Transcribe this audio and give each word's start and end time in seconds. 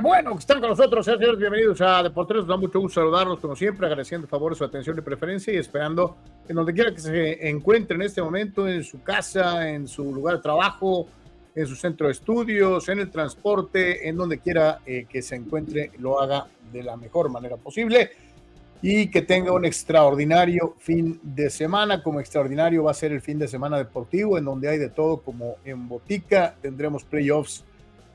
bueno 0.00 0.32
que 0.32 0.38
están 0.38 0.60
con 0.60 0.70
nosotros, 0.70 1.04
señores. 1.04 1.38
Bienvenidos 1.38 1.80
a 1.80 2.02
Deportes. 2.02 2.38
Nos 2.38 2.46
da 2.46 2.56
mucho 2.56 2.78
gusto 2.80 3.00
saludarlos, 3.00 3.40
como 3.40 3.56
siempre, 3.56 3.86
agradeciendo 3.86 4.26
a 4.26 4.30
favor 4.30 4.54
su 4.54 4.64
atención 4.64 4.96
y 4.98 5.00
preferencia 5.00 5.52
y 5.52 5.56
esperando 5.56 6.16
en 6.48 6.54
donde 6.54 6.72
quiera 6.72 6.92
que 6.92 7.00
se 7.00 7.48
encuentre 7.48 7.96
en 7.96 8.02
este 8.02 8.22
momento, 8.22 8.68
en 8.68 8.84
su 8.84 9.02
casa, 9.02 9.68
en 9.68 9.88
su 9.88 10.14
lugar 10.14 10.36
de 10.36 10.42
trabajo, 10.42 11.08
en 11.54 11.66
su 11.66 11.74
centro 11.74 12.06
de 12.06 12.12
estudios, 12.12 12.88
en 12.88 13.00
el 13.00 13.10
transporte, 13.10 14.08
en 14.08 14.16
donde 14.16 14.38
quiera 14.38 14.80
eh, 14.86 15.06
que 15.08 15.20
se 15.20 15.34
encuentre, 15.34 15.90
lo 15.98 16.20
haga 16.20 16.46
de 16.72 16.82
la 16.82 16.96
mejor 16.96 17.30
manera 17.30 17.56
posible 17.56 18.10
y 18.80 19.10
que 19.10 19.22
tenga 19.22 19.52
un 19.52 19.64
extraordinario 19.64 20.76
fin 20.78 21.18
de 21.22 21.50
semana. 21.50 22.02
Como 22.02 22.20
extraordinario 22.20 22.84
va 22.84 22.92
a 22.92 22.94
ser 22.94 23.10
el 23.10 23.20
fin 23.20 23.38
de 23.38 23.48
semana 23.48 23.76
deportivo, 23.78 24.38
en 24.38 24.44
donde 24.44 24.68
hay 24.68 24.78
de 24.78 24.90
todo, 24.90 25.22
como 25.22 25.56
en 25.64 25.88
Botica, 25.88 26.54
tendremos 26.62 27.02
playoffs 27.02 27.64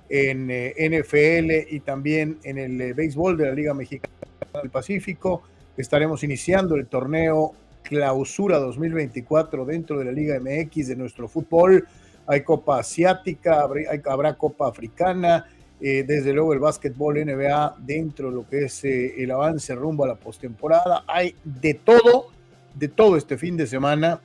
en 0.10 0.50
eh, 0.52 0.74
NFL 0.78 1.74
y 1.74 1.80
también 1.80 2.40
en 2.44 2.58
el 2.58 2.80
eh, 2.80 2.94
béisbol 2.94 3.38
de 3.38 3.48
la 3.48 3.54
Liga 3.54 3.74
Mexicana 3.74 4.14
del 4.62 4.70
Pacífico. 4.70 5.44
Estaremos 5.78 6.24
iniciando 6.24 6.76
el 6.76 6.88
torneo 6.88 7.54
Clausura 7.84 8.60
2024 8.60 9.66
dentro 9.66 10.00
de 10.00 10.06
la 10.06 10.12
Liga 10.12 10.40
MX 10.40 10.90
de 10.90 10.96
nuestro 10.96 11.28
fútbol. 11.28 11.88
Hay 12.28 12.42
Copa 12.42 12.80
Asiática, 12.80 13.68
habrá, 14.06 14.36
Copa 14.36 14.68
Africana, 14.68 15.48
eh, 15.82 16.04
desde 16.08 16.32
luego 16.32 16.54
el 16.54 16.60
básquetbol 16.60 17.16
NBA 17.26 17.78
dentro 17.80 18.30
de 18.30 18.36
lo 18.36 18.48
que 18.48 18.66
es 18.66 18.86
el 18.86 19.30
avance 19.32 19.76
rumbo 19.76 20.06
a 20.06 20.08
la 20.08 20.16
postemporada. 20.16 21.04
Hay 21.08 21.36
de 21.44 21.74
todo, 21.74 22.28
de 22.76 22.88
todo 22.88 23.18
este 23.18 23.38
fin 23.38 23.58
de 23.58 23.68
semana, 23.68 24.22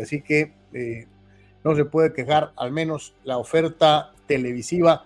así 0.00 0.22
que 0.22 0.52
no 1.64 1.76
se 1.76 1.84
puede 1.84 2.12
quejar, 2.12 2.52
al 2.56 2.72
menos 2.72 3.14
la 3.24 3.38
oferta 3.38 4.12
televisiva 4.32 5.04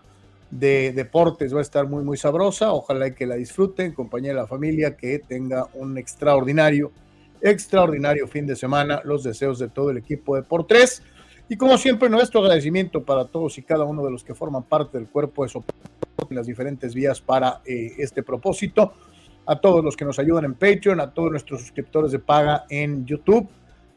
de 0.50 0.92
deportes 0.92 1.52
va 1.52 1.58
a 1.58 1.62
estar 1.62 1.88
muy, 1.88 2.04
muy 2.04 2.16
sabrosa. 2.16 2.72
Ojalá 2.72 3.10
que 3.10 3.26
la 3.26 3.34
disfruten, 3.34 3.92
compañía 3.92 4.30
de 4.30 4.36
la 4.36 4.46
familia, 4.46 4.96
que 4.96 5.18
tenga 5.18 5.66
un 5.74 5.98
extraordinario, 5.98 6.92
extraordinario 7.40 8.28
fin 8.28 8.46
de 8.46 8.54
semana. 8.54 9.00
Los 9.04 9.24
deseos 9.24 9.58
de 9.58 9.68
todo 9.68 9.90
el 9.90 9.98
equipo 9.98 10.36
de 10.36 10.42
por 10.42 10.66
tres. 10.66 11.02
Y 11.48 11.56
como 11.56 11.76
siempre, 11.78 12.08
nuestro 12.08 12.40
agradecimiento 12.40 13.04
para 13.04 13.24
todos 13.24 13.58
y 13.58 13.62
cada 13.62 13.84
uno 13.84 14.04
de 14.04 14.10
los 14.10 14.22
que 14.22 14.34
forman 14.34 14.64
parte 14.64 14.98
del 14.98 15.08
cuerpo 15.08 15.42
de 15.42 15.48
soporte 15.48 15.74
en 16.28 16.36
las 16.36 16.46
diferentes 16.46 16.94
vías 16.94 17.20
para 17.20 17.60
eh, 17.64 17.92
este 17.98 18.22
propósito. 18.22 18.92
A 19.48 19.60
todos 19.60 19.84
los 19.84 19.96
que 19.96 20.04
nos 20.04 20.18
ayudan 20.18 20.44
en 20.44 20.54
Patreon, 20.54 21.00
a 21.00 21.12
todos 21.12 21.30
nuestros 21.30 21.60
suscriptores 21.60 22.10
de 22.10 22.18
paga 22.18 22.64
en 22.68 23.06
YouTube, 23.06 23.48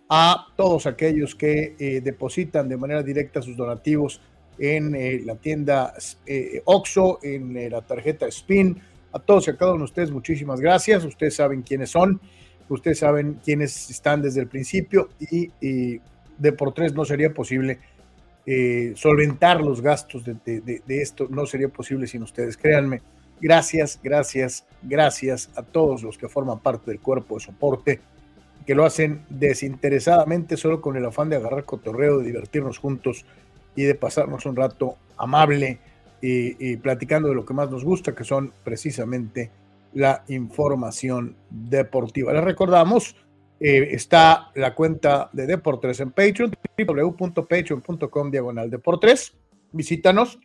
a 0.07 0.47
todos 0.55 0.85
aquellos 0.85 1.33
que 1.33 1.75
eh, 1.79 2.01
depositan 2.01 2.69
de 2.69 2.77
manera 2.77 3.01
directa 3.01 3.41
sus 3.41 3.57
donativos 3.57 4.21
en 4.59 4.93
eh, 4.93 5.21
la 5.23 5.35
tienda 5.35 5.93
eh, 6.25 6.61
OXO, 6.65 7.19
en 7.23 7.55
eh, 7.55 7.69
la 7.69 7.81
tarjeta 7.81 8.29
SPIN. 8.29 8.79
A 9.11 9.17
todos 9.17 9.47
y 9.47 9.51
a 9.51 9.57
cada 9.57 9.71
uno 9.71 9.79
de 9.79 9.85
ustedes, 9.85 10.11
muchísimas 10.11 10.59
gracias. 10.59 11.03
Ustedes 11.03 11.35
saben 11.35 11.63
quiénes 11.63 11.89
son, 11.89 12.21
ustedes 12.67 12.99
saben 12.99 13.39
quiénes 13.43 13.89
están 13.89 14.21
desde 14.21 14.41
el 14.41 14.47
principio 14.47 15.09
y, 15.19 15.99
de 16.37 16.51
por 16.53 16.73
tres 16.73 16.93
no 16.93 17.03
sería 17.03 17.33
posible 17.33 17.79
solventar 18.95 19.61
los 19.61 19.81
gastos 19.81 20.23
de, 20.23 20.35
de, 20.43 21.01
esto, 21.01 21.27
no 21.29 21.45
sería 21.45 21.69
posible 21.69 22.05
sin 22.05 22.21
ustedes, 22.21 22.55
créanme. 22.55 23.01
Gracias, 23.41 23.99
gracias, 24.01 24.65
gracias 24.83 25.49
a 25.55 25.63
todos 25.63 26.03
los 26.03 26.17
que 26.17 26.29
forman 26.29 26.59
parte 26.59 26.91
del 26.91 26.99
cuerpo 26.99 27.35
de 27.35 27.41
soporte, 27.41 27.99
que 28.65 28.75
lo 28.75 28.85
hacen 28.85 29.23
desinteresadamente, 29.29 30.55
solo 30.55 30.81
con 30.81 30.95
el 30.95 31.05
afán 31.05 31.29
de 31.29 31.37
agarrar 31.37 31.65
cotorreo, 31.65 32.19
de 32.19 32.27
divertirnos 32.27 32.77
juntos 32.77 33.25
y 33.79 33.83
de 33.83 33.95
pasarnos 33.95 34.45
un 34.45 34.57
rato 34.57 34.97
amable 35.15 35.79
y, 36.21 36.75
platicando 36.77 37.29
de 37.29 37.35
lo 37.35 37.45
que 37.45 37.53
más 37.53 37.71
nos 37.71 37.85
gusta, 37.85 38.13
que 38.13 38.25
son 38.25 38.51
precisamente 38.61 39.51
la 39.93 40.25
información 40.27 41.37
deportiva. 41.49 42.33
Les 42.33 42.43
recordamos, 42.43 43.15
eh, 43.57 43.87
está 43.91 44.51
la 44.55 44.75
cuenta 44.75 45.29
de 45.31 45.47
Deportes 45.47 46.01
en 46.01 46.11
Patreon, 46.11 46.51
www.patreon.com 46.77 48.31
diagonal 48.31 48.69
Deportes. 48.69 49.37
Visítanos. 49.71 50.39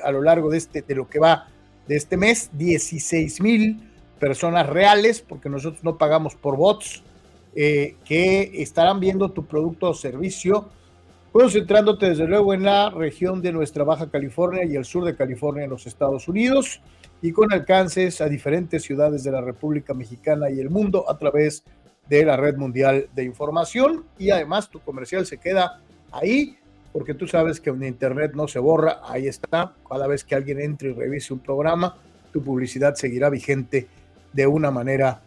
a 0.03 0.11
lo 0.11 0.21
largo 0.21 0.51
de, 0.51 0.57
este, 0.57 0.83
de 0.83 0.95
lo 0.95 1.09
que 1.09 1.19
va 1.19 1.47
de 1.87 1.95
este 1.95 2.17
mes, 2.17 2.49
16 2.53 3.41
mil 3.41 3.89
personas 4.19 4.67
reales, 4.67 5.21
porque 5.21 5.49
nosotros 5.49 5.83
no 5.83 5.97
pagamos 5.97 6.35
por 6.35 6.55
bots, 6.55 7.01
que 8.05 8.51
estarán 8.55 9.01
viendo 9.01 9.31
tu 9.31 9.45
producto 9.45 9.89
o 9.89 9.93
servicio 9.93 10.69
concentrándote 11.31 12.09
desde 12.09 12.25
luego 12.25 12.53
en 12.53 12.63
la 12.63 12.89
región 12.89 13.41
de 13.41 13.51
nuestra 13.51 13.83
Baja 13.83 14.09
California 14.09 14.63
y 14.63 14.75
el 14.75 14.85
sur 14.85 15.03
de 15.03 15.15
California 15.15 15.65
en 15.65 15.69
los 15.69 15.85
Estados 15.85 16.27
Unidos 16.27 16.81
y 17.21 17.31
con 17.31 17.51
alcances 17.51 18.21
a 18.21 18.29
diferentes 18.29 18.83
ciudades 18.83 19.23
de 19.23 19.31
la 19.31 19.41
República 19.41 19.93
Mexicana 19.93 20.49
y 20.49 20.59
el 20.59 20.69
mundo 20.69 21.09
a 21.09 21.17
través 21.17 21.63
de 22.07 22.23
la 22.23 22.37
red 22.37 22.55
mundial 22.55 23.09
de 23.13 23.25
información. 23.25 24.05
Y 24.17 24.31
además 24.31 24.69
tu 24.69 24.79
comercial 24.79 25.25
se 25.25 25.37
queda 25.37 25.81
ahí 26.11 26.57
porque 26.93 27.13
tú 27.13 27.27
sabes 27.27 27.59
que 27.59 27.69
en 27.69 27.83
internet 27.83 28.31
no 28.33 28.47
se 28.47 28.57
borra, 28.57 29.01
ahí 29.03 29.27
está, 29.27 29.73
cada 29.87 30.07
vez 30.07 30.23
que 30.23 30.33
alguien 30.33 30.59
entre 30.59 30.89
y 30.89 30.93
revise 30.93 31.33
un 31.33 31.39
programa, 31.39 31.97
tu 32.31 32.41
publicidad 32.41 32.95
seguirá 32.95 33.29
vigente 33.29 33.87
de 34.33 34.47
una 34.47 34.71
manera 34.71 35.21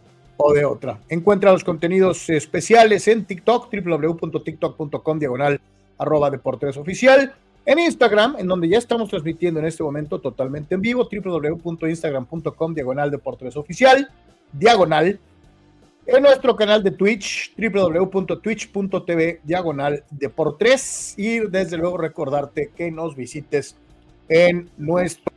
o 0.45 0.53
de 0.53 0.65
otra. 0.65 0.99
Encuentra 1.07 1.53
los 1.53 1.63
contenidos 1.63 2.29
especiales 2.29 3.07
en 3.07 3.23
TikTok, 3.23 3.73
www.tiktok.com 3.73 5.17
diagonal 5.17 5.61
arroba 5.97 6.29
Deportes 6.29 6.75
Oficial, 6.75 7.33
en 7.65 7.79
Instagram, 7.79 8.35
en 8.37 8.47
donde 8.47 8.67
ya 8.67 8.77
estamos 8.77 9.09
transmitiendo 9.09 9.61
en 9.61 9.67
este 9.67 9.83
momento 9.83 10.19
totalmente 10.19 10.75
en 10.75 10.81
vivo, 10.81 11.07
www.instagram.com, 11.09 12.73
diagonal 12.73 13.09
Deportes 13.09 13.55
Oficial, 13.55 14.09
diagonal, 14.51 15.17
en 16.05 16.23
nuestro 16.23 16.57
canal 16.57 16.83
de 16.83 16.91
Twitch, 16.91 17.55
www.twitch.tv, 17.55 19.39
diagonal 19.45 20.03
Deportes, 20.09 21.13
y 21.17 21.39
desde 21.39 21.77
luego 21.77 21.97
recordarte 21.97 22.71
que 22.75 22.91
nos 22.91 23.15
visites 23.15 23.77
en 24.27 24.69
nuestro 24.77 25.31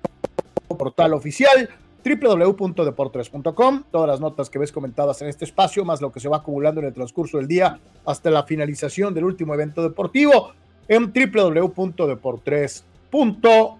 portal 0.77 1.15
oficial, 1.15 1.71
www.deportres.com. 2.07 3.83
Todas 3.91 4.09
las 4.09 4.21
notas 4.21 4.49
que 4.49 4.61
ves 4.61 4.71
comentadas 4.71 5.21
en 5.23 5.29
este 5.29 5.45
espacio, 5.45 5.85
más 5.85 6.01
lo 6.01 6.13
que 6.13 6.21
se 6.21 6.29
va 6.29 6.37
acumulando 6.37 6.81
en 6.81 6.87
el 6.87 6.93
transcurso 6.93 7.39
del 7.39 7.49
día 7.49 7.81
hasta 8.05 8.31
la 8.31 8.45
finalización 8.45 9.13
del 9.13 9.25
último 9.25 9.55
evento 9.55 9.83
deportivo 9.83 10.53
en 10.87 11.13
www.deportres.com. 11.13 13.79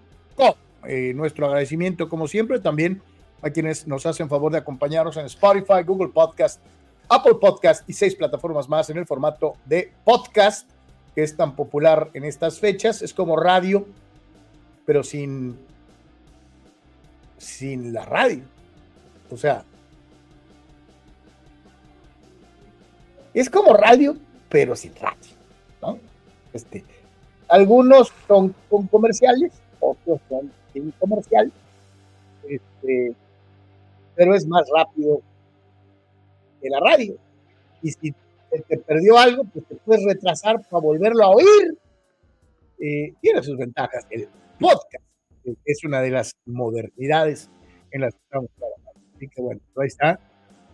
Eh, 0.85 1.13
nuestro 1.15 1.47
agradecimiento, 1.47 2.09
como 2.09 2.27
siempre, 2.27 2.59
también 2.59 3.01
a 3.41 3.49
quienes 3.49 3.87
nos 3.87 4.05
hacen 4.05 4.29
favor 4.29 4.51
de 4.51 4.57
acompañarnos 4.57 5.15
en 5.17 5.25
Spotify, 5.25 5.83
Google 5.85 6.09
Podcast, 6.09 6.61
Apple 7.09 7.35
Podcast 7.39 7.89
y 7.89 7.93
seis 7.93 8.15
plataformas 8.15 8.67
más 8.67 8.89
en 8.89 8.97
el 8.97 9.05
formato 9.05 9.53
de 9.65 9.93
podcast, 10.03 10.69
que 11.15 11.23
es 11.23 11.33
tan 11.35 11.55
popular 11.55 12.09
en 12.13 12.25
estas 12.25 12.59
fechas. 12.59 13.01
Es 13.01 13.13
como 13.13 13.37
radio, 13.37 13.87
pero 14.85 15.03
sin 15.03 15.57
sin 17.37 17.93
la 17.93 18.05
radio. 18.05 18.43
O 19.29 19.37
sea, 19.37 19.63
es 23.33 23.49
como 23.49 23.73
radio, 23.73 24.17
pero 24.49 24.75
sin 24.75 24.95
radio, 24.95 25.31
¿no? 25.81 25.99
Este, 26.53 26.83
algunos 27.47 28.11
son 28.27 28.55
con 28.69 28.87
comerciales, 28.87 29.53
otros 29.79 30.19
son 30.29 30.51
sin 30.73 30.91
comercial, 30.91 31.51
este, 32.47 33.13
pero 34.15 34.35
es 34.35 34.47
más 34.47 34.67
rápido 34.75 35.21
que 36.61 36.69
la 36.69 36.79
radio. 36.79 37.15
Y 37.81 37.91
si 37.91 38.15
te 38.67 38.77
perdió 38.77 39.17
algo, 39.17 39.43
pues 39.43 39.65
te 39.67 39.75
puedes 39.75 40.03
retrasar 40.05 40.61
para 40.67 40.81
volverlo 40.81 41.23
a 41.23 41.29
oír. 41.29 41.77
Eh, 42.79 43.13
tiene 43.21 43.43
sus 43.43 43.57
ventajas 43.57 44.05
el 44.09 44.27
podcast 44.59 45.06
es 45.65 45.83
una 45.83 46.01
de 46.01 46.11
las 46.11 46.33
modernidades 46.45 47.49
en 47.91 48.01
las 48.01 48.13
que 48.13 48.21
estamos 48.23 48.49
trabajando. 48.57 49.11
Así 49.15 49.27
que 49.29 49.41
bueno, 49.41 49.61
ahí 49.77 49.87
está. 49.87 50.19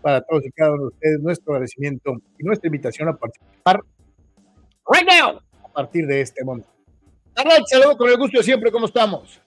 Para 0.01 0.21
todos 0.21 0.45
y 0.45 0.51
cada 0.51 0.71
uno 0.73 0.83
de 0.83 0.87
ustedes, 0.89 1.19
nuestro 1.21 1.53
agradecimiento 1.53 2.15
y 2.37 2.43
nuestra 2.43 2.67
invitación 2.67 3.07
a 3.07 3.15
participar 3.15 3.79
right 4.91 5.07
now, 5.07 5.39
a 5.63 5.71
partir 5.71 6.05
de 6.05 6.21
este 6.21 6.43
momento. 6.43 6.69
Saludos 7.69 7.97
con 7.97 8.09
el 8.09 8.17
gusto 8.17 8.37
de 8.37 8.43
siempre, 8.43 8.71
¿cómo 8.71 8.85
estamos? 8.85 9.39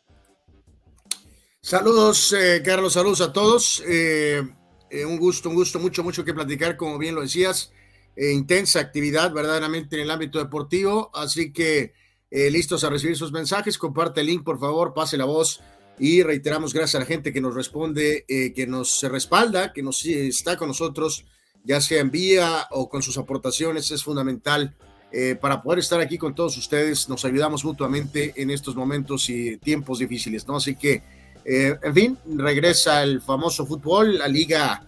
Saludos, 1.60 2.32
eh, 2.32 2.62
Carlos, 2.64 2.92
saludos 2.92 3.20
a 3.20 3.32
todos. 3.32 3.82
Eh, 3.86 4.42
eh, 4.90 5.04
un 5.04 5.18
gusto, 5.18 5.48
un 5.48 5.56
gusto, 5.56 5.78
mucho, 5.78 6.02
mucho 6.02 6.24
que 6.24 6.32
platicar, 6.32 6.76
como 6.76 6.98
bien 6.98 7.14
lo 7.14 7.22
decías. 7.22 7.72
intensa 8.16 8.80
actividad 8.80 9.30
verdaderamente 9.32 9.96
en 9.96 10.02
el 10.02 10.10
ámbito 10.10 10.38
deportivo, 10.38 11.10
así 11.12 11.52
que 11.52 11.92
eh, 12.36 12.50
listos 12.50 12.84
a 12.84 12.90
recibir 12.90 13.16
sus 13.16 13.32
mensajes. 13.32 13.78
Comparte 13.78 14.20
el 14.20 14.26
link, 14.26 14.44
por 14.44 14.60
favor, 14.60 14.92
pase 14.92 15.16
la 15.16 15.24
voz. 15.24 15.62
Y 15.98 16.22
reiteramos 16.22 16.74
gracias 16.74 16.96
a 16.96 16.98
la 16.98 17.06
gente 17.06 17.32
que 17.32 17.40
nos 17.40 17.54
responde, 17.54 18.26
eh, 18.28 18.52
que 18.52 18.66
nos 18.66 19.02
respalda, 19.04 19.72
que 19.72 19.82
nos 19.82 20.04
está 20.04 20.58
con 20.58 20.68
nosotros, 20.68 21.24
ya 21.64 21.80
sea 21.80 22.02
en 22.02 22.10
vía 22.10 22.66
o 22.72 22.90
con 22.90 23.02
sus 23.02 23.16
aportaciones, 23.16 23.90
es 23.90 24.04
fundamental 24.04 24.76
eh, 25.12 25.38
para 25.40 25.62
poder 25.62 25.78
estar 25.78 25.98
aquí 25.98 26.18
con 26.18 26.34
todos 26.34 26.58
ustedes. 26.58 27.08
Nos 27.08 27.24
ayudamos 27.24 27.64
mutuamente 27.64 28.34
en 28.36 28.50
estos 28.50 28.76
momentos 28.76 29.30
y 29.30 29.56
tiempos 29.56 30.00
difíciles, 30.00 30.46
¿no? 30.46 30.56
Así 30.56 30.76
que, 30.76 31.02
en 31.46 31.94
fin, 31.94 32.18
regresa 32.34 33.02
el 33.02 33.22
famoso 33.22 33.64
fútbol, 33.64 34.18
la 34.18 34.28
liga 34.28 34.84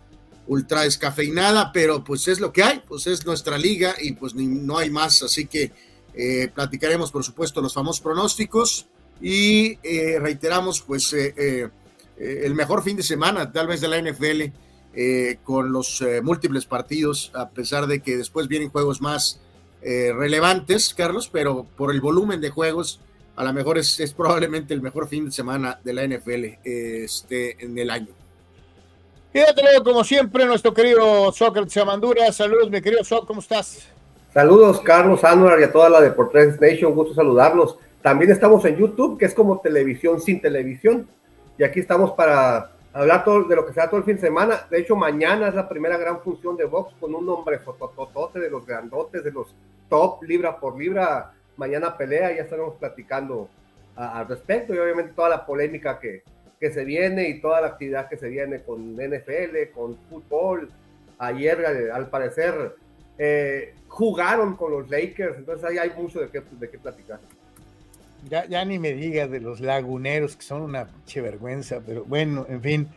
ultra 0.49 0.83
descafeinada, 0.83 1.73
pero 1.73 2.05
pues 2.05 2.29
es 2.29 2.41
lo 2.41 2.53
que 2.53 2.63
hay, 2.63 2.83
pues 2.87 3.07
es 3.07 3.25
nuestra 3.25 3.57
liga 3.57 3.95
y 3.99 4.13
pues 4.13 4.35
no 4.35 4.77
hay 4.77 4.91
más, 4.91 5.23
así 5.23 5.47
que 5.47 5.73
eh, 6.21 6.51
platicaremos, 6.53 7.13
por 7.13 7.23
supuesto, 7.23 7.61
los 7.61 7.73
famosos 7.73 8.01
pronósticos 8.01 8.89
y 9.21 9.79
eh, 9.85 10.19
reiteramos, 10.19 10.83
pues, 10.83 11.13
eh, 11.13 11.69
el 12.19 12.55
mejor 12.57 12.83
fin 12.83 12.97
de 12.97 13.05
semana, 13.05 13.53
tal 13.53 13.69
vez 13.69 13.81
de 13.81 13.87
la 13.87 14.03
NFL, 14.03 14.53
con 15.45 15.71
los 15.71 16.03
múltiples 16.25 16.67
partidos, 16.67 17.31
a 17.35 17.51
pesar 17.51 17.87
de 17.87 18.01
que 18.01 18.17
después 18.17 18.49
vienen 18.49 18.71
juegos 18.71 19.01
más 19.01 19.41
relevantes, 19.81 20.93
Carlos, 20.93 21.31
pero 21.33 21.65
por 21.77 21.93
el 21.93 22.01
volumen 22.01 22.41
de 22.41 22.51
juegos, 22.51 22.99
a 23.37 23.45
lo 23.45 23.53
mejor 23.53 23.79
es, 23.79 24.13
probablemente 24.17 24.75
el 24.75 24.83
mejor 24.83 25.07
fin 25.07 25.27
de 25.27 25.31
semana 25.31 25.79
de 25.85 25.93
la 25.93 26.05
NFL 26.05 26.59
este, 26.65 27.65
en 27.65 27.79
el 27.79 27.91
año. 27.91 28.09
Quédate 29.33 29.63
como 29.85 30.03
siempre, 30.03 30.45
nuestro 30.47 30.75
querido 30.75 31.31
Sócrates 31.31 31.77
Amandura. 31.77 32.33
Saludos, 32.33 32.69
mi 32.69 32.81
querido 32.81 33.05
Sócrates, 33.05 33.29
¿cómo 33.29 33.41
estás? 33.41 33.98
Saludos, 34.33 34.83
Carlos 34.83 35.25
Anuar 35.25 35.59
y 35.59 35.63
a 35.63 35.73
toda 35.73 35.89
la 35.89 36.03
Deportes 36.03 36.61
Nation, 36.61 36.95
gusto 36.95 37.15
saludarlos. 37.15 37.79
También 38.03 38.31
estamos 38.31 38.63
en 38.67 38.77
YouTube, 38.77 39.19
que 39.19 39.25
es 39.25 39.33
como 39.33 39.61
televisión 39.61 40.21
sin 40.21 40.39
televisión. 40.43 41.09
Y 41.57 41.65
aquí 41.65 41.81
estamos 41.81 42.13
para 42.13 42.73
hablar 42.93 43.25
todo 43.25 43.45
de 43.45 43.57
lo 43.57 43.65
que 43.65 43.73
sea 43.73 43.89
todo 43.89 43.97
el 43.97 44.05
fin 44.05 44.17
de 44.17 44.21
semana. 44.21 44.67
De 44.71 44.81
hecho, 44.81 44.97
mañana 44.97 45.49
es 45.49 45.55
la 45.55 45.67
primera 45.67 45.97
gran 45.97 46.21
función 46.21 46.59
de 46.59 46.67
box 46.67 46.95
con 47.01 47.15
un 47.15 47.25
nombre 47.25 47.59
fotototote 47.59 48.39
de 48.39 48.51
los 48.51 48.67
grandotes, 48.67 49.25
de 49.25 49.31
los 49.33 49.55
top 49.89 50.23
libra 50.25 50.61
por 50.61 50.79
libra. 50.79 51.33
Mañana 51.57 51.97
pelea, 51.97 52.37
ya 52.37 52.43
estaremos 52.43 52.75
platicando 52.75 53.49
al 53.97 54.29
respecto 54.29 54.75
y 54.75 54.79
obviamente 54.79 55.15
toda 55.15 55.31
la 55.31 55.47
polémica 55.47 55.99
que, 55.99 56.23
que 56.61 56.71
se 56.71 56.85
viene 56.85 57.31
y 57.31 57.41
toda 57.41 57.63
la 57.63 57.69
actividad 57.69 58.11
que 58.11 58.19
se 58.19 58.29
viene 58.29 58.63
con 58.63 58.95
NFL, 58.95 59.73
con 59.75 59.97
fútbol. 60.11 60.71
Ayer, 61.19 61.65
al 61.95 62.11
parecer, 62.11 62.77
eh, 63.17 63.75
jugaron 63.89 64.57
con 64.57 64.73
los 64.73 64.89
Lakers, 64.89 65.39
entonces 65.39 65.65
ahí 65.65 65.79
hay 65.79 65.91
mucho 66.01 66.21
de 66.21 66.29
qué, 66.29 66.43
de 66.53 66.71
qué 66.71 66.79
platicar. 66.79 67.21
Ya, 68.29 68.47
ya 68.47 68.65
ni 68.65 68.79
me 68.79 68.93
digas 68.93 69.31
de 69.31 69.41
los 69.41 69.61
laguneros, 69.61 70.37
que 70.37 70.43
son 70.43 70.63
una 70.63 70.89
che 71.07 71.21
vergüenza, 71.21 71.81
pero 71.85 72.05
bueno, 72.05 72.47
en 72.49 72.63
fin. 72.63 72.89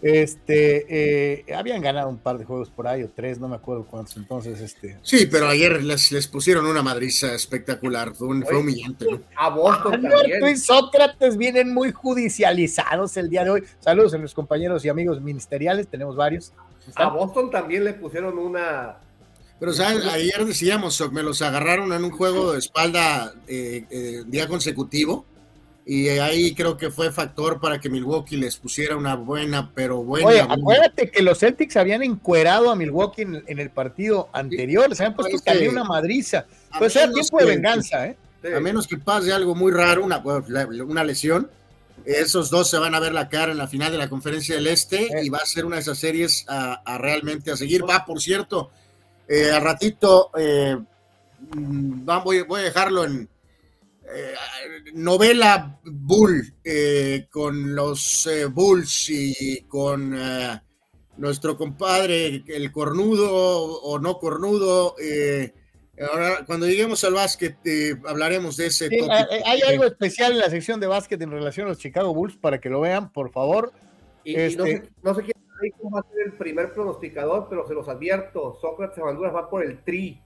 Este, 0.00 0.86
eh, 0.88 1.52
habían 1.52 1.82
ganado 1.82 2.08
un 2.08 2.18
par 2.18 2.38
de 2.38 2.44
juegos 2.44 2.70
por 2.70 2.86
ahí, 2.86 3.02
o 3.02 3.10
tres, 3.10 3.40
no 3.40 3.48
me 3.48 3.56
acuerdo 3.56 3.84
cuántos, 3.84 4.16
entonces, 4.16 4.60
este. 4.60 4.96
Sí, 5.02 5.26
pero 5.26 5.48
ayer 5.48 5.82
les, 5.82 6.12
les 6.12 6.28
pusieron 6.28 6.66
una 6.66 6.84
madriza 6.84 7.34
espectacular, 7.34 8.14
fue, 8.14 8.28
humillante, 8.28 9.06
A 9.34 9.50
Boston 9.50 10.02
también. 10.02 10.46
y 10.46 10.56
Sócrates 10.56 11.36
vienen 11.36 11.74
muy 11.74 11.90
judicializados 11.90 13.16
el 13.16 13.28
día 13.28 13.42
de 13.42 13.50
hoy. 13.50 13.64
Saludos 13.80 14.14
a 14.14 14.18
los 14.18 14.34
compañeros 14.34 14.84
y 14.84 14.88
amigos 14.88 15.20
ministeriales, 15.20 15.88
tenemos 15.88 16.14
varios. 16.14 16.52
A 16.94 17.08
Boston 17.08 17.50
también 17.50 17.82
le 17.82 17.92
pusieron 17.94 18.38
una, 18.38 18.98
pero 19.58 19.72
¿sabes? 19.72 20.04
ayer 20.06 20.44
decíamos, 20.44 21.02
me 21.12 21.22
los 21.22 21.42
agarraron 21.42 21.92
en 21.92 22.04
un 22.04 22.10
juego 22.10 22.52
de 22.52 22.58
espalda 22.58 23.34
eh, 23.46 23.84
eh, 23.90 24.22
día 24.26 24.46
consecutivo 24.46 25.26
y 25.84 26.08
ahí 26.08 26.54
creo 26.54 26.76
que 26.76 26.90
fue 26.90 27.10
factor 27.10 27.60
para 27.60 27.80
que 27.80 27.88
Milwaukee 27.88 28.36
les 28.36 28.58
pusiera 28.58 28.94
una 28.94 29.14
buena, 29.14 29.72
pero 29.74 30.02
buena. 30.02 30.26
Oye, 30.26 30.40
acuérdate 30.40 31.10
que 31.10 31.22
los 31.22 31.38
Celtics 31.38 31.78
habían 31.78 32.02
encuerado 32.02 32.70
a 32.70 32.76
Milwaukee 32.76 33.22
en, 33.22 33.58
el 33.58 33.70
partido 33.70 34.28
anterior, 34.34 34.94
se 34.94 35.02
habían 35.02 35.16
puesto 35.16 35.38
que 35.42 35.50
había 35.50 35.70
una 35.70 35.84
madriza. 35.84 36.44
Pues 36.78 36.94
era 36.94 37.10
tiempo 37.10 37.38
de 37.38 37.46
venganza, 37.46 38.06
¿eh? 38.06 38.18
A 38.54 38.60
menos 38.60 38.86
que 38.86 38.98
pase 38.98 39.32
algo 39.32 39.54
muy 39.54 39.72
raro, 39.72 40.04
una, 40.04 40.18
una 40.18 41.04
lesión, 41.04 41.50
esos 42.04 42.50
dos 42.50 42.68
se 42.68 42.76
van 42.76 42.94
a 42.94 43.00
ver 43.00 43.12
la 43.12 43.30
cara 43.30 43.50
en 43.52 43.58
la 43.58 43.66
final 43.66 43.90
de 43.90 43.96
la 43.96 44.10
conferencia 44.10 44.56
del 44.56 44.66
Este 44.66 45.08
y 45.22 45.30
va 45.30 45.38
a 45.38 45.46
ser 45.46 45.64
una 45.64 45.76
de 45.76 45.82
esas 45.82 45.98
series 45.98 46.44
a, 46.48 46.74
a 46.84 46.98
realmente 46.98 47.50
a 47.50 47.56
seguir. 47.56 47.88
Va, 47.88 48.04
por 48.04 48.20
cierto, 48.20 48.70
eh, 49.28 49.50
a 49.50 49.60
ratito, 49.60 50.30
eh, 50.38 50.76
mm, 51.54 52.04
voy, 52.24 52.38
a 52.38 52.64
dejarlo 52.64 53.04
en, 53.04 53.28
novela 54.94 55.78
Bull 55.84 56.54
con 57.30 57.74
los 57.74 58.26
Bulls 58.52 59.10
y 59.10 59.62
con 59.68 60.18
nuestro 61.18 61.58
compadre, 61.58 62.42
el 62.46 62.72
cornudo 62.72 63.30
o 63.30 63.98
no 63.98 64.18
cornudo. 64.18 64.94
ahora, 66.10 66.44
cuando 66.46 66.66
lleguemos 66.66 67.04
al 67.04 67.12
básquet, 67.12 67.58
hablaremos 68.06 68.56
de 68.56 68.66
ese. 68.68 68.88
hay 69.44 69.60
algo 69.60 69.84
especial 69.84 70.32
en 70.32 70.38
la 70.38 70.48
sección 70.48 70.80
de 70.80 70.86
básquet 70.86 71.20
en 71.20 71.30
relación 71.30 71.66
a 71.66 71.70
los 71.70 71.78
Chicago 71.78 72.14
Bulls 72.14 72.38
para 72.38 72.58
que 72.60 72.70
lo 72.70 72.80
vean, 72.80 73.12
por 73.12 73.30
favor. 73.30 73.72
Y, 74.24 74.34
no, 74.34 74.64
sé, 74.64 74.72
este 74.72 74.90
no 75.02 75.14
sé 75.14 75.22
va 75.92 76.00
a 76.00 76.08
ser 76.10 76.26
el 76.26 76.32
primer 76.34 76.72
pronosticador, 76.72 77.46
pero 77.48 77.66
se 77.66 77.74
los 77.74 77.88
advierto: 77.88 78.58
Sócrates 78.60 79.02
Honduras 79.02 79.34
va 79.34 79.48
por 79.50 79.64
el 79.64 79.82
tri. 79.84 80.20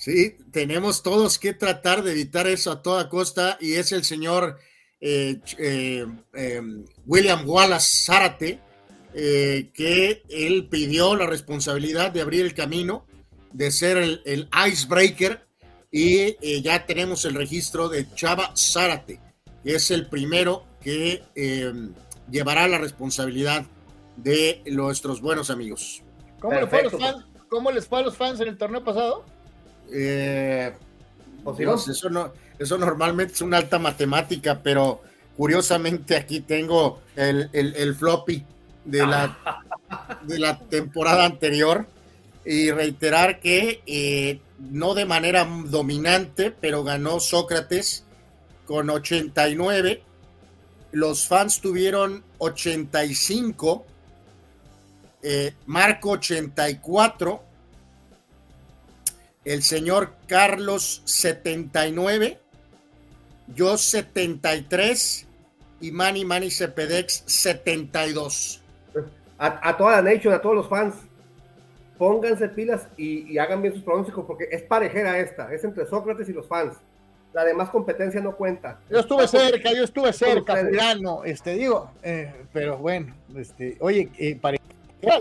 Sí, 0.00 0.38
tenemos 0.50 1.02
todos 1.02 1.38
que 1.38 1.52
tratar 1.52 2.02
de 2.02 2.12
evitar 2.12 2.46
eso 2.46 2.70
a 2.70 2.80
toda 2.80 3.10
costa 3.10 3.58
y 3.60 3.74
es 3.74 3.92
el 3.92 4.02
señor 4.02 4.56
eh, 4.98 5.40
eh, 5.58 6.06
em, 6.32 6.84
William 7.06 7.46
Wallace 7.46 8.04
Zárate, 8.04 8.58
eh, 9.12 9.70
que 9.74 10.22
él 10.28 10.68
pidió 10.70 11.16
la 11.16 11.26
responsabilidad 11.26 12.12
de 12.12 12.20
abrir 12.22 12.46
el 12.46 12.54
camino, 12.54 13.06
de 13.52 13.70
ser 13.70 13.96
el, 13.98 14.48
icebreaker 14.68 15.46
y 15.90 16.62
ya 16.62 16.86
tenemos 16.86 17.24
el 17.24 17.34
registro 17.34 17.88
de 17.88 18.06
Chava 18.14 18.54
Zárate, 18.56 19.20
que 19.62 19.74
es 19.74 19.90
el 19.90 20.06
primero 20.06 20.64
que 20.82 21.22
em, 21.34 21.92
llevará 22.30 22.68
la 22.68 22.78
responsabilidad 22.78 23.66
de 24.22 24.62
nuestros 24.66 25.20
buenos 25.20 25.50
amigos. 25.50 26.02
¿Cómo, 26.40 26.56
¿Cómo 27.48 27.70
les 27.70 27.86
fue 27.86 28.00
a 28.00 28.02
los 28.02 28.16
fans 28.16 28.40
en 28.40 28.48
el 28.48 28.56
torneo 28.56 28.82
pasado? 28.84 29.24
Eh, 29.92 30.72
eso, 31.88 32.10
no, 32.10 32.32
eso 32.58 32.78
normalmente 32.78 33.34
es 33.34 33.42
una 33.42 33.56
alta 33.56 33.78
matemática, 33.78 34.60
pero 34.62 35.02
curiosamente 35.36 36.16
aquí 36.16 36.40
tengo 36.40 37.00
el, 37.16 37.94
floppy 37.98 38.44
de 38.84 39.06
la, 39.06 39.64
de 40.22 40.38
la 40.38 40.58
temporada 40.60 41.24
anterior 41.24 41.86
y 42.44 42.70
reiterar 42.70 43.40
que 43.40 43.82
eh, 43.86 44.40
no 44.58 44.94
de 44.94 45.04
manera 45.06 45.46
dominante, 45.66 46.50
pero 46.52 46.84
ganó 46.84 47.20
Sócrates 47.20 48.04
con 48.66 48.90
89. 48.90 50.02
Los 50.92 51.26
fans 51.26 51.60
tuvieron 51.60 52.24
85, 52.38 53.86
eh, 55.22 55.54
Marco 55.66 56.10
84 56.10 57.50
el 59.44 59.62
señor 59.62 60.12
Carlos 60.26 61.02
79, 61.06 62.38
yo 63.54 63.76
73 63.76 65.26
y 65.80 65.92
Manny 65.92 66.24
Manny 66.24 66.50
Cepedex 66.50 67.24
72. 67.26 68.62
A, 69.38 69.76
toda 69.78 70.02
la 70.02 70.02
nation, 70.02 70.34
a 70.34 70.42
todos 70.42 70.54
los 70.54 70.68
fans, 70.68 70.94
pónganse 71.96 72.50
pilas 72.50 72.86
y, 72.98 73.38
hagan 73.38 73.62
bien 73.62 73.72
sus 73.72 73.82
pronósticos 73.82 74.26
porque 74.26 74.48
es 74.50 74.62
parejera 74.62 75.18
esta, 75.18 75.52
es 75.54 75.64
entre 75.64 75.86
Sócrates 75.86 76.28
y 76.28 76.32
los 76.32 76.46
fans. 76.46 76.74
La 77.32 77.44
demás 77.44 77.70
competencia 77.70 78.20
no 78.20 78.36
cuenta. 78.36 78.80
Yo 78.90 78.98
estuve 78.98 79.26
cerca, 79.28 79.72
yo 79.72 79.84
estuve 79.84 80.12
cerca, 80.12 80.56
Fulano, 80.56 81.24
este 81.24 81.54
digo, 81.54 81.90
eh, 82.02 82.34
pero 82.52 82.76
bueno, 82.76 83.14
este, 83.36 83.76
oye, 83.80 84.10
eh, 84.18 84.38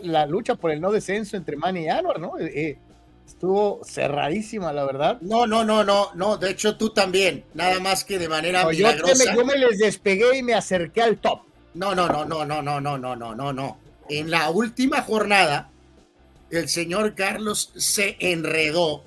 la 0.04 0.26
lucha 0.26 0.56
por 0.56 0.72
el 0.72 0.82
no 0.82 0.92
descenso 0.92 1.38
entre 1.38 1.56
Manny 1.56 1.86
y 1.86 1.88
Anwar, 1.90 2.20
¿no? 2.20 2.38
Eh, 2.40 2.78
estuvo 3.26 3.82
cerradísima, 3.86 4.74
la 4.74 4.86
verdad. 4.86 5.20
No, 5.22 5.46
no, 5.48 5.64
no, 5.64 5.84
no, 5.84 6.12
no. 6.16 6.38
De 6.38 6.52
hecho, 6.52 6.78
tú 6.78 6.90
también. 6.90 7.46
Nada 7.54 7.80
más 7.80 8.04
que 8.04 8.20
de 8.20 8.28
manera 8.28 8.66
milagrosa. 8.68 9.36
Yo 9.36 9.46
me, 9.46 9.56
les 9.56 9.78
despegué 9.78 10.38
y 10.38 10.44
me 10.44 10.54
acerqué 10.54 11.02
al 11.02 11.18
top. 11.18 11.42
No, 11.76 11.96
no, 11.96 12.08
no, 12.08 12.26
no, 12.26 12.46
no, 12.46 12.62
no, 12.62 12.82
no, 12.82 12.98
no, 12.98 13.16
no, 13.16 13.36
no, 13.36 13.54
no. 13.54 13.78
En 14.10 14.32
la 14.32 14.50
última 14.50 15.02
jornada, 15.04 15.70
el 16.50 16.68
señor 16.68 17.14
Carlos 17.14 17.72
se 17.76 18.18
enredó, 18.20 19.04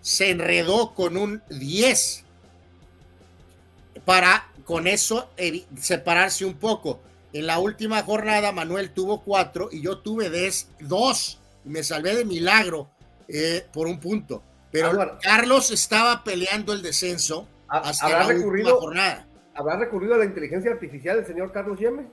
se 0.00 0.30
enredó 0.30 0.94
con 0.94 1.16
un 1.16 1.42
10 1.50 2.24
para 4.04 4.48
con 4.64 4.86
eso 4.86 5.30
separarse 5.78 6.44
un 6.44 6.54
poco. 6.54 7.00
En 7.32 7.46
la 7.46 7.58
última 7.58 8.02
jornada, 8.02 8.52
Manuel 8.52 8.90
tuvo 8.90 9.22
cuatro 9.22 9.68
y 9.70 9.82
yo 9.82 9.98
tuve 9.98 10.30
dos. 10.80 11.40
Me 11.64 11.82
salvé 11.82 12.16
de 12.16 12.24
milagro 12.24 12.90
eh, 13.28 13.66
por 13.72 13.86
un 13.86 14.00
punto. 14.00 14.42
Pero 14.72 15.18
Carlos 15.22 15.70
estaba 15.70 16.22
peleando 16.24 16.72
el 16.72 16.82
descenso 16.82 17.46
hasta 17.68 18.08
la 18.08 18.26
última 18.26 18.70
jornada. 18.70 19.26
¿Habrá 19.54 19.76
recurrido 19.76 20.14
a 20.14 20.18
la 20.18 20.24
inteligencia 20.24 20.70
artificial 20.70 21.18
el 21.18 21.26
señor 21.26 21.52
Carlos 21.52 21.78
Yeme? 21.78 22.06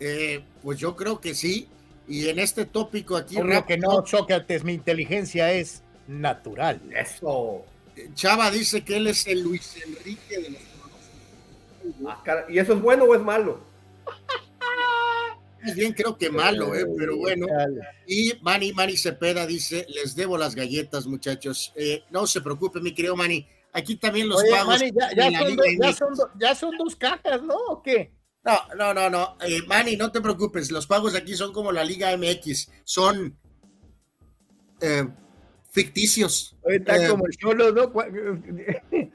Eh, 0.00 0.42
pues 0.62 0.78
yo 0.78 0.96
creo 0.96 1.20
que 1.20 1.34
sí. 1.34 1.68
Y 2.08 2.28
en 2.28 2.38
este 2.38 2.64
tópico 2.64 3.16
aquí. 3.16 3.36
Creo 3.36 3.66
que 3.66 3.76
no, 3.76 4.06
Sócrates, 4.06 4.62
mi 4.62 4.74
inteligencia 4.74 5.52
es 5.52 5.82
natural. 6.06 6.80
Eso. 6.94 7.64
Chava 8.14 8.50
dice 8.50 8.84
que 8.84 8.96
él 8.96 9.08
es 9.08 9.26
el 9.26 9.42
Luis 9.42 9.76
Enrique 9.84 10.38
de 10.38 10.50
los 10.50 10.60
ah, 12.06 12.44
¿Y 12.48 12.58
eso 12.58 12.74
es 12.74 12.80
bueno 12.80 13.04
o 13.04 13.14
es 13.14 13.22
malo? 13.22 13.60
Bien 15.74 15.92
creo 15.92 16.16
que 16.16 16.30
malo, 16.30 16.74
eh, 16.74 16.86
pero 16.96 17.16
bueno. 17.16 17.46
Y 18.06 18.32
Manny, 18.42 18.72
Manny 18.72 18.96
Cepeda 18.96 19.46
dice, 19.46 19.86
les 19.88 20.14
debo 20.14 20.38
las 20.38 20.54
galletas, 20.54 21.06
muchachos. 21.06 21.72
Eh, 21.76 22.04
no 22.10 22.26
se 22.26 22.40
preocupe, 22.40 22.80
mi 22.80 22.94
querido 22.94 23.16
Manny. 23.16 23.46
Aquí 23.72 23.96
también 23.96 24.28
los 24.28 24.42
pagos. 24.44 24.82
ya, 26.38 26.54
son 26.54 26.76
dos 26.78 26.96
cajas, 26.96 27.42
¿no? 27.42 27.56
¿O 27.68 27.82
qué? 27.82 28.12
No, 28.44 28.58
no, 28.76 28.94
no, 28.94 29.10
no. 29.10 29.36
Eh, 29.46 29.62
Manny, 29.66 29.96
no 29.96 30.12
te 30.12 30.20
preocupes. 30.20 30.70
Los 30.70 30.86
pagos 30.86 31.14
aquí 31.14 31.34
son 31.34 31.52
como 31.52 31.72
la 31.72 31.84
Liga 31.84 32.16
MX. 32.16 32.70
Son 32.84 33.36
ficticios. 35.70 36.56
Está 36.64 37.08
como 37.08 37.26
el 37.26 37.36
cholo, 37.36 37.72
¿no? 37.72 37.92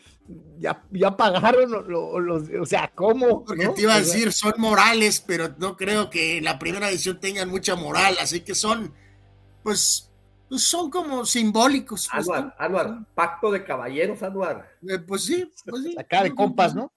ya, 0.61 0.83
ya 0.91 1.17
pagaron 1.17 1.71
los, 1.87 2.49
o 2.49 2.65
sea, 2.65 2.91
¿cómo? 2.93 3.43
Porque 3.43 3.67
te 3.69 3.81
iba 3.81 3.95
a 3.95 3.99
decir, 3.99 4.31
son 4.31 4.53
morales, 4.57 5.23
pero 5.25 5.55
no 5.57 5.75
creo 5.75 6.09
que 6.09 6.37
en 6.37 6.43
la 6.43 6.59
primera 6.59 6.89
edición 6.89 7.19
tengan 7.19 7.49
mucha 7.49 7.75
moral, 7.75 8.15
así 8.21 8.41
que 8.41 8.53
son, 8.53 8.93
pues, 9.63 10.11
pues 10.47 10.63
son 10.63 10.91
como 10.91 11.25
simbólicos. 11.25 12.07
Pues, 12.13 12.27
Anuar, 12.59 13.05
pacto 13.15 13.51
de 13.51 13.63
caballeros, 13.63 14.21
Anuar. 14.21 14.69
Eh, 14.87 14.99
pues 14.99 15.25
sí, 15.25 15.51
pues 15.65 15.83
sí. 15.83 15.95
Acá 15.97 16.23
de 16.23 16.35
compas, 16.35 16.75
¿no? 16.75 16.91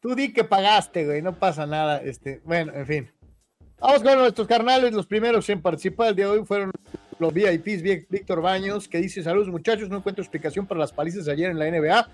Tú 0.00 0.14
di 0.14 0.32
que 0.32 0.44
pagaste, 0.44 1.06
güey, 1.06 1.22
no 1.22 1.38
pasa 1.38 1.66
nada. 1.66 2.02
Este, 2.02 2.42
bueno, 2.44 2.72
en 2.74 2.86
fin. 2.86 3.10
Vamos 3.80 4.02
con 4.02 4.18
nuestros 4.18 4.46
carnales, 4.46 4.92
los 4.92 5.06
primeros 5.06 5.48
en 5.48 5.62
participar 5.62 6.08
el 6.08 6.16
día 6.16 6.26
de 6.26 6.32
hoy 6.32 6.44
fueron 6.44 6.72
los 7.18 7.32
VIPs, 7.32 8.08
Víctor 8.08 8.42
Baños, 8.42 8.86
que 8.86 8.98
dice, 8.98 9.22
saludos 9.22 9.48
muchachos, 9.48 9.88
no 9.88 9.96
encuentro 9.96 10.22
explicación 10.22 10.66
para 10.66 10.80
las 10.80 10.92
palizas 10.92 11.24
de 11.24 11.32
ayer 11.32 11.50
en 11.50 11.58
la 11.58 11.70
NBA 11.70 12.08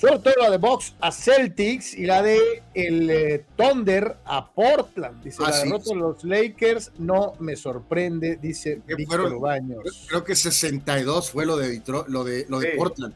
sobre 0.00 0.18
todo 0.20 0.34
la 0.40 0.50
de 0.50 0.56
Box 0.56 0.94
a 1.00 1.12
Celtics 1.12 1.92
y 1.94 2.06
la 2.06 2.22
de 2.22 2.38
el 2.72 3.10
eh, 3.10 3.44
Thunder 3.54 4.16
a 4.24 4.50
Portland. 4.50 5.22
Dice, 5.22 5.42
la 5.42 5.50
derrota 5.50 5.90
de 5.90 5.96
los 5.96 6.24
Lakers 6.24 6.92
no 6.98 7.34
me 7.38 7.54
sorprende, 7.54 8.36
dice 8.36 8.80
Víctor 8.86 9.38
Baños. 9.38 10.06
Creo 10.08 10.24
que 10.24 10.34
62 10.34 11.30
fue 11.30 11.44
lo 11.44 11.58
de, 11.58 11.82
lo 12.08 12.24
de, 12.24 12.46
lo 12.48 12.60
de 12.60 12.68
Portland. 12.78 13.14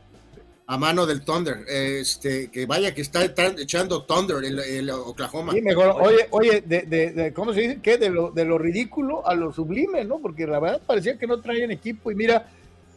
A 0.67 0.79
mano 0.79 1.05
del 1.05 1.23
Thunder, 1.25 1.65
este, 1.69 2.51
que 2.51 2.65
vaya 2.65 2.95
que 2.95 3.03
está 3.03 3.23
echando 3.25 4.05
Thunder 4.05 4.45
el, 4.45 4.91
Oklahoma. 4.91 5.53
Sí, 5.53 5.61
mejor, 5.61 5.97
oye, 6.01 6.27
oye, 6.31 6.63
de, 6.63 6.83
de, 6.83 7.33
¿cómo 7.35 7.53
se 7.53 7.61
dice? 7.61 7.81
¿Qué? 7.83 7.99
De 7.99 8.09
lo, 8.09 8.31
de 8.31 8.47
lo 8.47 8.57
ridículo 8.57 9.27
a 9.27 9.35
lo 9.35 9.53
sublime, 9.53 10.05
¿no? 10.05 10.21
Porque 10.21 10.47
la 10.47 10.61
verdad 10.61 10.83
parecía 10.87 11.19
que 11.19 11.27
no 11.27 11.41
traían 11.41 11.71
equipo 11.71 12.11
y 12.11 12.15
mira, 12.15 12.47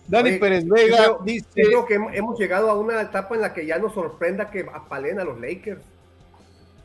Dani 0.08 0.38
Pérez 0.40 0.66
Vega 0.68 1.18
dice. 1.24 1.48
Creo 1.54 1.86
que 1.86 1.96
hemos 1.96 2.40
llegado 2.40 2.70
a 2.70 2.80
una 2.80 3.02
etapa 3.02 3.36
en 3.36 3.42
la 3.42 3.54
que 3.54 3.66
ya 3.66 3.78
nos 3.78 3.94
sorprenda 3.94 4.50
que 4.50 4.66
apalen 4.74 5.20
a 5.20 5.24
los 5.24 5.40
Lakers. 5.40 5.82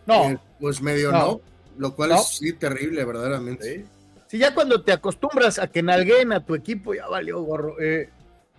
No. 0.07 0.31
Eh, 0.31 0.39
pues 0.61 0.83
medio 0.83 1.13
no. 1.13 1.41
lo 1.77 1.95
cual 1.95 2.13
es 2.13 2.39
sí 2.39 2.53
terrible, 2.53 3.05
verdaderamente. 3.05 3.85
Si 4.27 4.39
ya 4.39 4.55
cuando 4.55 4.83
te 4.83 4.93
acostumbras 4.93 5.59
a 5.59 5.69
que 5.69 5.83
nalguen 5.83 6.33
a 6.33 6.45
tu 6.45 6.55
equipo, 6.55 6.95
ya 6.95 7.07
valió 7.07 7.41
gorro. 7.43 7.81
Eh, 7.81 8.09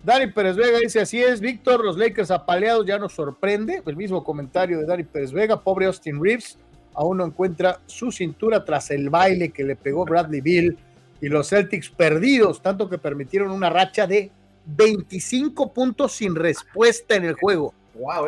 Dani 0.02 0.28
Pérez 0.28 0.56
Vega 0.56 0.78
dice: 0.78 1.00
Así 1.00 1.22
es, 1.22 1.40
Víctor, 1.40 1.84
los 1.84 1.98
Lakers 1.98 2.30
apaleados 2.30 2.86
ya 2.86 2.98
nos 2.98 3.12
sorprende. 3.12 3.82
El 3.84 3.96
mismo 3.96 4.24
comentario 4.24 4.78
de 4.78 4.86
Dani 4.86 5.02
Pérez 5.02 5.32
Vega, 5.32 5.60
pobre 5.60 5.86
Austin 5.86 6.22
Reeves, 6.22 6.58
aún 6.94 7.18
no 7.18 7.26
encuentra 7.26 7.80
su 7.86 8.10
cintura 8.10 8.64
tras 8.64 8.90
el 8.90 9.10
baile 9.10 9.50
que 9.50 9.64
le 9.64 9.76
pegó 9.76 10.04
Bradley 10.04 10.40
Bill 10.40 10.78
y 11.20 11.28
los 11.28 11.48
Celtics 11.48 11.90
perdidos, 11.90 12.62
tanto 12.62 12.88
que 12.88 12.98
permitieron 12.98 13.50
una 13.50 13.68
racha 13.68 14.06
de 14.06 14.30
25 14.66 15.72
puntos 15.72 16.12
sin 16.12 16.34
respuesta 16.34 17.16
en 17.16 17.24
el 17.24 17.34
juego. 17.34 17.74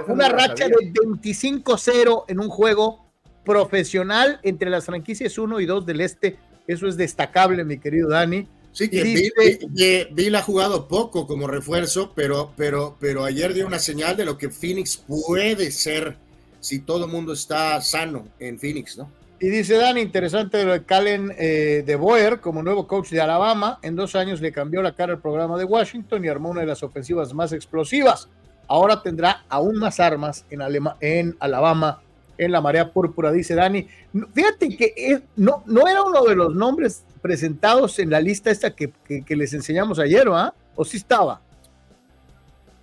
Una 0.08 0.28
racha 0.28 0.68
de 0.68 0.92
25-0 0.92 2.24
en 2.28 2.40
un 2.40 2.48
juego 2.48 3.04
profesional 3.44 4.40
entre 4.42 4.70
las 4.70 4.84
franquicias 4.84 5.38
1 5.38 5.60
y 5.60 5.66
2 5.66 5.86
del 5.86 6.00
este. 6.00 6.38
Eso 6.66 6.86
es 6.86 6.96
destacable, 6.96 7.64
mi 7.64 7.78
querido 7.78 8.10
Dani. 8.10 8.46
Sí, 8.72 8.90
que 8.90 10.08
Bill, 10.12 10.34
ha 10.34 10.42
jugado 10.42 10.86
poco 10.86 11.26
como 11.26 11.46
refuerzo, 11.46 12.12
pero, 12.14 12.52
pero, 12.56 12.96
pero 13.00 13.24
ayer 13.24 13.54
dio 13.54 13.66
una 13.66 13.78
señal 13.78 14.18
de 14.18 14.26
lo 14.26 14.36
que 14.36 14.50
Phoenix 14.50 14.98
puede 14.98 15.70
ser 15.70 16.18
si 16.60 16.80
todo 16.80 17.06
el 17.06 17.10
mundo 17.10 17.32
está 17.32 17.80
sano 17.80 18.28
en 18.38 18.58
Phoenix, 18.58 18.98
¿no? 18.98 19.10
Y 19.38 19.48
dice 19.48 19.76
Dan, 19.76 19.98
interesante 19.98 20.64
lo 20.64 20.72
de 20.72 20.84
Calen 20.84 21.32
eh, 21.36 21.82
de 21.84 21.96
Boer 21.96 22.40
como 22.40 22.62
nuevo 22.62 22.86
coach 22.86 23.10
de 23.10 23.20
Alabama. 23.20 23.78
En 23.82 23.94
dos 23.94 24.14
años 24.14 24.40
le 24.40 24.50
cambió 24.50 24.80
la 24.80 24.94
cara 24.94 25.12
al 25.12 25.20
programa 25.20 25.58
de 25.58 25.64
Washington 25.64 26.24
y 26.24 26.28
armó 26.28 26.50
una 26.50 26.62
de 26.62 26.68
las 26.68 26.82
ofensivas 26.82 27.34
más 27.34 27.52
explosivas. 27.52 28.28
Ahora 28.66 29.02
tendrá 29.02 29.44
aún 29.48 29.78
más 29.78 30.00
armas 30.00 30.46
en, 30.50 30.62
en 31.00 31.36
Alabama 31.38 32.00
en 32.38 32.52
la 32.52 32.60
marea 32.60 32.92
púrpura, 32.92 33.30
dice 33.32 33.54
Dani. 33.54 33.86
Fíjate 34.34 34.76
que 34.76 35.22
no, 35.36 35.62
no 35.66 35.86
era 35.86 36.02
uno 36.02 36.24
de 36.24 36.34
los 36.34 36.54
nombres 36.54 37.04
presentados 37.22 37.98
en 37.98 38.10
la 38.10 38.20
lista 38.20 38.50
esta 38.50 38.74
que, 38.74 38.92
les 39.28 39.52
enseñamos 39.52 39.98
ayer, 39.98 40.30
¿va? 40.30 40.54
¿O 40.74 40.84
sí 40.84 40.96
estaba? 40.96 41.40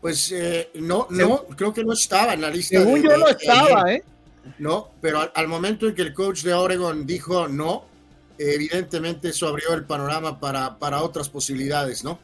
Pues 0.02 0.32
eh, 0.32 0.70
no, 0.76 1.08
no, 1.10 1.46
creo 1.56 1.74
que 1.74 1.84
no 1.84 1.94
estaba 1.94 2.34
en 2.34 2.42
la 2.42 2.50
lista. 2.50 2.80
Según 2.80 3.02
yo 3.02 3.18
no 3.18 3.28
estaba, 3.28 3.94
¿eh? 3.94 4.04
No, 4.60 4.92
pero 5.02 5.32
al, 5.34 5.48
momento 5.48 5.88
en 5.88 5.96
que 5.96 6.02
el 6.02 6.14
coach 6.14 6.44
de 6.44 6.54
Oregon 6.54 7.06
dijo 7.06 7.48
no, 7.48 7.86
evidentemente 8.38 9.30
eso 9.30 9.48
abrió 9.48 9.74
el 9.74 9.86
panorama 9.86 10.40
para, 10.40 10.78
para 10.80 11.02
otras 11.02 11.30
posibilidades, 11.30 12.04
¿no? 12.04 12.20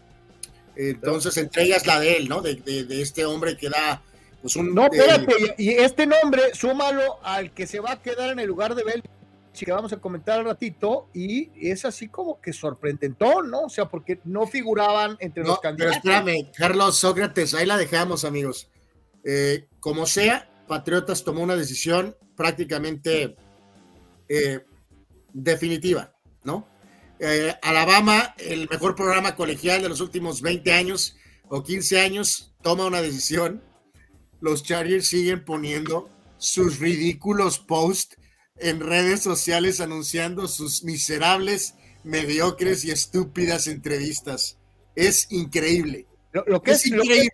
Entonces, 0.76 1.36
entre 1.38 1.64
ellas 1.64 1.86
la 1.86 2.00
de 2.00 2.18
él, 2.18 2.30
¿no? 2.30 2.42
De, 2.42 2.56
de 2.56 3.02
este 3.02 3.26
hombre 3.26 3.58
que 3.58 3.70
da 3.70 4.02
pues 4.42 4.56
un, 4.56 4.74
no, 4.74 4.86
espérate, 4.86 5.56
y 5.58 5.72
este 5.72 6.08
nombre, 6.08 6.54
súmalo 6.54 7.20
al 7.24 7.52
que 7.52 7.68
se 7.68 7.80
va 7.80 7.94
a 7.94 8.02
quedar 8.02 8.32
en 8.32 8.40
el 8.40 8.48
lugar 8.48 8.74
de 8.74 8.84
Bel 8.84 9.04
que 9.66 9.72
vamos 9.72 9.92
a 9.94 9.98
comentar 9.98 10.40
al 10.40 10.46
ratito, 10.46 11.10
y 11.14 11.50
es 11.56 11.86
así 11.86 12.08
como 12.08 12.40
que 12.40 12.54
sorprendentón, 12.54 13.50
¿no? 13.50 13.64
O 13.64 13.70
sea, 13.70 13.86
porque 13.86 14.20
no 14.24 14.48
figuraban 14.48 15.18
entre 15.20 15.44
los 15.44 15.60
candidatos. 15.60 16.00
Pero 16.04 16.16
espérame, 16.16 16.52
Carlos 16.56 16.98
Sócrates, 16.98 17.54
ahí 17.54 17.66
la 17.66 17.78
dejamos, 17.78 18.26
amigos. 18.26 18.70
Eh, 19.24 19.68
como 19.80 20.06
sea, 20.06 20.50
Patriotas 20.70 21.26
tomó 21.26 21.44
una 21.44 21.58
decisión 21.58 22.16
prácticamente 22.38 23.36
eh, 24.30 24.62
definitiva, 25.34 26.16
¿no? 26.46 26.66
Eh, 27.20 27.54
Alabama, 27.62 28.34
el 28.38 28.70
mejor 28.70 28.96
programa 28.96 29.36
colegial 29.36 29.82
de 29.82 29.90
los 29.90 30.00
últimos 30.00 30.42
20 30.42 30.72
años 30.72 31.18
o 31.50 31.62
15 31.64 32.00
años, 32.00 32.54
toma 32.62 32.86
una 32.86 33.02
decisión 33.02 33.62
los 34.42 34.64
Chargers 34.64 35.08
siguen 35.08 35.44
poniendo 35.44 36.10
sus 36.38 36.80
ridículos 36.80 37.60
posts 37.60 38.18
en 38.58 38.80
redes 38.80 39.22
sociales 39.22 39.82
anunciando 39.82 40.48
sus 40.48 40.84
miserables, 40.84 41.76
mediocres 42.04 42.86
y 42.86 42.92
estúpidas 42.92 43.68
entrevistas. 43.68 44.58
Es 44.96 45.32
increíble. 45.32 46.08
Lo, 46.32 46.62
que 46.62 46.72
es, 46.72 46.86
increíble. 46.86 47.30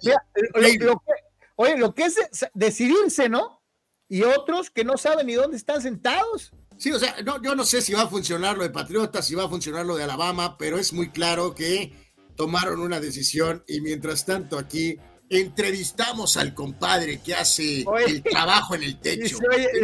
Oye, 1.56 1.78
lo 1.78 1.94
que 1.94 2.04
es 2.04 2.16
decidirse, 2.54 3.30
¿no? 3.30 3.62
Y 4.08 4.24
otros 4.24 4.70
que 4.70 4.84
no 4.84 4.98
saben 4.98 5.28
ni 5.28 5.34
dónde 5.34 5.58
están 5.58 5.82
sentados. 5.82 6.52
Sí, 6.78 6.92
o 6.92 7.00
sea, 7.00 7.16
no, 7.24 7.42
yo 7.42 7.56
no 7.56 7.64
sé 7.64 7.82
si 7.82 7.94
va 7.94 8.04
a 8.04 8.08
funcionar 8.08 8.58
lo 8.58 8.64
de 8.64 8.70
Patriotas, 8.70 9.26
si 9.26 9.36
va 9.36 9.46
a 9.46 9.50
funcionar 9.50 9.86
lo 9.86 9.96
de 9.96 10.04
Alabama, 10.04 10.58
pero 10.58 10.78
es 10.78 10.94
muy 10.94 11.10
claro 11.10 11.56
que 11.56 11.94
tomaron 12.36 12.82
una 12.82 13.00
decisión 13.00 13.64
y 13.68 13.82
mientras 13.82 14.26
tanto 14.26 14.58
aquí 14.58 14.98
entrevistamos 15.30 16.38
al 16.38 16.54
compadre 16.54 17.20
que 17.22 17.34
hace 17.34 17.86
el 18.08 18.22
trabajo 18.24 18.76
en 18.76 18.84
el 18.84 19.00
techo. 19.02 19.38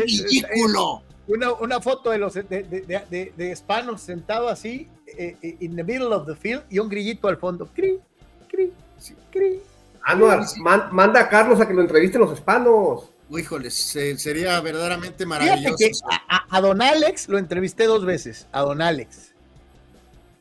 ridículo. 0.06 1.04
Una, 1.28 1.54
una, 1.54 1.80
foto 1.80 2.10
de 2.10 2.18
los 2.18 2.34
de, 2.34 2.44
de, 2.44 3.34
de, 3.38 3.52
hispanos 3.52 4.02
sentado 4.02 4.50
así 4.50 4.90
en 5.08 5.38
eh, 5.42 5.58
in 5.62 5.76
the 5.76 5.84
middle 5.84 6.14
of 6.14 6.28
the 6.28 6.36
field 6.36 6.64
y 6.70 6.80
un 6.80 6.90
grillito 6.90 7.28
al 7.28 7.38
fondo. 7.38 7.68
Cri, 7.74 8.00
cri, 8.50 8.74
cri. 9.32 9.62
Anuar, 10.04 10.46
manda 10.92 11.22
a 11.22 11.30
Carlos 11.30 11.60
a 11.60 11.68
que 11.68 11.74
lo 11.74 11.82
entrevisten 11.82 12.22
los 12.22 12.34
hispanos. 12.34 13.10
Híjoles, 13.30 13.74
sería 14.18 14.60
verdaderamente 14.60 15.26
maravilloso. 15.26 16.06
a, 16.28 16.46
a, 16.50 16.62
Don 16.62 16.82
Alex 16.82 17.30
lo 17.30 17.38
entrevisté 17.38 17.86
dos 17.86 18.06
veces, 18.06 18.48
a 18.52 18.62
Don 18.62 18.82
Alex. 18.82 19.34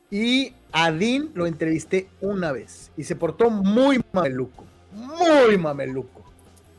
Y 0.09 0.53
a 0.73 0.91
Dean 0.91 1.31
lo 1.33 1.45
entrevisté 1.45 2.09
una 2.19 2.51
vez. 2.51 2.91
Y 2.97 3.05
se 3.05 3.15
portó 3.15 3.49
muy 3.49 4.01
maluco 4.11 4.65
muy 4.91 5.57
mameluco. 5.57 6.23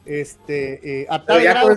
Este, 0.05 1.03
eh, 1.03 1.07
a 1.09 1.25
tal 1.25 1.43
grado, 1.43 1.77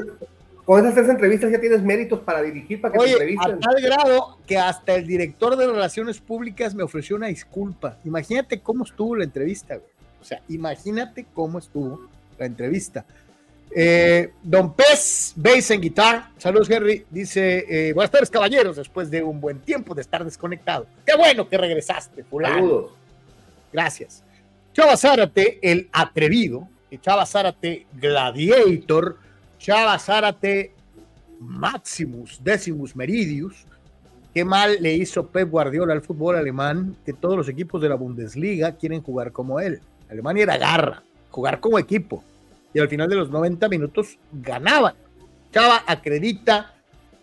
con, 0.65 0.79
esas 0.79 0.95
tres 0.95 1.09
entrevistas 1.09 1.51
ya 1.51 1.59
tienes 1.59 1.81
méritos 1.83 2.19
para 2.21 2.41
dirigir, 2.41 2.81
para 2.81 2.93
que 2.93 3.05
te 3.05 3.11
entrevisten. 3.11 3.51
A 3.51 3.59
tal 3.59 3.81
grado 3.81 4.37
que 4.47 4.57
hasta 4.57 4.95
el 4.95 5.05
director 5.05 5.55
de 5.55 5.67
Relaciones 5.67 6.19
Públicas 6.19 6.73
me 6.73 6.83
ofreció 6.83 7.15
una 7.15 7.27
disculpa. 7.27 7.99
Imagínate 8.03 8.59
cómo 8.59 8.83
estuvo 8.83 9.15
la 9.15 9.23
entrevista, 9.23 9.79
O 10.25 10.27
sea, 10.27 10.41
imagínate 10.49 11.27
cómo 11.35 11.59
estuvo 11.59 12.09
la 12.39 12.47
entrevista. 12.47 13.05
Eh, 13.75 14.31
don 14.41 14.73
Pez, 14.73 15.33
bass 15.35 15.69
en 15.69 15.81
guitar. 15.81 16.29
Saludos, 16.39 16.67
Henry. 16.67 17.05
Dice: 17.11 17.63
eh, 17.69 17.93
Buenas 17.93 18.09
tardes, 18.09 18.31
caballeros. 18.31 18.75
Después 18.75 19.11
de 19.11 19.21
un 19.21 19.39
buen 19.39 19.59
tiempo 19.59 19.93
de 19.93 20.01
estar 20.01 20.25
desconectado. 20.25 20.87
Qué 21.05 21.15
bueno 21.15 21.47
que 21.47 21.59
regresaste, 21.59 22.23
fulano. 22.23 22.55
Saludos. 22.55 22.91
Gracias. 23.71 24.23
Chava 24.73 24.97
Zárate, 24.97 25.59
el 25.61 25.89
atrevido, 25.91 26.67
Chava 27.01 27.27
Zárate, 27.27 27.85
Gladiator, 27.93 29.19
Chava 29.59 29.99
Zárate, 29.99 30.71
Maximus, 31.39 32.43
Decimus 32.43 32.95
Meridius. 32.95 33.67
Qué 34.33 34.43
mal 34.43 34.77
le 34.81 34.95
hizo 34.95 35.27
Pep 35.27 35.51
Guardiola 35.51 35.93
al 35.93 36.01
fútbol 36.01 36.35
alemán, 36.35 36.97
que 37.05 37.13
todos 37.13 37.37
los 37.37 37.47
equipos 37.47 37.79
de 37.79 37.89
la 37.89 37.95
Bundesliga 37.95 38.71
quieren 38.71 39.03
jugar 39.03 39.31
como 39.31 39.59
él. 39.59 39.81
Alemania 40.09 40.43
era 40.43 40.57
garra, 40.57 41.03
jugar 41.31 41.59
como 41.59 41.79
equipo. 41.79 42.23
Y 42.73 42.79
al 42.79 42.89
final 42.89 43.09
de 43.09 43.15
los 43.15 43.29
90 43.29 43.69
minutos 43.69 44.17
ganaban. 44.31 44.95
Chava 45.53 45.83
acredita 45.87 46.73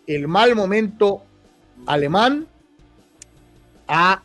el 0.07 0.27
mal 0.27 0.55
momento 0.55 1.23
alemán 1.85 2.47
a 3.87 4.23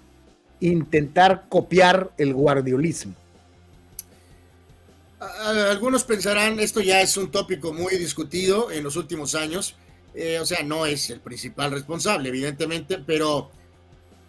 intentar 0.61 1.45
copiar 1.49 2.11
el 2.17 2.35
guardiolismo. 2.35 3.15
Algunos 5.21 6.05
pensarán, 6.05 6.61
esto 6.61 6.81
ya 6.81 7.01
es 7.01 7.17
un 7.17 7.31
tópico 7.31 7.73
muy 7.73 7.97
discutido 7.97 8.71
en 8.71 8.85
los 8.85 8.97
últimos 8.97 9.35
años, 9.35 9.75
eh, 10.15 10.39
o 10.41 10.47
sea, 10.47 10.63
no 10.63 10.87
es 10.87 11.11
el 11.11 11.21
principal 11.21 11.73
responsable, 11.73 12.29
evidentemente, 12.29 12.99
pero 12.99 13.51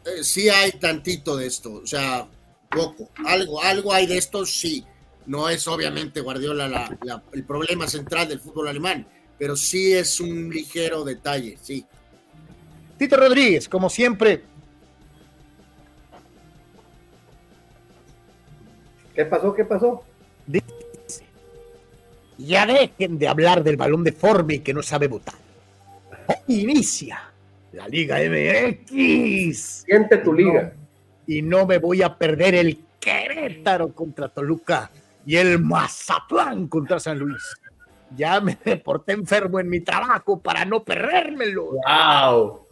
eh, 0.04 0.24
sí 0.24 0.50
hay 0.50 0.72
tantito 0.74 1.38
de 1.38 1.46
esto, 1.46 1.74
o 1.74 1.86
sea, 1.86 2.28
poco, 2.69 3.10
algo, 3.25 3.62
algo 3.62 3.93
hay 3.93 4.05
de 4.08 4.17
esto, 4.17 4.45
sí, 4.45 4.86
no 5.25 5.49
es 5.49 5.67
obviamente 5.67 6.21
Guardiola 6.21 6.97
el 7.34 7.43
problema 7.43 7.88
central 7.88 8.27
del 8.27 8.39
fútbol 8.39 8.67
alemán, 8.67 9.08
pero 9.38 9.55
sí 9.55 9.93
es 9.93 10.19
un 10.19 10.49
ligero 10.49 11.03
detalle, 11.03 11.58
sí. 11.62 11.86
Tito 12.97 13.17
Rodríguez, 13.17 13.69
como 13.69 13.89
siempre, 13.89 14.43
¿Qué 19.19 19.25
pasó? 19.25 19.53
¿Qué 19.53 19.65
pasó? 19.65 20.01
Ya 22.38 22.65
dejen 22.65 23.19
de 23.19 23.27
hablar 23.27 23.65
del 23.65 23.75
balón 23.75 24.01
deforme 24.01 24.63
que 24.63 24.73
no 24.73 24.82
sabe 24.82 25.10
votar. 25.10 25.36
Inicia 26.47 27.29
la 27.73 27.86
Liga 27.89 28.17
MX. 28.19 29.84
Siente 29.86 30.19
tu 30.19 30.32
liga. 30.32 30.73
Y 31.30 31.44
no 31.44 31.68
me 31.68 31.78
voy 31.78 32.02
a 32.02 32.18
perder 32.18 32.56
el 32.56 32.80
Querétaro 33.00 33.94
contra 33.94 34.30
Toluca 34.30 34.89
y 35.28 35.36
el 35.36 35.60
Mazatlán 35.60 36.68
contra 36.68 37.00
San 37.00 37.20
Luis. 37.20 37.56
Ya 38.15 38.42
me 38.42 38.58
deporté 38.65 39.12
enfermo 39.12 39.60
en 39.60 39.70
mi 39.70 39.80
trabajo 39.82 40.42
para 40.42 40.65
no 40.65 40.84
perdérmelo. 40.84 41.74
¡Wow! 41.88 42.65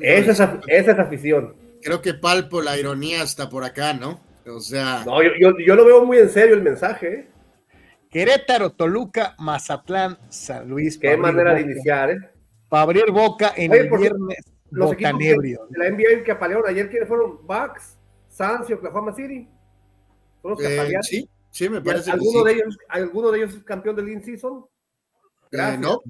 Esa 0.00 0.60
es, 0.66 0.88
esa 0.88 1.00
afición. 1.00 1.54
Creo 1.80 2.02
que 2.02 2.14
palpo 2.14 2.60
la 2.60 2.76
ironía 2.76 3.22
hasta 3.22 3.48
por 3.48 3.62
acá, 3.62 3.92
¿no? 3.92 4.20
O 4.48 4.58
sea. 4.58 5.04
No, 5.06 5.22
yo, 5.22 5.76
lo 5.76 5.84
veo 5.84 6.04
muy 6.04 6.18
en 6.18 6.28
serio 6.28 6.56
el 6.56 6.62
mensaje. 6.62 7.06
¿eh? 7.06 7.28
Querétaro, 8.10 8.70
Toluca, 8.70 9.36
Mazatlán, 9.38 10.18
San 10.28 10.68
Luis. 10.68 10.98
Qué 10.98 11.16
manera 11.16 11.54
de 11.54 11.60
iniciar, 11.60 12.10
¿eh? 12.10 12.18
Para 12.68 12.82
abrir 12.82 13.12
boca 13.12 13.52
en 13.56 13.72
el 13.72 13.88
viernes. 13.88 14.55
Los 14.70 14.92
equipos 14.92 15.18
de, 15.18 15.58
la 15.70 15.90
NBA 15.90 16.24
que 16.24 16.32
apalearon 16.32 16.68
ayer, 16.68 16.90
¿quiénes 16.90 17.08
fueron? 17.08 17.46
Bucks, 17.46 17.96
Suns 18.28 18.68
y 18.68 18.72
Oklahoma 18.72 19.14
City. 19.14 19.48
los 20.42 20.60
eh, 20.62 20.92
sí, 21.02 21.28
sí, 21.50 21.68
me 21.68 21.80
parece. 21.80 22.10
¿Alguno, 22.10 22.44
De 22.44 22.52
ellos, 22.52 22.78
¿Alguno 22.88 23.30
de 23.30 23.38
ellos 23.38 23.54
es 23.54 23.64
campeón 23.64 23.96
del 23.96 24.08
in-season? 24.08 24.66
Eh, 25.52 25.78
no, 25.78 26.02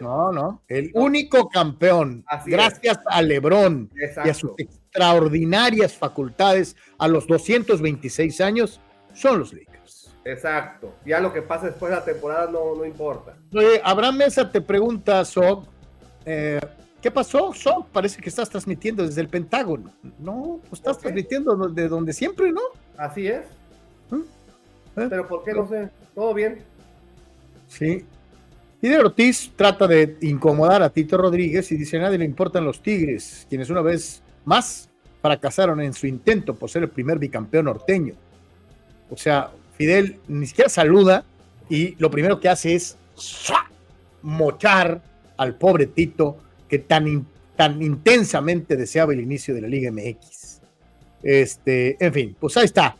no, 0.00 0.32
no, 0.32 0.62
El 0.68 0.90
único 0.94 1.48
campeón, 1.48 2.24
gracias 2.46 2.98
a 3.06 3.20
Lebron 3.20 3.90
y 4.24 4.28
a 4.28 4.34
sus 4.34 4.52
extraordinarias 4.56 5.94
facultades 5.94 6.74
a 6.98 7.06
los 7.06 7.26
226 7.26 8.40
años, 8.40 8.80
son 9.12 9.40
los 9.40 9.52
Lakers. 9.52 10.10
Exacto. 10.24 10.94
Ya 11.04 11.20
lo 11.20 11.32
que 11.32 11.42
pasa 11.42 11.66
después 11.66 11.90
de 11.90 11.96
la 11.96 12.04
temporada 12.04 12.50
no, 12.50 12.74
no 12.74 12.84
importa. 12.84 13.36
Oye, 13.52 13.80
Abraham 13.84 14.16
Mesa 14.16 14.50
te 14.50 14.62
pregunta, 14.62 15.24
Sog, 15.24 15.66
eh, 16.24 16.60
¿Qué 17.04 17.10
pasó? 17.10 17.52
So, 17.52 17.86
parece 17.92 18.18
que 18.18 18.30
estás 18.30 18.48
transmitiendo 18.48 19.06
desde 19.06 19.20
el 19.20 19.28
Pentágono. 19.28 19.92
No, 20.18 20.58
pues 20.70 20.80
estás 20.80 20.98
transmitiendo 20.98 21.54
de 21.68 21.86
donde 21.86 22.14
siempre, 22.14 22.50
¿no? 22.50 22.62
Así 22.96 23.26
es. 23.26 23.44
¿Mm? 24.08 24.20
¿Eh? 24.96 25.06
Pero 25.10 25.28
¿por 25.28 25.44
qué 25.44 25.52
no 25.52 25.68
sé? 25.68 25.90
¿Todo 26.14 26.32
bien? 26.32 26.60
Sí. 27.68 28.06
Fidel 28.80 29.04
Ortiz 29.04 29.52
trata 29.54 29.86
de 29.86 30.16
incomodar 30.22 30.82
a 30.82 30.88
Tito 30.88 31.18
Rodríguez 31.18 31.70
y 31.72 31.76
dice 31.76 31.98
a 31.98 32.00
nadie 32.00 32.16
le 32.16 32.24
importan 32.24 32.64
los 32.64 32.80
Tigres, 32.80 33.46
quienes 33.50 33.68
una 33.68 33.82
vez 33.82 34.22
más 34.46 34.88
fracasaron 35.20 35.82
en 35.82 35.92
su 35.92 36.06
intento 36.06 36.54
por 36.54 36.70
ser 36.70 36.84
el 36.84 36.88
primer 36.88 37.18
bicampeón 37.18 37.66
norteño. 37.66 38.14
O 39.10 39.16
sea, 39.18 39.50
Fidel 39.76 40.20
ni 40.26 40.46
siquiera 40.46 40.70
saluda 40.70 41.22
y 41.68 41.96
lo 41.96 42.10
primero 42.10 42.40
que 42.40 42.48
hace 42.48 42.74
es 42.74 42.96
mochar 44.22 45.02
al 45.36 45.56
pobre 45.56 45.84
Tito 45.84 46.38
que 46.74 46.80
tan, 46.80 47.24
tan 47.54 47.80
intensamente 47.80 48.76
deseaba 48.76 49.12
el 49.12 49.20
inicio 49.20 49.54
de 49.54 49.60
la 49.60 49.68
Liga 49.68 49.92
MX. 49.92 50.60
Este, 51.22 51.96
en 52.04 52.12
fin, 52.12 52.36
pues 52.38 52.56
ahí 52.56 52.64
está. 52.64 52.96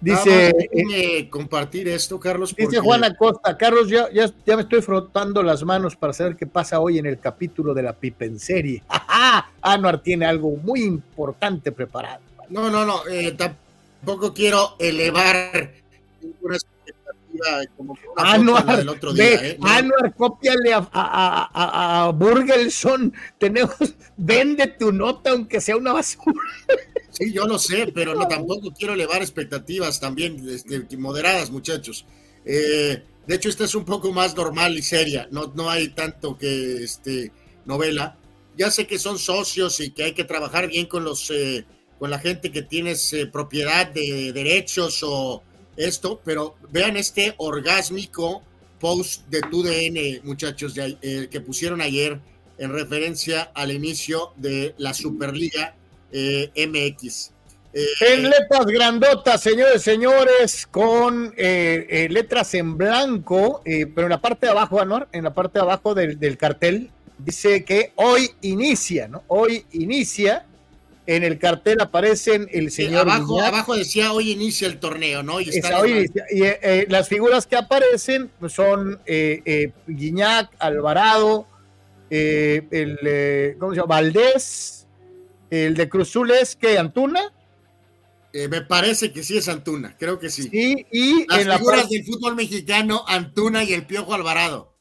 Dice. 0.00 0.54
Eh, 0.72 1.28
compartir 1.28 1.86
esto, 1.88 2.18
Carlos. 2.18 2.56
Dice 2.56 2.78
Juan 2.78 3.04
Acosta. 3.04 3.58
Carlos, 3.58 3.90
ya, 3.90 4.08
ya, 4.10 4.56
me 4.56 4.62
estoy 4.62 4.80
frotando 4.80 5.42
las 5.42 5.62
manos 5.64 5.96
para 5.96 6.14
saber 6.14 6.34
qué 6.36 6.46
pasa 6.46 6.80
hoy 6.80 6.96
en 6.96 7.04
el 7.04 7.18
capítulo 7.18 7.74
de 7.74 7.82
la 7.82 7.92
Pipenserie. 7.92 8.82
¡Ajá! 8.88 9.52
Anuar 9.60 10.02
tiene 10.02 10.24
algo 10.24 10.56
muy 10.56 10.82
importante 10.82 11.72
preparado. 11.72 12.22
No, 12.48 12.70
no, 12.70 12.86
no. 12.86 13.06
Eh, 13.06 13.32
tampoco 13.32 14.32
quiero 14.32 14.76
elevar 14.78 15.74
ninguna 16.22 16.56
como 17.76 17.96
Anuar, 18.16 18.76
del 18.76 18.88
otro 18.88 19.12
día. 19.12 19.34
¿eh? 19.46 19.58
Anuar, 19.62 20.14
cópiale 20.14 20.72
a, 20.72 20.88
a, 20.92 22.04
a, 22.06 22.10
Burgelson. 22.12 23.12
Tenemos, 23.38 23.74
vende 24.16 24.66
tu 24.66 24.92
nota 24.92 25.30
aunque 25.30 25.60
sea 25.60 25.76
una 25.76 25.92
basura. 25.92 26.40
Sí, 27.10 27.32
yo 27.32 27.46
lo 27.46 27.58
sé, 27.58 27.90
pero 27.94 28.14
no 28.14 28.26
tampoco 28.28 28.72
quiero 28.72 28.94
elevar 28.94 29.20
expectativas 29.20 30.00
también 30.00 30.42
este, 30.48 30.96
moderadas, 30.96 31.50
muchachos. 31.50 32.06
Eh, 32.44 33.02
de 33.26 33.34
hecho, 33.34 33.48
esta 33.48 33.64
es 33.64 33.74
un 33.74 33.84
poco 33.84 34.12
más 34.12 34.34
normal 34.36 34.76
y 34.76 34.82
seria. 34.82 35.28
No, 35.30 35.52
no 35.54 35.68
hay 35.68 35.88
tanto 35.88 36.38
que 36.38 36.82
este, 36.82 37.32
novela. 37.64 38.16
Ya 38.56 38.70
sé 38.70 38.86
que 38.86 38.98
son 38.98 39.18
socios 39.18 39.80
y 39.80 39.90
que 39.90 40.04
hay 40.04 40.12
que 40.12 40.24
trabajar 40.24 40.68
bien 40.68 40.86
con 40.86 41.04
los 41.04 41.30
eh, 41.30 41.64
con 41.98 42.10
la 42.10 42.18
gente 42.18 42.50
que 42.50 42.62
tienes 42.62 43.12
eh, 43.12 43.26
propiedad 43.26 43.86
de 43.86 44.32
derechos 44.32 45.02
o 45.02 45.42
esto, 45.80 46.20
pero 46.24 46.56
vean 46.70 46.96
este 46.96 47.34
orgásmico 47.38 48.42
post 48.78 49.26
de 49.28 49.40
TUDN, 49.42 50.26
muchachos, 50.26 50.74
eh, 50.76 51.28
que 51.30 51.40
pusieron 51.40 51.80
ayer 51.80 52.18
en 52.58 52.72
referencia 52.72 53.50
al 53.54 53.72
inicio 53.72 54.32
de 54.36 54.74
la 54.78 54.94
Superliga 54.94 55.74
eh, 56.12 56.50
MX. 56.56 57.32
Eh, 57.72 57.84
en 58.00 58.24
letras 58.24 58.66
grandotas, 58.66 59.40
señores, 59.42 59.82
señores, 59.82 60.66
con 60.66 61.32
letras 61.36 62.54
en 62.54 62.76
blanco, 62.76 63.62
pero 63.64 64.02
en 64.02 64.10
la 64.10 64.20
parte 64.20 64.46
de 64.46 64.52
abajo, 64.52 64.80
Anuar, 64.80 65.08
en 65.12 65.24
la 65.24 65.32
parte 65.32 65.58
de 65.58 65.62
abajo 65.62 65.94
del, 65.94 66.18
del 66.18 66.36
cartel, 66.36 66.90
dice 67.18 67.64
que 67.64 67.92
hoy 67.96 68.30
inicia, 68.40 69.08
¿no? 69.08 69.22
Hoy 69.28 69.64
inicia 69.72 70.46
en 71.10 71.24
el 71.24 71.40
cartel 71.40 71.80
aparecen 71.80 72.48
el 72.52 72.70
señor. 72.70 73.00
abajo, 73.00 73.40
abajo 73.40 73.74
decía 73.74 74.12
hoy 74.12 74.30
inicia 74.30 74.68
el 74.68 74.78
torneo, 74.78 75.24
¿no? 75.24 75.40
Y, 75.40 75.48
eh, 75.48 76.08
eh, 76.30 76.86
las 76.88 77.08
figuras 77.08 77.48
que 77.48 77.56
aparecen 77.56 78.30
pues, 78.38 78.52
son 78.52 79.00
eh, 79.06 79.72
Guiñac, 79.88 80.50
Alvarado, 80.60 81.48
el 82.10 83.56
¿cómo 83.58 83.72
se 83.72 83.80
llama? 83.80 83.96
Valdés, 83.96 84.86
el 85.50 85.74
de 85.74 85.88
Cruzul 85.88 86.30
es 86.30 86.54
que 86.54 86.78
Antuna. 86.78 87.32
me 88.32 88.60
parece 88.60 89.12
que 89.12 89.24
sí 89.24 89.36
es 89.36 89.48
Antuna, 89.48 89.96
creo 89.98 90.20
que 90.20 90.30
sí. 90.30 90.48
y 90.52 91.26
las 91.26 91.40
en 91.40 91.58
figuras 91.58 91.88
del 91.88 92.04
fútbol 92.04 92.36
mexicano, 92.36 93.04
Antuna 93.08 93.64
y 93.64 93.72
el 93.72 93.84
Piojo 93.84 94.14
Alvarado. 94.14 94.76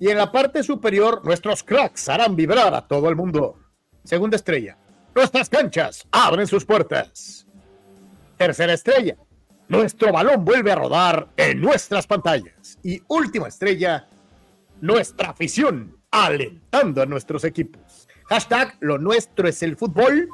Y 0.00 0.08
en 0.08 0.16
la 0.16 0.32
parte 0.32 0.62
superior, 0.62 1.20
nuestros 1.26 1.62
cracks 1.62 2.08
harán 2.08 2.36
vibrar 2.36 2.72
a 2.74 2.88
todo 2.88 3.10
el 3.10 3.16
mundo. 3.16 3.58
Segunda 4.02 4.36
estrella. 4.36 4.78
Nuestras 5.14 5.48
canchas 5.48 6.06
abren 6.10 6.46
sus 6.46 6.64
puertas. 6.64 7.46
Tercera 8.36 8.72
estrella. 8.72 9.16
Nuestro 9.68 10.12
balón 10.12 10.44
vuelve 10.44 10.72
a 10.72 10.76
rodar 10.76 11.28
en 11.36 11.60
nuestras 11.60 12.06
pantallas. 12.06 12.78
Y 12.82 13.00
última 13.08 13.48
estrella. 13.48 14.08
Nuestra 14.80 15.30
afición 15.30 15.96
alentando 16.10 17.02
a 17.02 17.06
nuestros 17.06 17.44
equipos. 17.44 18.08
Hashtag 18.28 18.76
lo 18.80 18.98
nuestro 18.98 19.48
es 19.48 19.62
el 19.62 19.76
fútbol 19.76 20.28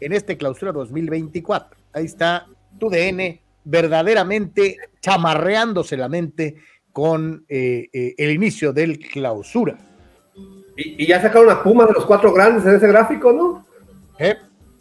en 0.00 0.12
este 0.12 0.36
clausura 0.36 0.72
2024. 0.72 1.78
Ahí 1.92 2.04
está 2.04 2.46
tu 2.78 2.90
DN 2.90 3.40
verdaderamente 3.64 4.76
chamarreándose 5.00 5.96
la 5.96 6.08
mente 6.08 6.56
con 6.92 7.44
eh, 7.48 7.88
eh, 7.92 8.14
el 8.16 8.30
inicio 8.30 8.72
del 8.72 8.98
clausura. 8.98 9.76
Y, 10.76 11.06
ya 11.06 11.20
sacaron 11.20 11.50
a 11.50 11.62
Puma 11.62 11.86
de 11.86 11.92
los 11.92 12.06
cuatro 12.06 12.32
grandes 12.32 12.64
en 12.64 12.76
ese 12.76 12.86
gráfico, 12.86 13.32
¿no? 13.32 13.65
¿Eh? 14.18 14.36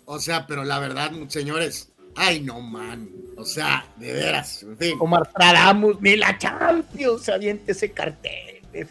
O 0.06 0.20
sea, 0.20 0.46
pero 0.48 0.64
la 0.64 0.80
verdad, 0.80 1.12
señores, 1.28 1.92
ay 2.16 2.42
no 2.42 2.62
man, 2.62 3.10
o 3.38 3.44
sea, 3.44 3.86
de 3.98 4.14
veras, 4.14 4.64
en 4.64 4.78
fin. 4.78 4.98
Omar 5.00 5.32
Tradamus, 5.32 6.00
ni 6.02 6.16
la 6.16 6.38
Champions, 6.38 7.28
aviente 7.30 7.72
ese 7.74 7.92
cartel. 7.92 8.62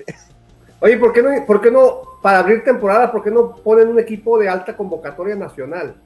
Oye, 0.80 0.98
¿por 0.98 1.12
qué, 1.12 1.22
no, 1.22 1.46
¿por 1.46 1.62
qué 1.62 1.70
no, 1.70 2.02
para 2.20 2.40
abrir 2.40 2.62
temporada, 2.62 3.10
por 3.10 3.22
qué 3.22 3.30
no 3.30 3.56
ponen 3.56 3.88
un 3.88 3.98
equipo 3.98 4.38
de 4.38 4.48
alta 4.48 4.76
convocatoria 4.76 5.34
nacional? 5.34 5.96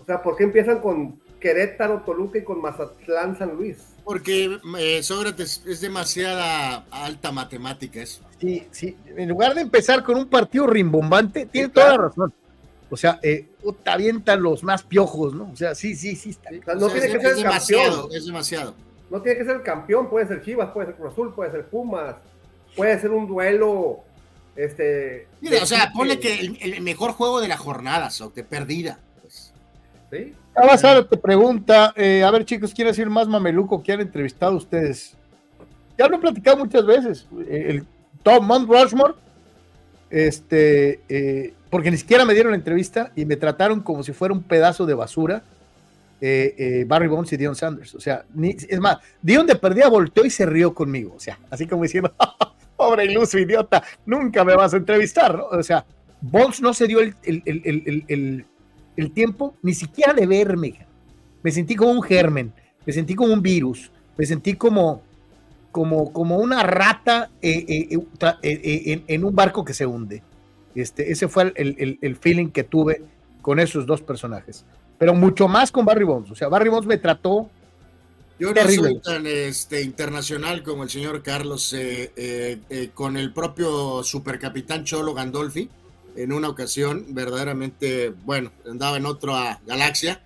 O 0.00 0.04
sea, 0.04 0.22
¿por 0.22 0.36
qué 0.36 0.44
empiezan 0.44 0.80
con 0.80 1.18
Querétaro, 1.40 2.02
Toluca 2.02 2.38
y 2.38 2.44
con 2.44 2.60
Mazatlán, 2.60 3.36
San 3.36 3.56
Luis? 3.56 3.78
Porque 4.04 4.58
eh, 4.78 5.02
Sócrates 5.02 5.64
es 5.66 5.80
demasiada 5.80 6.86
alta 6.90 7.32
matemática 7.32 8.00
eso. 8.00 8.22
Sí, 8.40 8.66
sí. 8.70 8.96
En 9.04 9.28
lugar 9.28 9.54
de 9.54 9.62
empezar 9.62 10.02
con 10.02 10.16
un 10.16 10.28
partido 10.28 10.66
rimbombante, 10.66 11.46
tiene 11.46 11.68
toda 11.68 11.90
la 11.90 11.96
razón. 11.96 12.32
O 12.90 12.96
sea, 12.96 13.18
eh, 13.22 13.46
te 13.84 13.90
avientan 13.90 14.42
los 14.42 14.62
más 14.62 14.82
piojos, 14.82 15.34
¿no? 15.34 15.50
O 15.52 15.56
sea, 15.56 15.74
sí, 15.74 15.94
sí, 15.94 16.16
sí. 16.16 16.30
Está. 16.30 16.74
no 16.74 16.88
tiene 16.88 17.06
que 17.06 17.20
ser 17.20 17.36
el 17.36 17.42
campeón. 17.44 18.08
Es 18.12 18.26
demasiado. 18.26 18.74
No 19.10 19.22
tiene 19.22 19.38
que 19.38 19.44
ser 19.44 19.56
el 19.56 19.62
campeón, 19.62 20.08
puede 20.08 20.26
ser 20.26 20.42
Chivas, 20.42 20.70
puede 20.70 20.88
ser 20.88 20.96
Cruz 20.96 21.12
Azul, 21.12 21.34
puede 21.34 21.50
ser 21.50 21.66
Pumas, 21.66 22.16
puede 22.76 22.98
ser 23.00 23.10
un 23.10 23.26
duelo. 23.26 24.00
Este. 24.56 25.28
Mira, 25.40 25.62
o 25.62 25.66
sea, 25.66 25.92
ponle 25.94 26.18
que 26.18 26.40
el, 26.40 26.80
mejor 26.82 27.12
juego 27.12 27.40
de 27.40 27.48
la 27.48 27.56
jornada, 27.56 28.10
so, 28.10 28.30
de 28.30 28.42
perdida. 28.42 28.98
Pues. 29.20 29.52
¿Sí? 30.10 30.34
Abasaro 30.54 31.06
te 31.06 31.16
pregunta, 31.16 31.92
eh, 31.94 32.24
a 32.24 32.30
ver 32.30 32.44
chicos, 32.44 32.74
¿quién 32.74 32.88
es 32.88 32.98
el 32.98 33.10
más 33.10 33.28
mameluco 33.28 33.82
que 33.82 33.92
han 33.92 34.00
entrevistado 34.00 34.56
ustedes? 34.56 35.16
Ya 35.96 36.08
lo 36.08 36.16
he 36.16 36.20
platicado 36.20 36.56
muchas 36.56 36.84
veces. 36.84 37.26
El 37.48 37.84
Tom 38.22 38.46
Mount 38.46 38.68
Rushmore, 38.68 39.14
este, 40.10 41.00
eh, 41.08 41.54
porque 41.70 41.90
ni 41.90 41.96
siquiera 41.96 42.24
me 42.24 42.34
dieron 42.34 42.52
la 42.52 42.58
entrevista 42.58 43.12
y 43.14 43.24
me 43.24 43.36
trataron 43.36 43.80
como 43.80 44.02
si 44.02 44.12
fuera 44.12 44.32
un 44.32 44.42
pedazo 44.42 44.86
de 44.86 44.94
basura. 44.94 45.42
Eh, 46.20 46.54
eh, 46.58 46.84
Barry 46.86 47.06
Bonds 47.06 47.32
y 47.32 47.36
Dion 47.36 47.54
Sanders. 47.54 47.94
O 47.94 48.00
sea, 48.00 48.24
es 48.42 48.80
más, 48.80 48.98
Dion 49.22 49.46
de 49.46 49.54
perdida 49.54 49.88
volteó 49.88 50.24
y 50.24 50.30
se 50.30 50.46
rió 50.46 50.74
conmigo. 50.74 51.14
O 51.14 51.20
sea, 51.20 51.38
así 51.50 51.66
como 51.66 51.82
diciendo, 51.82 52.12
pobre 52.76 53.04
iluso 53.04 53.38
idiota, 53.38 53.82
nunca 54.06 54.44
me 54.44 54.56
vas 54.56 54.74
a 54.74 54.78
entrevistar. 54.78 55.36
¿no? 55.36 55.44
O 55.46 55.62
sea, 55.62 55.84
Bonds 56.20 56.60
no 56.60 56.74
se 56.74 56.86
dio 56.86 57.00
el, 57.00 57.14
el, 57.22 59.12
tiempo 59.12 59.54
ni 59.62 59.74
siquiera 59.74 60.12
de 60.12 60.26
verme. 60.26 60.86
Me 61.42 61.52
sentí 61.52 61.76
como 61.76 61.92
un 61.92 62.02
germen, 62.02 62.52
me 62.84 62.92
sentí 62.92 63.14
como 63.14 63.32
un 63.32 63.42
virus, 63.42 63.92
me 64.16 64.26
sentí 64.26 64.54
como, 64.54 65.02
como, 65.70 66.12
como 66.12 66.38
una 66.38 66.64
rata 66.64 67.30
eh, 67.40 68.00
en 68.42 69.24
un 69.24 69.36
barco 69.36 69.64
que 69.64 69.74
se 69.74 69.86
hunde. 69.86 70.22
Este, 70.80 71.10
ese 71.10 71.28
fue 71.28 71.52
el, 71.56 72.16
feeling 72.16 72.48
que 72.48 72.62
tuve 72.62 73.02
con 73.42 73.58
esos 73.58 73.86
dos 73.86 74.00
personajes. 74.00 74.64
Pero 74.98 75.14
mucho 75.14 75.48
más 75.48 75.72
con 75.72 75.84
Barry 75.84 76.04
Bonds. 76.04 76.30
O 76.30 76.34
sea, 76.34 76.48
Barry 76.48 76.68
Bonds 76.68 76.86
me 76.86 76.98
trató. 76.98 77.50
Yo 78.38 78.54
no 78.54 78.62
soy 78.62 79.00
tan 79.00 79.26
este, 79.26 79.82
internacional 79.82 80.62
como 80.62 80.84
el 80.84 80.90
señor 80.90 81.22
Carlos, 81.24 81.72
eh, 81.72 82.12
eh, 82.14 82.60
eh, 82.70 82.90
con 82.94 83.16
el 83.16 83.32
propio 83.32 84.04
supercapitán 84.04 84.84
Cholo 84.84 85.12
Gandolfi, 85.12 85.68
en 86.14 86.32
una 86.32 86.48
ocasión, 86.48 87.06
verdaderamente, 87.08 88.10
bueno, 88.24 88.52
andaba 88.64 88.96
en 88.96 89.06
otra 89.06 89.60
galaxia. 89.66 90.22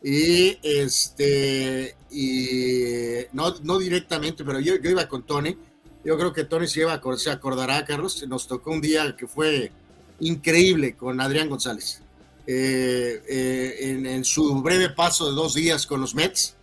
Y 0.00 0.58
este, 0.62 1.96
y 2.12 3.26
no, 3.32 3.52
no 3.64 3.78
directamente, 3.78 4.44
pero 4.44 4.60
yo, 4.60 4.76
yo 4.76 4.90
iba 4.90 5.08
con 5.08 5.24
Tony. 5.24 5.56
Yo 6.04 6.16
creo 6.16 6.32
que 6.32 6.44
Tony 6.44 6.68
se, 6.68 6.82
iba, 6.82 7.00
se 7.16 7.30
acordará, 7.30 7.84
Carlos. 7.84 8.24
Nos 8.28 8.46
tocó 8.46 8.70
un 8.70 8.80
día 8.80 9.16
que 9.16 9.26
fue 9.26 9.72
increíble 10.20 10.96
con 10.96 11.20
Adrián 11.20 11.48
González. 11.48 12.02
Eh, 12.46 13.22
eh, 13.28 14.00
en, 14.06 14.24
su 14.24 14.62
breve 14.62 14.88
paso 14.88 15.28
de 15.28 15.34
dos 15.34 15.54
días 15.54 15.86
con 15.86 16.00
los 16.00 16.14
Mets, 16.14 16.56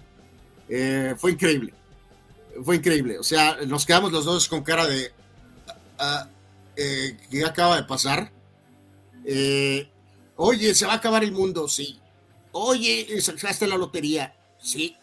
eh, 0.68 1.14
fue 1.18 1.34
increíble. 1.34 1.74
Fue 2.64 2.78
increíble. 2.78 3.20
O 3.20 3.24
sea, 3.24 3.58
nos 3.68 3.86
quedamos 3.86 4.12
los 4.12 4.26
dos 4.26 4.48
con 4.48 4.64
cara 4.64 4.88
de 4.88 5.12
ah, 6.00 6.28
que 6.76 7.46
acaba 7.46 7.76
de 7.76 7.84
pasar. 7.84 8.32
Oye, 10.38 10.76
se 10.76 10.86
va 10.86 10.94
a 10.94 10.98
acabar 10.98 11.24
el 11.24 11.32
mundo, 11.32 11.68
sí. 11.68 12.00
Oye, 12.52 13.22
sacaste 13.22 13.68
la 13.68 13.78
lotería, 13.78 14.36
sí. 14.60 14.96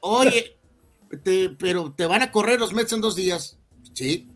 Oye, 0.00 0.56
pero 1.58 1.92
te 1.92 2.06
van 2.06 2.22
a 2.22 2.32
correr 2.32 2.58
los 2.58 2.72
Mets 2.72 2.92
en 2.92 3.00
dos 3.00 3.14
días, 3.14 3.58
sí. 3.92 4.30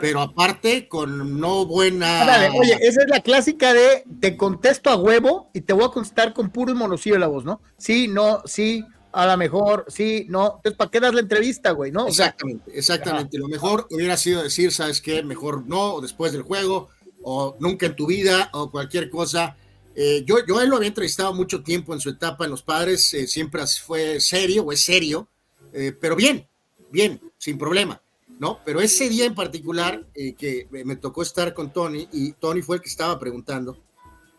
Pero 0.00 0.20
aparte, 0.20 0.88
con 0.88 1.38
no 1.40 1.66
buena. 1.66 2.50
Oye, 2.58 2.78
esa 2.80 3.02
es 3.02 3.08
la 3.08 3.20
clásica 3.20 3.74
de 3.74 4.04
te 4.20 4.36
contesto 4.36 4.90
a 4.90 4.96
huevo 4.96 5.50
y 5.52 5.60
te 5.60 5.72
voy 5.72 5.84
a 5.84 5.88
contestar 5.88 6.32
con 6.32 6.50
puros 6.50 6.74
monosílabos, 6.74 7.44
¿no? 7.44 7.60
Sí, 7.76 8.08
no, 8.08 8.42
sí, 8.46 8.84
a 9.12 9.26
lo 9.26 9.36
mejor, 9.36 9.84
sí, 9.88 10.26
no. 10.28 10.54
Entonces, 10.56 10.74
¿para 10.76 10.90
qué 10.90 11.00
das 11.00 11.14
la 11.14 11.20
entrevista, 11.20 11.72
güey? 11.72 11.92
¿No? 11.92 12.06
exactamente, 12.06 12.70
exactamente. 12.74 13.38
Lo 13.38 13.48
mejor 13.48 13.86
hubiera 13.90 14.16
sido 14.16 14.42
decir, 14.42 14.72
¿sabes 14.72 15.00
qué? 15.00 15.22
Mejor 15.22 15.66
no, 15.66 15.94
o 15.94 16.00
después 16.00 16.32
del 16.32 16.42
juego, 16.42 16.88
o 17.22 17.56
nunca 17.60 17.86
en 17.86 17.96
tu 17.96 18.06
vida, 18.06 18.48
o 18.52 18.70
cualquier 18.70 19.10
cosa. 19.10 19.56
Eh, 19.94 20.24
yo, 20.26 20.44
yo 20.46 20.60
él 20.60 20.70
lo 20.70 20.76
había 20.76 20.88
entrevistado 20.88 21.34
mucho 21.34 21.62
tiempo 21.62 21.92
en 21.92 22.00
su 22.00 22.08
etapa 22.08 22.44
en 22.44 22.50
los 22.50 22.62
padres, 22.62 23.12
eh, 23.12 23.26
siempre 23.26 23.62
fue 23.84 24.20
serio, 24.20 24.64
o 24.64 24.72
es 24.72 24.82
serio, 24.82 25.28
eh, 25.72 25.92
pero 25.98 26.16
bien, 26.16 26.46
bien, 26.90 27.20
sin 27.36 27.58
problema, 27.58 28.00
¿no? 28.42 28.58
Pero 28.64 28.80
ese 28.80 29.08
día 29.08 29.24
en 29.24 29.34
particular 29.36 30.04
que 30.14 30.66
me 30.70 30.96
tocó 30.96 31.22
estar 31.22 31.54
con 31.54 31.72
Tony, 31.72 32.08
y 32.12 32.32
Tony 32.32 32.60
fue 32.60 32.76
el 32.76 32.82
que 32.82 32.88
estaba 32.88 33.16
preguntando, 33.18 33.78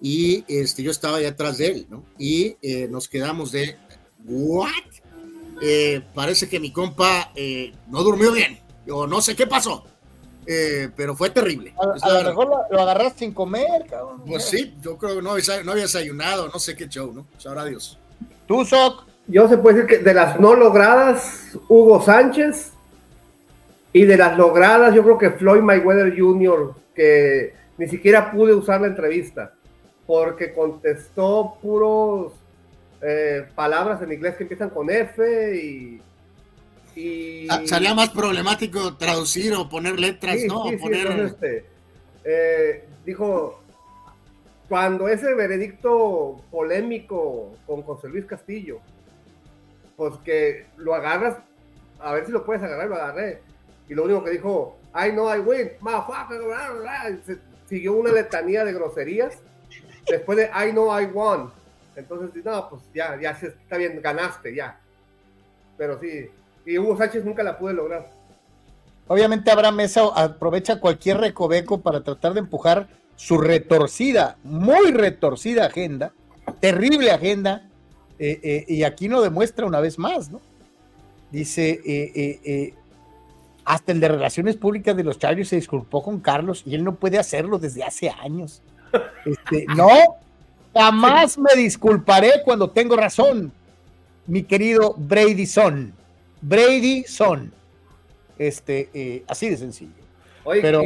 y 0.01 0.43
este, 0.49 0.83
yo 0.83 0.91
estaba 0.91 1.17
ahí 1.17 1.25
atrás 1.25 1.57
de 1.57 1.67
él, 1.67 1.87
¿no? 1.89 2.03
Y 2.19 2.57
nos 2.89 3.07
quedamos 3.07 3.53
de, 3.53 3.77
¿what? 4.25 4.69
Eh, 5.61 6.01
parece 6.13 6.49
que 6.49 6.59
mi 6.59 6.71
compa 6.73 7.31
eh, 7.35 7.73
no 7.87 8.03
durmió 8.03 8.33
bien, 8.33 8.59
o 8.89 9.07
no 9.07 9.21
sé 9.21 9.33
qué 9.33 9.47
pasó, 9.47 9.85
eh, 10.45 10.89
pero 10.93 11.15
fue 11.15 11.29
terrible. 11.29 11.73
A, 12.01 12.09
lo 12.09 12.29
mejor 12.29 12.65
lo, 12.69 12.81
agarraste 12.81 13.19
sin 13.19 13.33
comer, 13.33 13.85
cabrón. 13.89 14.23
Pues 14.25 14.43
sí, 14.43 14.73
yo 14.81 14.97
creo 14.97 15.15
que 15.15 15.21
no, 15.21 15.35
no 15.63 15.71
había 15.71 15.83
desayunado, 15.83 16.49
no 16.49 16.59
sé 16.59 16.75
qué 16.75 16.89
show, 16.89 17.13
¿no? 17.13 17.25
Sabrá 17.37 17.63
Dios. 17.63 17.97
¿Tú, 18.45 18.65
Soc? 18.65 19.05
Yo 19.27 19.47
se 19.47 19.57
puede 19.57 19.83
decir 19.83 19.99
que 19.99 20.03
de 20.03 20.13
las 20.13 20.37
no 20.37 20.53
logradas, 20.53 21.51
Hugo 21.69 22.03
Sánchez, 22.03 22.72
y 23.93 24.05
de 24.05 24.17
las 24.17 24.35
logradas, 24.37 24.93
yo 24.95 25.03
creo 25.03 25.17
que 25.19 25.29
Floyd 25.31 25.61
Mayweather 25.61 26.19
Jr., 26.19 26.73
que 26.95 27.53
ni 27.77 27.87
siquiera 27.87 28.31
pude 28.31 28.53
usar 28.53 28.81
la 28.81 28.87
entrevista, 28.87 29.53
porque 30.07 30.51
contestó 30.51 31.57
puros 31.61 32.33
eh, 33.01 33.45
palabras 33.53 34.01
en 34.01 34.11
inglés 34.11 34.35
que 34.35 34.43
empiezan 34.43 34.71
con 34.71 34.89
F 34.89 35.55
y... 35.55 36.01
Ah, 37.49 37.61
sería 37.65 37.95
más 37.95 38.09
problemático 38.09 38.95
traducir 38.97 39.53
o 39.53 39.67
poner 39.67 39.99
letras, 39.99 40.37
¿no? 40.47 40.69
este, 40.69 41.65
eh, 42.23 42.85
dijo, 43.03 43.63
cuando 44.69 45.07
ese 45.07 45.33
veredicto 45.33 46.41
polémico 46.51 47.55
con 47.65 47.81
José 47.81 48.09
Luis 48.09 48.25
Castillo, 48.25 48.79
pues 49.95 50.13
que 50.23 50.67
lo 50.77 50.93
agarras, 50.93 51.37
a 51.99 52.13
ver 52.13 52.27
si 52.27 52.31
lo 52.31 52.45
puedes 52.45 52.61
agarrar, 52.61 52.87
lo 52.87 52.95
agarré. 52.95 53.41
Y 53.89 53.93
lo 53.93 54.03
único 54.03 54.23
que 54.23 54.31
dijo, 54.31 54.77
I 54.95 55.11
know 55.11 55.33
I 55.33 55.39
win, 55.39 55.71
siguió 57.67 57.93
una 57.93 58.11
letanía 58.11 58.63
de 58.63 58.73
groserías 58.73 59.37
después 60.07 60.37
de 60.37 60.45
I 60.45 60.71
know 60.71 60.99
I 60.99 61.05
won. 61.05 61.51
Entonces, 61.95 62.43
no, 62.43 62.69
pues 62.69 62.81
ya, 62.93 63.19
ya 63.19 63.31
está 63.31 63.77
bien, 63.77 64.01
ganaste, 64.01 64.55
ya. 64.55 64.79
Pero 65.77 65.99
sí, 65.99 66.29
y 66.65 66.77
Hugo 66.77 66.97
Sánchez 66.97 67.23
nunca 67.23 67.43
la 67.43 67.57
pude 67.57 67.73
lograr. 67.73 68.09
Obviamente 69.07 69.51
Abraham 69.51 69.75
Mesa 69.75 70.03
aprovecha 70.15 70.79
cualquier 70.79 71.17
recoveco 71.17 71.81
para 71.81 72.03
tratar 72.03 72.33
de 72.33 72.39
empujar 72.39 72.87
su 73.15 73.37
retorcida, 73.37 74.37
muy 74.43 74.91
retorcida 74.91 75.65
agenda, 75.65 76.13
terrible 76.59 77.11
agenda, 77.11 77.69
eh, 78.17 78.39
eh, 78.43 78.65
y 78.67 78.83
aquí 78.83 79.09
no 79.09 79.21
demuestra 79.21 79.65
una 79.65 79.79
vez 79.81 79.99
más, 79.99 80.31
¿no? 80.31 80.41
Dice, 81.31 81.81
eh, 81.85 82.73
hasta 83.65 83.91
el 83.91 83.99
de 83.99 84.07
Relaciones 84.07 84.57
Públicas 84.57 84.95
de 84.95 85.03
los 85.03 85.19
Chargers 85.19 85.49
se 85.49 85.55
disculpó 85.55 86.03
con 86.03 86.19
Carlos 86.19 86.63
y 86.65 86.75
él 86.75 86.83
no 86.83 86.95
puede 86.95 87.17
hacerlo 87.17 87.59
desde 87.59 87.83
hace 87.83 88.09
años. 88.09 88.61
Este, 89.25 89.65
no, 89.75 89.87
Jamás 90.73 91.37
me 91.37 91.51
disculparé 91.55 92.41
cuando 92.43 92.71
tengo 92.71 92.95
razón, 92.95 93.51
mi 94.25 94.43
querido 94.43 94.95
Brady 94.97 95.45
Son. 95.45 95.93
Brady 96.41 97.03
Son. 97.03 97.53
Este, 98.39 98.89
eh, 98.93 99.23
así 99.27 99.49
de 99.49 99.57
sencillo. 99.57 99.91
Oye, 100.43 100.61
Pero, 100.61 100.81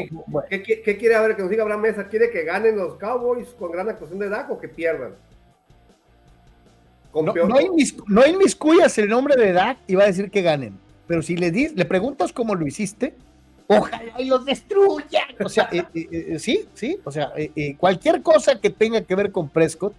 ¿qué, 0.49 0.97
quiere 0.97 1.15
a 1.15 1.21
ver 1.21 1.35
que 1.35 1.41
nos 1.41 1.49
diga 1.49 1.63
Abraham 1.63 1.81
Mesa? 1.81 2.07
¿Quiere 2.09 2.29
que 2.29 2.43
ganen 2.43 2.75
los 2.75 2.95
Cowboys 2.95 3.47
con 3.57 3.71
gran 3.71 3.89
actuación 3.89 4.19
de 4.19 4.29
Dak 4.29 4.51
o 4.51 4.59
que 4.59 4.67
pierdan? 4.67 5.15
No, 7.13 7.33
no, 8.07 8.27
inmiscuyas 8.27 8.95
el 8.99 9.09
nombre 9.09 9.35
de 9.35 9.53
Dak 9.53 9.79
y 9.87 9.95
va 9.95 10.03
a 10.03 10.07
decir 10.07 10.29
que 10.29 10.43
ganen. 10.43 10.77
Pero 11.07 11.21
si 11.21 11.37
le, 11.37 11.51
le 11.51 11.85
preguntas 11.85 12.33
cómo 12.33 12.53
lo 12.55 12.67
hiciste, 12.67 13.15
ojalá 13.67 14.19
y 14.19 14.25
los 14.25 14.45
destruyan. 14.45 15.27
O 15.43 15.49
sea, 15.49 15.69
eh, 15.71 15.83
eh, 15.93 16.07
eh, 16.11 16.39
sí, 16.39 16.67
sí, 16.73 16.99
o 17.03 17.11
sea, 17.11 17.31
cualquier 17.77 18.21
cosa 18.21 18.59
que 18.59 18.69
tenga 18.69 19.01
que 19.01 19.15
ver 19.15 19.31
con 19.31 19.49
Prescott 19.49 19.93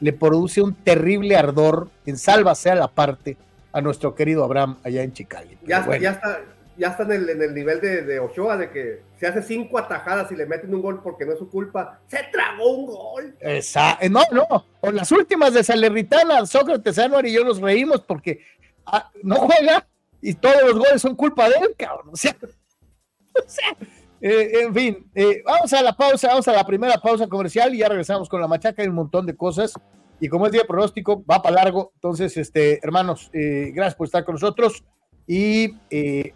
le 0.00 0.12
produce 0.12 0.62
un 0.62 0.74
terrible 0.74 1.36
ardor 1.36 1.88
en 2.06 2.16
sálvase 2.16 2.70
a 2.70 2.74
la 2.74 2.88
parte 2.88 3.36
a 3.72 3.80
nuestro 3.80 4.14
querido 4.14 4.44
Abraham 4.44 4.78
allá 4.82 5.02
en 5.02 5.12
Chicago. 5.12 5.48
Ya, 5.66 5.86
ya, 5.98 6.10
está, 6.12 6.40
ya 6.76 6.88
está 6.88 7.02
en 7.02 7.12
el, 7.12 7.54
nivel 7.54 7.80
de, 7.80 8.18
Ochoa, 8.18 8.56
de 8.56 8.70
que 8.70 9.02
se 9.18 9.26
hace 9.26 9.42
cinco 9.42 9.78
atajadas 9.78 10.32
y 10.32 10.36
le 10.36 10.46
meten 10.46 10.74
un 10.74 10.80
gol 10.80 11.00
porque 11.02 11.26
no 11.26 11.32
es 11.32 11.38
su 11.38 11.50
culpa, 11.50 12.00
se 12.08 12.24
tragó 12.32 12.70
un 12.70 12.86
gol. 12.86 13.36
Exacto. 13.40 14.08
No, 14.08 14.22
no, 14.32 14.66
con 14.80 14.96
las 14.96 15.12
últimas 15.12 15.52
de 15.52 15.62
Salernitana, 15.62 16.46
Sócrates, 16.46 16.98
Anuar 16.98 17.26
y 17.26 17.32
yo 17.32 17.44
nos 17.44 17.60
reímos 17.60 18.00
porque 18.00 18.40
ah, 18.86 19.10
no 19.22 19.36
juega 19.36 19.86
y 20.22 20.34
todos 20.34 20.62
los 20.62 20.78
goles 20.78 21.02
son 21.02 21.14
culpa 21.14 21.48
de 21.48 21.56
él, 21.56 21.74
cabrón. 21.76 22.10
O 22.12 22.16
sea, 22.16 23.76
Eh, 24.20 24.64
en 24.64 24.74
fin, 24.74 25.10
eh, 25.14 25.42
vamos 25.46 25.72
a 25.72 25.82
la 25.82 25.96
pausa, 25.96 26.28
vamos 26.28 26.46
a 26.46 26.52
la 26.52 26.66
primera 26.66 26.98
pausa 26.98 27.26
comercial 27.26 27.74
y 27.74 27.78
ya 27.78 27.88
regresamos 27.88 28.28
con 28.28 28.40
la 28.40 28.48
machaca 28.48 28.84
y 28.84 28.88
un 28.88 28.94
montón 28.94 29.24
de 29.24 29.34
cosas. 29.34 29.72
Y 30.20 30.28
como 30.28 30.46
es 30.46 30.52
día 30.52 30.64
pronóstico, 30.66 31.24
va 31.24 31.40
para 31.40 31.56
largo. 31.56 31.92
Entonces, 31.94 32.36
este, 32.36 32.84
hermanos, 32.84 33.30
eh, 33.32 33.72
gracias 33.74 33.94
por 33.94 34.06
estar 34.06 34.24
con 34.24 34.34
nosotros. 34.34 34.84
Y 35.26 35.74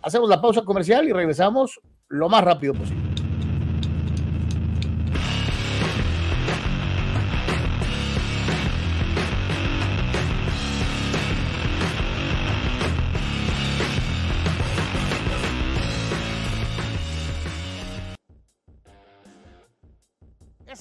hacemos 0.02 0.28
la 0.28 0.40
pausa 0.40 0.62
comercial 0.62 1.06
y 1.06 1.12
regresamos 1.12 1.80
lo 2.08 2.28
más 2.28 2.44
rápido 2.44 2.74
posible. 2.74 3.23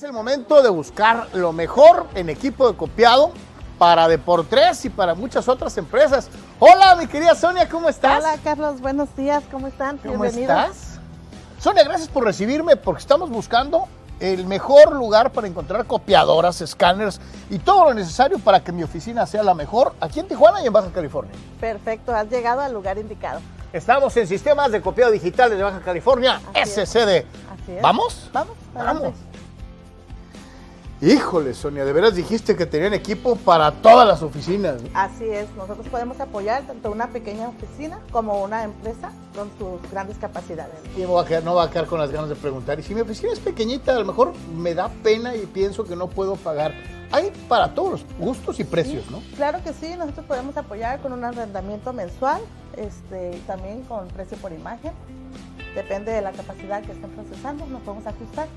Es 0.04 0.08
el 0.08 0.14
momento 0.14 0.62
de 0.62 0.70
buscar 0.70 1.30
lo 1.32 1.54
mejor 1.54 2.08
en 2.14 2.28
equipo 2.30 2.70
de 2.70 2.76
copiado 2.76 3.32
para 3.78 4.10
Deportes 4.10 4.84
y 4.84 4.90
para 4.90 5.16
muchas 5.16 5.48
otras 5.48 5.78
empresas. 5.78 6.28
Hola, 6.60 6.98
mi 6.98 7.08
querida 7.08 7.36
Sonia, 7.36 7.70
¿cómo 7.70 7.88
estás? 7.88 8.20
Hola, 8.20 8.38
Carlos, 8.44 8.82
buenos 8.82 9.16
días, 9.16 9.46
¿cómo 9.50 9.68
están? 9.68 9.98
¿Cómo 10.00 10.26
estás? 10.26 11.00
Sonia, 11.58 11.86
gracias 11.86 12.10
por 12.10 12.26
recibirme 12.26 12.76
porque 12.76 13.00
estamos 13.00 13.30
buscando 13.30 13.88
el 14.20 14.46
mejor 14.46 14.94
lugar 14.94 15.32
para 15.32 15.48
encontrar 15.48 15.86
copiadoras, 15.86 16.60
escáneres 16.60 17.22
y 17.50 17.60
todo 17.60 17.86
lo 17.86 17.94
necesario 17.94 18.40
para 18.40 18.62
que 18.62 18.74
mi 18.74 18.84
oficina 18.84 19.26
sea 19.26 19.42
la 19.42 19.54
mejor 19.54 19.94
aquí 20.02 20.20
en 20.20 20.28
Tijuana 20.28 20.62
y 20.62 20.68
en 20.68 20.74
Baja 20.74 20.90
California. 20.94 21.34
Perfecto, 21.62 22.14
has 22.14 22.30
llegado 22.30 22.60
al 22.60 22.74
lugar 22.74 22.98
indicado. 22.98 23.40
Estamos 23.72 24.18
en 24.18 24.28
sistemas 24.28 24.70
de 24.74 24.82
copiado 24.82 25.14
digitales 25.14 25.58
de 25.58 25.64
Baja 25.64 25.80
California, 25.80 26.42
SCD. 26.54 27.24
Así 27.54 27.72
es. 27.72 27.82
¿Vamos? 27.82 28.30
Vamos, 28.34 28.58
vamos. 28.74 29.14
Híjole, 31.04 31.54
Sonia, 31.54 31.84
de 31.84 31.92
veras 31.92 32.16
dijiste 32.16 32.56
que 32.56 32.66
tenían 32.66 32.94
equipo 32.94 33.36
para 33.36 33.74
todas 33.74 34.08
las 34.08 34.24
oficinas. 34.24 34.76
Así 34.94 35.26
es, 35.26 35.54
nosotros 35.58 35.86
podemos 35.90 36.18
apoyar 36.22 36.64
tanto 36.66 36.90
una 36.92 37.10
pequeña 37.10 37.50
oficina 37.50 38.00
como 38.10 38.42
una 38.42 38.64
empresa 38.64 39.12
con 39.36 39.50
sus 39.60 39.92
grandes 39.92 40.18
capacidades. 40.18 40.76
Y 40.96 41.02
no 41.02 41.12
va, 41.12 41.24
a 41.24 41.26
quedar, 41.26 41.44
no 41.44 41.56
va 41.56 41.64
a 41.64 41.70
quedar 41.70 41.88
con 41.88 42.00
las 42.00 42.10
ganas 42.10 42.30
de 42.30 42.36
preguntar. 42.36 42.80
Y 42.80 42.84
si 42.84 42.96
mi 42.96 43.02
oficina 43.02 43.34
es 43.34 43.40
pequeñita, 43.40 43.94
a 43.94 44.00
lo 44.00 44.06
mejor 44.06 44.32
me 44.56 44.74
da 44.74 44.88
pena 45.04 45.36
y 45.36 45.46
pienso 45.46 45.84
que 45.84 45.98
no 45.98 46.08
puedo 46.08 46.38
pagar. 46.38 46.74
Hay 47.12 47.34
para 47.50 47.74
todos 47.74 47.92
los 47.92 48.06
gustos 48.18 48.62
y 48.62 48.64
precios, 48.64 49.12
¿no? 49.12 49.22
Claro 49.36 49.62
que 49.62 49.74
sí, 49.74 49.94
nosotros 49.98 50.26
podemos 50.26 50.56
apoyar 50.56 51.02
con 51.02 51.12
un 51.12 51.26
arrendamiento 51.26 51.92
mensual, 51.92 52.42
este, 52.78 53.42
también 53.46 53.82
con 53.82 54.08
precio 54.08 54.38
por 54.38 54.54
imagen. 54.54 54.94
Depende 55.76 56.14
de 56.14 56.22
la 56.22 56.32
capacidad 56.32 56.82
que 56.82 56.94
estén 56.94 57.10
procesando, 57.10 57.66
nos 57.66 57.82
podemos 57.82 58.08
ajustar. 58.08 58.48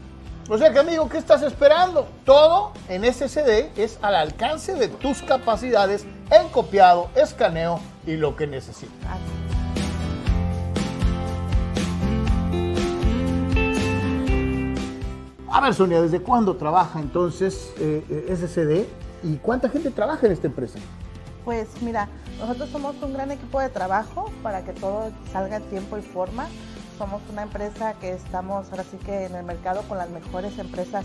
O 0.49 0.57
sea 0.57 0.73
que 0.73 0.79
amigo, 0.79 1.09
¿qué 1.09 1.19
estás 1.19 1.43
esperando? 1.43 2.07
Todo 2.25 2.71
en 2.89 3.03
SSD 3.03 3.77
es 3.77 3.99
al 4.01 4.15
alcance 4.15 4.75
de 4.75 4.87
tus 4.87 5.21
capacidades 5.21 6.07
en 6.31 6.49
copiado, 6.51 7.11
escaneo 7.17 7.81
y 8.07 8.17
lo 8.17 8.37
que 8.37 8.47
necesitas. 8.47 9.19
A 15.51 15.61
ver, 15.61 15.75
Sonia, 15.75 16.01
¿desde 16.01 16.21
cuándo 16.21 16.55
trabaja 16.55 17.01
entonces 17.01 17.73
eh, 17.81 18.05
eh 18.09 18.37
SCD 18.37 18.87
y 19.27 19.39
cuánta 19.39 19.69
gente 19.69 19.91
trabaja 19.91 20.27
en 20.27 20.33
esta 20.33 20.47
empresa? 20.47 20.79
Pues 21.45 21.67
mira, 21.83 22.09
nosotros 22.39 22.69
somos 22.71 22.95
un 23.03 23.13
gran 23.15 23.33
equipo 23.33 23.61
de 23.61 23.69
trabajo 23.69 24.31
para 24.45 24.65
que 24.65 24.73
todo 24.75 25.11
salga 25.33 25.57
en 25.57 25.65
tiempo 25.65 25.99
y 25.99 26.03
forma. 26.03 26.47
Somos 26.99 27.21
una 27.31 27.43
empresa 27.43 27.95
que 28.01 28.13
estamos 28.13 28.71
ahora 28.71 28.85
sí 28.91 28.97
que 29.05 29.27
en 29.27 29.35
el 29.35 29.45
mercado 29.45 29.83
con 29.83 29.99
las 29.99 30.09
mejores 30.09 30.59
empresas 30.59 31.05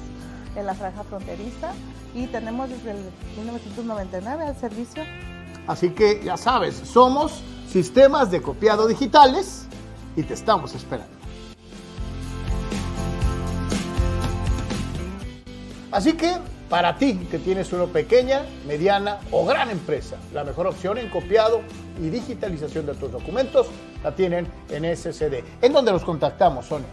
en 0.55 0.65
la 0.65 0.73
franja 0.73 1.03
fronteriza 1.03 1.73
y 2.15 2.27
tenemos 2.27 2.69
desde 2.69 2.91
el 2.91 2.97
1999 3.37 4.45
al 4.45 4.55
servicio. 4.55 5.03
Así 5.67 5.89
que 5.89 6.21
ya 6.23 6.37
sabes, 6.37 6.75
somos 6.75 7.41
sistemas 7.67 8.31
de 8.31 8.41
copiado 8.41 8.87
digitales 8.87 9.65
y 10.15 10.23
te 10.23 10.33
estamos 10.33 10.73
esperando. 10.75 11.13
Así 15.91 16.13
que 16.13 16.37
para 16.69 16.97
ti 16.97 17.27
que 17.29 17.37
tienes 17.37 17.73
una 17.73 17.85
pequeña, 17.85 18.45
mediana 18.65 19.19
o 19.29 19.45
gran 19.45 19.69
empresa, 19.69 20.15
la 20.33 20.45
mejor 20.45 20.67
opción 20.67 20.97
en 20.97 21.09
copiado 21.09 21.61
y 22.01 22.09
digitalización 22.09 22.85
de 22.85 22.93
tus 22.93 23.11
documentos 23.11 23.67
la 24.03 24.15
tienen 24.15 24.47
en 24.69 24.95
SCD. 24.95 25.43
¿En 25.61 25.73
dónde 25.73 25.91
los 25.91 26.03
contactamos, 26.03 26.67
Sonia? 26.67 26.87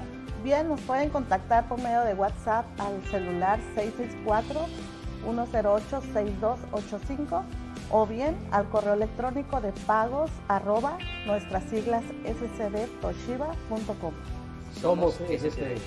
Bien, 0.44 0.68
nos 0.68 0.80
pueden 0.82 1.08
contactar 1.10 1.66
por 1.68 1.80
medio 1.80 2.02
de 2.02 2.14
WhatsApp 2.14 2.64
al 2.78 3.02
celular 3.10 3.58
664-108-6285 5.24 7.42
o 7.90 8.06
bien 8.06 8.36
al 8.50 8.68
correo 8.68 8.92
electrónico 8.94 9.60
de 9.60 9.72
pagos 9.86 10.30
arroba 10.46 10.98
nuestras 11.26 11.64
siglas 11.64 12.04
scdtoshiba.com. 12.24 14.14
Somos 14.80 15.14
SCD. 15.14 15.78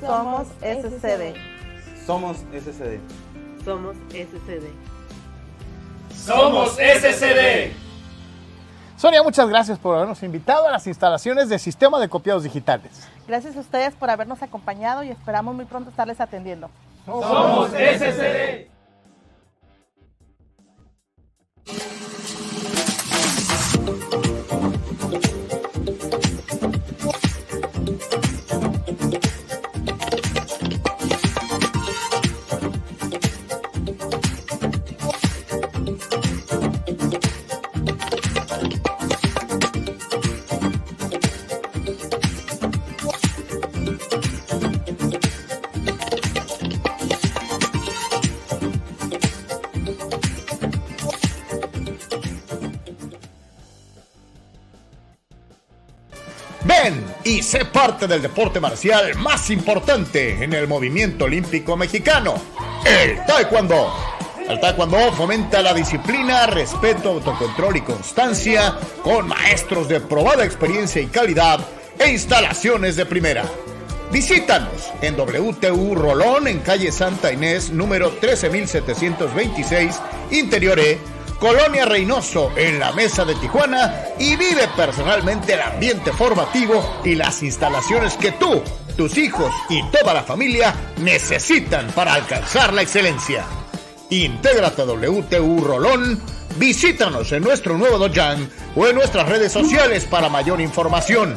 Somos 0.00 0.48
SCD. 0.60 1.34
Somos 2.04 2.36
SCD. 2.38 3.00
Somos 3.64 3.96
SCD. 4.10 4.66
Somos 6.14 6.72
SCD. 6.72 7.72
Sonia, 9.02 9.20
muchas 9.20 9.48
gracias 9.48 9.80
por 9.80 9.96
habernos 9.96 10.22
invitado 10.22 10.68
a 10.68 10.70
las 10.70 10.86
instalaciones 10.86 11.48
del 11.48 11.58
Sistema 11.58 11.98
de 11.98 12.08
Copiados 12.08 12.44
Digitales. 12.44 12.92
Gracias 13.26 13.56
a 13.56 13.58
ustedes 13.58 13.94
por 13.94 14.08
habernos 14.08 14.40
acompañado 14.44 15.02
y 15.02 15.10
esperamos 15.10 15.56
muy 15.56 15.64
pronto 15.64 15.90
estarles 15.90 16.20
atendiendo. 16.20 16.70
Somos 17.04 17.70
SCD. 17.70 18.70
Sé 57.52 57.66
parte 57.66 58.06
del 58.06 58.22
deporte 58.22 58.60
marcial 58.60 59.14
más 59.16 59.50
importante 59.50 60.42
en 60.42 60.54
el 60.54 60.66
movimiento 60.66 61.26
olímpico 61.26 61.76
mexicano, 61.76 62.36
el 62.82 63.22
taekwondo. 63.26 63.92
El 64.48 64.58
taekwondo 64.58 65.12
fomenta 65.12 65.60
la 65.60 65.74
disciplina, 65.74 66.46
respeto, 66.46 67.10
autocontrol 67.10 67.76
y 67.76 67.82
constancia 67.82 68.78
con 69.02 69.28
maestros 69.28 69.86
de 69.86 70.00
probada 70.00 70.46
experiencia 70.46 71.02
y 71.02 71.08
calidad 71.08 71.60
e 71.98 72.12
instalaciones 72.12 72.96
de 72.96 73.04
primera. 73.04 73.44
Visítanos 74.10 74.90
en 75.02 75.14
WTU 75.20 75.94
Rolón 75.94 76.48
en 76.48 76.60
calle 76.60 76.90
Santa 76.90 77.34
Inés 77.34 77.68
número 77.68 78.12
13726 78.12 80.00
Interior 80.30 80.80
E 80.80 80.98
Colonia 81.42 81.84
Reynoso 81.84 82.52
en 82.54 82.78
la 82.78 82.92
Mesa 82.92 83.24
de 83.24 83.34
Tijuana 83.34 84.04
y 84.16 84.36
vive 84.36 84.68
personalmente 84.76 85.54
el 85.54 85.60
ambiente 85.60 86.12
formativo 86.12 87.00
y 87.02 87.16
las 87.16 87.42
instalaciones 87.42 88.16
que 88.16 88.30
tú, 88.30 88.62
tus 88.96 89.18
hijos 89.18 89.52
y 89.68 89.82
toda 89.90 90.14
la 90.14 90.22
familia 90.22 90.72
necesitan 90.98 91.88
para 91.88 92.14
alcanzar 92.14 92.72
la 92.72 92.82
excelencia. 92.82 93.44
Intégrate 94.10 94.82
a 94.82 94.84
WTU 94.84 95.64
Rolón, 95.64 96.22
visítanos 96.58 97.32
en 97.32 97.42
nuestro 97.42 97.76
nuevo 97.76 97.98
Dojang 97.98 98.48
o 98.76 98.86
en 98.86 98.94
nuestras 98.94 99.28
redes 99.28 99.50
sociales 99.50 100.04
para 100.04 100.28
mayor 100.28 100.60
información. 100.60 101.34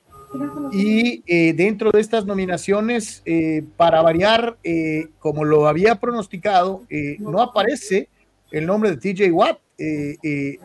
y 0.71 1.23
eh, 1.27 1.53
dentro 1.53 1.91
de 1.91 2.01
estas 2.01 2.25
nominaciones, 2.25 3.21
eh, 3.25 3.63
para 3.77 4.01
variar, 4.01 4.57
eh, 4.63 5.09
como 5.19 5.43
lo 5.43 5.67
había 5.67 5.95
pronosticado, 5.95 6.83
no 7.19 7.41
aparece 7.41 8.09
el 8.51 8.65
nombre 8.65 8.95
de 8.95 8.97
TJ 8.97 9.31
Watt. 9.31 9.59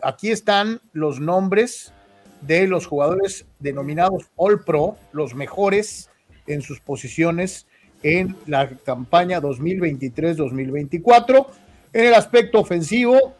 aquí 0.01 0.31
están 0.31 0.79
los 0.93 1.19
nombres 1.19 1.93
de 2.41 2.67
los 2.67 2.87
jugadores 2.87 3.45
denominados 3.59 4.31
All 4.35 4.63
Pro, 4.63 4.95
los 5.11 5.35
mejores 5.35 6.09
en 6.47 6.61
sus 6.61 6.79
posiciones 6.79 7.67
en 8.03 8.35
la 8.47 8.69
campaña 8.69 9.41
2023-2024. 9.41 11.47
En 11.93 12.05
el 12.05 12.13
aspecto 12.13 12.59
ofensivo, 12.59 13.35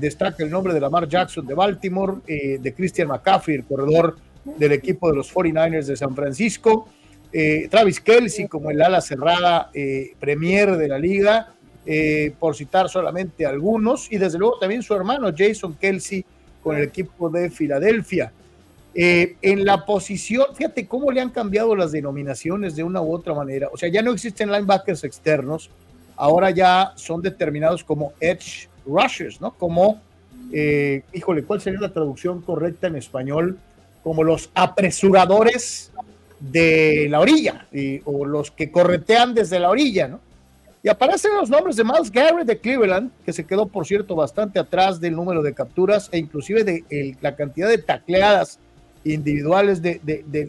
destaca 0.00 0.44
el 0.44 0.50
nombre 0.50 0.72
de 0.72 0.80
Lamar 0.80 1.08
Jackson 1.08 1.44
de 1.44 1.54
Baltimore, 1.54 2.18
de 2.26 2.74
Christian 2.74 3.08
McCaffrey, 3.08 3.56
el 3.56 3.64
corredor 3.64 4.16
del 4.58 4.72
equipo 4.72 5.10
de 5.10 5.16
los 5.16 5.32
49ers 5.32 5.86
de 5.86 5.96
San 5.96 6.14
Francisco. 6.14 6.88
eh, 7.32 7.68
Travis 7.70 8.00
Kelsey 8.00 8.46
como 8.46 8.70
el 8.70 8.80
ala 8.80 9.00
cerrada 9.00 9.70
eh, 9.74 10.12
premier 10.18 10.76
de 10.76 10.88
la 10.88 10.98
liga, 10.98 11.52
eh, 11.84 12.32
por 12.38 12.56
citar 12.56 12.88
solamente 12.88 13.44
algunos, 13.44 14.10
y 14.10 14.18
desde 14.18 14.38
luego 14.38 14.58
también 14.58 14.82
su 14.82 14.94
hermano 14.94 15.30
Jason 15.36 15.74
Kelsey 15.74 16.24
con 16.62 16.76
el 16.76 16.84
equipo 16.84 17.28
de 17.28 17.50
Filadelfia. 17.50 18.32
en 18.98 19.66
la 19.66 19.84
posición, 19.84 20.46
fíjate 20.54 20.86
cómo 20.86 21.10
le 21.10 21.20
han 21.20 21.28
cambiado 21.28 21.76
las 21.76 21.92
denominaciones 21.92 22.74
de 22.74 22.82
una 22.82 23.02
u 23.02 23.12
otra 23.12 23.34
manera. 23.34 23.68
O 23.70 23.76
sea, 23.76 23.90
ya 23.90 24.00
no 24.00 24.10
existen 24.12 24.50
linebackers 24.50 25.04
externos, 25.04 25.68
ahora 26.16 26.50
ya 26.50 26.92
son 26.96 27.20
determinados 27.20 27.84
como 27.84 28.14
edge 28.20 28.70
rushers, 28.86 29.38
¿no? 29.38 29.52
Como, 29.52 30.00
híjole, 31.12 31.42
¿cuál 31.44 31.60
sería 31.60 31.78
la 31.78 31.92
traducción 31.92 32.40
correcta 32.40 32.86
en 32.86 32.96
español? 32.96 33.58
Como 34.06 34.22
los 34.22 34.50
apresuradores 34.54 35.90
de 36.38 37.08
la 37.10 37.18
orilla, 37.18 37.66
o 38.04 38.24
los 38.24 38.52
que 38.52 38.70
corretean 38.70 39.34
desde 39.34 39.58
la 39.58 39.68
orilla, 39.68 40.06
¿no? 40.06 40.20
Y 40.80 40.88
aparecen 40.88 41.34
los 41.34 41.50
nombres 41.50 41.74
de 41.74 41.82
Miles 41.82 42.12
Garrett 42.12 42.46
de 42.46 42.58
Cleveland, 42.58 43.10
que 43.24 43.32
se 43.32 43.44
quedó, 43.44 43.66
por 43.66 43.84
cierto, 43.84 44.14
bastante 44.14 44.60
atrás 44.60 45.00
del 45.00 45.16
número 45.16 45.42
de 45.42 45.52
capturas 45.52 46.08
e 46.12 46.18
inclusive 46.18 46.62
de 46.62 47.16
la 47.20 47.34
cantidad 47.34 47.68
de 47.68 47.78
tacleadas 47.78 48.60
individuales 49.02 49.82
de, 49.82 50.00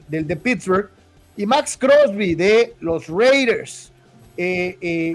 del 0.07 0.27
de 0.27 0.35
Pittsburgh, 0.35 0.91
y 1.35 1.47
Max 1.47 1.75
Crosby 1.75 2.35
de 2.35 2.75
los 2.81 3.07
Raiders. 3.07 3.91
Eh, 4.37 4.77
eh, 4.79 5.13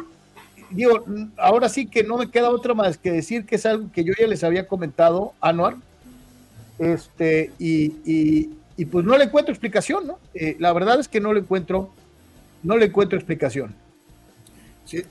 digo, 0.70 1.04
ahora 1.36 1.68
sí 1.68 1.86
que 1.86 2.02
no 2.02 2.18
me 2.18 2.28
queda 2.28 2.50
otra 2.50 2.74
más 2.74 2.98
que 2.98 3.12
decir 3.12 3.46
que 3.46 3.54
es 3.54 3.64
algo 3.66 3.92
que 3.92 4.02
yo 4.02 4.12
ya 4.18 4.26
les 4.26 4.42
había 4.42 4.66
comentado, 4.66 5.34
Anuar, 5.40 5.76
este, 6.82 7.52
y, 7.58 8.50
y 8.76 8.84
pues 8.86 9.04
no 9.04 9.16
le 9.16 9.24
encuentro 9.24 9.52
explicación, 9.52 10.06
¿no? 10.06 10.18
Eh, 10.34 10.56
la 10.58 10.72
verdad 10.72 10.98
es 10.98 11.08
que 11.08 11.20
no 11.20 11.32
le 11.32 11.40
encuentro, 11.40 11.92
no 12.62 12.76
le 12.76 12.86
encuentro 12.86 13.18
explicación. 13.18 13.74
Sí, 14.84 15.02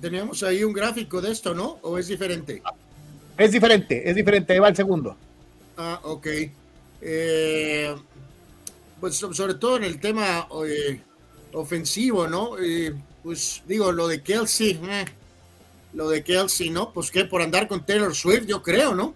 teníamos 0.00 0.42
ahí 0.42 0.64
un 0.64 0.72
gráfico 0.72 1.20
de 1.20 1.30
esto, 1.30 1.54
¿no? 1.54 1.78
¿O 1.82 1.98
es 1.98 2.08
diferente? 2.08 2.62
Es 3.38 3.52
diferente, 3.52 4.08
es 4.08 4.16
diferente, 4.16 4.52
ahí 4.52 4.58
va 4.58 4.68
el 4.68 4.76
segundo. 4.76 5.16
Ah, 5.76 6.00
ok. 6.02 6.26
Eh, 7.00 7.94
pues 9.00 9.16
sobre 9.16 9.54
todo 9.54 9.76
en 9.76 9.84
el 9.84 10.00
tema 10.00 10.48
eh, 10.66 11.00
ofensivo, 11.52 12.26
¿no? 12.26 12.56
pues 13.22 13.62
digo, 13.68 13.92
lo 13.92 14.08
de 14.08 14.20
Kelsey, 14.20 14.80
lo 15.92 16.08
de 16.08 16.24
Kelsey, 16.24 16.70
¿no? 16.70 16.92
Pues 16.92 17.10
que 17.12 17.24
por 17.24 17.40
andar 17.40 17.68
con 17.68 17.86
Taylor 17.86 18.14
Swift, 18.14 18.46
yo 18.46 18.62
creo, 18.62 18.96
¿no? 18.96 19.14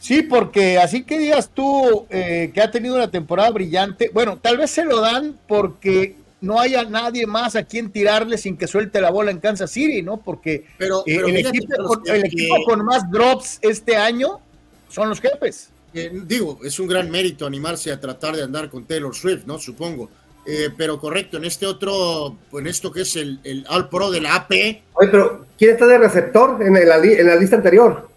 Sí, 0.00 0.22
porque 0.22 0.78
así 0.78 1.02
que 1.02 1.18
digas 1.18 1.50
tú 1.52 2.06
eh, 2.10 2.50
que 2.54 2.60
ha 2.60 2.70
tenido 2.70 2.94
una 2.94 3.10
temporada 3.10 3.50
brillante, 3.50 4.10
bueno, 4.12 4.38
tal 4.40 4.56
vez 4.56 4.70
se 4.70 4.84
lo 4.84 5.00
dan 5.00 5.36
porque 5.48 6.16
no 6.40 6.60
haya 6.60 6.84
nadie 6.84 7.26
más 7.26 7.56
a 7.56 7.64
quien 7.64 7.90
tirarle 7.90 8.38
sin 8.38 8.56
que 8.56 8.68
suelte 8.68 9.00
la 9.00 9.10
bola 9.10 9.32
en 9.32 9.40
Kansas 9.40 9.72
City, 9.72 10.02
¿no? 10.02 10.18
Porque 10.18 10.66
pero, 10.78 11.02
eh, 11.04 11.16
el, 11.26 11.36
equipo 11.36 12.64
con, 12.64 12.84
más 12.84 13.10
drops 13.10 13.58
este 13.60 13.96
año 13.96 14.38
son 14.88 15.08
los 15.08 15.20
jefes. 15.20 15.70
Eh, 15.92 16.12
digo, 16.26 16.60
es 16.62 16.78
un 16.78 16.86
gran 16.86 17.10
mérito 17.10 17.44
animarse 17.44 17.90
a 17.90 17.98
tratar 17.98 18.36
de 18.36 18.44
andar 18.44 18.70
con 18.70 18.84
Taylor 18.84 19.14
Swift, 19.14 19.46
¿no? 19.46 19.58
Supongo. 19.58 20.10
pero 20.76 20.98
correcto, 20.98 21.38
en 21.38 21.44
este 21.44 21.66
otro, 21.66 22.36
en 22.52 22.66
esto 22.68 22.92
que 22.92 23.02
es 23.02 23.16
el, 23.16 23.40
el 23.42 23.66
All 23.68 23.88
Pro 23.88 24.10
de 24.10 24.20
la 24.20 24.36
AP. 24.36 24.52
Oye, 24.94 25.08
pero 25.10 25.44
¿quién 25.58 25.72
está 25.72 25.86
de 25.86 25.98
receptor 25.98 26.62
en, 26.62 26.76
en 26.76 26.88
la 26.88 27.36
lista 27.36 27.56
anterior? 27.56 28.08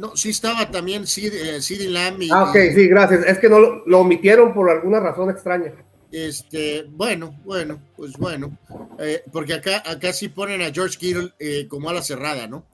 No, 0.00 0.16
sí 0.16 0.30
estaba 0.30 0.70
también 0.70 1.06
Sid, 1.06 1.30
eh, 1.34 1.88
Lamb. 1.90 2.22
ah, 2.32 2.44
ok, 2.44 2.56
sí, 2.74 2.88
gracias. 2.88 3.22
Es 3.26 3.38
que 3.38 3.50
no 3.50 3.58
lo, 3.58 3.98
omitieron 4.00 4.54
por 4.54 4.70
alguna 4.70 4.98
razón 4.98 5.28
extraña. 5.28 5.74
Este, 6.10 6.84
bueno, 6.88 7.38
bueno, 7.44 7.82
pues 7.98 8.12
bueno, 8.16 8.58
eh, 8.98 9.22
porque 9.30 9.52
acá, 9.52 9.82
acá 9.84 10.14
sí 10.14 10.30
ponen 10.30 10.62
a 10.62 10.72
George 10.72 10.96
Kittle 10.96 11.34
eh, 11.38 11.66
como 11.68 11.90
a 11.90 11.92
la 11.92 12.02
cerrada, 12.02 12.46
¿no? 12.46 12.66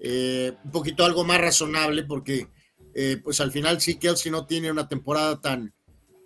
un 0.00 0.70
poquito 0.70 1.04
algo 1.04 1.24
más 1.24 1.40
razonable 1.40 2.04
porque, 2.04 2.46
pues 3.24 3.40
al 3.40 3.50
final 3.50 3.80
sí 3.80 3.96
Kelsey 3.96 4.30
no 4.30 4.46
tiene 4.46 4.70
una 4.70 4.86
temporada 4.86 5.40
tan, 5.40 5.74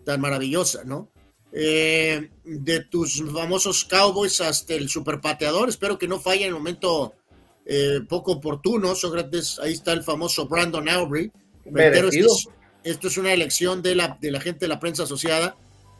tan 0.04 0.20
maravillosa, 0.20 0.84
¿no? 0.84 1.10
de 1.50 2.86
tus 2.90 3.24
famosos 3.32 3.86
Cowboys 3.86 4.42
hasta 4.42 4.74
el 4.74 4.90
superpateador, 4.90 5.70
espero 5.70 5.96
que 5.96 6.06
no 6.06 6.20
falle 6.20 6.42
en 6.42 6.48
el 6.48 6.54
momento 6.54 7.14
eh, 7.64 8.00
poco 8.08 8.32
oportuno, 8.32 8.94
Sócrates, 8.94 9.60
ahí 9.60 9.72
está 9.72 9.92
el 9.92 10.02
famoso 10.02 10.46
Brandon 10.48 10.88
Aubrey. 10.88 11.30
Esto 12.84 13.06
es, 13.06 13.16
una 13.16 13.32
elección 13.32 13.82
de 13.82 13.94
la, 13.94 14.18
de 14.20 14.32
la 14.32 14.40
gente 14.40 14.60
de 14.60 14.68
la 14.68 14.80
prensa 14.80 15.04
asociada 15.04 15.54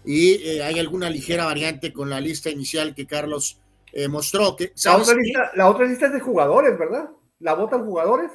y 0.05 0.33
eh, 0.43 0.65
hay 0.65 0.81
alguna 0.81 1.09
ligera 1.09 1.45
variante 1.45 1.93
con 1.93 2.11
la 2.11 2.21
lista 2.21 2.51
inicial 2.51 2.95
que 2.95 3.07
Carlos 3.07 3.61
eh, 3.93 4.09
mostró. 4.09 4.57
Que, 4.57 4.73
la, 4.85 4.97
otra 4.97 5.15
lista, 5.15 5.51
la 5.55 5.71
otra 5.71 5.87
lista 5.87 6.07
es 6.07 6.13
de 6.15 6.21
jugadores, 6.21 6.77
¿verdad? 6.77 7.11
¿La 7.39 7.55
votan 7.55 7.85
jugadores? 7.85 8.33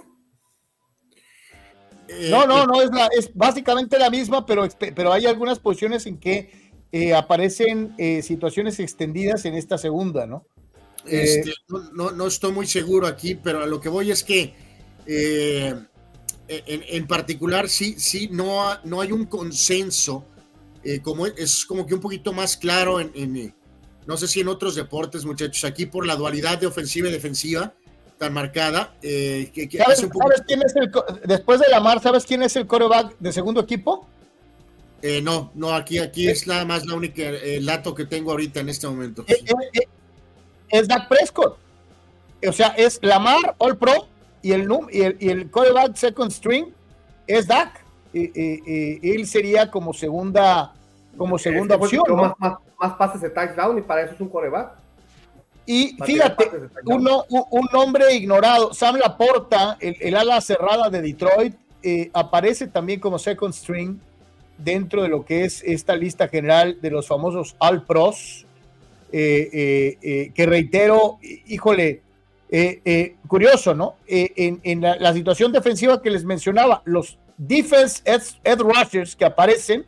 no, 2.29 2.47
no, 2.47 2.65
no, 2.65 2.81
es, 2.81 2.89
la, 2.91 3.07
es 3.07 3.35
básicamente 3.35 3.99
la 3.99 4.09
misma, 4.09 4.45
pero, 4.45 4.65
pero 4.95 5.11
hay 5.11 5.25
algunas 5.25 5.59
posiciones 5.59 6.05
en 6.05 6.17
que 6.17 6.71
aparecen 7.13 7.93
situaciones 8.23 8.79
extendidas 8.79 9.43
en 9.43 9.55
esta 9.55 9.77
segunda, 9.77 10.25
¿no? 10.25 10.45
Este, 11.09 11.53
no, 11.93 12.11
no, 12.11 12.27
estoy 12.27 12.51
muy 12.51 12.67
seguro 12.67 13.07
aquí, 13.07 13.35
pero 13.35 13.63
a 13.63 13.65
lo 13.65 13.79
que 13.79 13.89
voy 13.89 14.11
es 14.11 14.23
que 14.23 14.53
eh, 15.05 15.73
en, 16.47 17.07
particular 17.07 17.67
sí, 17.67 17.95
sí, 17.97 18.29
no, 18.31 18.77
no 18.83 19.01
hay 19.01 19.11
un 19.11 19.25
consenso, 19.25 20.25
eh, 20.83 21.01
como 21.01 21.27
es 21.27 21.65
como 21.65 21.85
que 21.85 21.93
un 21.93 21.99
poquito 21.99 22.31
más 22.31 22.55
claro 22.55 22.99
en, 22.99 23.53
no 24.05 24.17
sé 24.17 24.27
si 24.27 24.39
en 24.39 24.47
otros 24.47 24.75
deportes, 24.75 25.25
muchachos, 25.25 25.63
aquí 25.65 25.85
por 25.85 26.05
la 26.05 26.15
dualidad 26.15 26.57
de 26.57 26.67
ofensiva 26.67 27.09
y 27.09 27.11
defensiva 27.11 27.73
tan 28.17 28.33
marcada. 28.33 28.95
Eh, 29.01 29.51
que, 29.53 29.69
¿Sabes, 29.77 30.07
quién 30.47 30.61
es 30.63 30.75
el, 30.75 30.91
después 31.25 31.59
de 31.59 31.67
la 31.69 31.79
mar, 31.79 32.01
¿sabes 32.01 32.25
quién 32.25 32.41
es 32.41 32.55
el 32.55 32.65
coreback 32.65 33.15
de 33.19 33.31
segundo 33.31 33.61
equipo? 33.61 34.07
no, 35.21 35.51
no, 35.53 35.73
aquí, 35.73 35.99
aquí 35.99 36.27
es 36.27 36.47
nada 36.47 36.65
más 36.65 36.85
la 36.85 36.95
única 36.95 37.21
el 37.29 37.65
dato 37.65 37.93
que 37.95 38.05
tengo 38.05 38.31
ahorita 38.31 38.59
en 38.59 38.69
este 38.69 38.87
momento 38.87 39.23
es 40.69 40.87
Dak 40.87 41.07
Prescott. 41.07 41.57
O 42.47 42.51
sea, 42.51 42.67
es 42.69 42.99
Lamar 43.01 43.55
All 43.57 43.77
Pro 43.77 44.07
y 44.41 44.51
el, 44.51 44.69
y 44.91 45.01
el, 45.01 45.17
y 45.19 45.29
el 45.29 45.49
coreback 45.49 45.95
second 45.95 46.31
string 46.31 46.67
es 47.25 47.47
Dak. 47.47 47.83
él 48.13 49.27
sería 49.27 49.69
como 49.69 49.93
segunda, 49.93 50.73
como 51.17 51.37
segunda 51.37 51.75
opción. 51.75 52.03
Más, 52.39 52.57
más, 52.79 52.93
pases 52.93 53.21
de 53.21 53.29
touchdown 53.29 53.77
y 53.77 53.81
para 53.81 54.03
eso 54.03 54.13
es 54.13 54.21
un 54.21 54.29
coreback. 54.29 54.71
Y 55.65 55.97
fíjate, 56.05 56.49
uno, 56.85 57.25
un, 57.27 57.67
nombre 57.73 58.13
ignorado, 58.13 58.73
Sam 58.73 58.95
Laporta, 58.95 59.77
el, 59.81 59.97
el 59.99 60.15
ala 60.15 60.39
cerrada 60.39 60.89
de 60.89 61.01
Detroit, 61.01 61.55
eh, 61.83 62.09
aparece 62.13 62.67
también 62.67 62.99
como 62.99 63.19
second 63.19 63.53
string 63.53 63.99
dentro 64.57 65.03
de 65.03 65.09
lo 65.09 65.25
que 65.25 65.43
es 65.45 65.61
esta 65.63 65.95
lista 65.95 66.27
general 66.27 66.79
de 66.81 66.89
los 66.89 67.07
famosos 67.07 67.55
All 67.59 67.83
Pros. 67.83 68.46
Eh, 69.11 69.49
eh, 69.53 69.97
eh, 70.01 70.31
que 70.33 70.45
reitero, 70.45 71.19
híjole, 71.21 72.01
curioso, 73.27 73.73
¿no? 73.73 73.95
en, 74.07 74.81
la, 74.81 75.13
situación 75.13 75.51
defensiva 75.51 76.01
que 76.01 76.09
les 76.09 76.25
mencionaba, 76.25 76.81
los 76.85 77.17
defense 77.37 78.01
ed, 78.05 78.59
rushers 78.59 79.15
que 79.15 79.25
aparecen, 79.25 79.85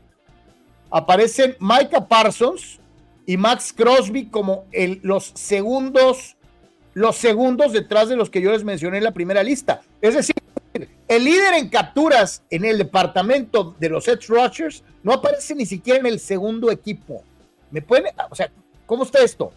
aparecen 0.90 1.56
Micah 1.60 2.08
Parsons 2.08 2.80
y 3.26 3.38
Max 3.38 3.74
Crosby 3.76 4.26
como 4.26 4.66
los 5.02 5.32
segundos, 5.36 6.38
los 6.94 7.16
segundos 7.16 7.74
detrás 7.74 8.10
de 8.10 8.16
los 8.16 8.30
que 8.30 8.42
yo 8.42 8.52
les 8.52 8.64
mencioné 8.64 8.98
en 8.98 9.04
la 9.04 9.12
primera 9.12 9.44
lista. 9.44 9.82
Es 10.02 10.16
decir, 10.16 10.36
el 11.08 11.24
líder 11.24 11.56
en 11.56 11.70
capturas 11.70 12.44
en 12.50 12.66
el 12.66 12.78
departamento 12.78 13.76
de 13.80 13.90
los 13.90 14.08
edge 14.08 14.28
rushers 14.28 14.84
no 15.04 15.14
aparece 15.14 15.56
ni 15.56 15.66
siquiera 15.66 16.00
en 16.00 16.06
el 16.06 16.20
segundo 16.20 16.72
equipo. 16.72 17.24
Me 17.72 17.82
pueden, 17.82 18.14
o 18.30 18.36
sea, 18.36 18.50
¿Cómo 18.90 19.04
está 19.04 19.24
esto? 19.24 19.54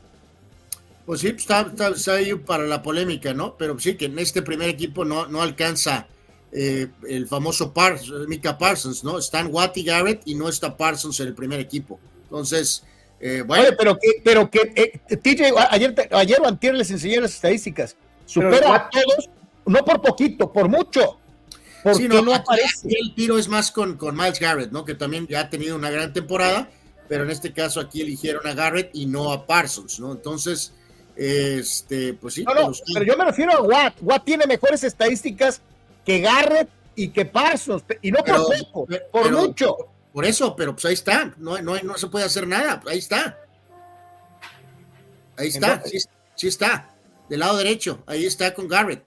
Pues 1.07 1.23
sí, 1.23 1.29
está, 1.29 1.73
ahí 2.09 2.35
para 2.35 2.65
la 2.65 2.83
polémica, 2.83 3.33
¿no? 3.33 3.57
Pero 3.57 3.79
sí 3.79 3.95
que 3.95 4.05
en 4.05 4.19
este 4.19 4.43
primer 4.43 4.69
equipo 4.69 5.07
no, 5.07 5.27
no 5.27 5.41
alcanza 5.41 6.07
eh, 6.53 6.89
el 7.09 7.27
famoso 7.27 7.73
Mika 8.29 8.59
Parsons, 8.59 9.03
¿no? 9.03 9.19
Están 9.19 9.49
Watty 9.51 9.85
Garrett 9.85 10.21
y 10.27 10.35
no 10.35 10.51
está 10.51 10.77
Parsons 10.77 11.19
en 11.21 11.29
el 11.29 11.35
primer 11.35 11.61
equipo. 11.61 11.99
Entonces, 12.25 12.85
eh, 13.21 13.43
bueno. 13.47 13.71
pero 13.79 13.99
que, 13.99 14.21
pero 14.23 14.51
que 14.51 14.71
eh, 14.77 15.17
TJ, 15.17 15.55
ayer, 15.71 15.95
ayer 16.13 16.39
o 16.39 16.47
antier 16.47 16.75
les 16.75 16.91
enseñé 16.91 17.19
las 17.19 17.35
estadísticas. 17.35 17.97
Supera 18.27 18.75
a 18.75 18.91
todos, 18.91 19.31
no 19.65 19.83
por 19.83 20.03
poquito, 20.03 20.53
por 20.53 20.69
mucho. 20.69 21.19
Porque 21.83 22.07
no, 22.07 22.21
no 22.21 22.35
aparece. 22.35 22.87
El 22.87 23.15
tiro 23.15 23.39
es 23.39 23.49
más 23.49 23.73
con, 23.73 23.97
con 23.97 24.15
Miles 24.15 24.39
Garrett, 24.39 24.73
¿no? 24.73 24.85
Que 24.85 24.95
también 24.95 25.27
ya 25.27 25.41
ha 25.41 25.49
tenido 25.49 25.75
una 25.75 25.89
gran 25.89 26.13
temporada 26.13 26.69
pero 27.09 27.25
en 27.25 27.31
este 27.31 27.53
caso 27.53 27.81
aquí 27.81 28.01
eligieron 28.01 28.47
a 28.47 28.55
Garrett 28.55 28.91
y 28.95 29.07
no 29.07 29.33
a 29.33 29.47
Parsons, 29.47 30.01
¿no? 30.01 30.13
Entonces, 30.13 30.73
este, 31.17 32.15
pues 32.15 32.35
sí. 32.35 32.45
No, 32.45 32.55
no, 32.55 32.73
pero 32.93 33.05
yo 33.05 33.17
me 33.17 33.25
refiero 33.25 33.53
a 33.53 33.63
Watt. 33.63 33.95
Watt 34.01 34.25
tiene 34.25 34.47
mejores 34.47 34.83
estadísticas 34.85 35.61
que 36.05 36.21
Garrett 36.21 36.69
y 36.95 37.09
que 37.09 37.25
Parsons, 37.25 37.85
y 38.01 38.11
no 38.11 38.19
por 38.25 38.37
poco, 38.37 38.89
por 39.11 39.33
mucho. 39.33 39.77
Por 40.13 40.27
eso, 40.27 40.55
pero 40.55 40.75
pues 40.75 40.85
ahí 40.85 40.95
está, 40.95 41.35
no, 41.39 41.61
no, 41.63 41.75
no 41.83 41.97
se 41.97 42.07
puede 42.09 42.27
hacer 42.27 42.47
nada, 42.47 42.83
ahí 42.87 42.99
está. 42.99 43.39
Ahí 45.39 45.49
está, 45.49 45.83
sí, 45.87 45.99
sí, 46.35 46.49
está, 46.49 46.95
del 47.31 47.41
lado 47.41 47.57
derecho, 47.57 48.03
ahí 48.07 48.27
está 48.27 48.53
con 48.53 48.69
Garrett. 48.69 49.05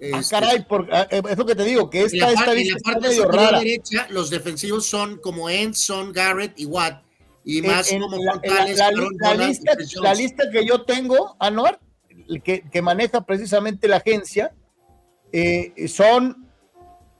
Ah, 0.00 0.18
este, 0.20 0.36
caray, 0.36 0.64
por, 0.64 0.88
ah, 0.92 1.08
eh, 1.10 1.20
es 1.28 1.36
lo 1.36 1.46
que 1.46 1.56
te 1.56 1.64
digo, 1.64 1.90
que 1.90 2.02
esta, 2.02 2.30
esta 2.30 2.52
en 2.52 2.68
la 2.68 2.78
parte 2.78 3.08
medio 3.08 3.28
rara. 3.28 3.58
derecha, 3.58 4.06
los 4.10 4.30
defensivos 4.30 4.86
son 4.86 5.16
como 5.18 5.50
Enson, 5.50 6.12
Garrett 6.12 6.58
y 6.60 6.66
Watt, 6.66 7.02
y 7.46 7.62
más 7.62 7.88
como 7.88 8.18
la, 8.18 8.40
la, 8.42 8.64
lista, 8.66 9.72
la, 10.02 10.14
lista, 10.14 10.50
que 10.50 10.66
yo 10.66 10.84
tengo, 10.84 11.36
Anuar, 11.38 11.78
que, 12.42 12.64
que 12.68 12.82
maneja 12.82 13.24
precisamente 13.24 13.86
la 13.86 13.98
agencia, 13.98 14.52
eh, 15.32 15.86
son 15.86 16.48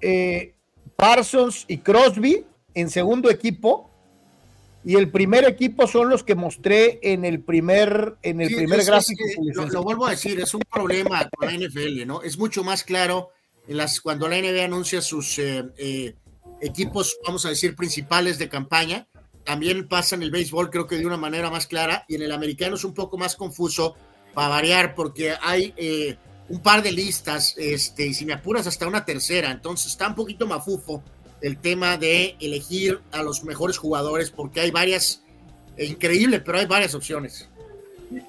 eh, 0.00 0.54
Parsons 0.96 1.64
y 1.68 1.78
Crosby 1.78 2.44
en 2.74 2.90
segundo 2.90 3.30
equipo, 3.30 3.88
y 4.84 4.96
el 4.96 5.10
primer 5.10 5.44
equipo 5.44 5.86
son 5.86 6.08
los 6.08 6.24
que 6.24 6.34
mostré 6.34 6.98
en 7.02 7.24
el 7.24 7.40
primer, 7.40 8.16
en 8.22 8.40
el 8.40 8.54
primer 8.54 8.84
gráfico. 8.84 9.22
lo, 9.70 9.82
vuelvo 9.82 10.06
a 10.06 10.10
decir, 10.10 10.40
es 10.40 10.54
un 10.54 10.62
problema 10.72 11.28
con 11.30 11.48
la 11.48 11.54
NFL, 11.54 12.04
¿no? 12.04 12.22
Es 12.22 12.36
mucho 12.36 12.64
más 12.64 12.82
claro 12.82 13.30
en 13.68 13.76
las, 13.76 14.00
cuando 14.00 14.28
la 14.28 14.40
NBA 14.40 14.64
anuncia 14.64 15.00
sus 15.02 15.38
eh, 15.38 15.64
eh, 15.76 16.14
equipos, 16.60 17.16
vamos 17.24 17.46
a 17.46 17.50
decir, 17.50 17.76
principales 17.76 18.38
de 18.38 18.48
campaña. 18.48 19.08
También 19.46 19.86
pasa 19.86 20.16
en 20.16 20.22
el 20.22 20.30
béisbol, 20.30 20.70
creo 20.70 20.86
que 20.86 20.96
de 20.96 21.06
una 21.06 21.16
manera 21.16 21.50
más 21.50 21.66
clara, 21.66 22.04
y 22.08 22.16
en 22.16 22.22
el 22.22 22.32
americano 22.32 22.74
es 22.74 22.84
un 22.84 22.92
poco 22.92 23.16
más 23.16 23.36
confuso 23.36 23.94
para 24.34 24.48
variar, 24.48 24.94
porque 24.94 25.34
hay 25.40 25.72
eh, 25.76 26.16
un 26.48 26.60
par 26.60 26.82
de 26.82 26.90
listas, 26.90 27.54
este, 27.56 28.06
y 28.06 28.12
si 28.14 28.26
me 28.26 28.32
apuras, 28.32 28.66
hasta 28.66 28.88
una 28.88 29.04
tercera, 29.04 29.50
entonces 29.50 29.92
está 29.92 30.08
un 30.08 30.16
poquito 30.16 30.46
mafufo 30.46 31.02
el 31.40 31.58
tema 31.58 31.96
de 31.96 32.36
elegir 32.40 33.00
a 33.12 33.22
los 33.22 33.44
mejores 33.44 33.78
jugadores, 33.78 34.30
porque 34.30 34.60
hay 34.60 34.72
varias, 34.72 35.22
increíble, 35.78 36.40
pero 36.40 36.58
hay 36.58 36.66
varias 36.66 36.94
opciones. 36.96 37.48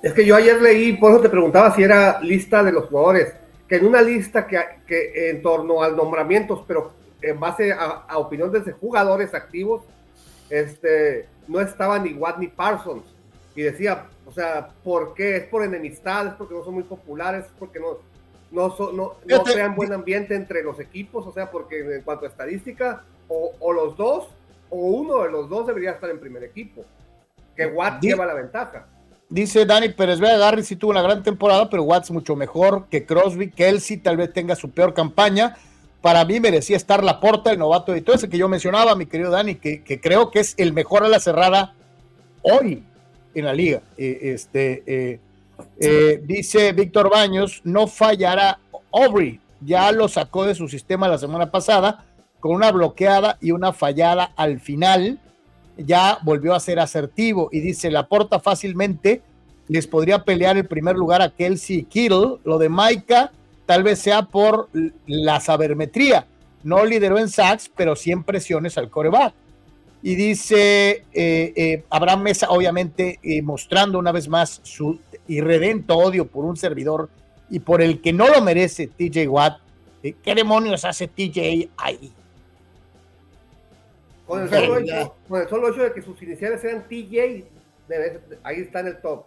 Es 0.03 0.13
que 0.13 0.24
yo 0.24 0.36
ayer 0.36 0.61
leí, 0.61 0.97
por 0.97 1.13
eso 1.13 1.22
te 1.22 1.30
preguntaba 1.30 1.76
si 1.76 1.82
era 1.82 2.22
lista 2.22 2.63
de 2.63 2.72
los 2.72 2.86
jugadores, 2.86 3.34
que 3.68 3.78
en 3.78 3.88
una 3.88 4.03
lista 4.03 4.45
que, 4.45 4.59
que 4.86 5.32
en 5.32 5.41
torno 5.41 5.82
al 5.82 5.95
nombramientos, 5.95 6.63
pero 6.68 6.93
en 7.22 7.39
base 7.39 7.72
a, 7.72 8.18
opiniones 8.18 8.65
de 8.65 8.72
jugadores 8.74 9.34
activos, 9.34 9.82
este, 10.50 11.28
no 11.48 11.60
estaban 11.60 12.04
ni 12.04 12.14
Watt 12.14 12.38
ni 12.38 12.48
Parsons. 12.48 13.06
Y 13.56 13.64
decía, 13.64 14.06
o 14.26 14.32
sea, 14.32 14.70
¿por 14.84 15.14
qué? 15.14 15.38
¿Es 15.38 15.43
por 15.45 15.64
enemistad? 15.64 16.28
¿Es 16.28 16.34
porque 16.34 16.54
no 16.54 16.64
son 16.64 16.76
muy 16.76 16.84
populares? 16.84 17.45
¿Es 17.45 17.52
porque 17.58 17.80
no, 17.80 17.98
no, 18.52 18.76
no, 18.93 19.16
no 19.26 19.43
crean 19.43 19.76
buen 19.76 19.93
ambiente 19.93 20.36
entre 20.36 20.64
los 20.64 20.80
equipos, 20.80 21.26
o 21.26 21.34
sea, 21.34 21.52
porque 21.52 21.95
en 21.95 22.02
cuanto 22.02 22.26
a 22.26 22.30
estadística, 22.30 23.04
o, 23.28 23.74
los 23.74 23.98
dos, 23.98 24.28
o 24.70 24.78
uno 24.78 25.24
de 25.24 25.32
los 25.32 25.50
dos 25.50 25.68
debería 25.68 25.91
estar 25.91 26.10
en 26.10 26.20
primer 26.20 26.43
equipo, 26.43 26.86
que 27.56 27.66
Watt 27.66 28.02
lleva 28.02 28.26
la 28.26 28.34
ventaja. 28.34 28.88
Dice 29.30 29.66
Dani 29.66 29.89
Pérez 29.89 30.22
Vega, 30.22 30.38
Garry 30.38 30.64
sí 30.64 30.78
tuvo 30.78 30.91
una 30.91 31.02
gran 31.02 31.22
temporada, 31.22 31.70
pero 31.70 31.84
Watt 31.84 32.06
es 32.06 32.12
mucho 32.12 32.36
mejor 32.36 32.88
que 32.89 33.06
Crosby, 33.06 33.52
Kelsey 33.52 33.98
tal 33.98 34.16
vez 34.16 34.32
tenga 34.32 34.56
su 34.56 34.72
peor 34.72 34.93
campaña. 34.93 35.58
Para 36.08 36.24
mí 36.24 36.39
merecía 36.39 36.78
estar 36.78 37.03
la 37.03 37.20
porta, 37.20 37.51
el 37.51 37.60
novato 37.60 37.91
de 37.91 38.01
todo 38.01 38.16
ese 38.16 38.30
que 38.30 38.38
yo 38.38 38.47
mencionaba, 38.47 38.95
mi 38.95 39.08
querido 39.08 39.30
Dani, 39.30 39.55
que, 39.55 39.99
creo 40.01 40.32
que 40.32 40.39
es 40.39 40.53
el 40.55 40.72
mejor 40.72 41.03
a 41.03 41.10
la 41.10 41.20
cerrada 41.20 41.74
hoy 42.43 42.82
en 43.36 43.43
la 43.43 43.53
liga. 43.53 43.82
Eh, 43.97 44.18
este, 44.22 44.84
eh, 44.88 45.20
eh, 45.78 46.22
dice 46.24 46.72
Víctor 46.72 47.10
Baños, 47.10 47.60
no 47.66 47.88
fallará 47.88 48.58
Aubrey, 48.93 49.41
ya 49.60 49.91
lo 49.91 50.08
sacó 50.08 50.45
de 50.45 50.55
su 50.55 50.70
sistema 50.70 51.10
la 51.10 51.18
semana 51.18 51.51
pasada 51.51 52.05
con 52.39 52.55
una 52.55 52.72
bloqueada 52.72 53.38
y 53.41 53.51
una 53.51 53.74
fallada 53.74 54.32
al 54.38 54.62
final. 54.62 55.20
Ya 55.76 56.20
volvió 56.24 56.55
a 56.55 56.62
ser 56.62 56.80
asertivo 56.80 57.49
y 57.51 57.60
dice, 57.60 57.91
la 57.91 58.08
porta 58.08 58.39
fácilmente, 58.39 59.24
les 59.68 59.88
podría 59.88 60.24
pelear 60.24 60.55
el 60.55 60.68
primer 60.68 60.95
lugar 60.95 61.22
a 61.22 61.32
Kelsey 61.32 61.84
Kittle. 61.84 62.38
Lo 62.45 62.60
de 62.60 62.70
Maika 62.70 63.34
tal 63.68 63.84
vez 63.84 63.99
sea 63.99 64.24
por 64.24 64.70
la 65.05 65.39
sabermetría. 65.39 66.26
No 66.63 66.84
lideró 66.84 67.20
en 67.20 67.30
sacks, 67.30 67.70
pero 67.76 67.95
100 67.95 68.24
presiones 68.24 68.80
al 68.80 68.89
coreback. 68.89 69.36
Y 70.01 70.15
dice 70.15 71.03
eh, 71.13 71.53
eh, 71.55 71.84
Abraham 71.91 72.24
Mesa, 72.24 72.49
obviamente, 72.49 73.20
mostrando 73.43 73.99
una 73.99 74.11
vez 74.11 74.28
más 74.28 74.61
su 74.63 74.99
y 75.28 75.41
redento 75.41 75.97
odio 75.97 76.26
por 76.26 76.45
un 76.45 76.57
servidor 76.57 77.09
y 77.49 77.59
por 77.59 77.82
el 77.82 78.01
que 78.01 78.13
no 78.13 78.28
lo 78.28 78.41
merece 78.41 78.88
TJ 78.88 79.28
Watt. 79.28 79.59
Eh, 80.03 80.15
¿Qué 80.24 80.36
demonios 80.36 80.86
hace 80.86 81.07
TJ 81.07 81.70
ahí? 81.78 82.11
Con 84.26 84.43
el, 84.43 84.49
solo 84.49 84.78
hecho, 84.78 85.15
con 85.28 85.41
el 85.41 85.49
solo 85.49 85.70
hecho 85.70 85.84
de 85.84 85.93
que 85.93 86.01
sus 86.01 86.22
iniciales 86.22 86.59
sean 86.59 86.86
TJ, 86.88 87.45
ahí 88.43 88.61
está 88.61 88.82
en 88.82 88.88
el 88.88 89.01
top. 89.01 89.24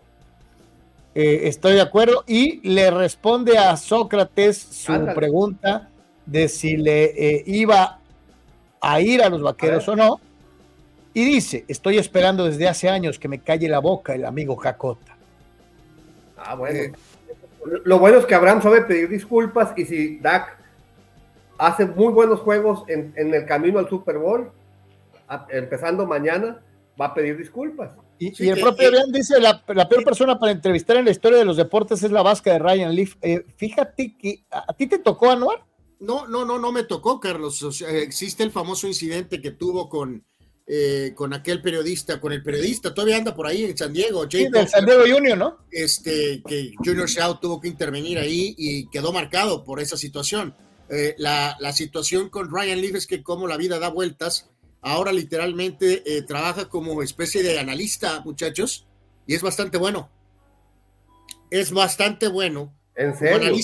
Eh, 1.14 1.48
estoy 1.48 1.74
de 1.74 1.80
acuerdo. 1.80 2.24
Y 2.26 2.66
le 2.68 2.90
responde 2.90 3.58
a 3.58 3.76
Sócrates 3.76 4.58
su 4.58 4.92
pregunta 5.14 5.88
de 6.26 6.48
si 6.48 6.76
le 6.76 7.04
eh, 7.04 7.42
iba 7.46 7.98
a 8.80 9.00
ir 9.00 9.22
a 9.22 9.28
los 9.28 9.42
vaqueros 9.42 9.88
o 9.88 9.96
no. 9.96 10.20
Y 11.12 11.24
dice: 11.24 11.64
Estoy 11.68 11.98
esperando 11.98 12.44
desde 12.44 12.68
hace 12.68 12.88
años 12.88 13.18
que 13.18 13.28
me 13.28 13.40
calle 13.40 13.68
la 13.68 13.80
boca 13.80 14.14
el 14.14 14.24
amigo 14.24 14.56
Jacota. 14.56 15.16
Ah, 16.36 16.54
bueno. 16.54 16.94
Lo 17.84 17.98
bueno 17.98 18.18
es 18.18 18.26
que 18.26 18.34
Abraham 18.34 18.62
sabe 18.62 18.82
pedir 18.82 19.08
disculpas 19.08 19.74
y 19.76 19.84
si 19.84 20.18
Dak 20.18 20.56
hace 21.58 21.84
muy 21.84 22.10
buenos 22.10 22.40
juegos 22.40 22.84
en, 22.88 23.12
el 23.16 23.44
camino 23.44 23.78
al 23.78 23.88
Super 23.88 24.16
Bowl, 24.16 24.50
empezando 25.50 26.06
mañana, 26.06 26.62
va 26.98 27.06
a 27.06 27.14
pedir 27.14 27.36
disculpas. 27.36 27.92
Y, 28.20 28.48
el 28.48 28.60
propio 28.60 28.88
Abraham 28.88 29.12
dice, 29.12 29.40
la, 29.40 29.64
peor 29.64 30.04
persona 30.04 30.38
para 30.38 30.52
entrevistar 30.52 30.98
en 30.98 31.06
la 31.06 31.10
historia 31.10 31.38
de 31.38 31.44
los 31.46 31.56
deportes 31.56 32.02
es 32.02 32.12
la 32.12 32.20
vasca 32.20 32.52
de 32.52 32.58
Ryan 32.58 32.94
Leaf. 32.94 33.16
Eh, 33.22 33.44
fíjate 33.56 34.14
que 34.16 34.44
a, 34.50 34.72
ti 34.74 34.86
te 34.86 34.98
tocó, 34.98 35.30
Anuar. 35.30 35.64
No, 36.00 36.28
no, 36.28 36.44
no, 36.44 36.58
no 36.58 36.70
me 36.70 36.84
tocó, 36.84 37.18
Carlos. 37.18 37.62
existe 37.80 38.42
el 38.42 38.50
famoso 38.50 38.86
incidente 38.86 39.40
que 39.40 39.52
tuvo 39.52 39.88
con, 39.88 40.22
eh, 40.66 41.14
con 41.16 41.32
aquel 41.32 41.60
periodista, 41.62 42.20
con 42.20 42.32
el 42.32 42.44
periodista, 42.44 42.94
todavía 42.94 43.16
anda 43.16 43.34
por 43.34 43.46
ahí 43.46 43.64
en 43.64 43.76
San 43.76 43.92
Diego, 43.92 44.24
sí, 44.30 44.48
del 44.48 44.68
San 44.68 44.86
Diego 44.86 45.02
Junior, 45.10 45.36
¿no? 45.36 45.56
Este, 45.70 46.42
que 46.46 46.74
Junior 46.76 47.08
Shaw 47.08 47.40
tuvo 47.40 47.60
que 47.60 47.66
intervenir 47.66 48.18
ahí 48.18 48.54
y 48.56 48.86
quedó 48.88 49.12
marcado 49.12 49.64
por 49.64 49.80
esa 49.80 49.96
situación. 49.96 50.54
Eh, 50.88 51.16
la, 51.18 51.56
situación 51.72 52.28
con 52.28 52.54
Ryan 52.54 52.80
Leaf 52.80 52.94
es 52.94 53.06
que 53.06 53.22
como 53.22 53.48
la 53.48 53.56
vida 53.56 53.78
da 53.78 53.88
vueltas, 53.88 54.50
ahora 54.82 55.12
literalmente 55.12 56.02
eh, 56.06 56.22
trabaja 56.22 56.68
como 56.68 57.02
especie 57.02 57.42
de 57.42 57.58
analista, 57.58 58.20
muchachos, 58.20 58.86
y 59.26 59.34
es 59.34 59.42
bastante 59.42 59.78
bueno. 59.78 60.10
Es 61.50 61.72
bastante 61.72 62.28
bueno. 62.28 62.74
¿En 62.94 63.16
serio? 63.16 63.56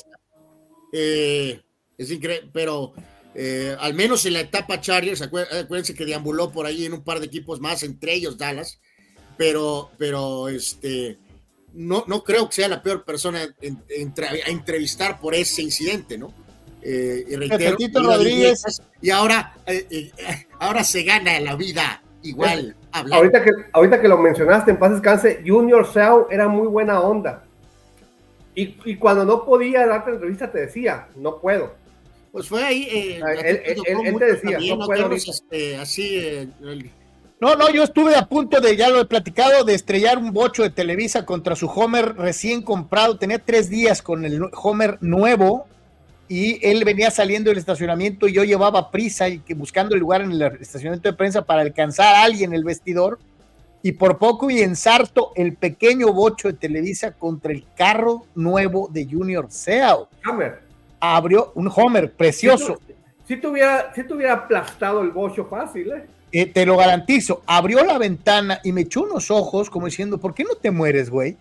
es 0.92 2.10
increíble, 2.10 2.50
pero 2.52 2.94
eh, 3.34 3.76
al 3.78 3.92
menos 3.92 4.24
en 4.24 4.32
la 4.32 4.40
etapa 4.40 4.80
Chargers, 4.80 5.20
acuérdense 5.20 5.94
que 5.94 6.06
deambuló 6.06 6.50
por 6.50 6.64
ahí 6.64 6.86
en 6.86 6.94
un 6.94 7.04
par 7.04 7.20
de 7.20 7.26
equipos 7.26 7.60
más, 7.60 7.82
entre 7.82 8.14
ellos 8.14 8.38
Dallas, 8.38 8.80
pero, 9.36 9.90
pero 9.98 10.48
este, 10.48 11.18
no, 11.74 12.04
no 12.06 12.24
creo 12.24 12.48
que 12.48 12.54
sea 12.54 12.68
la 12.68 12.82
peor 12.82 13.04
persona 13.04 13.42
a 13.42 14.50
entrevistar 14.50 15.20
por 15.20 15.34
ese 15.34 15.60
incidente, 15.60 16.16
¿no? 16.16 16.32
Eh, 16.88 17.24
y 17.28 17.36
reitero, 17.36 18.04
Rodríguez. 18.04 18.62
Y 19.02 19.10
ahora, 19.10 19.54
eh, 19.66 20.12
ahora 20.60 20.84
se 20.84 21.02
gana 21.02 21.40
la 21.40 21.56
vida 21.56 22.02
igual. 22.22 22.76
Ahorita 22.92 23.42
que, 23.42 23.50
ahorita 23.72 24.00
que 24.00 24.08
lo 24.08 24.18
mencionaste, 24.18 24.70
en 24.70 24.78
paz 24.78 24.92
descanse, 24.92 25.42
Junior 25.44 25.90
Seau 25.92 26.28
era 26.30 26.48
muy 26.48 26.68
buena 26.68 27.00
onda. 27.00 27.42
Y, 28.54 28.76
y 28.84 28.96
cuando 28.96 29.24
no 29.24 29.44
podía 29.44 29.86
darte 29.86 30.10
entrevista 30.10 30.50
te 30.50 30.60
decía, 30.60 31.08
no 31.16 31.40
puedo 31.40 31.74
pues 32.36 32.48
fue 32.50 32.62
ahí. 32.62 32.86
Eh, 32.92 33.20
ah, 33.24 33.32
él, 33.32 34.18
te 34.18 34.24
decía, 34.26 34.58
no, 34.76 35.10
este, 35.14 35.78
así. 35.78 36.18
Eh, 36.18 36.48
no, 37.40 37.56
no, 37.56 37.70
yo 37.70 37.82
estuve 37.82 38.14
a 38.14 38.26
punto 38.26 38.60
de, 38.60 38.76
ya 38.76 38.90
lo 38.90 39.00
he 39.00 39.06
platicado, 39.06 39.64
de 39.64 39.72
estrellar 39.72 40.18
un 40.18 40.34
bocho 40.34 40.62
de 40.62 40.68
Televisa 40.68 41.24
contra 41.24 41.56
su 41.56 41.66
Homer 41.66 42.14
recién 42.14 42.60
comprado. 42.60 43.16
Tenía 43.16 43.38
tres 43.38 43.70
días 43.70 44.02
con 44.02 44.26
el 44.26 44.38
Homer 44.52 44.98
nuevo 45.00 45.66
y 46.28 46.58
él 46.66 46.84
venía 46.84 47.10
saliendo 47.10 47.50
del 47.50 47.58
estacionamiento 47.58 48.26
y 48.26 48.32
yo 48.32 48.44
llevaba 48.44 48.90
prisa 48.90 49.28
y 49.28 49.38
que 49.38 49.54
buscando 49.54 49.94
el 49.94 50.00
lugar 50.00 50.22
en 50.22 50.32
el 50.32 50.42
estacionamiento 50.60 51.08
de 51.08 51.16
prensa 51.16 51.44
para 51.44 51.62
alcanzar 51.62 52.14
a 52.14 52.22
alguien 52.22 52.50
en 52.50 52.56
el 52.56 52.64
vestidor. 52.64 53.18
Y 53.82 53.92
por 53.92 54.18
poco 54.18 54.50
y 54.50 54.60
ensarto 54.60 55.30
el 55.36 55.54
pequeño 55.54 56.12
bocho 56.12 56.48
de 56.48 56.54
Televisa 56.54 57.12
contra 57.12 57.52
el 57.52 57.64
carro 57.76 58.26
nuevo 58.34 58.88
de 58.90 59.06
Junior 59.08 59.46
Seau. 59.48 60.08
Homer 60.28 60.66
abrió 61.00 61.52
un 61.54 61.70
Homer 61.74 62.12
precioso. 62.12 62.80
Si, 63.26 63.36
tuviera, 63.36 63.92
si 63.94 64.04
tuviera 64.04 64.34
aplastado 64.34 65.02
el 65.02 65.10
bocho 65.10 65.44
fácil, 65.46 65.92
¿eh? 65.92 66.06
¿eh? 66.32 66.46
te 66.46 66.66
lo 66.66 66.76
garantizo. 66.76 67.42
Abrió 67.46 67.84
la 67.84 67.98
ventana 67.98 68.60
y 68.64 68.72
me 68.72 68.82
echó 68.82 69.02
unos 69.02 69.30
ojos 69.30 69.70
como 69.70 69.86
diciendo, 69.86 70.18
¿por 70.18 70.34
qué 70.34 70.44
no 70.44 70.54
te 70.54 70.70
mueres, 70.70 71.10
güey? 71.10 71.36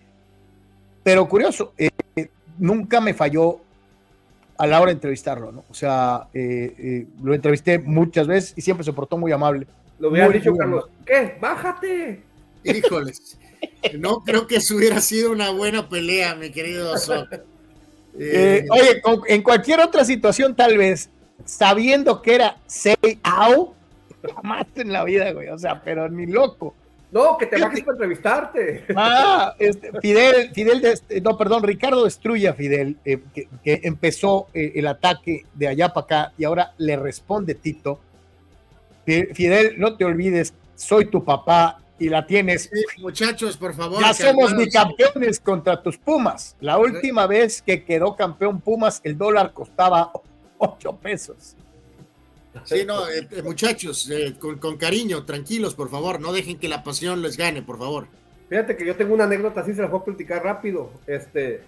Pero 1.02 1.28
curioso, 1.28 1.72
eh, 1.78 1.90
nunca 2.58 3.00
me 3.00 3.14
falló 3.14 3.60
a 4.58 4.66
la 4.66 4.80
hora 4.80 4.86
de 4.86 4.94
entrevistarlo, 4.94 5.52
¿no? 5.52 5.64
O 5.70 5.74
sea, 5.74 6.28
eh, 6.34 7.06
lo 7.22 7.34
entrevisté 7.34 7.78
muchas 7.78 8.26
veces 8.26 8.54
y 8.56 8.62
siempre 8.62 8.84
se 8.84 8.92
portó 8.92 9.16
muy 9.18 9.32
amable. 9.32 9.66
Lo 9.98 10.10
hubiera 10.10 10.28
dicho, 10.28 10.54
Carlos. 10.56 10.86
¿Qué? 11.04 11.36
¡Bájate! 11.40 12.22
Híjoles. 12.64 13.38
No 13.98 14.22
creo 14.22 14.46
que 14.46 14.56
eso 14.56 14.76
hubiera 14.76 15.00
sido 15.00 15.32
una 15.32 15.50
buena 15.50 15.88
pelea, 15.88 16.34
mi 16.34 16.50
querido 16.50 16.94
eh, 18.18 18.66
oye, 18.70 19.02
en 19.28 19.42
cualquier 19.42 19.80
otra 19.80 20.04
situación, 20.04 20.54
tal 20.54 20.76
vez, 20.76 21.10
sabiendo 21.44 22.22
que 22.22 22.34
era 22.34 22.58
say 22.66 22.96
out, 23.22 23.74
jamás 24.34 24.66
en 24.76 24.92
la 24.92 25.04
vida, 25.04 25.32
güey. 25.32 25.48
O 25.48 25.58
sea, 25.58 25.82
pero 25.82 26.08
ni 26.08 26.26
loco. 26.26 26.74
No, 27.12 27.38
que 27.38 27.46
te 27.46 27.58
bajes 27.58 27.80
para 27.80 27.92
entrevistarte. 27.92 28.84
Ah, 28.96 29.54
este, 29.58 29.92
Fidel, 30.00 30.50
Fidel, 30.52 30.84
este, 30.84 31.20
no, 31.20 31.36
perdón, 31.38 31.62
Ricardo 31.62 32.04
destruye 32.04 32.48
a 32.48 32.54
Fidel, 32.54 32.96
eh, 33.04 33.20
que, 33.34 33.80
empezó 33.84 34.48
eh, 34.52 34.72
el 34.76 34.86
ataque 34.86 35.44
de 35.54 35.68
allá 35.68 35.90
para 35.90 36.04
acá 36.04 36.32
y 36.36 36.44
ahora 36.44 36.72
le 36.78 36.96
responde 36.96 37.54
Tito. 37.54 38.00
Fidel, 39.04 39.78
no 39.78 39.96
te 39.96 40.04
olvides, 40.04 40.52
soy 40.74 41.06
tu 41.06 41.24
papá 41.24 41.80
y 41.98 42.08
la 42.08 42.26
tienes. 42.26 42.70
muchachos, 42.98 43.56
por 43.56 43.74
favor. 43.74 44.00
Ya 44.00 44.12
somos 44.12 44.56
bicampeones 44.56 45.40
contra 45.40 45.80
tus 45.80 45.96
Pumas. 45.96 46.56
La 46.60 46.78
última 46.78 47.26
vez 47.26 47.62
que 47.62 47.84
quedó 47.84 48.16
campeón 48.16 48.60
Pumas, 48.60 49.00
el 49.04 49.16
dólar 49.16 49.52
costaba 49.52 50.10
8 50.58 50.96
pesos. 50.96 51.56
Sí, 52.64 52.84
no, 52.86 53.08
eh, 53.08 53.26
eh, 53.30 53.42
muchachos, 53.42 54.10
eh, 54.10 54.36
con, 54.38 54.76
cariño, 54.76 55.24
tranquilos, 55.24 55.74
por 55.74 55.90
favor, 55.90 56.20
no 56.20 56.32
dejen 56.32 56.58
que 56.58 56.68
la 56.68 56.82
pasión 56.82 57.22
les 57.22 57.36
gane, 57.36 57.62
por 57.62 57.78
favor. 57.78 58.06
Fíjate 58.48 58.76
que 58.76 58.86
yo 58.86 58.96
tengo 58.96 59.14
una 59.14 59.24
anécdota 59.24 59.60
así, 59.60 59.74
se 59.74 59.82
la 59.82 59.88
voy 59.88 60.00
a 60.00 60.04
platicar 60.04 60.44
rápido. 60.44 60.90
Este, 61.06 61.62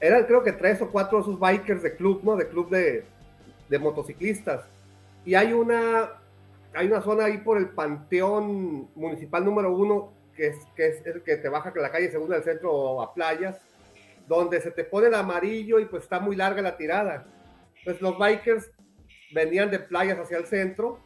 eran 0.00 0.24
creo 0.24 0.42
que 0.42 0.52
tres 0.52 0.80
o 0.82 0.88
cuatro 0.90 1.22
de 1.22 1.36
bikers 1.36 1.82
de 1.82 1.96
club, 1.96 2.20
¿no? 2.22 2.36
De 2.36 2.48
club 2.48 2.68
de, 2.70 3.04
de 3.68 3.78
motociclistas. 3.78 4.64
Y 5.24 5.34
hay 5.34 5.52
una, 5.52 6.10
hay 6.74 6.86
una 6.86 7.00
zona 7.00 7.24
ahí 7.24 7.38
por 7.38 7.56
el 7.56 7.70
Panteón 7.70 8.88
Municipal 8.94 9.44
número 9.44 9.74
uno, 9.74 10.12
que 10.36 10.48
es, 10.48 10.56
que 10.76 10.88
es 10.88 11.06
el 11.06 11.22
que 11.22 11.36
te 11.36 11.48
baja 11.48 11.72
la 11.76 11.90
calle 11.90 12.10
segunda 12.10 12.36
del 12.36 12.44
centro 12.44 13.00
a 13.00 13.14
playas, 13.14 13.56
donde 14.28 14.60
se 14.60 14.70
te 14.70 14.84
pone 14.84 15.06
el 15.08 15.14
amarillo 15.14 15.78
y 15.78 15.86
pues 15.86 16.02
está 16.02 16.20
muy 16.20 16.36
larga 16.36 16.60
la 16.60 16.76
tirada. 16.76 17.26
Pues 17.84 18.00
los 18.00 18.18
bikers 18.18 18.70
venían 19.34 19.70
de 19.70 19.80
playas 19.80 20.18
hacia 20.18 20.38
el 20.38 20.46
centro 20.46 21.00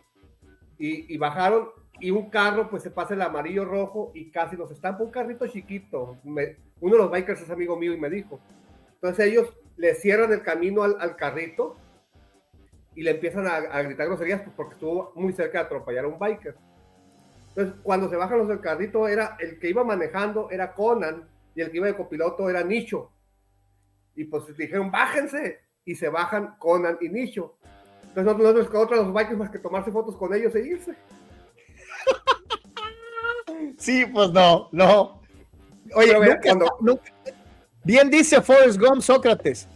y, 0.79 1.17
bajaron 1.19 1.71
y 2.01 2.13
un 2.13 2.31
carro 2.31 2.71
pues 2.71 2.85
se 2.85 2.91
pasa 2.91 3.15
el 3.15 3.23
amarillo 3.23 3.65
rojo 3.65 4.13
y 4.15 4.31
casi 4.31 4.57
nos 4.57 4.71
estampa 4.71 5.03
un 5.03 5.11
carrito 5.11 5.47
chiquito. 5.49 6.17
uno 6.23 6.41
de 6.41 6.99
los 6.99 7.11
bikers 7.11 7.41
es 7.41 7.51
amigo 7.51 7.77
mío 7.77 7.93
y 7.93 7.99
me 7.99 8.09
dijo. 8.09 8.39
Entonces 8.95 9.27
ellos 9.27 9.53
le 9.77 9.95
cierran 9.95 10.33
el 10.33 10.43
camino 10.43 10.83
al, 10.83 11.17
carrito 11.17 11.77
y 12.95 13.03
le 13.03 13.13
empiezan 13.13 13.47
a, 13.47 13.83
gritar 13.83 14.07
groserías 14.07 14.43
pues, 14.43 14.55
porque 14.55 14.75
estuvo 14.75 15.13
muy 15.17 15.33
cerca 15.33 15.59
de 15.59 15.65
atropellar 15.65 16.05
a 16.05 16.09
un 16.09 16.19
biker. 16.19 16.55
Entonces 17.49 17.75
cuando 17.83 18.09
se 18.09 18.17
bajan 18.17 18.39
los 18.39 18.49
del 18.49 18.61
carrito 18.61 19.09
era 19.09 19.37
el 19.41 19.59
que 19.59 19.71
iba 19.71 19.83
manejando 19.83 20.51
era 20.51 20.75
Conan 20.75 21.29
y 21.57 21.61
el 21.61 21.71
que 21.73 21.79
iba 21.79 21.87
de 21.89 21.97
copiloto 21.97 22.49
era 22.49 22.63
Nicho. 22.63 23.11
Y 24.15 24.25
pues 24.25 24.57
dijeron, 24.57 24.91
bájense. 24.91 25.61
Y 25.85 25.95
se 25.95 26.09
bajan 26.09 26.57
Conan 26.59 26.99
y 27.01 27.09
Nicho. 27.09 27.57
Entonces 28.19 28.45
no, 28.45 28.53
les 28.53 28.69
quedó 28.69 28.81
otra 28.81 28.97
los 28.97 29.13
bikers 29.13 29.39
más 29.39 29.51
que 29.51 29.59
tomarse 29.61 29.93
fotos 29.93 30.17
con 30.17 30.35
ellos 30.35 30.53
e 30.57 30.61
irse. 30.61 30.95
sí, 33.79 34.05
pues 34.07 34.33
no, 34.33 34.69
no. 34.73 35.21
Oye, 35.95 36.15
bien 37.85 38.11
dice 38.11 38.43
Forrest 38.43 38.79
Gump 38.81 39.03
Sócrates, 39.03 39.69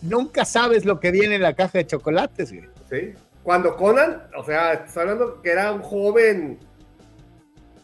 nunca 0.00 0.44
sabes 0.44 0.86
lo 0.86 0.98
que 1.00 1.10
viene 1.10 1.34
en 1.34 1.42
la 1.42 1.54
caja 1.54 1.78
de 1.78 1.86
chocolates. 1.86 2.48
Sí. 2.48 3.14
Cuando 3.42 3.76
Conan, 3.76 4.22
o 4.36 4.44
sea, 4.44 4.72
está 4.72 5.02
hablando 5.02 5.42
que 5.42 5.50
era 5.50 5.72
un 5.72 5.82
joven. 5.82 6.58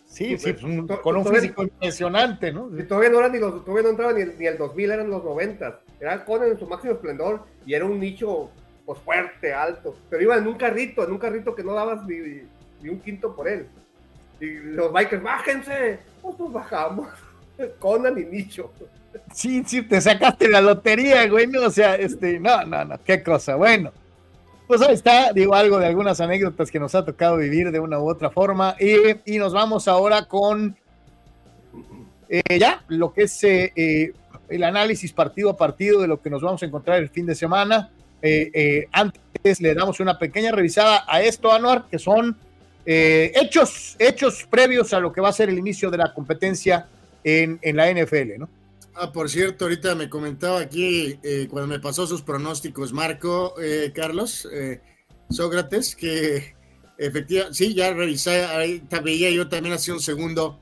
Sí, 0.07 0.39
sí, 0.39 0.55
pues, 0.55 1.01
con 1.03 1.17
un 1.17 1.27
físico 1.27 1.65
impresionante, 1.65 2.51
¿no? 2.51 2.71
Y 2.77 2.85
todavía 2.85 3.11
no, 3.11 3.19
era 3.19 3.29
ni 3.29 3.39
los, 3.39 3.63
todavía 3.63 3.83
no 3.83 3.91
entraba 3.91 4.13
ni, 4.15 4.25
ni, 4.25 4.47
el 4.47 4.57
2000, 4.57 4.91
eran 4.91 5.11
los 5.11 5.23
90. 5.23 5.81
Era 6.01 6.25
Conan 6.25 6.49
en 6.49 6.59
su 6.59 6.67
máximo 6.67 6.95
esplendor 6.95 7.45
y 7.67 7.75
era 7.75 7.85
un 7.85 8.01
nicho 8.01 8.51
pues 8.89 9.01
fuerte, 9.01 9.53
alto, 9.53 9.95
pero 10.09 10.23
iba 10.23 10.35
en 10.39 10.47
un 10.47 10.55
carrito, 10.55 11.05
en 11.05 11.13
un 11.13 11.19
carrito 11.19 11.55
que 11.55 11.63
no 11.63 11.75
dabas 11.75 12.07
ni, 12.07 12.89
un 12.89 13.01
quinto 13.01 13.37
por 13.37 13.47
él. 13.47 13.67
Y 14.41 14.47
los 14.47 14.91
bikers, 14.91 15.23
bájense, 15.23 15.99
pues 16.23 16.39
nos 16.39 16.51
bajamos. 16.51 17.07
Conan 17.81 18.17
y 18.17 18.25
Nicho. 18.25 18.73
Sí, 19.35 19.63
sí, 19.67 19.83
te 19.83 20.01
sacaste 20.01 20.49
la 20.49 20.63
lotería, 20.63 21.29
güey, 21.29 21.55
o 21.55 21.71
sea, 21.71 21.97
este, 21.97 22.41
no, 22.41 22.65
no, 22.65 22.83
no, 22.87 22.97
qué 23.05 23.23
cosa, 23.23 23.57
bueno. 23.57 23.93
Pues 24.67 24.81
ahí 24.81 24.95
está, 24.95 25.35
digo 25.35 25.55
algo 25.55 25.79
de 25.79 25.87
algunas 25.87 26.19
anécdotas 26.23 26.71
que 26.71 26.81
nos 26.81 26.95
ha 26.95 27.05
tocado 27.05 27.37
vivir 27.37 27.71
de 27.71 27.81
una 27.81 27.99
u 27.99 28.09
otra 28.09 28.31
forma. 28.31 28.75
Y, 28.81 29.37
nos 29.37 29.53
vamos 29.53 29.87
ahora 29.87 30.25
con 30.25 30.75
eh, 32.31 32.59
ya 32.59 32.83
lo 32.89 33.13
que 33.13 33.25
es 33.25 33.45
eh, 33.45 33.71
eh, 33.77 34.15
el 34.49 34.65
análisis 34.65 35.13
partido 35.13 35.51
a 35.51 35.59
partido 35.59 36.01
de 36.01 36.09
lo 36.09 36.23
que 36.23 36.31
nos 36.31 36.41
vamos 36.41 36.63
a 36.63 36.67
encontrar 36.67 37.01
el 37.01 37.11
fin 37.11 37.27
de 37.27 37.35
semana. 37.35 37.91
Eh, 38.23 38.51
eh, 38.53 38.89
antes 38.93 39.61
le 39.61 39.75
damos 39.75 40.01
una 40.01 40.19
pequeña 40.19 40.51
revisada 40.53 41.05
a 41.07 41.23
esto, 41.23 41.53
Anuar, 41.53 41.87
que 41.89 41.99
son 41.99 42.37
eh, 42.85 43.33
hechos, 43.35 43.97
hechos 43.99 44.47
previos 44.51 44.93
a 44.93 45.01
lo 45.01 45.13
que 45.13 45.21
va 45.21 45.29
a 45.29 45.33
ser 45.33 45.49
el 45.49 45.59
inicio 45.59 45.91
de 45.91 45.99
la 45.99 46.13
competencia 46.13 46.89
en, 47.23 47.59
la 47.63 47.93
NFL, 47.93 48.39
¿no? 48.39 48.49
Ah, 48.95 49.13
por 49.13 49.29
cierto, 49.29 49.67
ahorita 49.67 49.95
me 49.95 50.09
comentaba 50.09 50.61
aquí, 50.61 51.19
cuando 51.51 51.69
me 51.69 51.79
pasó 51.79 52.07
sus 52.07 52.23
pronósticos, 52.23 52.93
Marco, 52.93 53.55
Carlos, 53.95 54.49
Sócrates, 55.29 55.95
que 55.95 56.55
efectivamente, 56.97 57.55
sí, 57.55 57.75
ya 57.75 57.93
revisé, 57.93 58.45
ahí 58.47 58.83
veía 59.05 59.31
yo 59.31 59.49
también 59.49 59.75
hace 59.75 59.93
un 59.93 60.01
segundo, 60.01 60.59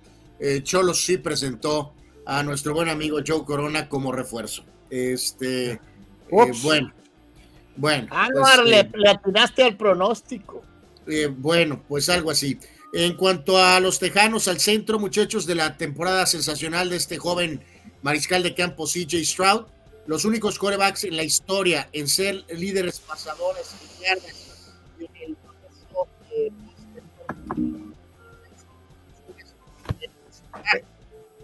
Cholos 0.65 1.03
sí 1.03 1.19
presentó 1.19 1.95
a 2.27 2.43
nuestro 2.43 2.75
buen 2.75 2.89
amigo 2.89 3.21
Joe 3.27 3.45
Corona 3.45 3.89
como 3.89 4.13
refuerzo. 4.13 4.65
Este, 4.91 5.81
bueno, 6.31 6.93
bueno. 7.77 8.09
Anuar, 8.11 8.61
pues, 8.63 8.69
le, 8.69 8.91
le, 8.95 9.11
atinaste 9.11 9.63
al 9.63 9.77
pronóstico. 9.77 10.63
Eh, 11.07 11.27
bueno, 11.27 11.83
pues 11.89 12.09
algo 12.09 12.31
así. 12.31 12.59
En 12.93 13.15
cuanto 13.17 13.59
a 13.59 13.79
los 13.81 13.99
tejanos 13.99 14.49
al 14.49 14.61
centro, 14.61 14.99
muchachos, 14.99 15.47
de 15.47 15.55
la 15.55 15.77
temporada 15.77 16.27
sensacional 16.27 16.91
de 16.91 16.97
este 16.97 17.19
joven 17.19 17.63
mariscal 18.03 18.43
de 18.43 18.55
campo 18.55 18.87
CJ 18.87 19.25
Stroud, 19.25 19.67
los 20.07 20.25
únicos 20.25 20.59
corebacks 20.59 21.05
en 21.05 21.17
la 21.17 21.25
historia 21.25 21.89
en 21.93 22.09
ser 22.09 22.45
líderes 22.49 23.01
pasadores 23.01 23.75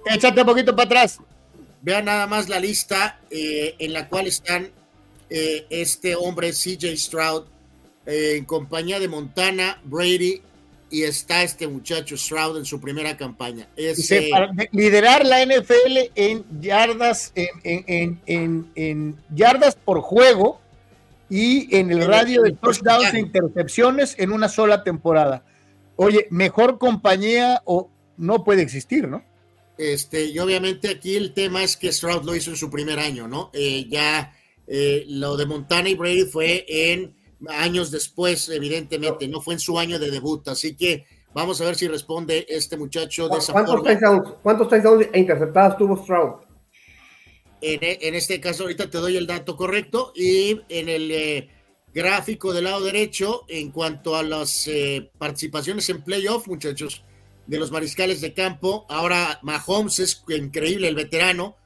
Échate 0.06 0.40
un 0.40 0.46
poquito 0.46 0.74
para 0.74 0.86
atrás. 0.86 1.18
Vean 1.80 2.04
nada 2.04 2.26
más 2.26 2.48
la 2.48 2.60
lista 2.60 3.20
eh, 3.30 3.74
en 3.78 3.92
la 3.92 4.08
cual 4.08 4.26
están 4.26 4.70
eh, 5.34 5.66
este 5.70 6.14
hombre, 6.14 6.52
CJ 6.52 6.94
Stroud, 6.94 7.44
eh, 8.04 8.34
en 8.36 8.44
compañía 8.44 9.00
de 9.00 9.08
Montana, 9.08 9.80
Brady, 9.82 10.42
y 10.90 11.04
está 11.04 11.42
este 11.42 11.66
muchacho 11.66 12.18
Stroud 12.18 12.58
en 12.58 12.66
su 12.66 12.78
primera 12.78 13.16
campaña. 13.16 13.66
Es, 13.74 14.10
eh, 14.10 14.30
liderar 14.72 15.24
la 15.24 15.42
NFL 15.42 16.10
en 16.14 16.44
yardas, 16.60 17.32
en, 17.34 18.20
en, 18.26 19.16
yardas 19.34 19.74
por 19.74 20.02
juego 20.02 20.60
y 21.30 21.74
en 21.74 21.90
el 21.90 22.06
radio 22.06 22.42
de 22.42 22.52
touchdowns 22.52 23.14
e 23.14 23.20
intercepciones 23.20 24.14
en 24.18 24.32
una 24.32 24.50
sola 24.50 24.84
temporada. 24.84 25.46
Oye, 25.96 26.26
mejor 26.28 26.76
compañía 26.76 27.62
o 27.64 27.88
no 28.18 28.44
puede 28.44 28.60
existir, 28.60 29.08
¿no? 29.08 29.24
Este, 29.78 30.26
y 30.26 30.38
obviamente 30.38 30.90
aquí 30.90 31.16
el 31.16 31.32
tema 31.32 31.62
es 31.62 31.78
que 31.78 31.90
Stroud 31.90 32.22
lo 32.22 32.36
hizo 32.36 32.50
en 32.50 32.56
su 32.58 32.70
primer 32.70 32.98
año, 32.98 33.26
¿no? 33.28 33.50
ya 33.88 34.34
eh, 34.74 35.04
lo 35.06 35.36
de 35.36 35.44
Montana 35.44 35.90
y 35.90 35.94
Brady 35.94 36.24
fue 36.24 36.64
en 36.66 37.14
años 37.50 37.90
después, 37.90 38.48
evidentemente, 38.48 39.28
no 39.28 39.42
fue 39.42 39.52
en 39.52 39.60
su 39.60 39.78
año 39.78 39.98
de 39.98 40.10
debut, 40.10 40.48
así 40.48 40.74
que 40.74 41.04
vamos 41.34 41.60
a 41.60 41.66
ver 41.66 41.74
si 41.74 41.88
responde 41.88 42.46
este 42.48 42.78
muchacho 42.78 43.28
de 43.28 43.36
esa 43.36 43.52
¿Cuántos 43.52 43.82
Touchdowns, 43.82 44.34
¿Cuántos 44.42 44.68
touchdowns 44.70 45.08
e 45.12 45.20
interceptadas 45.20 45.76
tuvo 45.76 45.98
Stroud? 45.98 46.46
En, 47.60 48.14
este 48.14 48.40
caso, 48.40 48.62
ahorita 48.62 48.88
te 48.88 48.96
doy 48.96 49.18
el 49.18 49.26
dato 49.26 49.58
correcto 49.58 50.10
y 50.16 50.58
en 50.70 50.88
el 50.88 51.10
eh, 51.10 51.50
gráfico 51.92 52.54
del 52.54 52.64
lado 52.64 52.82
derecho, 52.82 53.44
en 53.48 53.72
cuanto 53.72 54.16
a 54.16 54.22
las 54.22 54.66
eh, 54.68 55.10
participaciones 55.18 55.86
en 55.90 56.02
playoff, 56.02 56.48
muchachos, 56.48 57.04
de 57.46 57.58
los 57.58 57.70
mariscales 57.70 58.22
de 58.22 58.32
campo, 58.32 58.86
ahora 58.88 59.38
Mahomes 59.42 59.98
es 59.98 60.24
increíble, 60.28 60.88
el 60.88 60.94
veterano, 60.94 61.56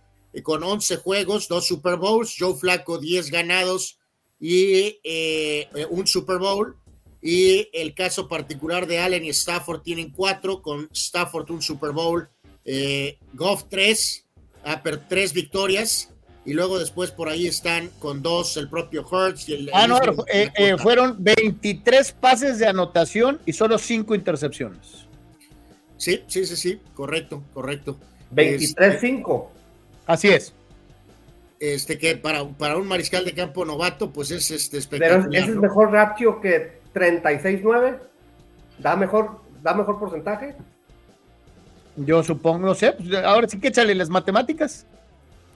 con 0.43 0.62
11 0.62 0.97
juegos, 0.97 1.49
dos 1.49 1.66
Super 1.66 1.97
Bowls, 1.97 2.34
Joe 2.39 2.55
Flaco 2.55 2.99
10 2.99 3.30
ganados 3.30 3.99
y 4.39 4.99
eh, 5.05 5.68
un 5.91 6.07
Super 6.07 6.39
Bowl. 6.39 6.76
Y 7.22 7.68
el 7.72 7.95
caso 7.95 8.28
particular 8.28 8.87
de 8.87 8.99
Allen 9.01 9.24
y 9.24 9.30
Stafford 9.30 9.82
tienen 9.82 10.11
cuatro, 10.11 10.62
con 10.62 10.89
Stafford 10.93 11.51
un 11.51 11.62
Super 11.62 11.91
Bowl, 11.91 12.28
eh, 12.64 13.18
Goff 13.32 13.64
tres, 13.68 14.26
ah, 14.64 14.82
tres 15.09 15.32
victorias 15.32 16.11
y 16.45 16.53
luego 16.53 16.78
después 16.78 17.11
por 17.11 17.28
ahí 17.28 17.49
están 17.49 17.91
con 17.99 18.22
dos 18.22 18.57
el 18.57 18.68
propio 18.68 19.05
Hurts 19.11 19.49
y 19.49 19.55
el... 19.55 19.70
Ah, 19.72 19.89
no, 19.89 20.01
el- 20.01 20.14
eh, 20.32 20.53
eh, 20.57 20.76
fueron 20.78 21.16
23 21.18 22.12
pases 22.12 22.59
de 22.61 22.66
anotación 22.68 23.41
y 23.47 23.53
solo 23.53 23.78
5 23.78 24.14
intercepciones. 24.14 25.07
Sí, 25.97 26.22
sí, 26.28 26.47
sí, 26.47 26.57
sí, 26.57 26.80
correcto, 26.95 27.43
correcto. 27.53 27.99
23-5. 28.32 29.49
Así 30.07 30.28
es. 30.28 30.52
Este 31.59 31.98
que 31.98 32.16
para, 32.16 32.46
para 32.48 32.76
un 32.76 32.86
mariscal 32.86 33.24
de 33.24 33.32
campo 33.34 33.64
novato, 33.64 34.11
pues 34.12 34.30
es 34.30 34.50
este 34.50 34.78
Pero 34.90 35.04
espectacular. 35.07 35.42
ese 35.42 35.50
es 35.52 35.57
mejor 35.57 35.90
ratio 35.90 36.40
que 36.40 36.80
36-9. 36.94 37.98
Da 38.78 38.94
mejor, 38.96 39.40
da 39.62 39.72
mejor 39.74 39.98
porcentaje. 39.98 40.54
Yo 41.96 42.22
supongo, 42.22 42.66
no 42.66 42.74
sé, 42.74 42.92
pues, 42.92 43.12
ahora 43.24 43.48
sí 43.48 43.59
que 43.59 43.68
échale 43.68 43.94
las 43.94 44.11
matemáticas. 44.11 44.86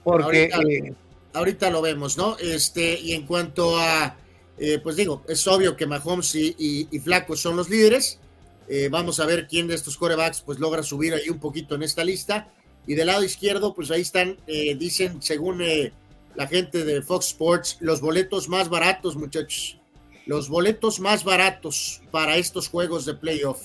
Porque 0.03 0.49
Ahorita- 0.51 0.87
eh, 0.89 0.93
ahorita 1.33 1.69
lo 1.69 1.81
vemos, 1.83 2.17
¿no? 2.17 2.35
Este, 2.39 2.99
y 2.99 3.13
en 3.13 3.27
cuanto 3.27 3.77
a, 3.77 4.15
eh, 4.57 4.79
pues 4.81 4.95
digo, 4.95 5.21
es 5.27 5.45
obvio 5.47 5.75
que 5.75 5.85
Mahomes 5.85 6.33
y, 6.33 6.55
y, 6.57 6.87
y 6.91 6.99
Flaco 6.99 7.35
son 7.35 7.55
los 7.55 7.69
líderes. 7.69 8.19
Eh, 8.67 8.89
vamos 8.89 9.19
a 9.19 9.25
ver 9.27 9.47
quién 9.47 9.67
de 9.67 9.75
estos 9.75 9.97
corebacks 9.97 10.41
pues 10.41 10.57
logra 10.59 10.81
subir 10.81 11.13
ahí 11.13 11.29
un 11.29 11.39
poquito 11.39 11.75
en 11.75 11.83
esta 11.83 12.03
lista. 12.03 12.47
Y 12.87 12.95
del 12.95 13.07
lado 13.07 13.23
izquierdo, 13.23 13.73
pues 13.73 13.91
ahí 13.91 14.01
están, 14.01 14.37
eh, 14.47 14.75
dicen, 14.75 15.21
según 15.21 15.61
eh, 15.61 15.91
la 16.35 16.47
gente 16.47 16.83
de 16.83 17.01
Fox 17.01 17.27
Sports, 17.27 17.77
los 17.79 18.01
boletos 18.01 18.49
más 18.49 18.69
baratos, 18.69 19.15
muchachos. 19.15 19.77
Los 20.25 20.49
boletos 20.49 20.99
más 20.99 21.23
baratos 21.23 22.01
para 22.11 22.37
estos 22.37 22.67
juegos 22.69 23.05
de 23.05 23.13
playoff. 23.15 23.61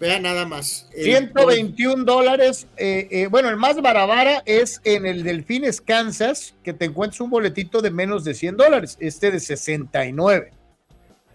Vean 0.00 0.22
nada 0.22 0.46
más. 0.46 0.88
El- 0.94 1.04
121 1.06 2.04
dólares. 2.04 2.68
eh, 2.76 3.08
eh, 3.10 3.26
bueno, 3.26 3.48
el 3.48 3.56
más 3.56 3.80
barabara 3.82 4.42
es 4.46 4.80
en 4.84 5.06
el 5.06 5.24
Delfines 5.24 5.80
Kansas, 5.80 6.54
que 6.62 6.72
te 6.72 6.84
encuentras 6.84 7.20
un 7.20 7.30
boletito 7.30 7.80
de 7.82 7.90
menos 7.90 8.22
de 8.24 8.34
100 8.34 8.56
dólares, 8.56 8.96
este 9.00 9.30
de 9.32 9.40
69. 9.40 10.52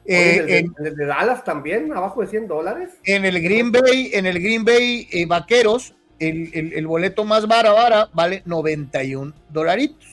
Oye, 0.06 0.16
Eh, 0.16 0.38
el 0.38 0.46
de- 0.48 0.58
en, 0.60 0.76
el 0.86 0.96
de 0.96 1.06
Dallas 1.06 1.44
también, 1.44 1.92
abajo 1.94 2.22
de 2.22 2.28
100 2.28 2.48
dólares. 2.48 2.90
en 3.06 3.26
el 3.26 3.42
Green 3.42 3.72
Bay, 3.72 4.12
en 4.14 4.26
el 4.26 4.40
Green 4.42 4.64
Bay 4.66 5.08
eh, 5.12 5.26
Vaqueros, 5.26 5.94
el, 6.20 6.74
el- 6.74 6.88
boleto 6.88 7.24
más 7.26 7.48
barabara 7.48 8.10
vale 8.14 8.42
91 8.46 9.34
dolaritos. 9.50 10.08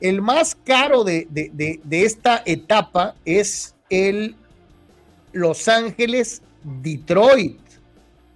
El 0.00 0.20
más 0.22 0.56
caro 0.64 1.04
de, 1.04 1.26
de- 1.30 1.50
de- 1.52 1.80
de 1.84 2.04
esta 2.04 2.42
etapa 2.44 3.14
es 3.24 3.74
el 3.90 4.34
Los 5.32 5.68
Ángeles 5.68 6.42
Detroit, 6.64 7.58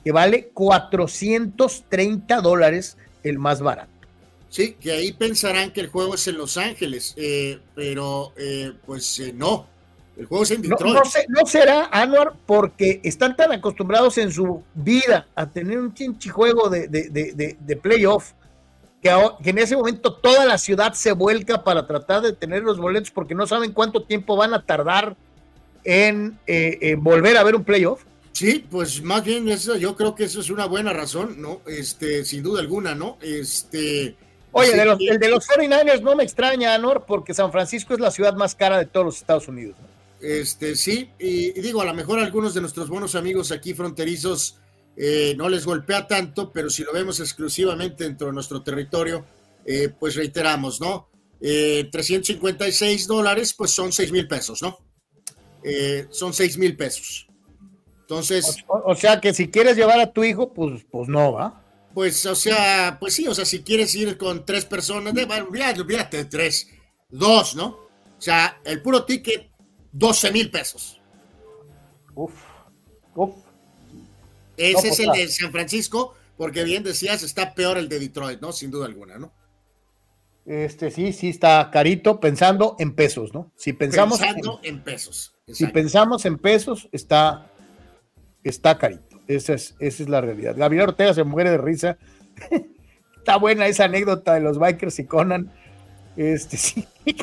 que 0.05 0.13
vale 0.13 0.49
430 0.55 2.41
dólares 2.41 2.97
el 3.23 3.39
más 3.39 3.61
barato. 3.61 3.91
Sí, 4.49 4.77
que 4.81 4.93
ahí 4.93 5.13
pensarán 5.13 5.73
que 5.73 5.81
el 5.81 5.89
juego 5.89 6.15
es 6.15 6.27
en 6.29 6.39
Los 6.39 6.57
Ángeles, 6.57 7.15
eh, 7.17 7.59
pero 7.75 8.33
eh, 8.37 8.73
pues 8.87 9.19
eh, 9.19 9.33
no. 9.35 9.67
El 10.17 10.27
juego 10.27 10.45
es 10.45 10.51
en 10.51 10.63
No, 11.29 11.45
será, 11.47 11.89
Anuar, 11.93 12.33
porque 12.47 13.01
están 13.05 13.37
tan 13.37 13.53
acostumbrados 13.53 14.17
en 14.19 14.33
su 14.33 14.63
vida 14.75 15.27
a 15.35 15.47
tener 15.51 15.79
un 15.79 15.93
chinchi 15.93 16.29
juego 16.31 16.71
de, 16.71 16.89
de, 16.89 17.11
de, 17.11 17.57
de- 17.61 17.77
playoff 17.77 18.33
que, 19.03 19.11
ahora- 19.11 19.37
que 19.43 19.51
en 19.51 19.59
ese 19.59 19.77
momento 19.77 20.15
toda 20.15 20.47
la 20.47 20.57
ciudad 20.57 20.95
se 20.95 21.13
vuelca 21.13 21.63
para 21.63 21.87
tratar 21.87 22.23
de 22.23 22.33
tener 22.33 22.63
los 22.63 22.79
boletos 22.79 23.11
porque 23.11 23.35
no 23.35 23.47
saben 23.47 23.73
cuánto 23.73 24.05
tiempo 24.05 24.37
van 24.37 24.55
a 24.55 24.63
tardar 24.65 25.17
en, 25.85 26.39
eh, 26.47 26.79
en 26.81 27.03
volver 27.05 27.37
a 27.37 27.45
ver 27.45 27.55
un 27.55 27.65
playoff. 27.65 28.03
Sí, 28.33 28.67
pues 28.71 29.03
más 29.03 29.23
bien 29.25 29.49
eso, 29.49 29.77
yo 29.77 29.97
creo 29.97 30.15
que 30.15 30.25
eso 30.25 30.41
es 30.41 30.51
una 30.51 30.67
buena 30.67 30.93
razón, 30.93 31.41
¿no? 31.41 31.61
Este, 31.67 32.25
sin 32.25 32.43
duda 32.43 32.61
alguna, 32.61 32.95
¿no? 32.95 33.17
Este. 33.21 34.15
Oye, 34.53 34.73
de 34.75 34.85
los- 34.87 34.99
el 35.01 35.19
de 35.19 35.29
los 35.29 35.47
49ers 35.47 36.01
no 36.01 36.17
me 36.17 36.23
extraña, 36.25 36.75
Anuar, 36.75 37.05
porque 37.07 37.35
San 37.35 37.53
Francisco 37.53 37.93
es 37.95 38.01
la 38.01 38.11
ciudad 38.11 38.35
más 38.35 38.55
cara 38.55 38.79
de 38.79 38.87
todos 38.87 39.05
los 39.07 39.17
Estados 39.19 39.47
Unidos. 39.49 39.77
¿no? 39.81 39.96
Este, 40.27 40.75
sí, 40.75 41.11
y, 41.21 41.57
y 41.57 41.63
digo, 41.63 41.81
a 41.81 41.85
lo 41.85 41.95
mejor 41.95 42.19
algunos 42.19 42.53
de 42.53 42.61
nuestros 42.61 42.89
buenos 42.89 43.15
amigos 43.15 43.53
aquí 43.53 43.75
fronterizos 43.75 44.59
eh, 44.97 45.35
no 45.37 45.49
les 45.49 45.65
golpea 45.65 46.09
tanto, 46.09 46.53
pero 46.53 46.69
si 46.69 46.83
lo 46.83 46.93
vemos 46.93 47.21
exclusivamente 47.21 48.03
dentro 48.03 48.27
de 48.27 48.33
nuestro 48.33 48.61
territorio, 48.61 49.25
eh, 49.65 49.89
pues 49.89 50.17
reiteramos, 50.17 50.81
¿no? 50.81 51.09
Eh, 51.41 51.89
356 51.93 53.07
dólares, 53.07 53.55
pues 53.55 53.71
son 53.71 53.93
6 53.93 54.11
mil 54.11 54.27
pesos, 54.27 54.63
¿no? 54.63 54.79
Eh, 55.63 56.09
son 56.11 56.35
6 56.35 56.59
mil 56.59 56.77
pesos. 56.77 57.29
Entonces, 58.01 58.65
O, 58.67 58.93
o 58.93 58.97
sea 58.97 59.21
que 59.21 59.33
si 59.33 59.49
quieres 59.49 59.77
llevar 59.77 60.01
a 60.01 60.13
tu 60.13 60.25
hijo, 60.25 60.53
pues, 60.53 60.85
pues 60.91 61.09
no, 61.09 61.35
¿va? 61.35 61.63
pues, 61.95 62.27
o 62.27 62.35
sea, 62.35 62.99
pues 62.99 63.15
sí, 63.15 63.29
o 63.29 63.35
sea, 63.35 63.45
si 63.45 63.63
quieres 63.63 63.95
ir 63.95 64.19
con 64.19 64.45
tres 64.45 64.65
personas, 64.65 65.15
de, 65.15 65.25
olvídate, 65.25 65.81
olvídate 65.81 66.17
de 66.19 66.25
tres, 66.27 66.69
dos, 67.09 67.55
¿no? 67.55 67.67
O 67.67 68.21
sea, 68.21 68.61
el 68.65 68.83
puro 68.83 69.05
ticket, 69.05 69.51
12 69.99 70.33
mil 70.33 70.51
pesos. 70.51 71.01
Uf, 72.15 72.33
uf. 73.15 73.35
Ese 74.57 74.73
No, 74.73 74.79
es 74.79 74.85
pues, 74.85 74.99
el 75.01 75.05
claro. 75.07 75.21
de 75.21 75.29
San 75.29 75.53
Francisco, 75.53 76.15
porque 76.37 76.65
bien 76.65 76.83
decías, 76.83 77.23
está 77.23 77.55
peor 77.55 77.79
el 77.79 77.89
de 77.89 77.99
Detroit, 77.99 78.41
¿no? 78.41 78.53
Sin 78.53 78.71
duda 78.71 78.87
alguna, 78.87 79.19
¿no? 79.19 79.33
Este 80.45 80.91
sí, 80.91 81.13
sí 81.13 81.29
está 81.29 81.71
carito 81.73 82.21
pensando 82.21 82.77
en 82.79 82.95
pesos, 82.95 83.35
¿no? 83.35 83.53
Si 83.57 83.73
pensamos, 83.73 84.21
Pensando 84.21 84.61
en 84.63 84.83
pesos. 84.83 85.35
si 85.49 85.67
pensamos 85.67 86.25
en 86.25 86.39
pesos, 86.39 86.89
está, 86.93 87.51
está 88.45 88.79
carito. 88.79 89.21
Esa 89.27 89.55
es, 89.55 89.75
esa 89.81 90.03
es 90.05 90.09
la 90.09 90.21
realidad. 90.21 90.55
Gabriel 90.57 90.91
Ortega 90.91 91.15
se 91.15 91.25
muere 91.25 91.51
de 91.51 91.59
risa. 91.59 91.99
está 93.19 93.37
buena 93.39 93.67
esa 93.67 93.85
anécdota 93.87 94.35
de 94.35 94.41
los 94.41 94.59
bikers 94.59 94.99
y 95.01 95.05
Conan. 95.07 95.53
Este 96.17 96.57
sí, 96.57 96.87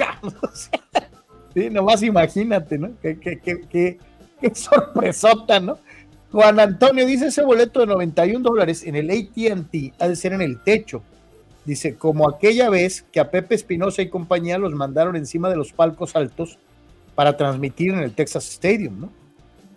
sea, 0.53 1.09
sí, 1.53 1.69
nomás 1.69 2.03
imagínate, 2.03 2.77
¿no? 2.77 2.91
Qué, 3.01 3.97
sorpresota, 4.53 5.59
¿no? 5.59 5.77
Juan 6.31 6.59
Antonio 6.59 7.05
dice 7.05 7.27
ese 7.27 7.43
boleto 7.43 7.81
de 7.81 7.87
91 7.87 8.39
dólares 8.39 8.83
en 8.83 8.95
el 8.95 9.09
ATT 9.11 9.93
ha 9.99 10.07
de 10.07 10.15
ser 10.15 10.33
en 10.33 10.41
el 10.41 10.61
techo. 10.63 11.03
Dice, 11.65 11.95
como 11.95 12.27
aquella 12.27 12.69
vez 12.69 13.05
que 13.11 13.19
a 13.19 13.29
Pepe 13.31 13.55
Espinosa 13.55 14.01
y 14.01 14.09
compañía 14.09 14.57
los 14.57 14.73
mandaron 14.73 15.15
encima 15.15 15.49
de 15.49 15.55
los 15.55 15.71
palcos 15.71 16.15
altos 16.15 16.57
para 17.15 17.37
transmitir 17.37 17.91
en 17.93 17.99
el 17.99 18.13
Texas 18.13 18.49
Stadium, 18.49 18.99
¿no? 19.01 19.11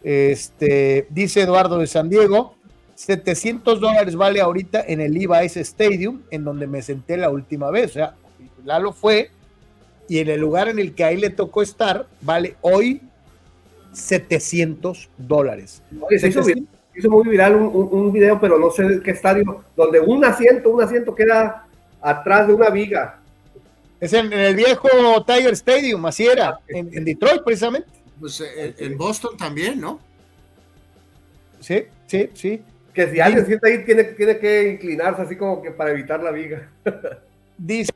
Este, 0.03 1.07
dice 1.11 1.43
Eduardo 1.43 1.79
de 1.79 1.87
San 1.87 2.09
Diego, 2.09 2.57
700 2.95 3.81
dólares 3.81 4.17
vale 4.17 4.41
ahorita 4.41 4.83
en 4.87 5.01
el 5.01 5.13
Levi's 5.13 5.57
Stadium, 5.57 6.23
en 6.31 6.45
donde 6.45 6.67
me 6.67 6.81
senté 6.81 7.17
la 7.17 7.29
última 7.29 7.71
vez. 7.71 7.91
O 7.91 7.95
sea, 7.95 8.15
Lalo 8.65 8.93
fue 8.93 9.31
y 10.09 10.19
en 10.19 10.29
el 10.29 10.41
lugar 10.41 10.69
en 10.69 10.79
el 10.79 10.95
que 10.95 11.05
ahí 11.05 11.17
le 11.17 11.31
tocó 11.31 11.63
estar, 11.63 12.07
vale 12.21 12.57
hoy 12.61 13.01
700 13.93 15.09
dólares. 15.17 15.83
Oye, 16.01 16.19
se 16.19 16.29
hizo, 16.29 16.43
700 16.43 16.47
vi- 16.55 16.93
se 16.93 16.99
hizo 17.01 17.11
muy 17.11 17.29
viral 17.29 17.57
un, 17.57 17.65
un- 17.65 17.89
un 17.93 18.13
video, 18.13 18.39
pero 18.41 18.59
no 18.59 18.71
sé 18.71 18.85
de 18.85 19.03
qué 19.03 19.11
estadio, 19.13 19.65
donde 19.77 20.01
un 20.01 20.25
asiento, 20.25 20.71
un 20.71 20.83
asiento 20.83 21.15
queda 21.15 21.67
atrás 22.01 22.47
de 22.47 22.55
una 22.55 22.71
viga. 22.71 23.21
Es 24.01 24.13
en, 24.13 24.27
en 24.33 24.41
el 24.41 24.55
viejo 24.57 24.89
Tiger 25.27 25.53
Stadium, 25.55 26.05
así 26.07 26.27
era, 26.27 26.59
en, 26.69 26.91
en 26.93 27.05
Detroit 27.05 27.43
precisamente. 27.45 27.89
Pues 28.21 28.41
eh, 28.41 28.75
en 28.79 28.97
Boston 28.97 29.37
también, 29.37 29.81
¿no? 29.81 29.99
Sí, 31.61 31.85
sí, 32.07 32.31
sí. 32.35 32.63
Que 32.95 33.11
si 33.11 33.21
alguien 33.21 33.45
sienta 33.45 33.69
ahí, 33.69 33.85
tiene, 33.85 34.05
tiene 34.05 34.39
que 34.39 34.73
inclinarse 34.73 35.23
así 35.23 35.37
como 35.37 35.61
que 35.63 35.71
para 35.71 35.91
evitar 35.91 36.23
la 36.23 36.31
viga. 36.31 36.69
Dice 37.59 37.93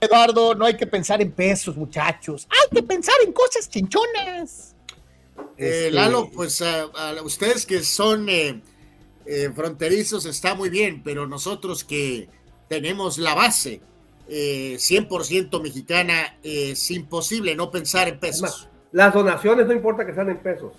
Eduardo, 0.00 0.54
no 0.54 0.64
hay 0.64 0.76
que 0.76 0.86
pensar 0.86 1.20
en 1.20 1.30
pesos, 1.32 1.76
muchachos. 1.76 2.48
Hay 2.50 2.76
que 2.76 2.82
pensar 2.82 3.14
en 3.24 3.32
cosas 3.32 3.68
chinchonas. 3.68 4.74
Eh, 5.56 5.86
Este, 5.86 5.90
Lalo, 5.90 6.30
pues 6.30 6.62
a, 6.62 6.82
a 6.82 7.22
ustedes 7.22 7.66
que 7.66 7.82
son 7.82 8.28
eh, 8.28 8.62
eh, 9.26 9.50
fronterizos 9.54 10.24
está 10.26 10.54
muy 10.54 10.70
bien, 10.70 11.02
pero 11.02 11.26
nosotros 11.26 11.84
que 11.84 12.28
tenemos 12.68 13.18
la 13.18 13.34
base 13.34 13.80
eh, 14.28 14.76
100% 14.78 15.60
mexicana, 15.62 16.38
eh, 16.42 16.70
es 16.72 16.90
imposible 16.90 17.54
no 17.54 17.70
pensar 17.70 18.08
en 18.08 18.18
pesos. 18.20 18.68
Las 18.92 19.12
donaciones 19.12 19.66
no 19.66 19.72
importa 19.72 20.06
que 20.06 20.14
sean 20.14 20.30
en 20.30 20.38
pesos. 20.38 20.72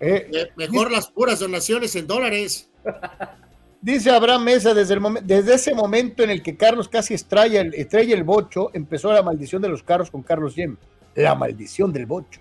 eh, 0.00 0.28
Eh, 0.32 0.48
mejor 0.56 0.90
las 0.90 1.08
puras 1.10 1.38
donaciones 1.40 1.94
en 1.96 2.06
dólares. 2.06 2.68
Dice 3.84 4.08
Abraham 4.08 4.44
Mesa, 4.44 4.72
desde, 4.72 4.94
el 4.94 5.02
desde 5.24 5.56
ese 5.56 5.74
momento 5.74 6.22
en 6.22 6.30
el 6.30 6.42
que 6.42 6.56
Carlos 6.56 6.88
casi 6.88 7.12
estrella 7.12 7.60
el, 7.60 7.74
estrella 7.74 8.14
el 8.14 8.24
bocho, 8.24 8.70
empezó 8.72 9.12
la 9.12 9.22
maldición 9.22 9.60
de 9.60 9.68
los 9.68 9.82
carros 9.82 10.10
con 10.10 10.22
Carlos 10.22 10.54
Yem. 10.54 10.78
La 11.14 11.34
maldición 11.34 11.92
del 11.92 12.06
bocho. 12.06 12.40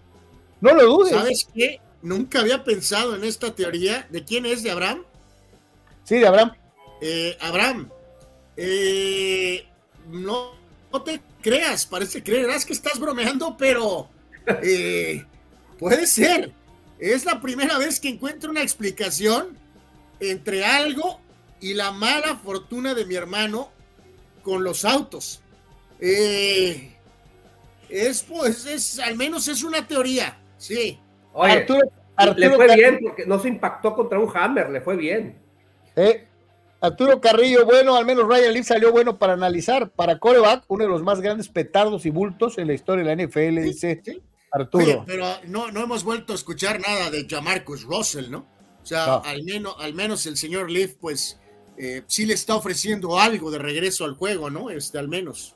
No 0.62 0.74
lo 0.74 0.86
dudes. 0.86 1.12
¿Sabes 1.12 1.50
qué? 1.54 1.82
Nunca 2.02 2.40
había 2.40 2.64
pensado 2.64 3.18
en 3.18 3.26
esta 3.26 3.54
teoría. 3.54 4.08
¿De 4.10 4.24
quién 4.24 4.46
es? 4.46 4.64
¿De 4.64 4.72
Abraham? 4.72 5.04
Sí, 6.06 6.20
de 6.20 6.28
Abraham. 6.28 6.54
Eh, 7.02 7.38
Abraham, 7.42 7.90
eh, 8.56 9.66
no, 10.10 10.52
no 10.94 11.02
te 11.02 11.20
creas, 11.42 11.86
parece 11.86 12.24
creerás 12.24 12.66
que 12.66 12.72
estás 12.72 12.98
bromeando, 12.98 13.58
pero 13.58 14.08
eh, 14.64 15.26
puede 15.78 16.08
ser. 16.08 16.54
Es 17.00 17.26
la 17.26 17.42
primera 17.42 17.78
vez 17.78 18.00
que 18.00 18.08
encuentro 18.08 18.50
una 18.50 18.62
explicación 18.62 19.58
entre 20.22 20.64
algo 20.64 21.20
y 21.64 21.74
la 21.74 21.92
mala 21.92 22.36
fortuna 22.36 22.94
de 22.94 23.06
mi 23.06 23.16
hermano 23.16 23.72
con 24.42 24.66
los 24.66 24.84
autos. 24.84 25.42
Eh, 25.98 26.94
es 27.88 28.22
pues, 28.24 28.66
es, 28.66 29.00
al 29.00 29.16
menos 29.16 29.48
es 29.48 29.64
una 29.64 29.88
teoría, 29.88 30.38
sí. 30.58 31.00
Oye, 31.32 31.54
Arturo, 31.54 31.80
le 32.36 32.50
fue 32.50 32.76
bien 32.76 33.00
porque 33.02 33.26
no 33.26 33.40
se 33.40 33.48
impactó 33.48 33.96
contra 33.96 34.20
un 34.20 34.30
Hammer, 34.36 34.72
le 34.72 34.82
fue 34.82 34.98
bien. 34.98 35.38
Eh, 35.96 36.28
Arturo 36.82 37.22
Carrillo, 37.22 37.66
bueno, 37.66 37.96
al 37.96 38.06
menos 38.06 38.28
Ryan 38.28 38.52
Leaf 38.52 38.68
salió 38.68 38.92
bueno 38.92 39.18
para 39.18 39.32
analizar. 39.32 39.90
Para 39.90 40.20
coreback, 40.20 40.66
uno 40.68 40.84
de 40.84 40.90
los 40.90 41.02
más 41.02 41.22
grandes 41.22 41.48
petardos 41.48 42.06
y 42.06 42.10
bultos 42.10 42.58
en 42.58 42.68
la 42.68 42.74
historia 42.74 43.06
de 43.06 43.16
la 43.16 43.24
NFL, 43.24 43.62
dice 43.62 44.02
Arturo. 44.52 45.06
pero 45.08 45.26
no, 45.48 45.72
no 45.72 45.82
hemos 45.82 46.04
vuelto 46.04 46.34
a 46.34 46.36
escuchar 46.36 46.82
nada 46.82 47.10
de 47.10 47.26
Jamarcus 47.26 47.84
Russell, 47.84 48.30
¿no? 48.30 48.52
O 48.82 48.86
sea, 48.86 49.16
al, 49.16 49.44
menos, 49.44 49.78
al 49.80 49.94
menos 49.94 50.26
el 50.26 50.36
señor 50.36 50.70
Leaf, 50.70 50.96
pues, 51.00 51.40
eh, 51.78 52.04
sí 52.08 52.26
le 52.26 52.34
está 52.34 52.56
ofreciendo 52.56 53.20
algo 53.20 53.52
de 53.52 53.58
regreso 53.58 54.06
al 54.06 54.14
juego, 54.14 54.50
¿no? 54.50 54.70
Este, 54.70 54.98
al 54.98 55.08
menos. 55.08 55.56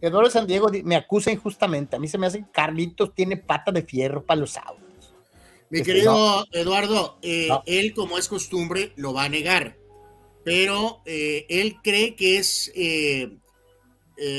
Eduardo 0.00 0.30
San 0.30 0.46
Diego 0.46 0.70
me 0.84 0.96
acusa 0.96 1.30
injustamente. 1.30 1.96
A 1.96 1.98
mí 1.98 2.08
se 2.08 2.18
me 2.18 2.26
hace 2.26 2.38
que 2.38 2.50
Carlitos 2.50 3.14
tiene 3.14 3.36
pata 3.36 3.70
de 3.70 3.82
fierro 3.82 4.24
para 4.24 4.40
los 4.40 4.56
autos. 4.56 5.14
Mi 5.68 5.80
este, 5.80 5.92
querido 5.92 6.46
Eduardo, 6.52 7.18
eh, 7.22 7.48
él, 7.66 7.92
como 7.94 8.18
es 8.18 8.28
costumbre, 8.28 8.92
lo 8.96 9.12
va 9.12 9.24
a 9.24 9.28
negar. 9.28 9.76
Pero 10.42 11.02
eh, 11.04 11.44
él 11.50 11.76
cree 11.82 12.16
que 12.16 12.38
es 12.38 12.72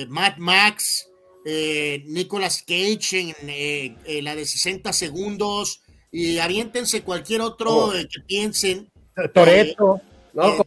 Matt 0.09 0.39
Max, 0.39 1.09
Nicolas 1.45 2.63
Cage 2.67 3.35
en 3.41 4.23
la 4.25 4.35
de 4.35 4.45
60 4.45 4.91
segundos, 4.93 5.83
y 6.11 6.39
aviéntense 6.39 7.03
cualquier 7.03 7.41
otro 7.41 7.87
oh. 7.87 7.91
que 7.91 8.19
piensen. 8.25 8.89
Toreto. 9.33 10.01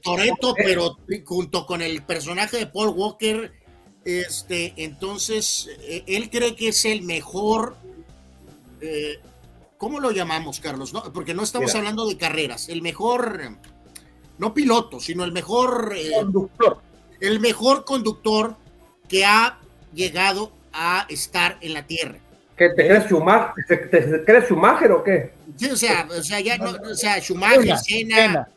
Toreto, 0.03 0.55
pero 0.57 0.99
junto 1.25 1.67
con 1.67 1.83
el 1.83 2.03
personaje 2.03 2.59
de 2.59 2.67
Paul 2.67 2.91
Walker 2.91 3.53
este, 4.05 4.75
entonces, 4.77 5.69
eh, 5.81 6.05
él 6.07 6.29
cree 6.31 6.55
que 6.55 6.69
es 6.69 6.85
el 6.85 7.03
mejor. 7.03 7.77
Eh, 8.81 9.19
¿Cómo 9.79 9.99
lo 9.99 10.11
llamamos, 10.11 10.61
Carlos? 10.61 10.93
No, 10.93 11.12
porque 11.12 11.35
no 11.35 11.43
estamos 11.43 11.75
hablando 11.75 12.07
de 12.07 12.17
carreras. 12.17 12.69
El 12.69 12.83
mejor, 12.83 13.41
no 14.39 14.55
piloto, 14.55 15.01
sino 15.01 15.25
el 15.25 15.33
mejor 15.33 15.95
eh, 15.97 16.12
conductor. 16.15 16.79
El 17.21 17.41
mejor 17.41 17.85
conductor 17.85 18.57
que 19.09 19.25
ha 19.25 19.59
llegado 19.95 20.53
a 20.73 21.07
estar 21.09 21.59
en 21.61 21.75
la 21.75 21.87
Tierra. 21.87 22.19
¿Que 22.57 22.71
te 22.71 22.87
crees 22.87 23.05
Schumacher, 23.05 23.65
¿Te, 23.67 24.25
crees 24.25 24.45
Schumacher 24.45 24.93
o 24.93 25.03
qué? 25.03 25.33
Sí, 25.57 25.71
o 25.71 25.77
sea, 25.77 26.07
o 26.11 26.23
sea, 26.23 26.41
ya 26.41 26.57
no, 26.57 26.71
o 26.71 26.95
sea 26.95 27.21
Schumacher, 27.21 27.77
Senna, 27.79 28.49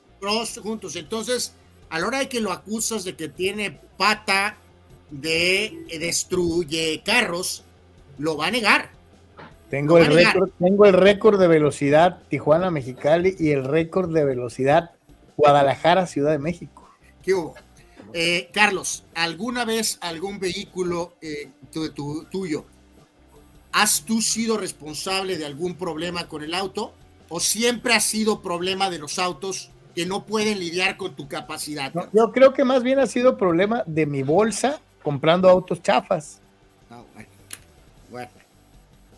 Juntos. 0.62 0.96
Entonces, 0.96 1.54
a 1.90 2.00
la 2.00 2.08
hora 2.08 2.20
de 2.20 2.30
que 2.30 2.42
lo 2.42 2.52
acusas 2.52 3.04
de 3.04 3.16
que 3.16 3.30
tiene 3.30 3.80
pata 3.98 4.58
de 5.10 5.86
destruye 6.00 7.02
carros, 7.06 7.64
lo 8.18 8.38
va 8.38 8.48
a 8.48 8.52
negar. 8.52 8.92
Tengo 9.70 9.98
el, 9.98 10.08
récord, 10.08 10.50
tengo 10.60 10.86
el 10.86 10.94
récord 10.94 11.40
de 11.40 11.48
velocidad 11.48 12.20
Tijuana 12.30 12.72
Mexicali 12.72 13.36
y 13.38 13.52
el 13.52 13.66
récord 13.66 14.14
de 14.14 14.24
velocidad 14.24 14.92
Guadalajara 15.36 16.08
Ciudad 16.08 16.32
de 16.32 16.40
México. 16.40 16.90
¿Qué 17.22 17.34
hubo? 17.34 17.56
Eh, 18.14 18.50
Carlos, 18.54 19.04
¿alguna 19.14 19.66
vez 19.66 19.98
algún 20.02 20.40
vehículo 20.40 21.14
eh, 21.22 21.50
tuyo, 22.32 22.66
has 23.74 24.06
tú 24.06 24.22
sido 24.22 24.58
responsable 24.58 25.38
de 25.38 25.46
algún 25.46 25.76
problema 25.76 26.28
con 26.28 26.44
el 26.44 26.54
auto 26.54 26.94
o 27.30 27.40
siempre 27.40 27.94
ha 27.94 28.00
sido 28.00 28.42
problema 28.42 28.90
de 28.90 29.00
los 29.00 29.20
autos 29.20 29.72
que 29.98 30.06
no 30.06 30.28
pueden 30.28 30.60
lidiar 30.60 30.96
con 30.96 31.16
tu 31.16 31.28
capacidad? 31.28 31.92
yo 32.14 32.32
creo 32.32 32.54
que 32.54 32.64
más 32.64 32.84
bien 32.84 33.00
ha 33.00 33.08
sido 33.08 33.36
problema 33.36 33.82
de 33.88 34.06
mi 34.06 34.22
bolsa 34.22 34.80
comprando 35.02 35.50
autos 35.50 35.82
chafas. 35.82 36.40
Ah, 36.92 37.02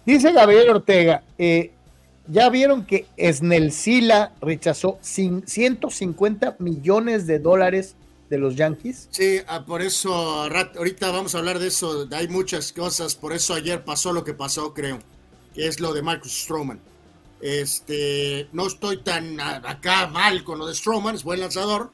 Dice 0.05 0.31
Gabriel 0.31 0.69
Ortega, 0.69 1.21
eh, 1.37 1.73
ya 2.29 2.49
vieron 2.49 2.85
que 2.85 3.07
Snellsila 3.21 4.31
rechazó 4.39 4.97
150 5.01 6.55
millones 6.59 7.27
de 7.27 7.39
dólares 7.39 7.97
de 8.29 8.37
los 8.37 8.55
Yankees. 8.55 9.09
Sí, 9.11 9.39
ah, 9.47 9.65
por 9.65 9.81
eso 9.81 10.13
ahorita 10.13 11.11
vamos 11.11 11.35
a 11.35 11.39
hablar 11.39 11.59
de 11.59 11.67
eso. 11.67 12.07
Hay 12.13 12.29
muchas 12.29 12.71
cosas, 12.71 13.15
por 13.15 13.33
eso 13.33 13.53
ayer 13.53 13.83
pasó 13.83 14.13
lo 14.13 14.23
que 14.23 14.33
pasó, 14.33 14.73
creo, 14.73 14.99
que 15.53 15.67
es 15.67 15.81
lo 15.81 15.93
de 15.93 16.01
Marcus 16.03 16.43
Stroman. 16.43 16.79
Este, 17.41 18.49
no 18.51 18.67
estoy 18.67 18.97
tan 18.97 19.39
acá 19.39 20.07
mal 20.07 20.43
con 20.43 20.59
lo 20.59 20.67
de 20.67 20.75
Stroman, 20.75 21.15
es 21.15 21.23
buen 21.23 21.39
lanzador, 21.39 21.91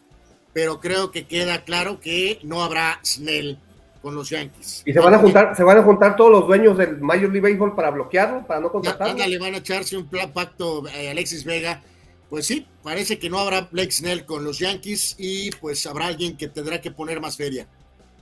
pero 0.54 0.80
creo 0.80 1.12
que 1.12 1.28
queda 1.28 1.64
claro 1.64 2.00
que 2.00 2.39
no 2.43 2.64
habrá 2.64 3.00
Snell 3.06 3.60
con 4.02 4.16
los 4.16 4.30
Yankees. 4.30 4.84
Y 4.86 4.93
se 4.93 5.00
van 5.00 5.14
a 5.14 5.20
juntar, 5.20 5.56
se 5.56 5.64
van 5.64 5.78
a 5.78 5.84
juntar 5.84 6.16
todos 6.16 6.32
los 6.32 6.48
dueños 6.48 6.78
del 6.78 7.02
Major 7.02 7.32
League 7.32 7.41
Baseball 7.41 7.76
para 7.76 7.91
bloquearlo, 7.91 8.46
para 8.46 8.60
no 8.60 8.72
contratarlo. 8.72 9.26
le 9.26 9.39
van 9.39 9.56
a 9.56 9.58
echarse 9.58 9.98
un 9.98 10.08
plan 10.08 10.32
pacto 10.32 10.86
a 10.88 11.02
eh, 11.02 11.10
Alexis 11.10 11.43
Vega. 11.43 11.82
Pues 12.30 12.48
sí, 12.48 12.68
parece 12.84 13.20
que 13.20 13.30
no 13.30 13.39
habrá 13.39 13.62
Blake 13.72 13.91
Snell 13.91 14.26
con 14.26 14.43
los 14.43 14.60
Yankees 14.60 15.16
y 15.18 15.52
pues 15.52 15.86
habrá 15.86 16.08
alguien 16.08 16.38
que 16.38 16.48
tendrá 16.48 16.82
que 16.82 16.91
poner 16.91 17.20
más 17.20 17.38
feria. 17.38 17.68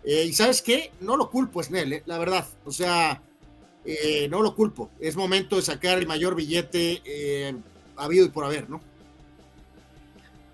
Eh, 0.04 0.26
y 0.26 0.34
sabes 0.34 0.62
qué, 0.62 0.92
no 1.00 1.16
lo 1.16 1.30
culpo 1.30 1.64
Snell, 1.64 1.94
eh, 1.94 2.04
la 2.06 2.18
verdad. 2.18 2.46
O 2.66 2.72
sea, 2.72 3.22
no 4.30 4.42
lo 4.42 4.56
culpo. 4.56 4.90
Es 5.00 5.16
momento 5.16 5.56
de 5.58 5.62
sacar 5.62 5.98
el 5.98 6.08
mayor 6.08 6.36
billete 6.36 7.02
habido 7.96 8.26
y 8.26 8.30
por 8.30 8.46
haber, 8.46 8.70
¿no? 8.70 8.82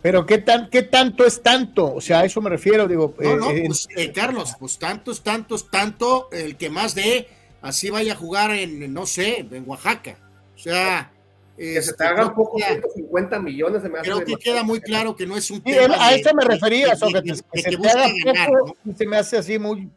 Pero 0.02 0.26
¿qué, 0.26 0.38
tan, 0.38 0.70
¿qué 0.70 0.84
tanto 0.84 1.26
es 1.26 1.42
tanto? 1.44 1.94
O 1.94 2.02
sea, 2.02 2.22
a 2.22 2.26
eso 2.26 2.42
me 2.42 2.50
refiero, 2.50 2.88
digo. 2.88 3.14
No, 3.20 3.36
no, 3.36 3.52
eh, 3.52 3.64
pues, 3.68 3.88
eh, 3.98 4.14
Carlos, 4.14 4.56
pues 4.58 4.80
tantos, 4.80 5.24
tantos, 5.24 5.70
tanto, 5.70 6.30
el 6.32 6.56
que 6.56 6.70
más 6.70 6.96
de, 6.96 7.28
así 7.62 7.90
vaya 7.90 8.14
a 8.14 8.16
jugar 8.16 8.52
en, 8.52 8.94
no 8.94 9.06
sé, 9.06 9.46
en 9.52 9.64
Oaxaca. 9.68 10.18
O 10.56 10.60
sea... 10.60 11.12
Que 11.58 11.82
se 11.82 11.92
te 11.92 11.92
este, 11.92 12.04
hagan 12.06 12.34
poco 12.34 12.58
150 12.58 13.38
millones. 13.40 13.82
Se 13.82 13.90
me 13.90 14.00
creo 14.00 14.24
que 14.24 14.38
queda 14.38 14.64
muy 14.64 14.80
claro 14.80 15.14
que 15.14 15.28
no 15.28 15.36
es 15.36 15.52
un 15.52 15.62
tema. 15.62 15.94
a 16.00 16.16
eso 16.16 16.34
me 16.34 16.46
refería, 16.46 16.94
que, 16.96 17.22
que, 17.52 17.62
se 17.62 17.76
ganar, 17.76 18.50
¿no? 18.50 18.96
se 18.96 19.06
me 19.06 19.18
hace 19.18 19.38
así 19.38 19.60
muy... 19.60 19.90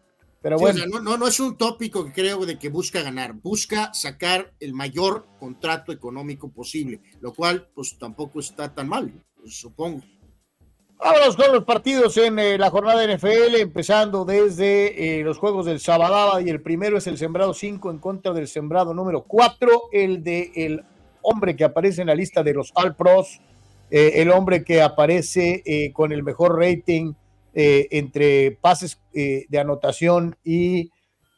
Pero 0.42 0.58
bueno. 0.58 0.84
no, 0.86 1.00
no, 1.00 1.16
no 1.16 1.28
es 1.28 1.38
un 1.38 1.56
tópico 1.56 2.04
que 2.04 2.12
creo 2.12 2.44
de 2.44 2.58
que 2.58 2.68
busca 2.68 3.02
ganar, 3.02 3.34
busca 3.34 3.94
sacar 3.94 4.52
el 4.58 4.74
mayor 4.74 5.26
contrato 5.38 5.92
económico 5.92 6.50
posible, 6.50 7.00
lo 7.20 7.32
cual 7.32 7.68
pues 7.74 7.96
tampoco 7.96 8.40
está 8.40 8.74
tan 8.74 8.88
mal 8.88 9.12
supongo. 9.46 10.02
Vámonos 10.98 11.36
con 11.36 11.52
los 11.52 11.64
partidos 11.64 12.16
en 12.16 12.38
eh, 12.38 12.56
la 12.58 12.70
jornada 12.70 13.04
NFL, 13.04 13.56
empezando 13.56 14.24
desde 14.24 15.18
eh, 15.18 15.24
los 15.24 15.36
juegos 15.36 15.66
del 15.66 15.80
Sabadaba 15.80 16.40
y 16.40 16.48
el 16.48 16.62
primero 16.62 16.96
es 16.96 17.08
el 17.08 17.18
sembrado 17.18 17.54
5 17.54 17.90
en 17.90 17.98
contra 17.98 18.32
del 18.32 18.46
sembrado 18.46 18.94
número 18.94 19.24
4, 19.24 19.68
el 19.90 20.22
de 20.22 20.52
el 20.54 20.84
hombre 21.22 21.56
que 21.56 21.64
aparece 21.64 22.02
en 22.02 22.06
la 22.06 22.14
lista 22.14 22.44
de 22.44 22.54
los 22.54 22.70
All 22.74 22.94
Pros, 22.94 23.40
eh, 23.90 24.12
el 24.16 24.30
hombre 24.30 24.62
que 24.62 24.80
aparece 24.80 25.92
con 25.92 26.12
el 26.12 26.22
mejor 26.22 26.58
rating 26.58 27.14
entre 27.54 28.52
pases 28.52 28.98
de 29.12 29.58
anotación 29.58 30.36
y, 30.44 30.90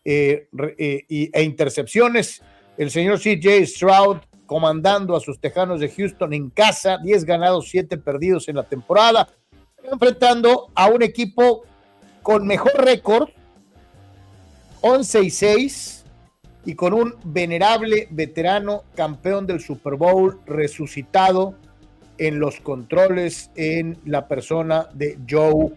e 0.04 1.42
intercepciones, 1.42 2.42
el 2.76 2.90
señor 2.90 3.18
CJ 3.20 3.66
Stroud 3.66 4.18
comandando 4.46 5.16
a 5.16 5.20
sus 5.20 5.40
Tejanos 5.40 5.80
de 5.80 5.88
Houston 5.88 6.32
en 6.32 6.50
casa, 6.50 6.98
10 7.02 7.24
ganados, 7.24 7.68
7 7.70 7.96
perdidos 7.98 8.48
en 8.48 8.56
la 8.56 8.64
temporada, 8.64 9.28
enfrentando 9.90 10.68
a 10.74 10.86
un 10.88 11.02
equipo 11.02 11.62
con 12.22 12.46
mejor 12.46 12.72
récord, 12.84 13.30
11 14.80 15.22
y 15.22 15.30
6, 15.30 16.04
y 16.66 16.74
con 16.74 16.94
un 16.94 17.14
venerable 17.24 18.08
veterano 18.10 18.84
campeón 18.94 19.46
del 19.46 19.60
Super 19.60 19.94
Bowl 19.94 20.40
resucitado 20.46 21.54
en 22.18 22.38
los 22.38 22.60
controles 22.60 23.50
en 23.54 23.98
la 24.04 24.28
persona 24.28 24.88
de 24.94 25.18
Joe 25.28 25.72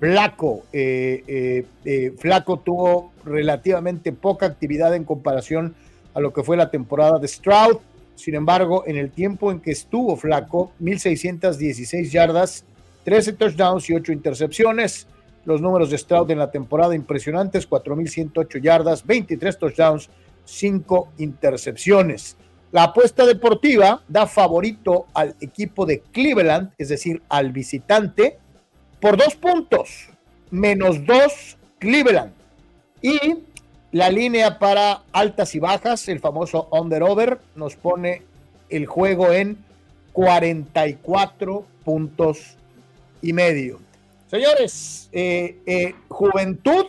Flaco. 0.00 0.64
Eh, 0.72 1.22
eh, 1.26 1.66
eh, 1.84 2.14
Flaco 2.18 2.58
tuvo 2.58 3.12
relativamente 3.24 4.12
poca 4.12 4.46
actividad 4.46 4.94
en 4.94 5.04
comparación 5.04 5.74
a 6.14 6.20
lo 6.20 6.32
que 6.32 6.42
fue 6.42 6.56
la 6.56 6.70
temporada 6.70 7.18
de 7.18 7.28
Stroud. 7.28 7.76
Sin 8.16 8.34
embargo, 8.34 8.84
en 8.86 8.96
el 8.96 9.10
tiempo 9.10 9.52
en 9.52 9.60
que 9.60 9.70
estuvo 9.70 10.16
flaco, 10.16 10.72
1.616 10.80 12.10
yardas, 12.10 12.64
13 13.04 13.34
touchdowns 13.34 13.88
y 13.88 13.94
8 13.94 14.12
intercepciones. 14.12 15.06
Los 15.44 15.60
números 15.60 15.90
de 15.90 15.98
Stroud 15.98 16.30
en 16.30 16.38
la 16.38 16.50
temporada 16.50 16.94
impresionantes, 16.94 17.68
4.108 17.68 18.60
yardas, 18.60 19.06
23 19.06 19.58
touchdowns, 19.58 20.10
5 20.44 21.08
intercepciones. 21.18 22.36
La 22.72 22.84
apuesta 22.84 23.26
deportiva 23.26 24.02
da 24.08 24.26
favorito 24.26 25.06
al 25.14 25.34
equipo 25.40 25.86
de 25.86 26.00
Cleveland, 26.12 26.72
es 26.78 26.88
decir, 26.88 27.22
al 27.28 27.52
visitante, 27.52 28.38
por 29.00 29.16
dos 29.16 29.34
puntos, 29.34 30.08
menos 30.50 31.04
dos 31.06 31.56
Cleveland. 31.78 32.32
Y 33.02 33.18
la 33.92 34.10
línea 34.10 34.58
para 34.58 35.02
altas 35.12 35.54
y 35.54 35.58
bajas, 35.58 36.08
el 36.08 36.20
famoso 36.20 36.68
under-over, 36.70 37.40
nos 37.54 37.76
pone 37.76 38.22
el 38.68 38.86
juego 38.86 39.32
en 39.32 39.58
44 40.12 41.66
puntos 41.84 42.56
y 43.22 43.32
medio. 43.32 43.80
Señores, 44.30 45.08
eh, 45.12 45.58
eh, 45.66 45.94
Juventud 46.08 46.86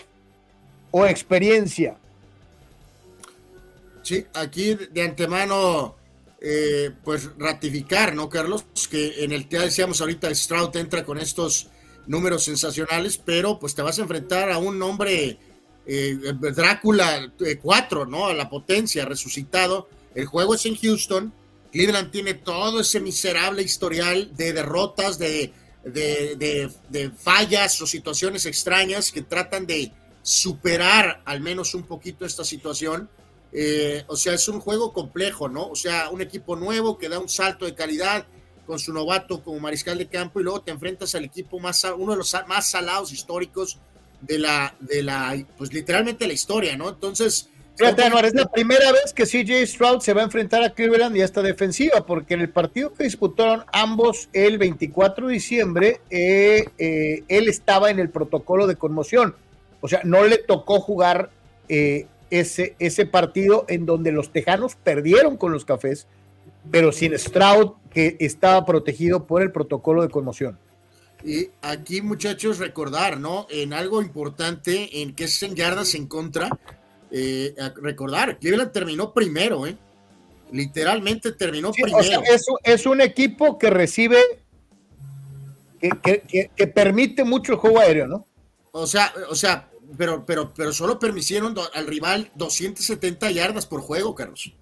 o 0.92 1.06
experiencia? 1.06 1.96
Sí, 4.04 4.26
aquí 4.34 4.76
de 4.76 5.02
antemano, 5.02 5.96
eh, 6.40 6.92
pues 7.04 7.30
ratificar, 7.38 8.14
¿no, 8.14 8.30
Carlos? 8.30 8.66
Que 8.90 9.24
en 9.24 9.32
el 9.32 9.48
que 9.48 9.58
decíamos 9.58 10.02
ahorita, 10.02 10.34
Stroud 10.36 10.76
entra 10.76 11.04
con 11.04 11.18
estos 11.18 11.71
números 12.08 12.44
sensacionales, 12.44 13.18
pero 13.18 13.60
pues 13.60 13.76
te 13.76 13.82
vas 13.82 14.00
a 14.00 14.04
enfrentar 14.04 14.52
a 14.52 14.58
un 14.58 14.82
hombre, 14.82 15.38
eh, 15.86 16.18
Drácula 16.56 17.32
4, 17.62 18.06
¿no? 18.06 18.28
A 18.28 18.34
la 18.34 18.50
potencia, 18.50 19.06
resucitado. 19.06 19.88
El 20.16 20.26
juego 20.26 20.56
es 20.56 20.66
en 20.66 20.76
Houston. 20.76 21.34
Cleveland 21.72 22.12
tiene 22.12 22.34
todo 22.34 22.82
ese 22.82 23.00
miserable 23.00 23.64
historial 23.64 24.36
de 24.36 24.54
derrotas, 24.54 25.18
de, 25.18 25.54
de, 25.84 26.70
de 26.90 27.12
fallas 27.12 27.82
o 27.82 27.88
situaciones 27.88 28.46
extrañas 28.46 29.12
que 29.12 29.22
tratan 29.22 29.66
de 29.66 29.92
superar 30.22 31.22
al 31.26 31.42
menos 31.42 31.74
un 31.74 31.84
poquito 31.84 32.26
esta 32.26 32.44
situación 32.44 33.10
eh, 33.54 34.04
o 34.08 34.16
sea, 34.16 34.34
es 34.34 34.48
un 34.48 34.60
juego 34.60 34.94
complejo, 34.94 35.50
¿no? 35.50 35.68
O 35.68 35.76
sea, 35.76 36.10
un 36.10 36.22
equipo 36.22 36.56
nuevo 36.56 36.98
que 36.98 37.10
da 37.10 37.20
un 37.20 37.30
salto 37.30 37.66
de 37.66 37.76
calidad 37.76 38.26
con 38.72 38.80
su 38.80 38.94
novato 38.94 39.44
como 39.44 39.60
mariscal 39.60 39.98
de 39.98 40.08
campo 40.08 40.40
y 40.40 40.44
luego 40.44 40.62
te 40.62 40.72
enfrentas 40.72 41.14
al 41.14 41.26
equipo 41.26 41.60
más, 41.60 41.84
uno 41.84 42.14
de 42.14 42.20
los 42.20 42.34
más 42.48 42.72
salados 42.72 43.12
históricos 43.12 43.78
de 44.22 44.40
la, 44.40 44.74
de 44.80 45.04
la, 45.04 45.36
pues 45.58 45.74
literalmente 45.74 46.26
la 46.26 46.32
historia, 46.32 46.78
¿no? 46.78 46.88
Entonces... 46.88 47.50
Fíjate, 47.76 48.04
es 48.26 48.34
la 48.34 48.50
primera 48.50 48.94
vez 48.94 49.12
que 49.14 49.26
CJ 49.26 49.68
Stroud 49.68 50.00
se 50.00 50.14
va 50.14 50.22
a 50.22 50.24
enfrentar 50.24 50.64
a 50.64 50.70
Cleveland 50.70 51.18
y 51.18 51.22
a 51.22 51.26
esta 51.26 51.42
defensiva, 51.42 52.06
porque 52.06 52.34
en 52.34 52.40
el 52.40 52.50
partido 52.50 52.94
que 52.94 53.04
disputaron 53.04 53.66
ambos 53.74 54.30
el 54.32 54.58
24 54.58 55.28
de 55.28 55.34
diciembre, 55.34 56.00
eh, 56.10 56.64
eh, 56.78 57.26
él 57.28 57.50
estaba 57.50 57.92
en 57.92 58.00
el 58.00 58.10
protocolo 58.10 58.68
de 58.68 58.78
conmoción. 58.78 59.36
O 59.82 59.90
sea, 59.90 60.00
no 60.06 60.24
le 60.24 60.38
tocó 60.38 60.80
jugar 60.80 61.30
eh, 61.68 62.08
ese, 62.30 62.78
ese 62.80 63.06
partido 63.06 63.66
en 63.68 63.86
donde 63.86 64.14
los 64.14 64.32
Tejanos 64.32 64.76
perdieron 64.76 65.36
con 65.36 65.52
los 65.52 65.66
Cafés, 65.66 66.08
pero 66.70 66.92
sin 66.92 67.18
Stroud, 67.18 67.74
que 67.94 68.18
estaba 68.20 68.66
protegido 68.66 69.26
por 69.26 69.42
el 69.42 69.52
protocolo 69.52 70.02
de 70.02 70.10
conmoción. 70.10 70.58
Y 71.24 71.50
aquí, 71.62 72.02
muchachos, 72.02 72.58
recordar, 72.58 73.20
¿no? 73.20 73.48
En 73.50 73.74
algo 73.74 74.02
importante, 74.02 75.02
en 75.02 75.14
que 75.14 75.26
es 75.26 75.44
en 75.44 75.56
yardas 75.56 75.94
en 75.94 76.08
contra, 76.08 76.50
eh, 77.12 77.54
recordar, 77.76 78.40
Cleveland 78.40 78.72
terminó 78.72 79.14
primero, 79.14 79.68
¿eh? 79.68 79.78
Literalmente 80.52 81.32
terminó 81.32 81.72
primero. 81.72 81.98
es, 82.64 82.86
un 82.86 83.02
equipo 83.02 83.58
que 83.58 83.70
recibe, 83.70 84.20
que, 85.80 86.50
que, 86.56 86.68
permite 86.68 87.24
mucho 87.24 87.54
el 87.54 87.58
juego 87.60 87.80
aéreo, 87.80 88.08
¿no? 88.08 88.26
O 88.72 88.88
sea, 88.88 89.14
o 89.30 89.36
sea, 89.36 89.70
pero, 89.98 90.26
pero, 90.26 90.54
pero 90.54 90.74
solo 90.74 91.00
permitieron 91.00 91.56
al 91.74 91.88
rival 91.88 92.32
270 92.36 93.32
yardas 93.32 93.66
por 93.66 93.82
juego, 93.82 94.16
Carlos. 94.16 94.54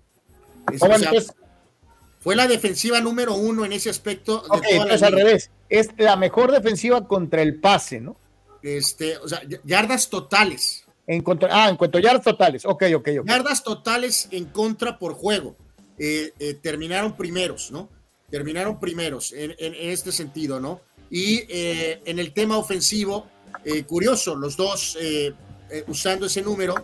Fue 2.19 2.35
la 2.35 2.47
defensiva 2.47 2.99
número 3.01 3.35
uno 3.35 3.65
en 3.65 3.73
ese 3.73 3.89
aspecto. 3.89 4.43
De 4.61 5.05
al 5.05 5.11
revés. 5.13 5.51
Es 5.69 5.89
la 5.97 6.15
mejor 6.15 6.51
defensiva 6.51 7.07
contra 7.07 7.41
el 7.41 7.59
pase, 7.59 8.01
¿no? 8.01 8.17
Este, 8.61 9.17
o 9.17 9.27
sea, 9.27 9.41
yardas 9.63 10.09
totales. 10.09 10.85
En 11.07 11.21
contra, 11.21 11.49
ah, 11.51 11.69
en 11.69 11.77
cuanto 11.77 11.97
a 11.97 12.01
yardas 12.01 12.23
totales. 12.23 12.65
Ok, 12.65 12.83
ok, 12.95 13.09
ok. 13.21 13.27
Yardas 13.27 13.63
totales 13.63 14.27
en 14.31 14.45
contra 14.45 14.99
por 14.99 15.13
juego. 15.13 15.55
Eh, 15.97 16.33
eh, 16.39 16.53
terminaron 16.55 17.15
primeros, 17.15 17.71
¿no? 17.71 17.89
Terminaron 18.29 18.79
primeros 18.79 19.33
en, 19.33 19.55
este 19.57 20.11
sentido, 20.11 20.59
¿no? 20.59 20.81
Y 21.09 21.45
eh, 21.49 22.01
en 22.05 22.19
el 22.19 22.31
tema 22.31 22.57
ofensivo, 22.57 23.25
eh, 23.65 23.83
curioso, 23.83 24.35
los 24.35 24.55
dos 24.55 24.97
eh, 25.01 25.33
eh, 25.69 25.83
usando 25.87 26.25
ese 26.25 26.41
número, 26.41 26.75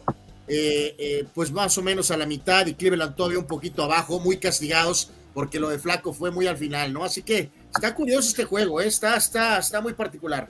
pues 1.33 1.51
más 1.51 1.75
o 1.77 1.81
menos 1.81 2.11
a 2.11 2.17
la 2.17 2.25
mitad 2.27 2.67
y 2.67 2.75
Cleveland 2.75 3.15
todavía 3.15 3.39
un 3.39 3.47
poquito 3.47 3.83
abajo, 3.83 4.19
muy 4.19 4.38
castigados 4.38 5.09
porque 5.36 5.59
lo 5.59 5.69
de 5.69 5.77
Flaco 5.77 6.13
fue 6.13 6.31
muy 6.31 6.47
al 6.47 6.57
final, 6.57 6.91
¿no? 6.91 7.03
Así 7.03 7.21
que 7.21 7.51
está 7.71 7.93
curioso 7.93 8.29
este 8.29 8.45
juego, 8.45 8.81
está, 8.81 9.15
está, 9.17 9.59
está 9.59 9.81
muy 9.81 9.93
particular. 9.93 10.47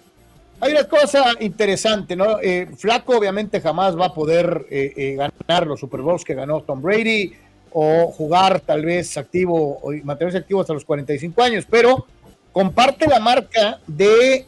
Hay 0.61 0.71
una 0.71 0.85
cosa 0.85 1.33
interesante, 1.41 2.15
¿no? 2.15 2.37
Flaco 2.77 3.17
obviamente 3.17 3.59
jamás 3.59 3.99
va 3.99 4.05
a 4.05 4.13
poder 4.13 4.65
ganar 5.17 5.67
los 5.67 5.81
Super 5.81 5.99
Bowls 5.99 6.23
que 6.23 6.33
ganó 6.33 6.61
Tom 6.61 6.81
Brady 6.81 7.33
o 7.71 8.07
jugar 8.07 8.61
tal 8.61 8.85
vez 8.85 9.17
activo 9.17 9.79
o 9.81 9.91
mantenerse 10.05 10.37
activo 10.37 10.61
hasta 10.61 10.73
los 10.73 10.85
45 10.85 11.43
años, 11.43 11.65
pero 11.69 12.07
comparte 12.53 13.05
la 13.05 13.19
marca 13.19 13.81
de 13.85 14.45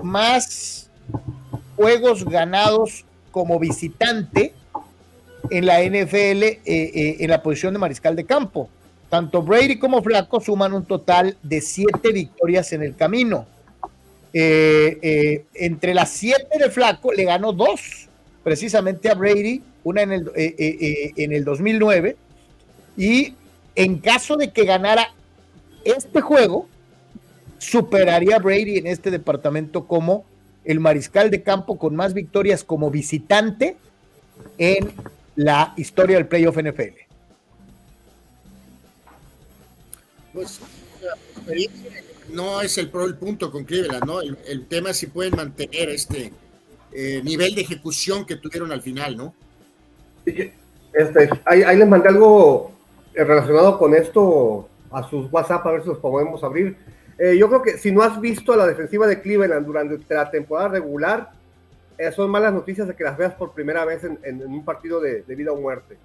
más 0.00 0.88
juegos 1.78 2.24
ganados 2.24 3.04
como 3.30 3.58
visitante 3.60 4.52
en 5.48 5.64
la 5.64 5.80
NFL 5.80 6.42
eh, 6.42 6.62
eh, 6.66 7.16
en 7.20 7.30
la 7.30 7.40
posición 7.40 7.72
de 7.72 7.78
mariscal 7.78 8.16
de 8.16 8.24
campo. 8.24 8.68
Tanto 9.08 9.42
Brady 9.42 9.78
como 9.78 10.02
Flaco 10.02 10.40
suman 10.40 10.74
un 10.74 10.84
total 10.84 11.36
de 11.42 11.60
siete 11.60 12.12
victorias 12.12 12.72
en 12.72 12.82
el 12.82 12.94
camino. 12.94 13.46
Eh, 14.32 15.44
entre 15.54 15.94
las 15.94 16.10
siete 16.10 16.58
de 16.58 16.70
Flaco 16.70 17.12
le 17.12 17.24
ganó 17.24 17.52
dos, 17.52 18.08
precisamente 18.44 19.10
a 19.10 19.14
Brady, 19.14 19.62
una 19.84 20.02
en 20.02 20.12
el, 20.12 20.30
en 20.34 21.32
el 21.32 21.44
2009, 21.44 22.16
y 22.96 23.34
en 23.74 23.98
caso 23.98 24.36
de 24.36 24.52
que 24.52 24.64
ganara 24.64 25.14
este 25.84 26.20
juego, 26.20 26.68
superaría 27.58 28.36
a 28.36 28.38
Brady 28.38 28.78
en 28.78 28.86
este 28.86 29.10
departamento 29.10 29.86
como 29.86 30.24
el 30.64 30.80
mariscal 30.80 31.30
de 31.30 31.42
campo 31.42 31.78
con 31.78 31.96
más 31.96 32.14
victorias 32.14 32.62
como 32.64 32.90
visitante 32.90 33.76
en 34.58 34.90
la 35.34 35.72
historia 35.76 36.16
del 36.16 36.26
playoff 36.26 36.58
NFL. 36.58 37.07
Pues 40.38 40.60
no 42.32 42.60
es 42.60 42.78
el, 42.78 42.92
el 42.94 43.16
punto 43.16 43.50
con 43.50 43.64
Cleveland, 43.64 44.04
¿no? 44.04 44.20
El, 44.20 44.66
tema 44.66 44.90
es 44.90 44.98
si 44.98 45.08
pueden 45.08 45.34
mantener 45.34 45.88
este 45.88 46.32
eh, 46.92 47.20
nivel 47.24 47.56
de 47.56 47.62
ejecución 47.62 48.24
que 48.24 48.36
tuvieron 48.36 48.70
al 48.70 48.80
final, 48.80 49.16
¿no? 49.16 49.34
Este, 50.24 51.28
ahí, 51.44 51.76
les 51.76 51.88
mandé 51.88 52.08
algo 52.08 52.70
relacionado 53.14 53.78
con 53.78 53.94
esto 53.94 54.68
a 54.92 55.08
sus 55.08 55.28
WhatsApp, 55.32 55.66
a 55.66 55.72
ver 55.72 55.82
si 55.82 55.88
los 55.88 55.98
podemos 55.98 56.44
abrir. 56.44 56.76
Eh, 57.18 57.36
yo 57.36 57.48
creo 57.48 57.62
que 57.62 57.76
si 57.76 57.90
no 57.90 58.02
has 58.02 58.20
visto 58.20 58.52
a 58.52 58.56
la 58.56 58.66
defensiva 58.66 59.08
de 59.08 59.20
Cleveland 59.20 59.66
durante 59.66 60.14
la 60.14 60.30
temporada 60.30 60.68
regular, 60.68 61.32
eh, 61.98 62.12
son 62.12 62.30
malas 62.30 62.54
noticias 62.54 62.86
de 62.86 62.94
que 62.94 63.02
las 63.02 63.18
veas 63.18 63.34
por 63.34 63.54
primera 63.54 63.84
vez 63.84 64.04
en, 64.04 64.46
un 64.46 64.64
partido 64.64 65.00
de, 65.00 65.22
vida 65.26 65.50
o 65.50 65.56
muerte. 65.56 65.96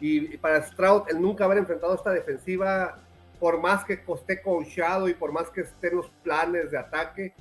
Y, 0.00 0.36
para 0.36 0.62
Stroud, 0.62 1.08
el 1.08 1.20
nunca 1.20 1.44
haber 1.44 1.58
enfrentado 1.58 1.94
esta 1.94 2.10
defensiva, 2.10 2.98
por 3.44 3.60
más 3.60 3.84
que 3.84 4.00
esté 4.14 4.40
coachado 4.40 5.06
y 5.06 5.12
por 5.12 5.30
más 5.30 5.50
que 5.50 5.60
estén 5.60 5.96
los 5.96 6.08
planes 6.22 6.70
de 6.70 6.78
ataque, 6.78 7.34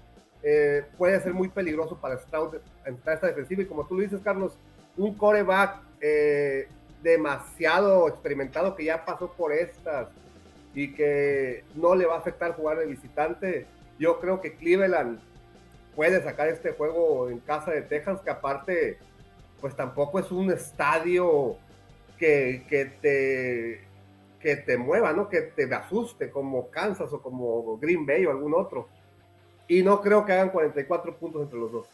eh, 0.43 0.83
puede 0.97 1.17
ser 1.21 1.33
muy 1.33 1.47
peligroso 1.47 1.95
para 1.95 2.17
Stroud 2.17 2.55
entrar 2.83 3.15
esta 3.15 3.27
defensiva. 3.27 3.61
Y 3.61 3.67
como 3.67 3.87
tú 3.87 3.95
lo 3.95 4.01
dices, 4.01 4.19
Carlos, 4.21 4.57
un 4.97 5.15
coreback 5.15 5.77
demasiado 7.01 8.09
experimentado 8.09 8.75
que 8.75 8.83
ya 8.83 9.05
pasó 9.05 9.31
por 9.31 9.53
estas 9.53 10.09
y 10.75 10.93
que 10.93 11.63
no 11.73 11.95
le 11.95 12.05
va 12.05 12.15
a 12.15 12.17
afectar 12.17 12.53
jugar 12.53 12.79
de 12.79 12.87
visitante. 12.87 13.65
Yo 13.97 14.19
creo 14.19 14.41
que 14.41 14.55
Cleveland 14.57 15.21
puede 15.95 16.21
sacar 16.21 16.49
este 16.49 16.73
juego 16.73 17.29
en 17.29 17.39
casa 17.39 17.71
de 17.71 17.81
Texas, 17.81 18.19
que 18.19 18.29
aparte, 18.29 18.97
pues 19.61 19.73
tampoco 19.73 20.19
es 20.19 20.29
un 20.31 20.51
estadio 20.51 21.55
que 22.17 22.91
te 23.01 23.92
que 24.43 24.57
te 24.57 24.77
mueva, 24.77 25.13
¿no? 25.13 25.29
Que 25.29 25.41
te 25.41 25.73
asuste 25.73 26.29
como 26.29 26.69
Kansas 26.69 27.11
o 27.13 27.21
como 27.21 27.77
Green 27.77 28.05
Bay 28.05 28.25
o 28.25 28.31
algún 28.31 28.53
otro. 28.53 28.89
Y 29.69 29.81
no 29.81 30.01
creo 30.01 30.25
que 30.25 30.33
hagan 30.33 30.49
44 30.49 31.17
puntos 31.17 31.43
entre 31.43 31.57
los 31.57 31.71
dos. 31.71 31.87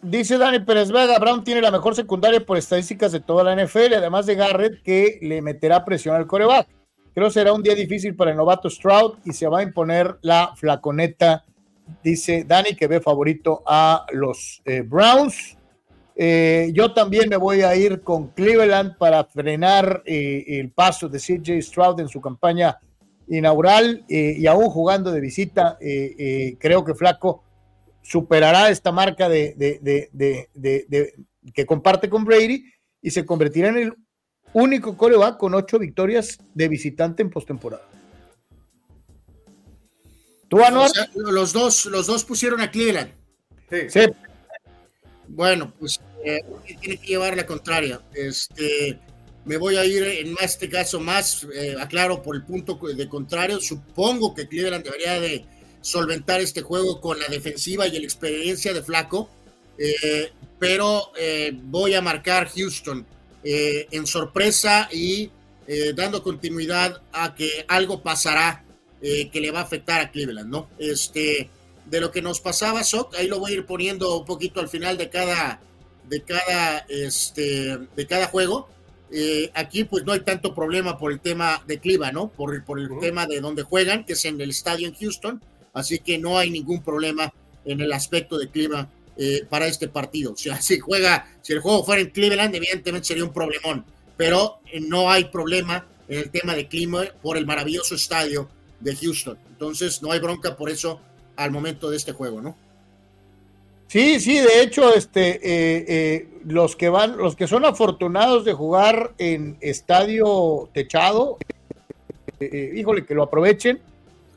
Dice 0.00 0.38
Dani 0.38 0.60
Pérez 0.60 0.92
Vega, 0.92 1.18
Brown 1.18 1.42
tiene 1.42 1.60
la 1.60 1.72
mejor 1.72 1.96
secundaria 1.96 2.40
por 2.46 2.56
estadísticas 2.56 3.10
de 3.12 3.20
toda 3.20 3.42
la 3.42 3.54
NFL, 3.54 3.94
además 3.94 4.24
de 4.24 4.36
Garrett, 4.36 4.82
que 4.82 5.18
le 5.20 5.42
meterá 5.42 5.84
presión 5.84 6.14
al 6.14 6.28
coreback. 6.28 6.68
Creo 7.12 7.28
será 7.28 7.52
un 7.52 7.62
día 7.62 7.74
difícil 7.74 8.14
para 8.14 8.30
el 8.30 8.36
novato 8.36 8.70
Stroud 8.70 9.18
y 9.24 9.32
se 9.32 9.48
va 9.48 9.58
a 9.58 9.62
imponer 9.64 10.16
la 10.22 10.52
flaconeta, 10.54 11.44
dice 12.04 12.44
Dani, 12.46 12.76
que 12.76 12.86
ve 12.86 13.00
favorito 13.00 13.62
a 13.66 14.06
los 14.12 14.62
eh, 14.64 14.82
Browns. 14.82 15.58
Eh, 16.22 16.70
yo 16.74 16.92
también 16.92 17.30
me 17.30 17.38
voy 17.38 17.62
a 17.62 17.74
ir 17.74 18.02
con 18.02 18.28
Cleveland 18.28 18.98
para 18.98 19.24
frenar 19.24 20.02
eh, 20.04 20.44
el 20.60 20.70
paso 20.70 21.08
de 21.08 21.18
CJ 21.18 21.62
Stroud 21.62 21.98
en 21.98 22.10
su 22.10 22.20
campaña 22.20 22.78
inaugural 23.26 24.04
y 24.06 24.44
aún 24.46 24.68
jugando 24.68 25.12
de 25.12 25.20
visita, 25.20 25.78
creo 26.58 26.84
que 26.84 26.96
Flaco 26.96 27.44
superará 28.02 28.68
esta 28.68 28.90
marca 28.90 29.28
de, 29.28 29.54
de, 29.56 31.14
que 31.54 31.64
comparte 31.64 32.10
con 32.10 32.24
Brady 32.24 32.64
y 33.00 33.10
se 33.12 33.24
convertirá 33.24 33.68
en 33.68 33.78
el 33.78 33.94
único 34.52 34.96
coreback 34.96 35.38
con 35.38 35.54
ocho 35.54 35.78
victorias 35.78 36.38
de 36.52 36.68
visitante 36.68 37.22
en 37.22 37.30
postemporada. 37.30 37.86
¿Tú, 40.48 40.58
los, 40.58 41.52
dos, 41.52 41.86
los 41.86 42.06
dos 42.06 42.24
pusieron 42.24 42.60
a 42.60 42.70
Cleveland. 42.70 43.12
Sí. 43.88 44.00
Bueno, 45.28 45.72
pues 45.78 46.00
eh, 46.24 46.40
tiene 46.80 46.98
que 46.98 47.06
llevar 47.06 47.36
la 47.36 47.46
contraria. 47.46 48.00
Este, 48.14 48.98
me 49.44 49.56
voy 49.56 49.76
a 49.76 49.84
ir 49.84 50.02
en 50.02 50.36
este 50.40 50.68
caso 50.68 51.00
más, 51.00 51.46
eh, 51.54 51.76
aclaro, 51.78 52.22
por 52.22 52.36
el 52.36 52.42
punto 52.42 52.78
de 52.94 53.08
contrario. 53.08 53.60
Supongo 53.60 54.34
que 54.34 54.48
Cleveland 54.48 54.84
debería 54.84 55.20
de 55.20 55.44
solventar 55.80 56.40
este 56.40 56.62
juego 56.62 57.00
con 57.00 57.18
la 57.18 57.28
defensiva 57.28 57.86
y 57.86 57.92
la 57.92 58.04
experiencia 58.04 58.74
de 58.74 58.82
Flaco, 58.82 59.30
eh, 59.78 60.30
pero 60.58 61.12
voy 61.62 61.94
a 61.94 62.02
marcar 62.02 62.50
Houston 62.54 63.06
en 63.42 64.06
sorpresa 64.06 64.90
y 64.92 65.30
dando 65.94 66.22
continuidad 66.22 67.00
a 67.12 67.34
que 67.34 67.64
algo 67.66 68.02
pasará 68.02 68.62
que 69.00 69.40
le 69.40 69.50
va 69.50 69.60
a 69.60 69.62
afectar 69.62 70.02
a 70.02 70.10
Cleveland, 70.10 70.50
¿no? 70.50 70.68
Este, 70.78 71.48
de 71.90 72.00
lo 72.00 72.10
que 72.12 72.22
nos 72.22 72.40
pasaba, 72.40 72.84
Sok, 72.84 73.16
ahí 73.16 73.26
lo 73.26 73.40
voy 73.40 73.52
a 73.52 73.54
ir 73.54 73.66
poniendo 73.66 74.18
un 74.18 74.24
poquito 74.24 74.60
al 74.60 74.68
final 74.68 74.96
de 74.96 75.10
cada, 75.10 75.60
de 76.10 76.22
cada, 76.22 76.84
este, 76.88 77.78
de 77.96 78.06
cada 78.06 78.26
juego. 78.26 78.68
Eh, 79.12 79.50
aquí 79.54 79.84
pues 79.84 80.04
no 80.04 80.12
hay 80.12 80.20
tanto 80.20 80.54
problema 80.54 80.98
por 80.98 81.12
el 81.12 81.20
tema 81.20 81.62
de 81.66 81.78
clima, 81.78 82.12
¿no? 82.12 82.28
Por, 82.28 82.62
por 82.64 82.78
el 82.78 82.90
tema 83.00 83.26
de 83.26 83.40
donde 83.40 83.62
juegan, 83.62 84.04
que 84.04 84.12
es 84.12 84.24
en 84.24 84.40
el 84.40 84.50
estadio 84.50 84.86
en 84.88 84.94
Houston, 84.94 85.42
así 85.72 86.00
que 86.00 86.18
no 86.18 86.36
hay 86.36 86.50
ningún 86.50 86.82
problema 86.82 87.32
en 87.64 87.80
el 87.80 87.92
aspecto 87.92 88.38
de 88.38 88.50
clima 88.50 88.88
eh, 89.16 89.44
para 89.48 89.66
este 89.66 89.88
partido. 89.88 90.32
O 90.32 90.36
sea, 90.36 90.60
si 90.62 90.78
juega, 90.80 91.26
si 91.42 91.52
el 91.52 91.60
juego 91.60 91.84
fuera 91.84 92.02
en 92.02 92.10
Cleveland, 92.10 92.54
evidentemente 92.54 93.08
sería 93.08 93.24
un 93.24 93.32
problemón, 93.32 93.84
pero 94.16 94.60
no 94.80 95.10
hay 95.10 95.24
problema 95.24 95.86
en 96.08 96.18
el 96.18 96.30
tema 96.30 96.54
de 96.54 96.66
clima 96.66 97.04
por 97.22 97.36
el 97.36 97.46
maravilloso 97.46 97.94
estadio 97.94 98.48
de 98.80 98.96
Houston. 98.96 99.38
Entonces 99.48 100.02
no 100.02 100.10
hay 100.10 100.18
bronca 100.18 100.56
por 100.56 100.70
eso 100.70 101.00
al 101.36 101.52
momento 101.52 101.88
de 101.88 101.96
este 101.96 102.12
juego, 102.12 102.40
¿no? 102.40 102.56
Sí, 103.90 104.20
sí, 104.20 104.38
de 104.38 104.62
hecho, 104.62 104.94
este, 104.94 105.30
eh, 105.42 105.84
eh, 105.88 106.28
los 106.44 106.76
que 106.76 106.88
van, 106.88 107.16
los 107.16 107.34
que 107.34 107.48
son 107.48 107.64
afortunados 107.64 108.44
de 108.44 108.52
jugar 108.52 109.14
en 109.18 109.56
estadio 109.60 110.70
techado, 110.72 111.38
eh, 112.38 112.72
híjole, 112.76 113.04
que 113.04 113.16
lo 113.16 113.24
aprovechen, 113.24 113.80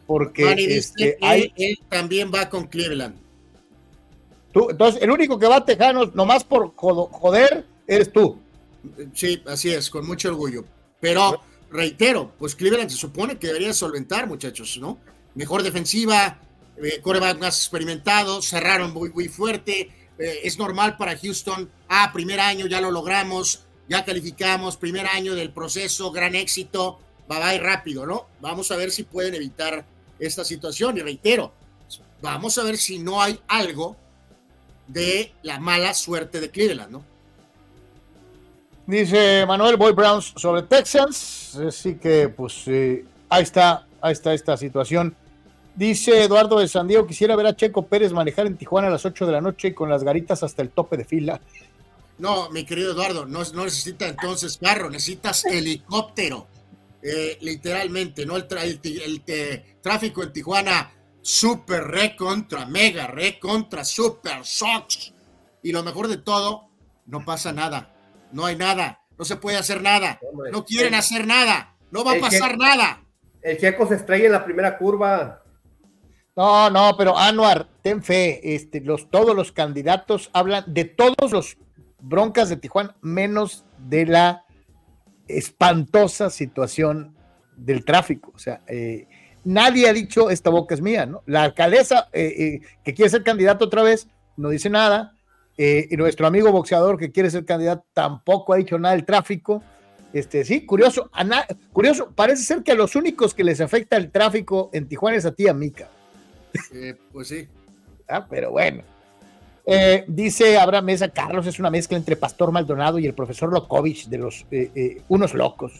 porque 0.08 0.56
este, 0.58 1.20
él, 1.22 1.54
él, 1.56 1.78
también 1.88 2.32
va 2.34 2.50
con 2.50 2.66
Cleveland. 2.66 3.16
Tú, 4.52 4.72
entonces, 4.72 5.04
el 5.04 5.12
único 5.12 5.38
que 5.38 5.46
va 5.46 5.58
a 5.58 5.66
Tejanos, 5.66 6.16
nomás 6.16 6.44
por 6.44 6.74
joder, 6.76 7.64
eres 7.86 8.12
tú. 8.12 8.40
Sí, 9.14 9.44
así 9.46 9.70
es, 9.70 9.88
con 9.92 10.08
mucho 10.08 10.30
orgullo. 10.30 10.66
Pero 11.00 11.44
reitero, 11.70 12.32
pues 12.40 12.56
Cleveland 12.56 12.90
se 12.90 12.98
supone 12.98 13.38
que 13.38 13.46
debería 13.46 13.72
solventar, 13.72 14.26
muchachos, 14.26 14.80
¿no? 14.82 14.98
Mejor 15.36 15.62
defensiva, 15.62 16.40
eh, 16.78 17.02
coreback 17.02 17.40
más 17.40 17.58
experimentados, 17.58 18.48
cerraron 18.48 18.94
muy, 18.94 19.28
fuerte. 19.28 19.92
Eh, 20.18 20.42
es 20.44 20.58
normal 20.58 20.98
para 20.98 21.18
Houston. 21.18 21.70
Ah, 21.90 22.12
primer 22.14 22.40
año, 22.40 22.68
ya 22.68 22.82
lo 22.82 22.92
logramos, 22.92 23.64
ya 23.90 24.06
calificamos, 24.06 24.78
primer 24.78 25.08
año 25.08 25.36
del 25.36 25.52
proceso, 25.52 26.12
gran 26.12 26.36
éxito, 26.36 27.00
va, 27.32 27.40
va 27.40 27.58
rápido, 27.58 28.06
¿no? 28.06 28.28
Vamos 28.42 28.72
a 28.72 28.76
ver 28.76 28.92
si 28.92 29.04
pueden 29.04 29.36
evitar 29.36 29.86
esta 30.20 30.44
situación. 30.44 30.98
Y 30.98 31.02
reitero, 31.02 31.54
vamos 32.22 32.58
a 32.58 32.64
ver 32.64 32.78
si 32.78 33.00
no 33.00 33.22
hay 33.22 33.40
algo 33.48 33.96
de 34.88 35.34
la 35.44 35.60
mala 35.60 35.94
suerte 35.94 36.40
de 36.40 36.50
Cleveland, 36.50 36.92
¿no? 36.92 37.14
Dice 38.86 39.46
Manuel 39.46 39.78
Boy 39.78 39.94
Browns 39.94 40.34
sobre 40.36 40.64
Texans, 40.64 41.56
así 41.56 41.96
que 41.96 42.28
pues 42.28 42.64
eh, 42.68 43.06
ahí 43.30 43.44
está, 43.44 43.88
ahí 44.02 44.12
está 44.12 44.34
esta 44.34 44.58
situación. 44.58 45.16
Dice 45.76 46.24
Eduardo 46.24 46.60
de 46.60 46.68
San 46.68 46.88
Diego, 46.88 47.08
quisiera 47.08 47.36
ver 47.36 47.48
a 47.48 47.56
Checo 47.56 47.88
Pérez 47.88 48.12
manejar 48.12 48.46
en 48.46 48.58
Tijuana 48.58 48.90
a 48.90 48.92
las 48.92 49.06
8 49.06 49.26
de 49.26 49.32
la 49.32 49.42
noche 49.42 49.74
con 49.74 49.90
las 49.90 50.04
garitas 50.04 50.44
hasta 50.44 50.62
el 50.62 50.70
tope 50.70 50.98
de 50.98 51.06
fila. 51.06 51.42
No, 52.20 52.50
mi 52.52 52.64
querido 52.64 52.92
Eduardo, 52.92 53.26
no, 53.26 53.44
no 53.54 53.66
necesitas 53.66 54.12
entonces 54.12 54.58
carro, 54.58 54.90
necesitas 54.90 55.46
helicóptero. 55.46 56.48
Eh, 57.02 57.38
literalmente, 57.42 58.26
¿no? 58.26 58.38
El, 58.38 58.48
tráfico 59.82 60.24
en 60.24 60.32
Tijuana, 60.32 60.92
super 61.22 61.84
re 61.84 62.16
contra, 62.16 62.66
mega 62.66 63.08
re 63.08 63.40
contra, 63.40 63.84
super 63.84 64.46
socks. 64.46 65.12
Y 65.64 65.72
lo 65.72 65.84
mejor 65.84 66.08
de 66.08 66.18
todo, 66.18 66.70
no 67.08 67.26
pasa 67.26 67.52
nada. 67.52 67.94
No 68.32 68.46
hay 68.46 68.56
nada. 68.56 69.02
No 69.18 69.26
se 69.26 69.36
puede 69.36 69.58
hacer 69.58 69.82
nada. 69.82 70.20
no 70.52 70.64
quieren 70.64 70.96
hacer 70.96 71.28
nada. 71.28 71.76
No 71.92 72.04
va 72.04 72.14
a 72.14 72.20
pasar 72.20 72.58
nada. 72.58 73.04
El 73.42 73.58
checo 73.58 73.86
se 73.88 73.96
estrella 73.96 74.28
en 74.28 74.32
la 74.32 74.46
primera 74.46 74.78
curva. 74.78 75.43
No, 76.36 76.70
no, 76.72 76.96
pero 76.98 77.18
Anuar, 77.18 77.68
ten 77.84 78.02
fe, 78.02 78.56
este, 78.56 78.82
los, 78.82 79.10
todos 79.12 79.36
los 79.36 79.52
candidatos 79.52 80.32
hablan 80.34 80.64
de 80.66 80.86
todos 80.86 81.32
los 81.32 81.58
broncas 82.02 82.50
de 82.50 82.58
Tijuana, 82.58 82.96
menos 83.02 83.66
de 83.78 84.08
la 84.08 84.44
espantosa 85.28 86.32
situación 86.32 87.16
del 87.56 87.86
tráfico. 87.86 88.32
O 88.36 88.40
sea, 88.40 88.62
eh, 88.68 89.08
nadie 89.44 89.88
ha 89.88 89.94
dicho 89.94 90.32
esta 90.32 90.50
boca 90.50 90.74
es 90.74 90.82
mía, 90.82 91.06
¿no? 91.06 91.22
La 91.28 91.44
alcaldesa 91.44 92.10
eh, 92.12 92.34
eh, 92.38 92.62
que 92.84 92.96
quiere 92.96 93.10
ser 93.10 93.24
candidato 93.24 93.66
otra 93.66 93.84
vez 93.84 94.08
no 94.36 94.50
dice 94.50 94.70
nada. 94.70 95.16
y 95.56 95.96
nuestro 95.98 96.26
amigo 96.26 96.52
boxeador 96.52 96.98
que 96.98 97.12
quiere 97.12 97.30
ser 97.30 97.46
candidato 97.46 97.86
tampoco 97.94 98.54
ha 98.54 98.58
dicho 98.58 98.80
nada 98.80 98.96
del 98.96 99.06
tráfico. 99.06 99.64
Este, 100.12 100.44
sí, 100.46 100.66
curioso, 100.66 101.12
curioso, 101.72 102.12
parece 102.16 102.42
ser 102.44 102.64
que 102.64 102.72
a 102.72 102.76
los 102.76 102.96
únicos 102.96 103.36
que 103.36 103.44
les 103.44 103.62
afecta 103.62 103.98
el 103.98 104.12
tráfico 104.12 104.72
en 104.74 104.88
Tijuana 104.88 105.18
es 105.18 105.26
a 105.26 105.32
ti, 105.32 105.46
Mica. 105.54 105.90
Eh, 106.74 106.96
pues 107.12 107.28
sí. 107.28 107.48
Ah, 108.08 108.26
pero 108.30 108.52
bueno. 108.52 108.84
Eh, 109.66 110.04
dice 110.08 110.58
Abraham 110.58 110.86
Mesa, 110.86 111.10
Carlos 111.10 111.48
es 111.48 111.60
una 111.60 111.70
mezcla 111.70 111.98
entre 111.98 112.18
Pastor 112.18 112.52
Maldonado 112.52 113.00
y 113.00 113.06
el 113.06 113.14
profesor 113.14 113.52
Lokovich 113.52 114.08
de 114.08 114.18
los 114.18 114.46
eh, 114.52 115.02
unos 115.08 115.34
locos. 115.34 115.72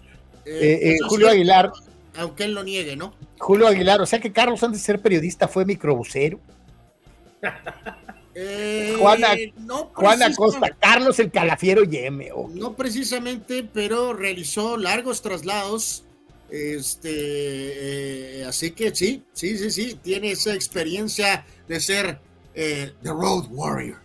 Julio 1.08 1.30
Aguilar. 1.30 1.72
Aunque 2.16 2.46
él 2.46 2.54
lo 2.54 2.64
niegue, 2.64 2.96
¿no? 2.96 3.14
Julio 3.40 3.68
Aguilar, 3.68 4.02
o 4.02 4.06
sea 4.06 4.20
que 4.20 4.32
Carlos 4.32 4.64
antes 4.64 4.80
de 4.80 4.86
ser 4.86 5.02
periodista 5.02 5.48
fue 5.48 5.66
microbusero. 5.66 6.40
Juana, 9.00 9.36
Juana 9.94 10.34
Costa, 10.34 10.76
Carlos 10.80 11.20
el 11.20 11.30
Calafiero 11.32 11.84
Yeme. 11.84 12.32
No 12.54 12.74
precisamente, 12.74 13.68
pero 13.72 14.14
realizó 14.14 14.78
largos 14.78 15.22
traslados 15.22 16.06
este, 16.54 18.42
eh, 18.42 18.46
así 18.46 18.72
que 18.72 18.94
sí, 18.94 19.24
sí, 19.34 19.58
sí, 19.58 19.72
sí, 19.72 20.00
tiene 20.04 20.32
esa 20.32 20.54
experiencia 20.54 21.48
de 21.68 21.80
ser 21.80 22.20
eh, 22.54 22.94
The 23.02 23.10
Road 23.10 23.48
Warrior. 23.50 23.98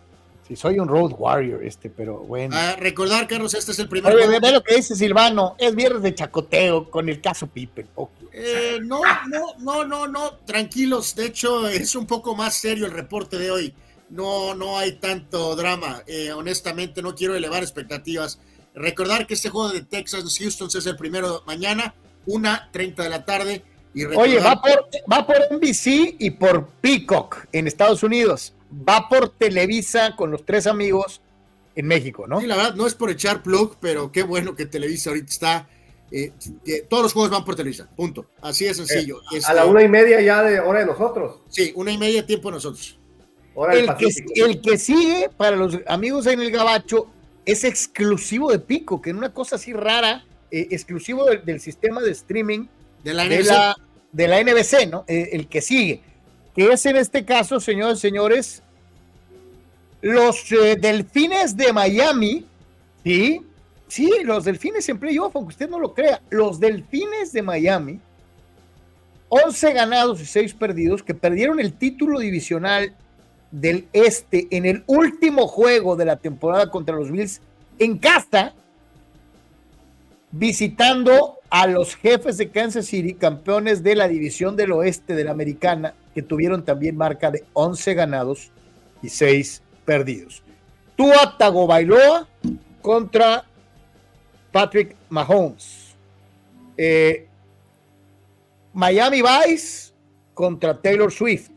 Sí, 0.46 0.56
soy 0.56 0.78
un 0.78 0.88
Road 0.88 1.12
Warrior, 1.18 1.62
este, 1.62 1.90
pero 1.90 2.20
bueno. 2.20 2.56
Ah, 2.56 2.74
recordar, 2.78 3.28
Carlos, 3.28 3.52
este 3.52 3.72
es 3.72 3.78
el 3.80 3.88
primer. 3.90 4.14
Oye, 4.14 4.40
ve 4.40 4.50
lo 4.50 4.62
que 4.62 4.76
dice 4.76 4.96
Silvano, 4.96 5.56
es 5.58 5.74
viernes 5.74 6.00
de 6.00 6.14
chacoteo 6.14 6.90
con 6.90 7.10
el 7.10 7.20
caso 7.20 7.48
Pipe. 7.48 7.84
Eh, 8.32 8.78
no, 8.80 9.02
no, 9.28 9.54
no, 9.58 9.84
no, 9.84 10.06
no, 10.08 10.36
tranquilos. 10.46 11.14
De 11.16 11.26
hecho, 11.26 11.68
es 11.68 11.94
un 11.96 12.06
poco 12.06 12.34
más 12.34 12.54
serio 12.54 12.86
el 12.86 12.92
reporte 12.92 13.38
de 13.38 13.50
hoy. 13.50 13.74
No, 14.08 14.54
no 14.54 14.78
hay 14.78 14.92
tanto 14.92 15.54
drama. 15.54 16.02
honestamente, 16.34 17.02
no 17.02 17.14
quiero 17.14 17.34
elevar 17.34 17.62
expectativas. 17.62 18.40
Recordar 18.74 19.26
que 19.26 19.34
este 19.34 19.50
juego 19.50 19.68
de 19.68 19.82
Texas 19.82 20.24
Houston 20.38 20.68
es 20.68 20.86
el 20.86 20.96
primero 20.96 21.42
mañana 21.46 21.94
una 22.28 22.68
30 22.70 23.02
de 23.02 23.08
la 23.08 23.24
tarde. 23.24 23.62
Y 23.94 24.04
Oye, 24.04 24.38
va 24.38 24.60
por, 24.60 24.88
va 25.10 25.26
por 25.26 25.36
NBC 25.50 26.16
y 26.18 26.30
por 26.30 26.68
Peacock 26.80 27.46
en 27.52 27.66
Estados 27.66 28.02
Unidos. 28.02 28.54
Va 28.72 29.08
por 29.08 29.30
Televisa 29.30 30.14
con 30.14 30.30
los 30.30 30.44
tres 30.44 30.66
amigos 30.66 31.22
en 31.74 31.86
México, 31.86 32.26
¿no? 32.26 32.40
Sí, 32.40 32.46
la 32.46 32.56
verdad, 32.56 32.74
no 32.74 32.86
es 32.86 32.94
por 32.94 33.10
echar 33.10 33.42
plug, 33.42 33.76
pero 33.80 34.12
qué 34.12 34.22
bueno 34.22 34.54
que 34.54 34.66
Televisa 34.66 35.10
ahorita 35.10 35.30
está. 35.30 35.68
Eh, 36.10 36.32
todos 36.88 37.02
los 37.02 37.12
juegos 37.12 37.30
van 37.30 37.44
por 37.44 37.56
Televisa, 37.56 37.88
punto. 37.96 38.26
Así 38.42 38.66
de 38.66 38.74
sencillo. 38.74 39.20
Eh, 39.32 39.40
a 39.44 39.54
la 39.54 39.64
una 39.64 39.82
y 39.82 39.88
media 39.88 40.20
ya 40.20 40.42
de 40.42 40.60
hora 40.60 40.80
de 40.80 40.86
nosotros. 40.86 41.40
Sí, 41.48 41.72
una 41.74 41.90
y 41.90 41.98
media 41.98 42.26
tiempo 42.26 42.48
de 42.48 42.56
nosotros. 42.56 42.98
el, 43.72 43.96
que, 43.96 44.08
el 44.42 44.60
que 44.60 44.76
sigue, 44.76 45.30
para 45.36 45.56
los 45.56 45.78
amigos 45.86 46.26
en 46.26 46.40
el 46.40 46.50
Gabacho, 46.50 47.08
es 47.46 47.64
exclusivo 47.64 48.50
de 48.50 48.58
Pico, 48.58 49.00
que 49.00 49.10
en 49.10 49.16
una 49.16 49.32
cosa 49.32 49.56
así 49.56 49.72
rara 49.72 50.24
eh, 50.50 50.68
exclusivo 50.70 51.24
del, 51.24 51.60
sistema 51.60 52.00
de 52.00 52.10
streaming 52.12 52.66
de 53.04 53.14
la, 53.14 53.24
de 54.12 54.28
la, 54.28 54.42
NBC, 54.42 54.88
¿no? 54.90 55.04
Eh, 55.06 55.30
el 55.32 55.48
que 55.48 55.60
sigue, 55.60 56.00
que 56.54 56.72
es 56.72 56.86
en 56.86 56.96
este 56.96 57.24
caso, 57.24 57.60
señores 57.60 57.98
y 57.98 58.00
señores, 58.00 58.62
los 60.00 60.50
eh, 60.52 60.76
Delfines 60.76 61.56
de 61.56 61.72
Miami, 61.72 62.46
¿sí? 63.04 63.42
Sí, 63.88 64.10
los 64.24 64.44
Delfines 64.44 64.88
en 64.88 64.98
playoff, 64.98 65.34
aunque 65.34 65.50
usted 65.50 65.68
no 65.68 65.78
lo 65.78 65.94
crea, 65.94 66.20
los 66.30 66.60
Delfines 66.60 67.32
de 67.32 67.42
Miami, 67.42 68.00
11 69.28 69.72
ganados 69.72 70.20
y 70.20 70.26
6 70.26 70.54
perdidos, 70.54 71.02
que 71.02 71.14
perdieron 71.14 71.60
el 71.60 71.72
título 71.72 72.18
divisional 72.18 72.94
del 73.50 73.88
Este 73.92 74.46
en 74.50 74.66
el 74.66 74.84
último 74.86 75.46
juego 75.46 75.96
de 75.96 76.04
la 76.04 76.16
temporada 76.16 76.70
contra 76.70 76.96
los 76.96 77.10
Bills 77.10 77.40
en 77.78 77.98
casa, 77.98 78.54
visitando 80.30 81.38
a 81.50 81.66
los 81.66 81.96
jefes 81.96 82.36
de 82.36 82.50
Kansas 82.50 82.86
City, 82.86 83.14
campeones 83.14 83.82
de 83.82 83.94
la 83.94 84.08
división 84.08 84.56
del 84.56 84.72
oeste 84.72 85.14
de 85.14 85.24
la 85.24 85.30
americana, 85.30 85.94
que 86.14 86.22
tuvieron 86.22 86.64
también 86.64 86.96
marca 86.96 87.30
de 87.30 87.44
11 87.54 87.94
ganados 87.94 88.50
y 89.02 89.08
6 89.08 89.62
perdidos. 89.84 90.42
Tua 90.96 91.36
Tagovailoa 91.38 92.28
contra 92.82 93.44
Patrick 94.52 94.96
Mahomes. 95.08 95.94
Eh, 96.76 97.26
Miami 98.72 99.22
Vice 99.22 99.92
contra 100.34 100.80
Taylor 100.80 101.12
Swift. 101.12 101.50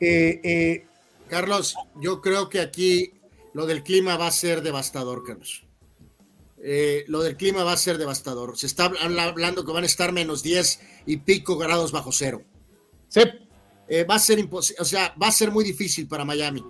Eh, 0.00 0.40
eh, 0.42 0.86
Carlos, 1.28 1.76
yo 2.00 2.20
creo 2.20 2.48
que 2.48 2.60
aquí 2.60 3.14
lo 3.54 3.66
del 3.66 3.82
clima 3.82 4.16
va 4.16 4.26
a 4.26 4.30
ser 4.30 4.62
devastador, 4.62 5.24
Carlos. 5.24 5.63
Eh, 6.66 7.04
lo 7.08 7.22
del 7.22 7.36
clima 7.36 7.62
va 7.62 7.72
a 7.72 7.76
ser 7.76 7.98
devastador. 7.98 8.56
Se 8.56 8.66
está 8.66 8.86
hablando 8.86 9.66
que 9.66 9.72
van 9.72 9.82
a 9.82 9.86
estar 9.86 10.12
menos 10.12 10.42
10 10.42 10.80
y 11.04 11.18
pico 11.18 11.58
grados 11.58 11.92
bajo 11.92 12.10
cero. 12.10 12.42
Sí. 13.08 13.20
va 14.08 14.14
a 14.14 14.18
ser 14.18 14.38
imposible, 14.38 14.80
o 14.80 14.84
sea, 14.86 15.14
va 15.22 15.28
a 15.28 15.32
ser 15.32 15.50
muy 15.50 15.62
difícil 15.62 16.08
para 16.08 16.24
Miami. 16.24 16.64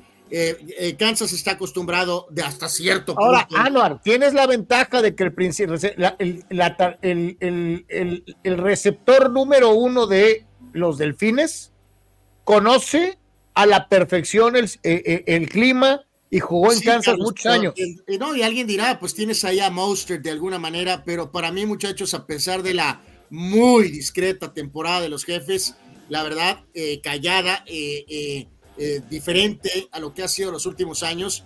Kansas 0.99 1.33
está 1.33 1.53
acostumbrado 1.53 2.27
de 2.31 2.43
hasta 2.43 2.69
cierto 2.69 3.15
punto. 3.15 3.25
Ahora, 3.25 3.47
Anuar, 3.55 4.03
tienes 4.03 4.35
la 4.35 4.49
ventaja 4.49 5.01
de 5.01 5.15
que 5.15 5.23
el, 5.23 5.33
el, 7.41 8.25
el, 8.43 8.59
receptor 8.59 9.31
número 9.31 9.71
uno 9.75 10.09
de 10.09 10.45
los 10.73 10.99
delfines 10.99 11.73
conoce 12.43 13.17
a 13.55 13.65
la 13.65 13.89
perfección 13.89 14.57
el, 14.57 14.69
el 14.83 15.49
clima 15.49 16.05
y 16.31 16.41
jugó 16.41 16.73
en 16.73 16.81
Kansas 16.81 17.17
muchos 17.17 17.47
años. 17.47 17.75
Y, 17.77 18.19
no, 18.19 18.35
y 18.35 18.43
alguien 18.43 18.67
dirá, 18.67 18.99
pues 18.99 19.15
tienes 19.15 19.45
ahí 19.45 19.61
a 19.61 19.71
Monster 19.71 20.21
de 20.21 20.31
alguna 20.31 20.59
manera, 20.59 21.05
pero 21.05 21.31
para 21.31 21.53
mí, 21.53 21.65
muchachos, 21.67 22.15
a 22.15 22.27
pesar 22.27 22.63
de 22.63 22.75
la 22.75 23.01
muy 23.31 23.91
discreta 23.91 24.53
temporada 24.53 25.01
de 25.03 25.09
los 25.09 25.25
jefes, 25.25 25.77
la 26.09 26.23
verdad, 26.23 26.65
eh, 26.75 27.01
callada, 27.01 27.65
eh, 27.67 28.47
eh, 28.77 29.01
diferente 29.09 29.89
a 29.93 30.01
lo 30.01 30.13
que 30.13 30.23
ha 30.23 30.29
sido 30.29 30.51
los 30.51 30.67
últimos 30.67 31.03
años. 31.03 31.45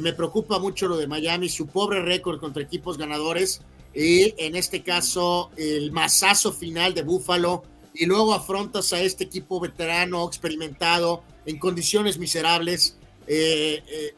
me 0.00 0.12
preocupa 0.12 0.58
mucho 0.58 0.86
lo 0.86 0.98
de 0.98 1.06
Miami, 1.06 1.48
su 1.48 1.66
pobre 1.66 2.02
récord 2.02 2.38
contra 2.38 2.62
equipos 2.62 2.98
ganadores 2.98 3.62
y 3.94 4.34
en 4.36 4.54
este 4.54 4.82
caso 4.82 5.50
el 5.56 5.92
masazo 5.92 6.52
final 6.52 6.92
de 6.92 7.00
Buffalo 7.00 7.62
y 7.94 8.04
luego 8.04 8.34
afrontas 8.34 8.92
a 8.92 9.00
este 9.00 9.24
equipo 9.24 9.60
veterano, 9.60 10.26
experimentado, 10.26 11.22
en 11.46 11.58
condiciones 11.58 12.18
miserables. 12.18 12.97
Eh, 13.28 14.14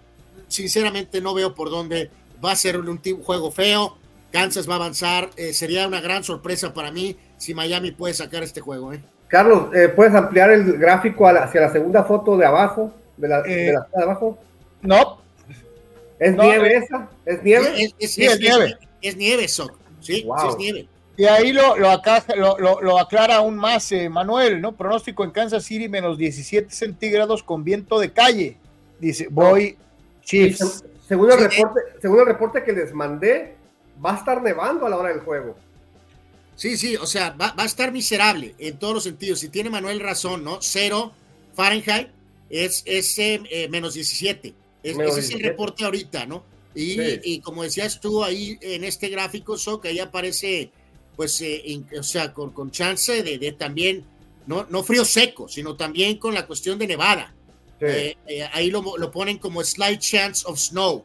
sinceramente 0.49 1.21
no 1.21 1.35
veo 1.35 1.55
por 1.55 1.71
dónde 1.71 2.11
va 2.45 2.53
a 2.53 2.57
ser 2.57 2.77
un, 2.77 3.01
juego 3.23 3.51
feo. 3.51 3.97
Kansas 4.33 4.69
va 4.69 4.75
a 4.75 4.77
avanzar. 4.77 5.31
Eh, 5.37 5.53
sería 5.53 5.87
una 5.87 6.01
gran 6.01 6.25
sorpresa 6.25 6.73
para 6.73 6.91
mí 6.91 7.17
si 7.37 7.55
Miami 7.55 7.93
puede 7.93 8.15
sacar 8.15 8.43
este 8.43 8.61
juego. 8.61 8.93
¿eh? 8.93 9.01
Carlos, 9.29 9.75
eh, 9.75 9.89
¿puedes 9.89 10.15
ampliar 10.15 10.51
el 10.51 10.79
gráfico 10.79 11.27
hacia 11.27 11.61
la 11.61 11.73
segunda 11.73 12.05
foto 12.05 12.37
de 12.37 12.47
abajo? 12.47 12.93
De 13.17 13.29
la, 13.29 13.43
de, 13.43 13.77
abajo. 14.03 14.39
No. 14.83 15.21
¿Es 16.19 16.35
nieve 16.37 16.77
esa? 16.77 17.09
¿Es 17.25 17.43
nieve? 17.43 17.93
Es, 17.99 18.19
nieve. 18.19 18.77
Es, 19.01 19.17
nieve, 19.17 19.49
Sí, 20.01 20.27
es 20.49 20.57
nieve. 20.59 20.89
Y 21.17 21.25
ahí 21.25 21.53
lo, 21.53 21.77
lo, 21.77 22.81
lo, 22.81 22.99
aclara 22.99 23.37
aún 23.37 23.57
más 23.57 23.93
Manuel, 24.11 24.61
¿no? 24.61 24.73
Pronóstico 24.73 25.23
en 25.23 25.33
Kansas 25.33 25.65
City 25.65 25.89
menos 25.89 26.17
17 26.17 26.71
centígrados 26.71 27.43
con 27.43 27.63
viento 27.63 27.99
de 27.99 28.11
calle. 28.11 28.57
Dice, 29.01 29.29
voy 29.31 29.77
según 30.23 31.33
el, 31.33 31.39
reporte, 31.39 31.81
según 32.01 32.21
el 32.21 32.27
reporte 32.27 32.63
que 32.63 32.73
les 32.73 32.95
mandé, 32.95 33.57
va 34.05 34.15
a 34.15 34.19
estar 34.19 34.43
nevando 34.43 34.87
a 34.87 34.91
la 34.91 34.97
hora 34.97 35.09
del 35.09 35.21
juego. 35.21 35.57
Sí, 36.55 36.77
sí, 36.77 36.97
o 36.97 37.07
sea, 37.07 37.31
va, 37.31 37.55
a 37.57 37.65
estar 37.65 37.91
miserable 37.91 38.55
en 38.59 38.79
todos 38.79 38.95
los 38.95 39.03
sentidos. 39.05 39.41
Si 39.41 39.49
tiene 39.49 39.71
Manuel 39.71 39.99
razón, 39.99 40.45
¿no? 40.45 40.59
Cero 40.61 41.13
Fahrenheit 41.55 42.09
es, 42.49 42.85
eh, 42.87 43.69
menos 43.71 43.95
17. 43.95 44.55
ese 44.83 45.21
es 45.21 45.31
el 45.31 45.41
reporte 45.41 45.85
ahorita, 45.85 46.27
¿no? 46.27 46.45
Y, 46.75 47.41
como 47.41 47.65
decías 47.65 48.01
tú 48.01 48.23
ahí 48.23 48.57
en 48.61 48.85
este 48.85 49.09
gráfico, 49.09 49.59
so, 49.59 49.81
que 49.81 49.89
ahí 49.89 49.99
aparece, 49.99 50.71
pues, 51.17 51.41
eh, 51.41 51.83
o 51.99 52.03
sea, 52.03 52.33
con, 52.33 52.71
chance 52.71 53.23
de, 53.23 53.39
de, 53.39 53.53
también, 53.53 54.05
no, 54.47 54.67
no 54.71 54.85
frío 54.85 55.05
seco, 55.05 55.49
sino 55.49 55.77
también 55.77 56.19
con 56.19 56.35
la 56.35 56.47
cuestión 56.47 56.79
de 56.79 56.87
nevada. 56.87 57.35
Eh, 57.81 58.17
eh, 58.27 58.49
ahí 58.53 58.71
lo, 58.71 58.83
lo, 58.99 59.11
ponen 59.11 59.39
como 59.39 59.63
slight 59.65 60.01
chance 60.01 60.45
of 60.47 60.59
snow. 60.59 61.05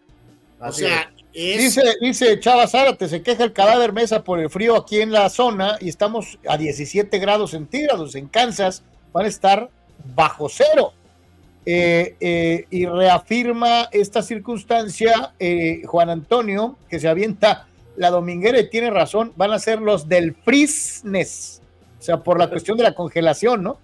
o 0.59 0.71
sea, 0.71 1.11
dice, 1.33 1.81
dice 2.01 2.39
Chava 2.39 2.67
Zárate, 2.67 3.07
se 3.07 3.21
queja 3.21 3.45
el 3.45 3.53
cadáver 3.53 3.93
mesa 3.93 4.23
por 4.23 4.39
el 4.39 4.49
frío 4.49 4.75
aquí 4.75 4.99
en 4.99 5.11
la 5.11 5.29
zona 5.29 5.77
y 5.79 5.89
estamos 5.89 6.37
a 6.47 6.57
17 6.57 7.17
grados 7.19 7.51
centígrados. 7.51 8.15
En 8.15 8.27
Kansas 8.27 8.83
van 9.13 9.25
a 9.25 9.29
estar 9.29 9.69
bajo 10.15 10.49
cero. 10.49 10.93
Eh, 11.67 12.65
y 12.69 12.85
reafirma 12.85 13.89
esta 13.91 14.21
circunstancia 14.21 15.33
Juan 15.85 16.09
Antonio, 16.09 16.77
que 16.89 16.99
se 16.99 17.07
avienta 17.07 17.67
la 17.97 18.09
dominguera 18.09 18.59
y 18.59 18.69
tiene 18.69 18.89
razón, 18.89 19.33
van 19.35 19.51
a 19.51 19.59
ser 19.59 19.81
los 19.81 20.07
del 20.07 20.35
frisnes, 20.35 21.61
o 21.99 22.01
sea, 22.01 22.17
por 22.17 22.39
la 22.39 22.49
cuestión 22.49 22.77
de 22.77 22.83
la 22.83 22.93
congelación, 22.93 23.63
¿no? 23.63 23.79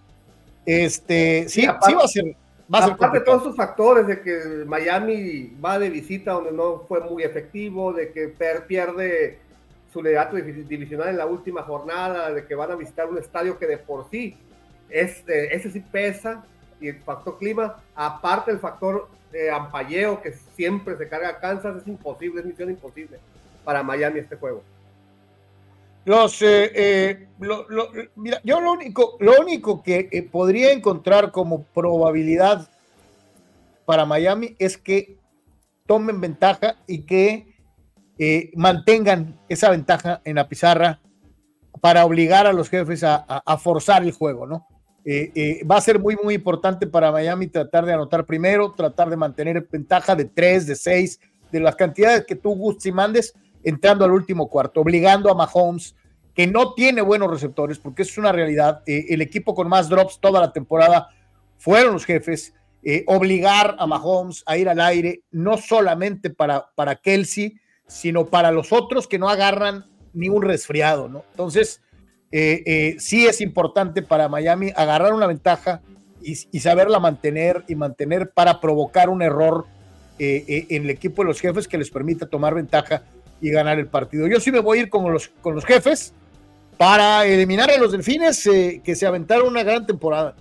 Este, 0.65 1.47
sí, 1.49 1.61
sí 1.61 1.93
va 1.93 2.03
a 2.03 2.07
ser, 2.07 2.35
Aparte 2.71 3.19
de 3.19 3.25
todos 3.25 3.41
esos 3.41 3.55
factores 3.55 4.07
de 4.07 4.21
que 4.21 4.63
Miami 4.65 5.53
va 5.63 5.77
de 5.77 5.89
visita 5.89 6.31
donde 6.31 6.51
no 6.51 6.85
fue 6.87 7.01
muy 7.01 7.23
efectivo, 7.23 7.91
de 7.91 8.11
que 8.11 8.27
pierde 8.67 9.39
su 9.91 10.01
liderato 10.01 10.37
divisional 10.37 11.09
en 11.09 11.17
la 11.17 11.25
última 11.25 11.63
jornada, 11.63 12.31
de 12.31 12.45
que 12.45 12.55
van 12.55 12.71
a 12.71 12.75
visitar 12.75 13.09
un 13.09 13.17
estadio 13.17 13.59
que 13.59 13.67
de 13.67 13.77
por 13.77 14.09
sí 14.09 14.37
este, 14.89 15.55
ese 15.55 15.69
sí 15.69 15.79
pesa 15.79 16.45
y 16.79 16.87
el 16.87 16.99
factor 17.01 17.37
clima, 17.37 17.77
aparte 17.95 18.51
el 18.51 18.59
factor 18.59 19.09
de 19.31 19.51
ampalleo 19.51 20.21
que 20.21 20.33
siempre 20.33 20.97
se 20.97 21.07
carga 21.07 21.29
a 21.29 21.39
Kansas, 21.39 21.81
es 21.81 21.87
imposible, 21.87 22.41
es 22.41 22.45
misión 22.45 22.69
imposible 22.69 23.19
para 23.63 23.83
Miami 23.83 24.19
este 24.19 24.35
juego. 24.35 24.63
Los, 26.03 26.41
eh, 26.41 26.71
eh, 26.73 27.27
mira, 28.15 28.41
yo 28.43 28.59
lo 28.59 28.73
único, 28.73 29.17
lo 29.19 29.39
único 29.39 29.83
que 29.83 30.09
eh, 30.11 30.23
podría 30.23 30.71
encontrar 30.71 31.31
como 31.31 31.63
probabilidad 31.63 32.69
para 33.85 34.05
Miami 34.05 34.55
es 34.57 34.77
que 34.77 35.17
tomen 35.85 36.19
ventaja 36.19 36.77
y 36.87 37.03
que 37.03 37.51
mantengan 38.55 39.39
esa 39.49 39.71
ventaja 39.71 40.21
en 40.25 40.35
la 40.35 40.47
pizarra 40.47 40.99
para 41.81 42.05
obligar 42.05 42.45
a 42.45 42.53
los 42.53 42.69
jefes 42.69 43.03
a, 43.03 43.57
forzar 43.57 44.03
el 44.03 44.11
juego, 44.11 44.45
¿no? 44.45 44.67
va 45.69 45.77
a 45.77 45.81
ser 45.81 45.97
muy, 45.97 46.15
muy 46.23 46.35
importante 46.35 46.85
para 46.85 47.11
Miami 47.11 47.47
tratar 47.47 47.83
de 47.83 47.93
anotar 47.93 48.27
primero, 48.27 48.73
tratar 48.73 49.09
de 49.09 49.17
mantener 49.17 49.67
ventaja 49.71 50.15
de 50.15 50.25
tres, 50.25 50.67
de 50.67 50.75
seis, 50.75 51.19
de 51.51 51.59
las 51.61 51.75
cantidades 51.75 52.23
que 52.27 52.35
tú 52.35 52.51
gustes 52.55 52.85
y 52.85 52.91
mandes, 52.91 53.33
entrando 53.63 54.05
al 54.05 54.11
último 54.11 54.47
cuarto, 54.47 54.81
obligando 54.81 55.29
a 55.31 55.35
Mahomes, 55.35 55.95
que 56.33 56.47
no 56.47 56.73
tiene 56.73 57.01
buenos 57.01 57.29
receptores, 57.29 57.77
porque 57.77 58.03
es 58.03 58.17
una 58.17 58.31
realidad. 58.31 58.81
Eh, 58.85 59.05
el 59.09 59.21
equipo 59.21 59.53
con 59.53 59.67
más 59.67 59.89
drops 59.89 60.19
toda 60.19 60.39
la 60.39 60.53
temporada 60.53 61.09
fueron 61.57 61.93
los 61.93 62.05
jefes. 62.05 62.53
Eh, 62.83 63.03
obligar 63.05 63.75
a 63.77 63.85
Mahomes 63.85 64.43
a 64.45 64.57
ir 64.57 64.67
al 64.67 64.81
aire, 64.81 65.21
no 65.31 65.57
solamente 65.57 66.31
para, 66.31 66.71
para 66.73 66.95
Kelsey, 66.95 67.59
sino 67.85 68.25
para 68.25 68.51
los 68.51 68.71
otros 68.71 69.07
que 69.07 69.19
no 69.19 69.29
agarran 69.29 69.85
ni 70.13 70.29
un 70.29 70.41
resfriado, 70.41 71.07
¿no? 71.07 71.23
Entonces, 71.31 71.81
eh, 72.31 72.95
sí 72.97 73.27
es 73.27 73.41
importante 73.41 74.01
para 74.01 74.29
Miami 74.29 74.71
agarrar 74.75 75.13
una 75.13 75.27
ventaja 75.27 75.81
y, 76.23 76.31
y 76.51 76.59
saberla 76.61 76.99
mantener 76.99 77.65
y 77.67 77.75
mantener 77.75 78.31
para 78.31 78.61
provocar 78.61 79.09
un 79.09 79.21
error 79.21 79.65
en 80.17 80.83
el 80.83 80.89
equipo 80.91 81.23
de 81.23 81.29
los 81.29 81.41
jefes 81.41 81.67
que 81.67 81.79
les 81.79 81.89
permita 81.89 82.27
tomar 82.27 82.53
ventaja 82.53 83.03
y 83.41 83.49
ganar 83.49 83.79
el 83.79 83.87
partido. 83.87 84.27
Yo 84.27 84.39
sí 84.39 84.51
me 84.51 84.59
voy 84.59 84.77
a 84.77 84.81
ir 84.83 84.89
con 84.89 85.11
los, 85.11 85.27
con 85.41 85.55
los 85.55 85.65
jefes 85.65 86.13
para 86.77 87.25
eliminar 87.25 87.69
a 87.69 87.77
los 87.77 87.91
delfines 87.91 88.45
eh, 88.47 88.81
que 88.83 88.95
se 88.95 89.05
aventaron 89.05 89.47
una 89.47 89.63
gran 89.63 89.85
temporada. 89.85 90.35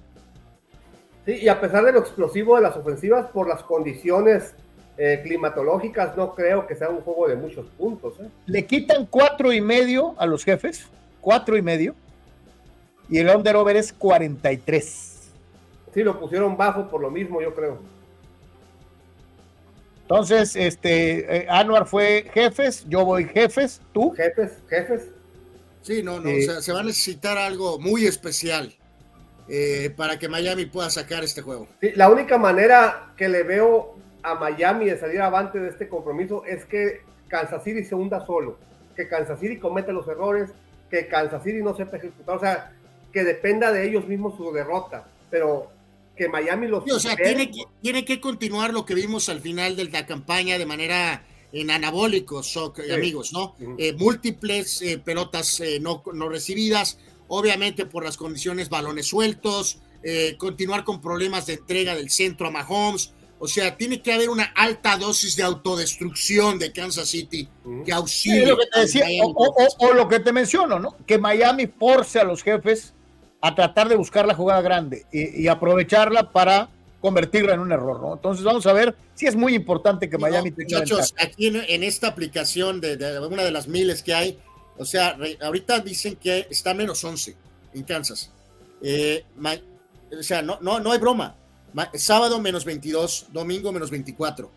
Sí, 1.27 1.33
y 1.43 1.49
a 1.49 1.61
pesar 1.61 1.85
de 1.85 1.93
lo 1.93 2.01
explosivo 2.01 2.57
de 2.57 2.63
las 2.63 2.77
ofensivas, 2.77 3.27
por 3.31 3.49
las 3.49 3.63
condiciones 3.63 4.55
eh, 4.97 5.21
climatológicas, 5.23 6.17
no 6.17 6.35
creo 6.35 6.67
que 6.67 6.77
sea 6.77 6.89
un 6.91 7.01
juego 7.01 7.29
de 7.29 7.37
muchos 7.37 7.67
puntos. 7.71 8.21
¿eh? 8.21 8.29
Le 8.47 8.67
quitan 8.67 9.07
cuatro 9.07 9.53
y 9.53 9.61
medio 9.61 10.15
a 10.19 10.27
los 10.27 10.45
jefes, 10.45 10.87
cuatro 11.21 11.57
y 11.57 11.63
medio, 11.63 11.95
y 13.09 13.19
el 13.19 13.29
under 13.29 13.57
over 13.57 13.77
es 13.77 13.93
43. 13.93 15.33
Sí, 15.93 16.03
lo 16.03 16.21
pusieron 16.21 16.57
bajo 16.57 16.89
por 16.89 17.01
lo 17.01 17.11
mismo, 17.11 17.41
yo 17.41 17.55
creo. 17.55 17.79
Entonces, 20.11 20.57
este, 20.57 21.37
eh, 21.37 21.47
Anuar 21.49 21.87
fue 21.87 22.29
jefes, 22.35 22.85
yo 22.89 23.05
voy 23.05 23.27
jefes, 23.27 23.81
tú. 23.93 24.11
Jefes, 24.11 24.59
jefes. 24.69 25.07
Sí, 25.83 26.03
no, 26.03 26.19
no, 26.19 26.31
o 26.31 26.41
sea, 26.43 26.61
se 26.61 26.73
va 26.73 26.81
a 26.81 26.83
necesitar 26.83 27.39
algo 27.39 27.79
muy 27.79 28.07
especial 28.07 28.75
eh, 29.49 29.95
para 29.97 30.19
que 30.19 30.29
Miami 30.29 30.67
pueda 30.67 30.91
sacar 30.91 31.23
este 31.23 31.43
juego. 31.43 31.69
Sí, 31.81 31.93
la 31.95 32.11
única 32.11 32.39
manera 32.39 33.13
que 33.17 33.29
le 33.29 33.45
veo 33.45 33.95
a 34.25 34.35
Miami 34.35 34.87
de 34.87 34.99
salir 34.99 35.23
avante 35.23 35.61
de 35.61 35.69
este 35.69 35.89
compromiso 35.89 36.45
es 36.45 36.65
que 36.65 37.03
Kansas 37.29 37.63
City 37.63 37.85
se 37.85 37.95
hunda 37.95 38.27
solo, 38.27 38.59
que 38.97 39.07
Kansas 39.07 39.39
City 39.39 39.59
cometa 39.59 39.93
los 39.93 40.09
errores, 40.09 40.51
que 40.91 41.07
Kansas 41.07 41.45
City 41.45 41.63
no 41.63 41.77
sepa 41.77 41.99
ejecutar, 41.99 42.37
o 42.37 42.41
sea, 42.41 42.73
que 43.13 43.23
dependa 43.23 43.71
de 43.71 43.87
ellos 43.87 44.09
mismos 44.09 44.37
su 44.37 44.51
derrota, 44.51 45.05
pero 45.31 45.71
que 46.21 46.29
Miami 46.29 46.69
los. 46.69 46.85
o 46.91 47.01
sea, 47.01 47.17
tiene 47.17 47.51
que, 47.51 47.65
tiene 47.81 48.05
que 48.05 48.21
continuar 48.21 48.75
lo 48.75 48.85
que 48.85 48.95
vimos 48.95 49.31
al 49.31 49.41
final 49.41 49.75
de 49.75 49.87
la 49.87 50.05
campaña 50.05 50.59
de 50.59 50.67
manera 50.67 51.25
en 51.51 51.71
anabólicos, 51.71 52.59
amigos, 52.95 53.33
¿no? 53.33 53.57
Eh, 53.79 53.95
múltiples 53.95 54.83
eh, 54.83 54.99
pelotas 54.99 55.61
eh, 55.61 55.79
no, 55.81 56.03
no, 56.13 56.29
recibidas, 56.29 56.99
obviamente 57.29 57.87
por 57.87 58.05
las 58.05 58.19
condiciones, 58.19 58.69
balones 58.69 59.07
sueltos, 59.07 59.79
continuar 60.39 60.85
con 60.85 61.01
problemas 61.01 61.47
de 61.47 61.55
entrega 61.55 61.95
del 61.95 62.11
centro 62.11 62.49
a 62.49 62.51
Mahomes. 62.51 63.13
O 63.39 63.49
sea, 63.49 63.77
tiene 63.77 64.03
que 64.03 64.13
haber 64.13 64.29
una 64.29 64.45
alta 64.45 64.99
dosis 64.99 65.37
de 65.37 65.43
autodestrucción 65.43 66.59
de 66.59 66.73
Kansas 66.73 67.09
City 67.09 67.49
que 67.85 67.93
auxilie. 67.93 68.53
o, 69.23 69.93
lo 69.95 70.09
que 70.09 70.21
te 70.21 70.33
menciono, 70.33 70.79
¿no? 70.79 70.97
Que 71.07 71.19
Miami 71.19 71.67
force 71.67 72.19
a 72.19 72.25
los 72.25 72.43
jefes 72.43 72.95
a 73.41 73.55
tratar 73.55 73.89
de 73.89 73.97
buscar 73.97 74.27
la 74.27 74.35
jugada 74.35 74.61
grande 74.61 75.07
y, 75.13 75.43
y 75.43 75.49
aprovecharla 75.49 76.31
para 76.31 76.69
convertirla 77.01 77.55
en 77.55 77.61
un 77.61 77.73
error, 77.73 78.01
¿no? 78.01 78.13
Entonces 78.15 78.45
vamos 78.45 78.67
a 78.67 78.73
ver 78.73 78.95
si 79.15 79.27
es 79.27 79.35
muy 79.35 79.55
importante 79.55 80.09
que 80.09 80.19
Miami 80.19 80.51
tenga 80.51 80.81
Muchachos, 80.81 81.15
aquí 81.19 81.47
en, 81.47 81.83
esta 81.83 82.09
aplicación 82.09 82.81
de, 82.81 82.97
una 83.29 83.43
de 83.43 83.51
las 83.51 83.69
miles 83.69 84.03
que 84.03 84.15
hay, 84.15 84.39
o 84.77 84.85
sea, 84.85 85.17
ahorita 85.43 85.81
dicen 85.81 86.17
que 86.17 86.47
está 86.51 86.75
menos 86.75 87.03
11 87.03 87.37
en 87.75 87.83
Kansas. 87.85 88.31
Eh, 88.83 89.25
o 90.19 90.23
sea, 90.23 90.43
no, 90.43 90.59
no, 90.61 90.81
no 90.81 90.93
hay 90.93 90.99
broma. 90.99 91.37
sábado 91.95 92.41
menos 92.41 92.65
22, 92.65 93.27
domingo 93.33 93.73
menos 93.73 93.91
24. 93.91 94.51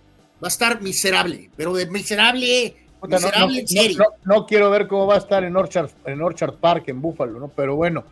Va 0.43 0.47
a 0.47 0.49
estar 0.49 0.81
miserable, 0.81 1.49
pero 1.55 1.73
de 1.73 1.85
miserable, 1.85 2.75
miserable 3.07 3.59
en 3.59 3.67
serio. 3.67 4.03
No, 4.25 4.45
quiero 4.45 4.69
ver 4.69 4.87
cómo 4.87 5.07
va 5.07 5.15
a 5.15 5.19
estar 5.19 5.43
en 5.43 5.55
Orchard, 5.55 5.91
en 6.05 6.21
Orchard 6.21 6.55
Park, 6.55 6.85
en 6.87 7.01
Buffalo, 7.01 7.39
¿no? 7.39 7.47
Pero 7.49 7.77
bueno, 7.77 8.03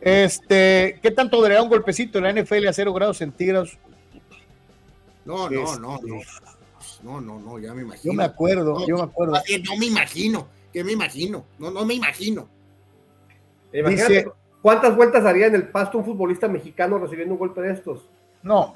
este, 0.00 0.98
¿qué 1.02 1.10
tanto 1.10 1.40
daría 1.40 1.62
un 1.62 1.68
golpecito 1.68 2.18
en 2.18 2.24
la 2.24 2.42
NFL 2.42 2.68
a 2.68 2.72
0 2.72 2.92
grados 2.92 3.18
centígrados? 3.18 3.78
No, 5.24 5.50
no, 5.50 5.78
no, 5.78 5.98
no. 6.02 6.20
No, 7.02 7.20
no, 7.20 7.38
no, 7.38 7.58
ya 7.58 7.74
me 7.74 7.82
imagino. 7.82 8.12
Yo 8.12 8.16
me 8.16 8.24
acuerdo, 8.24 8.86
yo 8.86 8.96
me 8.96 9.02
acuerdo. 9.02 9.34
No 9.34 9.76
me 9.76 9.86
imagino, 9.86 10.48
que 10.72 10.82
me 10.82 10.92
imagino. 10.92 11.44
No, 11.58 11.70
no 11.70 11.84
me 11.84 11.94
imagino. 11.94 12.48
Dice, 13.72 14.26
¿cuántas 14.62 14.96
vueltas 14.96 15.24
haría 15.24 15.46
en 15.46 15.54
el 15.54 15.68
pasto 15.68 15.98
un 15.98 16.04
futbolista 16.04 16.48
mexicano 16.48 16.98
recibiendo 16.98 17.34
un 17.34 17.38
golpe 17.38 17.60
de 17.60 17.72
estos? 17.72 18.08
No, 18.42 18.74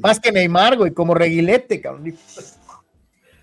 más 0.00 0.20
que 0.20 0.32
Neymar, 0.32 0.76
güey, 0.76 0.92
como 0.92 1.14
reguilete, 1.14 1.80
cabrón. 1.80 2.16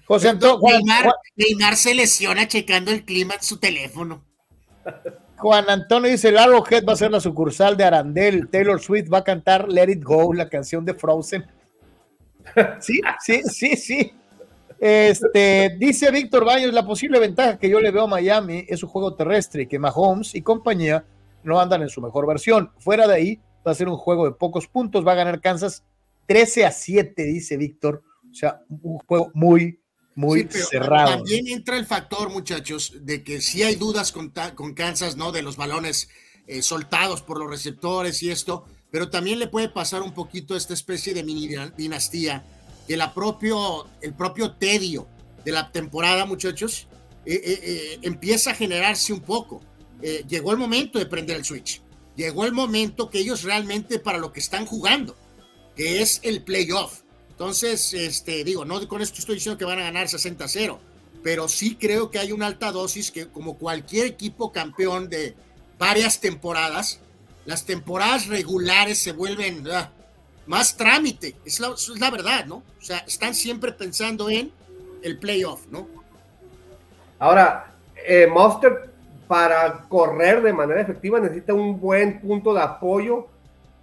José 0.05 0.29
Antonio. 0.29 0.59
Neymar, 0.61 1.13
Neymar 1.35 1.75
se 1.75 1.95
lesiona 1.95 2.47
checando 2.47 2.91
el 2.91 3.05
clima 3.05 3.35
en 3.35 3.43
su 3.43 3.57
teléfono. 3.57 4.23
Juan 5.41 5.67
Antonio 5.69 6.11
dice, 6.11 6.29
el 6.29 6.37
Arrowhead 6.37 6.85
va 6.87 6.93
a 6.93 6.95
ser 6.95 7.09
la 7.09 7.19
sucursal 7.19 7.75
de 7.75 7.83
Arandel. 7.83 8.47
Taylor 8.49 8.79
Swift 8.79 9.11
va 9.11 9.19
a 9.19 9.23
cantar 9.23 9.67
Let 9.67 9.91
It 9.91 10.03
Go, 10.03 10.33
la 10.33 10.47
canción 10.47 10.85
de 10.85 10.93
Frozen. 10.93 11.45
Sí, 12.79 12.99
sí, 13.19 13.41
sí, 13.43 13.75
sí. 13.75 14.13
Este, 14.79 15.75
dice 15.79 16.11
Víctor 16.11 16.43
Baños, 16.43 16.73
la 16.73 16.85
posible 16.85 17.19
ventaja 17.19 17.57
que 17.57 17.69
yo 17.69 17.79
le 17.79 17.91
veo 17.91 18.03
a 18.03 18.07
Miami 18.07 18.65
es 18.67 18.79
su 18.79 18.87
juego 18.87 19.13
terrestre, 19.13 19.67
que 19.67 19.77
Mahomes 19.79 20.33
y 20.33 20.41
compañía 20.41 21.05
no 21.43 21.59
andan 21.59 21.83
en 21.83 21.89
su 21.89 22.01
mejor 22.01 22.27
versión. 22.27 22.71
Fuera 22.79 23.07
de 23.07 23.15
ahí, 23.15 23.39
va 23.65 23.71
a 23.71 23.75
ser 23.75 23.87
un 23.87 23.97
juego 23.97 24.25
de 24.25 24.31
pocos 24.31 24.67
puntos, 24.67 25.05
va 25.05 25.13
a 25.13 25.15
ganar 25.15 25.39
Kansas 25.39 25.83
13 26.27 26.65
a 26.65 26.71
7, 26.71 27.23
dice 27.23 27.57
Víctor. 27.57 28.03
O 28.29 28.33
sea, 28.33 28.61
un 28.69 28.97
juego 28.99 29.31
muy, 29.33 29.79
muy 30.15 30.47
cerrado. 30.49 31.17
También 31.17 31.47
entra 31.47 31.77
el 31.77 31.85
factor, 31.85 32.29
muchachos, 32.29 32.93
de 33.01 33.23
que 33.23 33.41
si 33.41 33.63
hay 33.63 33.75
dudas 33.75 34.11
con, 34.11 34.33
con 34.55 34.73
Kansas, 34.73 35.15
¿no? 35.15 35.31
De 35.31 35.41
los 35.41 35.57
balones 35.57 36.09
eh, 36.47 36.61
soltados 36.61 37.21
por 37.21 37.39
los 37.39 37.49
receptores 37.49 38.21
y 38.23 38.31
esto, 38.31 38.65
pero 38.89 39.09
también 39.09 39.39
le 39.39 39.47
puede 39.47 39.69
pasar 39.69 40.01
un 40.01 40.13
poquito 40.13 40.55
esta 40.55 40.73
especie 40.73 41.13
de 41.13 41.23
mini 41.23 41.49
dinastía, 41.77 42.43
que 42.87 42.97
la 42.97 43.13
propio, 43.13 43.87
el 44.01 44.13
propio 44.13 44.53
tedio 44.53 45.07
de 45.45 45.51
la 45.51 45.71
temporada, 45.71 46.25
muchachos, 46.25 46.87
eh, 47.25 47.41
eh, 47.43 47.99
empieza 48.01 48.51
a 48.51 48.55
generarse 48.55 49.13
un 49.13 49.21
poco. 49.21 49.61
llegó 50.27 50.51
el 50.51 50.57
momento 50.57 50.97
de 50.97 51.05
prender 51.05 51.37
el 51.37 51.45
switch. 51.45 51.81
Llegó 52.15 52.45
el 52.45 52.53
momento 52.53 53.09
que 53.09 53.19
ellos 53.19 53.43
realmente 53.43 53.99
para 53.99 54.17
lo 54.17 54.33
que 54.33 54.39
están 54.39 54.65
jugando, 54.65 55.15
que 55.75 56.01
es 56.01 56.19
el 56.23 56.43
playoff 56.43 57.00
entonces, 57.41 57.95
este, 57.95 58.43
digo, 58.43 58.65
no 58.65 58.87
con 58.87 59.01
esto 59.01 59.17
estoy 59.17 59.33
diciendo 59.33 59.57
que 59.57 59.65
van 59.65 59.79
a 59.79 59.85
ganar 59.85 60.05
60-0, 60.05 60.77
pero 61.23 61.49
sí 61.49 61.75
creo 61.75 62.11
que 62.11 62.19
hay 62.19 62.31
una 62.31 62.45
alta 62.45 62.71
dosis 62.71 63.09
que 63.09 63.29
como 63.29 63.57
cualquier 63.57 64.05
equipo 64.05 64.51
campeón 64.51 65.09
de 65.09 65.33
varias 65.79 66.21
temporadas, 66.21 66.99
las 67.45 67.65
temporadas 67.65 68.27
regulares 68.27 68.99
se 68.99 69.11
vuelven 69.11 69.67
ah, 69.71 69.89
más 70.45 70.77
trámite, 70.77 71.35
es 71.43 71.59
la, 71.59 72.11
verdad, 72.11 72.45
¿no? 72.45 72.57
O 72.57 72.83
sea, 72.83 72.99
están 73.07 73.33
siempre 73.33 73.71
pensando 73.71 74.29
en 74.29 74.51
el 75.01 75.17
playoff, 75.17 75.65
¿no? 75.71 75.87
Ahora, 77.17 77.73
eh, 78.07 78.27
Monster 78.27 78.93
para 79.27 79.87
correr 79.89 80.43
de 80.43 80.53
manera 80.53 80.79
efectiva 80.79 81.19
necesita 81.19 81.55
un 81.55 81.79
buen 81.79 82.21
punto 82.21 82.53
de 82.53 82.61
apoyo 82.61 83.29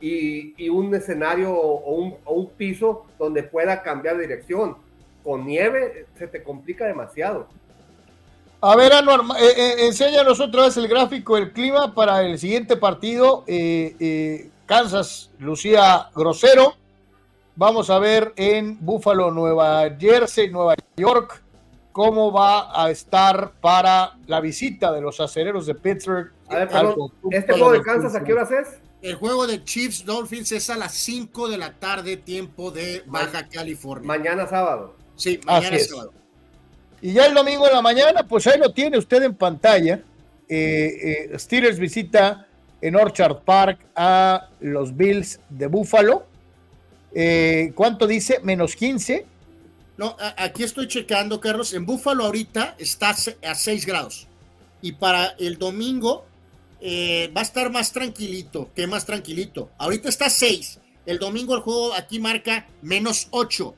y, 0.01 0.69
un 0.69 0.95
escenario 0.95 1.53
o 1.53 2.17
un, 2.27 2.51
piso 2.51 3.07
donde 3.19 3.43
pueda 3.43 3.83
cambiar 3.83 4.17
de 4.17 4.23
dirección. 4.23 4.77
Con 5.25 5.47
nieve 5.47 6.07
se 6.17 6.27
te 6.27 6.43
complica 6.43 6.87
demasiado. 6.87 7.49
A 8.61 8.75
ver, 8.77 8.93
Anuar, 8.93 9.21
eh, 9.41 9.53
eh, 9.57 9.87
enséñanos 9.87 10.41
otra 10.41 10.63
vez 10.63 10.77
el 10.77 10.89
gráfico 10.89 11.37
del 11.37 11.53
clima 11.53 11.95
para 11.95 12.23
el 12.23 12.39
siguiente 12.39 12.77
partido. 12.77 13.45
Eh, 13.47 14.51
Kansas, 14.67 15.31
Lucía 15.39 16.09
Grosero. 16.15 16.75
Vamos 17.55 17.91
a 17.91 17.99
ver 17.99 18.33
en 18.37 18.79
Buffalo, 18.81 19.31
Nueva 19.31 19.89
Jersey, 19.99 20.49
Nueva 20.51 20.77
York, 20.97 21.43
cómo 21.91 22.31
va 22.31 22.85
a 22.85 22.91
estar 22.91 23.53
para 23.61 24.17
la 24.27 24.41
visita 24.41 24.93
de 24.93 25.01
los 25.01 25.19
acereros 25.21 25.67
de 25.67 25.75
Pittsburgh. 25.75 26.31
A 26.49 26.55
ver, 26.57 26.69
¿este 27.33 27.53
juego 27.55 27.73
de 27.73 27.83
Kansas 27.83 28.15
a 28.15 28.23
qué 28.23 28.33
horas 28.33 28.51
es? 28.53 28.88
El 29.01 29.15
juego 29.15 29.47
de 29.47 29.63
Chiefs 29.65 30.05
Dolphins 30.05 30.51
es 30.53 30.71
a 30.71 30.77
las 30.77 30.93
5 30.93 31.49
de 31.49 31.59
la 31.59 31.73
tarde, 31.75 32.17
tiempo 32.17 32.71
de 32.71 33.03
Baja 33.07 33.49
California. 33.49 34.07
Mañana 34.07 34.47
sábado. 34.49 34.97
Sí, 35.15 35.39
mañana 35.45 35.79
sábado. 35.79 36.13
Y 37.01 37.13
ya 37.13 37.27
el 37.27 37.35
domingo 37.35 37.67
en 37.67 37.75
la 37.75 37.83
mañana, 37.83 38.27
pues 38.27 38.47
ahí 38.49 38.59
lo 38.59 38.73
tiene 38.73 38.99
usted 38.99 39.23
en 39.23 39.35
pantalla. 39.35 40.03
Eh, 40.49 41.29
eh, 41.31 41.39
Steelers 41.39 41.79
visita 41.79 42.49
en 42.81 42.97
Orchard 42.97 43.39
Park 43.45 43.79
a 43.95 44.49
los 44.61 44.97
Bills 44.97 45.39
de 45.49 45.69
Buffalo. 45.69 46.27
Eh, 47.15 47.73
¿Cuánto 47.77 48.07
dice? 48.07 48.41
Menos 48.43 48.75
15. 48.75 49.27
No, 49.97 50.17
aquí 50.37 50.65
estoy 50.65 50.89
checando, 50.89 51.41
Carlos. 51.41 51.73
En 51.73 51.87
Buffalo 51.87 52.25
ahorita 52.25 52.75
está 52.79 53.11
a 53.11 53.55
6 53.55 53.87
grados. 53.87 54.27
Y 54.83 54.93
para 54.93 55.35
el 55.39 55.59
domingo 55.59 56.28
eh, 56.81 57.31
va 57.37 57.41
a 57.41 57.45
estar 57.45 57.71
más 57.71 57.93
tranquilito. 57.93 58.71
que 58.75 58.87
más 58.87 59.05
tranquilito? 59.05 59.71
Ahorita 59.79 60.09
está 60.09 60.31
6. 60.31 60.81
El 61.07 61.19
domingo 61.19 61.55
el 61.55 61.63
juego 61.63 61.95
aquí 61.95 62.19
marca 62.21 62.67
menos 62.83 63.29
8. 63.31 63.75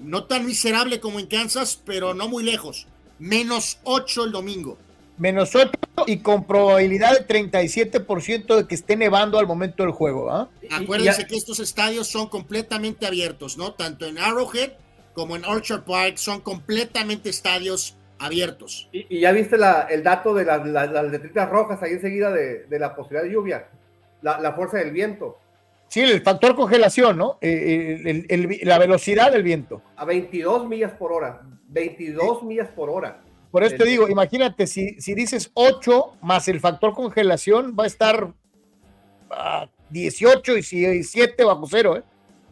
No 0.00 0.24
tan 0.24 0.46
miserable 0.46 1.00
como 1.00 1.18
en 1.18 1.26
Kansas, 1.26 1.80
pero 1.84 2.14
no 2.14 2.28
muy 2.28 2.44
lejos. 2.44 2.86
Menos 3.18 3.78
8 3.84 4.24
el 4.24 4.32
domingo. 4.32 4.78
Menos 5.18 5.54
8 5.54 5.70
y 6.06 6.18
con 6.18 6.44
probabilidad 6.44 7.18
de 7.18 7.26
37% 7.26 8.56
de 8.56 8.66
que 8.68 8.74
esté 8.74 8.96
nevando 8.96 9.38
al 9.38 9.46
momento 9.46 9.82
del 9.82 9.92
juego. 9.92 10.30
¿ah? 10.30 10.50
Acuérdense 10.70 11.26
que 11.26 11.36
estos 11.36 11.58
estadios 11.58 12.08
son 12.08 12.28
completamente 12.28 13.06
abiertos, 13.06 13.56
¿no? 13.56 13.72
Tanto 13.72 14.06
en 14.06 14.18
Arrowhead 14.18 14.72
como 15.14 15.34
en 15.34 15.46
Orchard 15.46 15.84
Park 15.84 16.18
son 16.18 16.42
completamente 16.42 17.30
estadios 17.30 17.95
abiertos. 18.18 18.88
¿Y, 18.92 19.20
ya 19.20 19.32
viste 19.32 19.56
el 19.90 20.02
dato 20.02 20.34
de 20.34 20.44
las, 20.44 21.10
letritas 21.10 21.48
rojas 21.48 21.82
ahí 21.82 21.92
enseguida 21.92 22.30
de, 22.30 22.66
la 22.70 22.94
posibilidad 22.94 23.24
de 23.24 23.32
lluvia? 23.32 23.68
La, 24.22 24.52
fuerza 24.52 24.78
del 24.78 24.90
viento. 24.90 25.38
Sí, 25.88 26.00
el 26.00 26.22
factor 26.22 26.56
congelación, 26.56 27.16
¿no? 27.16 27.38
Eh, 27.40 28.24
eh, 28.28 28.60
la 28.64 28.78
velocidad 28.78 29.30
del 29.30 29.44
viento. 29.44 29.82
A 29.96 30.04
22 30.04 30.66
millas 30.68 30.92
por 30.92 31.12
hora. 31.12 31.42
22 31.68 32.42
millas 32.42 32.68
por 32.68 32.90
hora. 32.90 33.22
Por 33.50 33.62
eso 33.62 33.76
te 33.76 33.84
digo, 33.84 34.08
imagínate, 34.08 34.66
si, 34.66 35.00
si 35.00 35.14
dices 35.14 35.50
8 35.54 36.18
más 36.22 36.48
el 36.48 36.60
factor 36.60 36.92
congelación, 36.92 37.76
va 37.78 37.84
a 37.84 37.86
estar 37.86 38.34
a 39.30 39.68
18 39.90 40.56
y 40.56 40.62
si 40.62 41.02
7 41.02 41.44
bajo 41.44 41.66
cero, 41.68 41.96
¿eh? 41.96 42.02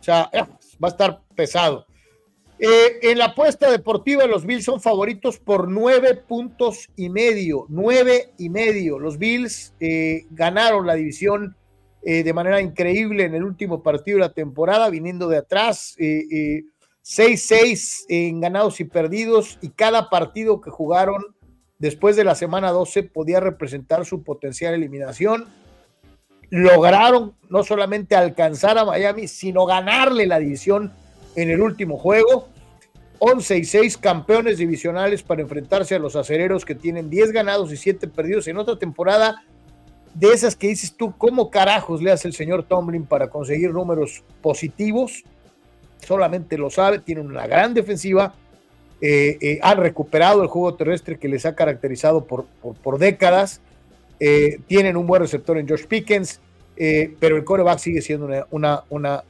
O 0.01 0.03
sea, 0.03 0.31
va 0.33 0.89
a 0.89 0.91
estar 0.91 1.21
pesado. 1.35 1.87
Eh, 2.67 3.11
en 3.11 3.19
la 3.19 3.27
apuesta 3.27 3.71
deportiva, 3.71 4.25
los 4.25 4.47
Bills 4.47 4.65
son 4.65 4.81
favoritos 4.81 5.39
por 5.39 5.69
nueve 5.69 6.15
puntos 6.15 6.89
y 6.97 7.11
medio. 7.11 7.67
Nueve 7.69 8.31
y 8.39 8.49
medio. 8.49 8.99
Los 8.99 9.19
Bills 9.19 9.75
eh, 9.81 10.25
ganaron 10.31 10.87
la 10.87 10.95
división 10.95 11.59
eh, 12.03 12.23
de 12.23 12.33
manera 12.33 12.63
increíble 12.63 13.25
en 13.25 13.35
el 13.35 13.45
último 13.45 13.83
partido 13.83 14.17
de 14.17 14.23
la 14.23 14.33
temporada, 14.33 14.89
viniendo 14.89 15.29
de 15.29 15.37
atrás. 15.37 15.95
6-6 15.99 18.07
en 18.09 18.41
ganados 18.41 18.81
y 18.81 18.85
perdidos. 18.85 19.59
Y 19.61 19.69
cada 19.69 20.09
partido 20.09 20.63
que 20.63 20.71
jugaron 20.71 21.23
después 21.79 22.17
de 22.17 22.25
la 22.25 22.35
semana 22.35 22.71
12 22.71 23.03
podía 23.03 23.41
representar 23.41 24.07
su 24.07 24.23
potencial 24.23 24.73
eliminación. 24.73 25.49
lograron 26.49 27.35
no 27.51 27.63
solamente 27.63 28.17
alcanzar 28.17 28.79
a 28.79 28.87
Miami, 28.87 29.29
sino 29.29 29.67
ganarle 29.67 30.27
la 30.27 30.39
división 30.39 30.95
en 31.37 31.51
el 31.51 31.61
último 31.61 31.99
juego. 31.99 32.54
11 33.19 33.59
y 33.59 33.65
6 33.65 33.97
campeones 33.99 34.59
divisionales 34.59 35.23
para 35.23 35.43
enfrentarse 35.43 35.95
a 35.95 35.99
los 35.99 36.17
acereros 36.17 36.65
que 36.65 36.75
tienen 36.75 37.11
10 37.11 37.33
ganados 37.33 37.73
y 37.73 37.77
7 37.77 38.09
perdidos 38.09 38.49
en 38.49 38.59
otra 38.59 38.79
temporada 38.79 39.43
de 40.15 40.29
esas 40.29 40.55
que 40.55 40.69
dices 40.69 40.95
tú, 40.95 41.13
¿cómo 41.19 41.51
carajos 41.51 42.01
le 42.01 42.13
hace 42.13 42.29
el 42.29 42.35
señor 42.35 42.63
Tomlin 42.63 43.05
para 43.05 43.29
conseguir 43.29 43.73
números 43.73 44.23
positivos? 44.41 45.25
Solamente 46.07 46.57
lo 46.57 46.71
sabe, 46.71 47.01
tienen 47.01 47.27
una 47.27 47.47
gran 47.47 47.75
defensiva, 47.75 48.35
eh, 49.01 49.39
eh, 49.41 49.59
han 49.63 49.79
recuperado 49.79 50.43
el 50.43 50.49
juego 50.49 50.75
terrestre 50.75 51.19
que 51.19 51.29
les 51.29 51.45
ha 51.47 51.57
caracterizado 51.57 52.25
por, 52.25 52.47
por, 52.47 52.99
décadas, 52.99 53.61
eh, 54.21 54.61
tienen 54.69 54.97
un 54.97 55.07
buen 55.07 55.23
receptor 55.23 55.59
en 55.59 55.69
Josh 55.69 55.87
Pickens, 55.87 56.41
pero 56.77 57.37
el 57.37 57.45
coreback 57.45 57.79
sigue 57.79 58.03
siendo 58.03 58.27
una, 58.27 58.47
una, 58.51 58.85
una 58.91 59.25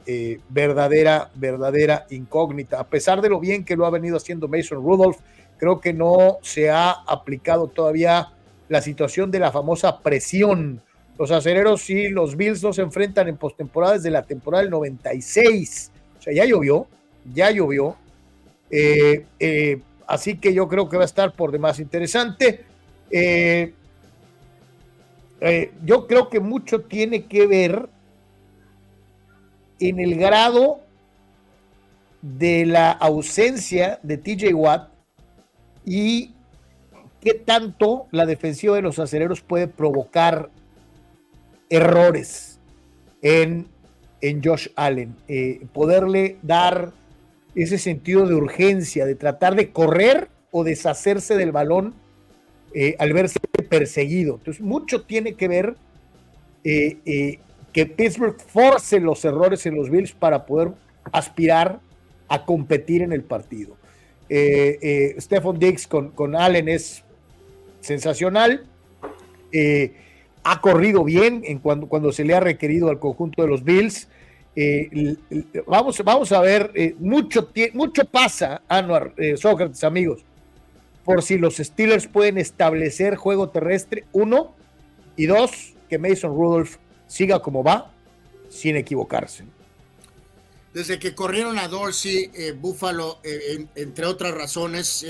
verdadera, 0.49 1.29
verdadera 1.35 2.05
incógnita. 2.09 2.79
A 2.79 2.87
pesar 2.87 3.21
de 3.21 3.29
lo 3.29 3.39
bien 3.39 3.63
que 3.63 3.75
lo 3.75 3.85
ha 3.85 3.89
venido 3.89 4.17
haciendo 4.17 4.47
Mason 4.47 4.83
Rudolph, 4.83 5.17
creo 5.57 5.79
que 5.79 5.93
no 5.93 6.37
se 6.41 6.69
ha 6.69 6.91
aplicado 6.91 7.67
todavía 7.67 8.33
la 8.67 8.81
situación 8.81 9.31
de 9.31 9.39
la 9.39 9.51
famosa 9.51 9.99
presión. 9.99 10.81
Los 11.17 11.31
acereros 11.31 11.89
y 11.89 12.09
los 12.09 12.35
Bills 12.35 12.61
no 12.63 12.73
se 12.73 12.81
enfrentan 12.81 13.27
en 13.27 13.37
postemporada 13.37 13.93
desde 13.93 14.11
la 14.11 14.23
temporada 14.23 14.63
del 14.63 14.71
96. 14.71 15.91
O 16.17 16.21
sea, 16.21 16.33
ya 16.33 16.45
llovió, 16.45 16.87
ya 17.33 17.51
llovió. 17.51 17.95
Eh, 18.69 19.25
eh, 19.39 19.81
así 20.07 20.37
que 20.37 20.53
yo 20.53 20.67
creo 20.67 20.89
que 20.89 20.97
va 20.97 21.03
a 21.03 21.05
estar 21.05 21.33
por 21.33 21.51
demás 21.51 21.79
interesante. 21.79 22.65
Eh, 23.11 23.73
yo 25.83 26.07
creo 26.07 26.29
que 26.29 26.39
mucho 26.39 26.81
tiene 26.81 27.25
que 27.25 27.45
ver 27.45 27.89
en 29.79 29.99
el 29.99 30.15
grado 30.15 30.79
de 32.21 32.65
la 32.65 32.91
ausencia 32.91 33.99
de 34.01 34.17
TJ 34.17 34.53
Watt 34.53 34.89
y 35.85 36.33
qué 37.21 37.33
tanto 37.33 38.07
la 38.11 38.25
defensiva 38.25 38.75
de 38.75 38.81
los 38.81 38.97
acereros 38.97 39.41
puede 39.41 39.67
provocar 39.67 40.49
errores 41.69 42.59
en, 43.21 43.67
en 44.21 44.43
Josh 44.43 44.69
Allen. 44.75 45.15
Eh, 45.27 45.65
poderle 45.73 46.37
dar 46.41 46.91
ese 47.55 47.77
sentido 47.77 48.27
de 48.27 48.35
urgencia, 48.35 49.05
de 49.05 49.15
tratar 49.15 49.55
de 49.55 49.71
correr 49.71 50.29
o 50.51 50.63
deshacerse 50.63 51.35
del 51.35 51.51
balón 51.51 51.93
eh, 52.75 52.95
al 52.99 53.13
verse 53.13 53.39
perseguido. 53.67 54.35
Entonces, 54.35 54.61
mucho 54.61 55.03
tiene 55.03 55.33
que 55.33 55.47
ver 55.47 55.75
eh, 56.63 57.39
que 57.73 57.85
Pittsburgh 57.87 58.39
force 58.39 58.99
los 58.99 59.25
errores 59.25 59.65
en 59.65 59.75
los 59.75 59.89
Bills 59.89 60.11
para 60.11 60.45
poder 60.45 60.73
aspirar 61.11 61.79
a 62.27 62.45
competir 62.45 63.01
en 63.01 63.13
el 63.13 63.23
partido. 63.23 63.75
Eh, 64.29 65.15
Stephon 65.19 65.57
Diggs 65.57 65.87
con, 65.87 66.11
con 66.11 66.35
Allen 66.35 66.69
es 66.69 67.03
sensacional. 67.85 68.65
Eh, 69.51 69.93
ha 70.43 70.59
corrido 70.61 71.03
bien 71.03 71.41
en 71.45 71.59
cuando, 71.59 71.87
cuando 71.87 72.11
se 72.11 72.23
le 72.23 72.35
ha 72.35 72.39
requerido 72.39 72.89
al 72.89 72.99
conjunto 72.99 73.41
de 73.41 73.47
los 73.47 73.63
Bills. 73.63 74.09
Eh, 74.55 75.15
vamos, 75.65 76.01
vamos 76.03 76.31
a 76.31 76.41
ver, 76.41 76.71
eh, 76.75 76.95
mucho, 76.99 77.49
mucho 77.73 78.05
pasa, 78.05 78.61
Anuar, 78.67 79.13
Sócrates, 79.37 79.83
amigos, 79.83 80.23
por 81.05 81.21
si 81.21 81.37
los 81.37 81.57
Steelers 81.57 82.07
pueden 82.07 82.37
establecer 82.37 83.15
juego 83.15 83.49
terrestre, 83.49 84.05
uno, 84.11 84.55
y 85.15 85.27
dos, 85.27 85.73
que 85.87 85.97
Mason 85.97 86.31
Rudolph 86.31 86.75
siga 87.07 87.41
como 87.41 87.63
va, 87.63 87.93
sin 88.49 88.75
equivocarse. 88.75 89.45
Desde 90.73 90.99
que 90.99 91.15
corrieron 91.15 91.57
a 91.57 91.69
Dorsey, 91.69 92.31
Buffalo, 92.59 93.21
entre 93.75 94.07
otras 94.07 94.33
razones, 94.33 95.05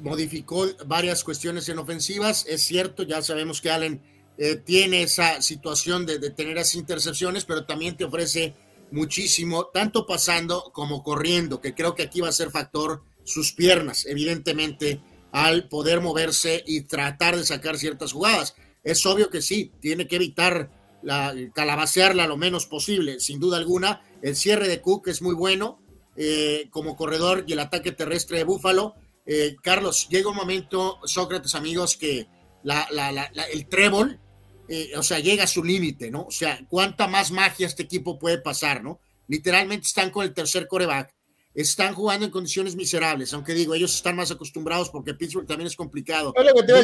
modificó 0.00 0.66
varias 0.86 1.24
cuestiones 1.24 1.68
en 1.68 1.78
ofensivas. 1.78 2.44
Es 2.46 2.62
cierto, 2.62 3.02
ya 3.02 3.22
sabemos 3.22 3.60
que 3.60 3.70
Allen 3.70 4.00
eh, 4.38 4.56
tiene 4.56 5.02
esa 5.02 5.42
situación 5.42 6.06
de, 6.06 6.18
tener 6.30 6.56
esas 6.58 6.76
intercepciones, 6.76 7.44
pero 7.44 7.64
también 7.64 7.96
te 7.96 8.04
ofrece 8.04 8.54
muchísimo, 8.90 9.66
tanto 9.66 10.06
pasando 10.06 10.70
como 10.72 11.02
corriendo, 11.02 11.60
que 11.60 11.74
creo 11.74 11.94
que 11.94 12.02
aquí 12.02 12.20
va 12.20 12.28
a 12.28 12.32
ser 12.32 12.50
factor 12.50 13.02
sus 13.24 13.52
piernas, 13.52 14.06
evidentemente, 14.06 15.00
al 15.32 15.68
poder 15.68 16.00
moverse 16.00 16.62
y 16.66 16.82
tratar 16.82 17.36
de 17.36 17.44
sacar 17.44 17.78
ciertas 17.78 18.12
jugadas. 18.12 18.54
Es 18.84 19.04
obvio 19.06 19.30
que 19.30 19.42
sí, 19.42 19.72
tiene 19.80 20.06
que 20.06 20.16
evitar 20.16 20.70
la, 21.02 21.34
calabacearla 21.54 22.26
lo 22.26 22.36
menos 22.36 22.66
posible, 22.66 23.18
sin 23.18 23.40
duda 23.40 23.56
alguna. 23.56 24.02
El 24.22 24.36
cierre 24.36 24.68
de 24.68 24.80
Cook 24.80 25.08
es 25.08 25.22
muy 25.22 25.34
bueno 25.34 25.80
eh, 26.16 26.68
como 26.70 26.96
corredor 26.96 27.44
y 27.46 27.54
el 27.54 27.58
ataque 27.58 27.92
terrestre 27.92 28.38
de 28.38 28.44
Búfalo 28.44 28.94
eh, 29.24 29.56
Carlos, 29.62 30.08
llega 30.08 30.30
un 30.30 30.36
momento, 30.36 30.98
Sócrates, 31.04 31.54
amigos, 31.54 31.96
que 31.96 32.26
el 32.64 33.68
trébol, 33.68 34.20
eh, 34.68 34.92
o 34.96 35.02
sea, 35.02 35.18
llega 35.20 35.44
a 35.44 35.48
su 35.48 35.62
límite, 35.62 36.10
¿no? 36.10 36.22
O 36.22 36.30
sea, 36.30 36.60
cuánta 36.68 37.06
más 37.06 37.30
magia 37.30 37.66
este 37.66 37.84
equipo 37.84 38.18
puede 38.18 38.38
pasar, 38.38 38.82
¿no? 38.82 39.00
Literalmente 39.28 39.86
están 39.86 40.10
con 40.10 40.24
el 40.24 40.34
tercer 40.34 40.66
coreback, 40.66 41.14
están 41.54 41.94
jugando 41.94 42.24
en 42.24 42.32
condiciones 42.32 42.76
miserables, 42.76 43.32
aunque 43.34 43.54
digo, 43.54 43.74
ellos 43.74 43.94
están 43.94 44.16
más 44.16 44.30
acostumbrados 44.30 44.88
porque 44.88 45.14
Pittsburgh 45.14 45.46
también 45.46 45.66
es 45.66 45.76
complicado. 45.76 46.32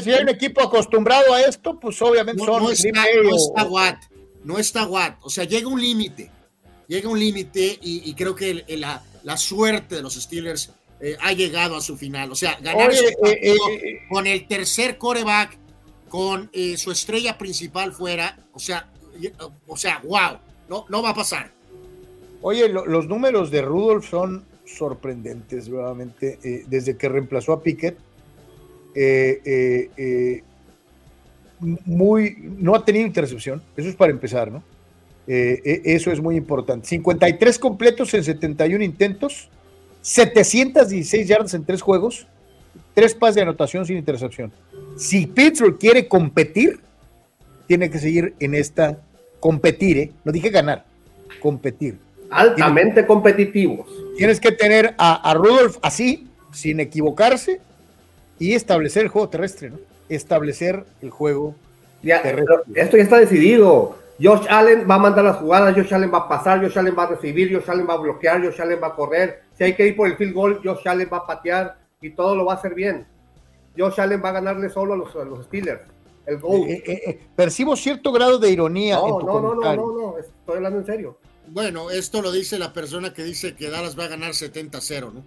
si 0.03 0.11
hay 0.11 0.23
un 0.23 0.28
equipo 0.28 0.62
acostumbrado 0.62 1.32
a 1.32 1.40
esto, 1.43 1.78
pues 1.81 2.01
obviamente 2.03 2.45
son. 2.45 2.62
No 2.62 2.70
está, 2.70 3.05
no 3.23 3.36
está 3.36 3.65
Watt, 3.65 4.03
no 4.45 4.59
está 4.59 4.86
Watt, 4.86 5.19
o 5.23 5.31
sea, 5.31 5.45
llega 5.45 5.69
un 5.69 5.81
límite, 5.81 6.31
llega 6.86 7.09
un 7.09 7.19
límite 7.19 7.78
y, 7.81 8.12
creo 8.15 8.35
que 8.35 8.65
la, 8.77 9.03
la 9.23 9.36
suerte 9.36 9.97
de 9.97 10.03
los 10.03 10.15
Steelers 10.15 10.70
eh, 11.01 11.16
ha 11.20 11.32
llegado 11.32 11.77
a 11.77 11.81
su 11.81 11.97
final. 11.97 12.32
O 12.32 12.35
sea, 12.35 12.59
ganar 12.61 12.93
eh, 12.93 13.16
eh, 13.24 14.01
con 14.09 14.27
el 14.27 14.47
tercer 14.49 14.99
coreback, 14.99 15.57
con 16.09 16.51
su 16.77 16.90
estrella 16.90 17.36
principal 17.36 17.93
fuera, 17.93 18.39
o 18.53 18.59
sea, 18.59 18.90
o 19.66 19.77
sea, 19.77 20.01
wow, 20.05 20.39
no, 20.69 20.86
no 20.89 21.03
va 21.03 21.11
a 21.11 21.15
pasar. 21.15 21.53
Oye, 22.40 22.69
los 22.69 23.07
números 23.07 23.51
de 23.51 23.62
Rudolph 23.62 24.09
son 24.09 24.45
sorprendentes, 24.78 25.68
nuevamente, 25.68 26.38
desde 26.68 26.96
que 26.96 27.09
reemplazó 27.09 27.52
a 27.52 27.62
Pickett. 27.62 27.96
muy, 31.84 32.36
no 32.59 32.74
ha 32.74 32.84
tenido 32.84 33.06
intercepción, 33.06 33.62
eso 33.76 33.88
es 33.88 33.96
para 33.96 34.12
empezar, 34.12 34.50
¿no? 34.50 34.62
eso 35.26 36.10
es 36.10 36.20
muy 36.20 36.36
importante. 36.36 36.88
53 36.88 37.59
completos 37.59 38.14
en 38.14 38.24
71 38.24 38.82
intentos, 38.82 39.50
716 40.00 41.28
yardas 41.28 41.55
en 41.55 41.64
tres 41.64 41.82
juegos, 41.82 42.26
tres 42.94 43.14
pases 43.14 43.36
de 43.36 43.42
anotación 43.42 43.84
sin 43.84 43.96
intercepción. 43.96 44.52
Si 44.96 45.26
Pittsburgh 45.26 45.78
quiere 45.78 46.09
competir, 46.09 46.80
tiene 47.66 47.90
que 47.90 47.98
seguir 47.98 48.34
en 48.40 48.55
esta 48.55 48.98
competir, 49.38 49.98
¿eh? 49.98 50.12
no 50.24 50.32
dije 50.32 50.50
ganar, 50.50 50.84
competir. 51.40 51.98
Altamente 52.30 53.06
competitivos. 53.06 53.88
Tienes 54.16 54.40
que 54.40 54.52
tener 54.52 54.94
a, 54.98 55.34
Rudolph 55.34 55.76
así, 55.82 56.28
sin 56.52 56.80
equivocarse, 56.80 57.60
y 58.38 58.55
establecer 58.55 59.05
el 59.05 59.09
juego 59.09 59.28
terrestre, 59.28 59.70
¿no? 59.70 59.78
Establecer 60.09 60.84
el 61.02 61.10
juego 61.10 61.55
terrestre. 62.02 62.56
Esto 62.74 62.96
ya 62.96 63.02
está 63.02 63.18
decidido. 63.18 63.96
Josh 64.20 64.46
Allen 64.48 64.86
va 64.90 64.96
a 64.96 64.98
mandar 64.98 65.24
las 65.24 65.36
jugadas, 65.36 65.74
Josh 65.76 65.94
Allen 65.94 66.12
va 66.12 66.18
a 66.18 66.28
pasar, 66.28 66.60
Josh 66.60 66.76
Allen 66.76 66.94
va 66.98 67.05
a 67.05 67.10
recibir, 67.10 67.55
Josh 67.55 67.70
Allen 67.70 67.86
va 67.88 67.94
a 67.94 67.98
bloquear, 67.98 68.44
Josh 68.44 68.60
Allen 68.60 68.80
va 68.82 68.88
a 68.88 68.94
correr. 68.94 69.42
Si 69.56 69.62
hay 69.62 69.74
que 69.74 69.86
ir 69.86 69.96
por 69.96 70.09
el 70.09 70.16
field 70.16 70.34
goal, 70.34 70.60
Josh 70.62 70.88
Allen 70.88 71.09
va 71.12 71.18
a 71.18 71.26
patear 71.26 71.76
y 72.00 72.10
todo 72.10 72.34
lo 72.34 72.44
va 72.44 72.55
a 72.55 72.56
hacer 72.56 72.74
bien. 72.74 73.06
Josh 73.76 74.00
Allen 74.00 74.20
va 74.24 74.30
a 74.30 74.32
ganarle 74.32 74.68
solo 74.70 74.94
a 74.94 74.96
los, 74.96 75.44
Steelers. 75.44 75.82
El 76.26 76.36
eh, 76.36 76.82
eh, 76.84 77.02
eh, 77.06 77.20
percibo 77.34 77.76
cierto 77.76 78.12
grado 78.12 78.38
de 78.38 78.50
ironía. 78.50 78.96
No, 78.96 79.20
no, 79.20 79.40
no, 79.40 79.55
no, 79.55 79.74
no, 79.74 79.92
no, 79.92 80.18
estoy 80.18 80.56
hablando 80.56 80.80
en 80.80 80.86
serio. 80.86 81.18
Bueno, 81.50 81.90
esto 81.90 82.22
lo 82.22 82.32
dice 82.32 82.58
la 82.58 82.72
persona 82.72 83.12
que 83.12 83.24
dice 83.24 83.54
que 83.54 83.70
Dallas 83.70 83.98
va 83.98 84.04
a 84.04 84.08
ganar 84.08 84.32
70-0, 84.32 85.12
¿no? 85.12 85.24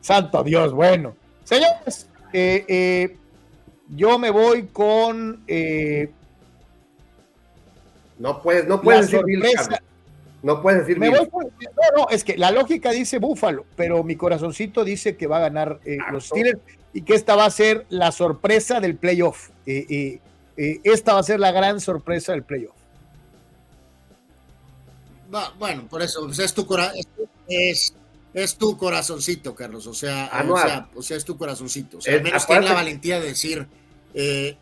Santo 0.00 0.42
Dios, 0.42 0.72
bueno. 0.72 1.16
Señores, 1.44 2.08
yo 3.88 4.18
me 4.18 4.30
voy 4.30 4.66
con 4.68 5.44
no 8.22 8.40
puedes, 8.40 8.68
no 8.68 8.80
puedes 8.80 9.10
decir 9.10 9.24
No 10.44 10.62
puedes 10.62 10.86
decir 10.86 10.98
no, 10.98 11.10
no, 11.96 12.08
es 12.08 12.22
que 12.22 12.38
la 12.38 12.52
lógica 12.52 12.92
dice 12.92 13.18
Búfalo, 13.18 13.66
pero 13.74 14.04
mi 14.04 14.14
corazoncito 14.14 14.84
dice 14.84 15.16
que 15.16 15.26
va 15.26 15.38
a 15.38 15.40
ganar 15.40 15.80
eh, 15.84 15.98
los 16.12 16.26
Steelers 16.26 16.60
y 16.92 17.02
que 17.02 17.14
esta 17.14 17.34
va 17.34 17.46
a 17.46 17.50
ser 17.50 17.84
la 17.88 18.12
sorpresa 18.12 18.78
del 18.78 18.94
playoff. 18.94 19.50
Eh, 19.66 20.20
eh, 20.56 20.80
esta 20.84 21.14
va 21.14 21.18
a 21.18 21.24
ser 21.24 21.40
la 21.40 21.50
gran 21.50 21.80
sorpresa 21.80 22.30
del 22.30 22.44
playoff. 22.44 22.76
Bueno, 25.58 25.86
por 25.88 26.02
eso, 26.02 26.28
es, 26.28 26.54
tu 26.54 26.66
es, 27.48 27.94
es, 28.34 28.56
tu 28.56 28.76
corazoncito, 28.76 29.54
Carlos. 29.54 29.86
O 29.86 29.94
sea, 29.94 30.30
o 30.94 31.02
sea, 31.02 31.16
es 31.16 31.24
tu 31.24 31.36
corazoncito. 31.36 31.98
O 31.98 32.00
sea, 32.00 32.14
al 32.14 32.22
menos 32.22 32.46
tiene 32.46 32.66
la 32.66 32.74
valentía 32.74 33.20
de 33.20 33.26
decir 33.28 33.66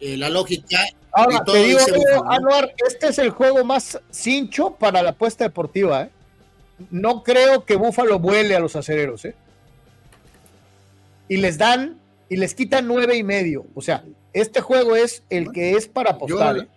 la 0.01 0.29
lógica 0.29 0.79
Ahora, 1.13 1.43
te 1.45 1.65
digo, 1.65 1.81
Anuar, 2.29 2.73
este 2.87 3.09
es 3.09 3.19
el 3.19 3.31
juego 3.31 3.65
más 3.65 3.99
cincho 4.11 4.77
para 4.79 5.03
la 5.03 5.11
apuesta 5.11 5.45
deportiva. 5.45 6.03
¿eh? 6.05 6.11
No 6.91 7.23
creo 7.23 7.65
que 7.65 7.77
Búfalo 7.77 8.19
vuele 8.19 8.55
a 8.55 8.61
los 8.61 8.77
acereros. 8.77 9.25
¿eh? 9.25 9.35
Y 11.29 11.39
les 11.39 11.59
dan, 11.59 11.99
y 12.29 12.37
les 12.37 12.55
quitan 12.55 12.87
nueve 12.87 13.17
y 13.17 13.23
medio. 13.23 13.67
O 13.75 13.83
sea, 13.83 14.05
este 14.33 14.61
juego 14.61 14.95
es 14.97 15.23
el 15.31 15.51
que 15.53 15.73
es 15.73 15.89
para 15.89 16.13
apostar. 16.13 16.59
¿eh? 16.59 16.69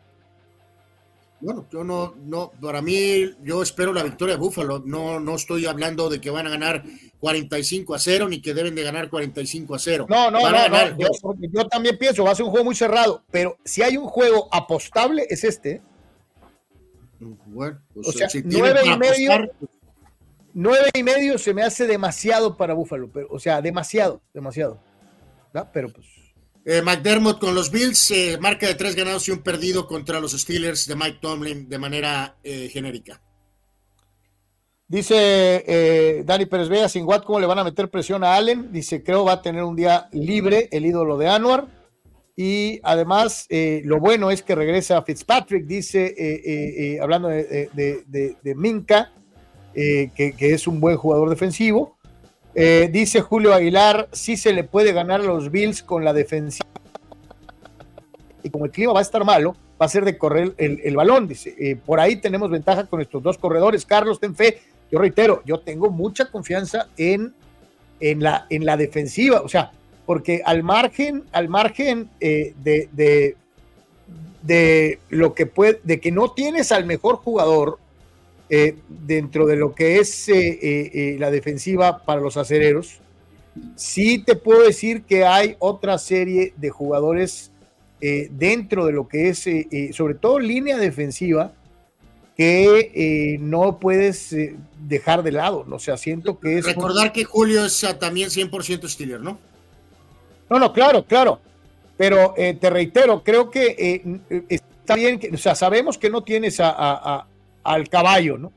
Bueno, 1.44 1.68
yo 1.70 1.84
no, 1.84 2.16
no, 2.24 2.52
para 2.62 2.82
mí, 2.82 3.30
yo 3.42 3.62
espero 3.62 3.92
la 3.92 4.02
victoria 4.02 4.36
de 4.36 4.40
Búfalo. 4.40 4.82
No, 4.86 5.20
no 5.20 5.36
estoy 5.36 5.66
hablando 5.66 6.10
de 6.10 6.22
que 6.22 6.30
van 6.30 6.48
a 6.48 6.50
ganar 6.50 6.86
45 7.20 7.94
a 7.94 8.00
0 8.00 8.30
ni 8.30 8.42
que 8.42 8.54
deben 8.54 8.74
de 8.76 8.84
ganar 8.84 9.10
45 9.10 9.76
a 9.76 9.80
0. 9.80 10.06
No, 10.10 10.32
no, 10.32 10.40
no, 10.40 10.98
Yo, 11.52 11.68
también 11.68 11.98
pienso, 11.98 12.24
va 12.24 12.32
a 12.32 12.36
ser 12.36 12.46
un 12.46 12.52
juego 12.52 12.64
muy 12.64 12.76
cerrado, 12.76 13.24
pero 13.30 13.58
si 13.66 13.82
hay 13.82 13.98
un 13.98 14.08
juego 14.08 14.48
apostable 14.54 15.26
es 15.30 15.44
este. 15.44 15.82
Bueno, 17.20 17.78
pues, 17.94 18.08
o 18.08 18.12
sea, 18.14 18.30
nueve 18.46 18.80
y 18.86 18.98
medio. 18.98 19.52
nueve 20.54 20.92
y 20.94 21.04
medio 21.04 21.38
se 21.38 21.54
me 21.54 21.64
hace 21.64 21.88
demasiado 21.88 22.56
para 22.56 22.74
Búfalo, 22.74 23.12
pero, 23.12 23.28
o 23.30 23.40
sea, 23.40 23.62
demasiado, 23.62 24.22
demasiado. 24.34 24.80
Pero 25.74 25.90
pues 25.90 26.23
eh, 26.66 26.82
McDermott 26.82 27.40
con 27.40 27.54
los 27.54 27.72
Bills, 27.72 28.12
eh, 28.12 28.38
marca 28.40 28.68
de 28.68 28.76
tres 28.76 28.96
ganados 28.96 29.28
y 29.28 29.32
un 29.32 29.40
perdido 29.40 29.86
contra 29.86 30.22
los 30.22 30.32
Steelers 30.32 30.88
de 30.88 30.96
Mike 30.96 31.18
Tomlin 31.20 31.68
de 31.68 31.78
manera 31.78 32.38
eh, 32.42 32.70
genérica. 32.72 33.22
Dice 34.88 36.24
Dani 36.26 36.46
Pérez 36.46 36.70
Vega, 36.70 36.88
sin 36.88 37.06
Watt, 37.06 37.26
¿cómo 37.26 37.40
le 37.40 37.48
van 37.48 37.58
a 37.58 37.64
meter 37.64 37.90
presión 37.90 38.24
a 38.24 38.36
Allen? 38.36 38.72
Dice, 38.72 39.02
creo 39.02 39.26
va 39.26 39.34
a 39.34 39.42
tener 39.42 39.64
un 39.64 39.76
día 39.76 40.08
libre 40.12 40.70
el 40.72 40.86
ídolo 40.86 41.18
de 41.18 41.30
Anwar. 41.30 41.66
Y 42.36 42.80
además, 42.84 43.48
lo 43.50 44.00
bueno 44.00 44.30
es 44.30 44.44
que 44.44 44.54
regresa 44.54 45.02
Fitzpatrick, 45.02 45.66
dice, 45.66 47.00
hablando 47.02 47.30
de, 47.30 48.54
Minka, 48.56 49.12
que, 49.74 50.36
que, 50.38 50.54
es 50.54 50.68
un 50.68 50.80
buen 50.80 50.98
jugador 50.98 51.30
defensivo. 51.30 51.98
Eh, 52.56 52.90
dice 52.92 53.22
Julio 53.22 53.54
Aguilar, 53.54 54.10
sí 54.12 54.38
se 54.38 54.54
le 54.54 54.64
puede 54.64 54.94
ganar 54.94 55.22
a 55.22 55.24
los 55.24 55.50
Bills 55.52 55.82
con 55.82 56.04
la 56.06 56.14
defensiva. 56.14 56.68
Y 58.44 58.50
como 58.50 58.66
el 58.66 58.72
clima 58.72 58.94
va 58.94 59.00
a 59.00 59.04
estar 59.04 59.24
malo, 59.24 59.56
va 59.82 59.86
a 59.86 59.90
ser 59.90 60.06
de 60.06 60.18
correr 60.18 60.54
el, 60.58 60.96
balón. 60.96 61.28
Dice, 61.28 61.56
eh, 61.58 61.76
por 61.76 62.00
ahí 62.00 62.18
tenemos 62.18 62.50
ventaja 62.50 62.86
con 62.86 63.02
estos 63.02 63.24
dos 63.24 63.38
corredores. 63.38 63.86
Carlos, 63.86 64.20
ten 64.20 64.36
fe. 64.36 64.60
Yo 64.92 65.00
reitero, 65.00 65.42
yo 65.46 65.60
tengo 65.60 65.90
mucha 65.90 66.30
confianza 66.30 66.88
en, 66.98 67.34
en, 68.00 68.22
la, 68.22 68.46
en 68.50 68.66
la 68.66 68.78
defensiva. 68.78 69.42
O 69.42 69.50
sea, 69.50 69.72
porque 70.06 70.42
al 70.46 70.62
margen, 70.62 71.24
al 71.32 71.50
margen 71.50 72.10
eh, 72.20 72.54
de, 72.62 72.90
de, 72.92 73.36
de, 74.42 75.00
lo 75.10 75.34
que 75.34 75.46
puede, 75.46 75.80
de 75.84 76.00
que 76.00 76.12
no 76.12 76.32
tienes 76.32 76.72
al 76.72 76.86
mejor 76.86 77.16
jugador, 77.16 77.80
eh, 78.56 78.76
dentro 78.88 79.48
de 79.48 79.56
lo 79.56 79.74
que 79.74 79.98
es 79.98 80.30
eh, 80.30 80.60
eh, 80.62 81.16
la 81.18 81.32
defensiva 81.32 82.06
para 82.06 82.22
los 82.22 82.38
acereros, 82.38 83.00
sí 83.76 84.20
te 84.20 84.36
puedo 84.36 84.62
decir 84.62 85.06
que 85.06 85.26
hay 85.26 85.56
otra 85.58 85.98
serie 85.98 86.54
de 86.58 86.70
jugadores 86.70 87.50
dentro 88.00 88.86
de 88.86 88.92
lo 88.92 89.08
que 89.08 89.30
es, 89.30 89.48
sobre 89.96 90.14
todo 90.14 90.38
línea 90.38 90.78
defensiva, 90.78 91.54
que 92.38 93.38
no 93.40 93.80
puedes 93.80 94.36
dejar 94.86 95.24
de 95.24 95.32
lado. 95.32 95.66
O 95.72 95.80
sea, 95.80 95.96
siento 95.98 96.38
que 96.38 96.60
es. 96.60 96.66
Recordar 96.66 97.12
que 97.12 97.24
Julio 97.24 97.66
es 97.66 97.84
también 98.00 98.30
100% 98.30 98.88
Steeler, 98.88 99.22
¿no? 99.22 99.40
No, 100.50 100.60
no, 100.60 100.74
claro, 100.74 101.06
claro. 101.06 101.40
Pero 101.98 102.36
te 102.36 102.70
reitero, 102.70 103.24
creo 103.24 103.50
que 103.50 104.04
está 104.50 104.96
bien, 104.96 105.18
que, 105.18 105.30
o 105.30 105.38
sea, 105.38 105.56
sabemos 105.56 105.98
que 105.98 106.10
no 106.10 106.24
tienes 106.24 106.60
a, 106.60 107.26
al 107.64 107.90
caballo, 107.90 108.38
¿no? 108.38 108.52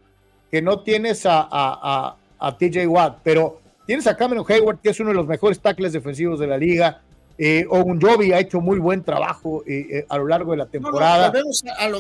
Que 0.51 0.63
no 0.63 0.81
tienes 0.81 1.23
a, 1.25 2.17
TJ 2.59 2.87
Watt, 2.87 3.19
pero 3.23 3.61
tienes 3.87 4.07
a 4.07 4.17
Cameron 4.17 4.45
Hayward, 4.49 4.81
que 4.81 4.91
es 4.91 5.01
uno 5.01 5.11
de 5.11 5.17
los 5.17 5.27
mejores 5.27 5.61
tackles 5.61 5.93
defensivos 5.93 6.39
de 6.39 6.47
la 6.47 6.59
liga. 6.59 7.03
Eh, 7.39 7.67
Jovi 7.69 8.33
ha 8.33 8.41
hecho 8.41 8.61
muy 8.61 8.79
buen 8.79 9.05
trabajo 9.05 9.63
eh, 9.67 9.87
eh, 9.91 10.07
a 10.09 10.17
lo 10.17 10.27
largo 10.27 10.53
de 10.53 10.57
la 10.57 10.67
temporada. 10.67 11.31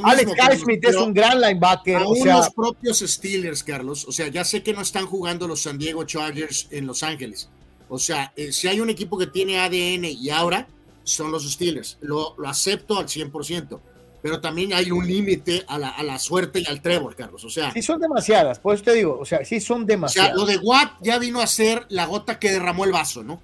Alex 0.02 0.32
Highsmith 0.32 0.84
es 0.84 0.96
un 0.96 1.12
gran 1.12 1.40
linebacker. 1.40 1.96
Aún 1.96 2.26
los 2.26 2.50
propios 2.50 3.00
Steelers, 3.00 3.62
Carlos. 3.62 4.06
O 4.08 4.12
sea, 4.12 4.28
ya 4.28 4.44
sé 4.44 4.62
que 4.62 4.72
no 4.72 4.80
están 4.80 5.06
jugando 5.06 5.46
los 5.46 5.62
San 5.62 5.76
Diego 5.76 6.04
Chargers 6.04 6.68
en 6.70 6.86
Los 6.86 7.02
Ángeles. 7.02 7.50
O 7.88 7.98
sea, 7.98 8.32
eh, 8.34 8.50
si 8.50 8.66
hay 8.68 8.80
un 8.80 8.88
equipo 8.90 9.18
que 9.18 9.26
tiene 9.26 9.58
ADN 9.58 10.06
y 10.06 10.30
ahora, 10.30 10.66
son 11.04 11.30
los 11.30 11.50
Steelers. 11.50 11.98
Lo, 12.00 12.34
lo 12.38 12.48
acepto 12.48 12.98
al 12.98 13.06
100% 13.06 13.78
pero 14.26 14.40
también 14.40 14.72
hay 14.72 14.90
un 14.90 15.06
límite 15.06 15.64
a 15.68 15.78
la, 15.78 15.90
a 15.90 16.02
la, 16.02 16.18
suerte 16.18 16.58
y 16.58 16.66
al 16.66 16.82
Trevor, 16.82 17.14
Carlos. 17.14 17.44
O 17.44 17.48
sea, 17.48 17.70
sí 17.70 17.80
son 17.80 18.00
demasiadas, 18.00 18.58
pues 18.58 18.82
te 18.82 18.92
digo, 18.92 19.16
o 19.20 19.24
sea, 19.24 19.44
sí 19.44 19.60
son 19.60 19.86
demasiadas. 19.86 20.32
O 20.32 20.34
sea, 20.34 20.44
lo 20.44 20.46
de 20.50 20.58
Watt 20.58 20.94
ya 21.00 21.16
vino 21.20 21.40
a 21.40 21.46
ser 21.46 21.86
la 21.90 22.06
gota 22.06 22.40
que 22.40 22.50
derramó 22.50 22.84
el 22.84 22.90
vaso, 22.90 23.22
¿no? 23.22 23.40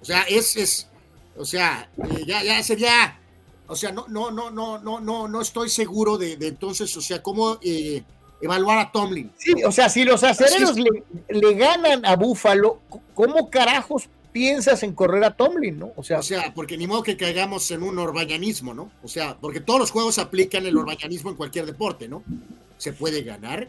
O 0.00 0.04
sea, 0.06 0.22
es, 0.22 0.56
es 0.56 0.88
o 1.36 1.44
sea, 1.44 1.86
eh, 1.98 2.24
ya, 2.26 2.42
ya 2.42 2.62
sería, 2.62 3.20
o 3.66 3.76
sea, 3.76 3.92
no, 3.92 4.06
no, 4.08 4.30
no, 4.30 4.50
no, 4.50 4.78
no, 4.78 5.00
no, 5.00 5.28
no 5.28 5.40
estoy 5.42 5.68
seguro 5.68 6.16
de, 6.16 6.38
de 6.38 6.48
entonces, 6.48 6.96
o 6.96 7.02
sea, 7.02 7.22
cómo 7.22 7.58
eh, 7.60 8.02
evaluar 8.40 8.78
a 8.78 8.90
Tomlin. 8.90 9.30
Sí, 9.36 9.52
o 9.64 9.70
sea, 9.70 9.90
si 9.90 10.02
los 10.02 10.24
acereros 10.24 10.78
le, 10.78 11.04
le, 11.28 11.54
ganan 11.56 12.06
a 12.06 12.16
Búfalo, 12.16 12.80
¿cómo 13.12 13.50
carajos 13.50 14.08
piensas 14.32 14.82
en 14.82 14.94
correr 14.94 15.22
a 15.24 15.36
Tomlin, 15.36 15.78
¿no? 15.78 15.92
O 15.96 16.02
sea, 16.02 16.18
o 16.18 16.22
sea, 16.22 16.52
porque 16.54 16.76
ni 16.76 16.86
modo 16.86 17.02
que 17.02 17.16
caigamos 17.16 17.70
en 17.70 17.82
un 17.82 17.98
orbañanismo, 17.98 18.74
¿no? 18.74 18.90
O 19.02 19.08
sea, 19.08 19.36
porque 19.38 19.60
todos 19.60 19.78
los 19.78 19.90
juegos 19.90 20.18
aplican 20.18 20.66
el 20.66 20.76
orbañanismo 20.76 21.30
en 21.30 21.36
cualquier 21.36 21.66
deporte, 21.66 22.08
¿no? 22.08 22.24
Se 22.78 22.92
puede 22.92 23.22
ganar. 23.22 23.68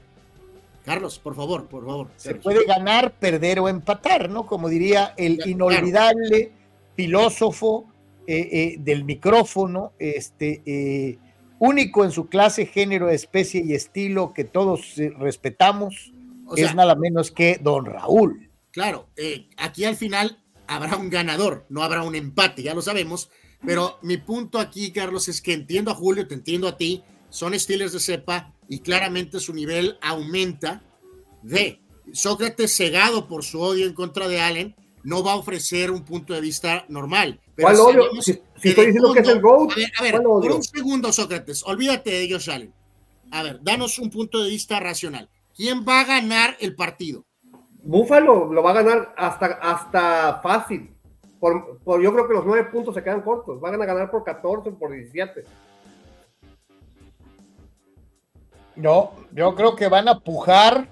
Carlos, 0.86 1.20
por 1.20 1.36
favor, 1.36 1.68
por 1.68 1.86
favor. 1.86 2.10
Se 2.18 2.36
puede 2.36 2.66
ganar, 2.66 3.14
perder 3.14 3.60
o 3.60 3.70
empatar, 3.70 4.30
¿no? 4.30 4.46
Como 4.46 4.70
diría 4.70 5.14
el 5.18 5.40
inolvidable 5.46 6.52
filósofo 6.96 7.88
eh, 8.28 8.50
eh, 8.52 8.76
del 8.80 9.04
micrófono, 9.04 9.94
este, 10.00 10.62
eh, 10.66 11.18
único 11.60 12.04
en 12.04 12.12
su 12.12 12.28
clase, 12.28 12.66
género, 12.66 13.10
especie 13.10 13.64
y 13.66 13.74
estilo 13.74 14.34
que 14.34 14.44
todos 14.44 14.96
respetamos, 15.18 16.14
es 16.56 16.76
nada 16.76 16.96
menos 16.96 17.32
que 17.32 17.60
don 17.62 17.86
Raúl. 17.86 18.50
Claro, 18.72 19.08
aquí 19.58 19.86
al 19.86 19.96
final 19.96 20.43
habrá 20.68 20.98
un 20.98 21.10
ganador, 21.10 21.66
no 21.70 21.84
habrá 21.84 22.04
un 22.04 22.16
empate, 22.16 22.64
ya 22.64 22.74
lo 22.74 22.82
sabemos. 22.82 23.30
Pero 23.66 23.98
mi 24.02 24.18
punto 24.18 24.60
aquí, 24.60 24.92
Carlos, 24.92 25.28
es 25.30 25.42
que 25.42 25.54
entiendo 25.54 25.92
a 25.92 25.96
Julio, 25.96 26.28
te 26.28 26.34
entiendo 26.34 26.68
a 26.68 26.78
ti, 26.78 27.04
son 27.30 27.58
Steelers 27.58 27.94
de 27.94 28.00
cepa 28.00 28.54
y 28.68 28.80
claramente 28.80 29.40
su 29.40 29.54
nivel 29.54 29.98
aumenta 30.02 30.84
de 31.42 31.82
Sócrates 32.12 32.76
cegado 32.76 33.28
por 33.28 33.44
su 33.44 33.62
odio 33.62 33.86
en 33.86 33.94
contra 33.94 34.28
de 34.28 34.42
Allen, 34.42 34.76
no 35.04 35.24
va 35.24 35.34
a 35.34 35.36
ofrecer 35.36 35.92
un 35.92 36.04
punto 36.04 36.34
de 36.34 36.42
vista 36.42 36.86
normal. 36.90 37.40
¿Cuál 37.60 37.80
odio? 37.80 38.04
Si, 38.22 38.40
estoy 38.62 38.88
diciendo 38.88 39.14
que 39.14 39.20
es 39.20 39.28
el 39.28 39.42
GOAT. 39.42 39.72
A 39.72 39.76
ver, 39.76 39.92
a 39.98 40.04
ver 40.04 40.24
por 40.24 40.52
un 40.52 40.64
segundo, 40.64 41.12
Sócrates, 41.12 41.64
olvídate 41.64 42.12
de 42.12 42.32
Josh 42.32 42.50
Allen. 42.50 42.74
A 43.32 43.44
ver, 43.44 43.60
danos 43.62 43.98
un 44.00 44.10
punto 44.10 44.44
de 44.44 44.50
vista 44.50 44.80
racional. 44.80 45.30
¿Quién 45.56 45.86
va 45.88 46.02
a 46.02 46.06
ganar 46.06 46.58
el 46.60 46.76
partido? 46.76 47.26
Búfalo 47.84 48.52
lo 48.52 48.64
va 48.64 48.72
a 48.72 48.82
ganar 48.82 49.14
hasta, 49.18 49.46
hasta 49.62 50.40
fácil. 50.42 50.90
Por, 51.40 52.02
yo 52.02 52.14
creo 52.14 52.28
que 52.28 52.34
los 52.34 52.46
nueve 52.46 52.70
puntos 52.72 52.96
se 52.96 53.04
quedan 53.04 53.22
cortos. 53.22 53.60
Van 53.60 53.80
a 53.80 53.86
ganar 53.86 54.10
por 54.10 54.24
14 54.24 54.70
o 54.70 54.76
por 54.76 54.92
17. 54.92 55.44
No, 58.78 59.12
yo 59.34 59.54
creo 59.54 59.76
que 59.76 59.90
van 59.90 60.08
a 60.08 60.20
pujar. 60.20 60.88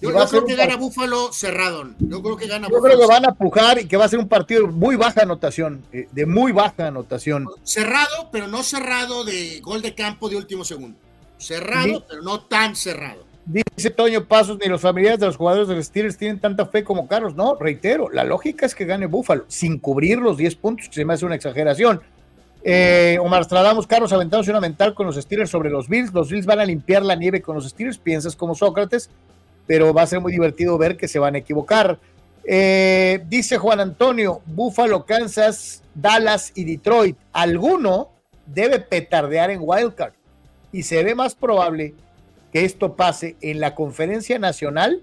Yo, 0.00 0.12
creo 0.12 0.46
que 0.46 0.54
gana 0.54 0.76
Búfalo 0.76 1.32
cerrado. 1.32 1.90
Yo 1.98 2.22
creo 2.22 2.36
que 2.36 2.46
gana 2.46 2.68
Yo 2.70 2.80
creo 2.80 2.98
que 2.98 3.06
van 3.06 3.26
a 3.26 3.34
pujar 3.34 3.80
y 3.80 3.86
que 3.86 3.98
va 3.98 4.06
a 4.06 4.08
ser 4.08 4.18
un 4.20 4.28
partido 4.28 4.66
muy 4.68 4.96
baja 4.96 5.22
anotación, 5.22 5.84
eh, 5.92 6.08
de 6.10 6.24
muy 6.24 6.52
baja 6.52 6.86
anotación. 6.86 7.46
Cerrado, 7.64 8.30
pero 8.32 8.46
no 8.46 8.62
cerrado 8.62 9.24
de 9.24 9.60
gol 9.60 9.82
de 9.82 9.94
campo 9.94 10.30
de 10.30 10.36
último 10.36 10.64
segundo. 10.64 10.98
Cerrado, 11.36 12.06
pero 12.08 12.22
no 12.22 12.42
tan 12.44 12.76
cerrado. 12.76 13.29
Dice 13.52 13.90
Toño 13.90 14.26
Pasos, 14.26 14.58
ni 14.60 14.68
los 14.68 14.80
familiares 14.80 15.18
de 15.18 15.26
los 15.26 15.36
jugadores 15.36 15.66
de 15.66 15.74
los 15.74 15.86
Steelers 15.86 16.16
tienen 16.16 16.38
tanta 16.38 16.66
fe 16.66 16.84
como 16.84 17.08
Carlos. 17.08 17.34
No, 17.34 17.56
reitero, 17.56 18.08
la 18.08 18.22
lógica 18.22 18.64
es 18.64 18.76
que 18.76 18.84
gane 18.84 19.06
Búfalo, 19.06 19.44
sin 19.48 19.80
cubrir 19.80 20.18
los 20.18 20.36
10 20.36 20.54
puntos, 20.54 20.88
que 20.88 20.94
se 20.94 21.04
me 21.04 21.14
hace 21.14 21.26
una 21.26 21.34
exageración. 21.34 22.00
Eh, 22.62 23.18
Omar 23.20 23.42
Stradamos, 23.44 23.88
Carlos 23.88 24.12
aventándose 24.12 24.52
una 24.52 24.60
mental 24.60 24.94
con 24.94 25.06
los 25.06 25.16
Steelers 25.16 25.50
sobre 25.50 25.68
los 25.68 25.88
Bills. 25.88 26.12
Los 26.12 26.30
Bills 26.30 26.46
van 26.46 26.60
a 26.60 26.64
limpiar 26.64 27.02
la 27.02 27.16
nieve 27.16 27.42
con 27.42 27.56
los 27.56 27.68
Steelers, 27.68 27.98
piensas 27.98 28.36
como 28.36 28.54
Sócrates, 28.54 29.10
pero 29.66 29.92
va 29.92 30.02
a 30.02 30.06
ser 30.06 30.20
muy 30.20 30.30
divertido 30.30 30.78
ver 30.78 30.96
que 30.96 31.08
se 31.08 31.18
van 31.18 31.34
a 31.34 31.38
equivocar. 31.38 31.98
Eh, 32.44 33.24
dice 33.28 33.58
Juan 33.58 33.80
Antonio, 33.80 34.42
Búfalo, 34.46 35.04
Kansas, 35.04 35.82
Dallas 35.94 36.52
y 36.54 36.62
Detroit. 36.62 37.16
Alguno 37.32 38.10
debe 38.46 38.78
petardear 38.78 39.50
en 39.50 39.58
Wildcard 39.60 40.12
y 40.70 40.84
se 40.84 41.02
ve 41.02 41.16
más 41.16 41.34
probable 41.34 41.94
que 42.52 42.64
esto 42.64 42.96
pase 42.96 43.36
en 43.40 43.60
la 43.60 43.74
conferencia 43.74 44.38
nacional 44.38 45.02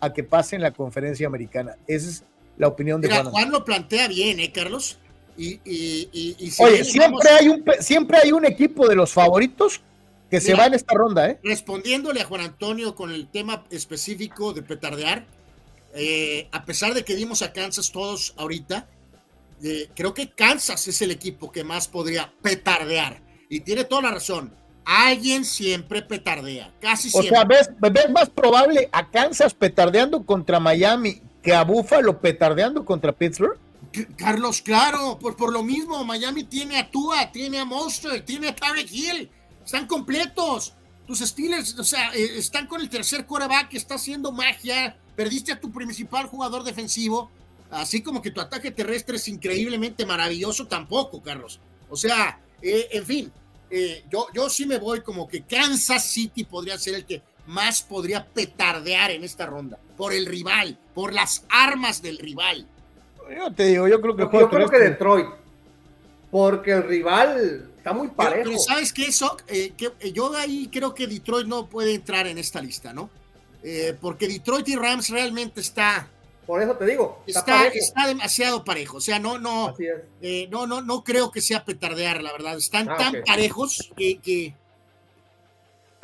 a 0.00 0.12
que 0.12 0.24
pase 0.24 0.56
en 0.56 0.62
la 0.62 0.72
conferencia 0.72 1.26
americana. 1.26 1.76
Esa 1.86 2.08
es 2.08 2.24
la 2.56 2.68
opinión 2.68 3.00
de 3.00 3.08
Juan. 3.08 3.26
Juan 3.26 3.50
lo 3.50 3.64
plantea 3.64 4.08
bien, 4.08 4.40
¿eh, 4.40 4.52
Carlos? 4.52 4.98
Y, 5.36 5.60
y, 5.64 6.08
y, 6.12 6.36
y 6.38 6.52
Oye, 6.58 6.84
siempre, 6.84 7.28
hay 7.30 7.48
un, 7.48 7.64
siempre 7.80 8.18
hay 8.18 8.32
un 8.32 8.46
equipo 8.46 8.88
de 8.88 8.94
los 8.94 9.12
favoritos 9.12 9.82
que 10.30 10.40
se 10.40 10.54
va 10.54 10.66
en 10.66 10.74
esta 10.74 10.94
ronda, 10.94 11.28
¿eh? 11.28 11.38
Respondiéndole 11.44 12.20
a 12.20 12.24
Juan 12.24 12.40
Antonio 12.40 12.94
con 12.94 13.12
el 13.12 13.28
tema 13.28 13.64
específico 13.70 14.52
de 14.52 14.62
petardear, 14.62 15.26
eh, 15.94 16.48
a 16.52 16.64
pesar 16.64 16.94
de 16.94 17.04
que 17.04 17.14
dimos 17.14 17.42
a 17.42 17.52
Kansas 17.52 17.92
todos 17.92 18.34
ahorita, 18.36 18.88
eh, 19.62 19.88
creo 19.94 20.14
que 20.14 20.30
Kansas 20.30 20.88
es 20.88 21.00
el 21.02 21.10
equipo 21.10 21.52
que 21.52 21.64
más 21.64 21.86
podría 21.86 22.32
petardear. 22.42 23.22
Y 23.48 23.60
tiene 23.60 23.84
toda 23.84 24.02
la 24.02 24.10
razón. 24.10 24.52
Alguien 24.86 25.44
siempre 25.44 26.00
petardea, 26.00 26.72
casi 26.80 27.10
siempre. 27.10 27.30
O 27.30 27.34
sea, 27.34 27.44
¿ves, 27.44 27.70
¿ves, 27.80 28.08
más 28.08 28.30
probable 28.30 28.88
a 28.92 29.10
Kansas 29.10 29.52
petardeando 29.52 30.24
contra 30.24 30.60
Miami 30.60 31.20
que 31.42 31.52
a 31.52 31.64
Buffalo 31.64 32.20
petardeando 32.20 32.84
contra 32.84 33.10
Pittsburgh? 33.10 33.58
Carlos, 34.16 34.62
claro, 34.62 35.18
por, 35.18 35.34
por 35.34 35.52
lo 35.52 35.64
mismo, 35.64 36.04
Miami 36.04 36.44
tiene 36.44 36.78
a 36.78 36.88
Tua, 36.88 37.32
tiene 37.32 37.58
a 37.58 37.64
Monster, 37.64 38.24
tiene 38.24 38.48
a 38.48 38.54
Tarek 38.54 38.88
Hill, 38.92 39.28
están 39.64 39.88
completos. 39.88 40.74
Tus 41.04 41.18
Steelers, 41.18 41.76
o 41.78 41.84
sea, 41.84 42.14
eh, 42.14 42.38
están 42.38 42.68
con 42.68 42.80
el 42.80 42.88
tercer 42.88 43.26
coreback 43.26 43.70
que 43.70 43.78
está 43.78 43.96
haciendo 43.96 44.30
magia. 44.30 44.96
Perdiste 45.16 45.50
a 45.50 45.60
tu 45.60 45.72
principal 45.72 46.26
jugador 46.26 46.62
defensivo, 46.62 47.30
así 47.70 48.02
como 48.02 48.22
que 48.22 48.30
tu 48.30 48.40
ataque 48.40 48.70
terrestre 48.70 49.16
es 49.16 49.26
increíblemente 49.26 50.06
maravilloso 50.06 50.68
tampoco, 50.68 51.22
Carlos. 51.22 51.60
O 51.88 51.96
sea, 51.96 52.38
eh, 52.62 52.88
en 52.92 53.04
fin, 53.04 53.32
eh, 53.70 54.04
yo, 54.10 54.26
yo 54.32 54.48
sí 54.48 54.66
me 54.66 54.78
voy 54.78 55.00
como 55.00 55.26
que 55.26 55.42
Kansas 55.42 56.04
City 56.04 56.44
podría 56.44 56.78
ser 56.78 56.94
el 56.94 57.04
que 57.04 57.22
más 57.46 57.82
podría 57.82 58.24
petardear 58.24 59.10
en 59.10 59.24
esta 59.24 59.46
ronda, 59.46 59.78
por 59.96 60.12
el 60.12 60.26
rival, 60.26 60.78
por 60.94 61.12
las 61.12 61.44
armas 61.48 62.02
del 62.02 62.18
rival. 62.18 62.66
Yo 63.34 63.52
te 63.52 63.66
digo, 63.66 63.88
yo 63.88 64.00
creo 64.00 64.16
que, 64.16 64.22
yo, 64.22 64.40
yo 64.40 64.50
creo 64.50 64.68
que 64.68 64.78
Detroit, 64.78 65.26
porque 66.30 66.72
el 66.72 66.84
rival 66.84 67.70
está 67.76 67.92
muy 67.92 68.08
parejo. 68.08 68.36
Pero, 68.36 68.50
pero 68.50 68.58
¿sabes 68.58 68.92
qué, 68.92 69.06
eso? 69.06 69.36
Eh, 69.48 69.72
que, 69.76 70.12
yo 70.12 70.34
ahí 70.34 70.68
creo 70.72 70.94
que 70.94 71.06
Detroit 71.06 71.46
no 71.46 71.66
puede 71.66 71.94
entrar 71.94 72.26
en 72.26 72.38
esta 72.38 72.60
lista, 72.60 72.92
¿no? 72.92 73.10
Eh, 73.62 73.96
porque 74.00 74.28
Detroit 74.28 74.68
y 74.68 74.76
Rams 74.76 75.08
realmente 75.10 75.60
está. 75.60 76.08
Por 76.46 76.62
eso 76.62 76.76
te 76.76 76.86
digo. 76.86 77.22
Está, 77.26 77.66
está, 77.66 77.78
está 77.78 78.06
demasiado 78.06 78.64
parejo. 78.64 78.98
O 78.98 79.00
sea, 79.00 79.18
no, 79.18 79.38
no, 79.38 79.74
eh, 80.22 80.48
no, 80.50 80.66
no, 80.66 80.80
no 80.80 81.02
creo 81.02 81.30
que 81.30 81.40
sea 81.40 81.64
petardear, 81.64 82.22
la 82.22 82.32
verdad. 82.32 82.56
Están 82.56 82.88
ah, 82.88 82.96
tan 82.96 83.08
okay. 83.08 83.22
parejos 83.22 83.92
que, 83.96 84.18
que. 84.18 84.54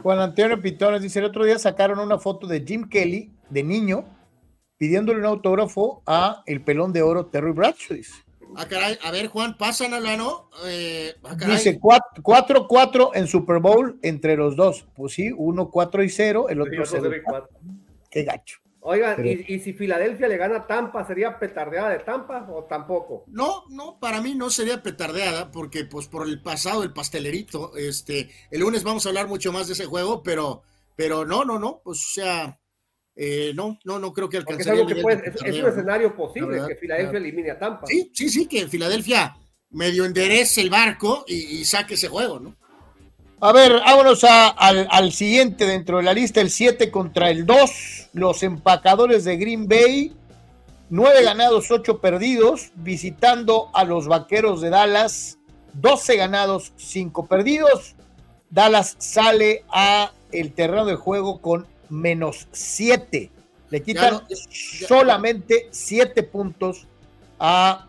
Juan 0.02 0.19
Antonio 0.19 0.60
Pitones 0.60 1.02
dice: 1.02 1.20
el 1.20 1.27
otro 1.27 1.44
día 1.44 1.59
sacaron 1.59 2.01
una 2.01 2.19
foto 2.19 2.47
de 2.47 2.64
Jim 2.66 2.89
Kelly 2.89 3.31
de 3.51 3.62
niño 3.62 4.05
pidiéndole 4.78 5.20
un 5.20 5.27
autógrafo 5.27 6.02
a 6.06 6.43
el 6.47 6.60
pelón 6.60 6.93
de 6.93 7.02
oro 7.02 7.27
Terry 7.27 7.52
Bradshaw. 7.52 7.98
Ah, 8.56 8.66
caray. 8.66 8.98
A 9.02 9.12
ver, 9.12 9.28
Juan, 9.28 9.56
pásanla, 9.56 10.16
¿no? 10.16 10.48
Eh, 10.66 11.14
ah, 11.23 11.36
Dice 11.36 11.78
4-4 11.81 13.10
en 13.14 13.28
Super 13.28 13.60
Bowl 13.60 13.98
entre 14.02 14.36
los 14.36 14.56
dos. 14.56 14.85
Pues 14.94 15.14
sí, 15.14 15.31
uno 15.35 15.70
4 15.70 16.02
y 16.02 16.09
0, 16.09 16.48
el 16.48 16.60
otro 16.60 16.85
0 16.85 17.16
y 17.16 17.23
4. 17.23 17.48
Qué 18.10 18.24
gacho. 18.24 18.59
Oigan, 18.84 19.14
Pero... 19.14 19.28
¿y, 19.28 19.44
¿y, 19.46 19.60
si 19.60 19.72
Filadelfia 19.72 20.26
le 20.26 20.36
gana 20.36 20.56
a 20.56 20.66
Tampa, 20.66 21.06
¿sería 21.06 21.38
petardeada 21.38 21.90
de 21.90 22.00
Tampa 22.00 22.48
o 22.50 22.64
tampoco? 22.64 23.24
No, 23.28 23.64
no, 23.70 24.00
para 24.00 24.20
mí 24.20 24.34
no 24.34 24.50
sería 24.50 24.82
petardeada, 24.82 25.52
porque 25.52 25.84
pues 25.84 26.09
por 26.09 26.26
el 26.26 26.42
pasado 26.42 26.80
del 26.80 26.92
pastelerito, 26.92 27.76
este, 27.76 28.28
el 28.50 28.60
lunes 28.60 28.82
vamos 28.82 29.06
a 29.06 29.10
hablar 29.10 29.28
mucho 29.28 29.52
más 29.52 29.68
de 29.68 29.74
ese 29.74 29.86
juego, 29.86 30.24
pero, 30.24 30.62
pero 30.96 31.24
no, 31.24 31.44
no, 31.44 31.60
no, 31.60 31.80
pues 31.84 31.98
o 31.98 32.14
sea, 32.14 32.60
eh, 33.14 33.52
no, 33.54 33.78
no, 33.84 34.00
no 34.00 34.12
creo 34.12 34.28
que 34.28 34.38
alcanzaría. 34.38 34.82
Es, 34.82 34.94
que 34.94 35.00
puede, 35.00 35.28
es, 35.28 35.34
es, 35.36 35.62
un 35.62 35.68
escenario 35.68 36.16
posible 36.16 36.60
que 36.66 36.74
Filadelfia 36.74 37.18
elimine 37.18 37.50
a 37.52 37.59
Tampa. 37.60 37.86
Sí, 37.86 38.10
sí, 38.12 38.28
sí, 38.30 38.46
que 38.46 38.66
Filadelfia 38.66 39.36
medio 39.70 40.04
enderece 40.04 40.60
el 40.60 40.70
barco 40.70 41.24
y, 41.28 41.60
y, 41.60 41.64
saque 41.64 41.94
ese 41.94 42.09
juego, 42.09 42.40
¿no? 42.40 42.56
A 43.44 43.51
ver, 43.51 43.81
vámonos 43.85 44.23
a, 44.23 44.51
al, 44.51 44.86
al, 44.89 45.10
siguiente 45.10 45.66
dentro 45.66 45.97
de 45.97 46.05
la 46.05 46.12
lista, 46.12 46.40
el 46.40 46.48
7 46.48 46.93
contra 46.93 47.28
el 47.28 47.44
2. 47.44 48.10
Los 48.12 48.44
empacadores 48.44 49.24
de 49.24 49.36
Green 49.36 49.66
Bay, 49.66 50.12
9 50.90 51.24
ganados, 51.24 51.69
8 51.69 51.98
perdidos, 51.98 52.70
visitando 52.77 53.69
a 53.74 53.82
los 53.82 54.06
vaqueros 54.06 54.60
de 54.60 54.70
Dallas, 54.70 55.39
12 55.73 56.19
ganados, 56.19 56.73
5 56.77 57.27
perdidos. 57.27 57.97
Dallas 58.48 58.94
sale 58.98 59.64
a 59.70 60.12
el 60.31 60.52
terreno 60.52 60.85
de 60.85 60.94
juego 60.94 61.40
con 61.40 61.66
menos 61.89 62.47
7. 62.52 63.28
Le 63.70 63.82
quitan 63.82 64.05
ya 64.05 64.10
no, 64.20 64.28
ya, 64.28 64.86
solamente 64.86 65.66
7 65.73 66.23
puntos 66.23 66.86
a, 67.40 67.89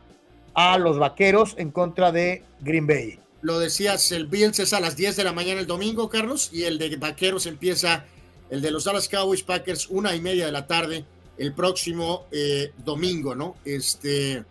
a, 0.56 0.80
los 0.80 0.98
vaqueros 0.98 1.54
en 1.60 1.70
contra 1.70 2.12
de 2.12 2.44
Green 2.62 2.88
Bay. 2.88 3.20
Lo 3.44 3.60
decías, 3.60 4.14
el 4.14 4.28
Bills 4.28 4.58
es 4.60 4.72
a 4.72 4.80
las 4.80 4.96
10 4.96 5.18
de 5.18 5.26
la 5.26 5.34
mañana 5.34 5.60
el 5.60 5.68
domingo, 5.68 6.08
Carlos, 6.08 6.50
y 6.54 6.64
el 6.64 6.78
de 6.78 6.96
vaqueros 6.96 7.46
empieza, 7.46 8.06
el 8.50 8.62
de 8.62 8.72
los 8.72 8.86
Dallas 8.86 9.10
Cowboys 9.10 9.44
Packers, 9.44 9.90
una 9.90 10.16
y 10.16 10.22
media 10.22 10.46
de 10.46 10.54
la 10.54 10.66
tarde, 10.66 11.04
el 11.38 11.54
próximo 11.54 12.26
eh, 12.32 12.72
domingo, 12.86 13.36
¿no? 13.36 13.58
Este. 13.66 14.46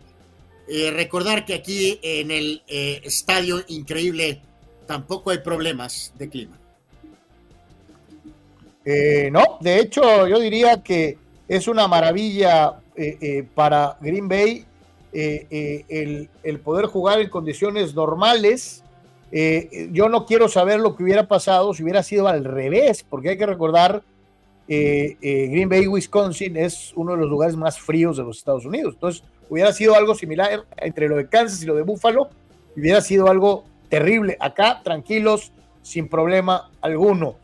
Eh, 0.68 0.90
recordar 0.90 1.46
que 1.46 1.54
aquí 1.54 1.98
en 2.02 2.30
el 2.30 2.62
eh, 2.68 3.00
estadio 3.02 3.64
increíble 3.68 4.42
tampoco 4.86 5.30
hay 5.30 5.38
problemas 5.38 6.12
de 6.18 6.28
clima. 6.28 6.58
No, 8.84 9.58
de 9.60 9.80
hecho 9.80 10.26
yo 10.28 10.38
diría 10.38 10.82
que 10.82 11.16
es 11.48 11.66
una 11.66 11.88
maravilla 11.88 12.80
para 13.54 13.96
Green 14.00 14.28
Bay 14.28 14.66
eh, 15.14 15.84
el, 15.90 16.30
el, 16.42 16.60
poder 16.60 16.86
jugar 16.86 17.20
en 17.20 17.28
condiciones 17.28 17.94
normales. 17.94 18.81
Yo 19.92 20.08
no 20.10 20.26
quiero 20.26 20.46
saber 20.46 20.78
lo 20.78 20.94
que 20.94 21.04
hubiera 21.04 21.26
pasado 21.26 21.72
si 21.72 21.82
hubiera 21.82 22.02
sido 22.02 22.28
al 22.28 22.44
revés, 22.44 23.02
porque 23.08 23.30
hay 23.30 23.38
que 23.38 23.46
recordar, 23.46 24.02
Green 24.68 25.68
Bay, 25.68 25.86
Wisconsin 25.86 26.56
es 26.56 26.92
uno 26.96 27.12
de 27.12 27.18
los 27.18 27.30
lugares 27.30 27.56
más 27.56 27.80
fríos 27.80 28.18
de 28.18 28.24
los 28.24 28.38
Estados 28.38 28.66
Unidos. 28.66 28.94
Entonces, 28.94 29.24
hubiera 29.48 29.72
sido 29.72 29.94
algo 29.94 30.14
similar 30.14 30.64
entre 30.76 31.08
lo 31.08 31.16
de 31.16 31.28
Kansas 31.28 31.62
y 31.62 31.66
lo 31.66 31.74
de 31.74 31.82
Buffalo, 31.82 32.28
hubiera 32.76 33.00
sido 33.00 33.28
algo 33.28 33.64
terrible. 33.88 34.36
Acá, 34.40 34.80
tranquilos, 34.82 35.52
sin 35.82 36.08
problema 36.08 36.70
alguno. 36.80 37.36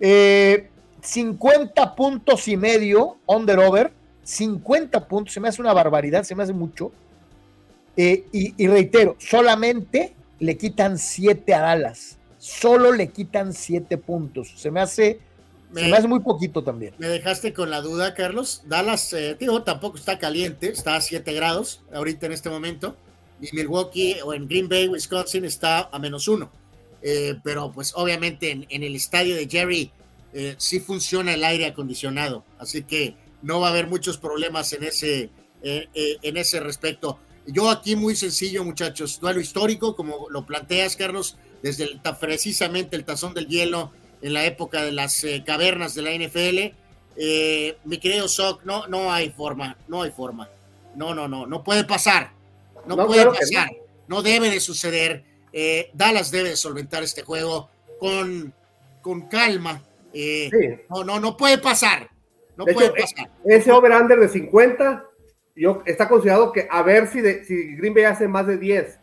Eh, 0.00 0.68
50 1.00 1.94
puntos 1.94 2.48
y 2.48 2.56
medio, 2.56 3.16
under-over, 3.26 3.92
50 4.22 5.06
puntos, 5.06 5.32
se 5.32 5.40
me 5.40 5.48
hace 5.48 5.62
una 5.62 5.72
barbaridad, 5.72 6.24
se 6.24 6.34
me 6.34 6.42
hace 6.42 6.52
mucho. 6.52 6.92
Eh, 7.96 8.24
y, 8.32 8.66
reitero, 8.66 9.16
solamente 9.18 10.14
le 10.44 10.56
quitan 10.56 10.98
7 10.98 11.54
a 11.54 11.60
Dallas, 11.60 12.18
solo 12.38 12.92
le 12.92 13.08
quitan 13.08 13.52
7 13.52 13.98
puntos, 13.98 14.52
se 14.56 14.70
me 14.70 14.80
hace... 14.80 15.20
Me, 15.70 15.80
se 15.82 15.88
me 15.88 15.96
hace 15.96 16.06
muy 16.06 16.20
poquito 16.20 16.62
también. 16.62 16.94
Me 16.98 17.08
dejaste 17.08 17.52
con 17.52 17.68
la 17.68 17.80
duda, 17.80 18.14
Carlos. 18.14 18.62
Dallas, 18.66 19.12
eh, 19.12 19.36
digo, 19.40 19.64
tampoco 19.64 19.96
está 19.96 20.20
caliente, 20.20 20.68
está 20.68 20.94
a 20.94 21.00
7 21.00 21.32
grados 21.32 21.82
ahorita 21.92 22.26
en 22.26 22.32
este 22.32 22.48
momento. 22.48 22.96
Y 23.40 23.48
Milwaukee 23.56 24.18
o 24.24 24.32
en 24.34 24.46
Green 24.46 24.68
Bay, 24.68 24.86
Wisconsin, 24.86 25.44
está 25.44 25.88
a 25.90 25.98
menos 25.98 26.28
1. 26.28 26.48
Eh, 27.06 27.34
pero 27.42 27.70
pues 27.70 27.92
obviamente 27.96 28.50
en, 28.50 28.66
en 28.70 28.82
el 28.82 28.94
estadio 28.94 29.34
de 29.36 29.46
Jerry 29.46 29.92
eh, 30.32 30.54
sí 30.56 30.80
funciona 30.80 31.34
el 31.34 31.44
aire 31.44 31.66
acondicionado, 31.66 32.44
así 32.58 32.82
que 32.82 33.14
no 33.42 33.60
va 33.60 33.68
a 33.68 33.70
haber 33.70 33.88
muchos 33.88 34.16
problemas 34.16 34.72
en 34.72 34.84
ese, 34.84 35.28
eh, 35.62 35.88
en 35.94 36.36
ese 36.38 36.60
respecto. 36.60 37.18
Yo 37.46 37.68
aquí 37.70 37.96
muy 37.96 38.16
sencillo, 38.16 38.64
muchachos, 38.64 39.20
duelo 39.20 39.40
histórico, 39.40 39.94
como 39.94 40.28
lo 40.30 40.46
planteas, 40.46 40.96
Carlos, 40.96 41.36
desde 41.62 41.84
el, 41.84 42.00
precisamente 42.18 42.96
el 42.96 43.04
tazón 43.04 43.34
del 43.34 43.46
hielo 43.46 43.92
en 44.22 44.32
la 44.32 44.44
época 44.46 44.82
de 44.82 44.92
las 44.92 45.22
eh, 45.24 45.42
cavernas 45.46 45.94
de 45.94 46.02
la 46.02 46.12
NFL. 46.12 46.74
mi 47.84 47.98
querido 47.98 48.28
Sock, 48.28 48.64
no, 48.64 48.86
no 48.86 49.12
hay 49.12 49.30
forma, 49.30 49.76
no 49.88 50.02
hay 50.02 50.10
forma. 50.10 50.48
No, 50.96 51.14
no, 51.14 51.28
no, 51.28 51.46
no 51.46 51.62
puede 51.62 51.84
pasar. 51.84 52.32
No, 52.86 52.96
no 52.96 53.06
puede 53.06 53.22
claro 53.22 53.36
pasar. 53.38 53.70
No. 54.08 54.16
no. 54.16 54.22
debe 54.22 54.50
de 54.50 54.60
suceder. 54.60 55.24
Dallas 55.92 56.30
debe 56.30 56.50
de 56.50 56.56
solventar 56.56 57.02
este 57.02 57.22
juego 57.22 57.68
con, 57.98 58.52
con 59.02 59.28
calma, 59.28 59.82
eh, 60.14 60.48
sí. 60.50 60.84
No, 60.88 61.04
no, 61.04 61.18
no 61.18 61.36
puede 61.36 61.58
pasar. 61.58 62.08
No 62.56 62.64
de 62.64 62.72
puede 62.72 62.88
hecho, 62.88 62.96
pasar. 63.00 63.30
Ese 63.44 63.72
over-under 63.72 64.18
de 64.18 64.28
50 64.28 65.04
yo, 65.56 65.82
está 65.86 66.08
considerado 66.08 66.52
que 66.52 66.66
a 66.70 66.82
ver 66.82 67.06
si, 67.06 67.20
de, 67.20 67.44
si 67.44 67.76
Green 67.76 67.94
Bay 67.94 68.04
hace 68.04 68.28
más 68.28 68.46
de 68.46 68.58
10, 68.58 68.98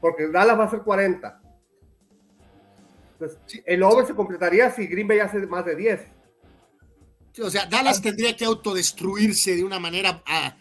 porque 0.00 0.28
Dallas 0.28 0.58
va 0.58 0.64
a 0.64 0.70
ser 0.70 0.80
40. 0.80 1.40
Entonces, 3.12 3.62
el 3.66 3.82
over 3.82 4.06
se 4.06 4.14
completaría 4.14 4.70
si 4.70 4.86
Green 4.86 5.06
Bay 5.06 5.20
hace 5.20 5.46
más 5.46 5.64
de 5.64 5.76
10. 5.76 6.00
Sí, 7.32 7.42
o 7.42 7.50
sea, 7.50 7.66
Dallas 7.66 7.98
ah. 7.98 8.02
tendría 8.02 8.36
que 8.36 8.44
autodestruirse 8.44 9.54
de 9.56 9.64
una 9.64 9.78
manera 9.78 10.22
ah, 10.26 10.56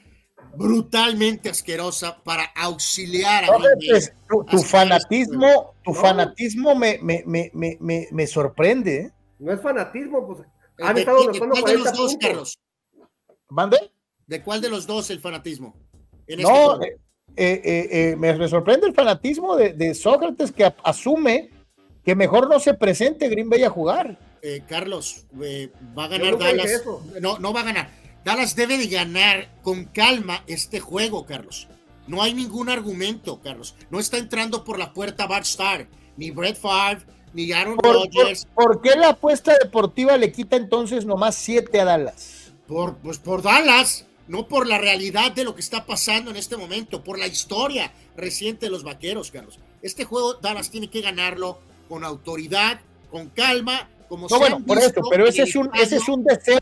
brutalmente 0.56 1.50
asquerosa 1.50 2.22
para 2.24 2.44
auxiliar 2.56 3.46
a 3.46 3.48
no, 3.48 3.66
pues, 3.88 4.14
tu, 4.30 4.44
tu 4.46 4.60
fanatismo, 4.60 5.76
tu 5.84 5.92
no. 5.92 6.00
fanatismo 6.00 6.76
me, 6.76 7.00
me, 7.02 7.24
me, 7.26 7.52
me, 7.54 8.08
me 8.12 8.28
sorprende. 8.28 8.96
¿eh? 8.98 9.12
No 9.40 9.52
es 9.52 9.62
fanatismo, 9.62 10.28
pues 10.28 10.48
han 10.80 10.96
¿De, 10.96 11.02
estado 11.02 11.32
de 11.32 11.78
los 11.78 11.94
dos, 11.94 12.18
Carlos? 12.20 12.60
¿Mande? 13.50 13.78
¿De 14.32 14.42
cuál 14.42 14.62
de 14.62 14.70
los 14.70 14.88
dos 14.88 15.10
el 15.10 15.20
fanatismo? 15.20 15.76
En 16.26 16.40
no, 16.42 16.76
este 16.82 16.96
eh, 17.36 17.62
eh, 17.66 17.90
eh, 17.92 18.16
me, 18.16 18.34
me 18.34 18.48
sorprende 18.48 18.88
el 18.88 18.94
fanatismo 18.94 19.58
de, 19.58 19.74
de 19.74 19.94
Sócrates 19.94 20.54
que 20.54 20.64
a- 20.64 20.76
asume 20.86 21.50
que 22.06 22.16
mejor 22.16 22.50
no 22.50 22.58
se 22.58 22.74
presente 22.74 23.28
Green 23.28 23.50
Bay 23.50 23.64
a 23.64 23.70
jugar. 23.70 24.18
Eh, 24.42 24.62
Carlos, 24.70 25.26
eh, 25.44 25.70
va 25.98 26.06
a 26.06 26.08
ganar 26.08 26.38
Dallas. 26.38 26.82
No, 27.20 27.40
no 27.40 27.52
va 27.52 27.60
a 27.60 27.64
ganar. 27.64 27.90
Dallas 28.24 28.56
debe 28.56 28.78
de 28.78 28.88
ganar 28.88 29.50
con 29.64 29.84
calma 29.84 30.46
este 30.48 30.80
juego, 30.80 31.26
Carlos. 31.26 31.68
No 32.08 32.24
hay 32.24 32.34
ningún 32.34 32.70
argumento, 32.70 33.42
Carlos. 33.42 33.76
No 33.90 34.00
está 34.00 34.18
entrando 34.18 34.64
por 34.64 34.80
la 34.80 34.94
puerta 34.94 35.28
Bart 35.28 35.46
Starr, 35.46 35.88
ni 36.16 36.32
Brett 36.32 36.56
Favre, 36.56 37.02
ni 37.34 37.52
Aaron 37.52 37.76
¿Por, 37.76 37.96
por, 37.96 38.06
Rodgers. 38.06 38.48
por 38.56 38.82
qué 38.82 38.96
la 38.96 39.10
apuesta 39.10 39.58
deportiva 39.62 40.16
le 40.16 40.32
quita 40.32 40.56
entonces 40.56 41.06
nomás 41.06 41.36
siete 41.36 41.82
a 41.82 41.86
Dallas? 41.86 42.54
Por, 42.66 42.96
pues 43.00 43.20
por 43.20 43.42
Dallas, 43.42 44.06
no 44.32 44.48
por 44.48 44.66
la 44.66 44.78
realidad 44.78 45.34
de 45.34 45.44
lo 45.44 45.54
que 45.56 45.60
está 45.60 45.86
pasando 45.86 46.32
en 46.32 46.38
este 46.38 46.56
momento, 46.56 47.04
por 47.04 47.20
la 47.20 47.28
historia 47.28 47.92
reciente 48.16 48.68
de 48.68 48.70
los 48.72 48.84
vaqueros, 48.84 49.30
Carlos. 49.30 49.60
Este 49.82 50.06
juego 50.06 50.36
Dallas 50.36 50.70
tiene 50.72 50.90
que 50.90 51.02
ganarlo 51.02 51.60
con 51.90 52.06
autoridad, 52.06 52.80
con 53.12 53.28
calma, 53.28 53.90
como 54.08 54.24
No, 54.24 54.30
se 54.30 54.38
bueno, 54.38 54.64
por 54.66 54.78
eso, 54.78 55.02
pero 55.10 55.28
ese 55.28 55.44
es 55.44 55.54
un, 55.58 55.70
el 55.74 55.82
ese 55.82 55.98
es 55.98 56.08
un 56.08 56.24
deseo, 56.24 56.60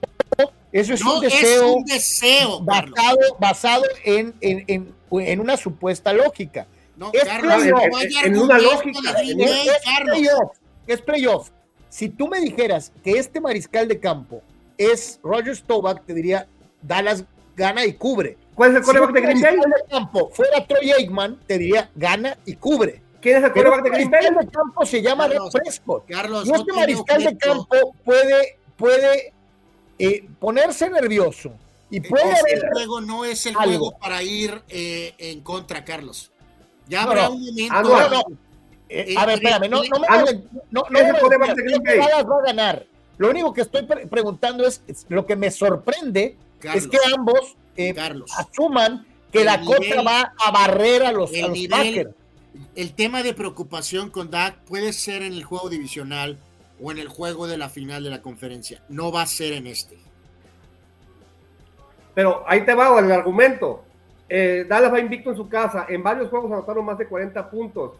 eso 0.72 0.94
es 0.96 1.02
no 1.04 1.16
un 1.16 1.22
deseo 1.22 1.70
es 1.70 1.76
un 1.76 1.86
deseo, 1.86 2.66
Carlos. 2.66 2.96
basado, 2.96 3.38
basado 3.40 3.84
en, 4.04 4.34
en, 4.42 4.64
en, 4.68 4.96
en 5.12 5.40
una 5.40 5.56
supuesta 5.56 6.12
lógica. 6.12 6.66
No, 6.98 7.12
Es 7.14 7.24
Carlos, 7.24 7.54
playoff, 7.56 7.82
no 7.92 7.98
hay 7.98 8.08
en- 8.24 8.38
una 8.38 8.58
lógica, 8.58 9.14
de 9.14 9.22
Green 9.34 9.42
Es, 9.42 9.50
Bay, 9.52 9.68
es 9.68 9.84
Carlos. 9.86 10.18
playoff, 10.18 10.52
es 10.88 11.02
playoff. 11.02 11.50
Si 11.90 12.10
tú 12.10 12.28
me 12.28 12.40
dijeras 12.40 12.92
que 13.04 13.12
este 13.12 13.40
mariscal 13.40 13.88
de 13.88 14.00
campo 14.00 14.42
es 14.78 15.20
Roger 15.24 15.56
Staubach, 15.56 16.04
te 16.06 16.14
diría 16.16 16.48
Dallas 16.82 17.24
gana 17.60 17.86
y 17.86 17.94
cubre. 17.94 18.38
¿Cuál 18.56 18.72
es 18.72 18.78
el 18.78 18.84
Si 18.84 18.88
coreback 18.88 19.12
de 19.14 19.20
este 19.20 19.32
Green 19.42 19.42
Bay? 19.62 19.72
de 19.72 19.90
campo 19.90 20.30
fuera 20.34 20.66
Troy 20.66 20.92
Aikman, 20.92 21.40
te 21.46 21.58
diría 21.58 21.90
gana 21.96 22.38
y 22.46 22.56
cubre. 22.56 23.02
¿Quién 23.22 23.38
es 23.38 23.44
el 23.44 23.52
coreback 23.52 23.84
de 23.84 23.90
Green 23.92 24.10
Bay? 24.10 24.22
mariscal 24.24 24.46
de 24.46 24.52
campo 24.52 24.86
se 24.86 25.02
llama 25.02 25.28
Carlos, 25.28 25.54
Prescott. 25.54 26.06
Carlos, 26.08 26.46
Y 26.46 26.50
no 26.50 26.56
este 26.56 26.66
tiene 26.66 26.80
mariscal 26.80 27.24
de 27.24 27.38
campo 27.38 27.94
puede, 28.04 28.58
puede 28.78 29.34
eh, 30.00 30.28
ponerse 30.40 30.90
nervioso 30.90 31.52
y 31.90 32.02
puede 32.02 32.32
Este 32.32 32.40
haber 32.56 32.70
juego 32.72 33.02
no 33.02 33.26
es 33.26 33.46
el 33.46 33.56
algo. 33.58 33.78
juego 33.90 34.00
para 34.00 34.24
ir 34.24 34.62
eh, 34.70 35.14
en 35.18 35.42
contra, 35.42 35.84
Carlos. 35.86 36.32
Ya 36.88 37.04
No, 37.04 37.10
habrá 37.12 37.24
no. 37.26 37.32
un 37.36 37.46
momento. 37.46 37.74
Ah, 37.76 37.84
No, 37.84 38.10
no. 38.10 38.24
Eh, 38.92 39.14
a 39.18 39.26
ver, 39.28 39.36
espérame, 39.36 39.70
no, 39.70 39.84
no 39.84 40.00
me 40.00 40.08
Ah, 40.10 40.24
no, 40.72 40.84
no 40.90 41.00
es 41.00 41.04
me 41.14 41.20
el 41.20 41.30
de 41.30 41.98
va 42.00 42.40
a 42.40 42.46
ganar. 42.46 42.86
Lo 43.18 43.30
único 43.30 43.54
que 43.54 43.62
estoy 43.62 43.84
pre- 43.84 44.08
preguntando 44.08 44.66
es, 44.66 44.82
es 44.88 45.06
lo 45.10 45.26
que 45.28 45.36
me 45.36 45.52
sorprende 45.52 46.36
Carlos, 46.60 46.84
es 46.84 46.90
que 46.90 46.98
ambos 47.16 47.58
eh, 47.78 47.94
Carlos, 47.94 48.32
asuman 48.38 49.06
que 49.32 49.40
El 49.40 49.46
Dakota 49.46 49.80
nivel- 49.80 50.08
va 50.08 50.34
a 50.46 50.52
barrer 50.52 51.04
a 51.06 51.12
los, 51.12 51.32
el 51.34 51.44
a 51.46 51.48
los 51.48 51.58
nivel- 51.58 51.70
Packers. 51.70 52.16
el 52.76 52.94
tema 52.94 53.24
de 53.24 53.34
preocupación 53.34 54.10
con 54.10 54.30
Dak 54.32 54.58
puede 54.66 54.92
ser 54.94 55.22
en 55.22 55.34
el 55.34 55.44
juego 55.44 55.70
divisional 55.70 56.38
o 56.82 56.92
en 56.92 56.98
el 57.00 57.08
juego 57.08 57.48
de 57.48 57.58
la 57.58 57.70
final 57.70 58.04
de 58.04 58.10
la 58.10 58.22
conferencia. 58.22 58.82
No 58.90 59.12
va 59.12 59.22
a 59.24 59.28
ser 59.28 59.54
en 59.54 59.68
este. 59.68 59.98
Pero 62.14 62.44
ahí 62.48 62.66
te 62.66 62.74
va 62.74 63.00
el 63.00 63.12
argumento. 63.12 63.84
Eh, 64.28 64.66
Dallas 64.68 64.92
va 64.92 65.00
invicto 65.00 65.30
en 65.32 65.38
su 65.38 65.48
casa. 65.48 65.86
En 65.90 66.04
varios 66.04 66.30
juegos 66.30 66.52
anotaron 66.52 66.86
más 66.86 66.98
de 66.98 67.08
40 67.08 67.50
puntos. 67.50 67.94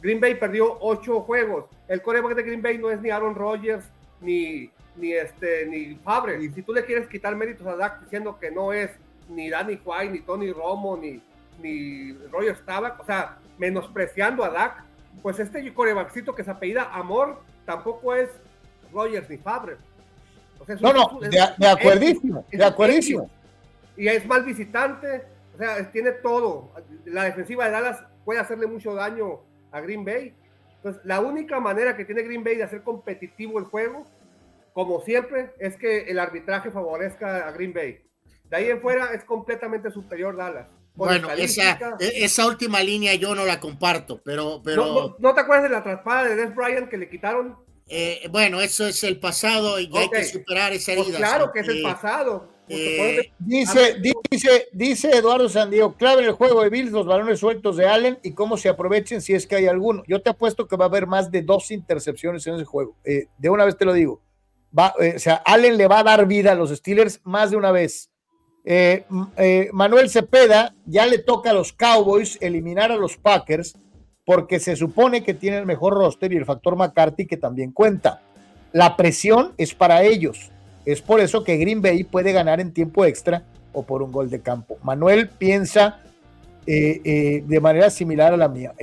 Green 0.00 0.20
Bay 0.20 0.34
perdió 0.34 0.76
8 0.80 1.20
juegos. 1.22 1.64
El 1.88 2.02
coreback 2.02 2.34
de 2.36 2.42
Green 2.42 2.62
Bay 2.62 2.78
no 2.78 2.90
es 2.90 3.00
ni 3.00 3.10
Aaron 3.10 3.34
Rodgers 3.34 3.84
ni, 4.20 4.70
ni, 4.96 5.12
este, 5.12 5.66
ni 5.66 5.94
Fabre. 5.96 6.42
Y 6.42 6.50
si 6.50 6.62
tú 6.62 6.72
le 6.72 6.84
quieres 6.84 7.08
quitar 7.08 7.34
méritos 7.36 7.66
a 7.66 7.76
Dak 7.76 8.00
diciendo 8.02 8.38
que 8.38 8.50
no 8.50 8.72
es 8.72 8.90
ni 9.28 9.50
Danny 9.50 9.80
White, 9.84 10.12
ni 10.12 10.20
Tony 10.20 10.52
Romo, 10.52 10.96
ni, 10.96 11.20
ni 11.62 12.12
Roger 12.30 12.56
Staubach, 12.56 13.00
o 13.00 13.04
sea, 13.04 13.38
menospreciando 13.58 14.44
a 14.44 14.50
Dak, 14.50 14.84
pues 15.22 15.38
este 15.38 15.72
corebackcito 15.72 16.34
que 16.34 16.44
se 16.44 16.50
apellida 16.50 16.90
Amor 16.92 17.40
tampoco 17.64 18.14
es 18.14 18.28
Rodgers 18.92 19.28
ni 19.28 19.38
Fabre. 19.38 19.76
O 20.58 20.64
sea, 20.64 20.74
es 20.76 20.80
No, 20.80 20.90
un- 20.90 20.96
no, 20.96 21.22
es- 21.24 21.30
de, 21.30 21.38
de 21.58 21.68
acuerdísimo, 21.68 22.44
es 22.50 22.58
de 22.58 22.64
un 22.66 22.72
acuerdísimo. 22.72 23.30
y 23.96 24.08
es 24.08 24.26
mal 24.26 24.42
visitante, 24.44 25.22
o 25.54 25.58
sea, 25.58 25.90
tiene 25.90 26.12
todo. 26.12 26.70
La 27.06 27.24
defensiva 27.24 27.64
de 27.66 27.70
Dallas 27.72 28.02
puede 28.24 28.40
hacerle 28.40 28.66
mucho 28.66 28.94
daño 28.94 29.40
a 29.72 29.80
Green 29.80 30.04
Bay. 30.04 30.34
Entonces, 30.76 31.02
la 31.04 31.20
única 31.20 31.58
manera 31.58 31.96
que 31.96 32.04
tiene 32.04 32.22
Green 32.22 32.44
Bay 32.44 32.56
de 32.56 32.62
hacer 32.62 32.82
competitivo 32.82 33.58
el 33.58 33.64
juego, 33.64 34.04
como 34.76 35.00
siempre, 35.00 35.54
es 35.58 35.74
que 35.78 36.00
el 36.02 36.18
arbitraje 36.18 36.70
favorezca 36.70 37.48
a 37.48 37.50
Green 37.52 37.72
Bay. 37.72 37.98
De 38.44 38.56
ahí 38.58 38.68
en 38.68 38.82
fuera 38.82 39.14
es 39.14 39.24
completamente 39.24 39.90
superior 39.90 40.36
Dallas. 40.36 40.66
Por 40.94 41.08
Bueno, 41.08 41.30
esa, 41.30 41.78
e- 41.98 42.24
esa 42.24 42.46
última 42.46 42.82
línea 42.82 43.14
yo 43.14 43.34
no 43.34 43.46
la 43.46 43.58
comparto, 43.58 44.20
pero, 44.22 44.60
pero 44.62 44.84
¿No, 44.84 44.94
no, 45.08 45.16
no 45.18 45.34
te 45.34 45.40
acuerdas 45.40 45.62
de 45.62 45.70
la 45.70 45.82
traspada 45.82 46.24
de 46.24 46.36
Des 46.36 46.54
Bryant 46.54 46.90
que 46.90 46.98
le 46.98 47.08
quitaron? 47.08 47.56
eh, 47.88 48.28
bueno, 48.30 48.60
eso 48.60 48.86
es 48.86 49.02
el 49.04 49.18
pasado 49.18 49.80
y 49.80 49.88
ya 49.90 50.00
hay 50.00 50.10
que 50.10 50.24
superar 50.24 50.74
esa 50.74 50.92
Pues 50.94 51.06
herida. 51.06 51.18
claro 51.20 51.52
que 51.52 51.60
es 51.60 51.68
el 51.68 51.78
Eh, 51.78 51.82
pasado. 51.82 52.48
Pues, 52.68 52.78
eh, 52.78 53.32
Dice, 53.38 53.96
dice, 54.30 54.68
dice 54.72 55.08
Eduardo 55.16 55.48
Sandiego, 55.48 55.96
clave 55.96 56.20
en 56.20 56.26
el 56.28 56.32
juego 56.34 56.62
de 56.62 56.68
Bills, 56.68 56.92
los 56.92 57.06
balones 57.06 57.40
sueltos 57.40 57.78
de 57.78 57.86
Allen 57.86 58.18
y 58.22 58.34
cómo 58.34 58.58
se 58.58 58.68
aprovechen 58.68 59.22
si 59.22 59.32
es 59.32 59.46
que 59.46 59.56
hay 59.56 59.68
alguno. 59.68 60.02
Yo 60.06 60.20
te 60.20 60.28
apuesto 60.28 60.68
que 60.68 60.76
va 60.76 60.84
a 60.84 60.88
haber 60.88 61.06
más 61.06 61.30
de 61.30 61.40
dos 61.40 61.70
intercepciones 61.70 62.46
en 62.46 62.56
ese 62.56 62.64
juego. 62.66 62.94
Eh, 63.04 63.28
de 63.38 63.48
una 63.48 63.64
vez 63.64 63.78
te 63.78 63.86
lo 63.86 63.94
digo. 63.94 64.20
Eh, 65.00 65.14
o 65.16 65.18
sea, 65.18 65.36
Allen 65.44 65.76
le 65.76 65.86
va 65.86 66.00
a 66.00 66.04
dar 66.04 66.26
vida 66.26 66.52
a 66.52 66.54
los 66.54 66.70
Steelers 66.70 67.20
más 67.24 67.50
de 67.50 67.56
una 67.56 67.72
vez. 67.72 68.10
Eh, 68.64 69.04
eh, 69.36 69.68
Manuel 69.72 70.10
Cepeda 70.10 70.74
ya 70.86 71.06
le 71.06 71.18
toca 71.18 71.50
a 71.50 71.52
los 71.52 71.72
Cowboys 71.72 72.36
eliminar 72.40 72.90
a 72.90 72.96
los 72.96 73.16
Packers 73.16 73.78
porque 74.24 74.58
se 74.58 74.74
supone 74.74 75.22
que 75.22 75.34
tiene 75.34 75.58
el 75.58 75.66
mejor 75.66 75.94
roster 75.94 76.32
y 76.32 76.36
el 76.36 76.44
factor 76.44 76.76
McCarthy 76.76 77.26
que 77.26 77.36
también 77.36 77.72
cuenta. 77.72 78.22
La 78.72 78.96
presión 78.96 79.52
es 79.56 79.74
para 79.74 80.02
ellos. 80.02 80.50
Es 80.84 81.00
por 81.00 81.20
eso 81.20 81.44
que 81.44 81.56
Green 81.56 81.80
Bay 81.80 82.04
puede 82.04 82.32
ganar 82.32 82.60
en 82.60 82.72
tiempo 82.72 83.04
extra 83.04 83.44
o 83.72 83.84
por 83.84 84.02
un 84.02 84.10
gol 84.10 84.30
de 84.30 84.40
campo. 84.40 84.78
Manuel 84.82 85.28
piensa 85.28 86.00
de 86.66 87.60
manera 87.62 87.90
similar 87.90 88.34
a 88.34 88.36
la 88.36 88.48
mía. 88.48 88.74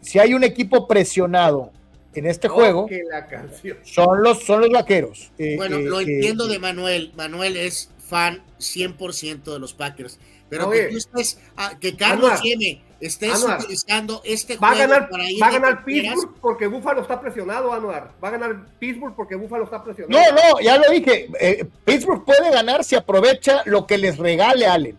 Si 0.00 0.18
hay 0.18 0.32
un 0.32 0.42
equipo 0.42 0.88
presionado 0.88 1.72
en 2.20 2.26
este 2.26 2.48
juego, 2.48 2.82
Oh, 2.84 2.86
que 2.86 3.02
la 3.10 3.26
canción. 3.26 3.78
son 3.84 4.22
los, 4.22 4.42
son 4.44 4.60
los 4.60 4.70
vaqueros. 4.70 5.30
Eh, 5.38 5.54
Bueno, 5.56 5.76
eh, 5.76 5.82
lo 5.84 6.00
eh, 6.00 6.04
entiendo 6.04 6.46
de 6.48 6.58
Manuel. 6.58 7.12
Manuel 7.16 7.56
es 7.56 7.90
fan 7.98 8.42
100% 8.58 9.52
de 9.52 9.58
los 9.58 9.74
Packers. 9.74 10.18
Pero 10.48 10.68
Oye. 10.68 10.86
que 10.86 10.92
tú 10.92 10.96
estés, 10.98 11.40
ah, 11.56 11.72
que 11.80 11.96
Carlos 11.96 12.30
Anuar. 12.30 12.42
Yeme 12.42 12.80
estés 13.00 13.34
Anuar. 13.34 13.58
utilizando 13.60 14.22
este 14.24 14.56
Va 14.58 14.68
a 14.70 14.74
juego 14.76 14.88
ganar, 14.92 15.08
para 15.10 15.28
ir 15.30 15.42
va 15.42 15.46
a 15.48 15.50
ganar 15.50 15.84
Pittsburgh 15.84 16.34
porque 16.40 16.66
Buffalo 16.68 17.00
está 17.02 17.20
presionado, 17.20 17.72
Anuar. 17.72 18.12
Va 18.22 18.28
a 18.28 18.30
ganar 18.30 18.56
Pittsburgh 18.78 19.14
porque 19.16 19.34
Buffalo 19.34 19.64
está 19.64 19.82
presionado. 19.82 20.22
No, 20.34 20.36
no, 20.54 20.60
ya 20.60 20.78
lo 20.78 20.88
dije. 20.90 21.28
eh, 21.40 21.64
Pittsburgh 21.84 22.24
puede 22.24 22.50
ganar 22.52 22.84
si 22.84 22.94
aprovecha 22.94 23.62
lo 23.64 23.86
que 23.88 23.98
les 23.98 24.16
regale 24.18 24.66
Allen. 24.66 24.96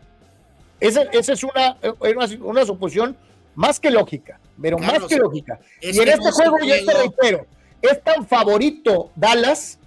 Esa, 0.81 1.03
esa 1.03 1.33
es 1.33 1.43
una, 1.43 1.77
una, 2.01 2.27
una 2.41 2.65
suposición 2.65 3.15
más 3.55 3.79
que 3.79 3.89
lógica, 3.89 4.39
pero 4.61 4.77
más 4.77 5.03
que 5.05 5.17
lógica. 5.17 5.59
es 5.81 5.95
y 5.95 5.99
en 6.01 6.09
este 6.09 6.31
juego, 6.31 6.57
yo 6.59 6.85
te 6.85 6.93
reitero, 6.93 7.45
es 7.81 8.03
tan 8.03 8.27
favorito 8.27 9.11
Dallas 9.15 9.79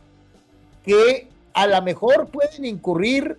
que 0.85 1.29
a 1.53 1.67
lo 1.67 1.83
mejor 1.83 2.29
pueden 2.29 2.65
incurrir 2.65 3.37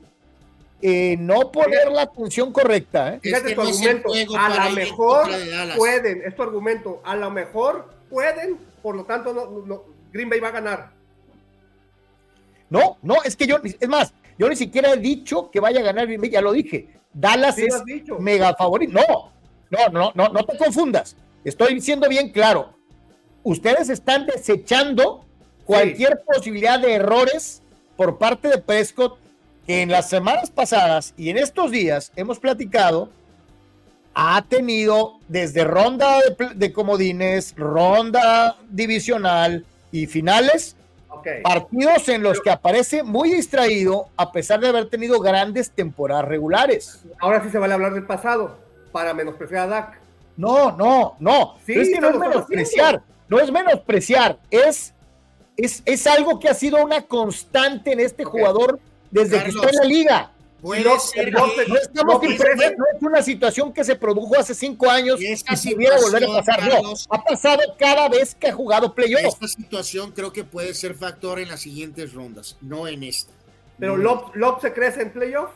en 0.82 1.26
no 1.28 1.52
poner 1.52 1.92
la 1.92 2.04
atención 2.04 2.52
correcta. 2.52 3.14
¿eh? 3.16 3.20
Fíjate 3.22 3.52
Este 3.52 3.56
tu 3.56 3.62
no 3.62 3.68
argumento. 3.70 4.10
A 4.38 4.66
lo 4.70 4.72
mejor 4.76 5.30
pueden, 5.78 6.22
es 6.26 6.36
tu 6.36 6.44
argumento. 6.44 7.02
A 7.06 7.16
lo 7.16 7.30
mejor 7.32 7.90
pueden, 8.10 8.58
por 8.82 8.96
lo 8.96 9.04
tanto, 9.06 9.34
no, 9.34 9.66
no- 9.66 9.84
Green 10.12 10.30
Bay 10.30 10.40
va 10.40 10.50
a 10.50 10.52
ganar. 10.52 10.92
No, 12.70 12.98
no, 13.02 13.22
es 13.24 13.36
que 13.36 13.48
yo, 13.48 13.58
es 13.64 13.88
más, 13.90 14.14
yo 14.38 14.48
ni 14.50 14.56
siquiera 14.56 14.94
he 14.94 14.98
dicho 14.98 15.52
que 15.52 15.60
vaya 15.60 15.82
a 15.82 15.84
ganar 15.84 16.06
Green 16.08 16.22
Bay, 16.22 16.30
ya 16.30 16.42
lo 16.42 16.52
dije. 16.52 16.88
Dallas 17.14 17.56
Sí 17.56 17.66
es 17.66 17.84
dicho. 17.86 18.18
mega 18.20 18.56
favorito. 18.56 18.94
No, 18.94 19.32
no, 19.72 19.90
no, 19.90 20.12
no, 20.14 20.30
no 20.30 20.44
te 20.44 20.58
confundas. 20.58 21.16
Estoy 21.44 21.74
diciendo 21.74 22.08
bien 22.08 22.30
claro. 22.30 22.74
Ustedes 23.44 23.90
están 23.90 24.28
desechando 24.28 25.26
cualquier 25.66 26.22
posibilidad 26.24 26.80
de 26.80 26.94
errores 26.94 27.62
por 27.96 28.18
parte 28.18 28.50
de 28.50 28.58
Prescott, 28.58 29.18
que 29.66 29.82
en 29.82 29.90
las 29.90 30.10
semanas 30.10 30.52
pasadas 30.52 31.14
y 31.18 31.30
en 31.30 31.38
estos 31.38 31.72
días 31.72 32.12
hemos 32.16 32.40
platicado, 32.40 33.10
ha 34.14 34.42
tenido 34.42 35.20
desde 35.30 35.64
ronda 35.64 36.20
de, 36.56 36.74
comodines, 36.74 37.56
ronda 37.56 38.58
divisional 38.70 39.66
y 39.92 40.06
finales, 40.06 40.76
partidos 41.44 42.10
en 42.10 42.22
los 42.22 42.42
que 42.42 42.50
aparece 42.50 43.04
muy 43.04 43.32
distraído 43.32 44.08
a 44.18 44.34
pesar 44.34 44.60
de 44.60 44.68
haber 44.68 44.90
tenido 44.90 45.22
grandes 45.22 45.72
temporadas 45.72 46.26
regulares. 46.26 47.04
Ahora 47.20 47.42
sí 47.42 47.50
se 47.50 47.58
vale 47.58 47.74
hablar 47.74 47.94
del 47.94 48.06
pasado 48.06 48.58
para 48.92 49.14
menospreciar 49.14 49.64
a 49.64 49.68
Dak. 49.68 50.00
No, 50.38 50.72
no, 50.76 51.16
no. 51.20 51.58
Sí, 51.66 51.74
es 51.74 51.90
que 51.90 52.00
no 52.00 52.10
es 52.10 52.18
menospreciar, 52.18 53.02
no 53.28 53.40
es 53.40 53.52
menospreciar, 53.52 54.40
es, 54.50 54.94
es, 55.58 55.84
es 55.86 56.08
algo 56.08 56.40
que 56.40 56.50
ha 56.50 56.54
sido 56.54 56.84
una 56.84 57.02
constante 57.04 57.92
en 57.92 58.00
este 58.00 58.24
jugador 58.24 58.80
desde 59.12 59.44
que 59.44 59.50
está 59.50 59.70
en 59.70 59.76
la 59.76 59.84
liga. 59.86 60.32
Puede 60.62 60.84
no, 60.84 61.00
ser 61.00 61.32
no, 61.34 61.46
que- 61.56 61.66
No, 61.68 61.76
estamos 61.76 62.22
No, 62.22 62.30
en- 62.30 62.38
pero- 62.38 62.56
no 62.78 62.86
es 62.96 63.02
una 63.02 63.22
situación 63.24 63.74
que 63.74 63.84
se 63.84 63.96
produjo 63.96 64.38
hace 64.40 64.54
cinco 64.54 64.90
años 64.92 65.20
Y 65.20 65.36
pudiera 65.74 65.98
volver 66.00 66.24
a 66.24 66.28
pasar. 66.44 66.84
No, 66.84 66.94
ha 67.10 67.24
pasado 67.24 67.62
cada 67.80 68.08
vez 68.10 68.36
que 68.36 68.50
ha 68.50 68.54
jugado 68.54 68.94
playoff. 68.94 69.24
Esta 69.26 69.48
situación 69.48 70.12
creo 70.12 70.32
que 70.32 70.44
puede 70.44 70.76
ser 70.76 70.94
factor 70.94 71.40
en 71.40 71.50
las 71.50 71.62
siguientes 71.62 72.14
rondas, 72.14 72.58
no 72.62 72.88
en 72.88 73.02
esta. 73.04 73.34
Pero. 73.80 73.98
Love, 73.98 74.36
Love 74.36 74.62
se 74.62 74.72
crece 74.72 75.02
en 75.02 75.12
playoff. 75.12 75.50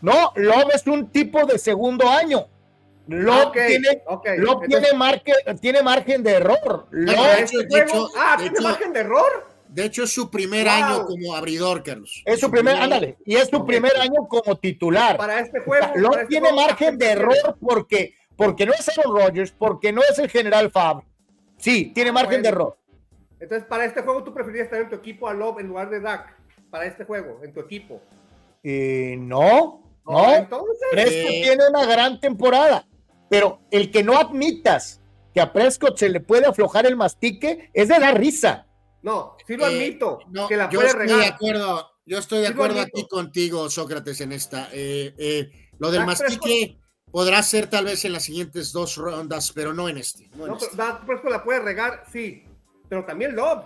No, 0.00 0.32
Love 0.36 0.74
es 0.74 0.86
un 0.86 1.10
tipo 1.10 1.44
de 1.46 1.58
segundo 1.58 2.08
año. 2.08 2.46
Love 3.06 3.52
tiene, 3.52 4.02
ok. 4.06 4.26
Love 4.38 4.62
Entonces, 4.64 5.60
tiene, 5.60 5.82
margen 5.82 6.22
de 6.22 6.30
error. 6.32 6.86
Love 6.90 7.16
de 7.36 7.42
hecho- 7.42 7.58
de 7.58 7.66
juego- 7.68 7.88
hecho- 7.88 8.08
ah, 8.16 8.36
de 8.36 8.42
¿tiene 8.44 8.58
hecho- 8.58 8.62
margen 8.68 8.92
de 8.92 9.00
error? 9.00 9.46
De 9.68 9.84
hecho, 9.84 10.02
es 10.04 10.12
su 10.12 10.30
primer 10.30 10.64
Wow. 10.66 10.72
año 10.74 11.06
como 11.06 11.34
abridor, 11.36 11.82
Carlos. 11.84 12.22
es 12.24 12.40
su 12.40 12.50
primer, 12.50 12.76
ándale, 12.76 13.18
y 13.24 13.36
es 13.36 13.48
su 13.48 13.64
primer 13.64 13.96
año 13.98 14.26
como 14.28 14.56
titular. 14.58 15.16
Para 15.16 15.40
este 15.40 15.60
juego. 15.60 15.86
Love 15.96 16.10
para 16.10 16.22
este 16.22 16.26
tiene 16.30 16.50
juego, 16.50 16.66
margen 16.66 16.98
de 16.98 17.06
error 17.10 17.56
porque, 17.60 18.14
porque 18.36 18.66
no 18.66 18.72
es 18.72 18.88
Aaron 18.98 19.16
Rodgers, 19.16 19.52
porque 19.56 19.92
no 19.92 20.02
es 20.02 20.18
el 20.18 20.28
general 20.28 20.70
Fab. 20.70 21.02
Sí, 21.56 21.92
tiene 21.94 22.10
margen 22.10 22.30
Bueno. 22.30 22.42
de 22.42 22.48
error. 22.48 22.76
Entonces, 23.38 23.66
para 23.68 23.84
este 23.84 24.02
juego, 24.02 24.22
¿tú 24.24 24.34
preferirías 24.34 24.68
tener 24.68 24.84
en 24.84 24.90
tu 24.90 24.96
equipo 24.96 25.28
a 25.28 25.34
Love 25.34 25.60
en 25.60 25.68
lugar 25.68 25.88
de 25.90 26.00
Dak? 26.00 26.36
Para 26.70 26.84
este 26.86 27.04
juego, 27.04 27.40
en 27.42 27.52
tu 27.52 27.60
equipo. 27.60 28.00
Eh, 28.62 29.16
no, 29.18 29.82
no. 30.06 30.34
Entonces, 30.34 30.76
Prescott 30.90 31.14
Eh. 31.30 31.40
tiene 31.44 31.68
una 31.68 31.84
gran 31.86 32.20
temporada, 32.20 32.86
pero 33.28 33.60
el 33.70 33.90
que 33.90 34.02
no 34.02 34.18
admitas 34.18 35.00
que 35.34 35.40
a 35.40 35.52
Prescott 35.52 35.96
se 35.98 36.08
le 36.08 36.20
puede 36.20 36.46
aflojar 36.46 36.86
el 36.86 36.96
mastique 36.96 37.70
es 37.72 37.88
de 37.88 37.98
dar 37.98 38.18
risa. 38.18 38.66
no, 39.02 39.36
sí 39.46 39.56
lo 39.56 39.66
Eh, 39.66 39.76
admito, 39.76 40.18
No, 40.30 40.46
que 40.48 40.56
la 40.56 40.68
yo 40.68 40.78
puede 40.80 40.88
estoy 40.90 41.06
de 41.06 41.14
regar. 41.14 41.32
acuerdo, 41.34 41.90
yo 42.04 42.18
estoy 42.18 42.40
de 42.40 42.46
Sí 42.48 42.52
acuerdo 42.52 42.80
aquí 42.80 43.06
contigo, 43.08 43.70
Sócrates, 43.70 44.20
en 44.20 44.32
esta. 44.32 44.68
Eh, 44.72 45.14
eh, 45.18 45.50
lo 45.78 45.90
del 45.90 46.00
Dak 46.00 46.08
mastique 46.08 46.78
podrá 47.10 47.42
ser 47.42 47.68
tal 47.68 47.84
vez 47.86 48.04
en 48.04 48.12
las 48.12 48.24
siguientes 48.24 48.72
dos 48.72 48.96
rondas, 48.96 49.52
pero 49.54 49.72
no 49.72 49.88
en 49.88 49.96
este. 49.98 50.28
no 50.34 50.44
en 50.46 50.52
No, 50.52 50.58
pero 50.58 50.70
este. 50.70 51.06
Prescott 51.06 51.30
la 51.30 51.42
puede 51.44 51.60
regar, 51.60 52.04
sí. 52.12 52.44
Pero 52.88 53.04
también 53.06 53.34
Love. 53.36 53.62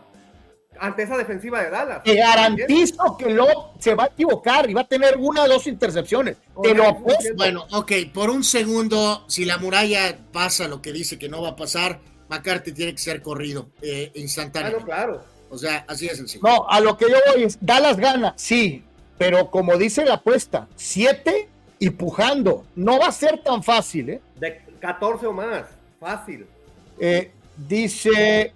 Ante 0.80 1.04
esa 1.04 1.16
defensiva 1.16 1.62
de 1.62 1.70
Dallas. 1.70 2.02
Te 2.02 2.16
garantizo 2.16 3.16
que 3.16 3.30
Love 3.30 3.72
se 3.78 3.94
va 3.94 4.04
a 4.04 4.06
equivocar 4.08 4.68
y 4.68 4.74
va 4.74 4.82
a 4.82 4.88
tener 4.88 5.16
una 5.18 5.42
o 5.44 5.48
dos 5.48 5.66
intercepciones. 5.66 6.36
Te 6.62 6.74
lo 6.74 6.88
apuesto. 6.88 7.34
Bueno, 7.36 7.66
ok, 7.72 7.92
por 8.12 8.30
un 8.30 8.42
segundo, 8.44 9.24
si 9.28 9.44
la 9.44 9.58
muralla 9.58 10.18
pasa 10.32 10.66
lo 10.68 10.82
que 10.82 10.92
dice 10.92 11.18
que 11.18 11.28
no 11.28 11.42
va 11.42 11.50
a 11.50 11.56
pasar, 11.56 12.00
McCarthy 12.28 12.72
tiene 12.72 12.92
que 12.92 12.98
ser 12.98 13.22
corrido 13.22 13.68
eh, 13.82 14.06
Ah, 14.08 14.12
no, 14.14 14.20
instantáneamente. 14.20 14.84
claro. 14.84 15.22
O 15.50 15.58
sea, 15.58 15.84
así 15.86 16.08
de 16.08 16.16
sencillo. 16.16 16.42
No, 16.42 16.66
a 16.68 16.80
lo 16.80 16.96
que 16.96 17.06
yo 17.08 17.16
voy 17.32 17.44
es, 17.44 17.58
Dallas 17.60 17.96
gana, 17.96 18.34
sí, 18.36 18.82
pero 19.18 19.50
como 19.50 19.76
dice 19.76 20.04
la 20.04 20.14
apuesta, 20.14 20.66
siete 20.74 21.48
y 21.78 21.90
pujando. 21.90 22.64
No 22.74 22.98
va 22.98 23.06
a 23.06 23.12
ser 23.12 23.42
tan 23.42 23.62
fácil, 23.62 24.10
¿eh? 24.10 24.20
De 24.36 24.60
14 24.80 25.26
o 25.26 25.32
más. 25.32 25.66
Fácil. 26.00 26.46
Eh, 26.98 27.30
dice, 27.56 28.52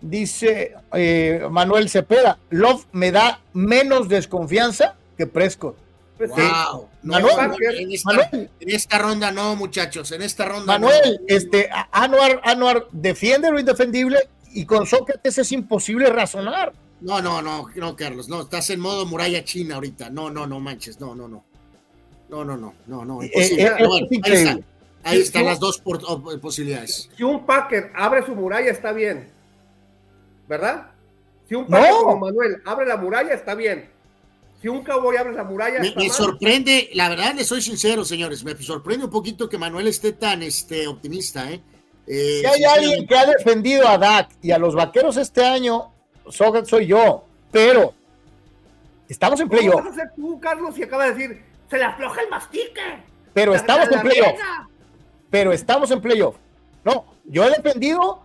dice 0.00 0.74
eh, 0.92 1.46
Manuel 1.50 1.88
Cepeda, 1.88 2.38
Love 2.50 2.86
me 2.92 3.10
da 3.12 3.40
menos 3.52 4.08
desconfianza 4.08 4.96
que 5.16 5.26
Prescott. 5.26 5.76
Pues 6.16 6.30
sí. 6.34 6.40
Wow. 6.42 6.88
No, 7.04 7.12
Manuel, 7.14 7.78
en, 7.78 7.92
esta, 7.92 8.10
Manuel. 8.12 8.50
en 8.60 8.70
esta 8.70 8.98
ronda 8.98 9.30
no, 9.30 9.54
muchachos. 9.56 10.10
En 10.12 10.22
esta 10.22 10.44
ronda 10.46 10.66
Manuel, 10.78 11.20
este, 11.28 11.68
a- 11.70 11.88
Anuar, 11.92 12.40
Anuar 12.44 12.86
defiende 12.90 13.50
lo 13.50 13.58
indefendible 13.60 14.18
y 14.52 14.64
con 14.64 14.84
Sócrates 14.86 15.38
es 15.38 15.52
imposible 15.52 16.08
razonar. 16.10 16.72
no. 17.00 17.20
No, 17.20 17.22
no, 17.22 17.42
no, 17.42 17.68
no, 17.76 17.94
Carlos. 17.94 18.28
No, 18.28 18.40
estás 18.42 18.70
en 18.70 18.80
modo 18.80 19.06
muralla 19.06 19.44
china 19.44 19.76
ahorita. 19.76 20.10
No, 20.10 20.30
no, 20.30 20.48
no 20.48 20.58
manches. 20.58 20.98
No, 20.98 21.14
no, 21.14 21.28
no. 21.28 21.44
No, 22.28 22.44
no, 22.44 22.56
no, 22.56 22.74
no, 22.88 23.04
no. 23.04 23.22
Eh, 23.22 23.26
Imposible. 23.26 23.62
eh, 23.62 23.66
es 23.78 23.86
bueno, 23.88 23.94
ahí, 23.94 24.16
increíble. 24.16 24.50
está. 24.50 24.64
Ahí 25.04 25.20
están 25.20 25.44
las 25.44 25.60
dos 25.60 25.78
por- 25.78 26.02
op- 26.04 26.40
posibilidades. 26.40 27.08
Si 27.16 27.22
un 27.22 27.46
Packer 27.46 27.92
abre 27.94 28.26
su 28.26 28.34
muralla, 28.34 28.70
está 28.72 28.90
bien. 28.90 29.30
¿Verdad? 30.48 30.88
Si 31.48 31.54
un 31.54 31.62
No. 31.64 31.68
Packer 31.78 31.92
como 31.92 32.18
Manuel 32.18 32.62
abre 32.64 32.86
la 32.86 32.96
muralla, 32.96 33.32
está 33.34 33.54
bien. 33.54 33.88
Si 34.60 34.66
un 34.68 34.82
Cowboy 34.82 35.16
abre 35.16 35.32
la 35.34 35.44
muralla, 35.44 35.78
Me, 35.78 35.88
está 35.88 36.00
me 36.00 36.08
mal. 36.08 36.16
sorprende, 36.16 36.90
la 36.94 37.08
verdad, 37.08 37.34
le 37.34 37.44
soy 37.44 37.62
sincero, 37.62 38.04
señores. 38.04 38.42
Me 38.42 38.56
sorprende 38.56 39.04
un 39.04 39.10
poquito 39.10 39.48
que 39.48 39.56
Manuel 39.56 39.86
esté 39.86 40.12
tan 40.12 40.42
este, 40.42 40.86
optimista, 40.88 41.50
¿eh? 41.52 41.60
Eh, 42.06 42.40
Si 42.40 42.46
hay 42.46 42.64
alguien 42.64 43.06
que 43.06 43.16
ha 43.16 43.26
defendido 43.26 43.86
a 43.86 43.98
Dak 43.98 44.30
y 44.42 44.50
a 44.50 44.58
los 44.58 44.74
vaqueros 44.74 45.16
este 45.18 45.44
año, 45.44 45.92
soy 46.30 46.86
yo, 46.86 47.24
pero 47.52 47.92
estamos 49.08 49.38
en 49.40 49.48
¿Cómo 49.48 49.58
playoff, 49.60 49.76
vas 49.76 49.86
a 49.86 49.90
hacer 49.90 50.12
tú, 50.16 50.40
Carlos, 50.40 50.74
si 50.74 50.82
acaba 50.82 51.04
de 51.06 51.14
decir, 51.14 51.42
se 51.70 51.78
le 51.78 51.84
afloja 51.84 52.22
el 52.22 52.28
mastique? 52.30 52.80
pero 53.34 53.52
La- 53.52 53.58
estamos 53.58 53.88
la- 53.90 53.90
en 53.90 53.96
la 53.96 54.02
playoff, 54.02 54.40
pero 55.30 55.52
estamos 55.52 55.90
en 55.90 56.00
playoff. 56.00 56.34
No, 56.84 57.04
yo 57.26 57.44
he 57.44 57.50
defendido 57.50 58.24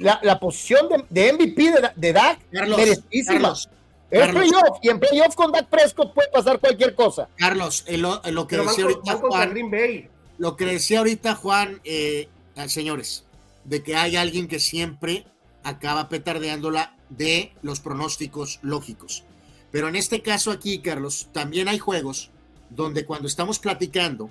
la, 0.00 0.18
la 0.22 0.38
posición 0.40 0.88
de, 0.88 1.04
de 1.08 1.32
MVP 1.32 1.62
de, 1.72 1.90
de 1.94 2.12
Dak, 2.12 2.40
Carlos, 2.50 2.76
merecidísima. 2.78 3.32
Carlos, 3.40 3.68
Es 4.10 4.20
Carlos. 4.20 4.42
playoff, 4.42 4.78
y 4.82 4.88
en 4.88 4.98
playoff 5.00 5.34
con 5.34 5.52
Dak 5.52 5.68
Prescott 5.68 6.12
puede 6.14 6.28
pasar 6.30 6.58
cualquier 6.58 6.94
cosa. 6.94 7.28
Carlos, 7.36 7.84
eh, 7.86 7.96
lo, 7.98 8.22
eh, 8.24 8.32
lo 8.32 8.46
que 8.46 8.56
decía 8.56 8.84
con- 8.84 8.94
ahorita 8.94 9.16
Juan, 9.18 9.50
Green 9.50 9.70
Bay. 9.70 10.08
lo 10.38 10.56
que 10.56 10.64
decía 10.66 10.98
ahorita 10.98 11.34
Juan, 11.36 11.80
eh, 11.84 12.28
eh, 12.56 12.68
señores, 12.68 13.24
de 13.64 13.82
que 13.82 13.94
hay 13.94 14.16
alguien 14.16 14.48
que 14.48 14.58
siempre 14.58 15.24
acaba 15.62 16.08
petardeándola 16.08 16.96
de 17.10 17.52
los 17.62 17.80
pronósticos 17.80 18.58
lógicos. 18.62 19.24
Pero 19.70 19.86
en 19.88 19.94
este 19.96 20.22
caso 20.22 20.50
aquí, 20.50 20.80
Carlos, 20.80 21.28
también 21.32 21.68
hay 21.68 21.78
juegos 21.78 22.30
donde 22.70 23.04
cuando 23.04 23.28
estamos 23.28 23.58
platicando, 23.58 24.30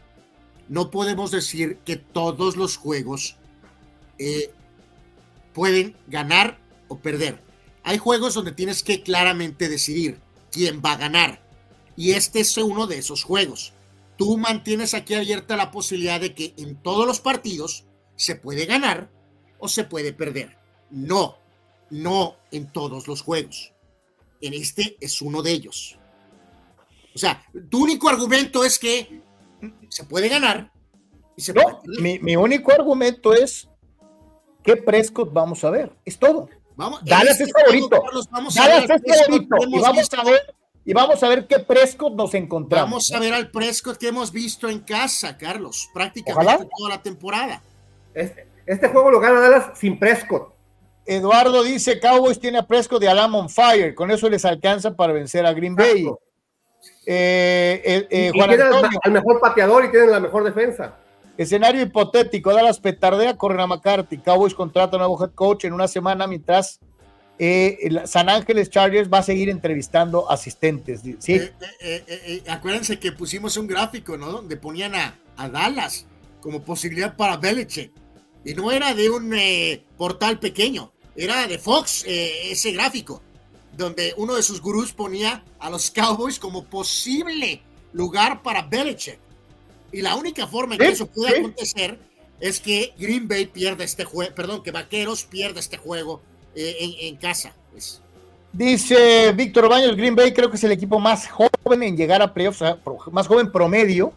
no 0.67 0.89
podemos 0.91 1.31
decir 1.31 1.77
que 1.85 1.95
todos 1.97 2.57
los 2.57 2.75
juegos 2.77 3.35
eh, 4.17 4.51
pueden 5.59 5.97
ganar 6.07 6.57
o 6.87 6.99
perder. 6.99 7.43
Hay 7.83 7.97
juegos 7.97 8.33
donde 8.33 8.53
tienes 8.53 8.81
que 8.81 9.03
claramente 9.03 9.67
decidir 9.67 10.21
quién 10.53 10.81
va 10.81 10.93
a 10.93 10.97
ganar. 10.97 11.41
Y 11.97 12.11
este 12.11 12.39
es 12.39 12.57
uno 12.57 12.87
de 12.87 12.97
esos 12.97 13.25
juegos. 13.25 13.73
Tú 14.17 14.37
mantienes 14.37 14.93
aquí 14.93 15.15
abierta 15.15 15.57
la 15.57 15.69
posibilidad 15.69 16.21
de 16.21 16.33
que 16.33 16.53
en 16.55 16.81
todos 16.81 17.05
los 17.05 17.19
partidos 17.19 17.83
se 18.15 18.37
puede 18.37 18.67
ganar 18.67 19.09
o 19.59 19.67
se 19.67 19.83
puede 19.83 20.13
perder. 20.13 20.57
No, 20.91 21.37
no 21.89 22.37
en 22.51 22.71
todos 22.71 23.09
los 23.09 23.21
juegos. 23.21 23.73
En 24.39 24.53
este 24.53 24.95
es 25.01 25.21
uno 25.21 25.41
de 25.41 25.51
ellos. 25.51 25.99
O 27.13 27.19
sea, 27.19 27.43
tu 27.69 27.83
único 27.83 28.07
argumento 28.07 28.63
es 28.63 28.79
que 28.79 29.21
se 29.89 30.05
puede 30.05 30.29
ganar 30.29 30.71
y 31.35 31.41
se 31.41 31.53
puede 31.53 31.67
No, 31.67 31.81
perder. 31.81 32.01
mi, 32.01 32.19
mi 32.19 32.37
único 32.37 32.71
argumento 32.71 33.33
es 33.33 33.68
qué 34.63 34.75
Prescott 34.77 35.31
vamos 35.33 35.63
a 35.63 35.69
ver, 35.69 35.91
es 36.05 36.17
todo. 36.17 36.49
Vamos, 36.75 37.03
Dallas 37.03 37.31
este 37.39 37.43
es 37.45 37.51
favorito. 37.51 38.01
Carlos, 38.01 38.29
vamos 38.31 38.57
a 38.57 38.61
Dallas 38.67 38.87
ver 38.87 39.01
es 39.03 39.19
favorito 39.27 39.55
y 39.67 39.79
vamos 39.79 39.97
visto- 39.97 40.21
a 40.21 40.23
ver 40.23 40.55
y 40.85 40.93
vamos 40.93 41.21
a 41.23 41.29
ver 41.29 41.45
qué 41.47 41.59
Prescott 41.59 42.13
nos 42.13 42.33
encontramos. 42.33 42.89
Vamos 42.89 43.11
a 43.13 43.19
ver 43.19 43.33
al 43.33 43.51
Prescott 43.51 43.97
que 43.97 44.07
hemos 44.07 44.31
visto 44.31 44.69
en 44.69 44.79
casa, 44.79 45.37
Carlos, 45.37 45.89
prácticamente 45.93 46.51
Ojalá. 46.53 46.67
toda 46.77 46.89
la 46.89 47.01
temporada. 47.01 47.61
Este, 48.13 48.47
este 48.65 48.87
juego 48.87 49.11
lo 49.11 49.19
gana 49.19 49.39
Dallas 49.41 49.77
sin 49.77 49.99
Prescott. 49.99 50.53
Eduardo 51.05 51.63
dice 51.63 51.99
Cowboys 51.99 52.39
tiene 52.39 52.59
a 52.59 52.67
Prescott 52.67 53.01
de 53.01 53.09
Alam 53.09 53.35
on 53.35 53.49
fire, 53.49 53.93
con 53.95 54.09
eso 54.11 54.29
les 54.29 54.45
alcanza 54.45 54.95
para 54.95 55.11
vencer 55.11 55.45
a 55.45 55.53
Green 55.53 55.75
Bay. 55.75 56.05
Eh, 57.05 57.81
eh, 57.83 58.07
eh, 58.09 58.31
y 58.33 58.37
Juan 58.37 58.49
tienen 58.49 58.67
al, 58.67 58.73
Antonio, 58.75 58.99
al 59.03 59.11
mejor 59.11 59.39
pateador 59.39 59.85
y 59.85 59.91
tienen 59.91 60.11
la 60.11 60.19
mejor 60.19 60.43
defensa. 60.43 60.95
Escenario 61.39 61.81
hipotético, 61.81 62.53
Dallas 62.53 62.79
petardea, 62.79 63.37
corren 63.37 63.61
a 63.61 63.67
McCarthy, 63.67 64.17
Cowboys 64.17 64.53
contrata 64.53 64.97
a 64.97 64.99
nuevo 64.99 65.23
head 65.23 65.31
coach 65.31 65.63
en 65.63 65.71
una 65.71 65.87
semana 65.87 66.27
mientras 66.27 66.81
eh, 67.39 68.01
San 68.05 68.27
Ángeles 68.27 68.69
Chargers 68.69 69.09
va 69.09 69.19
a 69.19 69.23
seguir 69.23 69.49
entrevistando 69.49 70.29
asistentes. 70.29 70.99
Sí, 71.19 71.35
Eh, 71.35 71.53
eh, 71.79 72.03
eh, 72.09 72.43
acuérdense 72.49 72.99
que 72.99 73.13
pusimos 73.13 73.55
un 73.55 73.67
gráfico, 73.67 74.17
¿no? 74.17 74.29
Donde 74.29 74.57
ponían 74.57 74.93
a, 74.95 75.17
Dallas 75.37 76.05
como 76.41 76.61
posibilidad 76.61 77.15
para 77.15 77.37
Belichick. 77.37 77.93
Y 78.43 78.53
no 78.53 78.73
era 78.73 78.93
de 78.93 79.09
un 79.09 79.33
portal 79.97 80.39
pequeño, 80.39 80.91
era 81.15 81.47
de 81.47 81.57
Fox 81.57 82.03
ese 82.05 82.73
gráfico, 82.73 83.21
donde 83.77 84.13
uno 84.17 84.35
de 84.35 84.43
sus 84.43 84.61
gurús 84.61 84.91
ponía 84.91 85.45
a 85.59 85.69
los 85.69 85.89
Cowboys 85.91 86.37
como 86.37 86.65
posible 86.65 87.61
lugar 87.93 88.43
para 88.43 88.63
Belichick. 88.63 89.19
Y 89.91 90.01
la 90.01 90.15
única 90.15 90.47
forma 90.47 90.75
en 90.75 90.79
que 90.79 90.87
Sí, 90.87 90.93
eso 90.93 91.07
puede 91.07 91.33
sí. 91.33 91.39
acontecer 91.39 91.99
es 92.39 92.59
que 92.59 92.93
Green 92.97 93.27
Bay 93.27 93.45
pierda 93.47 93.83
este 93.83 94.05
juego, 94.05 94.33
perdón, 94.35 94.63
que 94.63 94.71
Vaqueros 94.71 95.23
pierda 95.25 95.59
este 95.59 95.77
juego 95.77 96.21
eh, 96.55 96.75
en, 96.79 96.93
en 97.07 97.15
casa. 97.17 97.53
pues. 97.71 98.01
Dice 98.51 99.31
Víctor 99.33 99.69
Baños, 99.69 99.95
Green 99.95 100.15
Bay 100.15 100.33
creo 100.33 100.49
que 100.49 100.55
es 100.57 100.63
el 100.63 100.71
equipo 100.71 100.99
más 100.99 101.27
joven 101.27 101.83
en 101.83 101.95
llegar 101.95 102.21
a 102.21 102.33
playoffs, 102.33 102.61
o 102.61 102.65
sea, 102.65 102.75
pro- 102.77 102.97
más 103.11 103.27
joven 103.27 103.51
promedio 103.51 104.11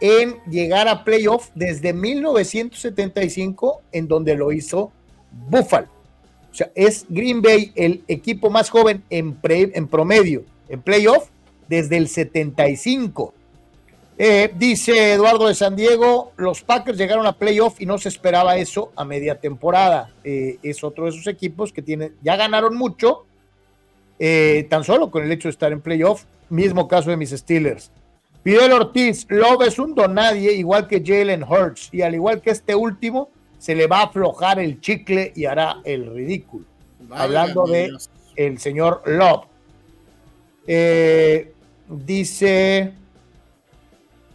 en 0.00 0.36
llegar 0.48 0.86
a 0.86 1.02
playoff 1.04 1.48
desde 1.54 1.92
1975, 1.92 3.82
en 3.92 4.08
donde 4.08 4.34
lo 4.36 4.52
hizo 4.52 4.92
Buffalo. 5.48 5.88
O 6.50 6.54
sea, 6.54 6.70
es 6.74 7.06
Green 7.08 7.42
Bay 7.42 7.72
el 7.74 8.02
equipo 8.08 8.50
más 8.50 8.70
joven 8.70 9.02
en, 9.10 9.34
pre- 9.34 9.70
en 9.74 9.86
promedio 9.88 10.44
en 10.68 10.82
playoff 10.82 11.28
desde 11.68 11.96
el 11.96 12.08
75. 12.08 13.34
Eh, 14.22 14.52
dice 14.54 15.14
Eduardo 15.14 15.48
de 15.48 15.54
San 15.54 15.74
Diego, 15.74 16.32
los 16.36 16.60
Packers 16.60 16.98
llegaron 16.98 17.24
a 17.24 17.38
playoff 17.38 17.80
y 17.80 17.86
no 17.86 17.96
se 17.96 18.10
esperaba 18.10 18.58
eso 18.58 18.92
a 18.94 19.02
media 19.02 19.40
temporada. 19.40 20.12
Eh, 20.24 20.58
es 20.62 20.84
otro 20.84 21.04
de 21.04 21.12
esos 21.12 21.26
equipos 21.26 21.72
que 21.72 21.80
tiene, 21.80 22.12
ya 22.20 22.36
ganaron 22.36 22.76
mucho, 22.76 23.24
eh, 24.18 24.66
tan 24.68 24.84
solo 24.84 25.10
con 25.10 25.24
el 25.24 25.32
hecho 25.32 25.48
de 25.48 25.52
estar 25.52 25.72
en 25.72 25.80
playoff. 25.80 26.24
Mismo 26.50 26.86
caso 26.86 27.08
de 27.08 27.16
mis 27.16 27.30
Steelers. 27.30 27.90
Fidel 28.44 28.72
Ortiz, 28.72 29.24
Love 29.30 29.62
es 29.62 29.78
un 29.78 29.94
donadie, 29.94 30.52
igual 30.52 30.86
que 30.86 31.02
Jalen 31.02 31.42
Hurts, 31.42 31.88
y 31.90 32.02
al 32.02 32.14
igual 32.14 32.42
que 32.42 32.50
este 32.50 32.74
último, 32.74 33.30
se 33.56 33.74
le 33.74 33.86
va 33.86 34.00
a 34.00 34.04
aflojar 34.04 34.58
el 34.58 34.82
chicle 34.82 35.32
y 35.34 35.46
hará 35.46 35.80
el 35.82 36.12
ridículo. 36.14 36.66
Hablando 37.10 37.64
de 37.64 37.90
el 38.36 38.58
señor 38.58 39.00
Love. 39.06 39.46
dice 41.88 42.99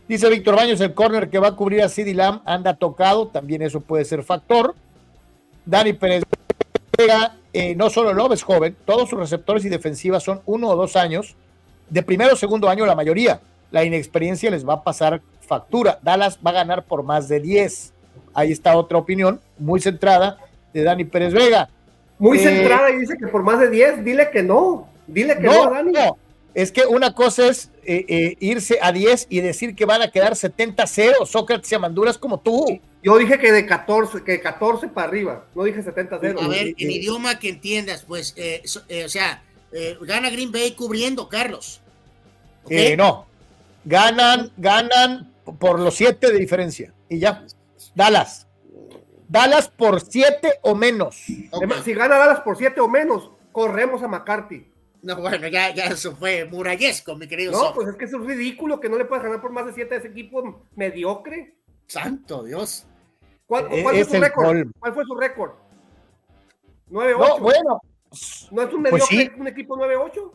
Dice 0.07 0.30
Víctor 0.30 0.56
Baños, 0.56 0.80
el 0.82 0.94
corner 0.94 1.30
que 1.30 1.40
va 1.40 1.49
a 1.49 1.56
cubrir 1.56 1.82
a 1.82 1.90
CD 1.90 2.14
Lamb 2.14 2.41
anda 2.45 2.76
tocado, 2.76 3.27
también 3.27 3.64
eso 3.64 3.82
puede 3.82 4.06
ser 4.06 4.23
factor. 4.23 4.76
Dani 5.65 5.94
Pérez 5.94 6.23
eh, 7.53 7.76
no 7.76 7.90
solo 7.90 8.14
Love 8.14 8.34
es 8.34 8.44
joven, 8.44 8.76
todos 8.86 9.10
sus 9.10 9.19
receptores 9.19 9.65
y 9.65 9.69
defensivas 9.69 10.23
son 10.23 10.41
uno 10.45 10.69
o 10.69 10.76
dos 10.76 10.95
años. 10.95 11.36
De 11.90 12.03
primero 12.03 12.34
o 12.34 12.36
segundo 12.36 12.69
año, 12.69 12.86
la 12.86 12.95
mayoría. 12.95 13.40
La 13.72 13.84
inexperiencia 13.84 14.52
les 14.52 14.68
va 14.68 14.76
a 14.76 14.84
pasar 14.84 15.22
factura. 15.41 15.99
Dallas 16.02 16.40
va 16.45 16.52
a 16.52 16.53
ganar 16.53 16.84
por 16.84 17.03
más 17.03 17.27
de 17.27 17.40
10. 17.40 17.94
Ahí 18.34 18.52
está 18.52 18.76
otra 18.77 18.98
opinión, 18.98 19.40
muy 19.57 19.80
centrada, 19.80 20.38
de 20.73 20.84
Dani 20.84 21.06
Pérez 21.06 21.34
Vega. 21.34 21.69
Muy 22.19 22.38
eh, 22.38 22.41
centrada 22.41 22.91
y 22.91 22.99
dice 22.99 23.18
que 23.18 23.27
por 23.27 23.44
más 23.44 23.60
de 23.60 23.69
10, 23.69 24.03
dile 24.03 24.30
que 24.32 24.44
no. 24.44 24.88
Dile 25.07 25.36
que 25.38 25.44
no, 25.44 25.69
Dani. 25.69 25.91
No. 25.91 26.18
Es 26.56 26.72
que 26.72 26.86
una 26.86 27.14
cosa 27.14 27.49
es 27.49 27.69
eh, 27.84 28.06
eh, 28.07 28.38
irse 28.40 28.80
a 28.82 28.94
10 28.94 29.27
y 29.30 29.41
decir 29.41 29.76
que 29.76 29.84
van 29.84 30.02
a 30.02 30.10
quedar 30.10 30.34
70-0. 30.34 31.26
Sócrates 31.26 31.69
y 31.69 31.76
Amanduras 31.76 32.18
como 32.18 32.40
tú. 32.40 32.80
Yo 33.03 33.18
dije 33.18 33.38
que 33.38 33.52
de 33.52 33.65
14, 33.65 34.23
que 34.23 34.40
14 34.40 34.88
para 34.88 35.10
arriba. 35.10 35.45
No 35.53 35.65
dije 35.65 35.84
70-0. 35.84 36.41
A 36.41 36.48
ver, 36.48 36.73
en 36.77 36.91
idioma 36.91 37.40
que 37.40 37.49
entiendas, 37.49 38.06
pues, 38.07 38.34
eh, 38.38 38.64
o 39.06 39.10
sea, 39.10 39.44
gana 40.02 40.30
Green 40.30 40.53
Bay 40.53 40.72
cubriendo, 40.72 41.27
Carlos. 41.27 41.82
no. 42.98 43.27
Ganan, 43.84 44.49
ganan 44.56 45.34
por 45.60 45.77
los 45.80 45.95
7 45.95 46.32
de 46.32 46.40
diferencia. 46.40 46.94
Y 47.10 47.19
ya. 47.19 47.45
Dallas. 47.94 48.48
Dallas 49.27 49.68
por 49.68 49.99
7 49.99 50.60
o 50.61 50.73
menos. 50.73 51.15
Si 51.15 51.94
gana 51.94 52.18
Dallas 52.18 52.40
por 52.40 52.57
7 52.57 52.80
o 52.80 52.88
menos, 52.88 53.30
corremos 53.52 54.02
a 54.03 54.07
McCarthy. 54.07 54.68
No, 55.06 55.18
bueno, 55.18 55.48
ya, 55.49 55.72
ya 55.72 55.86
eso 55.86 56.15
fue 56.15 56.45
murallesco, 56.45 57.15
mi 57.15 57.27
querido. 57.27 57.52
No, 57.52 57.76
pues 57.76 57.90
es 57.90 57.95
que 57.95 58.06
es 58.06 58.11
ridículo 58.11 58.80
que 58.80 58.90
no 58.90 58.98
le 58.98 59.06
puedas 59.06 59.23
ganar 59.23 59.40
por 59.40 59.52
más 59.52 59.68
de 59.68 59.73
siete 59.73 59.94
a 59.94 59.98
ese 59.99 60.07
equipo 60.07 60.64
mediocre. 60.76 61.53
Santo 61.86 62.44
Dios. 62.44 62.88
¿Cuál, 63.45 63.68
e, 63.72 63.84
fue 63.84 64.03
su 64.03 64.19
récord? 64.19 64.68
¿Cuál 64.80 64.94
fue 64.95 65.06
su 65.06 65.15
récord? 65.15 65.52
9-8. 66.90 67.18
No, 67.19 67.40
bueno. 67.40 67.82
¿No 68.49 68.61
es 68.64 68.73
un 68.73 68.84
pues 68.84 69.11
mediocre 69.11 69.40
un 69.40 69.48
equipo 69.48 69.77
9-8? 69.77 70.32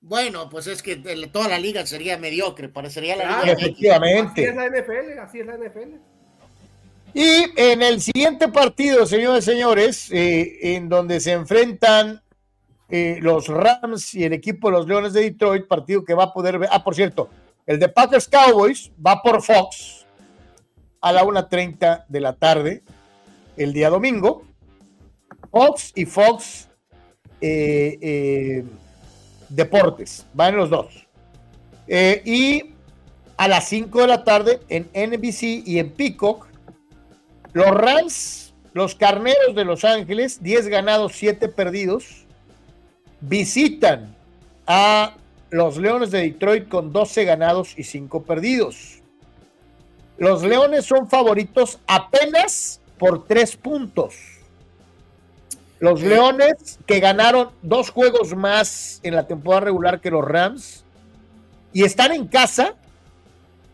Bueno, 0.00 0.48
pues 0.48 0.66
es 0.66 0.82
que 0.82 0.96
toda 1.30 1.48
la 1.48 1.58
liga 1.58 1.84
sería 1.84 2.16
mediocre, 2.16 2.70
parecería 2.70 3.16
la 3.16 3.42
liga. 3.42 3.52
Efectivamente. 3.52 4.48
Así 4.48 4.50
es 4.50 4.56
la 4.56 4.66
NFL, 4.68 5.18
así 5.18 5.40
es 5.40 5.46
la 5.46 5.58
NFL. 5.58 5.94
Y 7.12 7.52
en 7.56 7.82
el 7.82 8.00
siguiente 8.00 8.48
partido, 8.48 9.04
señores 9.04 9.46
y 9.46 9.50
señores, 9.50 10.10
eh, 10.10 10.74
en 10.74 10.88
donde 10.88 11.20
se 11.20 11.32
enfrentan 11.32 12.23
eh, 12.96 13.18
los 13.20 13.48
Rams 13.48 14.14
y 14.14 14.22
el 14.22 14.32
equipo 14.34 14.68
de 14.70 14.76
los 14.76 14.86
Leones 14.86 15.12
de 15.14 15.22
Detroit, 15.22 15.66
partido 15.66 16.04
que 16.04 16.14
va 16.14 16.24
a 16.24 16.32
poder 16.32 16.60
ver. 16.60 16.68
Ah, 16.70 16.84
por 16.84 16.94
cierto, 16.94 17.28
el 17.66 17.80
de 17.80 17.88
Packers 17.88 18.28
Cowboys 18.28 18.92
va 19.04 19.20
por 19.20 19.42
Fox 19.42 20.06
a 21.00 21.10
la 21.10 21.24
1.30 21.24 22.04
de 22.06 22.20
la 22.20 22.34
tarde 22.34 22.84
el 23.56 23.72
día 23.72 23.90
domingo. 23.90 24.44
Fox 25.50 25.90
y 25.96 26.04
Fox 26.04 26.68
eh, 27.40 27.98
eh, 28.00 28.64
Deportes, 29.48 30.24
van 30.32 30.54
los 30.54 30.70
dos. 30.70 31.04
y 31.88 32.74
a 33.36 33.48
las 33.48 33.68
5 33.70 34.02
de 34.02 34.06
la 34.06 34.22
tarde 34.22 34.60
en 34.68 34.84
NBC 34.94 35.66
y 35.66 35.80
en 35.80 35.90
Peacock, 35.90 36.46
los 37.54 37.70
Rams, 37.72 38.54
los 38.72 38.94
Carneros 38.94 39.56
de 39.56 39.64
Los 39.64 39.84
Ángeles, 39.84 40.40
10 40.40 40.68
ganados, 40.68 41.14
7 41.16 41.48
perdidos 41.48 42.23
visitan 43.28 44.14
a 44.66 45.14
los 45.50 45.76
Leones 45.76 46.10
de 46.10 46.22
Detroit 46.22 46.68
con 46.68 46.92
12 46.92 47.24
ganados 47.24 47.74
y 47.76 47.84
5 47.84 48.22
perdidos. 48.24 49.02
Los 50.18 50.42
Leones 50.42 50.84
son 50.84 51.08
favoritos 51.08 51.78
apenas 51.86 52.80
por 52.98 53.26
3 53.26 53.56
puntos. 53.56 54.14
Los 55.80 56.02
Leones 56.02 56.78
que 56.86 57.00
ganaron 57.00 57.50
dos 57.62 57.90
juegos 57.90 58.34
más 58.34 59.00
en 59.02 59.14
la 59.14 59.26
temporada 59.26 59.66
regular 59.66 60.00
que 60.00 60.10
los 60.10 60.24
Rams 60.24 60.84
y 61.72 61.82
están 61.82 62.12
en 62.12 62.28
casa, 62.28 62.76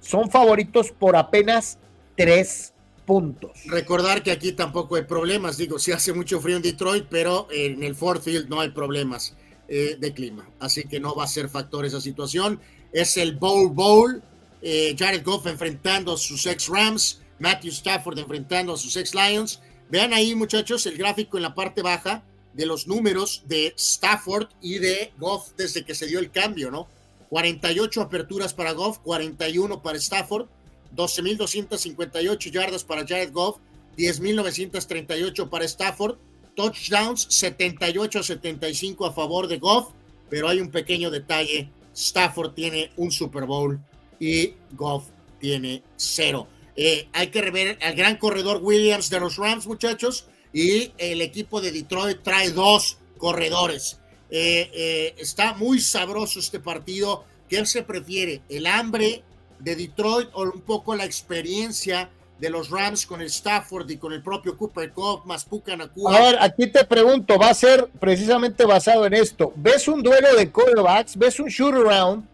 son 0.00 0.30
favoritos 0.30 0.90
por 0.90 1.16
apenas 1.16 1.78
3 2.16 2.72
puntos. 3.04 3.50
Recordar 3.66 4.22
que 4.22 4.30
aquí 4.30 4.52
tampoco 4.52 4.96
hay 4.96 5.02
problemas, 5.02 5.56
digo, 5.56 5.78
si 5.78 5.92
hace 5.92 6.12
mucho 6.12 6.40
frío 6.40 6.56
en 6.56 6.62
Detroit, 6.62 7.06
pero 7.10 7.46
en 7.50 7.82
el 7.82 7.94
Ford 7.94 8.20
Field 8.20 8.48
no 8.48 8.60
hay 8.60 8.70
problemas. 8.70 9.36
Eh, 9.72 9.96
de 10.00 10.12
clima. 10.12 10.50
Así 10.58 10.82
que 10.82 10.98
no 10.98 11.14
va 11.14 11.22
a 11.22 11.28
ser 11.28 11.48
factor 11.48 11.86
esa 11.86 12.00
situación. 12.00 12.58
Es 12.92 13.16
el 13.16 13.36
Bowl 13.36 13.70
Bowl. 13.70 14.20
Eh, 14.62 14.96
Jared 14.98 15.22
Goff 15.24 15.46
enfrentando 15.46 16.14
a 16.14 16.18
sus 16.18 16.44
ex 16.46 16.66
Rams. 16.66 17.20
Matthew 17.38 17.70
Stafford 17.70 18.18
enfrentando 18.18 18.72
a 18.72 18.76
sus 18.76 18.96
ex 18.96 19.14
Lions. 19.14 19.60
Vean 19.88 20.12
ahí, 20.12 20.34
muchachos, 20.34 20.86
el 20.86 20.98
gráfico 20.98 21.36
en 21.36 21.44
la 21.44 21.54
parte 21.54 21.82
baja 21.82 22.24
de 22.52 22.66
los 22.66 22.88
números 22.88 23.44
de 23.46 23.72
Stafford 23.76 24.48
y 24.60 24.78
de 24.78 25.12
Goff 25.18 25.52
desde 25.56 25.84
que 25.84 25.94
se 25.94 26.08
dio 26.08 26.18
el 26.18 26.32
cambio, 26.32 26.72
¿no? 26.72 26.88
48 27.28 28.02
aperturas 28.02 28.52
para 28.52 28.72
Goff, 28.72 28.98
41 28.98 29.82
para 29.82 29.98
Stafford, 29.98 30.48
12.258 30.96 32.50
yardas 32.50 32.82
para 32.82 33.06
Jared 33.06 33.32
Goff, 33.32 33.58
10.938 33.96 35.48
para 35.48 35.64
Stafford, 35.64 36.18
touchdowns, 36.54 37.26
78 37.28 38.18
a 38.18 38.22
75 38.22 39.06
a 39.06 39.12
favor 39.12 39.46
de 39.46 39.58
Goff, 39.58 39.92
pero 40.28 40.48
hay 40.48 40.60
un 40.60 40.70
pequeño 40.70 41.10
detalle, 41.10 41.70
Stafford 41.94 42.54
tiene 42.54 42.92
un 42.96 43.10
Super 43.10 43.44
Bowl 43.44 43.80
y 44.18 44.54
Goff 44.72 45.08
tiene 45.40 45.82
cero. 45.96 46.46
Eh, 46.76 47.08
hay 47.12 47.28
que 47.28 47.42
rever 47.42 47.78
al 47.82 47.94
gran 47.94 48.16
corredor 48.16 48.60
Williams 48.62 49.10
de 49.10 49.20
los 49.20 49.36
Rams, 49.36 49.66
muchachos, 49.66 50.26
y 50.52 50.92
el 50.98 51.20
equipo 51.20 51.60
de 51.60 51.72
Detroit 51.72 52.22
trae 52.22 52.50
dos 52.50 52.98
corredores. 53.18 53.98
Eh, 54.30 54.70
eh, 54.72 55.14
está 55.18 55.54
muy 55.54 55.80
sabroso 55.80 56.38
este 56.38 56.60
partido. 56.60 57.24
¿Qué 57.48 57.66
se 57.66 57.82
prefiere? 57.82 58.42
¿El 58.48 58.66
hambre 58.66 59.24
de 59.58 59.76
Detroit 59.76 60.28
o 60.32 60.42
un 60.42 60.62
poco 60.62 60.94
la 60.94 61.04
experiencia 61.04 62.10
de 62.40 62.48
los 62.48 62.70
Rams 62.70 63.04
con 63.04 63.20
el 63.20 63.26
Stafford 63.26 63.90
y 63.90 63.98
con 63.98 64.14
el 64.14 64.22
propio 64.22 64.56
Cooper 64.56 64.90
Cup, 64.92 65.26
más 65.26 65.44
Pucanacua. 65.44 66.16
A 66.16 66.20
ver, 66.22 66.38
aquí 66.40 66.66
te 66.66 66.84
pregunto, 66.84 67.38
va 67.38 67.50
a 67.50 67.54
ser 67.54 67.88
precisamente 68.00 68.64
basado 68.64 69.04
en 69.04 69.12
esto. 69.12 69.52
¿Ves 69.56 69.86
un 69.88 70.02
duelo 70.02 70.34
de 70.34 70.50
quarterbacks? 70.50 71.16
¿Ves 71.16 71.38
un 71.38 71.48
shoot 71.48 71.74
around? 71.74 72.26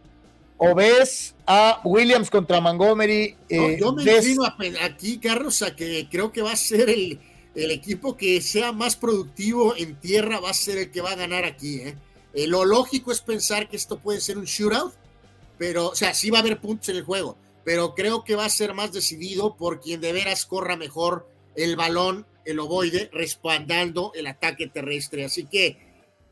¿O 0.59 0.75
ves 0.75 1.35
a 1.45 1.81
Williams 1.85 2.31
contra 2.31 2.61
Montgomery? 2.61 3.37
Eh, 3.49 3.77
yo 3.81 3.93
me 3.93 4.03
inclino 4.05 4.45
aquí, 4.81 5.19
Carlos, 5.19 5.61
a 5.63 5.75
que 5.75 6.09
creo 6.09 6.31
que 6.31 6.41
va 6.41 6.53
a 6.53 6.57
ser 6.57 6.89
el, 6.89 7.19
el, 7.57 7.71
equipo 7.73 8.17
que 8.17 8.41
sea 8.41 8.73
más 8.73 8.97
productivo 8.97 9.75
en 9.77 9.97
tierra, 9.97 10.39
va 10.39 10.51
a 10.51 10.55
ser 10.55 10.79
el 10.79 10.91
que 10.93 11.01
va 11.01 11.11
a 11.11 11.17
ganar 11.17 11.45
aquí. 11.45 11.81
¿eh? 11.81 11.97
Eh, 12.33 12.47
lo 12.47 12.65
lógico 12.65 13.11
es 13.11 13.21
pensar 13.21 13.69
que 13.69 13.77
esto 13.77 13.99
puede 13.99 14.21
ser 14.21 14.39
un 14.39 14.45
shootout, 14.45 14.95
pero, 15.59 15.89
o 15.89 15.95
sea, 15.95 16.15
sí 16.15 16.31
va 16.31 16.39
a 16.39 16.41
haber 16.43 16.59
puntos 16.59 16.89
en 16.91 16.97
el 16.97 17.03
juego 17.03 17.37
pero 17.67 17.97
creo 17.97 18.23
que 18.23 18.37
va 18.37 18.45
a 18.45 18.49
ser 18.49 18.75
más 18.75 18.93
decidido 18.93 19.57
por 19.57 19.81
quien 19.81 20.01
de 20.01 20.13
veras 20.13 20.47
corra 20.47 20.77
mejor 20.77 21.29
el 21.57 21.75
balón, 21.75 22.25
el 22.45 22.61
ovoide, 22.61 23.11
respaldando 23.13 24.13
el 24.15 24.29
ataque 24.29 24.69
terrestre. 24.69 25.25
Así 25.25 25.47
que, 25.47 25.77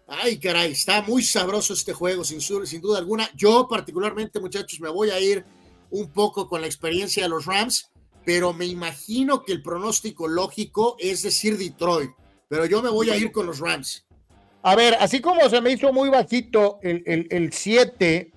ay 0.06 0.38
caray, 0.38 0.70
está 0.70 1.02
muy 1.02 1.24
sabroso 1.24 1.74
este 1.74 1.92
juego, 1.92 2.22
sin, 2.22 2.38
duda 2.80 2.98
alguna. 2.98 3.28
Yo 3.34 3.66
particularmente, 3.68 4.38
muchachos, 4.38 4.78
me 4.78 4.88
voy 4.88 5.10
a 5.10 5.18
ir 5.18 5.44
un 5.90 6.12
poco 6.12 6.46
con 6.48 6.60
la 6.60 6.68
experiencia 6.68 7.24
de 7.24 7.30
los 7.30 7.46
Rams, 7.46 7.90
pero 8.24 8.52
me 8.52 8.66
imagino 8.66 9.42
que 9.42 9.50
el 9.50 9.60
pronóstico 9.60 10.28
lógico 10.28 10.94
es 11.00 11.24
decir 11.24 11.58
Detroit, 11.58 12.12
pero 12.48 12.64
yo 12.64 12.80
me 12.80 12.90
voy 12.90 13.10
a 13.10 13.16
ir 13.16 13.32
con 13.32 13.46
los 13.46 13.58
Rams. 13.58 14.06
A 14.62 14.76
ver, 14.76 14.94
así 15.00 15.20
como 15.20 15.50
se 15.50 15.60
me 15.60 15.72
hizo 15.72 15.92
muy 15.92 16.10
bajito 16.10 16.78
el 16.80 17.52
7, 17.52 18.33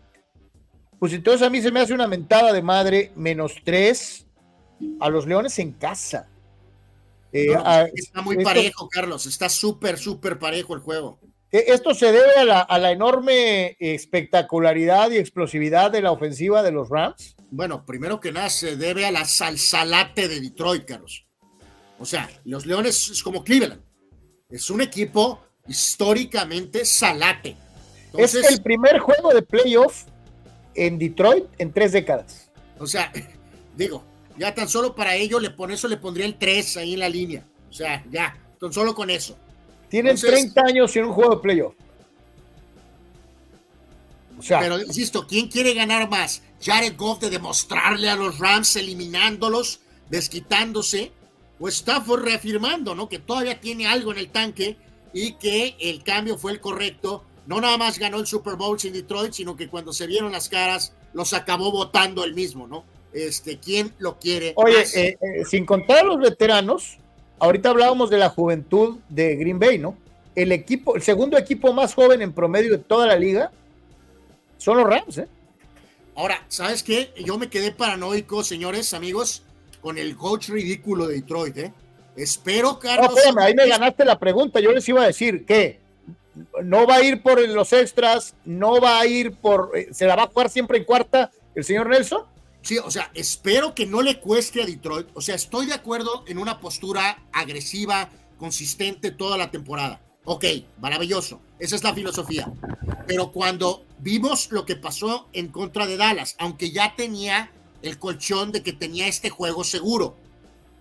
pues 1.00 1.14
entonces 1.14 1.46
a 1.46 1.50
mí 1.50 1.62
se 1.62 1.72
me 1.72 1.80
hace 1.80 1.94
una 1.94 2.08
mentada 2.08 2.54
de 2.54 2.62
madre 2.62 3.12
menos 3.16 3.56
tres 3.64 4.26
a 5.00 5.10
los 5.10 5.28
Leones 5.28 5.58
en 5.60 5.74
casa. 5.74 6.30
Eh, 7.32 7.56
está 7.94 8.22
muy 8.22 8.44
parejo, 8.44 8.88
Carlos. 8.90 9.26
Está 9.26 9.50
súper, 9.50 9.98
súper 9.98 10.40
parejo 10.40 10.74
el 10.74 10.80
juego. 10.80 11.20
E, 11.52 11.66
¿Esto 11.68 11.94
se 11.94 12.12
debe 12.12 12.34
a 12.38 12.46
la, 12.46 12.62
a 12.62 12.80
la 12.80 12.92
enorme 12.92 13.76
espectacularidad 13.80 15.12
y 15.12 15.18
explosividad 15.18 15.92
de 15.92 16.02
la 16.02 16.12
ofensiva 16.12 16.64
de 16.64 16.72
los 16.72 16.90
Rams? 16.90 17.36
Bueno, 17.52 17.86
primero 17.86 18.20
que 18.20 18.32
nada 18.32 18.50
se 18.50 18.76
debe 18.76 19.06
a 19.06 19.12
la 19.12 19.26
salsalate 19.26 20.28
de 20.28 20.42
Detroit, 20.42 20.86
Carlos. 20.86 21.26
O 22.00 22.06
sea, 22.06 22.30
los 22.44 22.66
Leones 22.66 23.10
es 23.10 23.24
como 23.24 23.44
Cleveland. 23.44 23.82
Es 24.50 24.70
un 24.70 24.82
equipo 24.82 25.44
históricamente 25.68 26.86
salate. 26.86 27.56
Entonces, 28.06 28.46
es 28.46 28.52
el 28.52 28.64
primer 28.64 29.00
juego 29.00 29.34
de 29.34 29.42
playoff 29.42 30.06
en 30.78 30.98
Detroit 30.98 31.46
en 31.58 31.74
tres 31.74 31.92
décadas. 31.92 32.50
O 32.80 32.88
sea, 32.88 33.12
digo, 33.76 34.04
ya 34.38 34.54
tan 34.54 34.70
solo 34.70 34.96
para 34.96 35.16
ello 35.16 35.40
le 35.40 35.50
pone 35.50 35.74
eso 35.74 35.88
le 35.88 35.98
pondría 35.98 36.26
el 36.26 36.38
3 36.38 36.78
ahí 36.78 36.94
en 36.94 37.00
la 37.00 37.10
línea. 37.10 37.46
O 37.70 37.74
sea, 37.74 38.06
ya, 38.10 38.38
tan 38.60 38.72
solo 38.72 38.96
con 38.96 39.10
eso. 39.10 39.38
Tienen 39.90 40.16
Entonces, 40.16 40.54
30 40.54 40.62
años 40.62 40.96
en 40.96 41.06
un 41.06 41.14
juego 41.14 41.36
de 41.36 41.42
playoff. 41.42 41.74
O 44.38 44.42
sea, 44.42 44.60
pero 44.60 44.80
insisto, 44.80 45.26
¿quién 45.26 45.48
quiere 45.48 45.74
ganar 45.74 46.10
más? 46.10 46.44
Jared 46.62 46.96
Goff 46.96 47.20
de 47.20 47.32
demostrarle 47.32 48.10
a 48.10 48.16
los 48.16 48.38
Rams 48.38 48.76
eliminándolos, 48.76 49.80
desquitándose, 50.10 51.12
o 51.60 51.68
Stafford 51.68 52.24
reafirmando, 52.24 52.94
¿no? 52.94 53.10
Que 53.10 53.18
todavía 53.18 53.60
tiene 53.60 53.88
algo 53.88 54.12
en 54.12 54.20
el 54.20 54.30
tanque 54.30 54.78
y 55.12 55.34
que 55.34 55.76
el 55.80 56.04
cambio 56.04 56.38
fue 56.38 56.52
el 56.52 56.62
correcto. 56.62 57.24
No 57.48 57.62
nada 57.62 57.78
más 57.78 57.98
ganó 57.98 58.20
el 58.20 58.28
Super 58.28 58.56
Bowl 58.56 58.78
sin 58.78 58.92
Detroit, 58.92 59.32
sino 59.32 59.56
que 59.56 59.70
cuando 59.70 59.94
se 59.94 60.06
vieron 60.06 60.34
las 60.34 60.50
caras, 60.50 60.94
los 61.14 61.34
acabó 61.34 61.72
votando 61.72 62.26
el 62.26 62.36
mismo, 62.36 62.68
¿no? 62.68 62.84
Este, 63.14 63.58
¿quién 63.58 63.94
lo 64.00 64.20
quiere? 64.20 64.54
Oye, 64.58 64.84
eh, 64.96 65.18
eh, 65.22 65.46
sin 65.46 65.66
contar 65.66 66.00
a 66.00 66.04
los 66.04 66.20
veteranos, 66.20 66.98
ahorita 67.40 67.70
hablábamos 67.70 68.10
de 68.10 68.18
la 68.18 68.30
juventud 68.30 68.98
de 69.08 69.38
Green 69.38 69.60
Bay, 69.60 69.78
¿no? 69.78 69.96
El 70.36 70.52
equipo, 70.52 70.98
el 70.98 71.02
segundo 71.02 71.38
equipo 71.38 71.72
más 71.72 71.94
joven 71.94 72.22
en 72.22 72.34
promedio 72.34 72.72
de 72.72 72.80
toda 72.80 73.08
la 73.08 73.16
liga 73.16 73.50
son 74.58 74.78
los 74.78 74.86
Rams, 74.86 75.18
¿eh? 75.20 75.28
Ahora, 76.16 76.44
¿sabes 76.50 76.84
qué? 76.84 77.14
Yo 77.24 77.38
me 77.38 77.50
quedé 77.50 77.72
paranoico, 77.72 78.44
señores, 78.44 78.94
amigos, 78.94 79.44
con 79.82 79.98
el 79.98 80.18
coach 80.18 80.50
ridículo 80.50 81.08
de 81.08 81.16
Detroit, 81.16 81.58
¿eh? 81.58 81.74
Espero, 82.18 82.78
Carlos. 82.80 83.12
No, 83.12 83.18
espérame, 83.18 83.40
ahí 83.40 83.54
me 83.54 83.68
ganaste 83.68 84.04
la 84.04 84.20
pregunta. 84.20 84.60
Yo 84.60 84.72
les 84.72 84.90
iba 84.90 85.04
a 85.04 85.08
decir 85.08 85.46
que 85.46 85.80
no 86.64 86.88
va 86.88 86.96
a 86.96 87.04
ir 87.04 87.22
por 87.22 87.40
los 87.48 87.74
extras, 87.74 88.36
no 88.46 88.80
va 88.80 89.00
a 89.00 89.06
ir 89.06 89.34
por. 89.34 89.72
Eh, 89.76 89.90
¿Se 89.92 90.06
la 90.06 90.16
va 90.16 90.24
a 90.24 90.28
jugar 90.28 90.50
siempre 90.50 90.78
en 90.78 90.84
cuarta 90.84 91.32
el 91.56 91.64
señor 91.64 91.90
Nelson? 91.90 92.24
Sí, 92.62 92.78
o 92.80 92.92
sea, 92.92 93.12
espero 93.14 93.74
que 93.74 93.86
no 93.86 94.02
le 94.02 94.20
cueste 94.20 94.62
a 94.62 94.66
Detroit. 94.66 95.08
O 95.14 95.22
sea, 95.22 95.36
estoy 95.36 95.68
de 95.68 95.74
acuerdo 95.74 96.24
en 96.28 96.38
una 96.38 96.60
postura 96.60 97.24
agresiva, 97.32 98.10
consistente 98.38 99.12
toda 99.12 99.38
la 99.38 99.52
temporada. 99.52 100.02
Ok, 100.26 100.44
maravilloso. 100.82 101.40
Esa 101.60 101.78
es 101.78 101.84
la 101.84 101.94
filosofía. 101.94 102.52
Pero 103.08 103.32
cuando 103.32 103.86
vimos 104.00 104.52
lo 104.52 104.66
que 104.66 104.76
pasó 104.76 105.30
en 105.32 105.48
contra 105.48 105.88
de 105.88 105.96
Dallas, 105.96 106.36
aunque 106.40 106.72
ya 106.72 106.96
tenía 106.98 107.52
el 107.82 107.98
colchón 107.98 108.52
de 108.52 108.62
que 108.62 108.74
tenía 108.74 109.08
este 109.08 109.30
juego 109.30 109.64
seguro, 109.64 110.18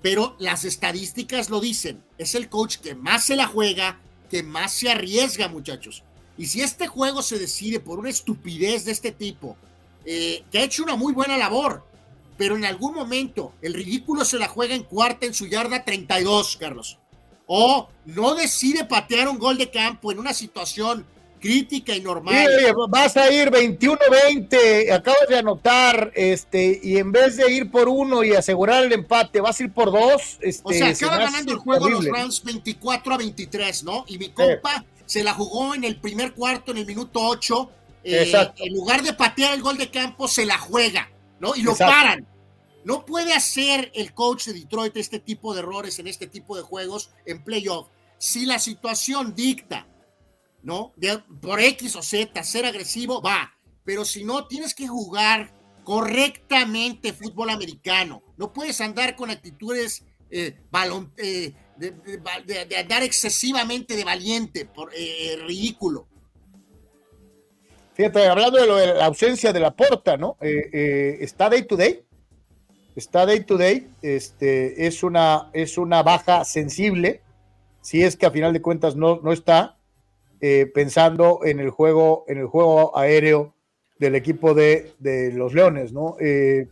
pero 0.03 0.35
las 0.39 0.65
estadísticas 0.65 1.51
lo 1.51 1.61
dicen, 1.61 2.03
es 2.19 2.35
el 2.35 2.49
coach 2.49 2.79
que 2.79 2.95
más 2.95 3.25
se 3.25 3.37
la 3.37 3.47
juega, 3.47 4.01
que 4.29 4.43
más 4.43 4.73
se 4.73 4.91
arriesga, 4.91 5.49
muchachos. 5.49 6.03
Y 6.39 6.47
si 6.47 6.61
este 6.61 6.87
juego 6.87 7.23
se 7.23 7.39
decide 7.39 7.81
por 7.81 7.99
una 7.99 8.11
estupidez 8.11 8.85
de 8.85 8.93
este 8.93 9.13
tipo, 9.13 9.57
eh, 10.05 10.45
que 10.51 10.59
ha 10.59 10.65
hecho 10.65 10.83
una 10.83 10.97
muy 10.97 11.13
buena 11.13 11.37
labor, 11.37 11.85
pero 12.37 12.57
en 12.57 12.65
algún 12.65 12.95
momento 12.95 13.53
el 13.63 13.75
ridículo 13.75 14.25
se 14.25 14.39
la 14.39 14.49
juega 14.49 14.75
en 14.75 14.83
cuarta 14.83 15.27
en 15.27 15.35
su 15.35 15.47
yarda 15.47 15.85
32, 15.85 16.57
Carlos 16.59 16.99
o 17.47 17.89
no 18.05 18.35
decide 18.35 18.85
patear 18.85 19.29
un 19.29 19.39
gol 19.39 19.57
de 19.57 19.71
campo 19.71 20.11
en 20.11 20.19
una 20.19 20.35
situación 20.35 21.07
crítica 21.47 21.95
y 21.95 22.01
normal. 22.01 22.35
vas 22.89 23.17
a 23.17 23.31
ir 23.33 23.51
21-20, 23.51 24.93
acabas 24.93 25.29
de 25.29 25.39
anotar, 25.39 26.11
este, 26.17 26.81
y 26.83 26.97
en 26.97 27.13
vez 27.13 27.37
de 27.37 27.53
ir 27.53 27.71
por 27.71 27.89
uno 27.89 28.25
y 28.25 28.33
asegurar 28.33 28.85
el 28.85 28.93
empate, 28.93 29.41
vas 29.41 29.61
a 29.61 29.63
ir 29.63 29.73
por 29.73 29.93
dos. 29.93 30.39
Este, 30.41 30.63
o 30.65 30.73
sea, 30.73 30.89
acaba 30.89 31.19
ganando 31.19 31.53
el 31.53 31.59
juego 31.59 31.89
los 31.89 32.05
Rams 32.05 32.43
24 32.43 33.15
a 33.15 33.19
23, 33.19 33.85
¿no? 33.85 34.05
Y 34.09 34.19
mi 34.19 34.31
compa 34.31 34.85
se 35.05 35.23
la 35.23 35.35
jugó 35.35 35.75
en 35.75 35.85
el 35.85 36.01
primer 36.01 36.35
cuarto, 36.35 36.73
en 36.73 36.79
el 36.79 36.87
minuto 36.87 37.21
8. 37.21 37.71
Eh, 38.03 38.33
en 38.59 38.75
lugar 38.75 39.03
de 39.03 39.13
patear 39.13 39.55
el 39.55 39.63
gol 39.63 39.79
de 39.79 39.91
campo, 39.91 40.27
se 40.27 40.47
la 40.47 40.59
juega, 40.59 41.11
¿no? 41.39 41.55
Y 41.55 41.63
lo 41.63 41.77
paran. 41.77 42.27
No 42.85 43.05
puede 43.05 43.33
hacer 43.33 43.91
el 43.95 44.15
coach 44.15 44.47
de 44.47 44.53
Detroit 44.53 44.97
este 44.97 45.21
tipo 45.21 45.55
de 45.55 45.61
errores 45.61 45.99
en 45.99 46.07
este 46.09 46.27
tipo 46.27 46.57
de 46.57 46.63
juegos 46.63 47.11
en 47.25 47.43
playoff. 47.43 47.89
Si 48.19 48.47
la 48.47 48.61
situación 48.61 49.35
dicta, 49.35 49.87
¿no? 50.67 50.93
por 51.41 51.61
X 51.61 51.95
o 51.95 52.03
Z, 52.03 52.43
ser 52.43 52.67
agresivo, 52.67 53.23
va. 53.23 53.55
Pero 53.85 54.05
si 54.05 54.25
no, 54.25 54.49
tienes 54.49 54.75
que 54.75 54.89
jugar 54.89 55.55
correctamente 55.85 57.13
fútbol 57.13 57.51
americano. 57.51 58.21
No 58.37 58.53
puedes 58.53 58.81
andar 58.81 59.15
con 59.15 59.31
actitudes 59.31 60.05
eh, 60.29 60.59
eh, 61.19 61.55
de, 61.77 62.77
andar 62.77 63.05
excesivamente 63.05 63.95
de 63.95 64.03
valiente, 64.03 64.67
por, 64.67 64.91
eh, 64.93 65.39
ridículo. 65.47 66.09
Fíjate, 67.95 68.27
hablando 68.27 68.61
de, 68.61 68.67
lo 68.67 68.77
de 68.77 68.95
la 68.95 69.07
ausencia 69.07 69.53
de 69.53 69.61
la 69.61 69.71
porta, 69.71 70.17
¿no? 70.17 70.37
¿Está 70.41 71.49
day 71.49 71.63
to 71.63 71.77
day? 71.77 72.03
está 72.97 73.27
day 73.27 73.41
to 73.41 73.59
day, 73.59 73.89
este, 74.01 74.87
es, 74.87 75.03
una, 75.03 75.51
es 75.53 75.77
una 75.77 76.03
baja 76.03 76.45
sensible, 76.45 77.21
si 77.83 78.03
es 78.03 78.17
que 78.17 78.25
a 78.25 78.31
final 78.31 78.55
de 78.55 78.63
cuentas 78.63 78.97
no, 78.97 79.21
no 79.23 79.33
está, 79.33 79.76
eh, 80.41 80.71
pensando 80.75 81.41
en 81.45 81.61
el 81.61 81.71
juego, 81.71 82.25
en 82.29 82.39
el 82.39 82.47
juego 82.47 82.97
aéreo 82.97 83.55
del 83.99 84.15
equipo 84.15 84.55
de, 84.55 84.93
los 85.35 85.55
Leones, 85.55 85.93
¿no? 85.93 86.17
Eh, 86.21 86.69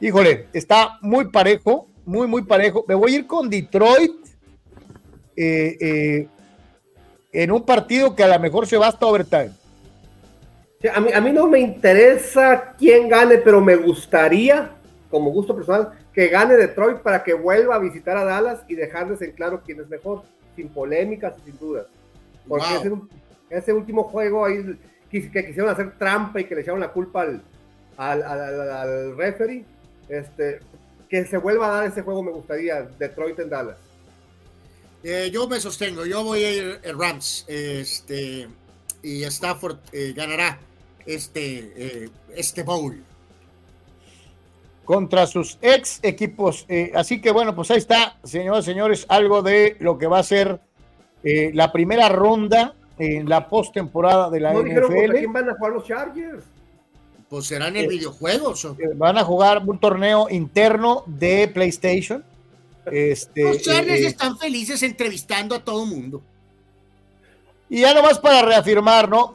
híjole, 0.00 0.46
está 0.52 0.98
muy 1.02 1.30
parejo, 1.30 1.88
muy, 2.04 2.26
muy 2.26 2.42
parejo. 2.42 2.84
Me 2.88 2.94
voy 2.94 3.14
a 3.14 3.18
ir 3.18 3.26
con 3.26 3.48
Detroit 3.48 4.12
eh, 5.36 6.26
en 7.32 7.50
un 7.52 7.64
partido 7.64 8.16
que 8.16 8.24
a 8.24 8.28
lo 8.28 8.40
mejor 8.40 8.66
se 8.66 8.76
va 8.76 8.88
hasta 8.88 9.06
overtime. 9.06 9.50
a, 10.92 11.00
mí, 11.00 11.12
a 11.12 11.20
mí 11.20 11.32
no 11.32 11.46
me 11.46 11.60
interesa 11.60 12.74
quién 12.76 13.08
gane, 13.08 13.38
pero 13.38 13.60
me 13.60 13.76
gustaría 13.76 14.78
como 15.10 15.30
gusto 15.30 15.54
personal, 15.54 15.92
que 16.12 16.28
gane 16.28 16.56
Detroit 16.56 16.98
para 16.98 17.22
que 17.22 17.34
vuelva 17.34 17.76
a 17.76 17.78
visitar 17.78 18.16
a 18.16 18.24
Dallas 18.24 18.60
y 18.68 18.74
dejarles 18.74 19.22
en 19.22 19.32
claro 19.32 19.62
quién 19.64 19.80
es 19.80 19.88
mejor, 19.88 20.22
sin 20.56 20.68
polémicas 20.68 21.34
y 21.38 21.50
sin 21.50 21.58
dudas. 21.58 21.86
Porque 22.48 22.90
ese, 23.50 23.72
último 23.72 24.04
juego 24.04 24.44
ahí 24.44 24.78
que, 25.10 25.30
quisieron 25.30 25.68
hacer 25.68 25.98
trampa 25.98 26.40
y 26.40 26.44
que 26.44 26.54
le 26.54 26.62
echaron 26.62 26.80
la 26.80 26.92
culpa 26.92 27.22
al, 27.22 27.42
al, 27.96 28.22
al, 28.22 29.16
referee, 29.16 29.64
este, 30.08 30.60
que 31.08 31.24
se 31.24 31.36
vuelva 31.38 31.68
a 31.68 31.70
dar 31.70 31.86
ese 31.86 32.02
juego 32.02 32.22
me 32.22 32.32
gustaría, 32.32 32.82
Detroit 32.98 33.38
en 33.38 33.50
Dallas. 33.50 33.76
Eh, 35.02 35.30
yo 35.32 35.46
me 35.48 35.60
sostengo, 35.60 36.04
yo 36.06 36.24
voy 36.24 36.42
a 36.42 36.50
ir 36.50 36.80
a 36.84 36.92
Rams, 36.92 37.44
este, 37.48 38.48
y 39.02 39.22
Stafford 39.24 39.78
eh, 39.92 40.12
ganará 40.14 40.58
este, 41.06 41.72
eh, 41.76 42.10
este 42.34 42.62
bowl 42.62 43.02
contra 44.88 45.26
sus 45.26 45.58
ex 45.60 46.00
equipos. 46.02 46.64
Eh, 46.66 46.92
así 46.94 47.20
que 47.20 47.30
bueno, 47.30 47.54
pues 47.54 47.70
ahí 47.70 47.76
está, 47.76 48.18
señoras 48.24 48.64
y 48.64 48.70
señores, 48.70 49.04
algo 49.10 49.42
de 49.42 49.76
lo 49.80 49.98
que 49.98 50.06
va 50.06 50.18
a 50.18 50.22
ser 50.22 50.60
eh, 51.22 51.50
la 51.54 51.72
primera 51.72 52.08
ronda 52.08 52.74
en 52.98 53.28
la 53.28 53.48
postemporada 53.48 54.30
de 54.30 54.40
la 54.40 54.52
no 54.52 54.62
NFL. 54.62 55.12
quién 55.12 55.32
van 55.32 55.50
a 55.50 55.54
jugar 55.54 55.72
los 55.72 55.84
Chargers? 55.84 56.44
Pues 57.28 57.46
serán 57.46 57.76
el 57.76 57.84
eh, 57.84 57.88
videojuego. 57.88 58.54
van 58.96 59.18
a 59.18 59.24
jugar 59.24 59.62
un 59.64 59.78
torneo 59.78 60.28
interno 60.30 61.04
de 61.06 61.48
PlayStation. 61.48 62.24
Este, 62.90 63.42
los 63.42 63.62
Chargers 63.62 64.00
están 64.00 64.38
felices 64.38 64.82
entrevistando 64.82 65.54
a 65.54 65.58
todo 65.62 65.84
mundo. 65.84 66.22
Y 67.68 67.82
ya 67.82 67.92
nomás 67.92 68.18
para 68.18 68.40
reafirmar, 68.42 69.08
¿no? 69.10 69.32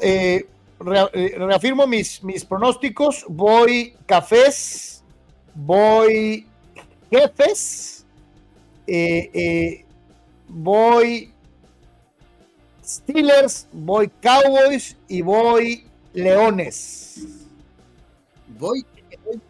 reafirmo 0.80 1.86
mis, 1.86 2.24
mis 2.24 2.44
pronósticos. 2.44 3.26
Voy 3.30 3.96
cafés 4.08 4.94
voy 5.56 6.46
jefes, 7.10 8.06
eh, 8.88 9.30
eh, 9.34 9.86
voy 10.48 11.33
Steelers, 12.84 13.68
voy 13.72 14.10
Cowboys 14.22 14.98
y 15.08 15.22
voy 15.22 15.86
Leones. 16.14 17.26
Voy, 18.60 18.86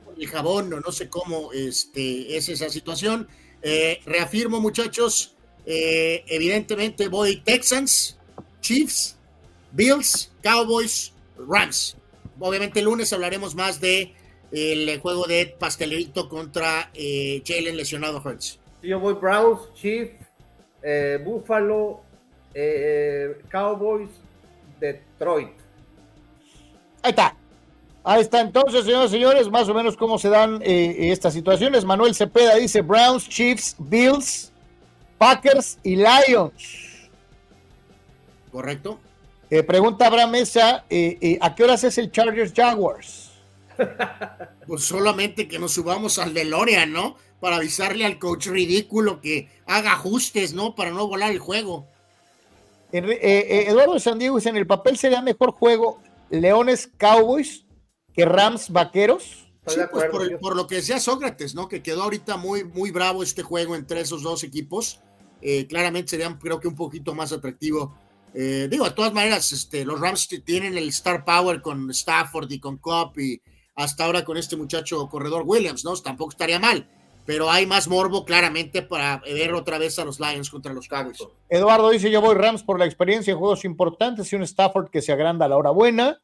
por 0.05 0.19
el 0.19 0.27
jabón, 0.27 0.69
no, 0.69 0.79
no 0.79 0.91
sé 0.91 1.09
cómo 1.09 1.51
este, 1.51 2.37
es 2.37 2.49
esa 2.49 2.69
situación. 2.69 3.27
Eh, 3.61 3.99
reafirmo, 4.05 4.59
muchachos, 4.59 5.35
evidentemente 5.65 7.07
voy 7.07 7.41
Texans, 7.41 8.17
Chiefs, 8.61 9.17
Bills, 9.71 10.31
Cowboys, 10.41 11.13
Rams. 11.37 11.97
Obviamente 12.39 12.79
el 12.79 12.85
lunes 12.85 13.13
hablaremos 13.13 13.55
más 13.55 13.79
de 13.79 14.13
el 14.53 14.99
juego 14.99 15.25
de 15.25 15.47
Pastelerito 15.47 16.29
contra 16.29 16.91
eh, 16.93 17.41
Jalen 17.45 17.75
lesionado 17.75 18.21
Hurts. 18.23 18.59
Yo 18.83 18.99
voy 18.99 19.15
Browns, 19.15 19.73
Chiefs, 19.73 20.13
eh, 20.83 21.19
Buffalo, 21.23 22.02
eh, 22.53 23.41
Cowboys 23.49 24.09
Detroit. 24.79 25.53
Ahí 27.01 27.09
está. 27.09 27.35
Ahí 28.05 28.21
está 28.21 28.41
entonces, 28.41 28.83
señores 28.83 29.11
y 29.11 29.13
señores, 29.13 29.49
más 29.49 29.69
o 29.69 29.73
menos 29.73 29.95
cómo 29.95 30.17
se 30.17 30.29
dan 30.29 30.61
eh, 30.61 31.11
estas 31.11 31.33
situaciones. 31.33 31.85
Manuel 31.85 32.13
Cepeda 32.13 32.55
dice 32.55 32.81
Browns, 32.81 33.29
Chiefs, 33.29 33.75
Bills, 33.79 34.51
Packers 35.17 35.79
y 35.83 35.95
Lions. 35.95 37.09
Correcto. 38.51 38.99
Eh, 39.49 39.63
pregunta 39.63 40.07
Abraham 40.07 40.31
Mesa, 40.31 40.83
eh, 40.89 41.17
eh, 41.21 41.37
¿a 41.39 41.53
qué 41.53 41.63
horas 41.63 41.83
es 41.83 41.97
el 41.97 42.11
Chargers 42.11 42.53
Jaguars? 42.55 43.29
Pues 44.65 44.83
solamente 44.83 45.47
que 45.49 45.59
nos 45.59 45.73
subamos 45.73 46.17
al 46.19 46.33
DeLorean, 46.33 46.93
¿no? 46.93 47.17
Para 47.39 47.57
avisarle 47.57 48.05
al 48.05 48.17
coach 48.17 48.47
ridículo 48.47 49.19
que 49.19 49.49
haga 49.65 49.91
ajustes, 49.91 50.53
¿no? 50.53 50.73
Para 50.73 50.91
no 50.91 51.05
volar 51.07 51.31
el 51.31 51.39
juego. 51.39 51.85
Eh, 52.99 53.19
eh, 53.21 53.65
Eduardo 53.69 53.99
San 53.99 54.19
Diego 54.19 54.35
dice, 54.37 54.49
en 54.49 54.57
el 54.57 54.67
papel 54.67 54.97
sería 54.97 55.21
mejor 55.21 55.51
juego 55.51 55.99
Leones 56.29 56.89
Cowboys 56.97 57.65
que 58.13 58.25
Rams 58.25 58.69
Vaqueros. 58.69 59.47
Sí, 59.65 59.79
pues 59.91 60.05
por, 60.11 60.21
el- 60.23 60.37
por 60.39 60.55
lo 60.55 60.67
que 60.67 60.75
decía 60.75 60.99
Sócrates, 60.99 61.55
¿no? 61.55 61.67
Que 61.67 61.81
quedó 61.81 62.03
ahorita 62.03 62.37
muy, 62.37 62.63
muy 62.63 62.91
bravo 62.91 63.23
este 63.23 63.41
juego 63.43 63.75
entre 63.75 64.01
esos 64.01 64.21
dos 64.21 64.43
equipos. 64.43 64.99
Eh, 65.41 65.65
claramente 65.67 66.11
serían, 66.11 66.37
creo 66.37 66.59
que 66.59 66.67
un 66.67 66.75
poquito 66.75 67.15
más 67.15 67.31
atractivo. 67.31 67.97
Eh, 68.35 68.67
digo, 68.69 68.85
de 68.85 68.91
todas 68.91 69.13
maneras, 69.13 69.51
este, 69.51 69.85
los 69.85 69.99
Rams 69.99 70.27
tienen 70.45 70.77
el 70.77 70.89
star 70.89 71.23
power 71.25 71.61
con 71.61 71.89
Stafford 71.91 72.51
y 72.51 72.59
con 72.59 72.77
Cobb 72.77 73.17
y 73.19 73.41
hasta 73.75 74.05
ahora 74.05 74.23
con 74.23 74.37
este 74.37 74.55
muchacho 74.55 75.07
corredor 75.09 75.43
Williams, 75.45 75.83
¿no? 75.83 75.95
Tampoco 75.97 76.31
estaría 76.31 76.59
mal. 76.59 76.89
Pero 77.25 77.49
hay 77.49 77.65
más 77.65 77.87
morbo 77.87 78.25
claramente 78.25 78.81
para 78.81 79.19
ver 79.19 79.53
otra 79.53 79.77
vez 79.77 79.97
a 79.97 80.05
los 80.05 80.19
Lions 80.19 80.49
contra 80.49 80.73
los 80.73 80.87
Cowboys. 80.87 81.25
Eduardo 81.49 81.89
dice, 81.89 82.11
yo 82.11 82.21
voy 82.21 82.35
Rams 82.35 82.63
por 82.63 82.77
la 82.77 82.85
experiencia 82.85 83.31
en 83.31 83.39
juegos 83.39 83.63
importantes 83.63 84.31
y 84.31 84.35
un 84.35 84.43
Stafford 84.43 84.89
que 84.89 85.01
se 85.01 85.13
agranda 85.13 85.45
a 85.45 85.49
la 85.49 85.57
hora 85.57 85.69
buena. 85.69 86.21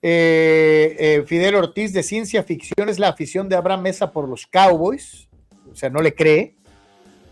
Eh, 0.00 0.96
eh, 0.98 1.24
Fidel 1.26 1.54
Ortiz 1.54 1.92
de 1.92 2.02
Ciencia 2.02 2.42
Ficción 2.42 2.88
es 2.88 2.98
la 2.98 3.08
afición 3.08 3.48
de 3.48 3.56
Abraham 3.56 3.82
Mesa 3.82 4.10
por 4.10 4.28
los 4.28 4.46
Cowboys. 4.46 5.28
O 5.70 5.76
sea, 5.76 5.90
no 5.90 6.00
le 6.00 6.14
cree. 6.14 6.56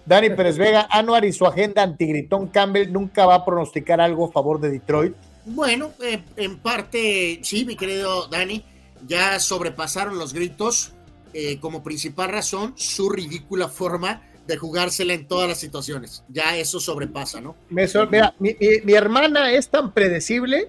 Dani 0.07 0.31
Pérez 0.37 0.59
Vega, 0.59 0.87
Anuar 0.91 1.25
y 1.25 1.33
su 1.33 1.47
agenda 1.47 1.83
antigritón 1.83 2.49
Campbell 2.49 2.93
nunca 2.93 3.27
va 3.27 3.37
a 3.37 3.45
pronosticar 3.45 4.01
algo 4.01 4.27
a 4.27 4.33
favor 4.33 4.61
de 4.61 4.71
Detroit. 4.71 5.15
Bueno, 5.47 5.93
eh, 6.03 6.23
en 6.37 6.59
parte, 6.59 7.41
sí, 7.43 7.65
mi 7.65 7.77
querido 7.77 8.29
Dani, 8.29 8.63
ya 9.07 9.41
sobrepasaron 9.41 10.19
los 10.19 10.33
gritos 10.33 10.93
eh, 11.35 11.59
como 11.61 11.83
principal 11.83 12.31
razón 12.31 12.75
su 12.77 13.09
ridícula 13.11 13.69
forma 13.69 14.23
de 14.47 14.57
jugársela 14.57 15.15
en 15.15 15.27
todas 15.29 15.49
las 15.49 15.59
situaciones. 15.59 16.25
Ya 16.29 16.57
eso 16.57 16.81
sobrepasa, 16.81 17.41
¿no? 17.41 17.55
Me 17.69 17.87
mira, 18.11 18.35
mi, 18.39 18.57
mi- 18.59 18.81
mi 18.85 18.93
hermana 18.95 19.53
es 19.53 19.69
tan 19.69 19.93
predecible 19.93 20.69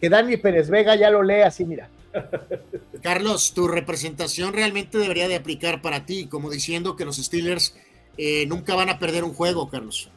que 0.00 0.08
Dani 0.08 0.36
Pérez 0.36 0.68
Vega 0.70 0.96
ya 0.96 1.10
lo 1.10 1.22
lee 1.22 1.42
así, 1.42 1.64
mira. 1.64 1.88
Carlos, 3.02 3.52
tu 3.54 3.68
representación 3.68 4.52
realmente 4.52 4.98
debería 4.98 5.28
de 5.28 5.36
aplicar 5.36 5.80
para 5.80 6.06
ti, 6.06 6.26
como 6.26 6.50
diciendo 6.50 6.96
que 6.96 7.04
los 7.04 7.16
Steelers 7.16 7.74
eh, 8.18 8.46
nunca 8.46 8.74
van 8.74 8.88
a 8.88 8.98
perder 8.98 9.24
un 9.24 9.32
juego, 9.32 9.68
Carlos. 9.68 10.10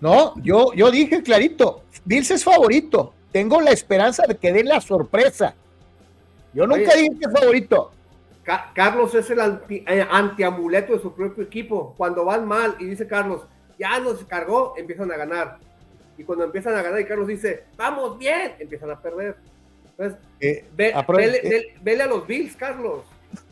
No, 0.00 0.34
yo, 0.42 0.72
yo 0.74 0.90
dije 0.90 1.22
clarito, 1.22 1.82
Bills 2.04 2.30
es 2.30 2.42
favorito. 2.44 3.14
Tengo 3.30 3.60
la 3.60 3.70
esperanza 3.70 4.24
de 4.26 4.36
que 4.36 4.52
den 4.52 4.66
la 4.68 4.80
sorpresa. 4.80 5.54
Yo 6.54 6.66
nunca 6.66 6.90
Oye. 6.92 7.02
dije 7.02 7.18
que 7.20 7.26
es 7.26 7.32
favorito. 7.40 7.92
Ca- 8.42 8.72
Carlos 8.74 9.14
es 9.14 9.30
el 9.30 9.40
anti, 9.40 9.84
eh, 9.86 10.06
antiamuleto 10.10 10.94
de 10.94 11.00
su 11.00 11.14
propio 11.14 11.44
equipo. 11.44 11.94
Cuando 11.96 12.24
van 12.24 12.46
mal 12.46 12.74
y 12.80 12.86
dice 12.86 13.06
Carlos, 13.06 13.42
ya 13.78 13.98
nos 14.00 14.24
cargó, 14.24 14.74
empiezan 14.76 15.10
a 15.12 15.16
ganar. 15.16 15.58
Y 16.18 16.24
cuando 16.24 16.44
empiezan 16.44 16.74
a 16.74 16.82
ganar 16.82 17.00
y 17.00 17.04
Carlos 17.04 17.28
dice, 17.28 17.64
vamos 17.76 18.18
bien, 18.18 18.52
empiezan 18.58 18.90
a 18.90 19.00
perder. 19.00 19.36
Entonces, 19.96 20.18
Eh, 20.40 20.64
ve- 20.76 20.92
Apro- 20.94 21.16
vele, 21.16 21.38
eh. 21.38 21.48
vele- 21.48 21.74
vele 21.82 22.02
a 22.02 22.06
los 22.06 22.26
Bills, 22.26 22.56
Carlos. 22.56 23.04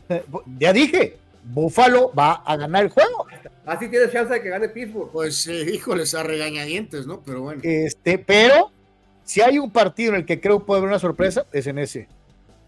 ya 0.59 0.73
dije, 0.73 1.17
Buffalo 1.43 2.11
va 2.13 2.33
a 2.45 2.55
ganar 2.57 2.83
el 2.83 2.89
juego. 2.89 3.25
Así 3.65 3.87
tienes 3.87 4.11
chance 4.11 4.33
de 4.33 4.41
que 4.41 4.49
gane 4.49 4.69
Pittsburgh. 4.69 5.09
Pues, 5.11 5.47
eh, 5.47 5.65
híjoles, 5.73 6.13
a 6.13 6.23
regañadientes, 6.23 7.07
¿no? 7.07 7.21
Pero 7.25 7.41
bueno. 7.41 7.61
Este, 7.63 8.17
pero 8.19 8.71
si 9.23 9.41
hay 9.41 9.57
un 9.57 9.71
partido 9.71 10.09
en 10.11 10.17
el 10.17 10.25
que 10.25 10.39
creo 10.41 10.65
puede 10.65 10.79
haber 10.79 10.89
una 10.89 10.99
sorpresa, 10.99 11.45
es 11.51 11.65
en 11.67 11.79
ese. 11.79 12.07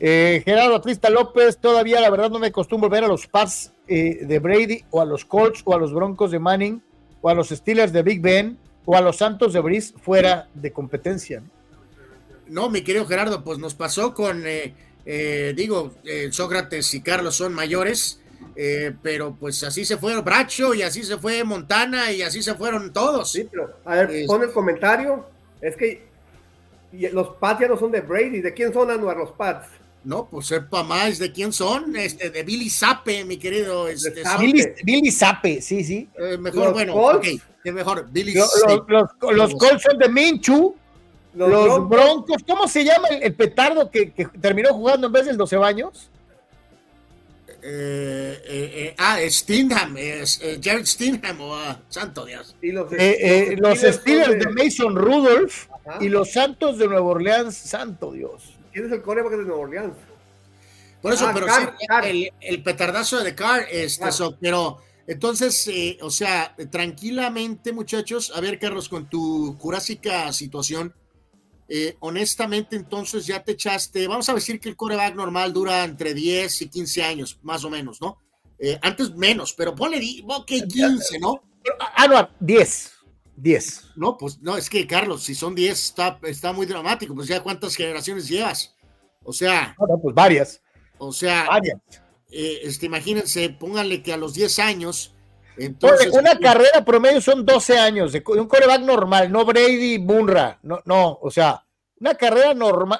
Eh, 0.06 0.42
Gerardo 0.44 0.76
Atlista 0.76 1.10
López, 1.10 1.58
todavía 1.60 2.02
la 2.02 2.10
verdad 2.10 2.30
no 2.30 2.38
me 2.38 2.48
acostumbro 2.48 2.90
ver 2.90 3.06
a 3.06 3.08
los 3.08 3.26
Pats 3.26 3.72
eh, 3.88 4.26
de 4.26 4.40
Brady 4.40 4.84
o 4.90 5.00
a 5.00 5.06
los 5.06 5.24
Colts 5.24 5.62
o 5.64 5.74
a 5.74 5.78
los 5.80 5.94
Broncos 5.94 6.30
de 6.30 6.40
Manning 6.40 6.82
o 7.22 7.30
a 7.30 7.34
los 7.34 7.48
Steelers 7.50 7.94
de 7.94 8.02
Big 8.04 8.20
Ben 8.22 8.58
o 8.84 8.98
a 8.98 9.02
los 9.02 9.16
Santos 9.20 9.54
de 9.54 9.62
Brice 9.62 9.94
fuera 9.98 10.50
de 10.54 10.74
competencia. 10.74 11.40
¿no? 11.40 12.64
No, 12.64 12.70
mi 12.70 12.82
querido 12.82 13.06
Gerardo, 13.06 13.46
pues 13.46 13.60
nos 13.60 13.76
pasó 13.76 14.14
con, 14.14 14.46
eh, 14.46 14.74
eh, 15.06 15.54
digo, 15.56 15.94
eh, 16.04 16.28
Sócrates 16.34 16.94
y 16.94 17.00
Carlos 17.02 17.36
son 17.36 17.54
mayores, 17.54 18.20
eh, 18.58 18.94
pero 19.02 19.34
pues 19.40 19.64
así 19.64 19.86
se 19.86 19.96
fueron 19.96 20.26
Bracho 20.26 20.74
y 20.74 20.82
así 20.82 21.04
se 21.04 21.18
fue 21.18 21.46
Montana 21.46 22.12
y 22.12 22.24
así 22.24 22.44
se 22.44 22.56
fueron 22.56 22.92
todos. 22.92 23.32
Sí, 23.32 23.48
pero 23.50 23.78
a 23.86 23.96
ver, 23.96 24.12
Es- 24.12 24.28
pon 24.28 24.44
el 24.44 24.52
comentario. 24.52 25.26
Es 25.62 25.78
que 25.78 26.04
y 26.92 27.08
los 27.08 27.30
Pats 27.38 27.62
ya 27.62 27.68
no 27.70 27.78
son 27.78 27.90
de 27.94 28.02
Brady. 28.02 28.42
¿De 28.42 28.54
quién 28.54 28.74
son 28.74 28.92
Anuar 28.92 29.16
los 29.16 29.32
Pats? 29.32 29.68
No, 30.06 30.28
pues 30.30 30.48
sepa 30.48 30.84
más 30.84 31.18
de 31.18 31.32
quién 31.32 31.54
son, 31.54 31.96
este, 31.96 32.30
de 32.30 32.44
Billy 32.44 32.70
Zappe, 32.70 33.24
mi 33.24 33.38
querido, 33.38 33.88
este. 33.88 34.22
Billy, 34.40 34.66
Billy 34.84 35.12
Zappe, 35.12 35.62
sí, 35.62 35.84
sí. 35.84 36.10
eh, 36.20 36.38
mejor, 36.38 36.66
Los 36.66 36.74
bueno, 36.74 36.94
Colts. 36.94 37.30
ok, 37.66 37.72
mejor, 37.74 38.08
Billy 38.12 38.34
Lo-. 38.34 38.46
Los, 38.68 38.84
los- 39.22 39.34
los 39.38 39.56
Colts 39.56 39.84
son 39.84 39.98
de 39.98 40.10
Minchu, 40.10 40.76
Los, 41.36 41.50
los, 41.50 41.66
Broncos, 41.66 41.90
Broncos, 41.90 42.38
¿cómo 42.46 42.68
se 42.68 42.84
llama 42.84 43.08
el, 43.08 43.24
el 43.24 43.34
petardo 43.34 43.90
que, 43.90 44.12
que 44.12 44.26
terminó 44.26 44.74
jugando 44.74 45.08
en 45.08 45.14
vez 45.14 45.26
del 45.26 45.38
12 45.38 45.56
baños? 45.56 46.10
Eh, 47.66 48.42
eh, 48.46 48.72
eh, 48.76 48.96
ah, 48.98 49.18
Stingham, 49.30 49.96
es, 49.96 50.42
eh, 50.42 50.60
Jared 50.62 50.86
Stingham, 50.86 51.40
oh, 51.40 51.56
ah, 51.56 51.80
santo 51.88 52.26
Dios. 52.26 52.56
y 52.62 52.72
los, 52.74 52.92
Eh, 52.92 53.56
eh, 53.58 53.94
Steelers 53.94 54.38
de 54.44 54.50
Mason 54.52 54.98
Rudolph 54.98 55.68
Ajá. 55.86 56.04
y 56.04 56.10
los 56.10 56.34
Santos 56.34 56.78
de 56.78 56.88
Nueva 56.90 57.06
Orleans, 57.06 57.56
santo 57.56 58.12
Dios. 58.12 58.53
¿Quién 58.74 58.86
es 58.88 58.92
el 58.92 59.02
coreback 59.02 59.32
de 59.32 59.38
Nueva 59.46 59.58
Orleans? 59.62 59.94
Por 61.02 61.14
eso, 61.14 61.28
Ah, 61.28 61.32
pero 61.34 61.46
Carr, 61.48 61.76
sí, 61.80 61.86
Carr. 61.88 62.06
el, 62.08 62.30
el 62.42 62.64
petardazo 62.64 63.24
de 63.24 63.36
Carr, 63.36 63.66
este, 63.70 64.04
Carr. 64.06 64.14
so- 64.14 64.38
pero 64.40 64.78
entonces, 65.06 65.68
eh, 65.68 65.98
o 66.02 66.10
sea, 66.10 66.56
tranquilamente, 66.72 67.74
muchachos, 67.74 68.32
a 68.34 68.40
ver, 68.42 68.58
Carlos, 68.58 68.88
con 68.88 69.10
tu 69.10 69.54
jurásica 69.60 70.32
situación, 70.32 70.94
eh, 71.68 71.98
honestamente, 72.00 72.76
entonces 72.78 73.26
ya 73.26 73.44
te 73.44 73.54
echaste, 73.54 74.08
vamos 74.08 74.30
a 74.30 74.34
decir 74.34 74.60
que 74.62 74.70
el 74.70 74.76
coreback 74.78 75.14
normal 75.16 75.52
dura 75.52 75.84
entre 75.84 76.14
10 76.14 76.62
y 76.62 76.70
15 76.70 77.04
años, 77.04 77.38
más 77.44 77.64
o 77.66 77.70
menos, 77.70 78.00
¿no? 78.02 78.18
Eh, 78.60 78.80
antes 78.82 79.14
menos, 79.16 79.54
pero 79.54 79.76
ponle, 79.76 80.00
di- 80.00 80.24
ok, 80.26 80.46
15, 80.72 81.20
¿no? 81.20 81.44
Ah, 81.96 82.08
no, 82.08 82.30
10. 82.40 82.93
10. 83.36 83.92
No, 83.96 84.18
pues 84.18 84.40
no, 84.42 84.58
es 84.58 84.70
que 84.70 84.86
Carlos, 84.88 85.24
si 85.24 85.36
son 85.36 85.56
10 85.56 85.72
está, 85.72 86.20
está 86.24 86.54
muy 86.54 86.66
dramático, 86.66 87.16
pues 87.16 87.28
ya 87.28 87.42
cuántas 87.42 87.76
generaciones 87.76 88.28
llevas. 88.28 88.76
O 89.24 89.34
sea, 89.34 89.76
No, 89.80 89.88
no, 89.88 90.02
pues 90.02 90.16
varias. 90.16 90.62
o 90.98 91.12
sea, 91.12 91.46
varias. 91.48 91.78
eh, 92.32 92.60
este, 92.64 92.86
imagínense, 92.86 93.50
pónganle 93.50 94.04
que 94.04 94.14
a 94.14 94.18
los 94.18 94.34
10 94.34 94.60
años, 94.60 95.16
entonces... 95.58 96.12
una 96.12 96.38
carrera 96.38 96.84
promedio 96.84 97.22
son 97.22 97.46
12 97.46 97.78
años 97.78 98.12
de, 98.12 98.24
un 98.26 98.48
coreback 98.48 98.82
normal, 98.82 99.32
no 99.32 99.46
Brady 99.46 99.98
Bunra. 99.98 100.60
No, 100.64 100.82
no, 100.86 101.20
o 101.22 101.30
sea, 101.30 101.66
una 102.00 102.16
carrera 102.16 102.54
normal. 102.54 103.00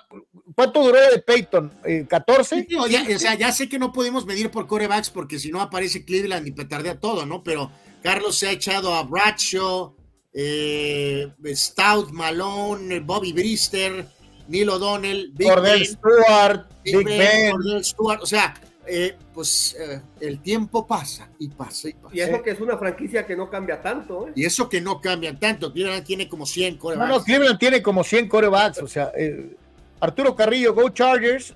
¿Cuánto 0.56 0.84
duró 0.84 1.00
de 1.00 1.20
Peyton? 1.20 1.72
Eh, 1.84 2.06
¿14? 2.08 2.68
Digo, 2.68 2.88
ya, 2.88 3.04
o 3.04 3.20
sea, 3.20 3.36
ya 3.36 3.52
sé 3.52 3.68
que 3.68 3.80
no 3.80 3.92
podemos 3.92 4.26
medir 4.26 4.52
por 4.52 4.68
corebacks 4.68 5.10
porque 5.10 5.40
si 5.40 5.52
no 5.52 5.62
aparece 5.62 6.06
Cleveland 6.06 6.48
y 6.48 6.52
petardea 6.52 7.00
todo, 7.00 7.26
¿no? 7.26 7.44
Pero 7.44 7.72
Carlos 8.04 8.38
se 8.38 8.48
ha 8.48 8.52
echado 8.52 8.94
a 8.94 9.04
Bradshaw, 9.04 9.96
eh, 10.34 11.32
Stout, 11.54 12.10
Malone, 12.12 13.00
Bobby 13.02 13.34
Brister, 13.34 14.06
Neil 14.48 14.70
O'Donnell, 14.70 15.32
Big 15.34 15.48
Cordell 15.48 15.80
Ben, 15.80 15.86
Stewart, 15.86 16.66
Big 16.84 16.98
Big 16.98 17.06
Ben, 17.06 17.18
Ben. 17.18 17.52
Cordell 17.52 17.84
Stewart, 17.84 18.20
o 18.22 18.26
sea, 18.26 18.54
eh, 18.86 19.16
pues 19.34 19.78
eh, 19.80 20.02
el 20.20 20.40
tiempo 20.42 20.86
pasa 20.86 21.30
y 21.40 21.48
pasa 21.48 21.88
y 21.90 21.94
pasa. 21.94 22.16
Y 22.16 22.20
eso 22.20 22.42
que 22.44 22.52
es 22.52 22.60
una 22.60 22.78
franquicia 22.78 23.26
que 23.26 23.36
no 23.36 23.50
cambia 23.50 23.82
tanto, 23.82 24.28
¿eh? 24.28 24.34
Y 24.36 24.44
eso 24.46 24.68
que 24.68 24.82
no 24.82 25.00
cambian 25.00 25.40
tanto, 25.40 25.72
Cleveland 25.72 26.06
tiene 26.06 26.28
como 26.28 26.46
100 26.46 26.74
No, 26.74 26.80
corebacks. 26.80 27.10
no, 27.10 27.24
Cleveland 27.24 27.60
tiene 27.60 27.82
como 27.82 28.04
100 28.04 28.28
corebacks, 28.28 28.80
o 28.80 28.88
sea, 28.88 29.12
eh, 29.18 29.56
Arturo 30.02 30.36
Carrillo, 30.36 30.74
Go 30.74 30.90
Chargers. 30.90 31.54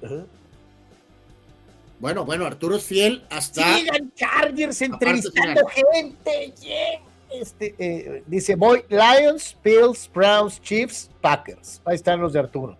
Bueno, 1.99 2.23
bueno, 2.25 2.45
Arturo 2.45 2.75
es 2.75 2.83
fiel 2.83 3.25
hasta... 3.29 3.75
Sigan 3.75 4.13
Chargers 4.13 4.81
entrevistando 4.83 5.65
gente. 5.65 6.53
yeah. 6.61 7.01
Este, 7.29 7.75
eh, 7.77 8.23
dice, 8.25 8.55
voy 8.55 8.83
Lions, 8.89 9.57
Bills, 9.63 10.09
Browns, 10.13 10.61
Chiefs, 10.61 11.09
Packers. 11.21 11.81
Ahí 11.85 11.95
están 11.95 12.19
los 12.21 12.33
de 12.33 12.39
Arturo. 12.39 12.77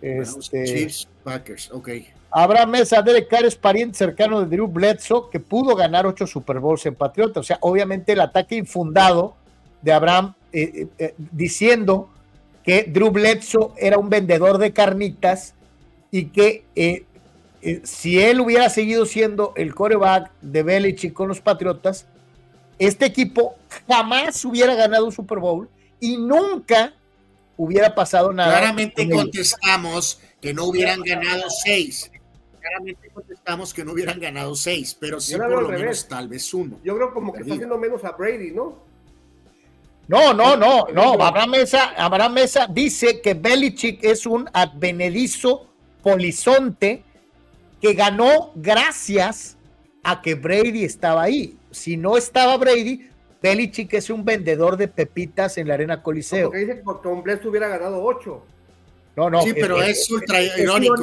Este, 0.00 0.64
Chiefs, 0.64 1.08
Packers, 1.22 1.70
ok. 1.70 1.88
Abraham 2.32 2.70
Mesa, 2.70 3.02
Derek 3.02 3.28
Carr 3.28 3.44
es 3.44 3.54
pariente 3.54 3.98
cercano 3.98 4.40
de 4.40 4.46
Drew 4.46 4.66
Bledsoe, 4.66 5.28
que 5.30 5.38
pudo 5.38 5.76
ganar 5.76 6.06
ocho 6.06 6.26
Super 6.26 6.60
Bowls 6.60 6.86
en 6.86 6.94
Patriota. 6.94 7.40
O 7.40 7.42
sea, 7.42 7.58
obviamente 7.60 8.12
el 8.12 8.20
ataque 8.20 8.56
infundado 8.56 9.34
de 9.82 9.92
Abraham 9.92 10.34
eh, 10.52 10.86
eh, 10.98 11.14
diciendo 11.18 12.08
que 12.64 12.84
Drew 12.84 13.10
Bledsoe 13.10 13.72
era 13.76 13.98
un 13.98 14.08
vendedor 14.08 14.56
de 14.56 14.72
carnitas 14.72 15.54
y 16.10 16.26
que 16.26 16.64
eh, 16.74 17.04
si 17.84 18.18
él 18.20 18.40
hubiera 18.40 18.70
seguido 18.70 19.04
siendo 19.04 19.52
el 19.56 19.74
coreback 19.74 20.30
de 20.40 20.62
Belichick 20.62 21.12
con 21.12 21.28
los 21.28 21.40
Patriotas, 21.40 22.06
este 22.86 23.06
equipo 23.06 23.56
jamás 23.88 24.44
hubiera 24.44 24.74
ganado 24.74 25.06
un 25.06 25.12
Super 25.12 25.38
Bowl 25.38 25.68
y 26.00 26.16
nunca 26.16 26.94
hubiera 27.56 27.94
pasado 27.94 28.32
nada. 28.32 28.58
Claramente 28.58 29.08
contestamos 29.08 30.20
que 30.40 30.52
no 30.52 30.64
hubieran 30.64 31.00
ganado 31.02 31.44
seis. 31.64 32.10
Claramente 32.60 33.10
contestamos 33.10 33.74
que 33.74 33.84
no 33.84 33.92
hubieran 33.92 34.20
ganado 34.20 34.54
seis, 34.54 34.96
pero 34.98 35.20
sí 35.20 35.36
por 35.36 35.62
lo 35.62 35.68
menos 35.68 36.06
tal 36.08 36.28
vez 36.28 36.52
uno. 36.54 36.78
Yo 36.84 36.94
creo 36.96 37.12
como 37.12 37.32
que 37.32 37.40
está 37.40 37.54
haciendo 37.54 37.78
menos 37.78 38.04
a 38.04 38.12
Brady, 38.12 38.52
¿no? 38.52 38.78
No, 40.08 40.34
no, 40.34 40.56
no, 40.56 40.86
no. 40.92 41.12
Abraham 41.22 41.50
Mesa, 41.50 41.92
Abraham 41.96 42.34
Mesa 42.34 42.66
dice 42.68 43.20
que 43.20 43.34
Belichick 43.34 44.02
es 44.02 44.26
un 44.26 44.48
advenedizo 44.52 45.66
polizonte 46.02 47.04
que 47.80 47.94
ganó 47.94 48.52
gracias 48.54 49.56
a 50.02 50.20
que 50.20 50.34
Brady 50.34 50.84
estaba 50.84 51.22
ahí. 51.22 51.56
Si 51.70 51.96
no 51.96 52.16
estaba 52.16 52.56
Brady, 52.56 53.08
Belichick 53.42 53.92
es 53.94 54.10
un 54.10 54.24
vendedor 54.24 54.76
de 54.76 54.88
pepitas 54.88 55.58
en 55.58 55.68
la 55.68 55.74
arena 55.74 56.02
Coliseo. 56.02 56.48
porque 56.48 56.60
dice 56.60 56.76
que 56.76 56.82
con 56.82 57.22
Bledsoe 57.22 57.48
hubiera 57.50 57.68
ganado 57.68 58.02
ocho. 58.02 58.44
No, 59.16 59.28
no. 59.28 59.42
Sí, 59.42 59.52
pero 59.52 59.82
es, 59.82 60.10
ultra 60.10 60.40
irónico. 60.40 60.96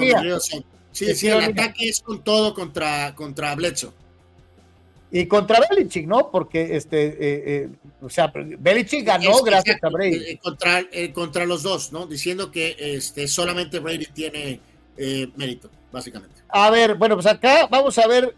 sí, 0.91 1.15
sí, 1.15 1.27
el 1.27 1.41
ataque 1.41 1.89
es 1.89 2.01
con 2.01 2.23
todo 2.23 2.53
contra, 2.53 3.13
contra 3.15 3.53
Bledsoe. 3.55 3.91
Y 5.11 5.25
contra 5.25 5.59
Belichick, 5.67 6.05
¿no? 6.05 6.29
Porque, 6.29 6.75
este, 6.75 7.07
eh, 7.07 7.17
eh, 7.19 7.69
o 8.01 8.09
sea, 8.09 8.31
Belichick 8.33 9.05
ganó 9.05 9.41
gracias 9.41 9.83
a 9.83 9.89
Brady. 9.89 10.15
Eh, 10.15 10.39
contra, 10.41 10.83
contra 11.13 11.45
los 11.45 11.63
dos, 11.63 11.91
¿no? 11.91 12.05
Diciendo 12.05 12.51
que 12.51 12.75
este, 12.77 13.27
solamente 13.27 13.79
Brady 13.79 14.05
tiene 14.13 14.59
mérito, 15.35 15.69
básicamente. 15.91 16.41
A 16.49 16.69
ver, 16.69 16.95
bueno, 16.95 17.15
pues 17.15 17.25
acá 17.25 17.67
vamos 17.69 17.97
a 17.97 18.07
ver, 18.07 18.33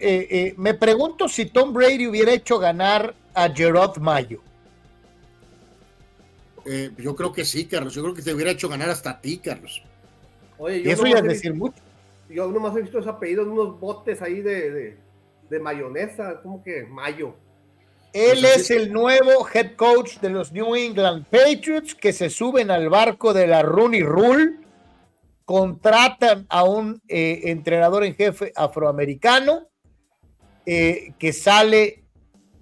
me 0.57 0.73
pregunto 0.73 1.27
si 1.27 1.45
Tom 1.45 1.73
Brady 1.73 2.07
hubiera 2.07 2.31
hecho 2.33 2.59
ganar 2.59 3.13
a 3.33 3.49
Gerard 3.49 3.97
Mayo. 3.97 4.41
yo 6.97 7.15
creo 7.15 7.31
que 7.31 7.45
sí, 7.45 7.65
Carlos. 7.65 7.93
Yo 7.93 8.01
creo 8.03 8.13
que 8.13 8.21
te 8.21 8.33
hubiera 8.33 8.51
hecho 8.51 8.69
ganar 8.69 8.89
hasta 8.89 9.11
a 9.11 9.21
ti, 9.21 9.37
Carlos. 9.37 9.81
Oye, 10.57 10.83
yo 10.83 10.91
eso 10.91 11.05
ya 11.05 11.17
es 11.17 11.23
decir 11.23 11.53
mucho. 11.53 11.81
Yo 12.29 12.47
nomás 12.51 12.75
he 12.77 12.81
visto 12.81 12.99
ese 12.99 13.09
apellido 13.09 13.43
en 13.43 13.49
unos 13.49 13.79
botes 13.79 14.21
ahí 14.21 14.41
de 14.41 14.97
de 15.51 15.59
mayonesa, 15.59 16.39
como 16.41 16.63
que 16.63 16.83
mayo. 16.83 17.35
Él 18.13 18.39
pues 18.41 18.55
es 18.55 18.71
el 18.71 18.91
nuevo 18.91 19.47
head 19.53 19.75
coach 19.75 20.17
de 20.19 20.29
los 20.29 20.51
New 20.51 20.75
England 20.75 21.25
Patriots 21.25 21.93
que 21.93 22.13
se 22.13 22.29
suben 22.29 22.71
al 22.71 22.89
barco 22.89 23.33
de 23.33 23.47
la 23.47 23.61
Rooney 23.61 24.01
Rule, 24.01 24.55
contratan 25.45 26.45
a 26.49 26.63
un 26.63 27.01
eh, 27.07 27.41
entrenador 27.45 28.03
en 28.03 28.15
jefe 28.15 28.51
afroamericano 28.55 29.67
eh, 30.65 31.13
que 31.19 31.33
sale 31.33 32.03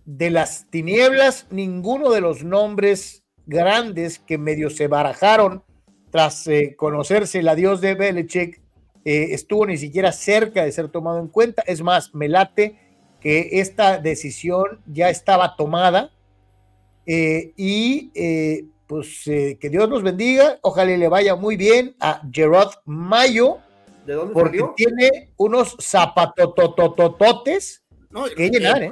de 0.05 0.29
las 0.29 0.69
tinieblas. 0.69 1.47
Ninguno 1.51 2.11
de 2.11 2.21
los 2.21 2.43
nombres 2.43 3.23
grandes 3.45 4.19
que 4.19 4.37
medio 4.37 4.69
se 4.69 4.87
barajaron 4.87 5.63
tras 6.11 6.47
eh, 6.47 6.75
conocerse 6.75 7.39
el 7.39 7.47
adiós 7.47 7.81
de 7.81 7.95
Belichick 7.95 8.61
estuvo 9.05 9.65
ni 9.65 9.77
siquiera 9.77 10.11
cerca 10.11 10.63
de 10.63 10.71
ser 10.71 10.89
tomado 10.89 11.19
en 11.19 11.29
cuenta. 11.29 11.63
Es 11.65 11.81
más, 11.81 12.13
me 12.13 12.27
late 12.27 12.77
que 13.19 13.49
esta 13.59 13.97
decisión 13.97 14.81
ya 14.85 15.09
estaba 15.09 15.55
tomada 15.55 16.11
eh, 17.11 17.53
y 18.89 18.93
eh, 18.93 18.95
pues 19.55 19.57
que 19.59 19.69
Dios 19.69 19.89
nos 19.89 20.03
bendiga. 20.03 20.59
Ojalá 20.61 20.95
le 20.95 21.07
vaya 21.07 21.35
muy 21.35 21.55
bien 21.55 21.95
a 21.99 22.21
Gerard 22.31 22.71
Mayo. 22.85 23.57
¿De 24.05 24.13
dónde 24.13 24.33
porque 24.33 24.63
tiene 24.75 25.31
unos 25.37 25.75
zapatototototes 25.79 27.83
que 28.35 28.49
llenar, 28.49 28.91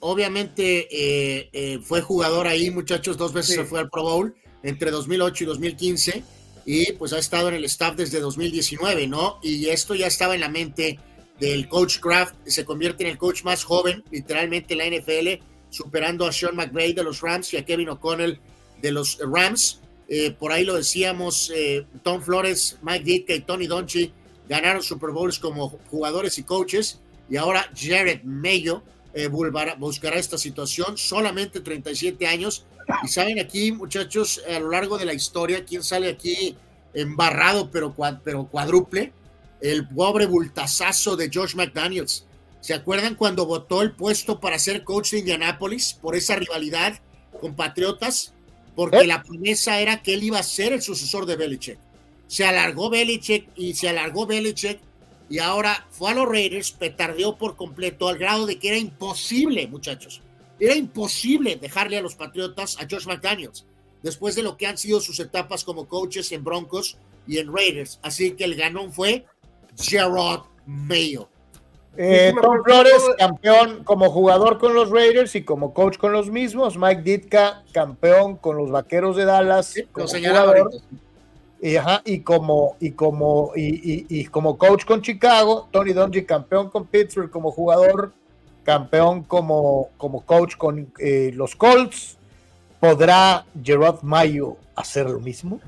obviamente 0.00 1.80
fue 1.82 2.00
jugador 2.00 2.46
ahí, 2.46 2.70
muchachos, 2.70 3.18
dos 3.18 3.32
veces 3.32 3.56
se 3.56 3.64
fue 3.64 3.80
al 3.80 3.90
Pro 3.90 4.02
Bowl 4.02 4.34
entre 4.62 4.90
2008 4.90 5.44
y 5.44 5.46
2015 5.46 6.24
y 6.70 6.92
pues 6.92 7.14
ha 7.14 7.18
estado 7.18 7.48
en 7.48 7.54
el 7.54 7.64
staff 7.64 7.96
desde 7.96 8.20
2019, 8.20 9.06
¿no? 9.06 9.38
Y 9.42 9.68
esto 9.68 9.94
ya 9.94 10.06
estaba 10.06 10.34
en 10.34 10.42
la 10.42 10.50
mente 10.50 10.98
del 11.40 11.66
coach 11.66 11.98
Kraft, 11.98 12.34
se 12.44 12.66
convierte 12.66 13.04
en 13.04 13.10
el 13.10 13.16
coach 13.16 13.42
más 13.42 13.64
joven, 13.64 14.04
literalmente 14.10 14.74
en 14.74 14.78
la 14.78 14.98
NFL, 14.98 15.42
superando 15.70 16.26
a 16.26 16.32
Sean 16.32 16.56
McVay 16.56 16.92
de 16.92 17.04
los 17.04 17.22
Rams 17.22 17.54
y 17.54 17.56
a 17.56 17.64
Kevin 17.64 17.88
O'Connell 17.88 18.38
de 18.80 18.92
los 18.92 19.18
Rams. 19.20 19.80
Eh, 20.08 20.30
por 20.30 20.52
ahí 20.52 20.64
lo 20.64 20.74
decíamos, 20.74 21.52
eh, 21.54 21.86
Tom 22.02 22.22
Flores, 22.22 22.78
Mike 22.82 23.04
Ditka 23.04 23.34
y 23.34 23.40
Tony 23.40 23.66
Donchi 23.66 24.12
ganaron 24.48 24.82
Super 24.82 25.10
Bowls 25.10 25.38
como 25.38 25.78
jugadores 25.90 26.38
y 26.38 26.44
coaches 26.44 27.00
y 27.28 27.36
ahora 27.36 27.70
Jared 27.76 28.22
Mayo 28.24 28.82
eh, 29.12 29.28
buscará 29.28 30.16
esta 30.16 30.38
situación, 30.38 30.96
solamente 30.96 31.60
37 31.60 32.26
años 32.26 32.64
y 33.02 33.08
saben 33.08 33.38
aquí, 33.38 33.72
muchachos, 33.72 34.42
a 34.48 34.58
lo 34.58 34.70
largo 34.70 34.96
de 34.96 35.04
la 35.04 35.12
historia, 35.12 35.64
¿quién 35.64 35.82
sale 35.82 36.08
aquí 36.08 36.56
embarrado 36.94 37.70
pero, 37.70 37.94
pero 38.24 38.46
cuádruple? 38.46 39.12
El 39.60 39.86
pobre 39.88 40.26
bultazazo 40.26 41.16
de 41.16 41.30
Josh 41.32 41.54
McDaniels. 41.54 42.24
¿Se 42.60 42.74
acuerdan 42.74 43.14
cuando 43.14 43.46
votó 43.46 43.82
el 43.82 43.92
puesto 43.92 44.40
para 44.40 44.58
ser 44.58 44.84
coach 44.84 45.12
de 45.12 45.18
Indianapolis 45.18 45.94
por 45.94 46.16
esa 46.16 46.36
rivalidad 46.36 46.98
con 47.40 47.54
Patriotas? 47.54 48.34
Porque 48.78 48.98
¿Eh? 48.98 49.06
la 49.08 49.24
promesa 49.24 49.80
era 49.80 50.04
que 50.04 50.14
él 50.14 50.22
iba 50.22 50.38
a 50.38 50.44
ser 50.44 50.72
el 50.72 50.80
sucesor 50.80 51.26
de 51.26 51.34
Belichick. 51.34 51.80
Se 52.28 52.44
alargó 52.44 52.88
Belichick 52.88 53.48
y 53.56 53.74
se 53.74 53.88
alargó 53.88 54.24
Belichick 54.24 54.78
y 55.28 55.40
ahora 55.40 55.88
fue 55.90 56.12
a 56.12 56.14
los 56.14 56.28
Raiders, 56.28 56.70
petardeó 56.70 57.36
por 57.36 57.56
completo 57.56 58.08
al 58.08 58.18
grado 58.18 58.46
de 58.46 58.60
que 58.60 58.68
era 58.68 58.78
imposible, 58.78 59.66
muchachos, 59.66 60.22
era 60.60 60.76
imposible 60.76 61.56
dejarle 61.56 61.98
a 61.98 62.02
los 62.02 62.14
Patriotas 62.14 62.76
a 62.78 62.86
Josh 62.88 63.08
McDaniels 63.08 63.66
después 64.04 64.36
de 64.36 64.44
lo 64.44 64.56
que 64.56 64.68
han 64.68 64.78
sido 64.78 65.00
sus 65.00 65.18
etapas 65.18 65.64
como 65.64 65.88
coaches 65.88 66.30
en 66.30 66.44
Broncos 66.44 66.98
y 67.26 67.38
en 67.38 67.52
Raiders. 67.52 67.98
Así 68.04 68.30
que 68.36 68.44
el 68.44 68.54
ganón 68.54 68.92
fue 68.92 69.26
Gerard 69.76 70.42
Mayo. 70.66 71.28
Eh, 71.96 72.32
Tom 72.40 72.62
Flores, 72.62 73.02
campeón 73.18 73.82
como 73.82 74.10
jugador 74.10 74.58
con 74.58 74.74
los 74.74 74.90
Raiders 74.90 75.34
y 75.34 75.42
como 75.42 75.74
coach 75.74 75.96
con 75.96 76.12
los 76.12 76.30
mismos. 76.30 76.78
Mike 76.78 77.02
Ditka, 77.02 77.64
campeón 77.72 78.36
con 78.36 78.56
los 78.56 78.70
Vaqueros 78.70 79.16
de 79.16 79.24
Dallas. 79.24 79.74
como 79.90 80.06
jugador, 80.06 80.70
y, 81.60 81.76
y, 82.04 82.20
como, 82.20 82.76
y, 82.78 82.92
como, 82.92 83.52
y, 83.56 84.06
y, 84.08 84.24
como 84.26 84.56
coach 84.58 84.84
con 84.84 85.02
Chicago. 85.02 85.68
Tony 85.72 85.92
Dungy, 85.92 86.24
campeón 86.24 86.70
con 86.70 86.86
Pittsburgh 86.86 87.30
como 87.30 87.50
jugador 87.50 88.12
campeón 88.68 89.22
como, 89.22 89.88
como 89.96 90.26
coach 90.26 90.58
con 90.58 90.92
eh, 90.98 91.32
los 91.34 91.56
Colts. 91.56 92.18
¿Podrá 92.78 93.46
Gerard 93.62 94.02
Mayo 94.02 94.58
hacer 94.76 95.08
lo 95.08 95.20
mismo? 95.20 95.58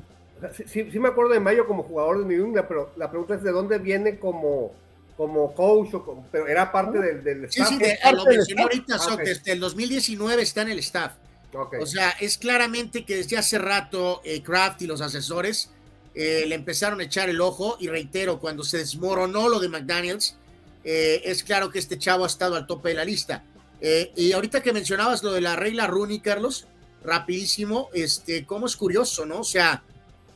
Sí, 0.66 0.90
sí, 0.90 0.98
me 0.98 1.09
acuerdo 1.09 1.32
de 1.32 1.40
Mayo 1.40 1.66
como 1.66 1.82
jugador 1.82 2.18
de 2.18 2.26
New 2.26 2.44
England, 2.48 2.68
pero 2.68 2.90
la 2.97 3.09
pregunta 3.09 3.36
es 3.36 3.42
de 3.42 3.52
dónde 3.52 3.78
viene 3.78 4.18
como, 4.18 4.72
como 5.20 5.52
coach, 5.52 5.92
o 5.92 6.24
pero 6.32 6.48
era 6.48 6.72
parte 6.72 6.98
del, 6.98 7.22
del 7.22 7.44
staff. 7.44 7.68
Sí, 7.68 7.76
sí, 7.78 8.14
lo 8.14 8.24
mencioné 8.24 8.62
ahorita, 8.62 8.97
ah, 8.98 9.16
desde 9.22 9.52
el 9.52 9.60
2019 9.60 10.40
está 10.40 10.62
en 10.62 10.70
el 10.70 10.78
staff. 10.78 11.12
O 11.52 11.84
sea, 11.84 12.09
es 12.20 12.38
claramente 12.38 13.05
que 13.05 13.16
desde 13.16 13.36
hace 13.36 13.59
rato 13.59 14.22
eh, 14.24 14.42
Kraft 14.42 14.80
y 14.80 14.86
los 14.86 15.02
asesores 15.02 15.72
eh, 16.14 16.44
le 16.47 16.55
empezaron 16.55 17.01
a 17.01 17.02
echar 17.02 17.28
el 17.28 17.42
ojo 17.42 17.76
y 17.78 17.88
reitero, 17.88 18.40
cuando 18.40 18.64
se 18.64 18.78
desmoronó 18.78 19.51
lo 19.51 19.60
de 19.60 19.68
McDaniels, 19.68 20.38
eh, 20.84 21.20
es 21.22 21.44
claro 21.44 21.70
que 21.70 21.80
este 21.80 21.98
chavo 21.98 22.24
ha 22.24 22.26
estado 22.26 22.56
al 22.56 22.66
tope 22.66 22.88
de 22.88 22.94
la 22.94 23.05
lista. 23.05 23.44
Eh, 23.82 24.12
y 24.16 24.32
ahorita 24.32 24.62
que 24.62 24.72
mencionabas 24.72 25.22
lo 25.22 25.32
de 25.32 25.42
la 25.42 25.55
regla 25.55 25.86
Rooney, 25.86 26.20
Carlos, 26.20 26.66
rapidísimo, 27.05 27.90
este, 27.92 28.47
cómo 28.47 28.64
es 28.64 28.74
curioso, 28.74 29.26
¿no? 29.26 29.40
O 29.40 29.44
sea, 29.44 29.82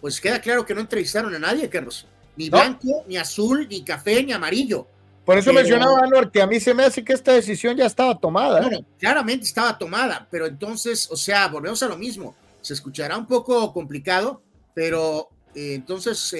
pues 0.02 0.20
queda 0.20 0.42
claro 0.42 0.66
que 0.66 0.74
no 0.74 0.82
entrevistaron 0.82 1.34
a 1.34 1.38
nadie, 1.38 1.70
Carlos. 1.70 2.06
Ni 2.36 2.50
blanco, 2.50 3.04
ni 3.06 3.16
azul, 3.16 3.66
ni 3.68 3.82
café, 3.84 4.22
ni 4.22 4.32
amarillo. 4.32 4.86
Por 5.24 5.38
eso 5.38 5.52
mencionaba, 5.52 6.00
Anor, 6.02 6.30
que 6.30 6.42
a 6.42 6.46
mí 6.46 6.60
se 6.60 6.74
me 6.74 6.84
hace 6.84 7.02
que 7.04 7.12
esta 7.14 7.32
decisión 7.32 7.76
ya 7.76 7.86
estaba 7.86 8.18
tomada. 8.18 8.60
Bueno, 8.60 8.84
claramente 8.98 9.44
estaba 9.44 9.78
tomada, 9.78 10.26
pero 10.30 10.46
entonces, 10.46 11.10
o 11.10 11.16
sea, 11.16 11.48
volvemos 11.48 11.82
a 11.82 11.88
lo 11.88 11.96
mismo. 11.96 12.34
Se 12.60 12.74
escuchará 12.74 13.16
un 13.16 13.26
poco 13.26 13.72
complicado, 13.72 14.42
pero 14.74 15.30
eh, 15.54 15.74
entonces, 15.74 16.36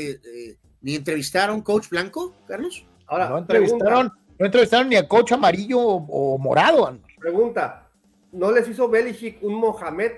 ¿ni 0.82 0.96
entrevistaron 0.96 1.62
coach 1.62 1.88
blanco, 1.88 2.34
Carlos? 2.46 2.84
Ahora, 3.06 3.30
no 3.30 3.38
entrevistaron, 3.38 4.12
no 4.38 4.46
entrevistaron 4.46 4.88
ni 4.88 4.96
a 4.96 5.08
coach 5.08 5.32
amarillo 5.32 5.80
o, 5.80 6.38
morado. 6.38 6.98
Pregunta, 7.18 7.88
¿no 8.32 8.52
les 8.52 8.68
hizo 8.68 8.88
Belichick 8.88 9.42
un 9.42 9.54
Mohamed? 9.54 10.12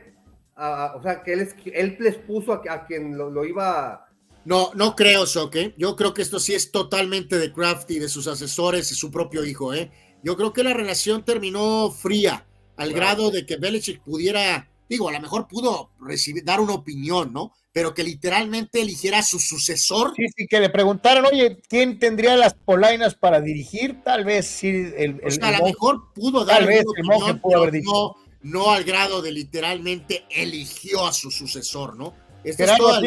o 0.56 1.02
sea, 1.02 1.22
que 1.22 1.34
él, 1.34 1.48
él 1.66 1.96
les 2.00 2.16
puso 2.16 2.52
a, 2.52 2.86
quien 2.86 3.16
lo, 3.16 3.44
iba 3.44 4.05
No, 4.46 4.70
no 4.74 4.94
creo, 4.94 5.26
Soke. 5.26 5.74
Yo 5.76 5.96
creo 5.96 6.14
que 6.14 6.22
esto 6.22 6.38
sí 6.38 6.54
es 6.54 6.70
totalmente 6.70 7.36
de 7.36 7.52
Kraft 7.52 7.90
y 7.90 7.98
de 7.98 8.08
sus 8.08 8.28
asesores 8.28 8.90
y 8.92 8.94
su 8.94 9.10
propio 9.10 9.44
hijo, 9.44 9.74
¿eh? 9.74 9.90
Yo 10.22 10.36
creo 10.36 10.52
que 10.52 10.62
la 10.62 10.72
relación 10.72 11.24
terminó 11.24 11.90
fría, 11.90 12.46
al 12.76 12.92
grado 12.92 13.30
de 13.30 13.44
que 13.44 13.56
Belichick 13.56 14.02
pudiera, 14.02 14.70
digo, 14.88 15.08
a 15.08 15.12
lo 15.12 15.20
mejor 15.20 15.48
pudo 15.48 15.90
recibir, 16.00 16.44
dar 16.44 16.60
una 16.60 16.74
opinión, 16.74 17.32
¿no? 17.32 17.52
pero 17.76 17.92
que 17.92 18.02
literalmente 18.02 18.80
eligiera 18.80 19.18
a 19.18 19.22
su 19.22 19.38
sucesor. 19.38 20.14
Sí, 20.16 20.24
sí, 20.34 20.46
que 20.46 20.60
le 20.60 20.70
preguntaron, 20.70 21.26
oye, 21.26 21.60
¿quién 21.68 21.98
tendría 21.98 22.34
las 22.34 22.54
polainas 22.54 23.14
para 23.14 23.42
dirigir? 23.42 24.02
Tal 24.02 24.24
vez 24.24 24.46
sí, 24.46 24.68
el, 24.96 25.20
o 25.22 25.30
sea, 25.30 25.48
a 25.48 25.58
lo 25.58 25.64
mejor 25.66 26.10
pudo 26.14 26.46
dar 26.46 26.60
tal 26.60 26.68
vez 26.68 26.86
el 26.96 27.04
monje 27.04 27.34
pudo 27.34 27.58
haber 27.58 27.72
dicho. 27.72 27.92
No, 27.92 28.16
no 28.40 28.72
al 28.72 28.82
grado 28.84 29.20
de 29.20 29.30
literalmente 29.30 30.24
eligió 30.30 31.06
a 31.06 31.12
su 31.12 31.30
sucesor, 31.30 31.98
¿no? 31.98 32.14
Es 32.44 32.56
todo 32.56 32.98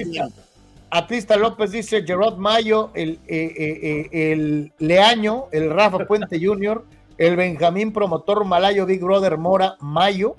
Atlista, 0.91 1.38
López 1.38 1.72
dice 1.72 2.03
Gerard 2.03 2.38
Mayo, 2.38 2.90
el, 2.95 3.20
eh, 3.28 3.53
eh, 3.57 4.10
eh, 4.11 4.32
el 4.32 4.72
Leaño, 4.80 5.45
el 5.52 5.70
Rafa 5.70 5.99
Puente 6.06 6.40
Jr., 6.44 6.84
el 7.18 7.36
Benjamín 7.36 7.91
Promotor 7.91 8.45
Malayo 8.45 8.86
Big 8.86 9.02
Brother 9.02 9.38
Mora 9.38 9.76
Mayo, 9.82 10.36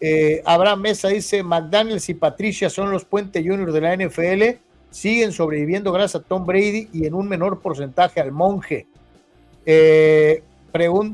eh, 0.00 0.42
Abraham 0.44 0.82
Mesa 0.82 1.08
dice, 1.08 1.42
McDaniels 1.42 2.08
y 2.08 2.14
Patricia 2.14 2.70
son 2.70 2.90
los 2.90 3.04
Puente 3.04 3.42
Juniors 3.42 3.72
de 3.72 3.80
la 3.80 3.96
NFL, 3.96 4.60
siguen 4.90 5.32
sobreviviendo 5.32 5.90
gracias 5.90 6.22
a 6.22 6.26
Tom 6.26 6.46
Brady 6.46 6.88
y 6.92 7.06
en 7.06 7.14
un 7.14 7.26
menor 7.28 7.60
porcentaje 7.60 8.20
al 8.20 8.30
monje. 8.30 8.86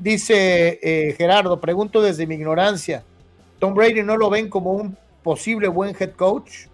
Dice 0.00 1.14
Gerardo, 1.16 1.60
pregunto 1.60 2.02
desde 2.02 2.26
mi 2.26 2.34
ignorancia, 2.34 3.04
¿Tom 3.60 3.74
Brady 3.74 4.02
no 4.02 4.16
lo 4.16 4.28
ven 4.28 4.50
como 4.50 4.72
un 4.72 4.96
posible 5.22 5.68
buen 5.68 5.94
head 5.98 6.10
coach? 6.16 6.66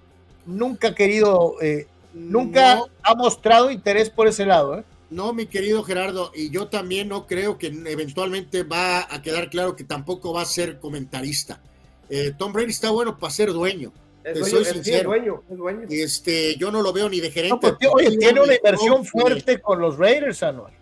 Nunca 0.48 0.88
ha 0.88 0.94
querido, 0.94 1.56
eh, 1.60 1.86
nunca 2.14 2.82
ha 3.02 3.14
mostrado 3.14 3.70
interés 3.70 4.08
por 4.08 4.26
ese 4.26 4.46
lado. 4.46 4.78
¿eh? 4.78 4.84
No, 5.10 5.34
mi 5.34 5.44
querido 5.44 5.84
Gerardo, 5.84 6.32
y 6.34 6.48
yo 6.48 6.68
también 6.68 7.08
no 7.08 7.26
creo 7.26 7.58
que 7.58 7.66
eventualmente 7.66 8.62
va 8.62 9.06
a 9.14 9.20
quedar 9.20 9.50
claro 9.50 9.76
que 9.76 9.84
tampoco 9.84 10.32
va 10.32 10.40
a 10.42 10.46
ser 10.46 10.78
comentarista. 10.80 11.60
Eh, 12.08 12.32
Tom 12.38 12.54
Brady 12.54 12.70
está 12.70 12.88
bueno 12.90 13.18
para 13.18 13.30
ser 13.30 13.52
dueño. 13.52 13.92
Es 14.24 14.38
dueño, 14.38 14.56
soy 14.56 14.64
sincero. 14.64 14.98
Es 15.14 15.20
dueño, 15.20 15.42
es 15.50 15.56
dueño. 15.58 15.86
Este, 15.90 16.56
yo 16.56 16.72
no 16.72 16.80
lo 16.80 16.94
veo 16.94 17.10
ni 17.10 17.20
de 17.20 17.30
gerente. 17.30 17.54
No, 17.54 17.60
porque, 17.60 17.86
oye, 17.86 18.16
tiene 18.16 18.40
una 18.40 18.54
inversión 18.54 19.04
fuerte 19.04 19.60
con 19.60 19.80
los 19.80 19.98
Raiders, 19.98 20.42
Anual. 20.42 20.72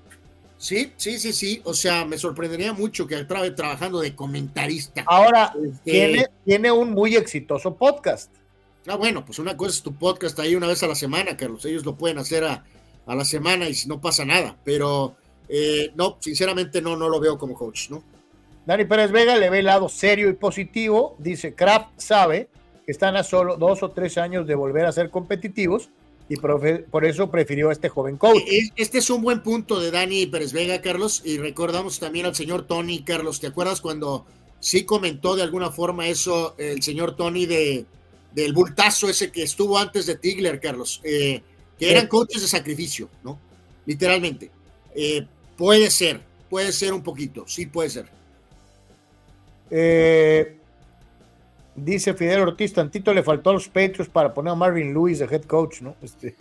Sí, 0.59 0.93
sí, 0.97 1.19
sí, 1.19 1.33
sí. 1.33 1.61
O 1.65 1.75
sea, 1.75 2.05
me 2.05 2.19
sorprendería 2.19 2.73
mucho 2.73 3.05
que 3.05 3.17
acabe 3.17 3.51
trabajando 3.51 4.01
de 4.01 4.15
comentarista. 4.15 5.03
Ahora, 5.07 5.53
este... 5.61 5.91
tiene, 5.91 6.27
tiene 6.45 6.71
un 6.71 6.93
muy 6.93 7.17
exitoso 7.17 7.75
podcast. 7.75 8.31
Ah, 8.89 8.97
bueno, 8.97 9.25
pues 9.25 9.39
una 9.39 9.57
cosa 9.57 9.73
es 9.73 9.83
tu 9.83 9.95
podcast 9.95 10.39
ahí 10.39 10.55
una 10.55 10.69
vez 10.69 10.83
a 10.83 10.87
la 10.87 10.95
semana, 10.95 11.37
Carlos. 11.37 11.65
Ellos 11.65 11.85
lo 11.85 11.97
pueden 11.97 12.19
hacer 12.19 12.45
a, 12.45 12.65
a 13.07 13.15
la 13.15 13.25
semana 13.25 13.69
y 13.69 13.75
no 13.87 14.01
pasa 14.01 14.25
nada. 14.25 14.57
Pero 14.65 15.17
eh, 15.49 15.93
no, 15.95 16.19
sinceramente 16.21 16.81
no, 16.81 16.97
no 16.97 17.09
lo 17.09 17.21
veo 17.21 17.39
como 17.39 17.55
coach, 17.55 17.91
¿no? 17.91 18.03
Dani 18.65 18.85
Pérez 18.85 19.13
Vega 19.13 19.37
le 19.37 19.49
ve 19.49 19.61
el 19.61 19.67
lado 19.67 19.89
serio 19.89 20.29
y 20.29 20.35
positivo. 20.35 21.17
Dice, 21.19 21.55
Kraft 21.55 21.91
sabe 21.99 22.49
que 22.85 22.93
están 22.93 23.17
a 23.17 23.23
solo 23.23 23.57
dos 23.57 23.83
o 23.83 23.91
tres 23.91 24.19
años 24.19 24.47
de 24.47 24.55
volver 24.55 24.87
a 24.87 24.93
ser 24.93 25.11
competitivos 25.11 25.89
y 26.29 26.37
por 26.37 27.05
eso 27.05 27.31
prefirió 27.31 27.69
a 27.69 27.73
este 27.73 27.89
joven 27.89 28.17
coach. 28.17 28.43
Este 28.75 28.99
es 28.99 29.11
un 29.11 29.23
buen 29.23 29.43
punto 29.43 29.79
de 29.81 29.93
Dani 29.93 30.27
Pérez 30.27 30.53
Vega, 30.53 30.81
Carlos, 30.81 31.23
y 31.25 31.39
recordamos 31.39 32.01
también 32.01 32.27
al 32.27 32.35
señor 32.35 32.67
Tony, 32.67 33.03
Carlos, 33.03 33.39
¿te 33.39 33.47
acuerdas 33.47 33.81
cuando 33.81 34.27
sí 34.59 34.85
comentó 34.85 35.37
de 35.37 35.43
alguna 35.43 35.71
forma 35.71 36.09
eso 36.09 36.57
el 36.59 36.83
señor 36.83 37.15
Tony 37.15 37.47
de, 37.47 37.87
del 38.37 38.53
bultazo 38.53 39.09
ese 39.09 39.33
que 39.33 39.43
estuvo 39.43 39.79
antes 39.79 40.07
de 40.07 40.17
Tigler, 40.17 40.61
Carlos? 40.61 41.01
Eh, 41.03 41.43
que 41.79 41.91
eran 41.91 42.07
coaches 42.07 42.43
de 42.43 42.49
sacrificio, 42.49 43.09
¿no? 43.25 43.41
Literalmente. 43.87 44.51
Eh, 44.95 45.27
puede 45.57 45.91
ser, 45.91 46.21
puede 46.49 46.71
ser 46.73 46.93
un 46.93 47.03
poquito, 47.03 47.45
sí 47.49 47.67
puede 47.67 47.91
ser. 47.91 48.07
Eh, 49.71 50.57
dice 51.75 52.15
Fidel 52.15 52.43
Ortiz, 52.43 52.73
tantito 52.73 53.13
le 53.13 53.23
faltó 53.23 53.51
a 53.51 53.55
los 53.55 53.69
Patriots 53.69 54.09
para 54.09 54.33
poner 54.33 54.53
a 54.53 54.55
Marvin 54.55 54.93
Lewis 54.93 55.19
de 55.19 55.25
head 55.25 55.45
coach, 55.45 55.81
¿no? 55.81 55.97
Este. 56.03 56.37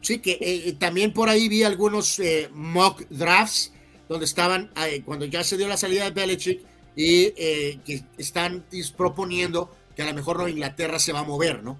Sí, 0.00 0.20
que 0.20 0.38
eh, 0.40 0.74
también 0.78 1.12
por 1.12 1.28
ahí 1.28 1.48
vi 1.48 1.64
algunos 1.64 2.18
eh, 2.20 2.48
mock 2.54 3.02
drafts 3.10 3.72
donde 4.08 4.24
estaban, 4.24 4.70
eh, 4.86 5.02
cuando 5.04 5.24
ya 5.24 5.44
se 5.44 5.56
dio 5.56 5.68
la 5.68 5.76
salida 5.76 6.04
de 6.04 6.10
Belichick, 6.10 6.60
y 6.96 7.30
que 7.30 8.02
están 8.18 8.64
proponiendo 8.96 9.74
que 10.00 10.04
a 10.04 10.12
lo 10.12 10.14
mejor 10.14 10.36
Nueva 10.36 10.50
Inglaterra 10.50 10.98
se 10.98 11.12
va 11.12 11.20
a 11.20 11.24
mover, 11.24 11.62
¿no? 11.62 11.78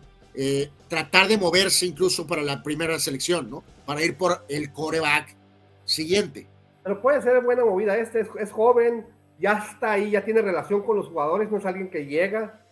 tratar 0.88 1.26
de 1.26 1.36
moverse 1.36 1.86
incluso 1.86 2.26
para 2.26 2.42
la 2.42 2.62
primera 2.62 2.98
selección, 2.98 3.51
¿no? 3.51 3.64
Para 3.84 4.02
ir 4.02 4.16
por 4.16 4.44
el 4.48 4.72
coreback 4.72 5.34
siguiente. 5.84 6.47
Pero 6.82 7.01
puede 7.02 7.20
ser 7.20 7.42
buena 7.42 7.64
movida, 7.64 7.97
este 7.97 8.20
es, 8.20 8.28
es 8.38 8.51
joven, 8.51 9.06
ya 9.38 9.66
está 9.70 9.92
ahí, 9.92 10.10
ya 10.10 10.24
tiene 10.24 10.40
relación 10.40 10.82
con 10.82 10.97
los 10.97 11.09
jugadores, 11.09 11.51
no 11.51 11.59
es 11.59 11.66
alguien 11.66 11.90
que 11.90 12.06
llega. 12.06 12.62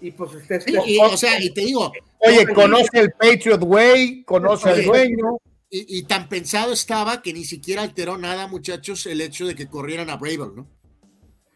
Y 0.00 0.12
pues 0.12 0.32
usted. 0.34 0.60
Sí, 0.60 0.74
y, 0.86 0.98
o 0.98 1.16
sea, 1.16 1.40
y 1.40 1.52
te 1.52 1.60
digo. 1.62 1.92
Oye, 2.18 2.46
conoce 2.54 3.00
el 3.00 3.12
Patriot 3.12 3.62
Way, 3.62 4.24
conoce 4.24 4.70
al 4.70 4.84
dueño. 4.84 5.38
Y, 5.70 5.98
y, 5.98 6.02
tan 6.04 6.28
pensado 6.28 6.72
estaba 6.72 7.20
que 7.20 7.32
ni 7.32 7.44
siquiera 7.44 7.82
alteró 7.82 8.16
nada, 8.16 8.46
muchachos, 8.46 9.06
el 9.06 9.20
hecho 9.20 9.46
de 9.46 9.54
que 9.54 9.68
corrieran 9.68 10.08
a 10.08 10.16
Bravel, 10.16 10.54
¿no? 10.56 10.66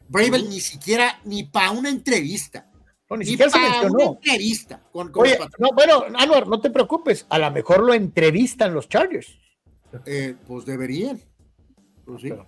Bravel 0.09 0.51
ni 0.51 0.61
siquiera, 0.61 1.21
ni 1.25 1.45
para 1.45 1.71
una 1.71 1.89
entrevista. 1.89 2.72
No, 3.13 3.19
ni, 3.19 3.25
ni 3.27 3.31
siquiera 3.33 3.51
se 3.51 3.59
mencionó. 3.59 3.95
una 3.95 4.05
entrevista. 4.05 4.81
Con, 4.91 5.13
con 5.13 5.23
Oye, 5.25 5.39
no, 5.59 5.69
bueno, 5.75 6.05
Anwar, 6.15 6.47
no 6.47 6.61
te 6.61 6.71
preocupes, 6.71 7.27
a 7.29 7.39
lo 7.39 7.51
mejor 7.51 7.83
lo 7.83 7.93
entrevistan 7.93 8.73
los 8.73 8.89
Chargers. 8.89 9.39
Eh, 10.07 10.35
pues 10.47 10.65
deberían. 10.65 11.21
Pues 12.07 12.23
sí. 12.23 12.31
Pero, 12.31 12.47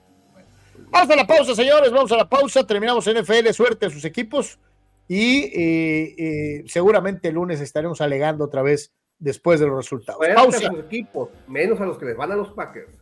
Vamos 0.89 1.11
a 1.11 1.17
la 1.17 1.27
pausa, 1.27 1.55
señores. 1.55 1.93
Vamos 1.93 2.11
a 2.13 2.17
la 2.17 2.29
pausa. 2.29 2.67
Terminamos 2.67 3.05
NFL. 3.05 3.51
Suerte 3.51 3.87
a 3.87 3.91
sus 3.91 4.05
equipos. 4.07 4.59
Y 5.07 5.43
eh, 5.53 6.15
eh, 6.17 6.65
seguramente 6.67 7.29
el 7.29 7.35
lunes 7.35 7.61
estaremos 7.61 8.01
alegando 8.01 8.45
otra 8.45 8.63
vez 8.63 8.95
después 9.19 9.61
de 9.61 9.67
los 9.67 9.77
resultados. 9.77 10.19
Suerte 10.19 10.35
pausa. 10.35 10.69
A 10.69 10.71
sus 10.71 10.81
equipos, 10.81 11.29
menos 11.47 11.79
a 11.81 11.85
los 11.85 11.99
que 11.99 12.07
les 12.07 12.17
van 12.17 12.33
a 12.33 12.37
los 12.37 12.53
Packers. 12.53 12.97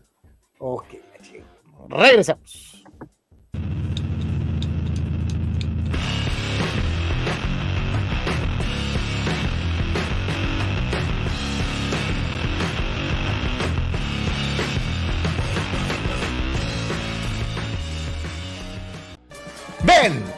Ok, 0.59 0.86
regresamos. 1.89 2.84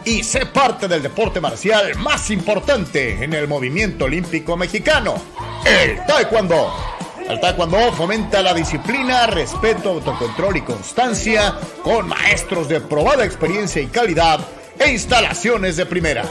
Y 0.05 0.23
sé 0.23 0.45
parte 0.45 0.89
del 0.89 1.03
deporte 1.03 1.41
marcial 1.41 1.95
más 1.97 2.31
importante 2.31 3.25
en 3.25 3.33
el 3.33 3.49
movimiento 3.49 4.05
olímpico 4.05 4.59
mexicano, 4.59 5.15
el 5.65 6.05
taekwondo. 6.05 6.71
El 7.27 7.41
taekwondo 7.41 7.91
fomenta 7.93 8.43
la 8.43 8.53
disciplina, 8.53 9.27
respeto, 9.27 9.91
autocontrol 9.91 10.59
y 10.59 10.61
constancia 10.61 11.55
con 11.83 12.09
maestros 12.09 12.69
de 12.69 12.83
probada 12.83 13.25
experiencia 13.25 13.81
y 13.81 13.87
calidad 13.87 14.41
e 14.79 14.91
instalaciones 14.91 15.77
de 15.77 15.87
primera. 15.87 16.25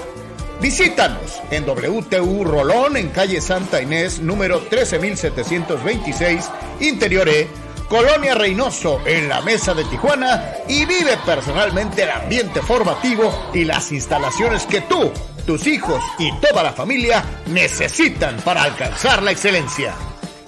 Visítanos 0.62 1.42
en 1.50 1.68
WTU 1.68 2.44
Rolón 2.44 2.98
en 2.98 3.10
calle 3.10 3.42
Santa 3.42 3.82
Inés 3.82 4.20
número 4.20 4.60
13726 4.60 6.52
Interior 6.82 7.28
E 7.28 7.48
Colonia 7.94 8.34
Reynoso 8.34 9.02
en 9.06 9.30
la 9.30 9.42
Mesa 9.42 9.76
de 9.76 9.84
Tijuana 9.84 10.56
y 10.68 10.84
vive 10.84 11.16
personalmente 11.24 12.02
el 12.02 12.10
ambiente 12.10 12.64
formativo 12.64 13.52
y 13.54 13.66
las 13.66 13.92
instalaciones 13.92 14.66
que 14.66 14.82
tú, 14.82 15.12
tus 15.46 15.68
hijos 15.68 16.02
y 16.18 16.32
toda 16.40 16.64
la 16.64 16.74
familia 16.74 17.24
necesitan 17.46 18.38
para 18.38 18.64
alcanzar 18.64 19.22
la 19.22 19.30
excelencia. 19.30 19.94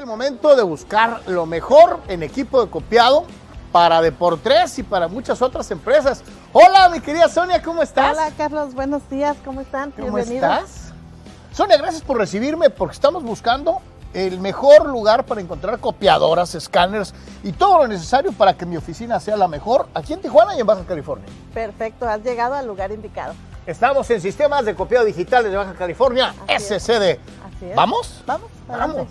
El 0.02 0.08
momento 0.08 0.56
de 0.56 0.64
buscar 0.64 1.20
lo 1.28 1.46
mejor 1.46 2.00
en 2.08 2.24
equipo 2.24 2.60
de 2.60 2.68
copiado 2.68 3.24
para 3.70 4.02
Deportes 4.02 4.76
y 4.80 4.82
para 4.82 5.06
muchas 5.06 5.40
otras 5.40 5.70
empresas. 5.70 6.24
Hola, 6.52 6.88
mi 6.88 6.98
querida 6.98 7.28
Sonia, 7.28 7.62
¿cómo 7.62 7.82
estás? 7.82 8.16
Hola, 8.16 8.32
Carlos, 8.36 8.74
buenos 8.74 9.08
días, 9.08 9.36
¿cómo 9.44 9.60
están? 9.60 9.92
¿Cómo 9.92 10.18
estás? 10.18 10.92
Sonia, 11.52 11.76
gracias 11.76 12.02
por 12.02 12.18
recibirme 12.18 12.68
porque 12.68 12.94
estamos 12.94 13.22
buscando 13.22 13.80
el 14.12 14.40
mejor 14.40 14.88
lugar 14.88 15.24
para 15.24 15.40
encontrar 15.40 15.78
copiadoras, 15.78 16.56
escáneres 16.56 17.14
y 17.44 17.52
todo 17.52 17.78
lo 17.78 17.86
necesario 17.86 18.32
para 18.32 18.54
que 18.54 18.66
mi 18.66 18.76
oficina 18.76 19.20
sea 19.20 19.36
la 19.36 19.46
mejor 19.46 19.86
aquí 19.94 20.14
en 20.14 20.20
Tijuana 20.20 20.56
y 20.56 20.60
en 20.60 20.66
Baja 20.66 20.82
California. 20.82 21.26
Perfecto, 21.54 22.08
has 22.08 22.24
llegado 22.24 22.54
al 22.54 22.66
lugar 22.66 22.90
indicado. 22.90 23.34
Estamos 23.68 24.10
en 24.10 24.20
sistemas 24.20 24.64
de 24.64 24.74
copiado 24.74 25.04
digital 25.04 25.44
de 25.44 25.56
Baja 25.56 25.74
California, 25.74 26.34
Así 26.48 26.74
es. 26.74 26.82
SCD. 26.82 27.20
Así 27.46 27.66
es. 27.66 27.76
¿Vamos? 27.76 28.24
Vamos, 28.26 28.50
Vamos. 28.66 29.06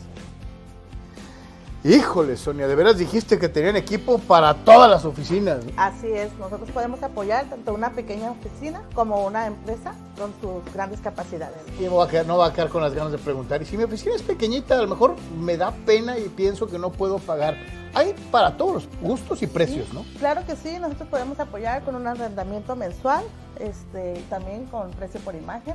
Híjole, 1.83 2.37
Sonia, 2.37 2.67
de 2.67 2.75
veras 2.75 2.99
dijiste 2.99 3.39
que 3.39 3.49
tenían 3.49 3.75
equipo 3.75 4.19
para 4.19 4.53
todas 4.53 4.87
las 4.87 5.03
oficinas. 5.03 5.61
Así 5.77 6.11
es, 6.11 6.31
nosotros 6.37 6.69
podemos 6.69 7.01
apoyar 7.01 7.45
tanto 7.45 7.73
una 7.73 7.91
pequeña 7.91 8.29
oficina 8.29 8.83
como 8.93 9.25
una 9.25 9.47
empresa 9.47 9.95
con 10.15 10.31
sus 10.41 10.71
grandes 10.75 10.99
capacidades. 11.01 11.57
Y 11.79 11.85
no 11.85 11.95
va, 11.95 12.05
a 12.05 12.07
quedar, 12.07 12.27
no 12.27 12.37
va 12.37 12.47
a 12.47 12.53
quedar 12.53 12.69
con 12.69 12.83
las 12.83 12.93
ganas 12.93 13.11
de 13.11 13.17
preguntar. 13.17 13.63
Y 13.63 13.65
si 13.65 13.77
mi 13.77 13.83
oficina 13.83 14.13
es 14.13 14.21
pequeñita, 14.21 14.77
a 14.77 14.83
lo 14.83 14.89
mejor 14.89 15.15
me 15.39 15.57
da 15.57 15.71
pena 15.71 16.19
y 16.19 16.29
pienso 16.29 16.67
que 16.67 16.77
no 16.77 16.91
puedo 16.91 17.17
pagar. 17.17 17.57
Hay 17.95 18.13
para 18.29 18.57
todos 18.57 18.73
los 18.75 18.89
gustos 19.01 19.41
y 19.41 19.47
precios, 19.47 19.87
Sí, 19.87 19.95
¿no? 19.95 20.05
Claro 20.19 20.45
que 20.45 20.55
sí, 20.55 20.77
nosotros 20.79 21.09
podemos 21.09 21.39
apoyar 21.39 21.83
con 21.83 21.95
un 21.95 22.05
arrendamiento 22.05 22.75
mensual, 22.75 23.23
este, 23.59 24.23
también 24.29 24.65
con 24.65 24.91
precio 24.91 25.19
por 25.21 25.33
imagen. 25.33 25.73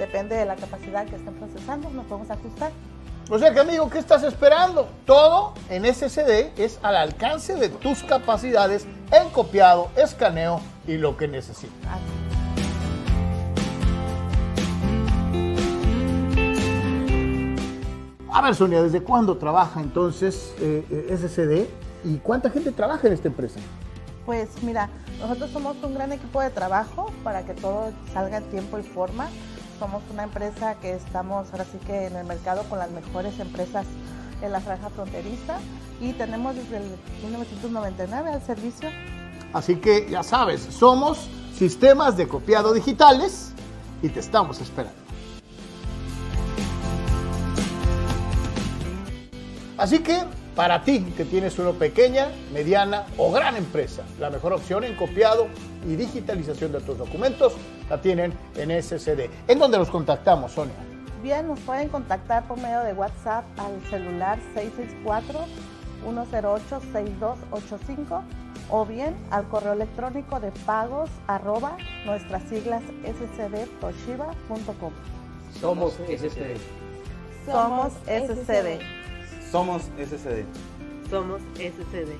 Depende 0.00 0.34
de 0.34 0.46
la 0.46 0.56
capacidad 0.56 1.06
que 1.06 1.14
estén 1.14 1.34
procesando, 1.34 1.90
nos 1.90 2.06
podemos 2.06 2.28
ajustar. 2.28 2.72
O 3.34 3.38
sea 3.38 3.54
que, 3.54 3.60
amigo, 3.60 3.88
¿qué 3.88 3.98
estás 3.98 4.24
esperando? 4.24 4.86
Todo 5.06 5.54
en 5.70 5.86
SSD 5.86 6.50
es 6.58 6.78
al 6.82 6.96
alcance 6.96 7.54
de 7.54 7.70
tus 7.70 8.02
capacidades 8.02 8.86
en 9.10 9.30
copiado, 9.30 9.88
escaneo 9.96 10.60
y 10.86 10.98
lo 10.98 11.16
que 11.16 11.28
necesitas. 11.28 11.98
A 18.30 18.42
ver, 18.42 18.54
Sonia, 18.54 18.82
¿desde 18.82 19.02
cuándo 19.02 19.38
trabaja 19.38 19.80
entonces 19.80 20.54
eh, 20.60 20.84
eh, 20.90 21.16
SSD 21.16 22.06
y 22.06 22.18
cuánta 22.18 22.50
gente 22.50 22.70
trabaja 22.70 23.06
en 23.06 23.14
esta 23.14 23.28
empresa? 23.28 23.60
Pues 24.26 24.62
mira, 24.62 24.90
nosotros 25.18 25.50
somos 25.52 25.82
un 25.82 25.94
gran 25.94 26.12
equipo 26.12 26.42
de 26.42 26.50
trabajo 26.50 27.10
para 27.24 27.46
que 27.46 27.54
todo 27.54 27.92
salga 28.12 28.36
en 28.36 28.44
tiempo 28.50 28.78
y 28.78 28.82
forma. 28.82 29.28
Somos 29.82 30.04
una 30.12 30.22
empresa 30.22 30.76
que 30.76 30.92
estamos 30.92 31.50
ahora 31.50 31.64
sí 31.64 31.76
que 31.84 32.06
en 32.06 32.14
el 32.14 32.24
mercado 32.24 32.62
con 32.70 32.78
las 32.78 32.88
mejores 32.92 33.40
empresas 33.40 33.84
en 34.40 34.52
la 34.52 34.60
franja 34.60 34.90
fronteriza 34.90 35.58
y 36.00 36.12
tenemos 36.12 36.54
desde 36.54 36.76
el 36.76 36.84
1999 37.24 38.30
al 38.30 38.42
servicio. 38.46 38.90
Así 39.52 39.74
que 39.74 40.08
ya 40.08 40.22
sabes, 40.22 40.60
somos 40.70 41.28
sistemas 41.58 42.16
de 42.16 42.28
copiado 42.28 42.72
digitales 42.72 43.54
y 44.02 44.08
te 44.08 44.20
estamos 44.20 44.60
esperando. 44.60 44.94
Así 49.78 49.98
que 49.98 50.22
para 50.54 50.84
ti 50.84 51.00
que 51.16 51.24
tienes 51.24 51.58
una 51.58 51.72
pequeña, 51.72 52.28
mediana 52.52 53.06
o 53.16 53.32
gran 53.32 53.56
empresa, 53.56 54.02
la 54.20 54.30
mejor 54.30 54.52
opción 54.52 54.84
en 54.84 54.94
copiado 54.96 55.48
y 55.86 55.96
digitalización 55.96 56.72
de 56.72 56.80
tus 56.80 56.98
documentos 56.98 57.54
la 57.88 58.00
tienen 58.00 58.34
en 58.56 58.82
SCD. 58.82 59.30
¿En 59.48 59.58
dónde 59.58 59.78
los 59.78 59.90
contactamos, 59.90 60.52
Sonia? 60.52 60.74
Bien, 61.22 61.46
nos 61.46 61.60
pueden 61.60 61.88
contactar 61.88 62.46
por 62.48 62.58
medio 62.58 62.80
de 62.80 62.92
WhatsApp 62.92 63.44
al 63.56 63.80
celular 63.88 64.38
664-108-6285 66.04 68.22
o 68.70 68.84
bien 68.84 69.16
al 69.30 69.48
correo 69.48 69.72
electrónico 69.72 70.40
de 70.40 70.50
pagos 70.66 71.08
arroba 71.26 71.76
nuestras 72.04 72.42
siglas 72.48 72.82
scdtoshiba.com. 73.04 74.92
Somos 75.60 75.94
SSD. 75.94 76.56
Somos 77.46 77.92
SCD. 78.06 79.01
Somos 79.52 79.82
SSD. 79.98 80.46
Somos 81.10 81.42
SCD. 81.56 82.16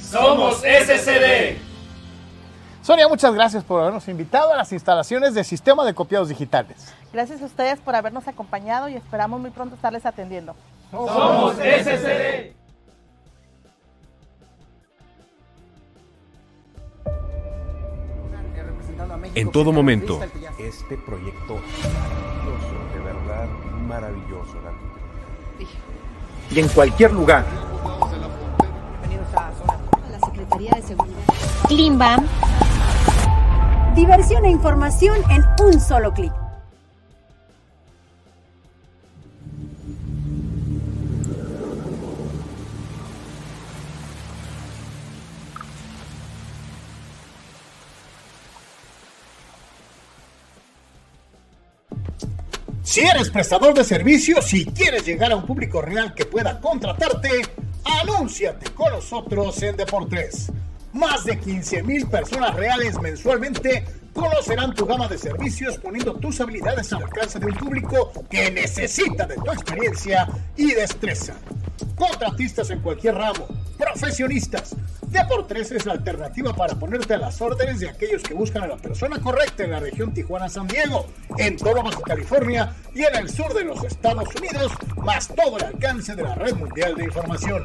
Somos 0.00 0.56
SCD. 0.60 1.58
Sonia, 2.80 3.06
muchas 3.08 3.34
gracias 3.34 3.62
por 3.62 3.82
habernos 3.82 4.08
invitado 4.08 4.54
a 4.54 4.56
las 4.56 4.72
instalaciones 4.72 5.34
de 5.34 5.44
Sistema 5.44 5.84
de 5.84 5.92
Copiados 5.92 6.30
Digitales. 6.30 6.94
Gracias 7.12 7.42
a 7.42 7.44
ustedes 7.44 7.78
por 7.78 7.94
habernos 7.94 8.26
acompañado 8.26 8.88
y 8.88 8.94
esperamos 8.94 9.38
muy 9.38 9.50
pronto 9.50 9.74
estarles 9.74 10.06
atendiendo. 10.06 10.54
Somos 10.90 11.56
SCD. 11.56 12.54
En 19.34 19.52
todo 19.52 19.72
momento. 19.72 20.20
Este 20.58 20.96
proyecto 20.96 21.60
maravilloso, 21.82 22.94
de 22.94 23.00
verdad 23.00 23.48
maravilloso. 23.86 24.91
Y 26.54 26.60
en 26.60 26.68
cualquier 26.68 27.12
lugar. 27.12 27.44
Klimbam. 31.68 32.26
Diversión 33.94 34.44
e 34.44 34.50
información 34.50 35.16
en 35.30 35.42
un 35.64 35.80
solo 35.80 36.12
clic. 36.12 36.41
Si 52.92 53.00
eres 53.00 53.30
prestador 53.30 53.72
de 53.72 53.84
servicios 53.84 54.52
y 54.52 54.66
quieres 54.66 55.06
llegar 55.06 55.32
a 55.32 55.36
un 55.36 55.46
público 55.46 55.80
real 55.80 56.12
que 56.12 56.26
pueda 56.26 56.60
contratarte, 56.60 57.40
anúnciate 58.02 58.70
con 58.72 58.92
nosotros 58.92 59.62
en 59.62 59.78
Deportes. 59.78 60.52
Más 60.92 61.24
de 61.24 61.38
15 61.38 61.82
mil 61.84 62.06
personas 62.06 62.54
reales 62.54 63.00
mensualmente 63.00 63.84
conocerán 64.12 64.74
tu 64.74 64.84
gama 64.84 65.08
de 65.08 65.16
servicios 65.16 65.78
poniendo 65.78 66.14
tus 66.14 66.38
habilidades 66.40 66.92
al 66.92 67.04
alcance 67.04 67.38
de 67.38 67.46
un 67.46 67.54
público 67.54 68.12
que 68.28 68.50
necesita 68.50 69.26
de 69.26 69.36
tu 69.36 69.50
experiencia 69.50 70.28
y 70.54 70.72
destreza. 70.74 71.34
Contratistas 71.96 72.68
en 72.70 72.80
cualquier 72.80 73.14
ramo, 73.14 73.48
profesionistas. 73.78 74.76
Deportes 75.08 75.72
es 75.72 75.86
la 75.86 75.94
alternativa 75.94 76.54
para 76.54 76.74
ponerte 76.74 77.14
a 77.14 77.18
las 77.18 77.40
órdenes 77.40 77.80
de 77.80 77.88
aquellos 77.88 78.22
que 78.22 78.34
buscan 78.34 78.62
a 78.62 78.66
la 78.66 78.76
persona 78.76 79.18
correcta 79.20 79.64
en 79.64 79.70
la 79.70 79.80
región 79.80 80.12
Tijuana-San 80.12 80.66
Diego, 80.66 81.06
en 81.38 81.56
todo 81.56 81.82
Baja 81.82 82.00
California 82.02 82.74
y 82.94 83.02
en 83.02 83.16
el 83.16 83.30
sur 83.30 83.52
de 83.54 83.64
los 83.64 83.82
Estados 83.82 84.28
Unidos, 84.36 84.72
más 84.96 85.28
todo 85.28 85.56
el 85.56 85.64
alcance 85.64 86.14
de 86.14 86.22
la 86.22 86.34
red 86.34 86.54
mundial 86.54 86.96
de 86.96 87.04
información. 87.04 87.64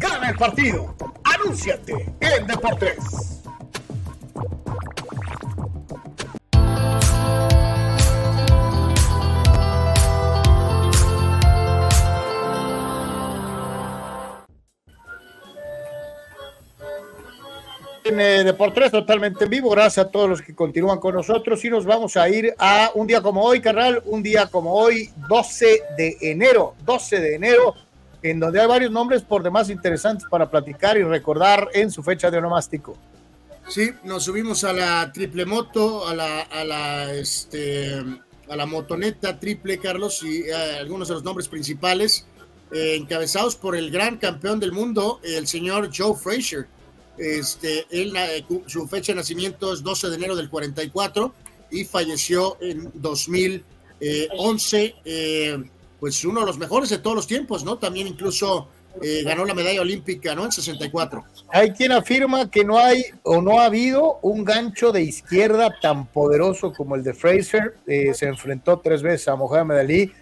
Gana 0.00 0.30
el 0.30 0.36
partido. 0.36 0.94
Anúnciate 1.24 2.10
en 2.20 2.46
Deportes. 2.46 3.33
En 18.14 18.20
eh, 18.20 18.44
Deportes 18.44 18.92
totalmente 18.92 19.42
en 19.42 19.50
vivo, 19.50 19.70
gracias 19.70 20.06
a 20.06 20.08
todos 20.08 20.28
los 20.28 20.40
que 20.40 20.54
continúan 20.54 21.00
con 21.00 21.16
nosotros 21.16 21.64
y 21.64 21.68
nos 21.68 21.84
vamos 21.84 22.16
a 22.16 22.28
ir 22.28 22.54
a 22.58 22.92
un 22.94 23.08
día 23.08 23.20
como 23.20 23.42
hoy, 23.42 23.60
carnal, 23.60 24.00
un 24.04 24.22
día 24.22 24.46
como 24.46 24.72
hoy, 24.72 25.10
12 25.28 25.82
de 25.98 26.16
enero, 26.20 26.76
12 26.84 27.18
de 27.18 27.34
enero, 27.34 27.74
en 28.22 28.38
donde 28.38 28.60
hay 28.60 28.68
varios 28.68 28.92
nombres 28.92 29.22
por 29.22 29.42
demás 29.42 29.68
interesantes 29.68 30.28
para 30.30 30.48
platicar 30.48 30.96
y 30.96 31.02
recordar 31.02 31.68
en 31.74 31.90
su 31.90 32.04
fecha 32.04 32.30
de 32.30 32.38
onomástico. 32.38 32.96
Sí, 33.66 33.90
nos 34.04 34.22
subimos 34.22 34.62
a 34.62 34.72
la 34.72 35.10
triple 35.12 35.44
moto, 35.44 36.06
a 36.06 36.14
la, 36.14 36.42
a 36.42 36.64
la, 36.64 37.12
este, 37.12 37.96
a 38.48 38.54
la 38.54 38.64
motoneta 38.64 39.40
triple, 39.40 39.78
Carlos, 39.78 40.22
y 40.22 40.42
eh, 40.42 40.54
algunos 40.78 41.08
de 41.08 41.14
los 41.14 41.24
nombres 41.24 41.48
principales, 41.48 42.28
eh, 42.70 42.94
encabezados 42.94 43.56
por 43.56 43.74
el 43.74 43.90
gran 43.90 44.18
campeón 44.18 44.60
del 44.60 44.70
mundo, 44.70 45.18
el 45.24 45.48
señor 45.48 45.90
Joe 45.92 46.14
Frazier. 46.14 46.68
Este, 47.18 47.86
él, 47.90 48.14
eh, 48.16 48.44
su 48.66 48.86
fecha 48.88 49.12
de 49.12 49.16
nacimiento 49.16 49.72
es 49.72 49.82
12 49.82 50.08
de 50.08 50.16
enero 50.16 50.36
del 50.36 50.48
44 50.48 51.34
y 51.70 51.84
falleció 51.84 52.56
en 52.60 52.90
2011. 52.94 54.94
Eh, 55.04 55.64
pues 56.00 56.24
uno 56.24 56.40
de 56.40 56.46
los 56.46 56.58
mejores 56.58 56.90
de 56.90 56.98
todos 56.98 57.16
los 57.16 57.26
tiempos, 57.26 57.64
¿no? 57.64 57.78
También 57.78 58.06
incluso 58.06 58.68
eh, 59.02 59.22
ganó 59.24 59.44
la 59.44 59.54
medalla 59.54 59.80
olímpica, 59.80 60.34
¿no? 60.34 60.44
En 60.44 60.52
64. 60.52 61.24
Hay 61.48 61.72
quien 61.72 61.92
afirma 61.92 62.50
que 62.50 62.64
no 62.64 62.78
hay 62.78 63.04
o 63.22 63.40
no 63.40 63.60
ha 63.60 63.66
habido 63.66 64.18
un 64.22 64.44
gancho 64.44 64.92
de 64.92 65.02
izquierda 65.02 65.78
tan 65.80 66.06
poderoso 66.06 66.72
como 66.72 66.94
el 66.94 67.02
de 67.02 67.14
Fraser. 67.14 67.76
Eh, 67.86 68.12
se 68.14 68.26
enfrentó 68.26 68.78
tres 68.78 69.02
veces 69.02 69.28
a 69.28 69.36
Mohamed 69.36 69.78
Ali, 69.78 70.12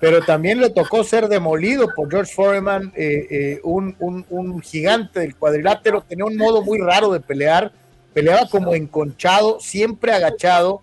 pero 0.00 0.20
también 0.22 0.60
le 0.60 0.70
tocó 0.70 1.02
ser 1.04 1.28
demolido 1.28 1.88
por 1.94 2.10
George 2.10 2.34
Foreman, 2.34 2.92
eh, 2.96 3.26
eh, 3.30 3.60
un, 3.64 3.96
un, 3.98 4.24
un 4.28 4.60
gigante 4.60 5.20
del 5.20 5.36
cuadrilátero. 5.36 6.02
Tenía 6.02 6.24
un 6.24 6.36
modo 6.36 6.62
muy 6.62 6.78
raro 6.78 7.10
de 7.12 7.20
pelear. 7.20 7.72
Peleaba 8.12 8.48
como 8.48 8.74
enconchado, 8.74 9.58
siempre 9.60 10.12
agachado. 10.12 10.82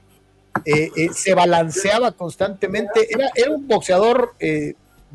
eh, 0.65 0.89
se 1.13 1.33
balanceaba 1.33 2.11
constantemente. 2.11 3.07
Era, 3.13 3.29
era 3.35 3.51
un 3.51 3.67
boxeador 3.67 4.33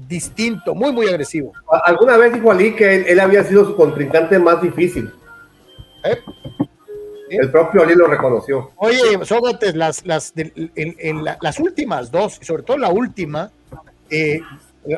distinto, 0.08 0.74
muy, 0.76 0.92
muy 0.92 1.08
agresivo. 1.08 1.52
Alguna 1.84 2.16
vez 2.16 2.32
dijo 2.34 2.50
Ali 2.52 2.74
que 2.76 2.94
él, 2.96 3.04
él 3.08 3.20
había 3.20 3.42
sido 3.44 3.64
su 3.64 3.74
contrincante 3.76 4.38
más 4.38 4.62
difícil. 4.62 5.10
El 7.30 7.50
propio 7.50 7.82
Ali 7.82 7.94
lo 7.94 8.06
reconoció. 8.06 8.70
Oye, 8.76 8.98
Sócrates, 9.24 9.74
las, 9.74 10.06
las, 10.06 10.34
de- 10.34 10.52
en- 10.74 10.96
en 10.98 11.24
la- 11.24 11.36
las 11.42 11.58
últimas 11.58 12.10
dos, 12.10 12.38
y 12.40 12.44
sobre 12.44 12.62
todo 12.62 12.78
la 12.78 12.88
última, 12.88 13.50
eh, 14.10 14.40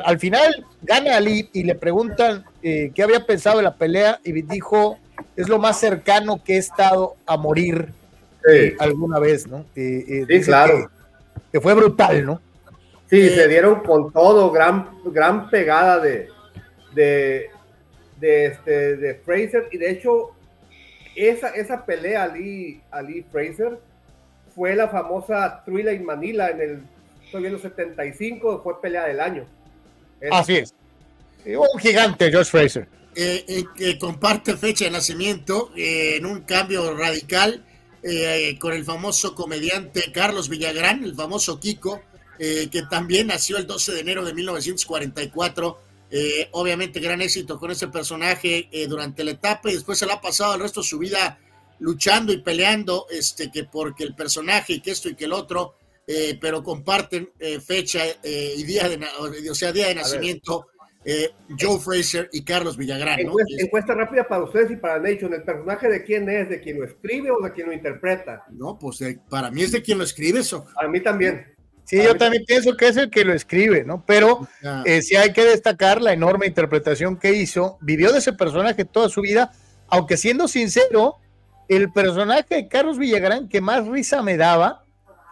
al 0.05 0.19
final 0.19 0.65
gana 0.81 1.17
Ali 1.17 1.49
y 1.53 1.63
le 1.63 1.75
preguntan 1.75 2.45
eh, 2.61 2.91
qué 2.93 3.03
había 3.03 3.25
pensado 3.25 3.57
de 3.57 3.63
la 3.63 3.75
pelea 3.75 4.19
y 4.23 4.31
dijo, 4.41 4.97
es 5.35 5.49
lo 5.49 5.59
más 5.59 5.79
cercano 5.79 6.43
que 6.43 6.55
he 6.55 6.57
estado 6.57 7.15
a 7.25 7.37
morir 7.37 7.89
eh, 8.49 8.75
alguna 8.79 9.19
vez, 9.19 9.47
¿no? 9.47 9.65
Eh, 9.75 10.05
eh, 10.07 10.25
Sí, 10.27 10.41
claro. 10.41 10.89
Que, 10.89 11.41
que 11.53 11.61
fue 11.61 11.73
brutal, 11.73 12.25
¿no? 12.25 12.41
Sí, 13.09 13.29
se 13.29 13.47
dieron 13.47 13.81
con 13.81 14.11
todo, 14.13 14.51
gran, 14.51 14.89
gran 15.05 15.49
pegada 15.49 15.99
de, 15.99 16.29
de, 16.93 17.49
de, 18.19 18.45
este, 18.45 18.95
de 18.95 19.15
Fraser. 19.15 19.67
Y 19.71 19.77
de 19.77 19.91
hecho, 19.91 20.31
esa, 21.15 21.49
esa 21.49 21.85
pelea 21.85 22.23
Ali, 22.23 22.81
Ali 22.89 23.25
Fraser 23.29 23.77
fue 24.55 24.75
la 24.75 24.87
famosa 24.87 25.61
Thriller 25.65 25.93
in 25.93 26.05
Manila 26.05 26.51
en 26.51 26.61
el, 26.61 26.83
estoy 27.31 27.41
viendo, 27.43 27.59
75, 27.59 28.61
fue 28.61 28.81
pelea 28.81 29.05
del 29.05 29.21
año. 29.21 29.45
Es- 30.19 30.29
Así 30.31 30.57
es. 30.57 30.73
Eh, 31.45 31.55
Un 31.55 31.79
gigante, 31.79 32.29
George 32.29 32.51
Fraser. 32.51 32.87
eh, 33.15 33.43
eh, 33.47 33.63
que 33.75 33.97
comparte 33.97 34.55
fecha 34.57 34.85
de 34.85 34.91
nacimiento 34.91 35.71
eh, 35.75 36.15
en 36.17 36.25
un 36.25 36.41
cambio 36.41 36.95
radical 36.95 37.65
eh, 38.03 38.57
con 38.59 38.73
el 38.73 38.83
famoso 38.85 39.35
comediante 39.35 40.11
Carlos 40.13 40.49
Villagrán, 40.49 41.03
el 41.03 41.13
famoso 41.15 41.59
Kiko, 41.59 42.01
eh, 42.39 42.67
que 42.71 42.83
también 42.83 43.27
nació 43.27 43.57
el 43.57 43.67
12 43.67 43.91
de 43.93 43.99
enero 44.01 44.23
de 44.25 44.33
1944. 44.33 45.77
Eh, 46.13 46.49
obviamente 46.51 46.99
gran 46.99 47.21
éxito 47.21 47.57
con 47.59 47.71
ese 47.71 47.87
personaje 47.87 48.67
eh, 48.71 48.87
durante 48.87 49.23
la 49.23 49.31
etapa 49.31 49.69
y 49.69 49.75
después 49.75 49.97
se 49.97 50.05
la 50.05 50.15
ha 50.15 50.21
pasado 50.21 50.55
el 50.55 50.61
resto 50.61 50.81
de 50.81 50.87
su 50.87 50.97
vida 50.99 51.39
luchando 51.79 52.33
y 52.33 52.37
peleando, 52.37 53.07
este, 53.09 53.49
que 53.51 53.63
porque 53.63 54.03
el 54.03 54.13
personaje 54.15 54.73
y 54.73 54.81
que 54.81 54.91
esto 54.91 55.07
y 55.09 55.15
que 55.15 55.25
el 55.25 55.33
otro, 55.33 55.75
eh, 56.07 56.37
pero 56.41 56.63
comparten 56.63 57.29
eh, 57.39 57.59
fecha 57.59 57.99
eh, 58.23 58.53
y 58.57 58.63
día 58.63 58.89
de, 58.89 58.99
o 59.49 59.55
sea, 59.55 59.71
día 59.71 59.87
de 59.87 59.95
nacimiento 59.95 60.67
eh, 61.03 61.29
Joe 61.59 61.79
Fraser 61.79 62.29
y 62.31 62.43
Carlos 62.43 62.77
Villagrán, 62.77 63.17
¿no? 63.23 63.31
Encuesta, 63.31 63.55
encuesta 63.63 63.93
rápida 63.95 64.27
para 64.27 64.43
ustedes 64.43 64.71
y 64.71 64.75
para 64.75 64.99
Nation. 64.99 65.33
¿El 65.33 65.43
personaje 65.43 65.89
de 65.89 66.03
quién 66.03 66.29
es? 66.29 66.47
¿De 66.49 66.59
quien 66.61 66.79
lo 66.79 66.85
escribe 66.85 67.31
o 67.31 67.39
de 67.41 67.51
quien 67.53 67.67
lo 67.67 67.73
interpreta? 67.73 68.43
No, 68.51 68.77
pues 68.77 68.99
de- 68.99 69.19
para 69.29 69.49
mí 69.49 69.63
es 69.63 69.71
de 69.71 69.81
quien 69.81 69.97
lo 69.97 70.03
escribe 70.03 70.39
eso. 70.41 70.67
A 70.81 70.87
mí 70.87 70.99
también. 71.01 71.55
Sí, 71.85 71.97
yo 72.03 72.15
también 72.15 72.43
pienso 72.45 72.77
que 72.77 72.87
es 72.87 72.97
el 72.97 73.09
que 73.09 73.25
lo 73.25 73.33
escribe, 73.33 73.83
¿no? 73.83 74.03
Pero 74.05 74.47
Ah. 74.63 74.83
eh, 74.85 75.01
sí 75.01 75.15
hay 75.15 75.33
que 75.33 75.43
destacar 75.43 76.01
la 76.01 76.13
enorme 76.13 76.45
interpretación 76.45 77.17
que 77.17 77.33
hizo. 77.33 77.79
Vivió 77.81 78.11
de 78.11 78.19
ese 78.19 78.33
personaje 78.33 78.85
toda 78.85 79.09
su 79.09 79.21
vida, 79.21 79.51
aunque 79.87 80.17
siendo 80.17 80.47
sincero, 80.47 81.15
el 81.67 81.91
personaje 81.91 82.45
de 82.55 82.67
Carlos 82.67 82.99
Villagrán 82.99 83.49
que 83.49 83.59
más 83.59 83.87
risa 83.87 84.21
me 84.21 84.37
daba 84.37 84.80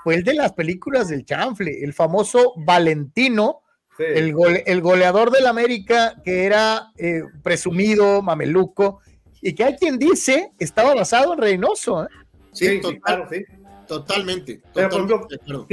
fue 0.10 0.16
el 0.16 0.24
de 0.24 0.34
las 0.34 0.54
películas 0.54 1.08
del 1.10 1.24
chanfle, 1.24 1.84
el 1.84 1.94
famoso 1.94 2.54
Valentino, 2.58 3.62
Sí. 3.96 4.06
el, 4.08 4.34
gole- 4.34 4.64
el 4.66 4.82
goleador 4.82 5.30
del 5.30 5.46
América 5.46 6.16
que 6.26 6.46
era 6.46 6.88
eh, 6.98 7.22
presumido, 7.44 8.24
mameluco, 8.24 9.02
y 9.40 9.54
que 9.54 9.66
hay 9.66 9.76
quien 9.76 10.00
dice 10.00 10.52
estaba 10.58 10.96
basado 10.96 11.34
en 11.34 11.40
Reynoso. 11.42 12.06
¿eh? 12.06 12.08
Sí, 12.54 12.66
Sí, 12.66 12.76
sí, 12.78 12.82
total- 12.82 13.02
claro, 13.04 13.28
sí. 13.30 13.46
totalmente. 13.88 14.62
Pero, 14.74 14.90
por 14.90 14.98
ejemplo, 15.00 15.68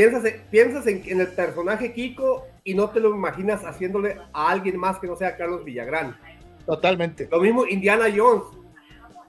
piensas 0.51 0.87
en, 0.87 1.03
en 1.07 1.21
el 1.23 1.29
personaje 1.29 1.95
Kiko 1.95 2.45
y 2.63 2.75
no 2.75 2.91
te 2.91 3.01
lo 3.01 3.09
imaginas 3.15 3.63
haciéndole 3.65 4.19
a 4.35 4.51
alguien 4.51 4.77
más 4.77 4.99
que 4.99 5.07
no 5.07 5.17
sea 5.17 5.35
Carlos 5.39 5.65
Villagrán. 5.65 6.15
Totalmente. 6.67 7.27
Lo 7.31 7.41
mismo 7.41 7.65
Indiana 7.65 8.05
Jones. 8.15 8.43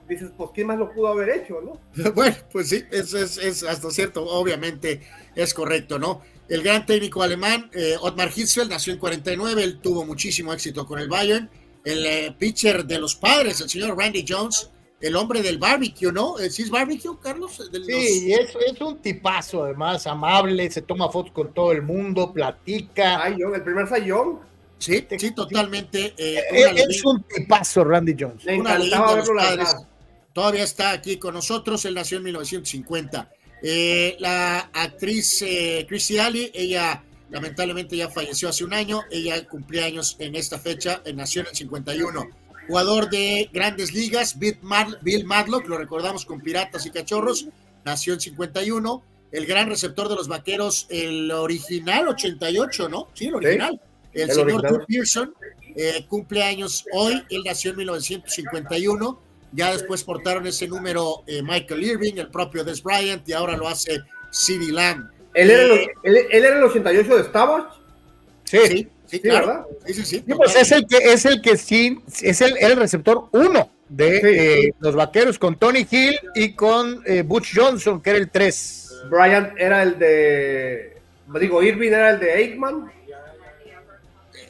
Dices, 0.08 0.30
pues, 0.36 0.50
¿quién 0.54 0.66
más 0.68 0.78
lo 0.78 0.90
pudo 0.92 1.08
haber 1.08 1.28
hecho, 1.30 1.60
no? 1.60 1.80
Bueno, 2.14 2.34
pues 2.50 2.68
sí, 2.70 2.82
es, 2.90 3.12
es, 3.14 3.36
es 3.38 3.62
hasta 3.62 3.90
cierto, 3.90 4.24
obviamente 4.24 5.02
es 5.34 5.52
correcto, 5.52 5.98
¿no? 5.98 6.22
El 6.48 6.62
gran 6.62 6.86
técnico 6.86 7.22
alemán, 7.22 7.70
eh, 7.74 7.94
Otmar 8.00 8.30
Hitzfeld, 8.34 8.70
nació 8.70 8.94
en 8.94 8.98
49, 8.98 9.62
él 9.62 9.80
tuvo 9.80 10.04
muchísimo 10.06 10.52
éxito 10.54 10.86
con 10.86 10.98
el 10.98 11.08
Bayern. 11.08 11.50
El 11.84 12.04
eh, 12.06 12.34
pitcher 12.38 12.84
de 12.86 12.98
los 12.98 13.14
padres, 13.14 13.60
el 13.60 13.68
señor 13.68 13.96
Randy 13.96 14.24
Jones, 14.26 14.70
el 15.00 15.14
hombre 15.14 15.42
del 15.42 15.58
barbecue, 15.58 16.10
¿no? 16.10 16.38
Eh, 16.38 16.50
¿Sí 16.50 16.62
es 16.62 16.70
barbecue, 16.70 17.18
Carlos? 17.22 17.58
Los- 17.70 17.86
Sí, 17.86 18.28
y 18.28 18.32
es, 18.32 18.56
es 18.66 18.80
un 18.80 18.98
tipazo, 18.98 19.64
además, 19.64 20.06
amable, 20.06 20.70
se 20.70 20.82
toma 20.82 21.08
fotos 21.10 21.32
con 21.32 21.52
todo 21.54 21.72
el 21.72 21.82
mundo, 21.82 22.32
platica. 22.32 23.18
Sayón, 23.22 23.54
el 23.54 23.62
primer 23.62 23.86
Sayón. 23.86 24.40
Sí, 24.78 25.06
sí, 25.18 25.32
totalmente. 25.34 26.14
eh, 26.16 26.40
es 26.88 27.04
un 27.04 27.22
tipazo, 27.24 27.84
Randy 27.84 28.14
Jones. 28.18 28.44
Le 28.44 28.54
encantaba 28.54 29.10
de 29.12 29.18
los 29.18 29.28
verlo. 29.28 29.86
Todavía 30.38 30.62
está 30.62 30.92
aquí 30.92 31.16
con 31.16 31.34
nosotros, 31.34 31.84
él 31.84 31.94
nació 31.94 32.18
en 32.18 32.22
1950. 32.22 33.28
Eh, 33.60 34.14
la 34.20 34.70
actriz 34.72 35.42
eh, 35.42 35.84
Chrissy 35.88 36.20
Alley, 36.20 36.52
ella 36.54 37.02
lamentablemente 37.28 37.96
ya 37.96 38.08
falleció 38.08 38.48
hace 38.48 38.62
un 38.62 38.72
año, 38.72 39.00
ella 39.10 39.44
cumplía 39.48 39.86
años 39.86 40.14
en 40.20 40.36
esta 40.36 40.60
fecha, 40.60 41.02
eh, 41.04 41.12
nació 41.12 41.40
en 41.40 41.48
el 41.48 41.56
51. 41.56 42.28
Jugador 42.68 43.10
de 43.10 43.50
grandes 43.52 43.92
ligas, 43.92 44.38
Bill, 44.38 44.58
Mar- 44.62 45.00
Bill 45.02 45.24
Madlock, 45.24 45.66
lo 45.66 45.76
recordamos 45.76 46.24
con 46.24 46.40
Piratas 46.40 46.86
y 46.86 46.90
Cachorros, 46.92 47.48
nació 47.84 48.14
en 48.14 48.20
51. 48.20 49.02
El 49.32 49.44
gran 49.44 49.68
receptor 49.68 50.08
de 50.08 50.14
los 50.14 50.28
vaqueros, 50.28 50.86
el 50.88 51.32
original 51.32 52.06
88, 52.06 52.88
¿no? 52.88 53.08
Sí, 53.12 53.26
el 53.26 53.34
original. 53.34 53.80
El, 54.12 54.22
el 54.22 54.28
señor 54.30 54.52
original. 54.52 54.84
Pearson 54.86 55.34
eh, 55.74 56.06
cumple 56.08 56.44
años 56.44 56.84
hoy, 56.92 57.24
él 57.28 57.42
nació 57.44 57.72
en 57.72 57.78
1951. 57.78 59.26
Ya 59.52 59.72
después 59.72 60.04
portaron 60.04 60.46
ese 60.46 60.68
número 60.68 61.22
eh, 61.26 61.42
Michael 61.42 61.82
Irving, 61.82 62.14
el 62.16 62.28
propio 62.28 62.64
Des 62.64 62.82
Bryant, 62.82 63.26
y 63.28 63.32
ahora 63.32 63.56
lo 63.56 63.66
hace 63.68 63.98
CeeDee 64.32 64.72
Lamb. 64.72 65.08
¿Él 65.34 65.50
era, 65.50 65.62
el, 65.62 65.70
Eh, 65.72 65.88
él, 66.02 66.16
él 66.30 66.44
era 66.44 66.58
el 66.58 66.64
88 66.64 67.16
de 67.16 67.24
Staubach? 67.24 67.66
Sí, 68.44 68.58
sí, 68.58 68.68
sí, 68.68 68.88
Sí, 69.06 69.20
claro. 69.20 69.46
¿verdad? 69.46 69.66
Sí, 69.86 69.94
sí, 69.94 70.04
sí, 70.04 70.24
Sí, 70.26 70.34
pues 70.34 70.54
es 70.56 70.72
el 70.72 70.86
que 70.86 70.96
es 70.98 71.24
el 71.24 71.40
que 71.40 71.56
sí, 71.56 71.98
es 72.22 72.40
el, 72.42 72.56
el 72.58 72.76
receptor 72.76 73.24
uno 73.32 73.70
de 73.88 74.20
Sí. 74.20 74.26
eh, 74.26 74.72
los 74.80 74.94
vaqueros 74.94 75.38
con 75.38 75.56
Tony 75.58 75.86
Hill 75.90 76.18
y 76.34 76.52
con 76.52 77.02
eh, 77.06 77.22
Butch 77.22 77.52
Johnson, 77.56 78.02
que 78.02 78.10
era 78.10 78.18
el 78.18 78.28
3. 78.30 79.02
Bryant 79.10 79.52
era 79.58 79.82
el 79.82 79.98
de. 79.98 80.98
Digo, 81.40 81.62
Irving 81.62 81.88
era 81.88 82.10
el 82.10 82.20
de 82.20 82.32
Aikman. 82.32 82.92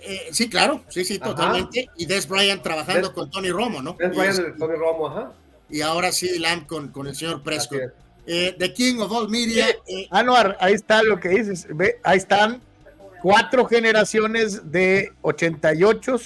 Eh, 0.09 0.29
sí, 0.33 0.49
claro, 0.49 0.83
sí, 0.89 1.05
sí, 1.05 1.19
Ajá. 1.21 1.31
totalmente. 1.31 1.89
Y 1.97 2.07
Des 2.07 2.27
Bryant 2.27 2.63
trabajando 2.63 3.09
Des- 3.09 3.11
con 3.15 3.31
Tony 3.31 3.51
Romo, 3.51 3.83
¿no? 3.83 3.97
Es 4.01 4.13
Y, 4.13 4.17
Bryant 4.19 4.59
Tony 4.59 4.75
Romo, 4.77 5.09
ajá. 5.09 5.33
y 5.69 5.81
ahora 5.83 6.13
sí, 6.13 6.39
Lamb 6.39 6.67
con, 6.67 6.89
con 6.89 7.07
el 7.07 7.15
señor 7.15 7.43
Prescott. 7.43 7.81
Eh, 8.27 8.55
the 8.59 8.73
King 8.75 8.99
of 9.01 9.11
All 9.13 9.29
Media, 9.29 9.69
eh, 9.87 10.07
Anuar, 10.11 10.57
ahí 10.61 10.75
está 10.75 11.03
lo 11.03 11.19
que 11.21 11.29
dices. 11.31 11.67
Ve, 11.71 11.99
ahí 12.05 12.19
están 12.19 12.61
cuatro 13.23 13.67
generaciones 13.67 14.71
de 14.71 15.13
88 15.23 16.17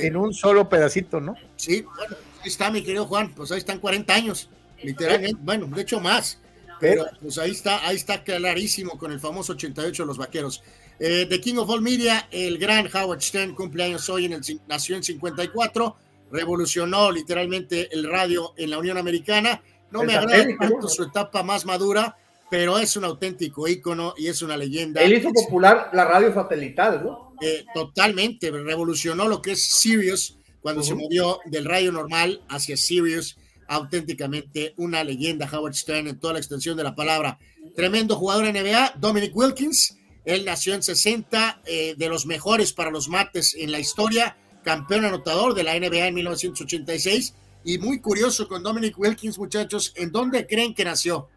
en 0.00 0.16
un 0.16 0.32
solo 0.32 0.68
pedacito, 0.68 1.20
¿no? 1.20 1.34
Sí, 1.56 1.82
bueno, 1.82 2.16
ahí 2.42 2.48
está 2.48 2.70
mi 2.70 2.82
querido 2.82 3.06
Juan, 3.06 3.32
pues 3.34 3.52
ahí 3.52 3.58
están 3.58 3.78
40 3.78 4.14
años, 4.14 4.48
literalmente, 4.82 5.36
bueno, 5.42 5.66
de 5.66 5.82
hecho 5.82 6.00
más, 6.00 6.38
pero 6.80 7.04
pues 7.20 7.36
ahí 7.38 7.50
está, 7.50 7.86
ahí 7.86 7.96
está 7.96 8.22
clarísimo 8.24 8.98
con 8.98 9.12
el 9.12 9.20
famoso 9.20 9.52
88 9.52 10.02
de 10.02 10.06
los 10.06 10.18
vaqueros. 10.18 10.62
Eh, 10.98 11.26
The 11.28 11.40
King 11.40 11.56
of 11.56 11.68
All 11.68 11.82
Media, 11.82 12.28
el 12.30 12.58
gran 12.58 12.88
Howard 12.94 13.20
Stern, 13.20 13.54
cumpleaños 13.54 14.08
hoy, 14.08 14.26
en 14.26 14.34
el, 14.34 14.42
nació 14.68 14.96
en 14.96 15.02
54, 15.02 15.96
revolucionó 16.30 17.10
literalmente 17.10 17.88
el 17.92 18.08
radio 18.08 18.54
en 18.56 18.70
la 18.70 18.78
Unión 18.78 18.96
Americana. 18.96 19.62
No 19.90 20.02
me 20.02 20.14
agrada 20.14 20.46
tanto 20.58 20.88
su 20.88 21.04
etapa 21.04 21.42
más 21.42 21.64
madura, 21.64 22.16
pero 22.50 22.78
es 22.78 22.96
un 22.96 23.04
auténtico 23.04 23.66
ícono 23.68 24.14
y 24.16 24.28
es 24.28 24.42
una 24.42 24.56
leyenda. 24.56 25.00
Él 25.02 25.14
hizo 25.14 25.30
popular 25.32 25.90
la 25.92 26.04
radio 26.04 26.32
satelital, 26.32 27.04
¿no? 27.04 27.34
Eh, 27.40 27.64
totalmente, 27.74 28.50
revolucionó 28.50 29.28
lo 29.28 29.42
que 29.42 29.52
es 29.52 29.64
Sirius 29.64 30.38
cuando 30.60 30.82
se 30.82 30.94
movió 30.94 31.40
del 31.44 31.66
radio 31.66 31.92
normal 31.92 32.42
hacia 32.48 32.76
Sirius, 32.76 33.36
auténticamente 33.68 34.72
una 34.78 35.04
leyenda, 35.04 35.48
Howard 35.52 35.74
Stern 35.74 36.08
en 36.08 36.18
toda 36.18 36.32
la 36.34 36.38
extensión 36.38 36.76
de 36.76 36.84
la 36.84 36.94
palabra. 36.94 37.38
Tremendo 37.76 38.16
jugador 38.16 38.46
NBA, 38.46 38.94
Dominic 38.96 39.36
Wilkins, 39.36 39.98
él 40.24 40.44
nació 40.44 40.74
en 40.74 40.82
60, 40.82 41.62
eh, 41.66 41.94
de 41.96 42.08
los 42.08 42.26
mejores 42.26 42.72
para 42.72 42.90
los 42.90 43.08
mates 43.08 43.54
en 43.54 43.70
la 43.70 43.78
historia, 43.78 44.36
campeón 44.62 45.04
anotador 45.04 45.54
de 45.54 45.64
la 45.64 45.78
NBA 45.78 46.08
en 46.08 46.14
1986. 46.14 47.34
Y 47.64 47.78
muy 47.78 48.00
curioso 48.00 48.46
con 48.48 48.62
Dominic 48.62 48.98
Wilkins, 48.98 49.38
muchachos, 49.38 49.92
¿en 49.96 50.12
dónde 50.12 50.46
creen 50.46 50.74
que 50.74 50.84
nació? 50.84 51.28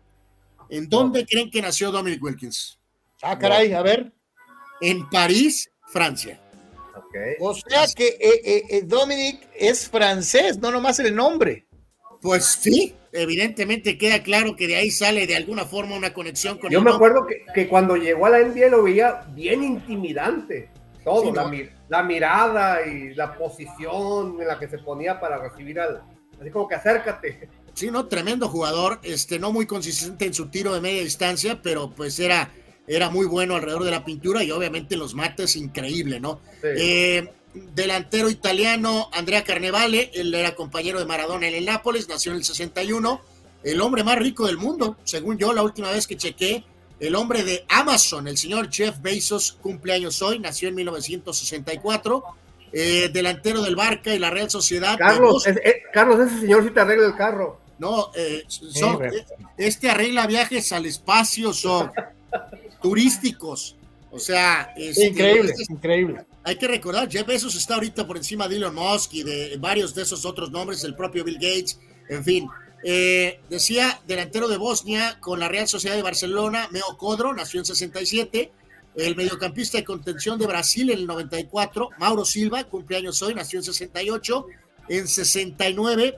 ¿En 0.70 0.90
dónde 0.90 1.26
creen 1.26 1.50
que 1.50 1.62
nació 1.62 1.92
Dominic 1.92 2.22
Wilkins? 2.22 2.80
Ah, 3.22 3.38
caray, 3.38 3.74
a 3.74 3.82
ver. 3.82 4.12
En 4.82 5.10
París, 5.10 5.70
Francia. 5.88 6.42
Okay. 7.08 7.36
O 7.40 7.54
sea 7.54 7.86
que 7.96 8.08
eh, 8.20 8.64
eh, 8.70 8.82
Dominic 8.84 9.48
es 9.56 9.88
francés, 9.90 10.58
no 10.60 10.72
nomás 10.72 11.00
el 11.00 11.16
nombre. 11.16 11.67
Pues 12.22 12.46
sí, 12.46 12.96
evidentemente 13.12 13.98
queda 13.98 14.24
claro 14.24 14.56
que 14.56 14.68
de 14.68 14.76
ahí 14.76 14.92
sale 14.92 15.28
de 15.28 15.36
alguna 15.36 15.66
forma 15.66 15.96
una 15.96 16.14
conexión 16.14 16.58
con 16.58 16.72
Yo 16.72 16.82
me 16.82 16.92
acuerdo 16.92 17.26
que, 17.26 17.46
que, 17.54 17.68
cuando 17.68 17.96
llegó 17.96 18.26
a 18.26 18.32
la 18.32 18.40
NBA 18.40 18.68
lo 18.70 18.84
veía 18.84 19.26
bien 19.34 19.64
intimidante. 19.64 20.70
Todo, 21.04 21.24
sí, 21.24 21.32
la, 21.34 21.44
no. 21.44 21.52
la, 21.90 22.04
mirada 22.04 22.86
y 22.86 23.14
la 23.14 23.34
posición 23.38 24.42
en 24.42 24.48
la 24.48 24.60
que 24.60 24.68
se 24.68 24.80
ponía 24.80 25.20
para 25.20 25.38
recibir 25.38 25.80
al. 25.80 26.02
Así 26.40 26.50
como 26.52 26.68
que 26.68 26.76
acércate. 26.76 27.50
Sí, 27.74 27.90
no, 27.92 28.08
tremendo 28.08 28.50
jugador, 28.50 29.00
este, 29.04 29.40
no 29.40 29.52
muy 29.52 29.66
consistente 29.66 30.26
en 30.26 30.34
su 30.34 30.50
tiro 30.50 30.74
de 30.74 30.82
media 30.82 31.04
distancia, 31.04 31.62
pero 31.62 31.92
pues 31.92 32.20
era, 32.20 32.52
era 32.88 33.10
muy 33.10 33.26
bueno 33.26 33.56
alrededor 33.56 33.84
de 33.84 33.92
la 33.92 34.04
pintura 34.04 34.44
y 34.44 34.52
obviamente 34.52 34.98
los 34.98 35.14
mates 35.14 35.56
increíble, 35.56 36.20
¿no? 36.20 36.42
Sí. 36.62 36.68
Eh, 36.76 37.34
delantero 37.74 38.30
italiano 38.30 39.10
Andrea 39.14 39.44
Carnevale, 39.44 40.11
él 40.14 40.34
era 40.34 40.56
compañero 40.56 41.00
de 41.00 41.06
Maradona 41.06 41.48
en 41.48 41.56
el 41.56 41.66
Nápoles, 41.66 42.08
nació 42.10 42.32
en 42.32 42.40
el 42.40 42.44
61, 42.44 43.22
el 43.64 43.82
hombre 43.82 44.03
más 44.03 44.18
rico 44.18 44.48
del 44.48 44.58
mundo, 44.58 44.98
según 45.03 45.38
yo 45.38 45.53
la 45.53 45.64
última 45.64 45.92
vez 45.92 46.08
que 46.08 46.18
chequé, 46.18 46.64
el 47.00 47.16
hombre 47.16 47.44
de 47.44 47.66
Amazon, 47.69 48.27
el 48.27 48.38
señor 48.38 48.72
Jeff 48.72 49.02
Bezos, 49.02 49.53
cumpleaños 49.61 50.22
hoy, 50.22 50.40
nació 50.40 50.69
en 50.69 50.76
1964, 50.76 52.24
eh, 52.74 53.10
delantero 53.14 53.61
del 53.61 53.76
Barca 53.76 54.14
y 54.14 54.19
la 54.19 54.30
Real 54.30 54.50
Sociedad. 54.50 54.98
Carlos, 54.98 55.45
es, 55.48 55.58
eh, 55.58 55.84
Carlos, 55.94 56.19
ese 56.19 56.42
señor 56.42 56.64
sí 56.64 56.72
te 56.72 56.80
arregla 56.80 57.08
el 57.08 57.16
carro. 57.16 57.60
No, 57.80 58.11
eh, 58.16 58.44
son, 58.48 59.00
este 59.58 59.90
arregla 59.90 60.26
viajes 60.26 60.72
al 60.72 60.86
espacio, 60.86 61.53
son 61.53 61.92
turísticos. 62.82 63.76
O 64.10 64.19
sea, 64.19 64.74
este, 64.76 65.08
increíble, 65.08 65.52
este, 65.52 65.74
increíble. 65.74 66.26
Hay 66.48 66.56
que 66.56 66.69
recordar, 66.69 67.11
Jeff 67.11 67.27
Bezos 67.27 67.56
está 67.56 67.74
ahorita 67.74 68.08
por 68.08 68.16
encima 68.16 68.48
de 68.48 68.56
Elon 68.56 68.74
Musk 68.74 69.16
y 69.16 69.24
de 69.24 69.58
varios 69.59 69.93
de 69.93 70.03
esos 70.03 70.24
otros 70.24 70.50
nombres, 70.50 70.82
el 70.85 70.95
propio 70.95 71.26
Bill 71.26 71.35
Gates, 71.35 71.77
en 72.08 72.24
fin. 72.24 72.48
Eh, 72.85 73.42
decía, 73.50 74.00
delantero 74.08 74.48
de 74.48 74.56
Bosnia 74.56 75.17
con 75.19 75.42
la 75.42 75.50
Real 75.50 75.67
Sociedad 75.67 75.98
de 75.98 76.03
Barcelona, 76.03 76.69
Meo 76.72 76.98
Codro, 76.98 77.34
nació 77.34 77.59
en 77.59 77.66
67. 77.66 78.50
El 78.95 79.17
mediocampista 79.17 79.77
de 79.77 79.84
contención 79.84 80.40
de 80.40 80.48
Brasil 80.48 80.90
en 80.90 81.00
el 81.00 81.08
94, 81.08 81.90
Mauro 82.00 82.24
Silva, 82.24 82.64
cumpleaños 82.64 83.22
hoy, 83.22 83.35
nació 83.35 83.59
en 83.59 83.66
68. 83.66 84.45
En 84.88 85.06
69, 85.06 86.17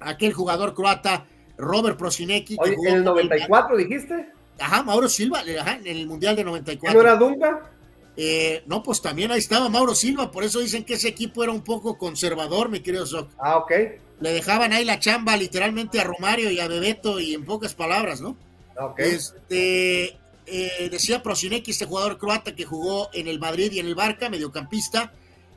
aquel 0.00 0.32
jugador 0.32 0.74
croata, 0.74 1.26
Robert 1.58 1.98
Prosinecki. 1.98 2.56
Oye, 2.58 2.74
¿En 2.86 2.94
el 2.94 3.04
94 3.04 3.76
dijiste? 3.76 4.32
Ajá, 4.58 4.82
Mauro 4.82 5.10
Silva, 5.10 5.42
ajá, 5.60 5.76
en 5.76 5.86
el 5.88 6.06
Mundial 6.06 6.36
de 6.36 6.44
94. 6.44 6.94
¿No 6.94 7.06
era 7.06 7.16
Dunga? 7.18 7.70
Eh, 8.16 8.62
no, 8.66 8.82
pues 8.82 9.00
también 9.00 9.30
ahí 9.30 9.38
estaba 9.38 9.68
Mauro 9.68 9.94
Silva, 9.94 10.30
por 10.30 10.44
eso 10.44 10.60
dicen 10.60 10.84
que 10.84 10.94
ese 10.94 11.08
equipo 11.08 11.42
era 11.42 11.52
un 11.52 11.62
poco 11.62 11.96
conservador, 11.96 12.68
mi 12.68 12.80
querido 12.80 13.06
Zoc. 13.06 13.30
Ah, 13.38 13.56
ok. 13.56 13.72
Le 14.20 14.32
dejaban 14.32 14.72
ahí 14.72 14.84
la 14.84 14.98
chamba 14.98 15.36
literalmente 15.36 15.98
a 16.00 16.04
Romario 16.04 16.50
y 16.50 16.60
a 16.60 16.68
Bebeto 16.68 17.18
y 17.20 17.34
en 17.34 17.44
pocas 17.44 17.74
palabras, 17.74 18.20
¿no? 18.20 18.36
Ok. 18.78 18.98
Este, 19.00 20.16
eh, 20.46 20.88
decía 20.90 21.22
Prosinecki, 21.22 21.70
este 21.70 21.86
jugador 21.86 22.18
croata 22.18 22.54
que 22.54 22.64
jugó 22.64 23.08
en 23.14 23.28
el 23.28 23.40
Madrid 23.40 23.72
y 23.72 23.80
en 23.80 23.86
el 23.86 23.94
Barca, 23.94 24.28
mediocampista. 24.28 25.12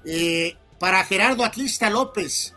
Eh, 0.06 0.56
para 0.80 1.04
Gerardo 1.04 1.44
Atlista 1.44 1.90
López, 1.90 2.54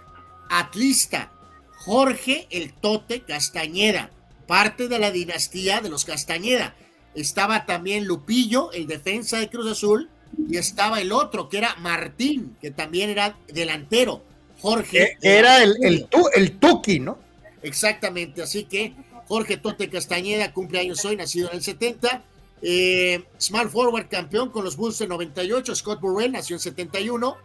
Atlista, 0.51 1.33
Jorge 1.77 2.47
el 2.51 2.73
Tote 2.73 3.23
Castañeda, 3.23 4.11
parte 4.47 4.89
de 4.89 4.99
la 4.99 5.11
dinastía 5.11 5.81
de 5.81 5.89
los 5.89 6.05
Castañeda 6.05 6.75
estaba 7.21 7.67
también 7.67 8.05
Lupillo, 8.05 8.73
el 8.73 8.87
defensa 8.87 9.39
de 9.39 9.49
Cruz 9.49 9.71
Azul, 9.71 10.09
y 10.49 10.57
estaba 10.57 11.01
el 11.01 11.13
otro, 11.13 11.49
que 11.49 11.59
era 11.59 11.75
Martín, 11.77 12.57
que 12.61 12.71
también 12.71 13.11
era 13.11 13.37
delantero, 13.49 14.23
Jorge. 14.61 15.17
Que 15.21 15.39
era 15.39 15.63
el, 15.63 15.77
el, 15.83 16.09
el 16.35 16.59
Tuki, 16.59 17.01
¿no? 17.01 17.19
Exactamente, 17.63 18.43
así 18.43 18.65
que 18.65 18.95
Jorge 19.29 19.59
Tote 19.59 19.91
Castañeda 19.91 20.53
cumple 20.53 20.81
años 20.81 21.05
hoy, 21.05 21.17
nacido 21.17 21.51
en 21.51 21.57
el 21.57 21.63
70. 21.63 22.25
Eh, 22.63 23.25
Small 23.39 23.69
Forward 23.69 24.09
campeón 24.09 24.51
con 24.51 24.65
los 24.65 24.77
Bulls 24.77 25.01
en 25.01 25.11
98, 25.11 25.75
Scott 25.77 26.01
Burrell 26.01 26.33
nació 26.33 26.57
en 26.57 26.61
71. 26.61 27.37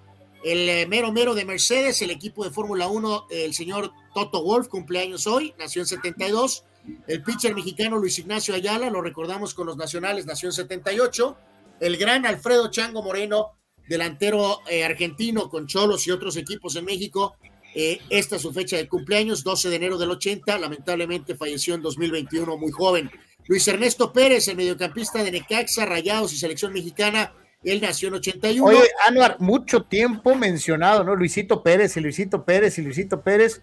El 0.44 0.70
eh, 0.70 0.86
mero 0.88 1.12
mero 1.12 1.36
de 1.36 1.46
Mercedes, 1.46 2.02
el 2.02 2.12
equipo 2.12 2.44
de 2.44 2.52
Fórmula 2.52 2.88
1, 2.88 3.28
el 3.30 3.54
señor 3.54 3.92
Toto 4.14 4.44
Wolf, 4.44 4.68
cumpleaños 4.68 5.28
hoy, 5.28 5.54
nació 5.60 5.82
en 5.82 5.88
72. 5.88 6.64
El 7.08 7.24
pitcher 7.24 7.56
mexicano 7.56 7.98
Luis 7.98 8.20
Ignacio 8.20 8.54
Ayala, 8.54 8.90
lo 8.90 9.02
recordamos 9.02 9.54
con 9.54 9.68
los 9.68 9.78
nacionales, 9.78 10.26
nació 10.26 10.50
en 10.50 10.54
78. 10.54 11.38
El 11.80 11.98
gran 11.98 12.26
Alfredo 12.26 12.70
Chango 12.70 13.02
Moreno, 13.02 13.58
delantero 13.88 14.60
eh, 14.70 14.84
argentino 14.84 15.50
con 15.50 15.68
Cholos 15.68 16.08
y 16.08 16.12
otros 16.12 16.38
equipos 16.38 16.76
en 16.76 16.86
México. 16.86 17.36
Eh, 17.76 18.00
esta 18.10 18.36
es 18.36 18.42
su 18.42 18.54
fecha 18.54 18.78
de 18.78 18.88
cumpleaños, 18.88 19.44
12 19.44 19.70
de 19.70 19.76
enero 19.76 19.98
del 19.98 20.12
80. 20.12 20.58
Lamentablemente 20.60 21.36
falleció 21.36 21.76
en 21.76 21.82
2021, 21.82 22.58
muy 22.58 22.72
joven. 22.72 23.10
Luis 23.48 23.68
Ernesto 23.68 24.14
Pérez, 24.14 24.48
el 24.48 24.58
mediocampista 24.58 25.24
de 25.24 25.32
Necaxa, 25.32 25.86
Rayados 25.86 26.34
y 26.34 26.38
Selección 26.38 26.72
Mexicana. 26.72 27.34
Él 27.64 27.82
nació 27.82 28.10
en 28.10 28.16
81. 28.16 28.66
Oye, 28.66 28.90
Anuar, 29.08 29.38
mucho 29.40 29.84
tiempo 29.84 30.36
mencionado, 30.36 31.04
¿no? 31.04 31.16
Luisito 31.16 31.64
Pérez 31.64 31.96
y 31.98 32.02
Luisito 32.02 32.44
Pérez 32.46 32.78
y 32.78 32.82
Luisito 32.82 33.22
Pérez, 33.22 33.62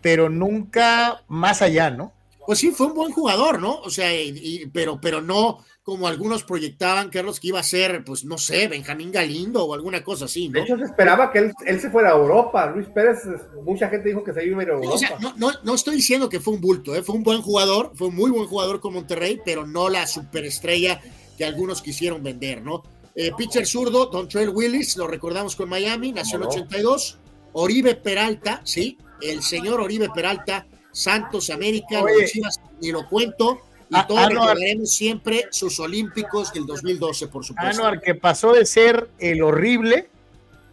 pero 0.00 0.28
nunca 0.28 1.22
más 1.28 1.62
allá, 1.62 1.90
¿no? 1.90 2.12
Pues 2.46 2.58
sí, 2.58 2.70
fue 2.70 2.88
un 2.88 2.94
buen 2.94 3.12
jugador, 3.12 3.60
¿no? 3.60 3.80
O 3.80 3.90
sea, 3.90 4.12
y, 4.14 4.30
y, 4.42 4.66
pero, 4.66 5.00
pero 5.00 5.20
no 5.20 5.58
como 5.82 6.06
algunos 6.06 6.44
proyectaban, 6.44 7.08
Carlos, 7.10 7.40
que 7.40 7.48
iba 7.48 7.58
a 7.58 7.64
ser, 7.64 8.04
pues 8.04 8.24
no 8.24 8.38
sé, 8.38 8.68
Benjamín 8.68 9.10
Galindo 9.10 9.64
o 9.64 9.74
alguna 9.74 10.04
cosa 10.04 10.26
así, 10.26 10.48
¿no? 10.48 10.60
De 10.60 10.60
hecho, 10.60 10.78
se 10.78 10.84
esperaba 10.84 11.32
que 11.32 11.40
él, 11.40 11.52
él 11.66 11.80
se 11.80 11.90
fuera 11.90 12.10
a 12.10 12.16
Europa. 12.16 12.66
Luis 12.66 12.86
Pérez, 12.88 13.18
mucha 13.64 13.88
gente 13.88 14.08
dijo 14.08 14.22
que 14.22 14.32
se 14.32 14.46
iba 14.46 14.60
a 14.60 14.62
ir 14.62 14.70
a 14.70 14.74
Europa. 14.74 14.94
O 14.94 14.98
sea, 14.98 15.18
no, 15.18 15.34
no, 15.36 15.50
no, 15.64 15.74
estoy 15.74 15.96
diciendo 15.96 16.28
que 16.28 16.38
fue 16.38 16.54
un 16.54 16.60
bulto, 16.60 16.94
¿eh? 16.94 17.02
fue 17.02 17.16
un 17.16 17.24
buen 17.24 17.42
jugador, 17.42 17.90
fue 17.94 18.08
un 18.08 18.14
muy 18.14 18.30
buen 18.30 18.46
jugador 18.46 18.80
con 18.80 18.94
Monterrey, 18.94 19.40
pero 19.44 19.66
no 19.66 19.88
la 19.88 20.06
superestrella 20.06 21.00
que 21.36 21.44
algunos 21.44 21.82
quisieron 21.82 22.22
vender, 22.22 22.62
¿no? 22.62 22.84
Eh, 23.16 23.32
pitcher 23.36 23.66
zurdo, 23.66 24.06
Don 24.06 24.28
Trail 24.28 24.50
Willis, 24.50 24.96
lo 24.96 25.08
recordamos 25.08 25.56
con 25.56 25.68
Miami, 25.68 26.12
nació 26.12 26.38
en 26.38 26.44
82. 26.44 27.18
Oribe 27.54 27.96
Peralta, 27.96 28.62
sí, 28.64 28.96
el 29.20 29.42
señor 29.42 29.80
Oribe 29.80 30.08
Peralta, 30.14 30.66
Santos 30.92 31.50
América, 31.50 32.02
Oye. 32.02 32.26
Chivas, 32.26 32.60
ni 32.80 32.92
lo 32.92 33.08
cuento. 33.08 33.60
Y 33.88 33.94
todos 34.06 34.20
Anuar. 34.20 34.30
recordaremos 34.30 34.90
siempre 34.90 35.48
sus 35.50 35.78
Olímpicos 35.80 36.52
del 36.52 36.64
2012, 36.64 37.28
por 37.28 37.44
supuesto. 37.44 37.82
Anuar, 37.82 38.00
que 38.00 38.14
pasó 38.14 38.52
de 38.52 38.64
ser 38.64 39.10
el 39.18 39.42
horrible 39.42 40.08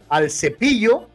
al 0.08 0.30
cepillo 0.30 1.08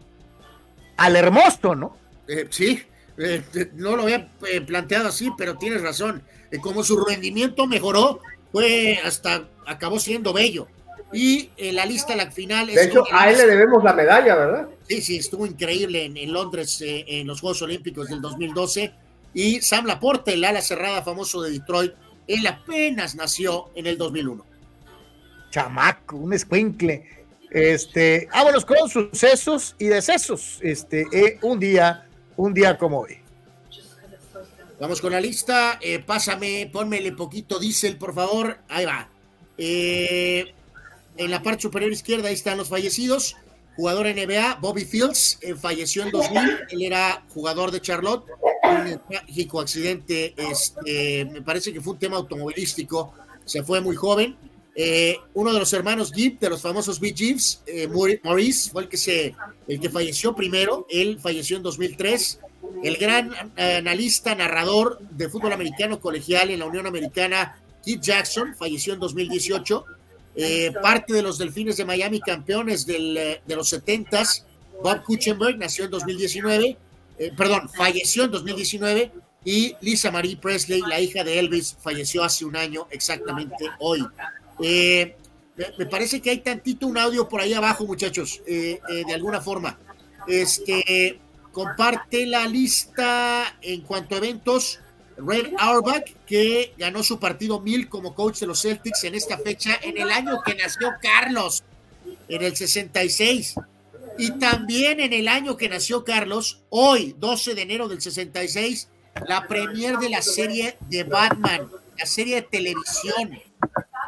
al 0.98 1.16
hermoso, 1.16 1.76
¿no? 1.76 1.98
Eh, 2.28 2.48
sí, 2.50 2.82
eh, 3.18 3.44
no 3.76 3.96
lo 3.96 4.04
había 4.04 4.30
eh, 4.50 4.62
planteado 4.62 5.10
así, 5.10 5.32
pero 5.38 5.58
tienes 5.58 5.82
razón. 5.82 6.24
Eh, 6.52 6.60
como 6.60 6.84
su 6.84 7.04
rendimiento 7.04 7.68
mejoró, 7.68 8.20
fue 8.52 9.00
hasta 9.04 9.48
acabó 9.66 10.00
siendo 10.00 10.34
bello. 10.34 10.68
Y 11.14 11.52
eh, 11.58 11.72
la 11.72 11.86
lista 11.86 12.16
la 12.16 12.32
final 12.32 12.68
De 12.68 12.84
hecho, 12.84 13.04
a 13.12 13.30
él 13.30 13.38
le 13.38 13.46
debemos 13.46 13.84
la 13.84 13.94
medalla, 13.94 14.36
¿verdad? 14.36 14.70
Sí, 14.88 15.02
sí, 15.02 15.18
estuvo 15.18 15.46
increíble 15.46 16.06
en, 16.06 16.18
en 16.18 16.34
Londres 16.34 16.82
eh, 16.82 17.06
en 17.08 17.28
los 17.28 17.42
Juegos 17.42 17.62
Olímpicos 17.62 18.10
del 18.10 18.22
2012. 18.22 18.94
Y 19.34 19.62
Sam 19.62 19.86
Laporte, 19.86 20.34
el 20.34 20.44
ala 20.44 20.62
cerrada 20.62 21.04
famoso 21.04 21.42
de 21.42 21.52
Detroit, 21.52 21.94
él 22.28 22.48
apenas 22.48 23.16
nació 23.16 23.70
en 23.76 23.86
el 23.86 23.98
2001. 23.98 24.46
Chamaco, 25.52 26.18
un 26.18 26.34
escuincle. 26.34 27.06
Este, 27.52 28.28
vámonos 28.34 28.66
con 28.66 28.90
sucesos 28.90 29.76
y 29.78 29.86
decesos. 29.86 30.60
Este, 30.62 31.06
eh, 31.12 31.40
un 31.42 31.60
día, 31.60 32.08
un 32.36 32.54
día 32.54 32.78
como 32.78 33.02
hoy. 33.02 33.18
Vamos 34.80 35.00
con 35.00 35.12
la 35.12 35.22
lista. 35.22 35.80
Eh, 35.82 36.00
pásame, 36.00 36.70
pónmele 36.72 37.14
poquito 37.14 37.60
diésel, 37.60 37.98
por 37.98 38.14
favor. 38.14 38.58
Ahí 38.68 38.86
va. 38.86 39.10
Eh, 39.58 40.55
en 41.18 41.32
la 41.32 41.42
parte 41.44 41.64
superior 41.64 41.92
izquierda, 41.92 42.28
ahí 42.30 42.34
están 42.34 42.58
los 42.58 42.70
fallecidos. 42.70 43.36
Jugador 43.76 44.08
NBA, 44.08 44.56
Bobby 44.62 44.86
Fields, 44.86 45.38
eh, 45.42 45.54
falleció 45.56 46.04
en 46.04 46.12
2000. 46.12 46.40
Él 46.70 46.82
era 46.84 47.26
jugador 47.34 47.72
de 47.72 47.82
Charlotte. 47.82 48.24
Un 48.64 49.00
trágico 49.10 49.60
accidente, 49.60 50.34
este, 50.38 51.26
me 51.26 51.42
parece 51.42 51.72
que 51.74 51.82
fue 51.82 51.94
un 51.94 52.00
tema 52.00 52.18
automovilístico. 52.18 53.14
Se 53.44 53.64
fue 53.64 53.82
muy 53.82 53.96
joven. 53.96 54.36
Eh, 54.78 55.18
uno 55.34 55.54
de 55.54 55.60
los 55.60 55.72
hermanos 55.74 56.12
Gibb, 56.14 56.40
de 56.40 56.50
los 56.50 56.62
famosos 56.62 57.00
Bee 57.00 57.14
Gibbs, 57.16 57.62
eh, 57.66 57.88
Mauri- 57.88 58.20
Maurice, 58.24 58.70
fue 58.72 58.84
el 58.84 58.90
que, 58.90 58.98
se, 58.98 59.36
el 59.68 59.80
que 59.80 59.90
falleció 59.90 60.34
primero. 60.36 60.86
Él 60.90 61.20
falleció 61.22 61.58
en 61.58 61.64
2003. 61.64 62.40
El 62.84 62.98
gran 62.98 63.32
eh, 63.56 63.76
analista, 63.78 64.36
narrador 64.36 65.00
de 65.12 65.30
fútbol 65.30 65.54
americano 65.54 66.00
colegial 66.00 66.50
en 66.50 66.60
la 66.60 66.66
Unión 66.66 66.88
Americana, 66.88 67.58
Keith 67.86 68.02
Jackson, 68.02 68.56
falleció 68.58 68.94
en 68.94 69.00
2018. 69.00 69.86
Eh, 70.36 70.72
parte 70.82 71.14
de 71.14 71.22
los 71.22 71.38
Delfines 71.38 71.78
de 71.78 71.86
Miami, 71.86 72.20
campeones 72.20 72.86
del, 72.86 73.18
eh, 73.18 73.42
de 73.46 73.56
los 73.56 73.72
70s. 73.72 74.44
Bob 74.84 75.04
Kuchenberg 75.04 75.58
nació 75.58 75.86
en 75.86 75.92
2019, 75.92 76.78
eh, 77.18 77.32
perdón, 77.38 77.70
falleció 77.70 78.24
en 78.26 78.32
2019 78.32 79.12
y 79.46 79.76
Lisa 79.80 80.12
Marie 80.12 80.38
Presley, 80.38 80.82
la 80.82 81.00
hija 81.00 81.24
de 81.24 81.38
Elvis, 81.40 81.78
falleció 81.80 82.24
hace 82.24 82.44
un 82.46 82.56
año 82.56 82.88
exactamente 82.90 83.70
hoy. 83.80 84.06
Eh, 84.62 85.16
me, 85.56 85.66
me 85.78 85.86
parece 85.86 86.20
que 86.20 86.32
hay 86.32 86.40
tantito 86.40 86.88
un 86.88 86.98
audio 86.98 87.30
por 87.30 87.42
ahí 87.42 87.54
abajo, 87.54 87.86
muchachos, 87.86 88.42
eh, 88.48 88.80
eh, 88.90 89.04
de 89.06 89.14
alguna 89.14 89.40
forma. 89.40 89.78
Este, 90.28 91.20
comparte 91.52 92.26
la 92.26 92.48
lista 92.48 93.56
en 93.62 93.82
cuanto 93.82 94.16
a 94.16 94.18
eventos. 94.18 94.80
Red 95.18 95.54
Auerbach, 95.58 96.06
que 96.26 96.74
ganó 96.78 97.04
su 97.04 97.20
partido 97.20 97.60
mil 97.62 97.88
como 97.88 98.14
coach 98.14 98.40
de 98.40 98.48
los 98.48 98.62
Celtics 98.62 99.04
en 99.04 99.16
esta 99.16 99.38
fecha, 99.38 99.80
en 99.82 99.98
el 99.98 100.12
año 100.12 100.42
que 100.46 100.56
nació 100.56 100.94
Carlos, 101.02 101.64
en 102.28 102.44
el 102.44 102.56
66. 102.56 103.56
Y 104.18 104.32
también 104.32 105.00
en 105.00 105.14
el 105.14 105.28
año 105.28 105.58
que 105.58 105.70
nació 105.70 106.04
Carlos, 106.04 106.62
hoy, 106.70 107.16
12 107.18 107.56
de 107.56 107.62
enero 107.62 107.88
del 107.88 108.02
66, 108.02 108.90
la 109.28 109.48
premier 109.48 109.98
de 109.98 110.10
la 110.10 110.22
serie 110.22 110.78
de 110.90 111.04
Batman, 111.04 111.70
la 111.98 112.06
serie 112.06 112.36
de 112.36 112.42
televisión, 112.44 113.40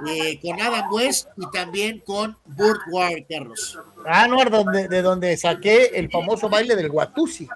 eh, 0.07 0.39
con 0.41 0.61
Adam 0.61 0.93
West 0.93 1.29
y 1.37 1.49
también 1.51 1.99
con 2.05 2.37
Burt 2.45 2.81
Ward, 2.91 3.23
Carlos. 3.29 3.79
Ah, 4.05 4.27
no, 4.27 4.43
donde, 4.45 4.87
de 4.87 5.01
donde 5.01 5.35
saqué 5.37 5.91
el 5.93 6.09
famoso 6.11 6.49
baile 6.49 6.75
del 6.75 6.89
Guatusi. 6.89 7.47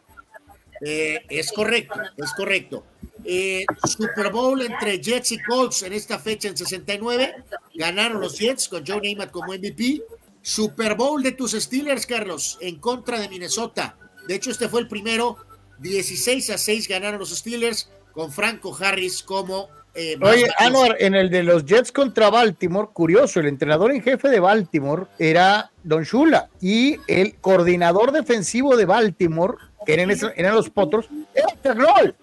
Eh, 0.82 1.24
es 1.30 1.52
correcto, 1.52 2.00
es 2.18 2.34
correcto. 2.34 2.84
Eh, 3.24 3.66
Super 3.88 4.32
Bowl 4.32 4.62
entre 4.62 5.00
Jets 5.00 5.32
y 5.34 5.42
Colts 5.44 5.84
en 5.84 5.94
esta 5.94 6.18
fecha 6.18 6.48
en 6.48 6.58
69. 6.58 7.36
Ganaron 7.76 8.20
los 8.20 8.38
Jets 8.38 8.68
con 8.68 8.86
Joe 8.86 9.02
Namath 9.02 9.32
como 9.32 9.54
MVP. 9.54 10.02
Super 10.42 10.96
Bowl 10.96 11.22
de 11.22 11.34
tus 11.34 11.52
Steelers, 11.52 12.06
Carlos, 12.06 12.58
en 12.62 12.80
contra 12.80 13.20
de 13.20 13.30
Minnesota. 13.30 13.96
De 14.28 14.36
hecho, 14.36 14.50
este 14.50 14.70
fue 14.70 14.82
el 14.82 14.88
primero. 14.88 15.38
16 15.80 16.50
a 16.52 16.58
6 16.58 16.88
ganaron 16.88 17.20
los 17.20 17.30
Steelers 17.30 17.90
con 18.12 18.32
Franco 18.32 18.76
Harris 18.80 19.24
como. 19.24 19.70
Eh, 19.94 20.18
Oye, 20.22 20.48
Anuar, 20.58 20.96
en 21.00 21.16
el 21.16 21.30
de 21.30 21.44
los 21.44 21.66
Jets 21.66 21.92
contra 21.92 22.30
Baltimore, 22.30 22.90
curioso, 22.94 23.42
el 23.42 23.48
entrenador 23.48 23.92
en 23.92 24.02
jefe 24.02 24.30
de 24.30 24.40
Baltimore 24.40 25.08
era 25.20 25.70
Don 25.84 26.04
Shula 26.04 26.50
y 26.62 26.98
el 27.08 27.36
coordinador 27.36 28.14
defensivo 28.14 28.78
de 28.78 28.86
Baltimore, 28.86 29.58
que 29.86 29.94
eran, 29.94 30.56
los 30.56 30.70
potros, 30.70 31.08
era 31.34 31.48
Terrell. 31.62 32.16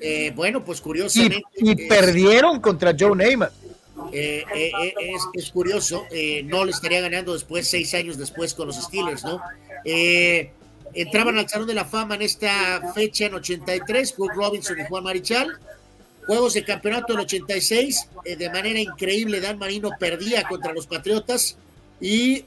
eh, 0.00 0.32
bueno, 0.34 0.64
pues 0.64 0.80
curiosamente. 0.80 1.42
y 1.56 1.74
perdieron 1.88 2.60
contra 2.60 2.94
Joe 2.98 3.16
Namath. 3.16 3.52
Eh, 4.12 4.44
eh, 4.54 4.94
es, 4.98 5.22
es 5.34 5.50
curioso, 5.50 6.06
no 6.44 6.64
le 6.64 6.70
estaría 6.72 7.00
ganando 7.00 7.32
después, 7.32 7.68
seis 7.68 7.92
años 7.94 8.16
después 8.16 8.54
con 8.54 8.66
los 8.66 8.76
Steelers, 8.76 9.24
¿no? 9.24 9.40
Entraban 10.92 11.38
al 11.38 11.48
Salón 11.48 11.68
de 11.68 11.74
la 11.74 11.84
Fama 11.84 12.16
en 12.16 12.22
esta 12.22 12.92
fecha 12.94 13.26
en 13.26 13.34
83, 13.34 14.16
Brooke 14.16 14.34
Robinson 14.34 14.80
y 14.80 14.84
Juan 14.84 15.04
Marichal. 15.04 15.58
Juegos 16.26 16.54
de 16.54 16.64
campeonato 16.64 17.12
en 17.12 17.20
86, 17.20 18.08
eh, 18.24 18.36
de 18.36 18.50
manera 18.50 18.78
increíble, 18.78 19.40
Dan 19.40 19.58
Marino 19.58 19.90
perdía 19.98 20.42
contra 20.44 20.72
los 20.72 20.86
Patriotas 20.86 21.56
y 22.00 22.44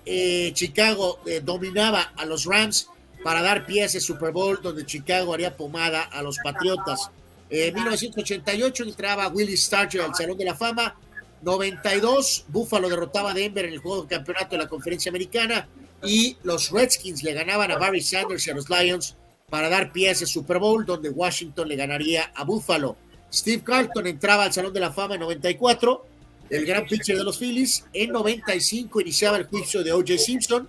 Chicago 0.53 1.19
dominaba 1.43 2.11
a 2.15 2.25
los 2.25 2.45
Rams 2.45 2.90
para 3.24 3.42
dar 3.42 3.66
pie 3.66 3.84
a 3.84 3.85
ese 3.85 4.02
Super 4.02 4.32
Bowl 4.32 4.60
donde 4.61 4.85
Chicago 4.85 5.34
haría 5.34 5.56
pomada 5.56 6.03
a 6.03 6.22
los 6.22 6.38
Patriotas. 6.43 7.10
En 7.50 7.74
1988 7.74 8.84
entraba 8.84 9.27
Willie 9.27 9.58
Starcher 9.58 10.02
al 10.02 10.16
Salón 10.16 10.38
de 10.38 10.45
la 10.45 10.56
Fama. 10.56 10.95
92, 11.42 12.45
Buffalo 12.48 12.90
derrotaba 12.90 13.32
a 13.32 13.34
Denver 13.34 13.66
en 13.66 13.74
el 13.74 13.80
juego 13.80 14.03
de 14.03 14.16
campeonato 14.16 14.52
de 14.52 14.64
la 14.64 14.69
conferencia 14.69 15.10
americana 15.10 15.68
y 16.02 16.38
los 16.43 16.72
Redskins 16.72 17.24
le 17.24 17.34
ganaban 17.34 17.72
a 17.72 17.77
Barry 17.77 18.02
Sanders 18.02 18.48
y 18.48 18.52
a 18.52 18.56
los 18.56 18.69
Lions 18.69 19.16
para 19.50 19.69
dar 19.69 19.92
pie 19.92 20.10
a 20.10 20.11
ese 20.11 20.26
Super 20.26 20.60
Bowl 20.60 20.85
donde 20.85 21.10
Washington 21.10 21.68
le 21.68 21.76
ganaría 21.76 22.32
a 22.34 22.43
Buffalo. 22.43 22.95
Steve 23.32 23.64
Carlton 23.64 24.08
entraba 24.08 24.43
al 24.43 24.53
Salón 24.53 24.74
de 24.74 24.80
la 24.80 24.92
Fama 24.92 25.16
en 25.16 25.22
94, 25.22 26.06
el 26.50 26.66
gran 26.66 26.85
pitcher 26.85 27.18
de 27.18 27.24
los 27.24 27.38
Phillies. 27.38 27.85
En 27.93 28.11
95 28.11 29.02
iniciaba 29.02 29.38
el 29.38 29.45
juicio 29.45 29.84
de 29.84 29.92
O.J. 29.92 30.18
Simpson. 30.18 30.68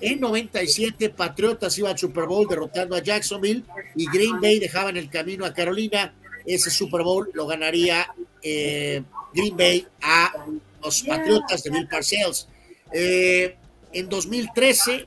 En 0.00 0.20
97 0.20 1.10
Patriotas 1.10 1.76
iba 1.78 1.90
al 1.90 1.98
Super 1.98 2.26
Bowl 2.26 2.46
derrotando 2.48 2.96
a 2.96 3.02
Jacksonville 3.02 3.64
y 3.94 4.06
Green 4.06 4.40
Bay 4.40 4.58
dejaba 4.58 4.90
en 4.90 4.96
el 4.96 5.10
camino 5.10 5.44
a 5.44 5.52
Carolina. 5.52 6.14
Ese 6.46 6.70
Super 6.70 7.02
Bowl 7.02 7.30
lo 7.34 7.46
ganaría 7.46 8.06
eh, 8.42 9.02
Green 9.34 9.56
Bay 9.56 9.86
a 10.00 10.32
los 10.82 11.02
Patriotas 11.02 11.62
de 11.62 11.70
Bill 11.70 11.88
Parcells. 11.88 12.48
Eh, 12.92 13.56
en 13.92 14.08
2013 14.08 15.06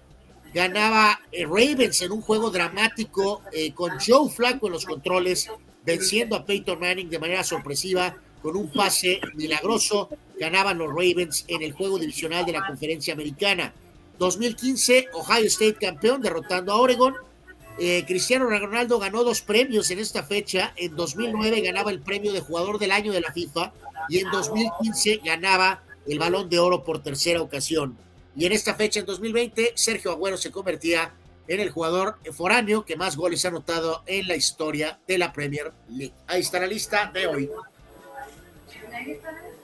ganaba 0.53 1.19
eh, 1.31 1.45
Ravens 1.45 2.01
en 2.01 2.11
un 2.11 2.21
juego 2.21 2.51
dramático 2.51 3.41
eh, 3.51 3.73
con 3.73 3.91
Joe 3.99 4.29
Flacco 4.29 4.67
en 4.67 4.73
los 4.73 4.85
controles, 4.85 5.49
venciendo 5.83 6.35
a 6.35 6.45
Peyton 6.45 6.79
Manning 6.79 7.09
de 7.09 7.19
manera 7.19 7.43
sorpresiva 7.43 8.15
con 8.41 8.55
un 8.55 8.71
pase 8.71 9.19
milagroso. 9.35 10.09
Ganaban 10.39 10.77
los 10.77 10.89
Ravens 10.89 11.45
en 11.47 11.63
el 11.63 11.73
juego 11.73 11.97
divisional 11.97 12.45
de 12.45 12.51
la 12.51 12.65
conferencia 12.65 13.13
americana. 13.13 13.73
2015, 14.19 15.07
Ohio 15.13 15.45
State 15.45 15.75
campeón, 15.75 16.21
derrotando 16.21 16.71
a 16.71 16.77
Oregon. 16.77 17.15
Eh, 17.79 18.03
Cristiano 18.05 18.45
Ronaldo 18.45 18.99
ganó 18.99 19.23
dos 19.23 19.41
premios 19.41 19.89
en 19.91 19.99
esta 19.99 20.23
fecha. 20.23 20.73
En 20.75 20.95
2009 20.95 21.61
ganaba 21.61 21.91
el 21.91 22.01
premio 22.01 22.31
de 22.31 22.41
jugador 22.41 22.79
del 22.79 22.91
año 22.91 23.11
de 23.11 23.21
la 23.21 23.31
FIFA 23.31 23.73
y 24.09 24.19
en 24.19 24.29
2015 24.31 25.21
ganaba 25.23 25.83
el 26.07 26.19
balón 26.19 26.49
de 26.49 26.59
oro 26.59 26.83
por 26.83 27.01
tercera 27.01 27.41
ocasión. 27.41 27.97
Y 28.35 28.45
en 28.45 28.51
esta 28.51 28.75
fecha, 28.75 28.99
en 28.99 29.05
2020, 29.05 29.73
Sergio 29.75 30.11
Agüero 30.11 30.37
se 30.37 30.51
convertía 30.51 31.13
en 31.47 31.59
el 31.59 31.71
jugador 31.71 32.17
foráneo 32.31 32.85
que 32.85 32.95
más 32.95 33.15
goles 33.15 33.45
ha 33.45 33.49
anotado 33.49 34.03
en 34.05 34.27
la 34.27 34.35
historia 34.35 34.99
de 35.07 35.17
la 35.17 35.33
Premier 35.33 35.71
League. 35.89 36.13
Ahí 36.27 36.41
está 36.41 36.59
la 36.59 36.67
lista 36.67 37.11
de 37.13 37.27
hoy. 37.27 37.49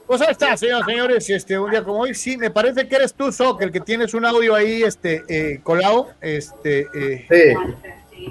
Pues 0.10 0.22
ahí 0.22 0.32
está, 0.32 0.58
señoras 0.58 0.88
y 0.88 0.92
señores, 0.92 1.30
este, 1.30 1.60
un 1.60 1.70
día 1.70 1.84
como 1.84 2.00
hoy, 2.00 2.16
sí, 2.16 2.36
me 2.36 2.50
parece 2.50 2.88
que 2.88 2.96
eres 2.96 3.14
tú, 3.14 3.32
Sok, 3.32 3.62
el 3.62 3.72
que 3.72 3.80
tienes 3.80 4.16
un 4.16 4.26
audio 4.26 4.56
ahí, 4.56 4.82
este, 4.82 5.22
eh, 5.30 5.60
colado, 5.62 6.10
este, 6.20 6.88
eh, 6.96 7.28
Sí. 7.30 8.26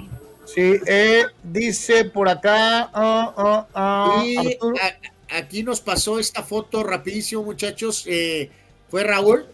sí, 0.53 0.73
eh, 0.85 1.23
dice 1.41 2.03
por 2.03 2.27
acá, 2.27 2.89
ah, 2.93 3.33
ah, 3.37 3.67
ah, 3.73 4.23
Y 4.25 4.35
a- 4.37 5.37
aquí 5.37 5.63
nos 5.63 5.79
pasó 5.79 6.19
esta 6.19 6.43
foto 6.43 6.83
rapidísimo, 6.83 7.43
muchachos. 7.43 8.03
Eh, 8.07 8.49
fue 8.89 9.03
Raúl. 9.05 9.45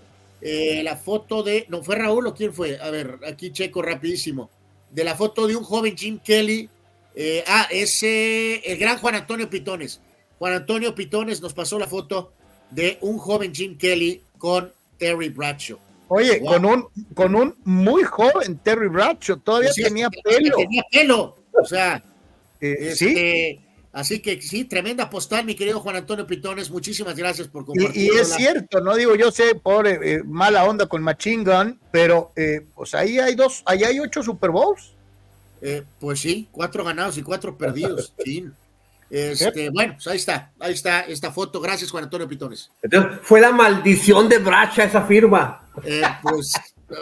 eh, 0.42 0.82
la 0.84 0.96
foto 0.96 1.44
de. 1.44 1.66
No, 1.70 1.82
fue 1.84 1.96
Raúl 1.96 2.26
o 2.28 2.34
quién 2.36 2.54
fue. 2.54 2.78
A 2.80 2.90
ver, 2.92 3.18
aquí 3.28 3.52
checo 3.52 3.82
rapidísimo. 3.82 4.50
De 4.92 5.04
la 5.04 5.16
foto 5.16 5.46
de 5.48 5.56
un 5.56 5.64
joven 5.64 5.96
Jim 5.96 6.18
Kelly. 6.24 6.70
eh, 7.16 7.44
ah, 7.48 7.68
ese. 7.72 8.58
El 8.70 8.78
gran 8.78 8.98
Juan 8.98 9.16
Antonio 9.16 9.50
Pitones. 9.50 10.02
Juan 10.40 10.54
Antonio 10.54 10.94
Pitones 10.96 11.42
nos 11.42 11.54
pasó 11.54 11.80
la 11.80 11.88
foto 11.88 12.34
de 12.72 12.98
un 13.02 13.18
joven 13.18 13.54
Jim 13.54 13.78
Kelly 13.78 14.22
con 14.38 14.72
Terry 14.98 15.30
Bradshaw. 15.30 15.78
Oye, 16.08 16.40
Wow. 16.40 16.52
con 16.54 16.66
un, 16.66 16.88
con 17.16 17.36
un 17.36 17.56
muy 17.64 18.04
joven 18.04 18.60
Terry 18.64 18.88
Bradshaw, 18.90 19.38
todavía 19.38 19.72
Sí, 19.74 19.84
tenía 19.84 20.10
pelo. 20.10 20.56
Tenía 20.58 20.84
pelo. 20.92 21.36
O 21.62 21.66
sea. 21.66 22.04
Eh, 22.62 22.94
sí, 22.96 23.06
Este, 23.08 23.62
Así 23.92 24.20
que 24.20 24.42
sí, 24.42 24.66
tremenda 24.66 25.10
postal, 25.10 25.46
mi 25.46 25.56
querido 25.56 25.80
Juan 25.80 25.96
Antonio 25.96 26.28
Pitones. 26.28 26.70
Muchísimas 26.70 27.16
gracias 27.16 27.48
por 27.48 27.66
compartir. 27.66 27.96
y 27.96 28.10
es 28.10 28.34
cierto, 28.34 28.82
no 28.82 28.94
digo 28.94 29.16
yo 29.16 29.32
sé, 29.32 29.56
pobre, 29.56 29.98
eh, 30.04 30.22
mala 30.26 30.66
onda 30.66 30.86
con 30.86 31.02
Machine 31.02 31.46
Gun, 31.46 31.80
pero 31.92 32.34
eh, 32.36 32.66
pues 32.76 32.94
ahí 32.94 33.20
hay 33.20 33.36
dos, 33.36 33.64
ahí 33.66 33.86
hay 33.86 34.02
ocho 34.02 34.22
Super 34.22 34.50
Bowls. 34.50 34.92
Eh, 35.62 35.84
pues 36.02 36.20
sí, 36.20 36.46
cuatro 36.52 36.84
ganados 36.84 37.18
y 37.18 37.24
cuatro 37.24 37.58
perdidos. 37.58 38.14
Sí. 38.26 38.46
Este, 39.10 39.70
bueno, 39.70 39.94
pues 39.94 40.08
ahí 40.08 40.18
está, 40.18 40.52
ahí 40.60 40.74
está 40.74 41.02
esta 41.02 41.32
foto. 41.32 41.62
Gracias, 41.62 41.92
Juan 41.92 42.06
Antonio 42.06 42.28
Pitones. 42.28 42.72
Entonces, 42.82 43.20
fue 43.22 43.40
la 43.40 43.52
maldición 43.52 44.28
de 44.28 44.40
Bracha 44.40 44.84
esa 44.84 45.04
firma. 45.04 45.62
Eh, 45.84 46.02
pues 46.22 46.54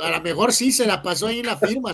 a 0.02 0.10
lo 0.12 0.22
mejor 0.22 0.53
sí 0.53 0.72
se 0.72 0.86
la 0.88 1.02
pasó 1.02 1.28
ahí 1.28 1.40
en 1.40 1.45
la 1.48 1.58
firma. 1.58 1.92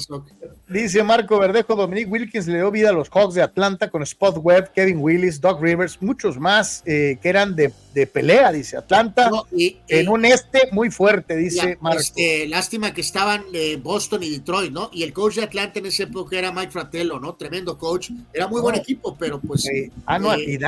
Dice 0.68 1.04
Marco 1.04 1.40
Verdejo, 1.40 1.76
Dominic 1.76 2.12
Wilkins 2.12 2.48
le 2.48 2.58
dio 2.58 2.70
vida 2.70 2.90
a 2.90 2.94
los 2.94 3.10
Hawks 3.10 3.34
de 3.34 3.42
Atlanta 3.42 3.90
con 3.90 4.04
Spot 4.04 4.38
Webb, 4.38 4.72
Kevin 4.74 5.00
Willis, 5.00 5.42
Doc 5.42 5.62
Rivers, 5.62 6.00
muchos 6.02 6.38
más 6.38 6.84
eh, 6.86 7.18
que 7.22 7.30
eran 7.30 7.56
de, 7.56 7.74
de 7.96 8.06
pelea, 8.06 8.52
dice 8.52 8.78
Atlanta, 8.78 9.30
No, 9.32 9.46
y, 9.52 9.78
en 9.88 10.08
un 10.10 10.26
este 10.26 10.70
muy 10.72 10.92
fuerte, 10.92 11.36
dice 11.36 11.70
la- 11.72 11.78
Marco. 11.82 12.00
este, 12.02 12.48
lástima 12.48 12.94
que 12.94 13.02
estaban 13.02 13.44
eh, 13.54 13.78
Boston 13.82 14.22
y 14.22 14.30
Detroit, 14.30 14.72
¿no? 14.72 14.90
Y 14.94 15.02
el 15.04 15.12
coach 15.12 15.36
de 15.38 15.44
Atlanta 15.44 15.80
en 15.80 15.88
esa 15.88 16.04
época 16.04 16.38
era 16.38 16.52
Mike 16.52 16.72
Fratello, 16.72 17.20
¿no? 17.20 17.34
Tremendo 17.34 17.78
coach. 17.78 18.12
Era 18.34 18.48
muy 18.48 18.62
buen 18.62 18.76
equipo, 18.76 19.16
pero 19.18 19.40
pues. 19.40 19.66
Eh, 19.68 19.90
ah, 20.06 20.20
no, 20.20 20.38
y- 20.38 20.60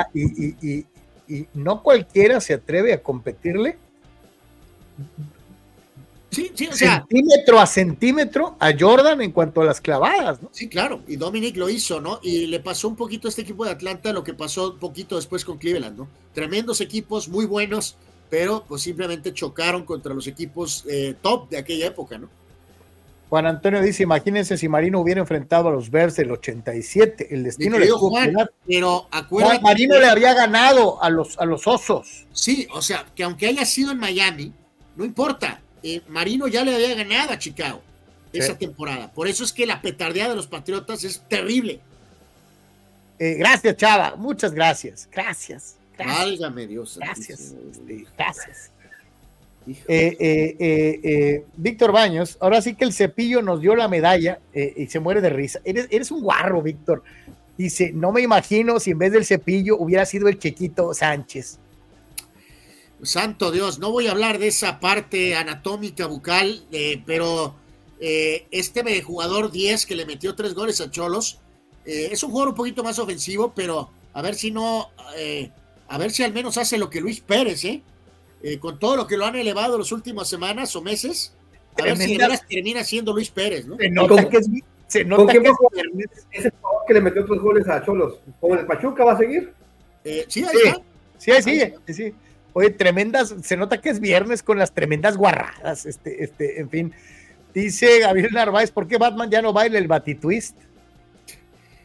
y- 0.61 0.85
y 1.27 1.45
no 1.53 1.81
cualquiera 1.83 2.41
se 2.41 2.55
atreve 2.55 2.91
a 2.93 3.01
competirle 3.01 3.77
sí, 6.31 6.51
sí, 6.55 6.67
o 6.67 6.73
sea, 6.73 7.05
centímetro 7.07 7.59
a 7.59 7.67
centímetro 7.67 8.55
a 8.59 8.71
Jordan 8.77 9.21
en 9.21 9.31
cuanto 9.31 9.61
a 9.61 9.65
las 9.65 9.79
clavadas, 9.79 10.41
¿no? 10.41 10.49
Sí, 10.51 10.67
claro, 10.67 11.01
y 11.07 11.17
Dominic 11.17 11.57
lo 11.57 11.69
hizo, 11.69 12.01
¿no? 12.01 12.19
Y 12.23 12.47
le 12.47 12.59
pasó 12.59 12.87
un 12.87 12.95
poquito 12.95 13.27
a 13.27 13.29
este 13.29 13.43
equipo 13.43 13.65
de 13.65 13.71
Atlanta 13.71 14.11
lo 14.13 14.23
que 14.23 14.33
pasó 14.33 14.71
un 14.71 14.79
poquito 14.79 15.15
después 15.15 15.45
con 15.45 15.57
Cleveland, 15.57 15.97
¿no? 15.97 16.07
Tremendos 16.33 16.81
equipos, 16.81 17.29
muy 17.29 17.45
buenos, 17.45 17.97
pero 18.29 18.63
pues 18.67 18.81
simplemente 18.81 19.33
chocaron 19.33 19.85
contra 19.85 20.13
los 20.13 20.25
equipos 20.25 20.83
eh, 20.89 21.15
top 21.21 21.49
de 21.49 21.57
aquella 21.57 21.87
época, 21.87 22.17
¿no? 22.17 22.29
Juan 23.31 23.45
Antonio 23.45 23.81
dice, 23.81 24.03
imagínense 24.03 24.57
si 24.57 24.67
Marino 24.67 24.99
hubiera 24.99 25.21
enfrentado 25.21 25.69
a 25.69 25.71
los 25.71 25.89
Bears 25.89 26.17
del 26.17 26.31
87, 26.31 27.33
el 27.33 27.45
destino 27.45 27.79
le 27.79 27.89
Juan, 27.89 28.35
Pero 28.67 29.07
acuérdate. 29.09 29.61
Marino 29.61 29.97
le 29.97 30.07
había 30.07 30.33
ganado 30.33 31.01
a 31.01 31.09
los, 31.09 31.39
a 31.39 31.45
los 31.45 31.65
Osos. 31.65 32.25
Sí, 32.33 32.67
o 32.73 32.81
sea, 32.81 33.05
que 33.15 33.23
aunque 33.23 33.47
haya 33.47 33.63
sido 33.63 33.93
en 33.93 33.99
Miami, 33.99 34.51
no 34.97 35.05
importa. 35.05 35.61
Eh, 35.83 36.01
Marino 36.07 36.47
ya 36.47 36.63
le 36.63 36.75
había 36.75 36.93
ganado 36.95 37.31
a 37.31 37.39
Chicago 37.39 37.81
esa 38.33 38.57
temporada. 38.57 39.11
Por 39.11 39.27
eso 39.27 39.43
es 39.43 39.51
que 39.51 39.65
la 39.65 39.81
petardeada 39.81 40.29
de 40.29 40.35
los 40.35 40.47
Patriotas 40.47 41.03
es 41.03 41.21
terrible. 41.27 41.81
Eh, 43.19 43.35
gracias, 43.35 43.75
Chava. 43.75 44.15
Muchas 44.15 44.53
gracias. 44.53 45.07
Gracias. 45.11 45.75
gracias. 45.97 46.17
Válgame 46.17 46.67
Dios. 46.67 46.97
Gracias. 46.97 47.53
Gracias. 48.17 48.71
Eh, 49.87 51.43
Víctor 51.55 51.91
Baños, 51.91 52.37
ahora 52.39 52.61
sí 52.61 52.73
que 52.73 52.85
el 52.85 52.93
cepillo 52.93 53.41
nos 53.41 53.61
dio 53.61 53.75
la 53.75 53.87
medalla 53.87 54.39
y 54.53 54.87
se 54.87 54.99
muere 54.99 55.21
de 55.21 55.29
risa. 55.29 55.59
Eres, 55.63 55.87
eres 55.91 56.09
un 56.09 56.21
guarro, 56.21 56.61
Víctor. 56.61 57.03
Dice, 57.57 57.91
no 57.93 58.11
me 58.11 58.21
imagino 58.21 58.79
si 58.79 58.91
en 58.91 58.97
vez 58.97 59.11
del 59.11 59.25
cepillo 59.25 59.77
hubiera 59.77 60.05
sido 60.05 60.29
el 60.29 60.39
Chequito 60.39 60.93
Sánchez. 60.93 61.59
Santo 63.03 63.51
Dios, 63.51 63.79
no 63.79 63.91
voy 63.91 64.07
a 64.07 64.11
hablar 64.11 64.39
de 64.39 64.47
esa 64.47 64.79
parte 64.79 65.35
anatómica 65.35 66.05
bucal, 66.05 66.63
pero 67.05 67.55
este 67.99 69.01
jugador 69.01 69.51
10 69.51 69.85
que 69.85 69.95
le 69.95 70.05
metió 70.05 70.35
tres 70.35 70.53
goles 70.53 70.81
a 70.81 70.89
Cholos, 70.89 71.41
eh, 71.85 72.09
es 72.11 72.23
un 72.23 72.31
jugador 72.31 72.49
un 72.49 72.55
poquito 72.55 72.83
más 72.83 72.99
ofensivo, 72.99 73.53
pero 73.55 73.89
a 74.13 74.21
ver 74.21 74.35
si 74.35 74.51
no, 74.51 74.89
eh, 75.17 75.49
a 75.87 75.97
ver 75.97 76.11
si 76.11 76.23
al 76.23 76.33
menos 76.33 76.57
hace 76.57 76.77
lo 76.77 76.89
que 76.89 77.01
Luis 77.01 77.21
Pérez, 77.21 77.65
¿eh? 77.65 77.81
¿eh? 78.43 78.59
con 78.59 78.77
todo 78.77 78.95
lo 78.95 79.07
que 79.07 79.17
lo 79.17 79.25
han 79.25 79.35
elevado 79.35 79.77
las 79.77 79.91
últimas 79.91 80.29
semanas 80.29 80.75
o 80.75 80.81
meses, 80.81 81.33
a 81.79 81.83
ver 81.83 81.97
si 81.97 82.17
termina 82.49 82.83
siendo 82.83 83.13
Luis 83.13 83.31
Pérez, 83.31 83.65
¿no? 83.65 83.77
Se 83.77 83.89
nota 83.89 84.29
que 84.29 84.37
es, 84.37 84.49
se 84.87 85.05
nota 85.05 85.33
que 85.33 85.39
es 85.39 85.43
ese 86.31 86.51
jugador 86.51 86.81
que 86.87 86.93
le 86.93 87.01
metió 87.01 87.25
tres 87.25 87.39
goles 87.39 87.67
a 87.67 87.83
Cholos, 87.83 88.19
¿con 88.39 88.57
el 88.57 88.65
Pachuca 88.65 89.03
va 89.03 89.13
a 89.13 89.17
seguir? 89.17 89.53
sí, 90.27 90.43
ahí 90.43 90.57
está. 90.65 90.81
Sí, 91.17 91.31
ahí 91.31 91.43
sigue, 91.43 91.75
sí. 91.87 92.13
Oye, 92.53 92.69
tremendas, 92.69 93.33
se 93.43 93.55
nota 93.55 93.79
que 93.79 93.89
es 93.89 93.99
viernes 93.99 94.43
con 94.43 94.57
las 94.57 94.73
tremendas 94.73 95.15
guarradas, 95.17 95.85
este, 95.85 96.23
este, 96.23 96.59
en 96.59 96.69
fin. 96.69 96.93
Dice 97.53 97.99
Gabriel 97.99 98.31
Narváez, 98.33 98.71
¿por 98.71 98.87
qué 98.87 98.97
Batman 98.97 99.29
ya 99.29 99.41
no 99.41 99.53
baila 99.53 99.77
el 99.77 99.87
batitwist? 99.87 100.57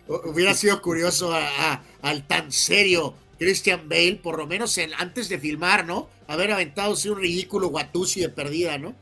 Hubiera 0.08 0.54
sido 0.54 0.80
curioso 0.80 1.32
al 2.02 2.26
tan 2.26 2.52
serio 2.52 3.14
Christian 3.38 3.88
Bale, 3.88 4.20
por 4.22 4.38
lo 4.38 4.46
menos 4.46 4.78
antes 4.98 5.28
de 5.28 5.38
filmar, 5.38 5.84
¿no? 5.84 6.08
Haber 6.28 6.52
aventado 6.52 6.94
un 7.10 7.18
ridículo 7.20 7.68
guatusi 7.68 8.20
de 8.20 8.28
perdida, 8.28 8.78
¿no? 8.78 8.94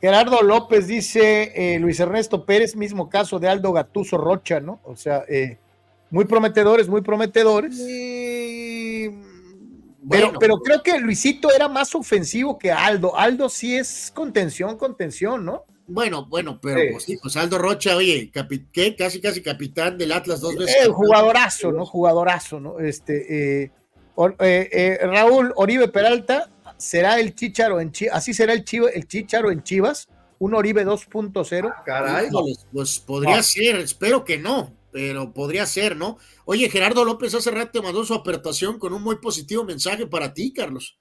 Gerardo 0.00 0.42
López 0.42 0.86
dice 0.86 1.52
eh, 1.54 1.78
Luis 1.78 2.00
Ernesto 2.00 2.46
Pérez, 2.46 2.74
mismo 2.74 3.10
caso 3.10 3.38
de 3.38 3.48
Aldo 3.48 3.72
Gatuso 3.72 4.16
Rocha, 4.16 4.58
¿no? 4.58 4.80
O 4.84 4.96
sea, 4.96 5.24
eh, 5.28 5.58
muy 6.10 6.24
prometedores, 6.24 6.88
muy 6.88 7.02
prometedores. 7.02 7.78
Pero, 10.08 10.32
pero 10.38 10.58
creo 10.60 10.82
que 10.82 10.98
Luisito 10.98 11.52
era 11.54 11.68
más 11.68 11.94
ofensivo 11.94 12.58
que 12.58 12.70
Aldo. 12.72 13.16
Aldo 13.16 13.48
sí 13.48 13.76
es 13.76 14.12
contención, 14.14 14.76
contención, 14.76 15.44
¿no? 15.44 15.64
Bueno, 15.86 16.24
bueno, 16.26 16.60
pero 16.62 16.80
pues, 16.92 17.04
sí. 17.04 17.18
pues, 17.20 17.36
Aldo 17.36 17.58
Rocha, 17.58 17.96
oye, 17.96 18.30
¿qué? 18.72 18.94
casi 18.94 19.20
casi 19.20 19.42
capitán 19.42 19.98
del 19.98 20.12
Atlas 20.12 20.40
dos 20.40 20.56
veces. 20.56 20.86
Eh, 20.86 20.88
jugadorazo, 20.88 21.72
¿no? 21.72 21.84
Jugadorazo, 21.84 22.60
¿no? 22.60 22.78
Este, 22.78 23.64
eh, 23.64 23.70
eh, 24.38 24.98
Raúl 25.02 25.52
Oribe 25.56 25.88
Peralta 25.88 26.48
será 26.76 27.18
el 27.18 27.34
Chicharo 27.34 27.80
en 27.80 27.90
Chivas, 27.90 28.16
así 28.16 28.32
será 28.32 28.52
el, 28.52 28.64
Chivo, 28.64 28.88
el 28.88 29.08
Chicharo 29.08 29.50
en 29.50 29.64
Chivas, 29.64 30.08
un 30.38 30.54
Oribe 30.54 30.86
2.0. 30.86 31.72
Ah, 31.74 31.82
caray. 31.84 32.28
pues 32.72 33.00
podría 33.00 33.42
ser, 33.42 33.76
espero 33.76 34.24
que 34.24 34.38
no, 34.38 34.72
pero 34.92 35.32
podría 35.32 35.66
ser, 35.66 35.96
¿no? 35.96 36.18
Oye, 36.44 36.68
Gerardo 36.68 37.04
López 37.04 37.34
hace 37.34 37.50
rato 37.50 37.82
mandó 37.82 38.04
su 38.04 38.14
apertación 38.14 38.78
con 38.78 38.92
un 38.92 39.02
muy 39.02 39.16
positivo 39.16 39.64
mensaje 39.64 40.06
para 40.06 40.34
ti, 40.34 40.52
Carlos. 40.52 40.98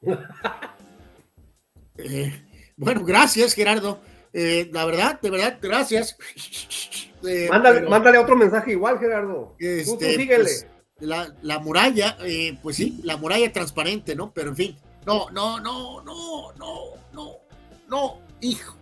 eh, 1.98 2.44
bueno, 2.76 3.04
gracias, 3.04 3.54
Gerardo. 3.54 4.00
Eh, 4.32 4.68
la 4.72 4.84
verdad, 4.84 5.20
de 5.20 5.30
verdad, 5.30 5.58
gracias. 5.60 6.16
Eh, 7.26 7.48
mándale, 7.50 8.16
otro 8.16 8.36
mensaje 8.36 8.70
igual, 8.70 9.00
Gerardo. 9.00 9.56
Este, 9.58 10.24
pues, 10.24 10.68
la, 11.00 11.58
muralla, 11.58 12.16
eh, 12.20 12.56
pues 12.62 12.76
sí, 12.76 13.00
la 13.02 13.16
muralla 13.16 13.52
transparente, 13.52 14.14
¿no? 14.14 14.32
Pero 14.32 14.50
en 14.50 14.56
fin, 14.56 14.78
no, 15.04 15.28
no, 15.30 15.58
no, 15.58 16.00
no, 16.02 16.52
no, 16.52 16.94
no, 17.12 17.30
no, 17.88 18.18
hijo. 18.40 18.77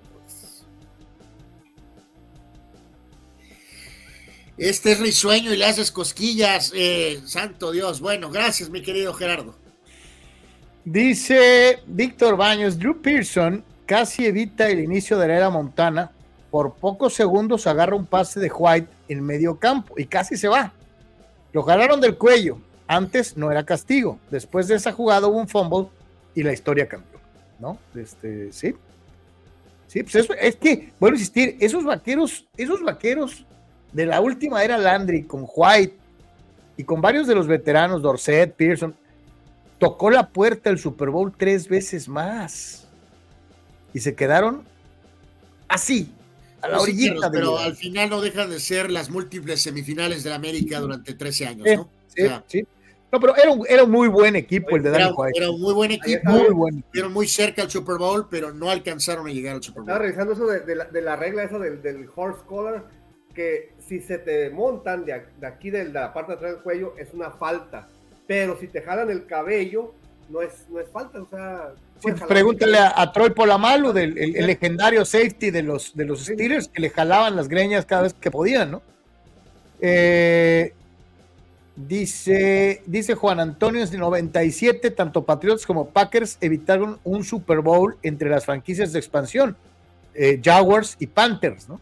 Este 4.58 4.92
es 4.92 5.00
risueño 5.00 5.52
y 5.52 5.56
le 5.56 5.66
haces 5.66 5.90
cosquillas, 5.90 6.72
santo 7.26 7.72
Dios. 7.72 8.00
Bueno, 8.00 8.30
gracias, 8.30 8.70
mi 8.70 8.80
querido 8.80 9.12
Gerardo. 9.12 9.54
Dice 10.84 11.80
Víctor 11.86 12.36
Baños, 12.36 12.78
Drew 12.78 13.02
Pearson 13.02 13.62
casi 13.84 14.24
evita 14.24 14.68
el 14.68 14.80
inicio 14.80 15.18
de 15.18 15.28
la 15.28 15.36
era 15.36 15.50
Montana. 15.50 16.10
Por 16.50 16.74
pocos 16.74 17.12
segundos 17.12 17.66
agarra 17.66 17.96
un 17.96 18.06
pase 18.06 18.40
de 18.40 18.50
White 18.50 18.88
en 19.08 19.22
medio 19.22 19.58
campo 19.58 19.94
y 19.98 20.06
casi 20.06 20.36
se 20.36 20.48
va. 20.48 20.72
Lo 21.52 21.62
jalaron 21.62 22.00
del 22.00 22.16
cuello. 22.16 22.58
Antes 22.86 23.36
no 23.36 23.50
era 23.50 23.64
castigo. 23.64 24.18
Después 24.30 24.68
de 24.68 24.76
esa 24.76 24.92
jugada 24.92 25.26
hubo 25.26 25.38
un 25.38 25.48
fumble 25.48 25.88
y 26.34 26.42
la 26.42 26.52
historia 26.52 26.88
cambió. 26.88 27.18
¿No? 27.58 27.78
Este, 27.94 28.52
sí. 28.52 28.74
Sí, 29.86 30.02
pues 30.02 30.14
eso, 30.14 30.34
es 30.34 30.56
que, 30.56 30.92
vuelvo 30.98 31.14
a 31.14 31.18
insistir, 31.18 31.56
esos 31.60 31.84
vaqueros, 31.84 32.46
esos 32.56 32.82
vaqueros 32.82 33.44
de 33.96 34.04
la 34.04 34.20
última 34.20 34.62
era 34.62 34.76
Landry 34.76 35.22
con 35.22 35.46
White 35.56 35.96
y 36.76 36.84
con 36.84 37.00
varios 37.00 37.26
de 37.26 37.34
los 37.34 37.46
veteranos, 37.46 38.02
Dorset, 38.02 38.52
Pearson, 38.54 38.94
tocó 39.78 40.10
la 40.10 40.28
puerta 40.28 40.68
del 40.68 40.78
Super 40.78 41.08
Bowl 41.08 41.32
tres 41.34 41.66
veces 41.66 42.06
más 42.06 42.86
y 43.94 44.00
se 44.00 44.14
quedaron 44.14 44.64
así, 45.66 46.12
a 46.60 46.68
la 46.68 46.78
orillita. 46.78 47.30
pero, 47.30 47.58
al 47.58 47.74
final 47.74 48.10
no 48.10 48.20
dejan 48.20 48.50
de 48.50 48.60
ser 48.60 48.90
las 48.90 49.08
múltiples 49.08 49.62
semifinales 49.62 50.22
de 50.22 50.28
la 50.28 50.36
América 50.36 50.78
durante 50.78 51.14
13 51.14 51.46
años, 51.46 51.66
¿no? 51.76 51.90
Sí, 52.14 52.22
sí. 52.48 52.66
No, 53.10 53.18
pero 53.18 53.34
era 53.34 53.50
un, 53.50 53.64
era 53.66 53.84
un 53.84 53.90
muy 53.90 54.08
buen 54.08 54.36
equipo 54.36 54.76
el 54.76 54.82
de 54.82 54.90
Daniel 54.90 55.14
White. 55.16 55.38
Era 55.38 55.50
un 55.50 55.60
muy 55.60 55.72
buen 55.72 55.92
equipo. 55.92 56.30
Muy 56.30 56.50
buen. 56.50 56.78
Estuvieron 56.80 57.12
muy 57.14 57.26
cerca 57.26 57.62
al 57.62 57.70
Super 57.70 57.96
Bowl, 57.96 58.26
pero 58.28 58.52
no 58.52 58.68
alcanzaron 58.68 59.26
a 59.26 59.30
llegar 59.30 59.54
al 59.56 59.62
Super 59.62 59.84
Bowl. 59.84 59.88
Estaba 59.88 60.04
revisando 60.04 60.32
eso 60.34 60.46
de, 60.46 61.02
la, 61.02 61.16
regla 61.16 61.44
esa 61.44 61.58
del, 61.58 62.10
horse 62.14 62.42
collar, 62.46 62.84
que 63.36 63.74
si 63.86 64.00
se 64.00 64.18
te 64.18 64.48
montan 64.50 65.04
de, 65.04 65.12
aquí 65.46 65.70
de 65.70 65.84
la 65.84 66.12
parte 66.14 66.32
de 66.32 66.36
atrás 66.36 66.52
del 66.54 66.62
cuello 66.62 66.94
es 66.98 67.12
una 67.12 67.30
falta, 67.30 67.86
pero 68.26 68.58
si 68.58 68.66
te 68.66 68.80
jalan 68.80 69.10
el 69.10 69.26
cabello 69.26 69.92
no 70.30 70.40
es, 70.40 70.66
no 70.70 70.80
es 70.80 70.88
falta, 70.88 71.20
o 71.20 71.26
sea, 71.28 71.72
pregúntale 72.26 72.78
a, 72.78 73.12
Troy 73.12 73.30
Polamalu, 73.30 73.92
del 73.92 74.18
el, 74.18 74.46
legendario 74.46 75.04
safety 75.04 75.50
de 75.50 75.62
los, 75.62 75.94
de 75.94 76.04
los 76.04 76.24
Steelers, 76.24 76.66
que 76.66 76.80
le 76.80 76.90
jalaban 76.90 77.36
las 77.36 77.46
greñas 77.46 77.84
cada 77.84 78.02
vez 78.02 78.14
que 78.14 78.30
podían, 78.30 78.72
¿no? 78.72 78.82
Eh, 79.80 80.72
dice, 81.76 82.82
dice 82.86 83.14
Juan 83.14 83.38
Antonio, 83.38 83.82
en 83.82 83.88
el 83.88 84.00
97, 84.00 84.90
tanto 84.90 85.24
Patriots 85.24 85.66
como 85.66 85.90
Packers 85.90 86.38
evitaron 86.40 86.98
un 87.04 87.22
Super 87.22 87.60
Bowl 87.60 87.96
entre 88.02 88.30
las 88.30 88.46
franquicias 88.46 88.92
de 88.92 88.98
expansión, 88.98 89.56
eh, 90.14 90.40
Jaguars 90.42 90.96
y 90.98 91.06
Panthers, 91.06 91.68
¿no? 91.68 91.80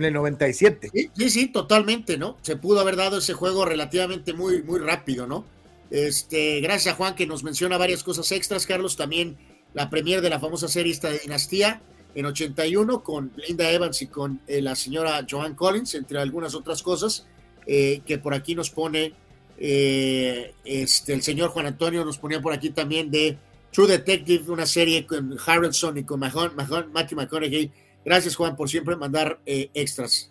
En 0.00 0.06
el 0.06 0.14
97. 0.14 0.90
Sí, 1.14 1.28
sí, 1.28 1.48
totalmente, 1.48 2.16
¿no? 2.16 2.38
Se 2.40 2.56
pudo 2.56 2.80
haber 2.80 2.96
dado 2.96 3.18
ese 3.18 3.34
juego 3.34 3.66
relativamente 3.66 4.32
muy, 4.32 4.62
muy 4.62 4.78
rápido, 4.78 5.26
¿no? 5.26 5.44
Este, 5.90 6.60
gracias 6.62 6.94
a 6.94 6.96
Juan 6.96 7.14
que 7.14 7.26
nos 7.26 7.44
menciona 7.44 7.76
varias 7.76 8.02
cosas 8.02 8.32
extras, 8.32 8.64
Carlos. 8.64 8.96
También 8.96 9.36
la 9.74 9.90
premier 9.90 10.22
de 10.22 10.30
la 10.30 10.40
famosa 10.40 10.68
serie 10.68 10.90
esta 10.90 11.10
de 11.10 11.18
Dinastía 11.18 11.82
en 12.14 12.24
81 12.24 13.02
con 13.02 13.30
Linda 13.46 13.70
Evans 13.70 14.00
y 14.00 14.06
con 14.06 14.40
eh, 14.46 14.62
la 14.62 14.74
señora 14.74 15.26
Joan 15.30 15.54
Collins, 15.54 15.94
entre 15.94 16.18
algunas 16.18 16.54
otras 16.54 16.82
cosas, 16.82 17.26
eh, 17.66 18.00
que 18.06 18.16
por 18.16 18.32
aquí 18.32 18.54
nos 18.54 18.70
pone 18.70 19.12
eh, 19.58 20.54
este, 20.64 21.12
el 21.12 21.22
señor 21.22 21.50
Juan 21.50 21.66
Antonio, 21.66 22.06
nos 22.06 22.16
ponía 22.16 22.40
por 22.40 22.54
aquí 22.54 22.70
también 22.70 23.10
de 23.10 23.36
True 23.70 23.86
Detective, 23.86 24.50
una 24.50 24.64
serie 24.64 25.04
con 25.04 25.36
Harrelson 25.44 25.98
y 25.98 26.04
con 26.04 26.20
Matthew 26.20 27.16
McConaughey. 27.18 27.70
Gracias 28.04 28.36
Juan 28.36 28.56
por 28.56 28.68
siempre 28.68 28.96
mandar 28.96 29.40
extras. 29.44 30.30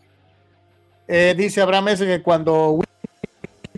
dice 1.08 1.62
Abraham 1.62 1.90
ese 1.90 2.06
que 2.06 2.22
cuando 2.22 2.80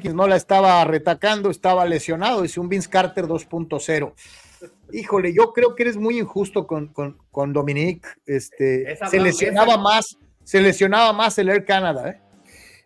no 0.10 0.28
la 0.28 0.36
estaba 0.36 0.84
retacando, 0.86 1.50
estaba 1.50 1.86
lesionado, 1.86 2.42
dice 2.42 2.60
un 2.60 2.70
Vince 2.70 2.90
Carter 2.90 3.26
2.0. 3.26 4.14
Híjole, 4.94 5.34
yo 5.34 5.54
creo 5.54 5.76
que 5.76 5.84
eres 5.84 5.98
muy 5.98 6.20
injusto 6.20 6.68
con, 6.68 6.88
con, 6.88 7.18
con 7.32 7.54
Dominique. 7.54 8.08
Este, 8.26 8.98
se 9.10 9.20
lesionaba 9.20 9.78
más, 9.78 10.18
se 10.44 10.62
lesionaba 10.62 11.14
más 11.14 11.38
el 11.38 11.50
Air 11.50 11.66
Canada, 11.66 12.10
¿eh? 12.10 12.22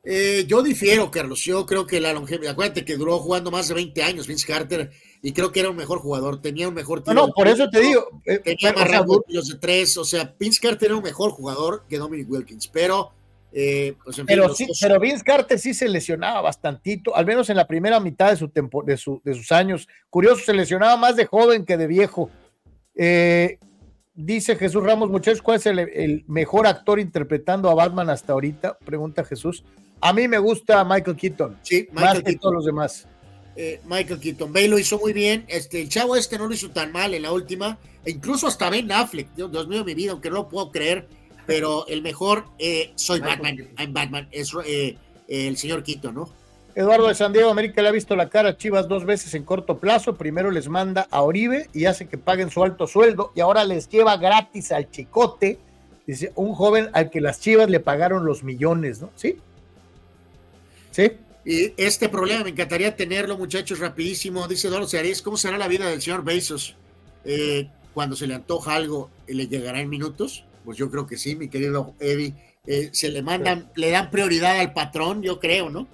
Eh, 0.06 0.46
yo 0.48 0.62
difiero, 0.62 1.10
Carlos. 1.10 1.44
Yo 1.44 1.66
creo 1.66 1.88
que 1.88 2.00
la 2.00 2.14
longevidad, 2.14 2.52
acuérdate 2.52 2.86
que 2.86 2.96
duró 2.96 3.18
jugando 3.20 3.52
más 3.52 3.68
de 3.68 3.74
20 3.74 4.04
años 4.04 4.28
Vince 4.28 4.46
Carter 4.46 4.92
y 5.22 5.34
creo 5.34 5.52
que 5.52 5.60
era 5.60 5.70
un 5.70 5.76
mejor 5.76 6.00
jugador, 6.00 6.42
tenía 6.42 6.68
un 6.68 6.76
mejor 6.76 7.04
tiro. 7.04 7.16
No, 7.16 7.28
no 7.28 7.34
por 7.34 7.48
eso 7.48 7.68
te 7.70 7.80
digo. 7.80 8.22
Eh, 8.26 8.40
tenía 8.40 8.74
más 8.74 8.90
rangos 8.90 9.24
de 9.28 9.58
tres, 9.60 9.98
o 9.98 10.06
sea, 10.06 10.36
Vince 10.40 10.60
Carter 10.62 10.90
era 10.90 10.98
un 10.98 11.04
mejor 11.04 11.32
jugador 11.32 11.86
que 11.90 11.98
Dominic 11.98 12.30
Wilkins, 12.30 12.68
pero 12.68 13.12
eh, 13.58 13.96
pues 14.04 14.20
en 14.20 14.26
pero, 14.26 14.54
sí, 14.54 14.68
pero 14.82 15.00
Vince 15.00 15.24
Carter 15.24 15.58
sí 15.58 15.74
se 15.74 15.88
lesionaba 15.88 16.42
bastantito, 16.42 17.16
al 17.16 17.26
menos 17.26 17.50
en 17.50 17.56
la 17.56 17.66
primera 17.66 18.02
mitad 18.02 18.30
de, 18.30 18.36
su 18.36 18.50
tempo, 18.50 18.84
de, 18.84 18.98
su, 18.98 19.22
de 19.24 19.34
sus 19.34 19.52
años. 19.54 19.88
Curioso, 20.10 20.44
se 20.44 20.54
lesionaba 20.54 20.98
más 20.98 21.16
de 21.16 21.26
joven 21.26 21.66
que 21.66 21.78
de 21.78 21.88
viejo. 21.88 22.30
Eh, 22.94 23.58
dice 24.14 24.58
Jesús 24.58 24.84
Ramos, 24.84 25.10
muchachos, 25.10 25.42
¿cuál 25.42 25.58
es 25.58 25.66
el, 25.68 26.26
mejor 26.28 26.68
actor 26.68 27.00
interpretando 27.00 27.70
a 27.70 27.76
Batman 27.76 28.10
hasta 28.10 28.34
ahorita? 28.34 28.78
Pregunta 28.80 29.24
Jesús. 29.24 29.64
A 30.02 30.14
mí 30.14 30.28
me 30.28 30.38
gusta 30.38 30.84
Michael 30.84 31.18
Keaton. 31.18 31.58
Sí, 31.62 31.88
Michael 31.92 32.16
más 32.16 32.24
que 32.24 32.36
todos 32.38 32.56
los 32.56 32.66
demás. 32.66 33.08
Eh, 33.56 33.80
Michael 33.86 34.20
Keaton. 34.20 34.52
Bay 34.52 34.68
lo 34.68 34.78
hizo 34.78 35.00
muy 35.00 35.14
bien. 35.14 35.46
Este, 35.48 35.82
el 35.82 35.90
chavo 35.90 36.16
este 36.16 36.38
no 36.38 36.48
lo 36.48 36.54
hizo 36.54 36.72
tan 36.72 36.92
mal 36.92 37.14
en 37.14 37.24
la 37.24 37.32
última. 37.32 37.78
E 38.04 38.12
incluso 38.12 38.48
hasta 38.48 38.70
Ben 38.70 38.92
Affleck. 38.92 39.34
Dios, 39.36 39.52
Dios 39.52 39.68
mío, 39.68 39.84
mi 39.86 39.94
vida, 39.94 40.12
aunque 40.12 40.30
no 40.30 40.36
lo 40.36 40.50
puedo 40.50 40.72
creer. 40.72 41.08
Pero 41.46 41.88
el 41.88 42.02
mejor, 42.02 42.46
eh, 42.60 42.92
soy 42.96 43.20
Batman. 43.20 43.70
I'm 43.78 43.94
Batman. 43.94 44.28
Es 44.32 44.52
eh, 44.66 44.98
el 45.28 45.58
señor 45.58 45.84
Keaton, 45.84 46.16
¿no? 46.16 46.30
Eduardo 46.76 47.08
de 47.08 47.16
San 47.16 47.32
Diego, 47.32 47.50
América 47.50 47.82
le 47.82 47.88
ha 47.88 47.92
visto 47.92 48.18
la 48.18 48.28
cara 48.28 48.50
a 48.50 48.58
Chivas 48.58 48.90
dos 48.90 49.06
veces 49.06 49.34
en 49.34 49.46
corto 49.46 49.78
plazo. 49.78 50.16
Primero 50.16 50.52
les 50.52 50.68
manda 50.68 51.08
a 51.10 51.22
Oribe 51.22 51.70
y 51.74 51.86
hace 51.86 52.08
que 52.08 52.18
paguen 52.18 52.50
su 52.50 52.64
alto 52.64 52.86
sueldo 52.86 53.32
y 53.34 53.40
ahora 53.40 53.64
les 53.64 53.88
lleva 53.88 54.18
gratis 54.18 54.74
al 54.74 54.92
Chicote. 54.92 55.58
Dice, 56.06 56.34
un 56.36 56.54
joven 56.54 56.90
al 56.92 57.10
que 57.10 57.22
las 57.22 57.40
Chivas 57.40 57.70
le 57.70 57.80
pagaron 57.80 58.26
los 58.26 58.44
millones, 58.44 59.02
¿no? 59.02 59.10
¿Sí? 59.16 59.38
¿Sí? 60.96 61.12
Y 61.44 61.74
este 61.76 62.08
problema 62.08 62.46
me 62.46 62.52
encantaría 62.52 62.96
tenerlo, 62.96 63.38
muchachos, 63.38 63.80
rapidísimo. 63.80 64.48
Dice 64.48 64.70
Eduardo 64.70 64.88
Ceares, 64.88 65.22
¿cómo 65.22 65.36
será 65.36 65.58
la 65.58 65.68
vida 65.68 65.90
del 65.90 66.02
señor 66.02 66.24
Bezos? 66.24 66.78
Eh, 67.26 67.68
cuando 67.94 68.16
se 68.16 68.28
le 68.28 68.34
antoja 68.34 68.76
algo, 68.76 69.10
¿le 69.28 69.48
llegará 69.48 69.82
en 69.82 69.90
minutos? 69.90 70.46
Pues 70.64 70.78
yo 70.78 70.90
creo 70.90 71.06
que 71.06 71.18
sí, 71.18 71.36
mi 71.36 71.50
querido 71.50 71.94
Eddie. 72.00 72.34
Eh, 72.66 72.92
se 72.94 73.10
le 73.10 73.22
mandan, 73.22 73.70
le 73.76 73.92
dan 73.92 74.10
prioridad 74.10 74.58
al 74.58 74.72
patrón, 74.72 75.22
yo 75.22 75.38
creo, 75.38 75.70
¿no? 75.70 75.86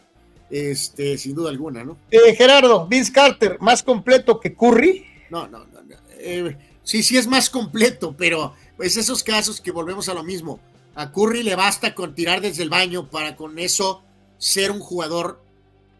Este, 0.51 1.17
sin 1.17 1.33
duda 1.33 1.49
alguna, 1.49 1.83
¿no? 1.83 1.97
Eh, 2.11 2.35
Gerardo, 2.35 2.85
Vince 2.85 3.11
Carter, 3.11 3.57
¿más 3.59 3.81
completo 3.81 4.39
que 4.39 4.53
Curry? 4.53 5.03
No, 5.31 5.47
no, 5.47 5.65
no. 5.65 5.81
Eh, 6.19 6.55
sí, 6.83 7.01
sí 7.01 7.17
es 7.17 7.25
más 7.25 7.49
completo, 7.49 8.13
pero 8.15 8.53
es 8.79 8.97
esos 8.97 9.23
casos 9.23 9.59
que 9.59 9.71
volvemos 9.71 10.09
a 10.09 10.13
lo 10.13 10.23
mismo. 10.23 10.59
A 10.93 11.11
Curry 11.11 11.41
le 11.41 11.55
basta 11.55 11.95
con 11.95 12.13
tirar 12.13 12.39
desde 12.39 12.61
el 12.61 12.69
baño 12.69 13.09
para 13.09 13.35
con 13.35 13.57
eso 13.57 14.03
ser 14.41 14.71
un 14.71 14.79
jugador 14.79 15.39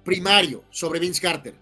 primario 0.03 0.63
sobre 0.71 0.99
Vince 0.99 1.21
Carter. 1.21 1.53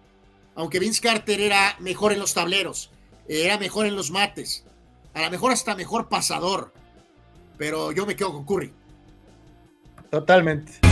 Aunque 0.55 0.79
Vince 0.79 1.01
Carter 1.01 1.41
era 1.41 1.75
mejor 1.79 2.13
en 2.13 2.19
los 2.19 2.33
tableros, 2.33 2.89
era 3.27 3.57
mejor 3.57 3.85
en 3.85 3.97
los 3.97 4.11
mates, 4.11 4.63
a 5.13 5.21
lo 5.21 5.29
mejor 5.29 5.51
hasta 5.51 5.75
mejor 5.75 6.07
pasador, 6.07 6.73
pero 7.57 7.91
yo 7.91 8.05
me 8.05 8.15
quedo 8.15 8.31
con 8.31 8.45
Curry. 8.45 8.73
Totalmente. 10.09 10.88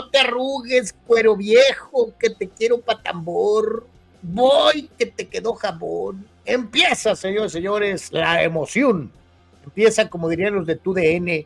No 0.00 0.08
te 0.08 0.18
arrugues, 0.18 0.94
cuero 1.06 1.36
viejo, 1.36 2.14
que 2.18 2.30
te 2.30 2.48
quiero 2.48 2.80
pa' 2.80 3.02
tambor. 3.02 3.86
Voy, 4.22 4.88
que 4.98 5.04
te 5.06 5.28
quedó 5.28 5.52
jabón. 5.54 6.26
Empieza, 6.46 7.14
señores 7.14 7.52
señores, 7.52 8.10
la 8.10 8.42
emoción. 8.42 9.12
Empieza, 9.62 10.08
como 10.08 10.30
dirían 10.30 10.54
los 10.54 10.66
de 10.66 10.76
TUDN, 10.76 11.44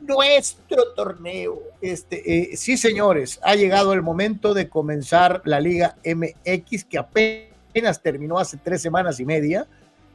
nuestro 0.00 0.92
torneo. 0.94 1.60
Este, 1.80 2.52
eh, 2.52 2.56
sí, 2.56 2.76
señores, 2.76 3.40
ha 3.42 3.56
llegado 3.56 3.92
el 3.92 4.02
momento 4.02 4.54
de 4.54 4.68
comenzar 4.68 5.42
la 5.44 5.58
Liga 5.58 5.96
MX, 6.04 6.84
que 6.84 6.98
apenas 6.98 8.00
terminó 8.00 8.38
hace 8.38 8.58
tres 8.58 8.80
semanas 8.80 9.18
y 9.18 9.24
media. 9.24 9.66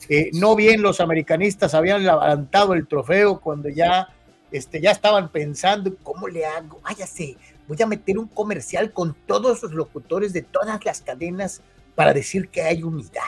Eh, 0.07 0.29
no 0.33 0.55
bien 0.55 0.81
los 0.81 1.01
americanistas 1.01 1.73
habían 1.73 2.03
levantado 2.03 2.75
el 2.75 2.87
trofeo 2.87 3.41
cuando 3.41 3.67
ya, 3.67 4.07
este, 4.53 4.79
ya 4.79 4.91
estaban 4.91 5.29
pensando, 5.29 5.93
¿cómo 6.01 6.29
le 6.29 6.45
hago? 6.45 6.79
Váyase, 6.81 7.35
voy 7.67 7.81
a 7.81 7.87
meter 7.87 8.17
un 8.17 8.27
comercial 8.27 8.91
con 8.91 9.15
todos 9.25 9.63
los 9.63 9.71
locutores 9.73 10.33
de 10.33 10.41
todas 10.41 10.83
las 10.83 11.01
cadenas 11.01 11.61
para 11.95 12.13
decir 12.13 12.49
que 12.49 12.61
hay 12.61 12.83
unidad. 12.83 13.21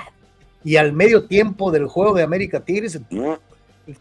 Y 0.63 0.77
al 0.77 0.93
medio 0.93 1.25
tiempo 1.27 1.71
del 1.71 1.87
juego 1.87 2.15
de 2.15 2.23
América 2.23 2.59
Tigres, 2.59 2.99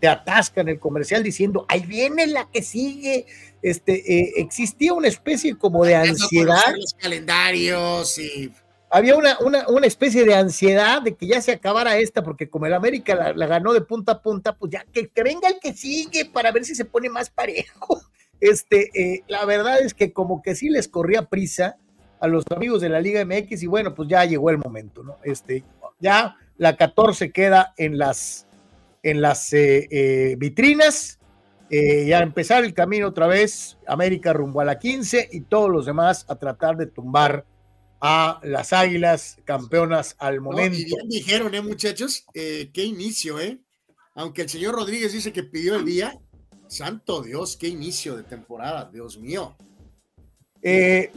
te 0.00 0.08
atascan 0.08 0.68
el 0.68 0.78
comercial 0.78 1.22
diciendo, 1.22 1.66
ahí 1.68 1.84
viene 1.84 2.26
la 2.26 2.48
que 2.50 2.62
sigue. 2.62 3.26
Este, 3.60 3.94
eh, 3.94 4.32
existía 4.36 4.94
una 4.94 5.08
especie 5.08 5.56
como 5.56 5.84
de 5.84 5.94
ansiedad. 5.94 6.74
Los 6.76 6.94
calendarios 6.94 8.18
y... 8.18 8.52
Había 8.90 9.16
una, 9.16 9.36
una, 9.40 9.86
especie 9.88 10.24
de 10.24 10.36
ansiedad 10.36 11.02
de 11.02 11.16
que 11.16 11.26
ya 11.26 11.40
se 11.40 11.50
acabara 11.50 11.98
esta, 11.98 12.22
porque 12.22 12.48
como 12.48 12.66
el 12.66 12.74
América 12.74 13.32
la, 13.34 13.46
ganó 13.48 13.72
de 13.72 13.80
punta 13.80 14.12
a 14.12 14.22
punta, 14.22 14.54
pues 14.54 14.70
ya 14.70 14.86
que, 14.92 15.08
que, 15.08 15.22
venga 15.24 15.48
el 15.48 15.58
que 15.58 15.72
sigue 15.72 16.26
para 16.26 16.52
ver 16.52 16.64
si 16.64 16.76
se 16.76 16.84
pone 16.84 17.10
más 17.10 17.28
parejo. 17.28 18.00
Este, 18.40 18.90
eh, 18.94 19.24
la 19.28 19.44
verdad 19.44 19.80
es 19.80 19.94
que 19.94 20.12
como 20.12 20.42
que 20.42 20.54
sí 20.54 20.68
les 20.68 20.88
corría 20.88 21.26
prisa 21.26 21.76
a 22.20 22.28
los 22.28 22.44
amigos 22.54 22.80
de 22.80 22.88
la 22.88 23.00
Liga 23.00 23.24
MX 23.24 23.62
y 23.62 23.66
bueno, 23.66 23.94
pues 23.94 24.08
ya 24.08 24.24
llegó 24.24 24.50
el 24.50 24.58
momento, 24.58 25.02
¿no? 25.02 25.16
Este, 25.24 25.64
ya 26.00 26.36
la 26.56 26.76
14 26.76 27.32
queda 27.32 27.74
en 27.76 27.98
las, 27.98 28.46
en 29.02 29.20
las 29.20 29.52
eh, 29.52 29.88
eh, 29.90 30.36
vitrinas 30.38 31.18
y 31.70 32.12
a 32.12 32.20
empezar 32.20 32.62
el 32.62 32.72
camino 32.72 33.08
otra 33.08 33.26
vez, 33.26 33.78
América 33.88 34.32
rumbo 34.32 34.60
a 34.60 34.64
la 34.64 34.78
15 34.78 35.30
y 35.32 35.40
todos 35.40 35.68
los 35.68 35.86
demás 35.86 36.24
a 36.28 36.36
tratar 36.36 36.76
de 36.76 36.86
tumbar 36.86 37.46
a 38.00 38.38
las 38.44 38.72
Águilas 38.72 39.38
campeonas 39.44 40.14
al 40.18 40.40
momento. 40.40 40.78
y 40.78 40.84
bien 40.84 41.08
dijeron, 41.08 41.52
¿eh, 41.52 41.62
muchachos? 41.62 42.26
qué 42.32 42.84
inicio, 42.84 43.40
¿eh? 43.40 43.58
Aunque 44.14 44.42
el 44.42 44.48
señor 44.48 44.76
Rodríguez 44.76 45.12
dice 45.12 45.32
que 45.32 45.42
pidió 45.42 45.74
el 45.74 45.84
día, 45.84 46.16
Santo 46.74 47.22
Dios, 47.22 47.56
qué 47.56 47.68
inicio 47.68 48.16
de 48.16 48.24
temporada, 48.24 48.90
Dios 48.92 49.16
mío. 49.16 49.54
Eh, 50.60 51.12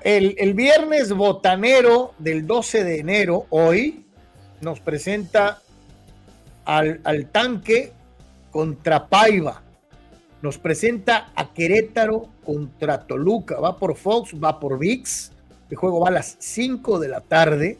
el, 0.00 0.54
viernes 0.54 1.12
botanero 1.12 2.14
del 2.18 2.46
12 2.46 2.82
de 2.82 3.00
enero, 3.00 3.44
hoy, 3.50 4.06
nos 4.62 4.80
presenta 4.80 5.60
al, 6.64 7.02
al 7.04 7.26
tanque 7.26 7.92
contra 8.50 9.06
Paiva. 9.06 9.62
Nos 10.40 10.56
presenta 10.56 11.30
a 11.34 11.52
Querétaro 11.52 12.30
contra 12.42 13.06
Toluca. 13.06 13.60
Va 13.60 13.76
por 13.76 13.96
Fox, 13.96 14.32
va 14.42 14.58
por 14.58 14.78
VIX. 14.78 15.30
El 15.68 15.76
juego 15.76 16.00
va 16.00 16.08
a 16.08 16.12
las 16.12 16.36
5 16.38 16.98
de 17.00 17.08
la 17.08 17.20
tarde. 17.20 17.78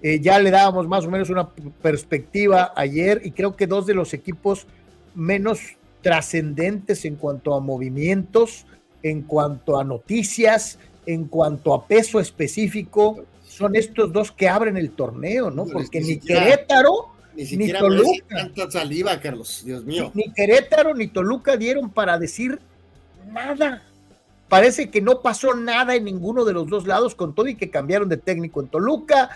Eh, 0.00 0.18
ya 0.18 0.38
le 0.38 0.50
dábamos 0.50 0.88
más 0.88 1.04
o 1.04 1.10
menos 1.10 1.28
una 1.28 1.50
perspectiva 1.82 2.72
ayer 2.74 3.20
y 3.22 3.32
creo 3.32 3.54
que 3.54 3.66
dos 3.66 3.84
de 3.84 3.92
los 3.92 4.14
equipos 4.14 4.66
menos 5.14 5.76
trascendentes 6.04 7.06
en 7.06 7.16
cuanto 7.16 7.54
a 7.54 7.60
movimientos, 7.60 8.66
en 9.02 9.22
cuanto 9.22 9.80
a 9.80 9.84
noticias, 9.84 10.78
en 11.06 11.24
cuanto 11.24 11.72
a 11.72 11.86
peso 11.86 12.20
específico, 12.20 13.24
son 13.42 13.74
estos 13.74 14.12
dos 14.12 14.30
que 14.30 14.46
abren 14.46 14.76
el 14.76 14.90
torneo, 14.90 15.50
¿no? 15.50 15.64
Porque 15.64 16.02
ni, 16.02 16.18
Querétaro 16.18 17.08
ni, 17.34 17.72
Toluca. 17.72 18.70
saliva, 18.70 19.18
Carlos, 19.18 19.62
Dios 19.64 19.82
mío. 19.86 20.12
Ni, 20.14 20.30
Querétaro 20.34 20.94
ni 20.94 21.08
Toluca 21.08 21.56
dieron 21.56 21.88
para 21.88 22.18
decir 22.18 22.60
nada. 23.32 23.82
Parece 24.50 24.90
que 24.90 25.00
no 25.00 25.22
pasó 25.22 25.54
nada 25.54 25.94
en 25.94 26.04
ninguno 26.04 26.44
de 26.44 26.52
los 26.52 26.68
dos 26.68 26.86
lados, 26.86 27.14
con 27.14 27.34
todo 27.34 27.48
y 27.48 27.54
que 27.54 27.70
cambiaron 27.70 28.10
de 28.10 28.18
técnico 28.18 28.60
en 28.60 28.68
Toluca. 28.68 29.30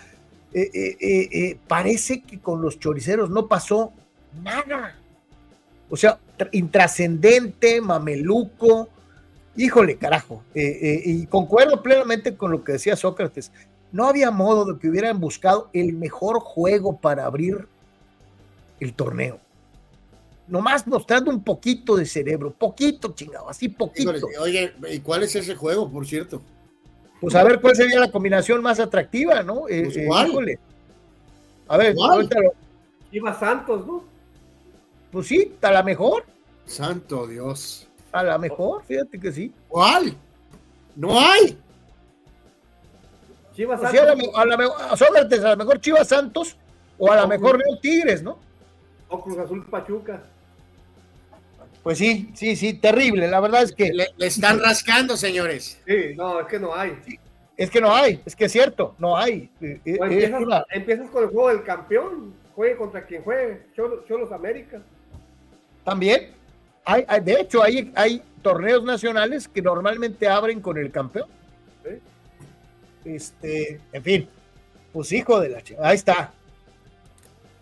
Eh, 0.53 0.71
eh, 0.75 1.29
eh, 1.33 1.59
parece 1.67 2.21
que 2.21 2.39
con 2.39 2.61
los 2.61 2.79
choriceros 2.79 3.31
no 3.31 3.49
pasó 3.49 3.95
nada. 4.43 4.99
O 5.89 5.97
sea, 5.97 6.19
intrascendente, 6.53 7.81
mameluco. 7.81 8.89
Híjole, 9.57 9.97
carajo. 9.97 10.43
Eh, 10.55 10.79
eh, 10.81 11.03
y 11.05 11.27
concuerdo 11.27 11.83
plenamente 11.83 12.37
con 12.37 12.53
lo 12.53 12.63
que 12.63 12.73
decía 12.73 12.97
Sócrates. 12.97 13.51
No 13.91 14.07
había 14.07 14.31
modo 14.31 14.73
de 14.73 14.79
que 14.79 14.89
hubieran 14.89 15.19
buscado 15.19 15.71
el 15.73 15.95
mejor 15.95 16.41
juego 16.41 16.99
para 16.99 17.25
abrir 17.25 17.67
el 18.81 18.93
torneo. 18.93 19.41
Nomás 20.47 20.87
mostrando 20.87 21.31
un 21.31 21.43
poquito 21.43 21.97
de 21.97 22.07
cerebro, 22.07 22.53
poquito 22.53 23.15
chingado, 23.15 23.49
así 23.49 23.69
poquito. 23.69 24.13
Oye, 24.41 24.73
¿y 24.91 25.01
cuál 25.01 25.23
es 25.23 25.37
ese 25.37 25.55
juego, 25.55 25.91
por 25.91 26.07
cierto? 26.07 26.41
Pues 27.21 27.35
a 27.35 27.43
ver 27.45 27.61
cuál 27.61 27.77
sería 27.77 27.99
la 27.99 28.11
combinación 28.11 28.63
más 28.63 28.79
atractiva, 28.81 29.43
¿no? 29.43 29.69
Eh, 29.69 29.85
pues, 29.85 30.29
híjole. 30.29 30.59
A 31.67 31.77
ver, 31.77 31.95
Iba 33.11 33.39
Santos, 33.39 33.87
¿no? 33.87 34.05
Pues 35.11 35.27
sí, 35.27 35.57
a 35.63 35.71
la 35.71 35.83
mejor. 35.83 36.25
Santo 36.67 37.27
Dios. 37.27 37.89
A 38.13 38.23
la 38.23 38.39
mejor, 38.39 38.85
fíjate 38.85 39.19
que 39.19 39.33
sí. 39.33 39.53
¿Cuál? 39.69 40.15
No 40.97 41.19
hay. 41.19 41.59
Chivas 43.55 43.81
pues 43.81 43.93
Santos. 43.93 44.31
a, 44.35 44.45
la, 44.47 44.55
a, 44.55 45.51
lo 45.51 45.57
mejor 45.57 45.81
Chivas 45.81 46.09
Santos 46.09 46.57
o 46.99 47.11
a 47.11 47.17
lo 47.17 47.29
mejor 47.29 47.59
León 47.59 47.81
Tigres, 47.81 48.23
¿no? 48.23 48.39
O 49.09 49.21
Cruz 49.23 49.39
Azul 49.39 49.67
Pachuca. 49.67 50.23
Pues 51.83 51.99
sí, 51.99 52.31
sí, 52.35 52.55
sí, 52.57 52.75
terrible. 52.75 53.29
La 53.29 53.41
verdad 53.41 53.63
es 53.63 53.73
que. 53.73 53.93
Le, 53.93 54.09
están 54.19 54.61
rascando, 54.61 55.17
señores. 55.17 55.81
Sí, 55.87 56.15
no, 56.17 56.41
es 56.41 56.47
que 56.47 56.59
no 56.59 56.75
hay. 56.75 56.99
Es 57.57 57.71
que 57.71 57.81
no 57.81 57.93
hay, 57.93 58.23
es 58.25 58.37
que 58.37 58.45
es 58.45 58.53
cierto, 58.53 58.95
no 58.99 59.17
hay. 59.17 59.51
Eh, 59.61 59.81
eh, 59.85 59.99
empiezas, 60.71 61.11
con 61.11 61.25
el 61.25 61.31
juego 61.31 61.49
del 61.49 61.65
campeón, 61.65 62.33
juegue 62.55 62.77
contra 62.77 63.05
quien 63.05 63.25
juegue, 63.25 63.67
Cholos 63.75 64.31
América. 64.31 64.81
También, 65.85 66.33
hay, 66.85 67.05
de 67.23 67.41
hecho, 67.41 67.63
hay, 67.63 67.93
hay 67.95 68.23
torneos 68.43 68.83
nacionales 68.85 69.49
que 69.49 69.63
normalmente 69.63 70.29
abren 70.29 70.61
con 70.61 70.79
el 70.79 70.91
campeón. 70.91 71.29
Este, 73.05 73.81
en 73.93 74.03
fin, 74.03 74.29
pues 74.93 75.13
hijo 75.13 75.41
de 75.41 75.49
la 75.49 75.63
chica, 75.63 75.81
ahí 75.83 75.97
está. 75.97 76.33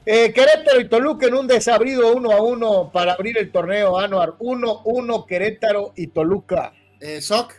Eh, 0.04 0.32
Querétaro 0.32 0.80
y 0.80 0.88
Toluca 0.88 1.26
en 1.26 1.34
un 1.34 1.48
desabrido 1.48 2.14
uno 2.14 2.30
a 2.30 2.40
uno 2.40 2.92
para 2.92 3.14
abrir 3.14 3.36
el 3.38 3.50
torneo 3.50 3.98
Anuar. 3.98 4.34
1-1 4.38 5.26
Querétaro 5.26 5.92
y 5.96 6.06
Toluca. 6.06 6.72
Eh, 7.00 7.20
Soc. 7.20 7.52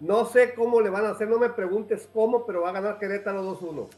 No 0.00 0.26
sé 0.26 0.52
cómo 0.54 0.82
le 0.82 0.90
van 0.90 1.06
a 1.06 1.10
hacer, 1.10 1.28
no 1.28 1.38
me 1.38 1.48
preguntes 1.48 2.08
cómo, 2.12 2.44
pero 2.44 2.62
va 2.62 2.68
a 2.68 2.72
ganar 2.72 2.98
Querétaro 2.98 3.58
2-1. 3.58 3.88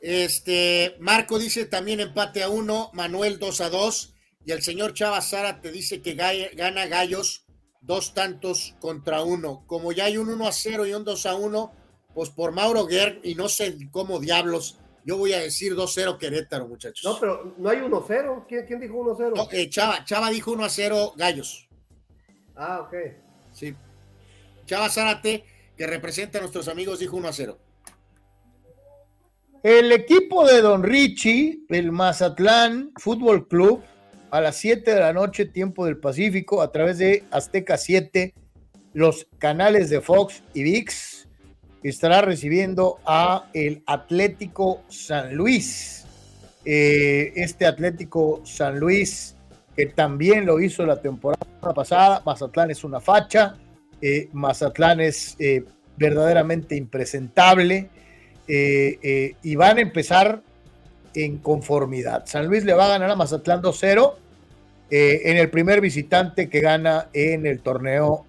Este, 0.00 0.96
Marco 1.00 1.38
dice 1.38 1.64
también 1.64 2.00
empate 2.00 2.42
a 2.42 2.50
1, 2.50 2.90
Manuel 2.92 3.38
2 3.38 3.60
a 3.62 3.70
2, 3.70 4.15
y 4.46 4.52
el 4.52 4.62
señor 4.62 4.94
Chava 4.94 5.20
Zara 5.20 5.60
te 5.60 5.70
dice 5.70 6.00
que 6.00 6.14
gana 6.14 6.86
Gallos 6.86 7.44
dos 7.82 8.14
tantos 8.14 8.74
contra 8.80 9.22
uno. 9.22 9.64
Como 9.66 9.92
ya 9.92 10.04
hay 10.04 10.16
un 10.16 10.30
1 10.30 10.46
a 10.46 10.52
0 10.52 10.86
y 10.86 10.94
un 10.94 11.04
2 11.04 11.26
a 11.26 11.34
1, 11.34 11.72
pues 12.14 12.30
por 12.30 12.52
Mauro 12.52 12.86
Guerr 12.86 13.20
y 13.22 13.34
no 13.34 13.48
sé 13.48 13.76
cómo 13.90 14.20
diablos 14.20 14.78
yo 15.06 15.16
voy 15.16 15.32
a 15.32 15.38
decir 15.38 15.74
2-0 15.76 16.18
Querétaro, 16.18 16.66
muchachos. 16.66 17.04
No, 17.04 17.20
pero 17.20 17.54
no 17.58 17.70
hay 17.70 17.78
1-0. 17.78 18.44
¿Quién, 18.48 18.80
dijo 18.80 18.94
1-0? 18.94 19.38
Ok, 19.38 19.54
Chava, 19.70 20.04
Chava 20.04 20.30
dijo 20.30 20.52
1-0 20.56 21.12
Gallos. 21.16 21.68
Ah, 22.56 22.80
ok. 22.80 22.94
Sí. 23.52 23.72
Chava 24.64 24.90
Zárate, 24.90 25.44
que 25.76 25.86
representa 25.86 26.38
a 26.38 26.40
nuestros 26.40 26.66
amigos, 26.66 26.98
dijo 26.98 27.16
1-0. 27.18 27.56
El 29.62 29.92
equipo 29.92 30.44
de 30.44 30.60
Don 30.60 30.82
Richie, 30.82 31.64
el 31.68 31.92
Mazatlán 31.92 32.90
Fútbol 32.96 33.46
Club, 33.46 33.84
a 34.30 34.40
las 34.40 34.56
7 34.56 34.94
de 34.94 35.00
la 35.00 35.12
noche, 35.12 35.46
tiempo 35.46 35.86
del 35.86 35.98
Pacífico, 35.98 36.62
a 36.62 36.72
través 36.72 36.98
de 36.98 37.24
Azteca 37.30 37.76
7, 37.76 38.34
los 38.92 39.26
canales 39.38 39.90
de 39.90 40.00
Fox 40.00 40.42
y 40.54 40.62
VIX 40.62 41.28
estará 41.82 42.20
recibiendo 42.22 42.98
a 43.04 43.48
el 43.52 43.82
Atlético 43.86 44.82
San 44.88 45.34
Luis. 45.34 46.04
Eh, 46.64 47.32
este 47.36 47.66
Atlético 47.66 48.40
San 48.44 48.80
Luis, 48.80 49.36
que 49.76 49.86
también 49.86 50.46
lo 50.46 50.60
hizo 50.60 50.84
la 50.84 51.00
temporada 51.00 51.44
pasada, 51.74 52.22
Mazatlán 52.24 52.70
es 52.70 52.82
una 52.82 53.00
facha, 53.00 53.56
eh, 54.00 54.28
Mazatlán 54.32 55.00
es 55.00 55.36
eh, 55.38 55.64
verdaderamente 55.96 56.74
impresentable 56.74 57.88
y 58.48 59.56
van 59.56 59.78
a 59.78 59.80
empezar 59.80 60.40
en 61.16 61.38
conformidad. 61.38 62.26
San 62.26 62.46
Luis 62.46 62.64
le 62.64 62.74
va 62.74 62.86
a 62.86 62.88
ganar 62.88 63.10
a 63.10 63.16
Mazatlán 63.16 63.62
2-0 63.62 64.14
en 64.90 65.36
el 65.36 65.50
primer 65.50 65.80
visitante 65.80 66.48
que 66.48 66.60
gana 66.60 67.08
en 67.12 67.46
el 67.46 67.60
torneo 67.60 68.24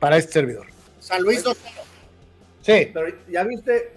para 0.00 0.16
este 0.16 0.32
servidor. 0.32 0.66
San 0.98 1.22
Luis 1.22 1.44
2-0. 1.44 1.56
Sí. 2.62 2.90
Pero 2.92 3.06
ya 3.30 3.44
viste 3.44 3.92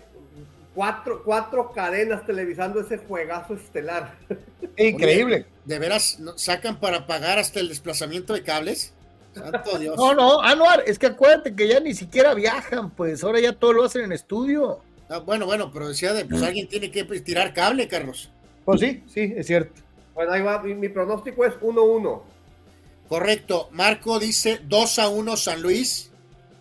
cuatro, 0.76 1.24
cuatro 1.24 1.72
cadenas 1.72 2.26
televisando 2.26 2.82
ese 2.82 2.98
juegazo 2.98 3.56
estelar. 3.56 4.16
Increíble. 4.78 5.46
¿De 5.66 5.80
veras 5.80 6.20
sacan 6.36 6.80
para 6.80 7.08
pagar 7.08 7.40
hasta 7.40 7.60
el 7.60 7.70
desplazamiento 7.70 8.34
de 8.34 8.44
cables? 8.44 8.94
Santo 9.34 9.78
Dios. 9.78 9.98
No, 9.98 10.14
no, 10.14 10.42
Anuar, 10.42 10.84
es 10.86 10.98
que 10.98 11.08
acuérdate 11.08 11.56
que 11.56 11.68
ya 11.68 11.80
ni 11.80 11.94
siquiera 11.94 12.34
viajan, 12.34 12.92
pues 12.92 13.24
ahora 13.24 13.40
ya 13.40 13.54
todo 13.54 13.74
lo 13.74 13.84
hacen 13.84 14.04
en 14.04 14.12
estudio. 14.12 14.80
Ah, 15.10 15.20
bueno, 15.20 15.46
bueno, 15.46 15.72
pero 15.74 15.90
decía 15.90 16.14
de, 16.14 16.26
pues 16.26 16.42
alguien 16.44 16.68
tiene 16.68 16.92
que 16.92 17.04
tirar 17.04 17.54
cable, 17.54 17.88
Carlos. 17.88 18.32
Pues 18.64 18.80
sí, 18.80 19.04
sí, 19.08 19.34
es 19.36 19.48
cierto. 19.48 19.82
Bueno, 20.14 20.32
ahí 20.32 20.42
va, 20.42 20.62
mi, 20.62 20.76
mi 20.76 20.90
pronóstico 20.90 21.46
es 21.46 21.54
1-1. 21.56 22.22
Correcto, 23.08 23.70
Marco 23.72 24.20
dice 24.20 24.60
2 24.64 25.00
a 25.00 25.10
1 25.10 25.38
San 25.38 25.62
Luis. 25.62 26.12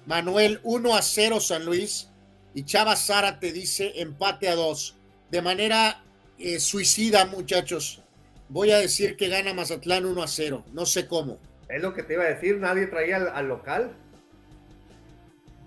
Manuel 0.06 0.60
1 0.62 0.96
a 0.96 1.02
0 1.02 1.38
San 1.38 1.66
Luis 1.66 2.08
y 2.54 2.64
Chava 2.64 2.96
te 3.38 3.52
dice 3.52 3.92
empate 3.96 4.48
a 4.48 4.54
2. 4.54 4.96
De 5.30 5.42
manera 5.42 6.02
eh, 6.38 6.58
suicida, 6.58 7.26
muchachos. 7.26 8.02
Voy 8.48 8.70
a 8.70 8.78
decir 8.78 9.16
que 9.16 9.28
gana 9.28 9.52
Mazatlán 9.52 10.06
1 10.06 10.22
a 10.22 10.26
0. 10.26 10.64
No 10.72 10.86
sé 10.86 11.06
cómo. 11.06 11.38
Es 11.68 11.82
lo 11.82 11.92
que 11.92 12.02
te 12.02 12.14
iba 12.14 12.24
a 12.24 12.28
decir. 12.28 12.56
Nadie 12.56 12.86
traía 12.86 13.16
al, 13.16 13.48
local. 13.48 13.92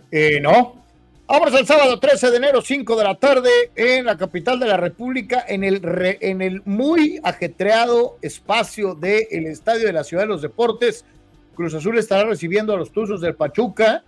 Eh, 0.10 0.40
no. 0.42 0.81
Vamos 1.32 1.54
al 1.54 1.66
sábado 1.66 1.98
13 1.98 2.30
de 2.30 2.36
enero, 2.36 2.62
5 2.62 2.94
de 2.98 3.04
la 3.06 3.16
tarde, 3.16 3.50
en 3.78 4.04
la 4.04 4.18
capital 4.18 4.60
de 4.60 4.68
la 4.68 4.76
República, 4.76 5.46
en 5.48 5.64
el, 5.64 5.80
en 6.20 6.42
el 6.42 6.62
muy 6.66 7.22
ajetreado 7.24 8.18
espacio 8.22 8.96
del 8.96 9.48
Estadio 9.48 9.88
de 9.88 9.94
la 9.94 10.04
Ciudad 10.04 10.24
de 10.24 10.28
los 10.28 10.42
Deportes. 10.42 11.06
Cruz 11.56 11.74
Azul 11.74 11.98
estará 11.98 12.26
recibiendo 12.26 12.74
a 12.74 12.78
los 12.78 12.92
Tuzos 12.92 13.22
del 13.22 13.36
Pachuca 13.36 14.04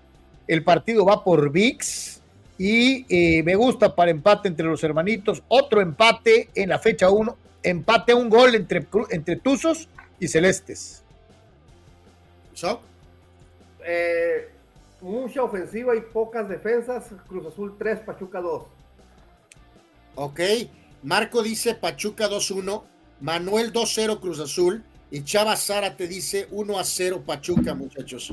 el 0.47 0.65
partido 0.65 1.05
va 1.05 1.23
por 1.23 1.49
VIX 1.49 2.21
y 2.57 3.05
eh, 3.07 3.41
me 3.43 3.55
gusta 3.55 3.95
para 3.95 4.11
empate 4.11 4.49
entre 4.49 4.65
los 4.65 4.83
hermanitos. 4.83 5.43
Otro 5.47 5.79
empate 5.79 6.49
en 6.55 6.67
la 6.67 6.79
fecha 6.79 7.09
1. 7.09 7.37
Empate 7.63 8.11
a 8.11 8.15
un 8.17 8.29
gol 8.29 8.53
entre, 8.53 8.85
entre 9.11 9.37
Tuzos 9.37 9.87
y 10.19 10.27
Celestes. 10.27 11.03
Eh, 13.85 14.49
mucha 15.03 15.43
ofensiva 15.43 15.95
y 15.95 16.01
pocas 16.01 16.47
defensas. 16.49 17.05
Cruz 17.27 17.45
Azul 17.45 17.75
3, 17.77 17.99
Pachuca 17.99 18.41
2. 18.41 18.63
Ok. 20.15 20.39
Marco 21.03 21.43
dice 21.43 21.75
Pachuca 21.75 22.29
2-1. 22.29 22.83
Manuel 23.19 23.71
2-0 23.71 24.19
Cruz 24.19 24.39
Azul. 24.39 24.83
Y 25.11 25.23
Chava 25.23 25.55
Zara 25.57 25.95
te 25.95 26.07
dice 26.07 26.47
1 26.49 26.83
0 26.83 27.23
Pachuca, 27.25 27.75
muchachos. 27.75 28.31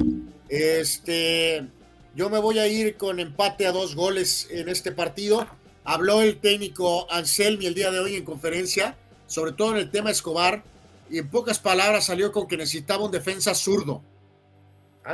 Este. 0.48 1.66
Yo 2.14 2.30
me 2.30 2.38
voy 2.38 2.58
a 2.58 2.66
ir 2.66 2.96
con 2.96 3.20
empate 3.20 3.66
a 3.66 3.72
dos 3.72 3.94
goles 3.94 4.48
en 4.50 4.68
este 4.68 4.90
partido. 4.90 5.46
Habló 5.84 6.22
el 6.22 6.40
técnico 6.40 7.10
Anselmi 7.10 7.66
el 7.66 7.74
día 7.74 7.90
de 7.90 8.00
hoy 8.00 8.16
en 8.16 8.24
conferencia, 8.24 8.96
sobre 9.26 9.52
todo 9.52 9.72
en 9.72 9.78
el 9.78 9.90
tema 9.90 10.10
Escobar, 10.10 10.62
y 11.08 11.18
en 11.18 11.28
pocas 11.28 11.58
palabras 11.58 12.06
salió 12.06 12.32
con 12.32 12.46
que 12.46 12.56
necesitaba 12.56 13.04
un 13.04 13.10
defensa 13.10 13.54
zurdo, 13.54 14.02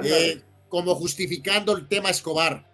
eh, 0.02 0.42
como 0.76 0.94
justificando 0.94 1.74
el 1.74 1.88
tema 1.88 2.10
Escobar. 2.10 2.70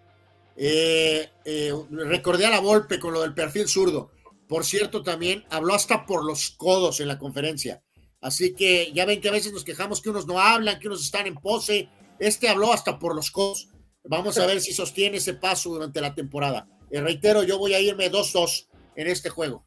Eh, 0.57 1.31
eh, 1.45 1.73
recordé 1.91 2.47
a 2.47 2.51
la 2.51 2.59
Volpe 2.59 2.99
con 2.99 3.15
lo 3.15 3.21
del 3.21 3.33
perfil 3.33 3.69
zurdo. 3.69 4.11
Por 4.49 4.65
cierto, 4.65 5.05
también 5.05 5.45
habló 5.51 5.73
hasta 5.73 6.05
por 6.05 6.25
los 6.25 6.51
codos 6.51 6.99
en 6.99 7.07
la 7.07 7.17
conferencia. 7.17 7.81
Así 8.21 8.57
que 8.57 8.91
ya 8.93 9.07
ven 9.07 9.21
que 9.21 9.29
a 9.29 9.33
veces 9.33 9.53
nos 9.53 9.63
quejamos 9.63 10.03
que 10.03 10.11
unos 10.11 10.27
no 10.27 10.41
hablan, 10.41 10.81
que 10.81 10.89
unos 10.89 11.05
están 11.05 11.29
en 11.29 11.37
pose. 11.37 11.91
Este 12.19 12.49
habló 12.49 12.73
hasta 12.73 12.99
por 12.99 13.15
los 13.15 13.31
codos. 13.31 13.69
Vamos 14.03 14.37
a 14.37 14.47
ver 14.47 14.61
si 14.61 14.73
sostiene 14.73 15.19
ese 15.19 15.35
paso 15.35 15.71
durante 15.71 16.01
la 16.01 16.13
temporada. 16.13 16.67
Y 16.91 16.99
reitero, 16.99 17.45
yo 17.45 17.57
voy 17.57 17.75
a 17.75 17.79
irme 17.79 18.11
2-2 18.11 18.67
en 18.97 19.07
este 19.07 19.31
juego. 19.31 19.65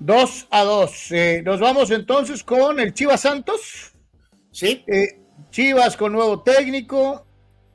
2 0.00 0.48
a 0.50 0.64
2. 0.64 1.12
Eh, 1.12 1.42
nos 1.44 1.60
vamos 1.60 1.92
entonces 1.92 2.42
con 2.42 2.80
el 2.80 2.92
Chivas 2.92 3.20
Santos. 3.20 3.92
Sí. 4.50 4.82
Eh, 4.88 5.20
Chivas 5.50 5.96
con 5.96 6.12
nuevo 6.12 6.42
técnico. 6.42 7.26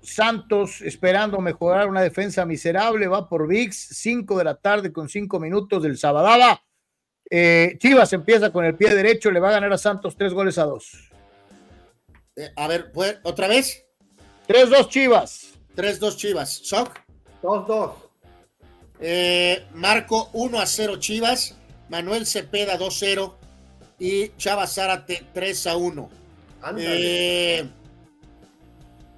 Santos 0.02 0.82
esperando 0.82 1.40
mejorar 1.40 1.90
una 1.90 2.02
defensa 2.02 2.46
miserable. 2.46 3.08
Va 3.08 3.28
por 3.28 3.48
VIX. 3.48 3.76
5 3.76 4.38
de 4.38 4.44
la 4.44 4.56
tarde 4.56 4.94
con 4.94 5.10
5 5.10 5.40
minutos 5.40 5.84
del 5.84 5.98
Sabadaba. 5.98 6.62
Eh, 7.30 7.76
Chivas 7.80 8.14
empieza 8.14 8.52
con 8.52 8.64
el 8.66 8.76
pie 8.76 8.96
derecho. 8.96 9.30
Le 9.30 9.40
va 9.40 9.50
a 9.50 9.54
ganar 9.54 9.74
a 9.74 9.78
Santos 9.78 10.16
3 10.16 10.34
goles 10.34 10.58
a 10.58 10.64
2. 10.64 11.12
a 12.56 12.68
ver, 12.68 12.92
¿otra 13.24 13.48
vez? 13.48 13.86
3-2 14.48 14.90
Chivas. 14.90 15.54
3-2 15.76 16.16
Chivas. 16.16 16.50
¿Soc? 16.64 16.90
2-2. 17.42 17.94
Eh, 19.02 19.66
Marco 19.74 20.30
1 20.34 20.60
a 20.60 20.66
0 20.66 20.98
Chivas. 20.98 21.58
Manuel 21.90 22.26
Cepeda 22.26 22.78
2-0. 22.78 23.36
Y 24.00 24.30
Chava 24.38 24.66
Zárate 24.66 25.26
3 25.34 25.68
a 25.68 25.76
1. 25.76 26.25
Eh, 26.78 27.68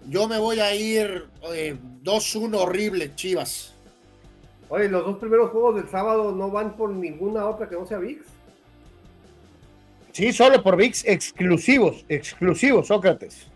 yo 0.08 0.27
me 0.27 0.38
voy 0.38 0.59
a 0.59 0.74
ir 0.76 1.27
eh, 1.53 1.77
2-1 2.03 2.58
horrible, 2.58 3.16
Chivas. 3.16 3.74
Oye, 4.69 4.90
los 4.90 5.06
dos 5.06 5.17
primeros 5.17 5.51
juegos 5.51 5.76
del 5.76 5.90
sábado 5.90 6.34
no 6.34 6.51
van 6.51 6.76
por 6.76 6.90
ninguna 6.90 7.45
otra 7.45 7.69
que 7.69 7.76
no 7.76 7.85
sea 7.85 8.00
VIX. 8.00 8.22
Sí, 10.11 10.34
solo 10.34 10.61
por 10.61 10.76
VIX 10.76 11.06
exclusivos, 11.06 12.06
exclusivos, 12.09 12.88
Sócrates. 12.88 13.48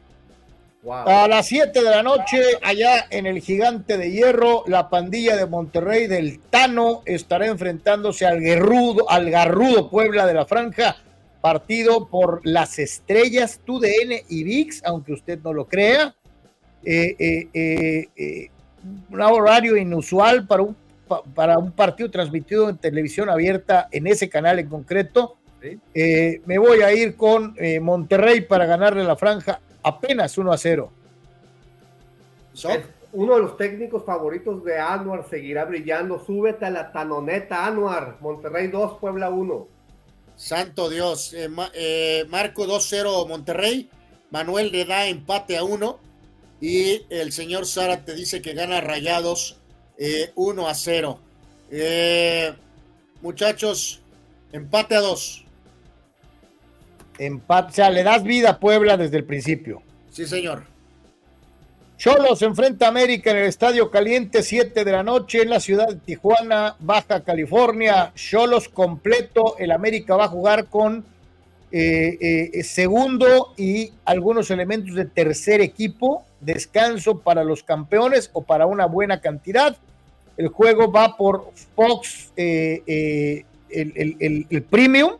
A 0.89 1.27
las 1.27 1.47
7 1.47 1.83
de 1.83 1.89
la 1.89 2.01
noche, 2.01 2.41
allá 2.63 3.05
en 3.11 3.27
el 3.27 3.39
Gigante 3.41 3.97
de 3.97 4.11
Hierro, 4.11 4.63
la 4.65 4.89
pandilla 4.89 5.35
de 5.35 5.45
Monterrey 5.45 6.07
del 6.07 6.39
Tano 6.39 7.03
estará 7.05 7.45
enfrentándose 7.45 8.25
al 8.25 8.39
guerrudo, 8.39 9.09
al 9.09 9.29
garrudo 9.29 9.91
Puebla 9.91 10.25
de 10.25 10.33
la 10.33 10.45
Franja, 10.45 10.95
partido 11.41 12.07
por 12.07 12.41
las 12.45 12.77
estrellas 12.79 13.59
TUDN 13.65 14.13
y 14.29 14.43
VIX, 14.43 14.83
aunque 14.85 15.13
usted 15.13 15.39
no 15.43 15.53
lo 15.53 15.65
crea. 15.67 16.15
Eh, 16.83 17.15
eh, 17.19 17.47
eh, 17.53 18.07
eh, 18.15 18.49
un 19.11 19.21
horario 19.21 19.75
inusual 19.77 20.47
para 20.47 20.63
un, 20.63 20.75
pa- 21.07 21.21
para 21.23 21.57
un 21.57 21.71
partido 21.71 22.09
transmitido 22.09 22.69
en 22.69 22.77
televisión 22.77 23.29
abierta 23.29 23.87
en 23.91 24.07
ese 24.07 24.29
canal 24.29 24.59
en 24.59 24.67
concreto. 24.69 25.37
Eh, 25.93 26.41
me 26.45 26.57
voy 26.57 26.81
a 26.81 26.91
ir 26.93 27.15
con 27.15 27.53
eh, 27.57 27.79
Monterrey 27.79 28.41
para 28.41 28.65
ganarle 28.65 29.03
la 29.03 29.15
franja 29.15 29.59
apenas 29.83 30.35
1 30.37 30.51
a 30.51 30.57
0. 30.57 30.91
Es 32.53 32.79
uno 33.13 33.35
de 33.35 33.41
los 33.41 33.57
técnicos 33.57 34.03
favoritos 34.05 34.63
de 34.63 34.79
Anuar 34.79 35.27
seguirá 35.29 35.65
brillando. 35.65 36.23
Súbete 36.23 36.65
a 36.65 36.69
la 36.71 36.91
tanoneta, 36.91 37.65
Anuar. 37.67 38.17
Monterrey 38.21 38.67
2, 38.67 38.97
Puebla 38.99 39.29
1. 39.29 39.67
Santo 40.41 40.89
Dios. 40.89 41.33
Eh, 41.35 41.49
eh, 41.75 42.25
Marco 42.27 42.65
2-0 42.65 43.27
Monterrey. 43.27 43.89
Manuel 44.31 44.71
le 44.71 44.85
da 44.85 45.05
empate 45.05 45.55
a 45.55 45.63
1. 45.63 45.99
Y 46.59 47.03
el 47.11 47.31
señor 47.31 47.67
Sara 47.67 48.03
te 48.03 48.15
dice 48.15 48.41
que 48.41 48.53
gana 48.53 48.81
Rayados 48.81 49.57
eh, 49.99 50.31
1 50.35 50.67
a 50.67 50.73
0. 50.73 51.19
Eh, 51.69 52.53
muchachos, 53.21 54.01
empate 54.51 54.95
a 54.95 55.01
2. 55.01 55.45
Empate, 57.19 57.69
o 57.69 57.73
sea, 57.75 57.89
le 57.91 58.01
das 58.01 58.23
vida 58.23 58.49
a 58.49 58.59
Puebla 58.59 58.97
desde 58.97 59.17
el 59.17 59.25
principio. 59.25 59.83
Sí, 60.09 60.25
señor. 60.25 60.65
Cholos 62.01 62.41
enfrenta 62.41 62.87
a 62.87 62.89
América 62.89 63.29
en 63.29 63.37
el 63.37 63.45
Estadio 63.45 63.91
Caliente, 63.91 64.41
7 64.41 64.83
de 64.83 64.91
la 64.91 65.03
noche 65.03 65.43
en 65.43 65.51
la 65.51 65.59
ciudad 65.59 65.87
de 65.87 65.97
Tijuana, 65.97 66.75
Baja 66.79 67.19
California. 67.23 68.11
Cholos 68.15 68.69
completo. 68.69 69.55
El 69.59 69.69
América 69.71 70.15
va 70.15 70.23
a 70.25 70.27
jugar 70.27 70.65
con 70.65 71.05
eh, 71.71 72.49
eh, 72.53 72.63
segundo 72.63 73.53
y 73.55 73.91
algunos 74.03 74.49
elementos 74.49 74.95
de 74.95 75.05
tercer 75.05 75.61
equipo. 75.61 76.25
Descanso 76.39 77.19
para 77.19 77.43
los 77.43 77.61
campeones 77.61 78.31
o 78.33 78.41
para 78.41 78.65
una 78.65 78.87
buena 78.87 79.21
cantidad. 79.21 79.77
El 80.37 80.47
juego 80.47 80.91
va 80.91 81.15
por 81.15 81.51
Fox, 81.75 82.31
eh, 82.35 83.45
el- 83.69 84.47
el 84.49 84.63
Premium, 84.63 85.17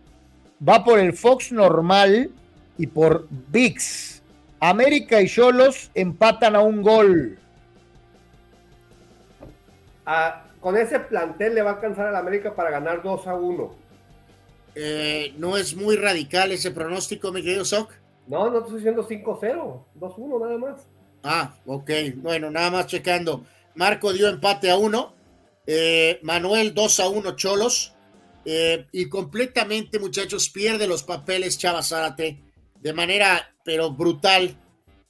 va 0.68 0.84
por 0.84 0.98
el 0.98 1.14
Fox 1.14 1.52
normal 1.52 2.32
y 2.80 2.88
por 2.88 3.28
VIX. 3.30 4.11
América 4.62 5.20
y 5.20 5.28
Cholos 5.28 5.90
empatan 5.96 6.56
a 6.56 6.62
un 6.62 6.84
gol. 6.84 7.40
Ah, 10.06 10.44
con 10.60 10.78
ese 10.78 11.00
plantel 11.00 11.56
le 11.56 11.64
va 11.64 11.72
a 11.72 11.74
alcanzar 11.74 12.08
al 12.08 12.16
América 12.16 12.56
para 12.56 12.70
ganar 12.70 13.02
2 13.02 13.28
a 13.28 13.34
1. 13.34 13.76
Eh, 14.76 15.34
no 15.38 15.58
es 15.58 15.76
muy 15.76 15.96
radical 15.96 16.52
ese 16.52 16.70
pronóstico, 16.70 17.32
mi 17.32 17.42
querido 17.42 17.66
Soc. 17.66 17.92
No, 18.28 18.52
no 18.52 18.60
te 18.60 18.66
estoy 18.66 18.76
diciendo 18.78 19.08
5-0. 19.08 19.84
2-1 20.00 20.40
nada 20.40 20.58
más. 20.60 20.88
Ah, 21.24 21.56
ok. 21.66 21.90
Bueno, 22.18 22.52
nada 22.52 22.70
más 22.70 22.86
checando. 22.86 23.44
Marco 23.74 24.14
dio 24.14 24.30
empate 24.30 24.70
a 24.70 24.78
uno. 24.78 25.16
Eh, 25.66 26.20
Manuel 26.22 26.76
2 26.76 27.00
a 27.00 27.10
1 27.10 27.36
Cholos. 27.36 27.96
Eh, 28.46 28.86
y 28.92 29.10
completamente, 29.10 29.98
muchachos, 29.98 30.52
pierde 30.52 30.86
los 30.88 31.02
papeles 31.02 31.58
Chava 31.58 31.82
Zárate 31.82 32.51
de 32.82 32.94
manera, 32.94 33.56
pero 33.64 33.92
brutal. 33.92 34.58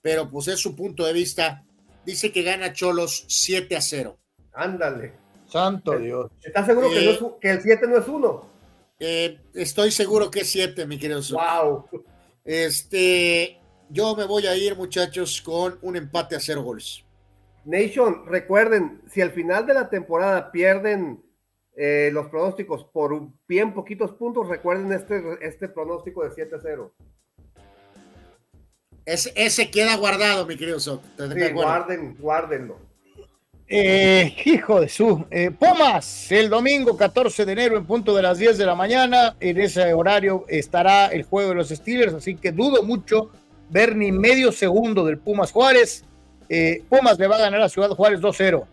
Pero 0.02 0.30
pues 0.30 0.48
es 0.48 0.60
su 0.60 0.76
punto 0.76 1.06
de 1.06 1.14
vista. 1.14 1.64
Dice 2.06 2.32
que 2.32 2.42
gana 2.44 2.74
Cholos 2.74 3.26
7 3.28 3.76
a 3.76 3.82
0. 3.82 4.18
Ándale. 4.54 5.14
Santo 5.48 5.98
Dios. 5.98 6.32
¿Estás 6.44 6.66
seguro 6.66 6.90
que, 6.90 7.00
Eh, 7.02 7.06
no 7.06 7.12
es 7.12 7.22
un- 7.22 7.40
que 7.40 7.50
el 7.52 7.62
7 7.62 7.88
no 7.88 7.98
es 7.98 8.08
1? 8.08 8.46
Eh, 9.00 9.40
estoy 9.54 9.92
seguro 9.92 10.32
que 10.32 10.42
es 10.42 10.50
7, 10.50 10.86
mi 10.88 10.98
querido. 10.98 11.22
Wow. 11.32 11.86
Este, 12.44 13.60
yo 13.90 14.16
me 14.16 14.26
voy 14.26 14.48
a 14.48 14.56
ir, 14.56 14.76
muchachos, 14.76 15.42
con 15.42 15.78
un 15.82 15.96
empate 15.96 16.36
a 16.36 16.40
cero 16.40 16.64
goles. 16.64 17.04
Nation, 17.66 18.26
recuerden, 18.26 19.02
si 19.12 19.22
al 19.22 19.32
final 19.32 19.66
de 19.68 19.74
la 19.76 19.90
temporada 19.90 20.52
pierden 20.52 21.24
eh, 21.78 22.10
los 22.12 22.28
pronósticos 22.28 22.84
por 22.86 23.14
un- 23.14 23.40
bien 23.48 23.74
poquitos 23.74 24.12
puntos, 24.12 24.48
recuerden 24.50 24.92
este, 24.92 25.22
este 25.42 25.70
pronóstico 25.70 26.24
de 26.24 26.32
7-0. 26.32 26.92
Ese, 29.06 29.34
ese 29.36 29.72
queda 29.72 29.96
guardado, 29.98 30.46
mi 30.46 30.56
querido 30.58 30.78
guarden, 31.54 32.16
guárdenlo. 32.20 32.78
Eh, 33.68 34.36
hijo 34.46 34.82
de 34.82 34.90
su. 34.90 35.26
eh, 35.32 35.50
Pumas, 35.50 36.30
el 36.32 36.50
domingo 36.50 36.98
14 36.98 37.46
de 37.46 37.52
enero 37.54 37.78
en 37.78 37.86
punto 37.86 38.14
de 38.14 38.22
las 38.22 38.38
10 38.38 38.58
de 38.58 38.66
la 38.66 38.76
mañana. 38.76 39.36
En 39.40 39.60
ese 39.60 39.94
horario 39.94 40.46
estará 40.50 41.08
el 41.08 41.24
juego 41.24 41.50
de 41.50 41.56
los 41.56 41.70
Steelers, 41.70 42.14
así 42.14 42.36
que 42.36 42.52
dudo 42.52 42.84
mucho 42.84 43.32
ver 43.70 43.96
ni 43.96 44.12
medio 44.12 44.52
segundo 44.52 45.06
del 45.06 45.18
Pumas 45.18 45.52
Juárez. 45.52 46.04
Eh, 46.50 46.84
Pumas 46.90 47.18
le 47.18 47.28
va 47.28 47.38
a 47.38 47.40
ganar 47.40 47.62
a 47.62 47.70
Ciudad 47.70 47.90
Juárez 47.92 48.20
2-0. 48.20 48.66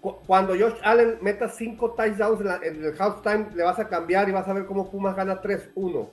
Cu- 0.00 0.16
Cuando 0.26 0.52
Josh 0.56 0.78
Allen 0.84 1.16
meta 1.22 1.48
5 1.48 1.90
touchdowns 1.96 2.40
en, 2.40 2.46
la- 2.46 2.60
en 2.62 2.84
el 2.84 2.94
halftime, 3.00 3.46
le 3.56 3.64
vas 3.64 3.78
a 3.80 3.88
cambiar 3.88 4.28
y 4.28 4.32
vas 4.32 4.46
a 4.46 4.52
ver 4.52 4.64
cómo 4.66 4.88
Pumas 4.90 5.16
gana 5.16 5.42
3-1. 5.42 6.08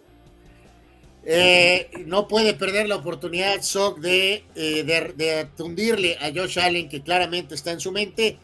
Eh, 1.23 1.91
no 2.05 2.27
puede 2.27 2.53
perder 2.55 2.87
la 2.87 2.95
oportunidad, 2.95 3.61
Soc, 3.61 3.99
de, 3.99 4.43
eh, 4.55 4.83
de, 4.83 5.13
de 5.15 5.45
tundirle 5.55 6.17
a 6.19 6.31
Josh 6.33 6.59
Allen, 6.59 6.89
que 6.89 7.01
claramente 7.01 7.55
está 7.55 7.71
en 7.71 7.79
su 7.79 7.91
mente. 7.91 8.39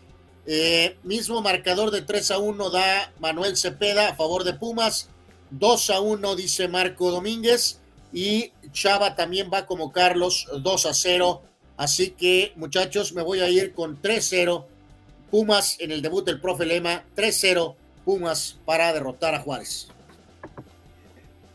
Eh, 0.50 0.96
mismo 1.04 1.42
marcador 1.42 1.92
de 1.92 2.02
3 2.04 2.32
a 2.32 2.38
1 2.38 2.70
da 2.70 3.12
Manuel 3.20 3.58
Cepeda 3.58 4.10
a 4.10 4.16
favor 4.16 4.44
de 4.44 4.54
Pumas. 4.54 5.10
2 5.52 5.90
a 5.90 6.00
1 6.00 6.36
dice 6.36 6.68
Marco 6.68 7.12
Domínguez. 7.12 7.80
Y 8.14 8.54
Chava 8.72 9.16
también 9.16 9.50
va 9.54 9.66
como 9.66 9.92
Carlos, 9.92 10.48
2 10.62 10.86
a 10.86 10.94
0. 10.94 11.42
Así 11.76 12.12
que, 12.12 12.54
muchachos, 12.56 13.14
me 13.14 13.22
voy 13.22 13.42
a 13.42 13.50
ir 13.50 13.74
con 13.74 14.02
3-0. 14.02 14.66
Pumas 15.30 15.76
en 15.80 15.92
el 15.92 16.02
debut 16.02 16.26
del 16.26 16.40
profe 16.40 16.66
Lema. 16.66 17.04
3-0 17.16 17.76
Pumas 18.06 18.58
para 18.66 18.94
derrotar 18.94 19.36
a 19.36 19.42
Juárez. 19.42 19.90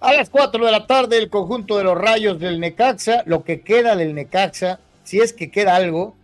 A 0.02 0.12
las 0.14 0.30
4 0.30 0.66
de 0.66 0.72
la 0.72 0.88
tarde, 0.88 1.16
el 1.16 1.30
conjunto 1.30 1.78
de 1.78 1.84
los 1.84 1.96
rayos 1.96 2.40
del 2.40 2.58
Necaxa, 2.58 3.22
lo 3.24 3.44
que 3.44 3.60
queda 3.60 3.94
del 3.94 4.16
Necaxa, 4.16 4.80
si 5.04 5.20
es 5.20 5.32
que 5.32 5.52
queda 5.52 5.76
algo, 5.76 6.16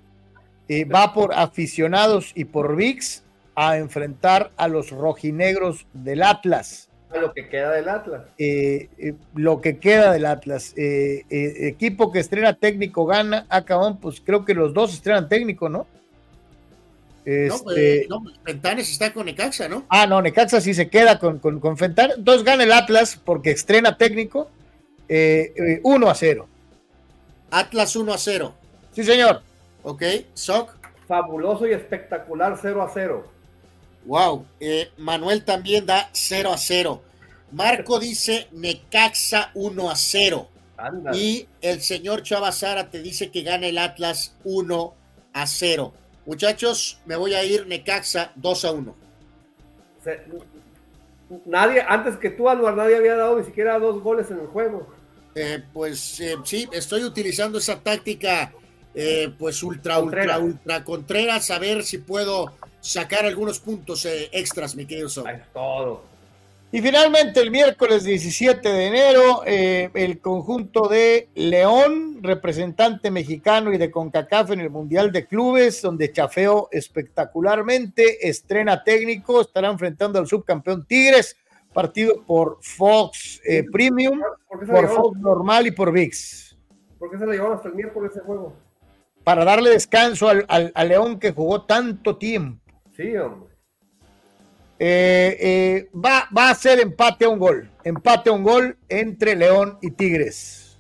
eh, 0.67 0.85
va 0.85 1.15
por 1.15 1.33
aficionados 1.33 2.33
y 2.35 2.47
por 2.47 2.75
VIX 2.75 3.23
a 3.55 3.77
enfrentar 3.77 4.51
a 4.57 4.67
los 4.67 4.91
rojinegros 4.91 5.87
del 5.93 6.25
Atlas. 6.25 6.89
A 7.13 7.19
lo 7.19 7.33
que 7.33 7.49
queda 7.49 7.71
del 7.71 7.89
Atlas. 7.89 8.23
Eh, 8.37 8.89
eh, 8.99 9.15
lo 9.37 9.61
que 9.61 9.79
queda 9.79 10.11
del 10.11 10.27
Atlas. 10.27 10.75
Equipo 10.77 12.11
que 12.11 12.19
estrena 12.19 12.55
técnico 12.55 13.07
gana. 13.07 13.47
Acabón, 13.49 13.99
pues 13.99 14.21
creo 14.21 14.45
que 14.45 14.55
los 14.55 14.75
dos 14.75 14.93
estrenan 14.93 15.29
técnico, 15.29 15.69
¿no? 15.69 15.87
No, 17.25 17.59
pues, 17.63 17.77
Este, 17.77 18.07
no, 18.09 18.25
Fentanes 18.45 18.91
está 18.91 19.13
con 19.13 19.27
Necaxa, 19.27 19.69
¿no? 19.69 19.85
Ah, 19.89 20.07
no, 20.07 20.23
Necaxa 20.23 20.61
sí 20.61 20.73
se 20.73 20.89
queda 20.89 21.19
con, 21.19 21.39
con, 21.39 21.61
con 21.61 21.77
Fentar. 21.77 22.13
Entonces 22.17 22.45
gana 22.45 22.65
el 22.65 22.73
Atlas 22.73 23.21
porque 23.23 23.51
estrena 23.51 23.97
técnico 23.99 24.51
eh, 25.09 25.53
eh, 25.57 25.81
1 25.83 26.11
a 26.11 26.15
0. 26.15 26.49
Atlas 27.51 27.97
1 27.97 28.13
a 28.13 28.19
0. 28.19 28.55
Sí, 28.93 29.05
señor. 29.05 29.43
Ok, 29.83 30.03
Soc. 30.35 30.75
Fabuloso 31.07 31.67
y 31.67 31.73
espectacular 31.73 32.59
0 32.61 32.83
a 32.83 32.91
0. 32.93 33.27
Wow. 34.05 34.47
Eh, 34.61 34.91
Manuel 34.99 35.45
también 35.45 35.87
da 35.87 36.11
0 36.13 36.53
a 36.53 36.59
0. 36.59 37.03
Marco 37.53 37.99
dice 38.01 38.49
Necaxa 38.53 39.51
1 39.55 39.91
a 39.91 39.97
0. 39.97 40.49
Ándale. 40.77 41.19
Y 41.19 41.49
el 41.61 41.81
señor 41.81 42.23
Chava 42.23 42.53
Zara 42.53 42.91
te 42.91 43.03
dice 43.03 43.31
que 43.31 43.43
gana 43.43 43.67
el 43.67 43.79
Atlas 43.79 44.35
1 44.45 44.95
a 45.33 45.47
0. 45.47 45.93
Muchachos, 46.33 47.01
me 47.07 47.17
voy 47.17 47.33
a 47.33 47.43
ir 47.43 47.67
Necaxa 47.67 48.33
2 48.37 48.65
a 48.67 48.73
1. 48.73 48.95
Se- 50.05 50.21
nadie, 51.47 51.81
antes 51.81 52.17
que 52.19 52.29
tú, 52.29 52.51
Anuar, 52.51 52.77
nadie 52.77 52.97
había 52.99 53.17
dado 53.17 53.39
ni 53.39 53.47
siquiera 53.47 53.79
dos 53.79 54.03
goles 54.03 54.31
en 54.31 54.41
el 54.41 54.47
juego. 54.49 54.87
Eh, 55.35 55.63
pues 55.73 56.21
eh, 56.21 56.37
sí, 56.45 56.69
estoy 56.71 57.03
utilizando 57.05 57.57
esa 57.57 57.81
táctica, 57.81 58.53
eh, 58.95 59.33
pues 59.39 59.63
ultra, 59.63 59.95
Contreras. 59.97 60.39
ultra, 60.41 60.45
ultra 60.45 60.85
contreras, 60.85 61.51
a 61.51 61.59
ver 61.59 61.83
si 61.83 61.97
puedo 61.97 62.53
sacar 62.83 63.25
algunos 63.25 63.59
puntos 63.59 64.05
eh, 64.05 64.29
extras, 64.31 64.77
mi 64.77 64.85
querido 64.85 65.09
Soc. 65.09 65.27
Todo. 65.55 66.03
Y 66.71 66.83
finalmente 66.83 67.41
el 67.41 67.51
miércoles 67.51 68.05
17 68.05 68.69
de 68.69 68.87
enero, 68.87 69.43
eh, 69.47 69.89
el 69.95 70.21
conjunto 70.21 70.87
de 70.87 71.31
León, 71.35 72.19
representante 72.21 73.11
mexicano 73.11 73.73
y 73.73 73.79
de 73.79 73.91
CONCACAF 73.91 74.51
en 74.51 74.61
el 74.61 74.69
Mundial 74.69 75.11
de 75.11 75.27
Clubes, 75.27 75.81
donde 75.81 76.13
chafeó 76.13 76.69
espectacularmente, 76.71 78.29
estrena 78.29 78.85
técnico, 78.85 79.41
estará 79.41 79.71
enfrentando 79.71 80.19
al 80.19 80.27
subcampeón 80.27 80.85
Tigres, 80.85 81.39
partido 81.73 82.23
por 82.27 82.59
Fox 82.61 83.41
eh, 83.47 83.65
Premium, 83.73 84.21
¿Por 84.47 84.89
Fox 84.89 85.19
normal 85.19 85.69
y 85.69 85.71
por 85.71 85.91
VIX. 85.91 86.59
¿Por 86.99 87.11
qué 87.11 87.19
se 87.19 87.25
la 87.25 87.33
llevaron 87.33 87.57
hasta 87.57 87.69
el 87.69 87.77
miércoles 87.77 88.11
ese 88.13 88.21
juego? 88.21 88.53
Para 89.25 89.43
darle 89.43 89.71
descanso 89.71 90.29
al, 90.29 90.45
al, 90.49 90.71
al 90.75 90.89
León 90.89 91.19
que 91.19 91.33
jugó 91.33 91.65
tanto 91.65 92.19
tiempo. 92.19 92.63
Sí, 92.95 93.17
hombre. 93.17 93.48
Eh, 94.79 95.37
eh, 95.41 95.91
va, 95.95 96.29
va 96.37 96.51
a 96.51 96.55
ser 96.55 96.81
empate 96.81 97.25
a 97.25 97.29
un 97.29 97.39
gol. 97.39 97.71
Empate 97.85 98.31
a 98.31 98.33
un 98.33 98.43
gol 98.43 98.79
entre 98.89 99.35
León 99.35 99.79
y 99.83 99.91
Tigres. 99.91 100.79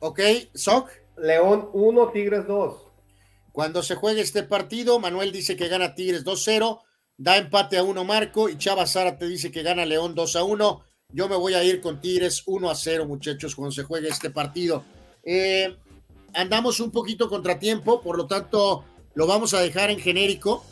Ok, 0.00 0.20
Soc. 0.54 0.90
León 1.16 1.68
1, 1.72 2.08
Tigres 2.10 2.46
2. 2.46 2.82
Cuando 3.52 3.82
se 3.82 3.94
juegue 3.94 4.22
este 4.22 4.42
partido, 4.42 4.98
Manuel 4.98 5.30
dice 5.30 5.56
que 5.56 5.68
gana 5.68 5.94
Tigres 5.94 6.24
2-0, 6.24 6.80
da 7.18 7.36
empate 7.36 7.76
a 7.76 7.82
1 7.82 8.04
Marco 8.04 8.48
y 8.48 8.56
Chava 8.56 8.86
te 8.86 9.28
dice 9.28 9.52
que 9.52 9.62
gana 9.62 9.84
León 9.84 10.16
2-1. 10.16 10.82
Yo 11.10 11.28
me 11.28 11.36
voy 11.36 11.54
a 11.54 11.62
ir 11.62 11.80
con 11.80 12.00
Tigres 12.00 12.46
1-0, 12.46 13.06
muchachos, 13.06 13.54
cuando 13.54 13.72
se 13.72 13.84
juegue 13.84 14.08
este 14.08 14.30
partido. 14.30 14.84
Eh, 15.22 15.76
andamos 16.34 16.80
un 16.80 16.90
poquito 16.90 17.28
contratiempo, 17.28 18.00
por 18.00 18.16
lo 18.16 18.26
tanto, 18.26 18.84
lo 19.14 19.26
vamos 19.26 19.52
a 19.52 19.60
dejar 19.60 19.90
en 19.90 20.00
genérico. 20.00 20.64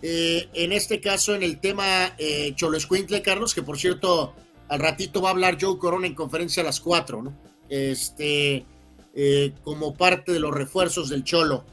Eh, 0.00 0.48
en 0.54 0.72
este 0.72 1.00
caso, 1.00 1.34
en 1.34 1.42
el 1.42 1.58
tema 1.58 2.14
eh, 2.18 2.52
Cholo 2.54 2.76
Escuintle, 2.76 3.22
Carlos, 3.22 3.54
que 3.54 3.62
por 3.62 3.78
cierto, 3.78 4.34
al 4.68 4.78
ratito 4.78 5.20
va 5.20 5.30
a 5.30 5.32
hablar 5.32 5.58
Joe 5.60 5.78
Corona 5.78 6.06
en 6.06 6.14
conferencia 6.14 6.62
a 6.62 6.66
las 6.66 6.80
4, 6.80 7.22
¿no? 7.22 7.34
Este, 7.68 8.64
eh, 9.14 9.52
como 9.64 9.96
parte 9.96 10.32
de 10.32 10.40
los 10.40 10.54
refuerzos 10.54 11.08
del 11.08 11.24
Cholo. 11.24 11.64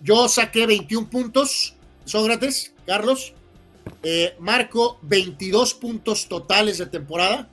Yo 0.00 0.28
saqué 0.28 0.66
21 0.66 1.10
puntos, 1.10 1.74
Sócrates, 2.04 2.74
Carlos. 2.86 3.32
Marco, 4.38 4.98
22 5.02 5.74
puntos 5.74 6.28
totales 6.28 6.78
de 6.78 6.86
temporada. 6.86 7.48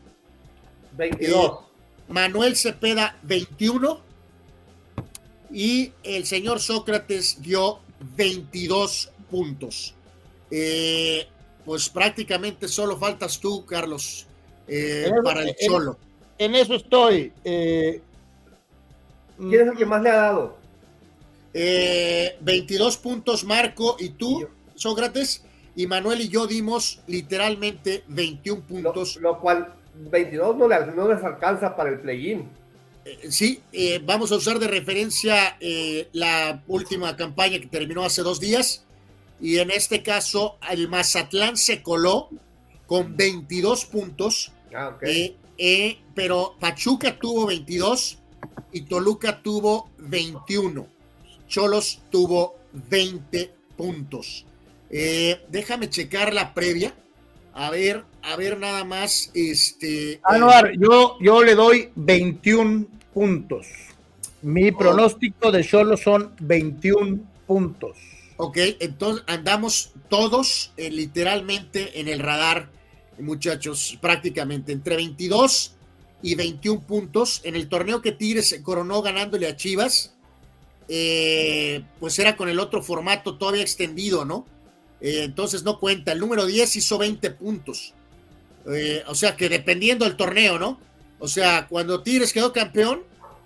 22. 0.95 1.59
Manuel 2.09 2.55
Cepeda, 2.55 3.17
21. 3.23 3.99
Y 5.51 5.93
el 6.03 6.25
señor 6.25 6.59
Sócrates 6.59 7.41
dio 7.41 7.79
22 8.15 9.11
puntos. 9.29 9.95
Eh, 10.51 11.27
pues 11.65 11.89
prácticamente 11.89 12.67
solo 12.67 12.97
faltas 12.97 13.39
tú, 13.39 13.65
Carlos, 13.65 14.27
eh, 14.67 15.11
para 15.23 15.41
el 15.41 15.55
Cholo. 15.55 15.97
En, 16.37 16.53
en 16.53 16.61
eso 16.61 16.75
estoy. 16.75 17.33
Eh, 17.43 18.01
¿Quién 19.37 19.61
es 19.61 19.67
el 19.67 19.77
que 19.77 19.85
más 19.85 20.01
le 20.01 20.09
ha 20.09 20.15
dado? 20.15 20.57
Eh, 21.53 22.37
22 22.41 22.97
puntos 22.97 23.43
Marco 23.43 23.95
y 23.99 24.09
tú, 24.09 24.47
Sócrates, 24.75 25.43
y 25.75 25.87
Manuel 25.87 26.21
y 26.21 26.29
yo 26.29 26.47
dimos 26.47 27.01
literalmente 27.07 28.03
21 28.07 28.61
puntos. 28.61 29.15
Lo, 29.17 29.33
lo 29.33 29.39
cual 29.39 29.73
22 29.95 30.57
no, 30.57 30.67
le, 30.67 30.85
no 30.87 31.07
les 31.07 31.23
alcanza 31.23 31.75
para 31.75 31.89
el 31.89 31.99
play-in. 31.99 32.49
Eh, 33.05 33.27
sí, 33.29 33.61
eh, 33.71 34.01
vamos 34.03 34.31
a 34.31 34.35
usar 34.35 34.57
de 34.57 34.67
referencia 34.67 35.57
eh, 35.59 36.09
la 36.11 36.63
última 36.67 37.15
campaña 37.15 37.59
que 37.59 37.67
terminó 37.67 38.03
hace 38.03 38.23
dos 38.23 38.39
días. 38.39 38.83
Y 39.39 39.59
en 39.59 39.69
este 39.69 40.01
caso, 40.01 40.57
el 40.69 40.89
Mazatlán 40.89 41.55
se 41.55 41.83
coló 41.83 42.29
con 42.87 43.15
22 43.15 43.85
puntos. 43.85 44.51
Ah. 44.75 44.97
Eh, 45.57 45.97
pero 46.15 46.55
Pachuca 46.59 47.17
tuvo 47.19 47.45
22 47.45 48.17
y 48.71 48.81
Toluca 48.81 49.41
tuvo 49.41 49.91
21. 49.99 50.87
Cholos 51.47 52.01
tuvo 52.09 52.55
20 52.89 53.53
puntos. 53.77 54.45
Déjame 54.89 55.89
checar 55.89 56.33
la 56.33 56.53
previa. 56.53 56.95
A 57.53 57.69
ver, 57.69 58.03
a 58.25 58.35
ver 58.35 58.57
nada 58.59 58.83
más. 58.83 59.31
Este, 59.33 60.19
Anuar, 60.23 60.71
yo, 60.77 61.17
yo 61.21 61.43
le 61.43 61.55
doy 61.55 61.89
21 61.95 62.87
puntos. 63.13 63.67
Mi 64.41 64.71
pronóstico 64.71 65.51
de 65.51 65.63
Cholo 65.63 65.97
son 65.97 66.35
21 66.39 67.19
puntos. 67.47 67.97
Ok, 68.37 68.57
entonces 68.79 69.23
andamos 69.27 69.93
todos 70.09 70.73
eh, 70.77 70.91
literalmente 70.91 71.99
en 71.99 72.09
el 72.09 72.19
radar, 72.19 72.69
muchachos, 73.17 73.97
prácticamente 74.01 74.73
entre 74.73 74.97
22 74.97 75.75
y 76.21 76.35
21 76.35 76.81
puntos. 76.81 77.41
En 77.43 77.55
el 77.55 77.69
torneo 77.69 78.01
que 78.01 78.11
Tigres 78.11 78.49
se 78.49 78.61
coronó 78.61 79.01
ganándole 79.01 79.47
a 79.47 79.55
Chivas, 79.55 80.13
eh, 80.89 81.83
pues 81.99 82.19
era 82.19 82.35
con 82.35 82.49
el 82.49 82.59
otro 82.59 82.83
formato 82.83 83.37
todavía 83.37 83.61
extendido, 83.61 84.25
¿no? 84.25 84.45
Eh, 85.01 85.23
entonces 85.23 85.63
no 85.63 85.79
cuenta. 85.79 86.11
El 86.11 86.19
número 86.19 86.45
10 86.45 86.75
hizo 86.75 86.97
20 86.97 87.31
puntos. 87.31 87.93
Eh, 88.67 89.03
o 89.07 89.15
sea 89.15 89.35
que 89.35 89.49
dependiendo 89.49 90.05
del 90.05 90.17
torneo, 90.17 90.57
¿no? 90.57 90.79
O 91.19 91.27
sea, 91.27 91.67
cuando 91.67 92.01
Tigres 92.03 92.33
quedó 92.33 92.51
campeón, 92.51 93.03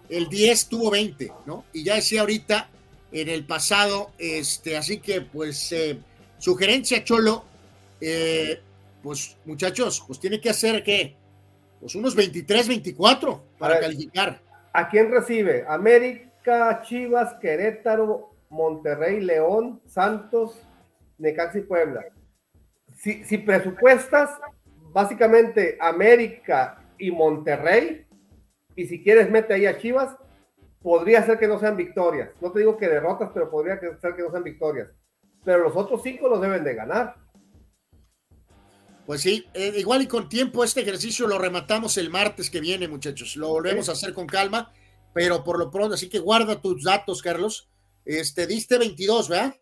el 0.10 0.28
10 0.30 0.70
tuvo 0.70 0.92
20, 0.92 1.32
¿no? 1.46 1.66
Y 1.74 1.84
ya 1.84 1.96
decía 1.96 2.22
ahorita 2.22 2.70
en 3.12 3.30
el 3.30 3.46
pasado, 3.46 4.12
este, 4.18 4.78
así 4.78 5.00
que 5.00 5.22
pues 5.22 5.72
eh, 5.72 6.00
sugerencia 6.38 7.04
Cholo, 7.04 7.44
eh, 8.02 8.60
pues 9.04 9.38
muchachos, 9.46 10.04
pues 10.06 10.20
tiene 10.20 10.40
que 10.40 10.50
hacer 10.50 10.84
que 10.84 11.16
pues 11.80 11.96
unos 11.96 12.16
23, 12.16 12.68
24 12.68 13.44
para 13.58 13.76
ver. 13.76 13.84
calificar. 13.84 14.42
¿A 14.74 14.90
quién 14.90 15.12
recibe? 15.12 15.66
América, 15.68 16.82
Chivas, 16.86 17.36
Querétaro, 17.42 18.34
Monterrey, 18.50 19.22
León, 19.22 19.82
Santos, 19.88 20.60
Necaxa 21.18 21.60
y 21.60 21.62
Puebla. 21.62 22.06
Si, 22.98 23.24
si 23.24 23.38
presupuestas, 23.38 24.30
básicamente 24.92 25.78
América 25.80 26.84
y 26.98 27.12
Monterrey, 27.12 28.06
y 28.76 28.86
si 28.86 29.04
quieres 29.04 29.30
mete 29.30 29.54
ahí 29.54 29.66
a 29.66 29.78
Chivas, 29.78 30.16
podría 30.82 31.26
ser 31.26 31.38
que 31.38 31.48
no 31.48 31.60
sean 31.60 31.76
victorias. 31.76 32.30
No 32.42 32.52
te 32.52 32.60
digo 32.60 32.78
que 32.78 32.88
derrotas, 32.88 33.30
pero 33.34 33.50
podría 33.50 33.80
ser 33.80 34.16
que 34.16 34.24
no 34.24 34.32
sean 34.32 34.44
victorias. 34.44 34.88
Pero 35.44 35.60
los 35.64 35.76
otros 35.76 36.02
cinco 36.04 36.28
los 36.30 36.42
deben 36.42 36.64
de 36.64 36.76
ganar. 36.76 37.16
Pues 39.06 39.22
sí, 39.22 39.46
eh, 39.54 39.74
igual 39.78 40.04
y 40.04 40.08
con 40.08 40.30
tiempo 40.30 40.64
este 40.64 40.82
ejercicio 40.82 41.28
lo 41.28 41.40
rematamos 41.40 41.98
el 41.98 42.10
martes 42.10 42.50
que 42.50 42.60
viene, 42.60 42.88
muchachos. 42.88 43.36
Lo 43.36 43.48
volvemos 43.50 43.86
Sí. 43.86 43.92
a 43.92 43.94
hacer 43.94 44.14
con 44.14 44.28
calma, 44.28 44.72
pero 45.14 45.44
por 45.44 45.58
lo 45.58 45.72
pronto, 45.72 45.96
así 45.96 46.10
que 46.10 46.20
guarda 46.20 46.62
tus 46.62 46.84
datos, 46.84 47.22
Carlos. 47.22 47.70
Este, 48.06 48.46
diste 48.46 48.78
22, 48.78 49.28
¿verdad? 49.30 49.56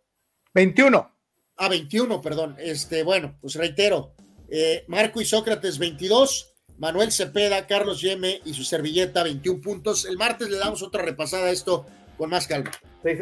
21. 0.53 1.11
Ah, 1.55 1.69
21, 1.69 2.21
perdón. 2.21 2.55
Este, 2.59 3.03
bueno, 3.03 3.37
pues 3.41 3.55
reitero. 3.55 4.13
Eh, 4.49 4.83
Marco 4.87 5.21
y 5.21 5.25
Sócrates 5.25 5.77
22, 5.77 6.53
Manuel 6.77 7.11
Cepeda, 7.11 7.65
Carlos 7.67 8.01
Yeme 8.01 8.41
y 8.45 8.53
su 8.53 8.63
servilleta 8.63 9.23
21 9.23 9.61
puntos. 9.61 10.05
El 10.05 10.17
martes 10.17 10.49
le 10.49 10.57
damos 10.57 10.81
otra 10.83 11.03
repasada 11.03 11.47
a 11.47 11.51
esto 11.51 11.85
con 12.17 12.29
más 12.29 12.47
calma. 12.47 12.71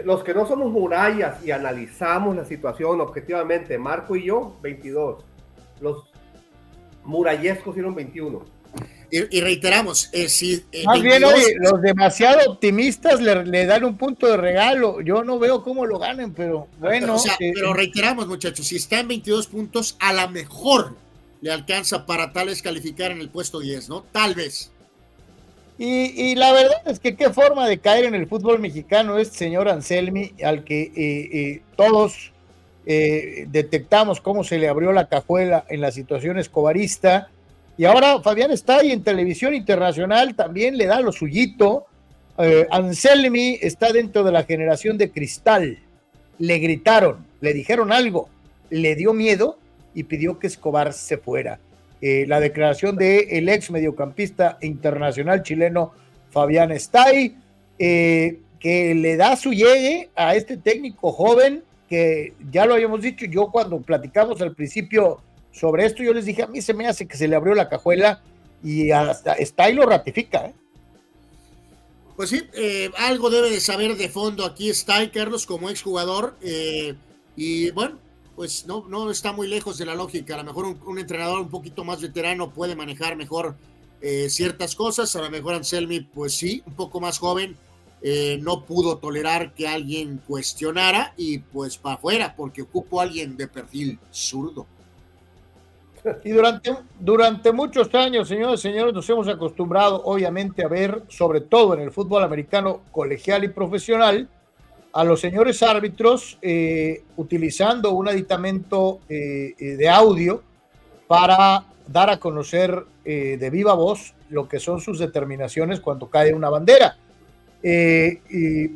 Los 0.04 0.24
que 0.24 0.34
no 0.34 0.48
somos 0.48 0.72
murallas 0.72 1.46
y 1.46 1.52
analizamos 1.52 2.36
la 2.36 2.46
situación 2.46 3.02
objetivamente, 3.02 3.78
Marco 3.78 4.16
y 4.16 4.26
yo, 4.26 4.56
22. 4.62 5.24
Los 5.82 6.06
murallescos 7.04 7.76
dieron 7.76 7.94
21. 7.94 8.44
Y, 9.12 9.38
y 9.38 9.42
reiteramos, 9.42 10.10
eh, 10.12 10.28
si 10.28 10.66
eh, 10.72 10.84
Más 10.86 11.02
bien, 11.02 11.22
22 11.22 11.34
oye, 11.34 11.56
los 11.60 11.82
demasiado 11.82 12.52
optimistas 12.52 13.22
le, 13.22 13.46
le 13.46 13.66
dan 13.66 13.84
un 13.84 13.98
punto 13.98 14.28
de 14.28 14.38
regalo. 14.38 15.02
Yo 15.02 15.24
no 15.24 15.38
veo 15.38 15.62
cómo 15.62 15.86
lo 15.86 16.00
ganen, 16.00 16.34
pero 16.34 16.68
bueno. 16.80 17.16
O 17.16 17.20
sea, 17.20 17.36
eh, 17.40 17.52
pero 17.54 17.74
reiteramos, 17.74 18.28
muchachos, 18.28 18.66
si 18.66 18.78
está 18.78 19.00
en 19.00 19.08
22 19.08 19.48
puntos, 19.48 19.96
a 20.00 20.12
lo 20.14 20.28
mejor 20.30 20.96
le 21.46 21.52
alcanza 21.52 22.08
para 22.08 22.34
tal 22.34 22.48
vez 22.48 22.60
calificar 22.64 23.12
en 23.12 23.22
el 23.22 23.30
puesto 23.30 23.60
10, 23.60 23.88
¿no? 23.88 24.02
Tal 24.12 24.34
vez. 24.34 24.72
Y, 25.78 26.34
la 26.34 26.52
verdad 26.52 26.82
es 26.88 27.00
que 27.00 27.16
qué 27.16 27.30
forma 27.30 27.68
de 27.68 27.78
caer 27.78 28.06
en 28.06 28.16
el 28.16 28.26
fútbol 28.26 28.58
mexicano 28.58 29.20
este 29.20 29.38
señor 29.38 29.70
Anselmi, 29.70 30.34
al 30.44 30.64
que 30.64 30.82
eh, 30.82 30.92
eh, 30.96 31.62
todos 31.76 32.32
eh, 32.88 33.46
detectamos 33.50 34.22
cómo 34.22 34.44
se 34.44 34.58
le 34.58 34.68
abrió 34.68 34.92
la 34.92 35.08
cajuela 35.08 35.66
en 35.70 35.82
la 35.82 35.92
situación 35.92 36.40
escobarista. 36.40 37.30
Y 37.78 37.86
ahora 37.86 38.20
Fabián 38.22 38.50
está 38.50 38.78
ahí 38.78 38.92
en 38.92 39.04
televisión 39.04 39.54
internacional, 39.54 40.34
también 40.34 40.76
le 40.78 40.88
da 40.88 41.00
lo 41.00 41.12
suyito. 41.12 41.86
Anselmi 42.72 43.60
está 43.62 43.94
dentro 43.94 44.24
de 44.24 44.32
la 44.32 44.46
generación 44.46 44.98
de 44.98 45.12
cristal. 45.12 45.78
Le 46.40 46.58
gritaron, 46.58 47.24
le 47.40 47.54
dijeron 47.54 47.92
algo, 47.92 48.30
le 48.72 48.96
dio 48.96 49.14
miedo 49.14 49.60
y 49.96 50.04
pidió 50.04 50.38
que 50.38 50.48
Escobar 50.48 50.94
se 50.94 51.18
fuera 51.18 51.60
eh, 52.02 52.26
la 52.28 52.40
declaración 52.40 52.98
del 52.98 53.26
el 53.30 53.50
ex 53.50 53.72
mediocampista 53.72 54.58
internacional 54.62 55.42
chileno 55.42 55.94
Fabián 56.30 56.72
Stay, 56.74 57.36
eh, 57.80 58.42
que 58.60 58.94
le 58.94 59.16
da 59.16 59.36
su 59.36 59.52
llegue 59.52 60.10
a 60.16 60.36
este 60.36 60.58
técnico 60.58 61.12
joven, 61.14 61.64
que 61.90 62.34
ya 62.52 62.66
lo 62.66 62.74
habíamos 62.74 63.02
dicho, 63.02 63.26
yo 63.26 63.50
cuando 63.50 63.80
platicamos 63.80 64.42
al 64.42 64.54
principio 64.54 65.22
sobre 65.52 65.86
esto, 65.86 66.04
yo 66.04 66.14
les 66.14 66.26
dije, 66.26 66.44
a 66.44 66.48
mí 66.48 66.62
se 66.62 66.74
me 66.74 66.86
hace 66.86 67.08
que 67.08 67.16
se 67.16 67.28
le 67.28 67.36
abrió 67.38 67.56
la 67.56 67.70
cajuela 67.70 68.22
y 68.62 68.92
hasta 68.92 69.34
Stay 69.34 69.74
lo 69.74 69.86
ratifica. 69.86 70.48
¿eh? 70.48 70.54
Pues 72.18 72.30
sí, 72.30 72.44
algo 72.98 73.30
debe 73.30 73.50
de 73.50 73.62
saber 73.62 73.96
de 73.96 74.10
fondo 74.10 74.46
aquí 74.46 74.70
está 74.70 75.10
Carlos 75.12 75.46
como 75.46 75.70
exjugador. 75.70 76.36
Y 77.38 77.72
bueno, 77.72 77.98
pues 78.36 78.66
no, 78.68 78.86
no 78.88 79.10
está 79.10 79.32
muy 79.32 79.48
lejos 79.48 79.78
de 79.78 79.86
la 79.86 79.96
lógica. 79.96 80.36
A 80.36 80.38
lo 80.38 80.44
mejor 80.44 80.66
un, 80.66 81.00
entrenador 81.00 81.40
un 81.40 81.50
poquito 81.50 81.84
más 81.84 82.02
veterano 82.02 82.52
puede 82.52 82.76
manejar 82.76 83.16
mejor 83.16 83.56
eh, 84.02 84.30
ciertas 84.30 84.76
cosas. 84.76 85.16
A 85.16 85.22
lo 85.22 85.30
mejor 85.30 85.56
Anselmi, 85.56 86.02
pues 86.02 86.34
sí, 86.34 86.62
un 86.66 86.74
poco 86.74 87.00
más 87.00 87.18
joven, 87.18 87.58
eh, 88.02 88.38
no 88.42 88.66
pudo 88.66 88.98
tolerar 88.98 89.54
que 89.54 89.68
alguien 89.68 90.22
cuestionara 90.28 91.14
y 91.18 91.40
pues 91.40 91.78
para 91.78 91.96
afuera, 91.96 92.36
porque 92.36 92.64
ocupo 92.64 93.00
a 93.00 93.04
alguien 93.04 93.38
de 93.38 93.48
perfil 93.48 94.00
zurdo. 94.12 94.68
Y 96.24 96.30
durante, 96.30 96.72
durante 97.00 97.52
muchos 97.52 97.92
años, 97.96 98.28
señores 98.28 98.60
y 98.60 98.64
señores, 98.64 98.94
nos 98.94 99.10
hemos 99.10 99.28
acostumbrado, 99.28 100.04
obviamente, 100.04 100.64
a 100.64 100.68
ver, 100.68 101.02
sobre 101.08 101.42
todo 101.42 101.74
en 101.74 101.80
el 101.80 101.92
fútbol 101.92 102.24
americano 102.24 102.82
colegial 102.92 103.44
y 103.44 103.48
profesional, 103.48 104.30
a 104.96 105.04
los 105.04 105.20
señores 105.20 105.62
árbitros 105.62 106.40
eh, 106.42 107.04
utilizando 107.18 107.92
un 107.92 108.08
aditamento 108.08 109.02
eh, 109.10 109.54
eh, 109.60 109.76
de 109.76 109.90
audio 109.90 110.42
para 111.06 111.66
dar 111.86 112.10
a 112.10 112.18
conocer 112.18 112.84
de 113.04 113.50
viva 113.52 113.76
voz 113.76 114.16
lo 114.32 114.50
que 114.50 114.58
son 114.58 114.82
sus 114.82 114.98
determinaciones 114.98 115.80
cuando 115.80 116.10
cae 116.10 116.34
una 116.34 116.50
bandera. 116.50 116.98
y 117.62 118.72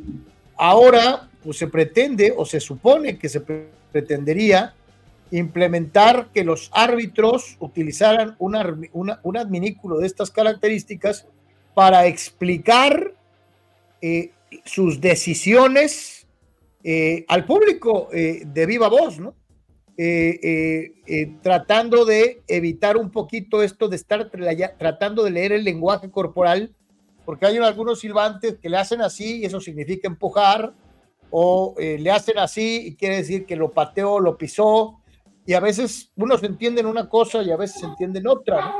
ahora, 0.56 1.28
pues 1.42 1.58
se 1.58 1.66
pretende 1.66 2.32
o 2.36 2.46
se 2.46 2.60
supone 2.60 3.18
que 3.18 3.28
se 3.28 3.40
pretendería 3.40 4.74
implementar 5.32 6.28
que 6.32 6.44
los 6.44 6.70
árbitros 6.72 7.56
utilizaran 7.58 8.36
una, 8.38 8.78
un 8.92 9.36
adminículo 9.36 9.98
de 9.98 10.06
estas 10.06 10.30
características 10.30 11.26
para 11.74 12.06
explicar 12.06 13.12
eh, 14.00 14.30
sus 14.64 15.00
decisiones 15.00 16.26
eh, 16.82 17.24
al 17.28 17.44
público 17.44 18.08
eh, 18.12 18.42
de 18.44 18.66
viva 18.66 18.88
voz, 18.88 19.18
¿no? 19.18 19.34
tratando 21.42 22.06
de 22.06 22.40
evitar 22.48 22.96
un 22.96 23.10
poquito 23.10 23.62
esto 23.62 23.86
de 23.86 23.96
estar 23.96 24.30
tratando 24.78 25.22
de 25.22 25.30
leer 25.30 25.52
el 25.52 25.62
lenguaje 25.62 26.10
corporal, 26.10 26.74
porque 27.26 27.44
hay 27.44 27.58
algunos 27.58 28.00
silbantes 28.00 28.56
que 28.62 28.70
le 28.70 28.78
hacen 28.78 29.02
así 29.02 29.40
y 29.40 29.44
eso 29.44 29.60
significa 29.60 30.08
empujar, 30.08 30.72
o 31.28 31.74
le 31.78 32.10
hacen 32.10 32.38
así 32.38 32.86
y 32.86 32.94
quiere 32.94 33.16
decir 33.16 33.44
que 33.44 33.56
lo 33.56 33.72
pateó, 33.72 34.20
lo 34.20 34.38
pisó, 34.38 35.00
y 35.50 35.54
a 35.54 35.60
veces 35.60 36.12
unos 36.16 36.42
entienden 36.44 36.86
una 36.86 37.08
cosa 37.08 37.42
y 37.42 37.50
a 37.50 37.56
veces 37.56 37.82
entienden 37.82 38.26
otra. 38.26 38.72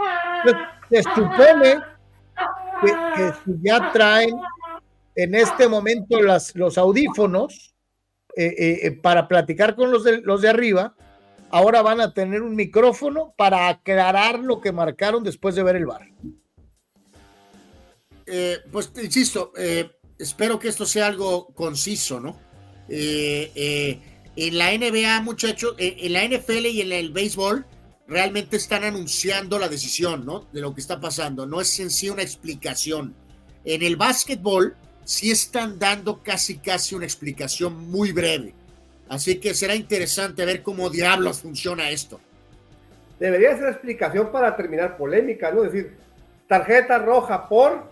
Se 0.88 1.02
supone 1.02 1.80
que, 2.82 3.32
ya 3.62 3.90
traen 3.92 4.36
en 5.14 5.34
este 5.34 5.68
momento 5.68 6.20
los 6.20 6.78
audífonos 6.78 7.74
eh, 8.36 8.54
eh, 8.58 8.80
eh, 8.82 8.90
para 8.92 9.26
platicar 9.26 9.74
con 9.74 9.90
los 9.90 10.04
de, 10.04 10.20
los 10.20 10.40
de 10.40 10.48
arriba, 10.48 10.94
ahora 11.50 11.82
van 11.82 12.00
a 12.00 12.14
tener 12.14 12.42
un 12.42 12.54
micrófono 12.54 13.34
para 13.36 13.68
aclarar 13.68 14.38
lo 14.38 14.60
que 14.60 14.72
marcaron 14.72 15.24
después 15.24 15.54
de 15.54 15.62
ver 15.62 15.76
el 15.76 15.86
bar. 15.86 16.06
pues 18.70 18.92
insisto, 19.02 19.52
espero 20.18 20.58
que 20.58 20.68
esto 20.68 20.86
sea 20.86 21.06
algo 21.06 21.48
conciso, 21.54 22.20
¿no? 22.20 22.38
en 22.88 24.58
la 24.58 24.72
NBA, 24.72 25.20
muchachos, 25.22 25.74
en 25.78 26.12
la 26.12 26.24
NFL 26.24 26.66
y 26.66 26.80
en 26.82 26.92
el 26.92 27.10
béisbol, 27.10 27.66
realmente 28.06 28.56
están 28.56 28.84
anunciando 28.84 29.58
la 29.58 29.68
decisión, 29.68 30.24
¿no? 30.24 30.48
De 30.52 30.60
lo 30.60 30.74
que 30.74 30.80
está 30.80 31.00
pasando. 31.00 31.46
No 31.46 31.60
es 31.60 31.78
en 31.78 31.90
sí 31.90 32.10
una 32.10 32.22
explicación. 32.22 33.14
En 33.64 33.82
el 33.82 33.96
básquetbol, 33.96 34.76
sí 35.10 35.32
están 35.32 35.76
dando 35.76 36.22
casi, 36.22 36.58
casi 36.58 36.94
una 36.94 37.04
explicación 37.04 37.90
muy 37.90 38.12
breve. 38.12 38.54
Así 39.08 39.40
que 39.40 39.54
será 39.54 39.74
interesante 39.74 40.44
ver 40.44 40.62
cómo 40.62 40.88
diablos 40.88 41.40
funciona 41.40 41.90
esto. 41.90 42.20
Debería 43.18 43.58
ser 43.58 43.70
explicación 43.70 44.30
para 44.30 44.56
terminar 44.56 44.96
polémica, 44.96 45.50
¿no? 45.50 45.64
Es 45.64 45.72
decir, 45.72 45.96
tarjeta 46.46 46.98
roja 46.98 47.48
por 47.48 47.90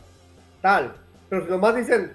tal. 0.63 0.95
Pero 1.29 1.45
si 1.45 1.51
nomás 1.51 1.75
dicen, 1.75 2.13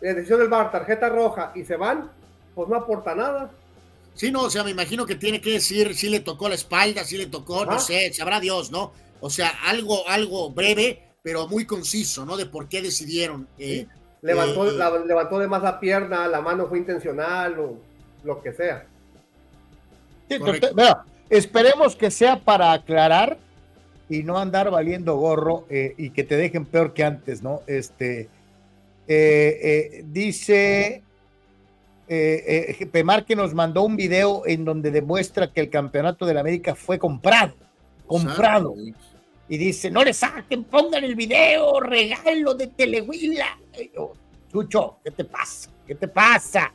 decisión 0.00 0.40
del 0.40 0.48
bar, 0.48 0.72
tarjeta 0.72 1.08
roja 1.08 1.52
y 1.54 1.64
se 1.64 1.76
van, 1.76 2.10
pues 2.56 2.68
no 2.68 2.74
aporta 2.74 3.14
nada. 3.14 3.48
Sí, 4.14 4.32
no, 4.32 4.42
o 4.42 4.50
sea, 4.50 4.64
me 4.64 4.72
imagino 4.72 5.06
que 5.06 5.14
tiene 5.14 5.40
que 5.40 5.52
decir 5.52 5.94
si 5.94 6.08
le 6.08 6.18
tocó 6.18 6.48
la 6.48 6.56
espalda, 6.56 7.04
si 7.04 7.16
le 7.16 7.26
tocó, 7.26 7.64
no 7.64 7.78
sé, 7.78 8.12
sabrá 8.12 8.40
Dios, 8.40 8.72
¿no? 8.72 8.92
O 9.20 9.30
sea, 9.30 9.50
algo, 9.66 10.08
algo 10.08 10.50
breve, 10.50 11.14
pero 11.22 11.46
muy 11.46 11.64
conciso, 11.64 12.26
¿no? 12.26 12.36
De 12.36 12.46
por 12.46 12.68
qué 12.68 12.82
decidieron. 12.82 13.46
Eh, 13.56 13.86
levantó, 14.22 14.70
eh, 14.70 15.06
levantó 15.06 15.38
de 15.38 15.46
más 15.46 15.62
la 15.62 15.78
pierna, 15.78 16.26
la 16.28 16.40
mano 16.40 16.66
fue 16.66 16.78
intencional 16.78 17.58
o 17.58 17.76
lo 18.24 18.42
que 18.42 18.52
sea. 18.52 18.86
esperemos 21.28 21.94
que 21.94 22.10
sea 22.10 22.40
para 22.40 22.72
aclarar 22.72 23.36
y 24.08 24.22
no 24.22 24.38
andar 24.38 24.70
valiendo 24.70 25.16
gorro 25.16 25.66
eh, 25.68 25.94
y 25.98 26.10
que 26.10 26.24
te 26.24 26.36
dejen 26.36 26.64
peor 26.64 26.94
que 26.94 27.04
antes, 27.04 27.42
¿no? 27.42 27.60
Este 27.66 28.28
dice 30.06 31.02
eh, 32.14 32.76
eh, 32.78 32.86
Pemar 32.86 33.24
que 33.24 33.34
nos 33.34 33.54
mandó 33.54 33.84
un 33.84 33.96
video 33.96 34.42
en 34.44 34.66
donde 34.66 34.90
demuestra 34.90 35.50
que 35.50 35.60
el 35.60 35.70
campeonato 35.70 36.26
de 36.26 36.34
la 36.34 36.40
América 36.40 36.74
fue 36.74 36.98
comprado, 36.98 37.54
comprado. 38.06 38.74
Y 39.48 39.56
dice, 39.56 39.90
no 39.90 40.04
le 40.04 40.12
saquen, 40.12 40.64
pongan 40.64 41.04
el 41.04 41.14
video, 41.14 41.80
regalo 41.80 42.52
de 42.52 42.66
Telehuila. 42.66 43.58
Chucho, 44.50 44.98
¿qué 45.04 45.10
te 45.10 45.24
pasa? 45.24 45.70
¿Qué 45.86 45.94
te 45.94 46.08
pasa? 46.08 46.72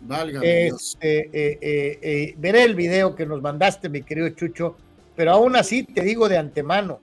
Válgame 0.00 0.68
este, 0.68 1.28
eh, 1.32 1.58
eh, 1.60 2.34
veré 2.38 2.62
el 2.64 2.74
video 2.74 3.14
que 3.14 3.26
nos 3.26 3.42
mandaste, 3.42 3.88
mi 3.88 4.02
querido 4.02 4.28
Chucho, 4.30 4.76
pero 5.16 5.32
aún 5.32 5.56
así 5.56 5.82
te 5.84 6.02
digo 6.02 6.28
de 6.28 6.38
antemano, 6.38 7.00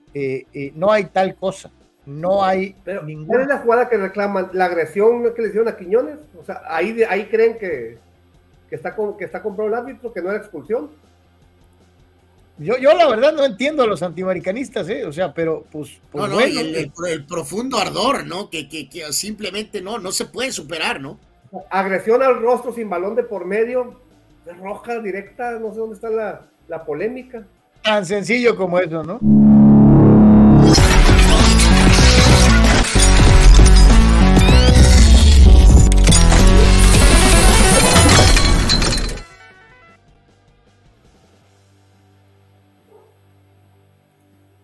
no 0.74 0.90
hay 0.90 1.04
tal 1.06 1.34
cosa. 1.36 1.70
No 2.06 2.44
hay 2.44 2.76
Pero, 2.84 3.02
ninguna. 3.02 3.42
es 3.42 3.48
la 3.48 3.58
jugada 3.58 3.88
que 3.88 3.96
reclaman? 3.96 4.50
¿La 4.52 4.66
agresión 4.66 5.34
que 5.34 5.42
le 5.42 5.48
hicieron 5.48 5.66
a 5.68 5.76
Quiñones? 5.76 6.18
O 6.38 6.44
sea, 6.44 6.62
ahí, 6.68 7.02
ahí 7.02 7.26
creen 7.26 7.58
que, 7.58 7.98
que, 8.70 8.76
está, 8.76 8.94
que 9.18 9.24
está 9.24 9.42
comprado 9.42 9.68
el 9.68 9.74
árbitro, 9.74 10.12
que 10.12 10.22
no 10.22 10.30
era 10.30 10.38
expulsión. 10.38 10.90
Yo, 12.58 12.78
yo 12.78 12.94
la 12.94 13.06
verdad 13.06 13.34
no 13.34 13.44
entiendo 13.44 13.82
a 13.82 13.86
los 13.86 14.02
antiamericanistas, 14.02 14.88
¿eh? 14.88 15.04
O 15.04 15.12
sea, 15.12 15.34
pero 15.34 15.64
pues. 15.70 16.00
pues 16.10 16.28
no, 16.28 16.36
no, 16.36 16.40
el, 16.40 16.74
el, 16.74 17.26
profundo 17.26 17.78
ardor, 17.78 18.26
¿no? 18.26 18.48
Que, 18.48 18.68
que, 18.68 18.88
que, 18.88 19.12
simplemente 19.12 19.82
no, 19.82 19.98
no 19.98 20.10
se 20.10 20.24
puede 20.24 20.52
superar, 20.52 21.00
¿no? 21.00 21.18
Agresión 21.70 22.22
al 22.22 22.40
rostro 22.40 22.72
sin 22.72 22.88
balón 22.88 23.14
de 23.14 23.24
por 23.24 23.44
medio, 23.44 24.00
roja 24.60 25.00
directa, 25.00 25.52
no 25.58 25.72
sé 25.72 25.78
dónde 25.80 25.96
está 25.96 26.08
la, 26.08 26.46
la 26.68 26.84
polémica. 26.84 27.46
Tan 27.82 28.06
sencillo 28.06 28.56
como 28.56 28.78
eso, 28.78 29.02
¿no? 29.02 29.20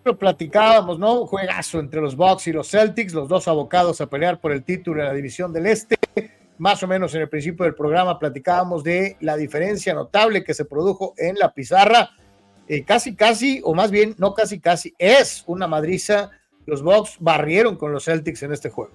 Lo 0.03 0.17
platicábamos, 0.17 0.99
¿no? 0.99 1.25
Juegazo 1.25 1.79
entre 1.79 2.01
los 2.01 2.15
Bucks 2.15 2.47
y 2.47 2.51
los 2.51 2.69
Celtics, 2.69 3.13
los 3.13 3.27
dos 3.27 3.47
abocados 3.47 4.01
a 4.01 4.07
pelear 4.07 4.39
por 4.39 4.51
el 4.51 4.63
título 4.63 5.01
en 5.01 5.07
la 5.07 5.13
división 5.13 5.53
del 5.53 5.67
Este. 5.67 5.97
Más 6.57 6.83
o 6.83 6.87
menos 6.87 7.13
en 7.15 7.21
el 7.21 7.29
principio 7.29 7.65
del 7.65 7.75
programa 7.75 8.19
platicábamos 8.19 8.83
de 8.83 9.17
la 9.21 9.35
diferencia 9.37 9.93
notable 9.93 10.43
que 10.43 10.53
se 10.53 10.65
produjo 10.65 11.13
en 11.17 11.35
la 11.37 11.53
pizarra. 11.53 12.11
Eh, 12.67 12.83
casi, 12.83 13.15
casi, 13.15 13.61
o 13.63 13.73
más 13.73 13.91
bien, 13.91 14.15
no 14.17 14.33
casi, 14.33 14.59
casi, 14.59 14.93
es 14.97 15.43
una 15.47 15.67
madriza. 15.67 16.31
Los 16.65 16.81
Bucks 16.81 17.17
barrieron 17.19 17.75
con 17.75 17.91
los 17.91 18.05
Celtics 18.05 18.43
en 18.43 18.53
este 18.53 18.69
juego. 18.69 18.93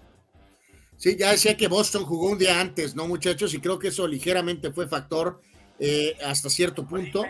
Sí, 0.97 1.17
ya 1.17 1.31
decía 1.31 1.57
que 1.57 1.69
Boston 1.69 2.05
jugó 2.05 2.31
un 2.31 2.39
día 2.39 2.61
antes, 2.61 2.97
¿no, 2.97 3.07
muchachos? 3.07 3.55
Y 3.55 3.61
creo 3.61 3.79
que 3.79 3.89
eso 3.89 4.07
ligeramente 4.09 4.73
fue 4.73 4.89
factor 4.89 5.41
eh, 5.81 6.17
hasta 6.25 6.51
cierto 6.51 6.87
punto. 6.87 7.25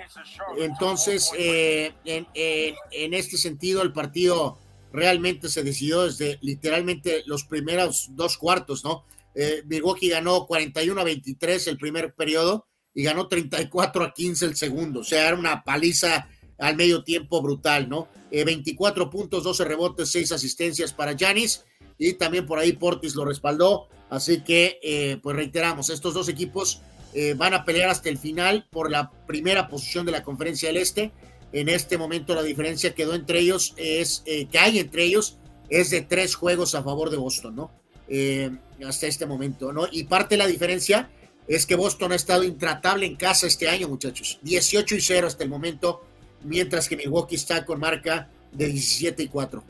Entonces, 0.56 1.30
eh, 1.36 1.92
en, 2.04 3.14
este 3.14 3.36
sentido, 3.36 3.82
el 3.82 3.92
partido 3.92 4.58
realmente 4.90 5.50
se 5.50 5.62
decidió 5.62 6.04
desde 6.04 6.38
literalmente 6.40 7.22
los 7.26 7.44
primeros 7.44 8.08
dos 8.12 8.38
cuartos, 8.38 8.84
¿no? 8.84 9.04
Eh, 9.34 9.62
Milwaukee 9.66 10.08
ganó 10.08 10.46
41 10.46 10.98
a 10.98 11.04
23 11.04 11.66
el 11.66 11.76
primer 11.76 12.14
periodo 12.14 12.66
y 12.94 13.02
ganó 13.02 13.28
34 13.28 14.02
a 14.02 14.14
15 14.14 14.46
el 14.46 14.56
segundo. 14.56 15.00
O 15.00 15.04
sea, 15.04 15.28
era 15.28 15.36
una 15.36 15.62
paliza 15.62 16.28
al 16.58 16.74
medio 16.74 17.04
tiempo 17.04 17.42
brutal, 17.42 17.88
¿no? 17.88 18.08
24 18.30 19.10
puntos, 19.10 19.44
12 19.44 19.64
rebotes, 19.64 20.10
6 20.10 20.32
asistencias 20.32 20.92
para 20.92 21.16
Janis 21.16 21.64
y 21.98 22.14
también 22.14 22.46
por 22.46 22.58
ahí 22.58 22.72
Portis 22.72 23.14
lo 23.14 23.26
respaldó. 23.26 23.88
Así 24.10 24.42
que, 24.42 25.20
pues 25.22 25.36
reiteramos, 25.36 25.90
estos 25.90 26.14
dos 26.14 26.28
equipos 26.28 26.80
eh, 27.14 27.34
van 27.34 27.54
a 27.54 27.64
pelear 27.64 27.88
hasta 27.88 28.08
el 28.08 28.18
final 28.18 28.66
por 28.70 28.90
la 28.90 29.10
primera 29.26 29.68
posición 29.68 30.04
de 30.06 30.12
la 30.12 30.22
conferencia 30.22 30.68
del 30.68 30.76
Este. 30.76 31.12
En 31.52 31.68
este 31.68 31.96
momento 31.96 32.34
la 32.34 32.42
diferencia 32.42 32.94
quedó 32.94 33.14
entre 33.14 33.40
ellos, 33.40 33.74
es 33.76 34.22
eh, 34.26 34.46
que 34.46 34.58
hay 34.58 34.78
entre 34.78 35.04
ellos, 35.04 35.38
es 35.70 35.90
de 35.90 36.02
tres 36.02 36.34
juegos 36.34 36.74
a 36.74 36.82
favor 36.82 37.10
de 37.10 37.16
Boston, 37.16 37.56
¿no? 37.56 37.70
Eh, 38.08 38.50
hasta 38.86 39.06
este 39.06 39.26
momento, 39.26 39.72
¿no? 39.72 39.86
Y 39.90 40.04
parte 40.04 40.34
de 40.34 40.38
la 40.38 40.46
diferencia 40.46 41.10
es 41.46 41.64
que 41.64 41.74
Boston 41.74 42.12
ha 42.12 42.16
estado 42.16 42.44
intratable 42.44 43.06
en 43.06 43.16
casa 43.16 43.46
este 43.46 43.68
año, 43.68 43.88
muchachos. 43.88 44.38
18 44.42 44.94
y 44.94 45.00
0 45.00 45.26
hasta 45.26 45.44
el 45.44 45.50
momento, 45.50 46.02
mientras 46.44 46.88
que 46.88 46.96
Milwaukee 46.96 47.36
está 47.36 47.64
con 47.64 47.80
marca 47.80 48.28
de 48.52 48.66
17 48.66 49.22
y 49.22 49.28
4. 49.28 49.64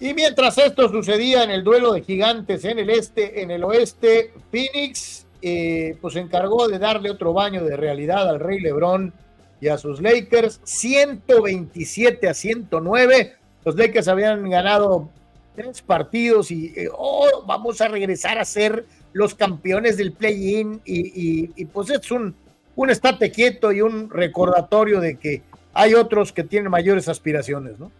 Y 0.00 0.14
mientras 0.14 0.58
esto 0.58 0.90
sucedía 0.90 1.44
en 1.44 1.52
el 1.52 1.62
duelo 1.62 1.92
de 1.92 2.02
gigantes 2.02 2.64
en 2.64 2.80
el 2.80 2.90
este, 2.90 3.40
en 3.40 3.52
el 3.52 3.62
oeste, 3.62 4.32
Phoenix 4.50 5.26
eh, 5.42 5.96
pues 6.00 6.14
se 6.14 6.20
encargó 6.20 6.68
de 6.68 6.78
darle 6.78 7.10
otro 7.10 7.32
baño 7.32 7.64
de 7.64 7.76
realidad 7.76 8.28
al 8.28 8.40
Rey 8.40 8.60
Lebron 8.60 9.12
y 9.60 9.68
a 9.68 9.78
sus 9.78 10.00
Lakers, 10.00 10.60
127 10.64 12.28
a 12.28 12.34
109. 12.34 13.34
Los 13.64 13.76
Lakers 13.76 14.08
habían 14.08 14.48
ganado 14.48 15.08
tres 15.54 15.82
partidos 15.82 16.50
y 16.50 16.72
eh, 16.76 16.88
oh, 16.92 17.44
vamos 17.46 17.80
a 17.80 17.88
regresar 17.88 18.38
a 18.38 18.44
ser 18.44 18.86
los 19.12 19.34
campeones 19.34 19.96
del 19.96 20.12
play-in 20.12 20.80
y, 20.84 21.64
pues 21.66 21.90
es 21.90 22.10
un, 22.10 22.34
un 22.74 22.90
estate 22.90 23.30
quieto 23.30 23.72
y 23.72 23.82
un 23.82 24.10
recordatorio 24.10 25.00
de 25.00 25.16
que 25.16 25.42
hay 25.74 25.94
otros 25.94 26.32
que 26.32 26.44
tienen 26.44 26.70
mayores 26.70 27.08
aspiraciones, 27.08 27.78
¿no? 27.78 27.90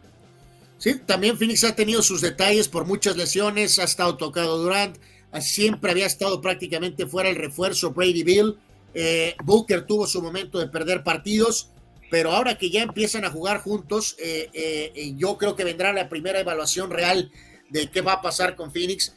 Sí, 0.79 0.99
también 0.99 1.39
Phoenix 1.39 1.63
ha 1.63 1.77
tenido 1.77 2.03
sus 2.03 2.21
detalles 2.21 2.67
por 2.69 2.87
muchas 2.87 3.17
lesiones, 3.17 3.79
ha 3.79 3.85
estado 3.85 4.17
tocado 4.17 4.59
Durant, 4.59 4.97
siempre 5.41 5.91
había 5.91 6.07
estado 6.07 6.41
prácticamente 6.41 7.07
fuera 7.07 7.31
el 7.31 7.37
refuerzo 7.37 7.93
Brady 7.93 8.23
Bill, 8.23 8.57
eh, 8.95 9.35
Booker 9.43 9.87
tuvo 9.87 10.07
su 10.07 10.21
momento 10.21 10.59
de 10.59 10.69
perder 10.69 11.03
partidos, 11.03 11.71
pero 12.11 12.33
ahora 12.33 12.59
que 12.59 12.71
ya 12.71 12.83
empiezan 12.83 13.25
a 13.25 13.31
jugar 13.31 13.61
juntos, 13.61 14.17
eh, 14.19 14.51
eh, 14.53 15.15
yo 15.17 15.39
creo 15.39 15.57
que 15.57 15.65
vendrá 15.65 15.93
la 15.93 16.09
primera 16.09 16.41
evaluación 16.41 16.91
real 16.91 17.31
de 17.71 17.91
qué 17.91 18.03
va 18.03 18.15
a 18.15 18.23
pasar 18.23 18.55
con 18.55 18.73
Phoenix. 18.73 19.15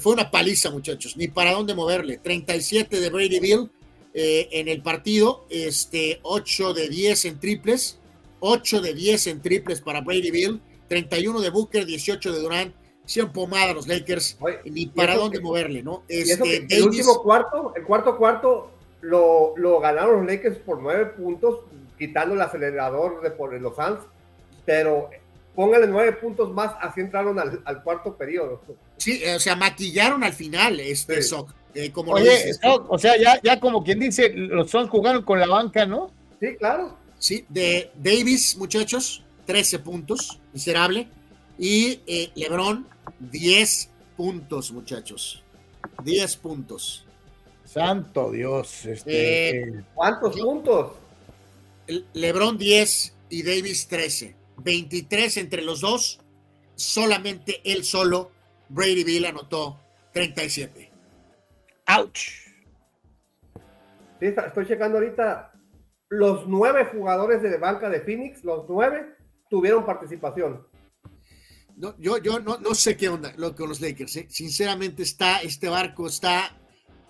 fue 0.00 0.12
una 0.12 0.30
paliza, 0.30 0.70
muchachos, 0.70 1.16
ni 1.16 1.26
para 1.26 1.50
dónde 1.50 1.74
moverle. 1.74 2.18
37 2.18 3.00
de 3.00 3.10
Brady 3.10 3.40
Bill 3.40 3.70
en 4.12 4.68
el 4.68 4.82
partido, 4.82 5.46
este, 5.50 6.20
8 6.22 6.74
de 6.74 6.88
10 6.88 7.24
en 7.24 7.40
triples, 7.40 7.98
8 8.38 8.80
de 8.80 8.94
10 8.94 9.26
en 9.26 9.42
triples 9.42 9.80
para 9.80 10.00
Brady 10.00 10.30
Bill, 10.30 10.60
31 10.88 11.40
de 11.40 11.50
Booker, 11.50 11.84
18 11.84 12.32
de 12.32 12.38
Durant. 12.38 12.74
Hicieron 13.06 13.32
pomada 13.32 13.74
los 13.74 13.86
Lakers, 13.86 14.38
ni 14.64 14.86
para 14.86 15.16
dónde 15.16 15.40
moverle, 15.40 15.82
¿no? 15.82 16.02
Este, 16.08 16.66
el 16.70 16.82
último 16.84 17.22
cuarto, 17.22 17.74
el 17.76 17.84
cuarto 17.84 18.16
cuarto, 18.16 18.70
lo, 19.02 19.54
lo, 19.56 19.78
ganaron 19.80 20.24
los 20.24 20.26
Lakers 20.26 20.56
por 20.58 20.80
nueve 20.80 21.06
puntos, 21.06 21.60
quitando 21.98 22.34
el 22.34 22.40
acelerador 22.40 23.20
de 23.20 23.30
por 23.30 23.52
los 23.60 23.76
Suns, 23.76 24.00
pero 24.64 25.10
póngale 25.54 25.86
nueve 25.86 26.12
puntos 26.12 26.50
más, 26.52 26.72
así 26.80 27.02
entraron 27.02 27.38
al, 27.38 27.60
al 27.64 27.82
cuarto 27.82 28.16
periodo. 28.16 28.62
Sí, 28.96 29.22
o 29.26 29.38
sea, 29.38 29.54
maquillaron 29.54 30.24
al 30.24 30.32
final 30.32 30.80
este 30.80 31.20
eh, 31.74 31.90
como 31.90 32.12
Oye, 32.12 32.52
o 32.62 32.98
sea, 32.98 33.18
ya, 33.18 33.40
ya 33.42 33.58
como 33.58 33.82
quien 33.82 33.98
dice, 33.98 34.30
los 34.30 34.70
Suns 34.70 34.88
jugaron 34.88 35.22
con 35.22 35.40
la 35.40 35.46
banca, 35.46 35.84
¿no? 35.84 36.10
Sí, 36.40 36.56
claro. 36.56 36.96
Sí, 37.18 37.44
de 37.48 37.90
Davis, 37.96 38.56
muchachos, 38.56 39.24
13 39.46 39.80
puntos, 39.80 40.40
miserable. 40.52 41.08
Y 41.58 42.00
eh, 42.06 42.30
Lebron, 42.34 42.86
10 43.18 43.90
puntos, 44.16 44.72
muchachos. 44.72 45.42
10 46.02 46.36
puntos. 46.36 47.06
Santo 47.64 48.30
Dios. 48.30 48.84
Este, 48.86 49.60
eh, 49.60 49.84
¿Cuántos 49.94 50.38
puntos? 50.38 50.92
Lebron 52.12 52.56
10 52.56 53.16
y 53.30 53.42
Davis 53.42 53.88
13. 53.88 54.36
23 54.58 55.36
entre 55.38 55.62
los 55.62 55.80
dos. 55.80 56.20
Solamente 56.74 57.60
él 57.64 57.84
solo, 57.84 58.30
Brady 58.68 59.04
Bill, 59.04 59.26
anotó 59.26 59.78
37. 60.12 60.90
¡Auch! 61.86 62.18
Sí, 64.20 64.26
estoy 64.26 64.66
checando 64.66 64.98
ahorita. 64.98 65.52
Los 66.08 66.46
nueve 66.46 66.86
jugadores 66.86 67.42
de 67.42 67.56
banca 67.58 67.88
de 67.88 68.00
Phoenix, 68.00 68.44
los 68.44 68.66
nueve, 68.68 69.16
tuvieron 69.48 69.84
participación. 69.84 70.66
No, 71.76 71.94
yo 71.98 72.18
yo 72.18 72.38
no, 72.38 72.58
no 72.58 72.74
sé 72.74 72.96
qué 72.96 73.08
onda 73.08 73.32
lo, 73.36 73.54
con 73.54 73.68
los 73.68 73.80
Lakers. 73.80 74.16
¿eh? 74.16 74.26
Sinceramente, 74.30 75.02
está, 75.02 75.38
este 75.38 75.68
barco 75.68 76.06
está 76.06 76.56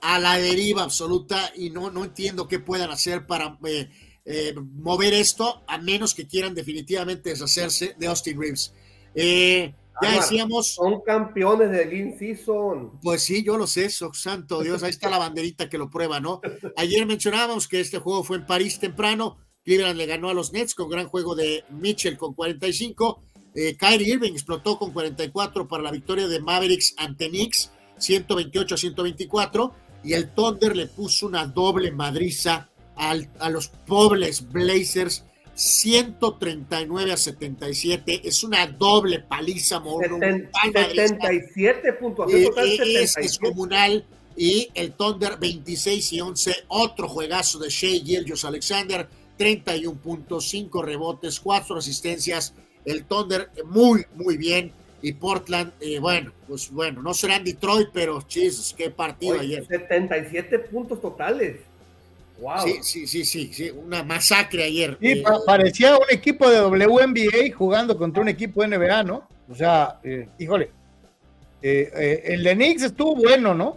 a 0.01 0.18
la 0.18 0.39
deriva 0.39 0.83
absoluta 0.83 1.52
y 1.55 1.70
no, 1.70 1.91
no 1.91 2.05
entiendo 2.05 2.49
qué 2.49 2.59
puedan 2.59 2.91
hacer 2.91 3.26
para 3.26 3.59
eh, 3.67 3.89
eh, 4.25 4.55
mover 4.55 5.15
esto, 5.15 5.62
a 5.67 5.78
menos 5.78 6.15
que 6.15 6.26
quieran 6.26 6.55
definitivamente 6.55 7.31
deshacerse 7.31 7.94
de 7.99 8.07
Austin 8.07 8.41
Reeves. 8.41 8.75
ya 9.15 10.10
decíamos. 10.15 10.75
Son 10.75 11.01
campeones 11.02 11.70
de 11.70 11.86
Lean 11.86 12.18
Season. 12.18 12.99
Pues 13.02 13.23
sí, 13.23 13.43
yo 13.44 13.57
lo 13.57 13.67
sé, 13.67 13.86
eso, 13.86 14.12
santo 14.15 14.62
Dios. 14.62 14.83
Ahí 14.83 14.91
está 14.91 15.10
la 15.10 15.18
banderita 15.18 15.68
que 15.68 15.78
lo 15.78 15.91
prueba, 15.91 16.20
¿no? 16.20 16.41
Ayer 16.76 17.07
mencionábamos 17.07 17.68
que 17.68 17.81
este 17.81 17.99
juego 17.99 18.25
fue 18.25 18.39
en 18.39 18.47
París 18.47 18.78
temprano. 18.78 19.39
Cleveland 19.65 19.97
le 19.97 20.07
ganó 20.07 20.28
a 20.28 20.34
los 20.34 20.52
Nets 20.52 20.75
con 20.75 20.91
gran 20.91 21.09
juego 21.09 21.34
de 21.34 21.65
Mitchell 21.70 22.18
con 22.18 22.34
45. 22.34 23.23
Eh, 23.55 23.76
Kyrie 23.76 24.15
Irving 24.15 24.33
explotó 24.33 24.78
con 24.78 24.92
44 24.92 25.68
para 25.68 25.83
la 25.83 25.92
victoria 25.92 26.26
de 26.26 26.41
Mavericks 26.41 26.94
ante 26.97 27.28
Knicks, 27.28 27.70
128 27.99 28.74
a 28.74 28.78
124. 28.78 29.74
Y 30.02 30.12
el 30.12 30.31
Thunder 30.31 30.76
le 30.76 30.86
puso 30.86 31.26
una 31.26 31.47
doble 31.47 31.91
madriza 31.91 32.68
a 32.97 33.50
los 33.50 33.68
pobres 33.68 34.47
Blazers, 34.50 35.24
139 35.55 37.12
a 37.12 37.16
77. 37.16 38.28
Es 38.28 38.42
una 38.44 38.66
doble 38.66 39.20
paliza, 39.20 39.81
Morro. 39.81 40.18
77 40.62 41.92
puntos. 41.94 42.33
Es 42.33 43.15
descomunal. 43.15 44.05
Y 44.36 44.68
el 44.74 44.92
Thunder 44.92 45.39
26 45.39 46.12
y 46.12 46.20
11, 46.20 46.55
otro 46.66 47.08
juegazo 47.08 47.60
de 47.60 47.70
Shea 47.70 48.02
Gilgios 48.05 48.44
Alexander, 48.44 49.08
31 49.39 50.00
puntos, 50.00 50.49
5 50.49 50.83
rebotes, 50.83 51.39
4 51.39 51.76
asistencias. 51.76 52.52
El 52.85 53.05
Thunder 53.05 53.51
muy, 53.65 54.05
muy 54.15 54.37
bien. 54.37 54.73
Y 55.05 55.13
Portland, 55.13 55.71
eh, 55.81 55.99
bueno, 55.99 56.33
pues 56.49 56.71
bueno, 56.71 57.03
no 57.03 57.13
serán 57.13 57.45
Detroit, 57.45 57.89
pero 57.93 58.25
Jesus, 58.27 58.75
qué 58.75 58.89
partido 58.89 59.39
ayer. 59.39 59.67
77 59.67 60.61
puntos 60.61 60.99
totales. 60.99 61.59
Wow. 62.41 62.65
Sí, 62.83 63.07
sí, 63.07 63.25
sí, 63.27 63.53
sí, 63.53 63.71
una 63.71 64.03
masacre 64.03 64.65
ayer. 64.65 64.97
Sí, 64.99 65.09
eh, 65.11 65.25
parecía 65.45 65.99
un 65.99 66.07
equipo 66.11 66.49
de 66.49 66.59
WNBA 66.63 67.55
jugando 67.55 67.99
contra 67.99 68.23
un 68.23 68.29
equipo 68.29 68.63
de 68.63 68.79
NBA, 68.79 69.03
¿no? 69.03 69.29
O 69.47 69.55
sea, 69.55 70.01
eh, 70.03 70.27
híjole, 70.39 70.71
el 71.61 72.43
de 72.43 72.55
Knicks 72.55 72.85
estuvo 72.85 73.15
bueno, 73.15 73.53
¿no? 73.53 73.77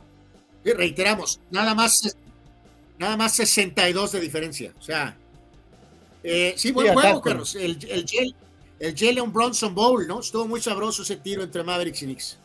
Sí, 0.63 0.71
reiteramos, 0.71 1.41
nada 1.51 1.75
más, 1.75 2.15
nada 2.97 3.17
más 3.17 3.35
62 3.35 4.13
de 4.13 4.21
diferencia. 4.21 4.71
O 4.79 4.81
sea, 4.81 5.17
sí, 6.55 6.71
buen 6.71 6.93
juego, 6.93 7.21
Carlos. 7.21 7.53
El, 7.55 7.77
el, 7.89 8.05
el 8.79 8.95
Jalen 8.95 9.31
Bronson 9.33 9.73
Bowl, 9.73 10.07
¿no? 10.07 10.19
Estuvo 10.19 10.47
muy 10.47 10.61
sabroso 10.61 11.01
ese 11.01 11.17
tiro 11.17 11.43
entre 11.43 11.63
Mavericks 11.63 12.01
y 12.01 12.05
Knicks. 12.05 12.37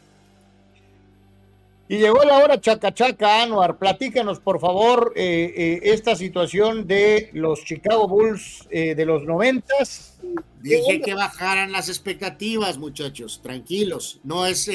Y 1.88 1.98
llegó 1.98 2.24
la 2.24 2.38
hora 2.38 2.58
chacachaca, 2.58 3.42
Anuar. 3.42 3.78
Platícanos, 3.78 4.40
por 4.40 4.60
favor, 4.60 5.12
eh, 5.14 5.52
eh, 5.54 5.80
esta 5.82 6.16
situación 6.16 6.86
de 6.86 7.28
los 7.34 7.64
Chicago 7.64 8.08
Bulls 8.08 8.66
eh, 8.70 8.94
de 8.94 9.04
los 9.04 9.24
noventas. 9.24 10.14
Dije 10.62 11.02
que 11.02 11.12
bajaran 11.12 11.70
las 11.70 11.90
expectativas, 11.90 12.78
muchachos. 12.78 13.40
Tranquilos. 13.42 14.20
No 14.24 14.46
es 14.46 14.70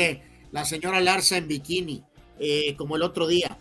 la 0.51 0.63
señora 0.65 0.99
Larsa 0.99 1.37
en 1.37 1.47
bikini, 1.47 2.03
como 2.77 2.97
el 2.97 3.01
otro 3.01 3.25
día. 3.25 3.57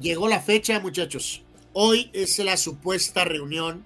llegó 0.00 0.26
la 0.26 0.40
fecha, 0.40 0.80
muchachos. 0.80 1.42
Hoy 1.72 2.10
es 2.12 2.36
la 2.40 2.56
supuesta 2.56 3.24
reunión 3.24 3.84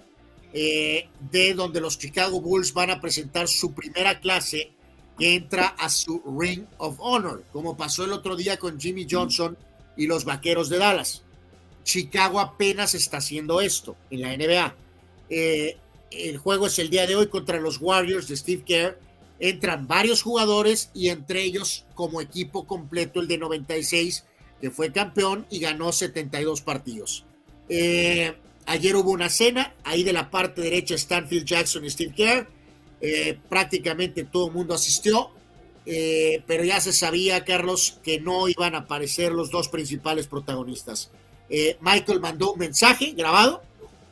eh, 0.57 1.09
de 1.33 1.53
donde 1.53 1.81
los 1.81 1.99
Chicago 1.99 2.41
Bulls 2.41 2.73
van 2.73 2.91
a 2.91 3.01
presentar 3.01 3.49
su 3.49 3.75
primera 3.75 4.21
clase 4.21 4.71
que 5.19 5.35
entra 5.35 5.67
a 5.67 5.89
su 5.89 6.23
Ring 6.39 6.65
of 6.79 6.97
Honor, 7.01 7.43
como 7.53 7.77
pasó 7.77 8.05
el 8.05 8.13
otro 8.13 8.37
día 8.37 8.57
con 8.57 8.79
Jimmy 8.79 9.05
Johnson 9.11 9.59
y 9.97 10.07
los 10.07 10.25
Vaqueros 10.25 10.69
de 10.69 10.79
Dallas. 10.79 11.25
Chicago 11.83 12.39
apenas 12.39 12.95
está 12.95 13.17
haciendo 13.17 13.61
esto 13.61 13.97
en 14.11 14.21
la 14.23 14.37
NBA. 14.37 14.77
Eh, 15.29 15.77
el 16.13 16.39
juego 16.39 16.69
es 16.69 16.79
el 16.79 16.89
día 16.89 17.09
de 17.09 17.17
hoy 17.17 17.27
contra 17.27 17.61
los 17.61 17.79
Warriors 17.81 18.29
de 18.29 18.37
Steve 18.37 18.63
Kerr. 18.65 18.99
Entran 19.41 19.89
varios 19.89 20.23
jugadores 20.23 20.91
y 20.95 21.09
entre 21.09 21.43
ellos 21.43 21.85
como 21.97 22.21
equipo 22.21 22.65
completo 22.69 23.21
el 23.21 23.27
de 23.27 23.39
96 23.39 24.25
que 24.61 24.71
fue 24.71 24.93
campeón 24.93 25.47
y 25.51 25.59
ganó 25.59 25.91
72 25.91 26.61
partidos. 26.63 27.25
Eh, 27.69 28.35
Ayer 28.67 28.97
hubo 28.97 29.11
una 29.11 29.29
cena, 29.29 29.75
ahí 29.85 30.05
de 30.05 30.13
la 30.13 30.31
parte 30.31 30.63
derecha 30.63 30.97
Stanfield 30.97 31.45
Jackson 31.45 31.85
y 31.85 31.91
Steve 31.91 32.15
Kerr. 32.15 32.49
Eh, 33.01 33.39
prácticamente 33.51 34.25
todo 34.25 34.47
el 34.47 34.55
mundo 34.55 34.73
asistió, 34.73 35.31
eh, 35.85 36.43
pero 36.47 36.65
ya 36.65 36.81
se 36.81 36.95
sabía, 36.95 37.45
Carlos, 37.45 38.01
que 38.03 38.19
no 38.19 38.49
iban 38.49 38.75
a 38.75 38.79
aparecer 38.79 39.33
los 39.33 39.51
dos 39.51 39.69
principales 39.69 40.27
protagonistas. 40.27 41.11
Eh, 41.51 41.77
Michael 41.83 42.21
mandó 42.21 42.55
un 42.55 42.59
mensaje 42.59 43.11
grabado 43.11 43.63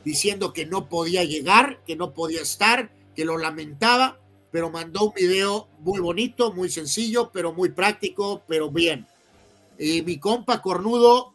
diciendo 0.05 0.53
que 0.53 0.67
no 0.67 0.87
podía 0.89 1.23
llegar, 1.23 1.79
que 1.87 1.95
no 1.95 2.13
podía 2.13 2.41
estar, 2.41 2.91
que 3.15 3.25
lo 3.25 3.39
lamentaba, 3.39 4.19
pero 4.51 4.69
mandó 4.69 5.05
un 5.05 5.13
video 5.15 5.67
muy 5.79 5.99
bonito, 5.99 6.53
muy 6.53 6.69
sencillo, 6.69 7.31
pero 7.33 7.53
muy 7.53 7.69
práctico, 7.69 8.43
pero 8.47 8.69
bien. 8.69 9.07
mi 9.79 10.19
compa 10.19 10.61
Cornudo, 10.61 11.33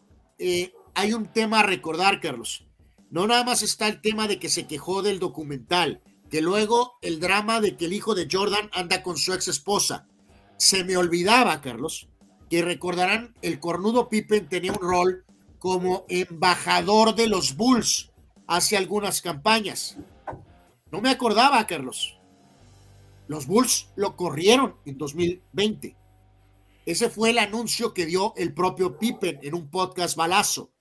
hay 0.94 1.12
un 1.12 1.26
tema 1.32 1.60
a 1.60 1.62
recordar, 1.64 2.20
Carlos 2.20 2.67
no 3.10 3.26
nada 3.26 3.44
más 3.44 3.62
está 3.62 3.88
el 3.88 4.00
tema 4.00 4.28
de 4.28 4.38
que 4.38 4.48
se 4.48 4.66
quejó 4.66 5.02
del 5.02 5.18
documental, 5.18 6.02
que 6.30 6.42
luego 6.42 6.98
el 7.00 7.20
drama 7.20 7.60
de 7.60 7.76
que 7.76 7.86
el 7.86 7.92
hijo 7.92 8.14
de 8.14 8.28
Jordan 8.30 8.70
anda 8.72 9.02
con 9.02 9.16
su 9.16 9.32
ex 9.32 9.48
esposa. 9.48 10.06
se 10.56 10.82
me 10.84 10.96
olvidaba, 10.96 11.60
Carlos, 11.60 12.08
que 12.50 12.62
recordarán, 12.62 13.34
el 13.42 13.60
cornudo 13.60 14.08
Pippen 14.08 14.48
tenía 14.48 14.72
un 14.72 14.80
rol 14.80 15.24
como 15.58 16.04
embajador 16.08 17.14
de 17.14 17.28
los 17.28 17.56
Bulls 17.56 18.10
hace 18.46 18.76
algunas 18.76 19.22
campañas. 19.22 19.96
No 20.90 21.00
me 21.00 21.10
acordaba, 21.10 21.64
Carlos. 21.66 22.18
Los 23.28 23.46
Bulls 23.46 23.90
lo 23.94 24.16
corrieron 24.16 24.76
en 24.86 24.98
2020. 24.98 25.96
Ese 26.86 27.10
fue 27.10 27.30
el 27.30 27.38
anuncio 27.38 27.92
que 27.92 28.06
dio 28.06 28.32
el 28.36 28.54
propio 28.54 28.98
Pippen 28.98 29.38
en 29.42 29.54
un 29.54 29.70
podcast 29.70 30.16
balazo. 30.16 30.72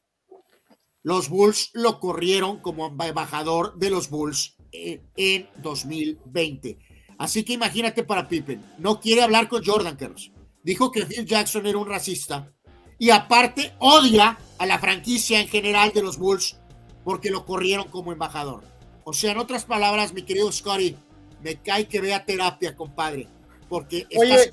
Los 1.07 1.29
Bulls 1.29 1.69
lo 1.71 2.01
corrieron 2.01 2.59
como 2.59 2.87
embajador 2.87 3.77
de 3.77 3.89
los 3.89 4.09
Bulls 4.09 4.57
en 4.73 5.47
2020. 5.63 6.79
Así 7.17 7.45
que 7.45 7.53
imagínate 7.53 8.03
para 8.03 8.27
Pippen, 8.27 8.61
no 8.77 8.99
quiere 8.99 9.21
hablar 9.21 9.47
con 9.47 9.63
Jordan, 9.63 9.95
Carlos. 9.95 10.33
Dijo 10.63 10.91
que 10.91 11.05
Phil 11.05 11.25
Jackson 11.25 11.65
era 11.65 11.77
un 11.77 11.87
racista 11.87 12.51
y 12.99 13.11
aparte 13.11 13.71
odia 13.79 14.37
a 14.57 14.65
la 14.65 14.79
franquicia 14.79 15.39
en 15.39 15.47
general 15.47 15.93
de 15.93 16.01
los 16.01 16.17
Bulls 16.17 16.57
porque 17.05 17.31
lo 17.31 17.45
corrieron 17.45 17.87
como 17.87 18.11
embajador. 18.11 18.65
O 19.05 19.13
sea, 19.13 19.31
en 19.31 19.37
otras 19.37 19.63
palabras, 19.63 20.13
mi 20.13 20.23
querido 20.23 20.51
Scotty, 20.51 20.97
me 21.41 21.55
cae 21.55 21.87
que 21.87 22.01
vea 22.01 22.25
terapia, 22.25 22.75
compadre. 22.75 23.29
Porque 23.69 24.05
Oye, 24.13 24.51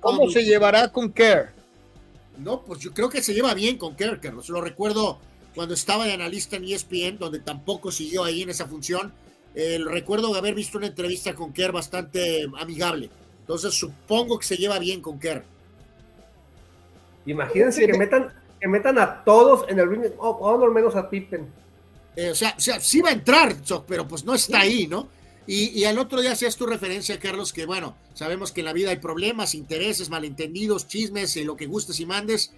¿cómo 0.00 0.28
se 0.28 0.44
llevará 0.44 0.92
con 0.92 1.10
Kerr? 1.14 1.54
No, 2.36 2.62
pues 2.62 2.80
yo 2.80 2.92
creo 2.92 3.08
que 3.08 3.22
se 3.22 3.32
lleva 3.32 3.54
bien 3.54 3.78
con 3.78 3.96
Kerr, 3.96 4.20
Carlos. 4.20 4.50
Lo 4.50 4.60
recuerdo 4.60 5.18
cuando 5.56 5.72
estaba 5.72 6.04
de 6.04 6.12
analista 6.12 6.56
en 6.56 6.64
ESPN, 6.64 7.18
donde 7.18 7.40
tampoco 7.40 7.90
siguió 7.90 8.24
ahí 8.24 8.42
en 8.42 8.50
esa 8.50 8.66
función. 8.66 9.14
Eh, 9.54 9.80
recuerdo 9.82 10.34
haber 10.34 10.54
visto 10.54 10.76
una 10.76 10.86
entrevista 10.86 11.34
con 11.34 11.54
Kerr 11.54 11.72
bastante 11.72 12.46
amigable. 12.58 13.08
Entonces 13.40 13.72
supongo 13.72 14.38
que 14.38 14.46
se 14.46 14.58
lleva 14.58 14.78
bien 14.78 15.00
con 15.00 15.18
Kerr. 15.18 15.44
Imagínense 17.24 17.86
que 17.86 17.96
metan, 17.96 18.34
que 18.60 18.68
metan 18.68 18.98
a 18.98 19.24
todos 19.24 19.64
en 19.70 19.78
el 19.78 19.88
ring, 19.88 20.02
o 20.18 20.62
al 20.62 20.72
menos 20.72 20.94
a 20.94 21.08
Pippen. 21.08 21.46
Eh, 22.16 22.30
o, 22.30 22.34
sea, 22.34 22.54
o 22.54 22.60
sea, 22.60 22.78
sí 22.78 23.00
va 23.00 23.08
a 23.08 23.14
entrar, 23.14 23.56
pero 23.88 24.06
pues 24.06 24.26
no 24.26 24.34
está 24.34 24.60
ahí, 24.60 24.86
¿no? 24.86 25.08
Y, 25.48 25.84
al 25.84 25.98
otro 25.98 26.20
día 26.20 26.32
hacías 26.32 26.56
tu 26.56 26.66
referencia, 26.66 27.20
Carlos, 27.20 27.52
que 27.52 27.66
bueno, 27.66 27.96
sabemos 28.14 28.50
que 28.50 28.60
en 28.62 28.64
la 28.66 28.72
vida 28.72 28.90
hay 28.90 28.96
problemas, 28.96 29.54
intereses, 29.54 30.10
malentendidos, 30.10 30.88
chismes, 30.88 31.36
y 31.36 31.44
lo 31.44 31.56
que 31.56 31.66
gustes 31.66 32.00
y 32.00 32.04
mandes. 32.04 32.52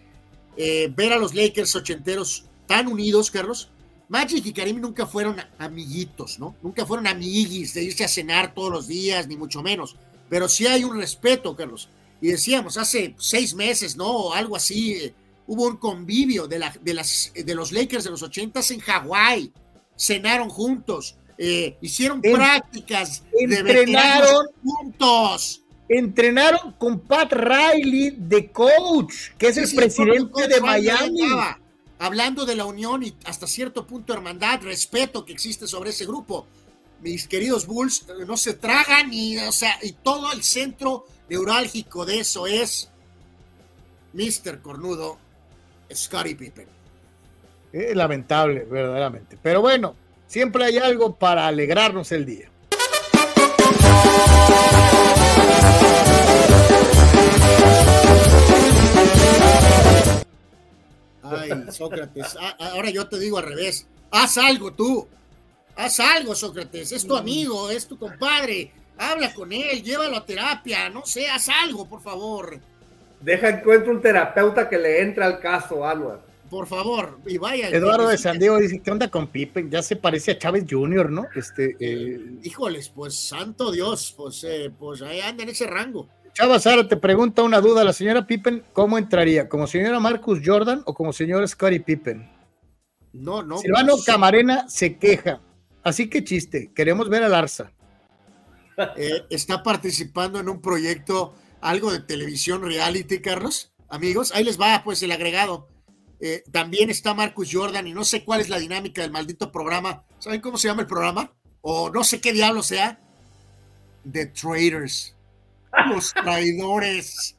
Eh, 0.56 0.90
ver 0.96 1.12
a 1.12 1.18
los 1.18 1.34
Lakers 1.34 1.76
ochenteros 1.76 2.48
tan 2.68 2.86
unidos, 2.86 3.32
Carlos. 3.32 3.70
Magic 4.08 4.46
y 4.46 4.52
Karim 4.52 4.80
nunca 4.80 5.04
fueron 5.04 5.36
amiguitos, 5.58 6.38
¿no? 6.38 6.54
Nunca 6.62 6.86
fueron 6.86 7.08
amiguis 7.08 7.74
de 7.74 7.82
irse 7.82 8.04
a 8.04 8.08
cenar 8.08 8.54
todos 8.54 8.70
los 8.70 8.86
días, 8.86 9.26
ni 9.26 9.36
mucho 9.36 9.60
menos. 9.60 9.96
Pero 10.30 10.48
sí 10.48 10.66
hay 10.68 10.84
un 10.84 10.96
respeto, 10.96 11.56
Carlos. 11.56 11.88
Y 12.20 12.28
decíamos, 12.28 12.78
hace 12.78 13.16
seis 13.18 13.54
meses, 13.54 13.96
¿no? 13.96 14.06
O 14.06 14.32
algo 14.32 14.54
así, 14.54 14.92
eh, 14.92 15.14
hubo 15.48 15.66
un 15.66 15.76
convivio 15.78 16.46
de, 16.46 16.60
la, 16.60 16.72
de, 16.80 16.94
las, 16.94 17.32
de 17.34 17.54
los 17.56 17.72
Lakers 17.72 18.04
de 18.04 18.10
los 18.10 18.22
ochentas 18.22 18.70
en 18.70 18.78
Hawái. 18.78 19.52
Cenaron 19.96 20.48
juntos 20.48 21.16
eh, 21.38 21.76
hicieron 21.80 22.20
prácticas, 22.20 23.22
entrenaron 23.32 24.46
juntos. 24.62 25.62
Entrenaron 25.88 26.72
con 26.72 27.00
Pat 27.00 27.32
Riley 27.32 28.14
de 28.18 28.50
coach, 28.50 29.30
que 29.38 29.46
es 29.48 29.56
el 29.56 29.74
presidente 29.74 30.48
de 30.48 30.60
Miami. 30.60 31.22
Hablando 31.98 32.44
de 32.44 32.56
la 32.56 32.64
unión 32.64 33.02
y 33.02 33.14
hasta 33.24 33.46
cierto 33.46 33.86
punto 33.86 34.12
hermandad, 34.12 34.62
respeto 34.62 35.24
que 35.24 35.32
existe 35.32 35.66
sobre 35.66 35.90
ese 35.90 36.06
grupo. 36.06 36.46
Mis 37.00 37.28
queridos 37.28 37.66
Bulls 37.66 38.06
eh, 38.08 38.24
no 38.26 38.36
se 38.36 38.54
tragan 38.54 39.12
y, 39.12 39.38
o 39.38 39.52
sea, 39.52 39.78
y 39.82 39.92
todo 39.92 40.32
el 40.32 40.42
centro 40.42 41.06
neurálgico 41.28 42.04
de 42.04 42.20
eso 42.20 42.46
es 42.46 42.90
Mr. 44.14 44.60
Cornudo, 44.60 45.18
Scottie 45.94 46.34
Pippen. 46.34 46.66
Es 47.72 47.94
lamentable, 47.94 48.64
verdaderamente. 48.64 49.38
Pero 49.40 49.60
bueno, 49.60 49.94
Siempre 50.28 50.62
hay 50.66 50.76
algo 50.76 51.14
para 51.14 51.46
alegrarnos 51.46 52.12
el 52.12 52.26
día. 52.26 52.50
Sócrates, 61.78 62.36
ah, 62.40 62.56
ah, 62.58 62.70
ahora 62.72 62.90
yo 62.90 63.08
te 63.08 63.18
digo 63.18 63.38
al 63.38 63.44
revés. 63.44 63.86
Haz 64.10 64.36
algo 64.38 64.72
tú. 64.72 65.06
Haz 65.76 66.00
algo, 66.00 66.34
Sócrates. 66.34 66.92
Es 66.92 67.06
tu 67.06 67.16
amigo, 67.16 67.70
es 67.70 67.86
tu 67.86 67.96
compadre. 67.96 68.72
Habla 68.96 69.32
con 69.32 69.52
él, 69.52 69.82
llévalo 69.82 70.16
a 70.16 70.26
terapia. 70.26 70.90
No 70.90 71.06
sé, 71.06 71.28
haz 71.28 71.48
algo, 71.48 71.88
por 71.88 72.02
favor. 72.02 72.58
Deja 73.20 73.48
encuentro 73.48 73.92
un 73.92 74.02
terapeuta 74.02 74.68
que 74.68 74.76
le 74.76 75.02
entre 75.02 75.24
al 75.24 75.38
caso, 75.40 75.86
Anuar 75.86 76.28
por 76.48 76.66
favor, 76.66 77.18
y 77.26 77.38
vaya. 77.38 77.68
Eduardo 77.68 78.08
de 78.08 78.18
San 78.18 78.38
Diego 78.38 78.58
dice, 78.58 78.80
¿qué 78.80 78.90
onda 78.90 79.08
con 79.08 79.28
Pippen? 79.28 79.70
Ya 79.70 79.82
se 79.82 79.96
parece 79.96 80.32
a 80.32 80.38
Chávez 80.38 80.64
Jr., 80.68 81.10
¿no? 81.10 81.26
Este, 81.34 81.76
eh, 81.78 82.38
Híjoles, 82.42 82.88
pues 82.88 83.14
santo 83.14 83.70
Dios, 83.70 84.14
pues, 84.16 84.44
eh, 84.44 84.70
pues 84.76 85.02
ahí 85.02 85.20
anda 85.20 85.42
en 85.42 85.50
ese 85.50 85.66
rango. 85.66 86.08
Chava 86.38 86.60
Sara 86.60 86.86
te 86.86 86.96
pregunta 86.96 87.42
una 87.42 87.60
duda, 87.60 87.82
la 87.82 87.92
señora 87.92 88.24
Pippen, 88.24 88.62
¿cómo 88.72 88.96
entraría? 88.96 89.48
¿Como 89.48 89.66
señora 89.66 89.98
Marcus 89.98 90.38
Jordan 90.44 90.84
o 90.86 90.94
como 90.94 91.12
señor 91.12 91.48
Scottie 91.48 91.80
Pippen? 91.80 92.30
No, 93.12 93.42
no. 93.42 93.58
Silvano 93.58 93.94
pues, 93.94 94.04
Camarena 94.04 94.68
se 94.68 94.98
queja. 94.98 95.40
Así 95.82 96.08
que 96.08 96.22
chiste, 96.22 96.70
queremos 96.72 97.08
ver 97.08 97.24
a 97.24 97.28
Larza. 97.28 97.72
Eh, 98.96 99.24
está 99.30 99.64
participando 99.64 100.38
en 100.38 100.48
un 100.48 100.62
proyecto, 100.62 101.34
algo 101.60 101.90
de 101.90 101.98
televisión 101.98 102.62
reality, 102.62 103.20
Carlos. 103.20 103.72
Amigos, 103.88 104.30
ahí 104.32 104.44
les 104.44 104.60
va 104.60 104.82
pues 104.84 105.02
el 105.02 105.10
agregado 105.10 105.66
eh, 106.20 106.44
también 106.52 106.88
está 106.88 107.12
Marcus 107.12 107.48
Jordan 107.52 107.88
y 107.88 107.92
no 107.92 108.04
sé 108.04 108.22
cuál 108.22 108.40
es 108.40 108.48
la 108.48 108.60
dinámica 108.60 109.02
del 109.02 109.10
maldito 109.10 109.50
programa. 109.50 110.04
¿Saben 110.20 110.40
cómo 110.40 110.58
se 110.58 110.68
llama 110.68 110.82
el 110.82 110.86
programa? 110.86 111.32
O 111.60 111.90
no 111.90 112.04
sé 112.04 112.20
qué 112.20 112.32
diablo 112.32 112.62
sea. 112.62 113.00
The 114.08 114.26
Traitors. 114.26 115.17
Los 115.88 116.12
traidores. 116.12 117.36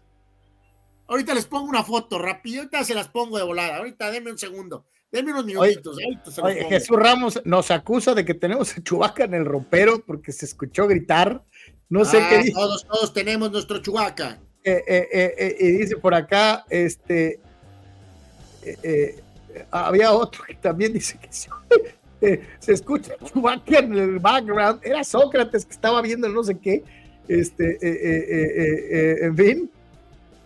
Ahorita 1.08 1.34
les 1.34 1.46
pongo 1.46 1.68
una 1.68 1.84
foto 1.84 2.20
rápido. 2.20 2.60
Ahorita 2.62 2.84
se 2.84 2.94
las 2.94 3.08
pongo 3.10 3.38
de 3.38 3.44
volada. 3.44 3.78
Ahorita 3.78 4.12
denme 4.12 4.32
un 4.32 4.38
segundo. 4.38 4.86
Denme 5.12 5.32
unos 5.32 5.46
minutitos. 5.46 5.98
Jesús 6.70 6.98
Ramos 6.98 7.42
nos 7.46 7.72
acusa 7.72 8.14
de 8.14 8.24
que 8.26 8.36
tenemos 8.36 8.78
a 8.78 8.84
Chubaca 8.84 9.24
en 9.24 9.34
el 9.34 9.46
rompero 9.46 10.04
porque 10.06 10.32
se 10.32 10.46
escuchó 10.46 10.88
gritar. 10.88 11.44
No 11.90 12.06
sé 12.06 12.20
qué 12.30 12.36
ah, 12.36 12.38
dice. 12.38 12.54
Todos, 12.54 12.86
todos 12.86 13.14
tenemos 13.14 13.52
nuestro 13.52 13.80
Chubaca. 13.80 14.40
Eh, 14.64 14.84
eh, 14.88 15.56
y 15.60 15.72
dice 15.72 15.96
por 15.96 16.14
acá, 16.14 16.66
este, 16.70 17.40
eh, 18.62 18.78
eh, 18.84 19.66
había 19.72 20.12
otro 20.12 20.44
que 20.44 20.56
también 20.56 20.94
dice 20.94 21.18
que 21.18 21.32
se, 21.32 21.50
eh, 22.22 22.42
escucha 22.68 23.14
en 23.68 23.94
el 23.94 24.20
background. 24.20 24.82
Era 24.84 25.04
Sócrates 25.04 25.66
que 25.66 25.74
estaba 25.74 26.02
viendo 26.02 26.28
no 26.30 26.44
sé 26.44 26.58
qué. 26.60 26.84
Este, 27.30 29.26
en 29.26 29.38
fin, 29.38 29.72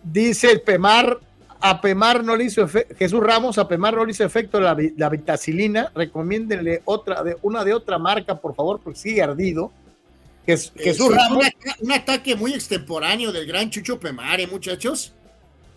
dice 0.02 0.52
el 0.52 0.60
Pemar, 0.60 1.18
a 1.60 1.80
Pemar 1.80 2.22
no 2.22 2.36
le 2.36 2.44
hizo 2.44 2.62
efecto, 2.62 2.94
Jesús 2.94 3.20
Ramos, 3.20 3.56
a 3.56 3.66
Pemar 3.66 3.94
no 3.94 4.04
le 4.04 4.10
hizo 4.10 4.22
efecto 4.22 4.60
la, 4.60 4.76
la 4.98 5.08
vitacilina, 5.08 5.90
recomiéndenle 5.94 6.82
otra, 6.84 7.22
de, 7.22 7.38
una 7.40 7.64
de 7.64 7.72
otra 7.72 7.98
marca, 7.98 8.36
por 8.36 8.54
favor, 8.54 8.80
porque 8.84 8.98
sigue 8.98 9.22
ardido. 9.22 9.72
Jesús 10.44 11.08
Ramos. 11.10 11.46
Un, 11.80 11.92
ataque 11.92 12.36
muy 12.36 12.52
extemporáneo 12.52 13.32
del 13.32 13.46
gran 13.46 13.70
Chucho 13.70 13.98
Pemar, 13.98 14.46
muchachos. 14.50 15.14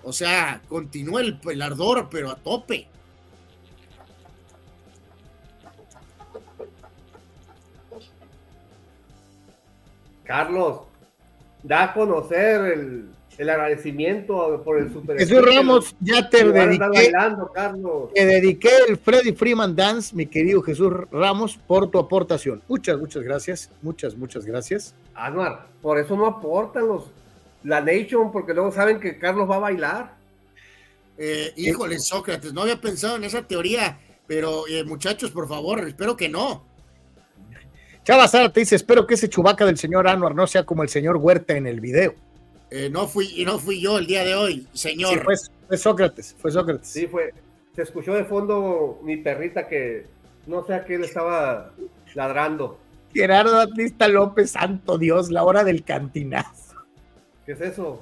O 0.03 0.11
sea, 0.11 0.61
continúa 0.67 1.21
el, 1.21 1.39
el 1.49 1.61
ardor, 1.61 2.09
pero 2.11 2.31
a 2.31 2.35
tope. 2.35 2.89
Carlos, 10.25 10.81
da 11.67 11.83
a 11.83 11.93
conocer 11.93 12.61
el, 12.73 13.09
el 13.37 13.49
agradecimiento 13.49 14.61
por 14.63 14.79
el 14.79 14.91
super. 14.91 15.17
Jesús 15.17 15.41
Ramos, 15.41 15.95
ya 15.99 16.29
te 16.29 16.43
dediqué. 16.43 17.11
Carlos. 17.53 18.13
Te 18.13 18.25
dediqué 18.25 18.69
el 18.87 18.97
Freddy 18.97 19.33
Freeman 19.33 19.75
Dance, 19.75 20.15
mi 20.15 20.25
querido 20.25 20.61
Jesús 20.61 20.91
Ramos, 21.11 21.59
por 21.67 21.91
tu 21.91 21.99
aportación. 21.99 22.61
Muchas, 22.67 22.97
muchas 22.97 23.23
gracias. 23.23 23.69
Muchas, 23.81 24.15
muchas 24.15 24.45
gracias. 24.45 24.95
Anuar, 25.13 25.67
por 25.81 25.99
eso 25.99 26.15
no 26.15 26.25
aportan 26.25 26.87
los 26.87 27.11
la 27.63 27.81
Nation, 27.81 28.31
porque 28.31 28.53
luego 28.53 28.71
saben 28.71 28.99
que 28.99 29.17
Carlos 29.17 29.49
va 29.49 29.57
a 29.57 29.59
bailar. 29.59 30.15
Eh, 31.17 31.51
híjole, 31.57 31.99
Sócrates, 31.99 32.53
no 32.53 32.61
había 32.61 32.79
pensado 32.79 33.17
en 33.17 33.23
esa 33.23 33.41
teoría, 33.41 33.99
pero 34.25 34.67
eh, 34.67 34.83
muchachos, 34.83 35.31
por 35.31 35.47
favor, 35.47 35.85
espero 35.87 36.15
que 36.15 36.29
no. 36.29 36.66
Chava 38.07 38.25
Sara 38.29 38.49
te 38.53 38.61
dice, 38.61 38.77
espero 38.77 39.05
que 39.05 39.15
ese 39.15 39.27
chubaca 39.27 39.65
del 39.65 39.77
señor 39.77 40.07
Anuar 40.07 40.33
no 40.33 40.47
sea 40.47 40.63
como 40.63 40.81
el 40.81 40.87
señor 40.87 41.17
Huerta 41.17 41.57
en 41.57 41.67
el 41.67 41.81
video. 41.81 42.15
Eh, 42.71 42.89
no 42.89 43.05
fui, 43.05 43.33
y 43.35 43.43
no 43.43 43.59
fui 43.59 43.81
yo 43.81 43.97
el 43.97 44.07
día 44.07 44.23
de 44.23 44.33
hoy, 44.33 44.65
señor. 44.71 45.13
Sí, 45.13 45.19
fue, 45.67 45.77
Sócrates, 45.77 46.33
fue 46.39 46.49
Sócrates. 46.49 46.87
Sí, 46.87 47.05
fue. 47.07 47.33
Se 47.75 47.81
escuchó 47.81 48.13
de 48.13 48.23
fondo 48.23 49.01
mi 49.03 49.17
perrita 49.17 49.67
que 49.67 50.05
no 50.45 50.65
sé 50.65 50.75
a 50.75 50.85
qué 50.85 50.97
le 50.97 51.05
estaba 51.05 51.73
ladrando. 52.15 52.79
Gerardo 53.13 53.57
Batista 53.57 54.07
López, 54.07 54.51
santo 54.51 54.97
Dios, 54.97 55.29
la 55.29 55.43
hora 55.43 55.65
del 55.65 55.83
cantinazo. 55.83 56.75
¿Qué 57.45 57.51
es 57.51 57.59
eso? 57.59 58.01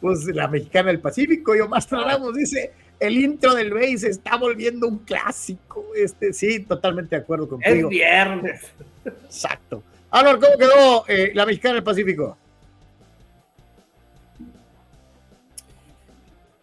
Pues 0.00 0.24
la 0.24 0.48
mexicana 0.48 0.88
del 0.88 0.98
Pacífico, 0.98 1.54
yo 1.54 1.68
más 1.68 1.88
Ramos 1.88 2.34
dice, 2.34 2.72
el 3.00 3.18
intro 3.18 3.54
del 3.54 3.72
BASE 3.72 3.98
se 3.98 4.08
está 4.10 4.36
volviendo 4.36 4.86
un 4.86 4.98
clásico. 4.98 5.86
Este, 5.96 6.32
sí, 6.32 6.60
totalmente 6.60 7.16
de 7.16 7.22
acuerdo 7.22 7.48
contigo. 7.48 7.88
Es 7.88 7.88
viernes. 7.88 8.72
Exacto. 9.04 9.82
Álvaro, 10.10 10.40
¿cómo 10.40 10.58
quedó 10.58 11.04
eh, 11.08 11.32
la 11.34 11.46
mexicana 11.46 11.74
del 11.74 11.84
Pacífico? 11.84 12.36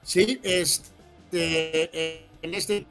Sí, 0.03 0.39
este, 0.43 0.93
eh, 1.33 2.25
en 2.41 2.53
este 2.53 2.85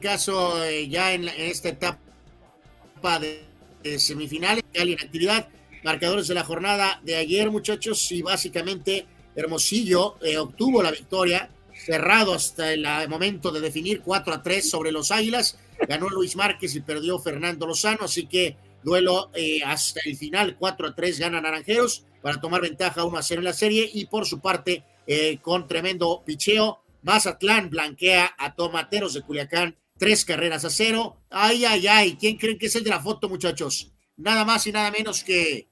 caso, 0.00 0.62
eh, 0.64 0.86
ya 0.88 1.12
en, 1.12 1.28
en, 1.28 1.40
esta 1.40 1.70
etapa 1.70 3.18
de, 3.18 3.42
de 3.82 3.98
semifinales, 3.98 4.62
en 4.72 4.92
actividad, 4.92 5.48
marcadores 5.82 6.28
de 6.28 6.34
la 6.34 6.44
jornada 6.44 7.00
de 7.02 7.16
ayer, 7.16 7.50
muchachos, 7.50 8.12
y 8.12 8.22
básicamente 8.22 9.06
Hermosillo 9.36 10.16
eh, 10.22 10.38
obtuvo 10.38 10.82
la 10.82 10.90
victoria, 10.90 11.50
cerrado 11.84 12.34
hasta 12.34 12.72
el 12.72 12.86
momento 13.08 13.50
de 13.50 13.60
definir 13.60 14.00
4 14.00 14.34
a 14.34 14.42
3 14.42 14.68
sobre 14.68 14.92
los 14.92 15.10
Águilas, 15.10 15.58
ganó 15.88 16.08
Luis 16.08 16.36
Márquez 16.36 16.74
y 16.74 16.80
perdió 16.80 17.18
Fernando 17.18 17.66
Lozano, 17.66 18.04
así 18.04 18.26
que 18.26 18.56
duelo 18.82 19.30
eh, 19.34 19.60
hasta 19.64 20.00
el 20.04 20.16
final, 20.16 20.56
4 20.58 20.88
a 20.88 20.94
3 20.94 21.18
gana 21.18 21.40
Naranjeros 21.40 22.04
para 22.22 22.40
tomar 22.40 22.62
ventaja 22.62 23.04
1 23.04 23.18
a 23.18 23.22
0 23.22 23.40
en 23.40 23.44
la 23.44 23.52
serie, 23.52 23.90
y 23.92 24.06
por 24.06 24.26
su 24.26 24.40
parte, 24.40 24.84
eh, 25.06 25.38
con 25.42 25.68
tremendo 25.68 26.22
picheo, 26.24 26.80
Mazatlán 27.02 27.68
blanquea 27.68 28.34
a 28.38 28.54
Tomateros 28.54 29.12
de 29.12 29.20
Culiacán, 29.20 29.76
tres 29.98 30.24
carreras 30.24 30.64
a 30.64 30.70
cero. 30.70 31.18
Ay, 31.30 31.64
ay, 31.64 31.86
ay, 31.86 32.16
¿quién 32.18 32.36
creen 32.36 32.58
que 32.58 32.66
es 32.66 32.76
el 32.76 32.84
de 32.84 32.90
la 32.90 33.00
foto, 33.00 33.28
muchachos? 33.28 33.92
Nada 34.16 34.44
más 34.44 34.66
y 34.66 34.72
nada 34.72 34.90
menos 34.90 35.22
que 35.22 35.68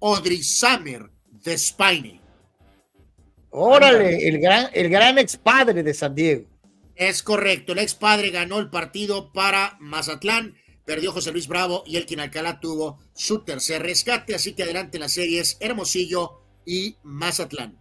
Audrey 0.00 0.42
Summer 0.42 1.10
de 1.30 1.56
Spiny. 1.56 2.20
Órale, 3.56 4.26
el 4.26 4.40
gran, 4.40 4.68
el 4.72 4.88
gran 4.88 5.16
ex 5.16 5.36
padre 5.36 5.84
de 5.84 5.94
San 5.94 6.12
Diego. 6.12 6.44
Es 6.96 7.22
correcto, 7.22 7.72
el 7.72 7.78
ex 7.78 7.94
padre 7.94 8.30
ganó 8.30 8.58
el 8.58 8.68
partido 8.68 9.32
para 9.32 9.76
Mazatlán, 9.78 10.56
perdió 10.84 11.12
José 11.12 11.30
Luis 11.30 11.46
Bravo 11.46 11.84
y 11.86 11.96
el 11.96 12.20
Alcalá 12.20 12.58
tuvo 12.58 12.98
su 13.14 13.44
tercer 13.44 13.82
rescate, 13.82 14.34
así 14.34 14.54
que 14.54 14.64
adelante 14.64 14.98
las 14.98 15.12
series 15.12 15.56
Hermosillo 15.60 16.42
y 16.66 16.96
Mazatlán. 17.04 17.78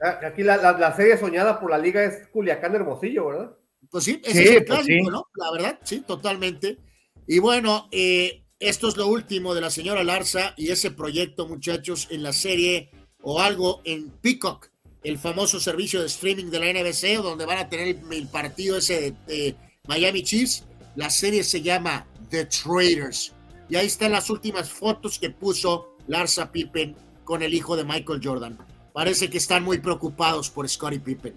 Aquí 0.00 0.44
la, 0.44 0.56
la, 0.58 0.78
la, 0.78 0.94
serie 0.94 1.18
soñada 1.18 1.58
por 1.58 1.72
la 1.72 1.78
liga 1.78 2.04
es 2.04 2.28
Culiacán 2.28 2.76
Hermosillo, 2.76 3.26
¿verdad? 3.26 3.56
Pues 3.90 4.04
sí, 4.04 4.22
ese 4.24 4.32
sí, 4.32 4.48
es 4.48 4.56
el 4.58 4.64
clásico, 4.64 4.86
pues 4.86 5.06
sí. 5.06 5.10
¿no? 5.10 5.26
La 5.34 5.50
verdad, 5.50 5.78
sí, 5.82 6.00
totalmente. 6.06 6.78
Y 7.26 7.40
bueno, 7.40 7.88
eh, 7.90 8.44
esto 8.60 8.88
es 8.88 8.96
lo 8.96 9.08
último 9.08 9.54
de 9.54 9.60
la 9.60 9.70
señora 9.70 10.04
Larza 10.04 10.54
y 10.56 10.70
ese 10.70 10.92
proyecto, 10.92 11.48
muchachos, 11.48 12.06
en 12.12 12.22
la 12.22 12.32
serie 12.32 12.92
o 13.22 13.40
algo 13.40 13.82
en 13.84 14.10
Peacock, 14.10 14.69
el 15.02 15.18
famoso 15.18 15.58
servicio 15.60 16.00
de 16.00 16.06
streaming 16.06 16.46
de 16.46 16.58
la 16.58 16.72
NBC, 16.72 17.22
donde 17.22 17.46
van 17.46 17.58
a 17.58 17.68
tener 17.68 17.88
el, 17.88 18.12
el 18.12 18.26
partido 18.28 18.76
ese 18.76 19.00
de, 19.00 19.14
de, 19.26 19.56
Miami 19.86 20.22
Chiefs. 20.22 20.64
La 20.96 21.10
serie 21.10 21.42
se 21.42 21.62
llama 21.62 22.06
The 22.28 22.46
Traders. 22.46 23.32
Y 23.68 23.76
ahí 23.76 23.86
están 23.86 24.12
las 24.12 24.28
últimas 24.30 24.70
fotos 24.70 25.18
que 25.18 25.30
puso 25.30 25.96
Larsa 26.06 26.50
Pippen 26.50 26.96
con 27.24 27.42
el 27.42 27.54
hijo 27.54 27.76
de 27.76 27.84
Michael 27.84 28.20
Jordan. 28.22 28.58
Parece 28.92 29.30
que 29.30 29.38
están 29.38 29.62
muy 29.62 29.78
preocupados 29.78 30.50
por 30.50 30.68
Scottie 30.68 31.00
Pippen. 31.00 31.34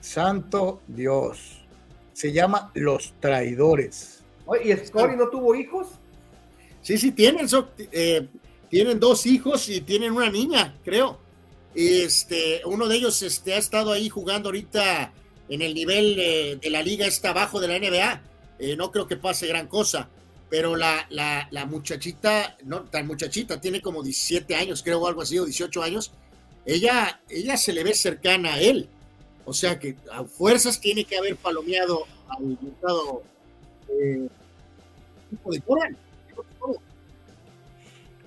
Santo 0.00 0.80
Dios. 0.86 1.62
Se 2.12 2.32
llama 2.32 2.70
Los 2.74 3.14
Traidores. 3.20 4.22
¿y 4.62 4.72
Scottie 4.76 5.16
no 5.16 5.28
tuvo 5.28 5.54
hijos? 5.54 5.88
Sí, 6.82 6.96
sí, 6.98 7.10
tienen, 7.10 7.48
eh, 7.90 8.28
tienen 8.70 9.00
dos 9.00 9.26
hijos 9.26 9.68
y 9.68 9.80
tienen 9.80 10.12
una 10.12 10.30
niña, 10.30 10.76
creo. 10.84 11.18
Este, 11.76 12.62
uno 12.64 12.88
de 12.88 12.96
ellos 12.96 13.20
este, 13.20 13.52
ha 13.52 13.58
estado 13.58 13.92
ahí 13.92 14.08
jugando 14.08 14.48
ahorita 14.48 15.12
en 15.46 15.60
el 15.60 15.74
nivel 15.74 16.18
eh, 16.18 16.58
de 16.60 16.70
la 16.70 16.82
liga, 16.82 17.06
está 17.06 17.30
abajo 17.30 17.60
de 17.60 17.68
la 17.68 17.78
NBA. 17.78 18.22
Eh, 18.58 18.76
no 18.76 18.90
creo 18.90 19.06
que 19.06 19.18
pase 19.18 19.46
gran 19.46 19.68
cosa, 19.68 20.08
pero 20.48 20.74
la, 20.74 21.06
la, 21.10 21.46
la, 21.50 21.66
muchachita, 21.66 22.56
no 22.64 22.84
tan 22.84 23.06
muchachita, 23.06 23.60
tiene 23.60 23.82
como 23.82 24.02
17 24.02 24.56
años, 24.56 24.82
creo, 24.82 25.02
o 25.02 25.06
algo 25.06 25.20
así, 25.20 25.38
o 25.38 25.44
18 25.44 25.82
años. 25.82 26.12
Ella, 26.64 27.20
ella 27.28 27.58
se 27.58 27.74
le 27.74 27.84
ve 27.84 27.92
cercana 27.92 28.54
a 28.54 28.60
él. 28.60 28.88
O 29.44 29.52
sea 29.52 29.78
que 29.78 29.96
a 30.10 30.24
fuerzas 30.24 30.80
tiene 30.80 31.04
que 31.04 31.18
haber 31.18 31.36
palomeado 31.36 32.06
al 32.28 32.48
diputado 32.48 33.22
eh, 33.90 34.28
de 35.44 35.60
Coran. 35.60 35.94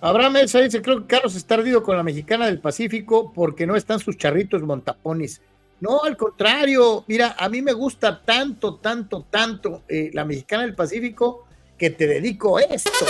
Abraham 0.02 0.38
Elsa 0.38 0.62
dice, 0.62 0.82
creo 0.82 1.02
que 1.02 1.08
Carlos 1.08 1.36
está 1.36 1.56
ardido 1.56 1.84
con 1.84 1.98
la 1.98 2.04
mexicana 2.04 2.46
del 2.46 2.60
Pacífico 2.60 3.34
porque 3.34 3.68
no 3.68 3.76
están 3.76 4.00
sus 4.00 4.18
charritos 4.18 4.62
montapones. 4.62 5.42
No, 5.82 6.04
al 6.04 6.16
contrario, 6.16 7.04
mira, 7.08 7.36
a 7.38 7.50
mí 7.50 7.62
me 7.62 7.74
gusta 7.74 8.22
tanto, 8.24 8.76
tanto, 8.76 9.26
tanto 9.30 9.84
eh, 9.88 10.10
la 10.14 10.26
mexicana 10.26 10.64
del 10.64 10.76
Pacífico 10.76 11.46
que 11.78 11.90
te 11.90 12.08
dedico 12.08 12.60
esto. 12.60 13.06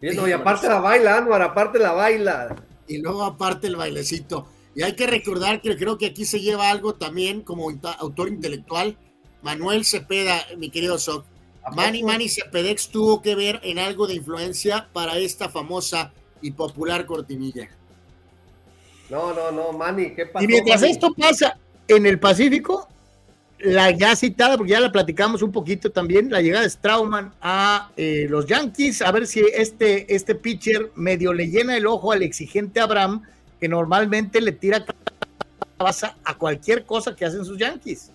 y 0.00 0.32
aparte 0.32 0.68
la 0.68 0.80
baila, 0.80 1.16
Anuar, 1.16 1.42
aparte 1.42 1.78
la 1.78 1.92
baila. 1.92 2.54
Y 2.86 2.98
luego 2.98 3.24
aparte 3.24 3.68
el 3.68 3.76
bailecito. 3.76 4.46
Y 4.74 4.82
hay 4.82 4.94
que 4.94 5.06
recordar 5.06 5.60
que 5.60 5.76
creo 5.76 5.98
que 5.98 6.06
aquí 6.06 6.24
se 6.24 6.40
lleva 6.40 6.70
algo 6.70 6.94
también 6.94 7.42
como 7.42 7.70
autor 7.98 8.28
intelectual. 8.28 8.96
Manuel 9.42 9.84
Cepeda, 9.84 10.44
mi 10.56 10.70
querido 10.70 10.98
Soc. 10.98 11.24
Manny 11.72 12.02
Manny 12.02 12.28
Cepedex 12.28 12.88
tuvo 12.88 13.22
que 13.22 13.34
ver 13.34 13.60
en 13.62 13.78
algo 13.78 14.06
de 14.06 14.14
influencia 14.14 14.88
para 14.92 15.16
esta 15.18 15.48
famosa 15.48 16.12
y 16.42 16.50
popular 16.50 17.06
cortinilla. 17.06 17.70
No, 19.08 19.32
no, 19.32 19.50
no, 19.50 19.72
Manny, 19.72 20.14
¿qué 20.14 20.26
pasa? 20.26 20.44
Y 20.44 20.48
mientras 20.48 20.80
Manny? 20.80 20.92
esto 20.92 21.14
pasa 21.14 21.58
en 21.88 22.06
el 22.06 22.18
Pacífico, 22.18 22.88
la 23.58 23.90
ya 23.90 24.14
citada, 24.16 24.56
porque 24.56 24.72
ya 24.72 24.80
la 24.80 24.92
platicamos 24.92 25.42
un 25.42 25.52
poquito 25.52 25.90
también, 25.90 26.30
la 26.30 26.42
llegada 26.42 26.64
de 26.64 26.70
Strauman 26.70 27.32
a 27.40 27.90
eh, 27.96 28.26
los 28.28 28.46
Yankees, 28.46 29.00
a 29.02 29.10
ver 29.12 29.26
si 29.26 29.40
este, 29.40 30.14
este 30.14 30.34
pitcher 30.34 30.90
medio 30.94 31.32
le 31.32 31.48
llena 31.48 31.76
el 31.76 31.86
ojo 31.86 32.12
al 32.12 32.22
exigente 32.22 32.80
Abraham, 32.80 33.22
que 33.60 33.68
normalmente 33.68 34.40
le 34.40 34.52
tira 34.52 34.84
a 36.24 36.38
cualquier 36.38 36.84
cosa 36.84 37.14
que 37.14 37.24
hacen 37.24 37.44
sus 37.44 37.58
Yankees. 37.58 38.10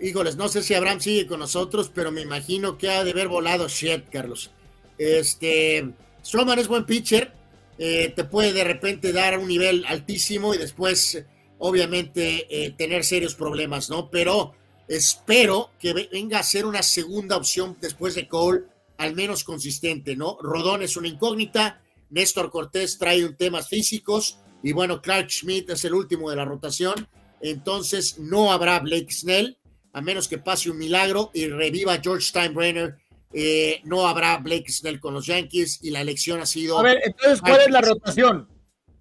Híjoles, 0.00 0.36
no 0.36 0.48
sé 0.48 0.62
si 0.62 0.74
Abraham 0.74 1.00
sigue 1.00 1.26
con 1.26 1.40
nosotros, 1.40 1.90
pero 1.94 2.10
me 2.10 2.22
imagino 2.22 2.76
que 2.76 2.90
ha 2.90 3.04
de 3.04 3.12
haber 3.12 3.28
volado 3.28 3.68
shit, 3.68 4.08
Carlos. 4.10 4.50
Este, 4.98 5.92
Strowman 6.24 6.58
es 6.58 6.68
buen 6.68 6.84
pitcher, 6.84 7.32
eh, 7.78 8.12
te 8.14 8.24
puede 8.24 8.52
de 8.52 8.64
repente 8.64 9.12
dar 9.12 9.38
un 9.38 9.48
nivel 9.48 9.84
altísimo 9.86 10.54
y 10.54 10.58
después, 10.58 11.24
obviamente, 11.58 12.46
eh, 12.50 12.72
tener 12.72 13.04
serios 13.04 13.34
problemas, 13.34 13.90
¿no? 13.90 14.10
Pero 14.10 14.54
espero 14.88 15.70
que 15.78 16.08
venga 16.10 16.40
a 16.40 16.42
ser 16.42 16.66
una 16.66 16.82
segunda 16.82 17.36
opción 17.36 17.76
después 17.80 18.14
de 18.14 18.28
Cole, 18.28 18.64
al 18.98 19.14
menos 19.14 19.44
consistente, 19.44 20.16
¿no? 20.16 20.36
Rodón 20.40 20.82
es 20.82 20.96
una 20.96 21.08
incógnita, 21.08 21.80
Néstor 22.10 22.50
Cortés 22.50 22.98
trae 22.98 23.24
un 23.24 23.36
temas 23.36 23.68
físicos 23.68 24.38
y 24.62 24.72
bueno, 24.72 25.02
Clark 25.02 25.28
Schmidt 25.30 25.70
es 25.70 25.84
el 25.84 25.94
último 25.94 26.30
de 26.30 26.36
la 26.36 26.44
rotación, 26.44 27.08
entonces 27.40 28.18
no 28.18 28.52
habrá 28.52 28.78
Blake 28.78 29.10
Snell, 29.10 29.58
a 29.92 30.00
menos 30.00 30.28
que 30.28 30.38
pase 30.38 30.70
un 30.70 30.78
milagro 30.78 31.30
y 31.34 31.48
reviva 31.48 31.98
George 32.02 32.26
Steinbrenner. 32.26 32.96
Eh, 33.34 33.80
no 33.84 34.06
habrá 34.06 34.36
Blake 34.38 34.70
Snell 34.70 35.00
con 35.00 35.14
los 35.14 35.26
Yankees 35.26 35.80
y 35.82 35.90
la 35.90 36.00
elección 36.00 36.40
ha 36.40 36.46
sido. 36.46 36.78
A 36.78 36.82
ver, 36.82 37.00
entonces, 37.04 37.40
¿cuál 37.40 37.60
es 37.62 37.70
la 37.70 37.80
rotación? 37.80 38.48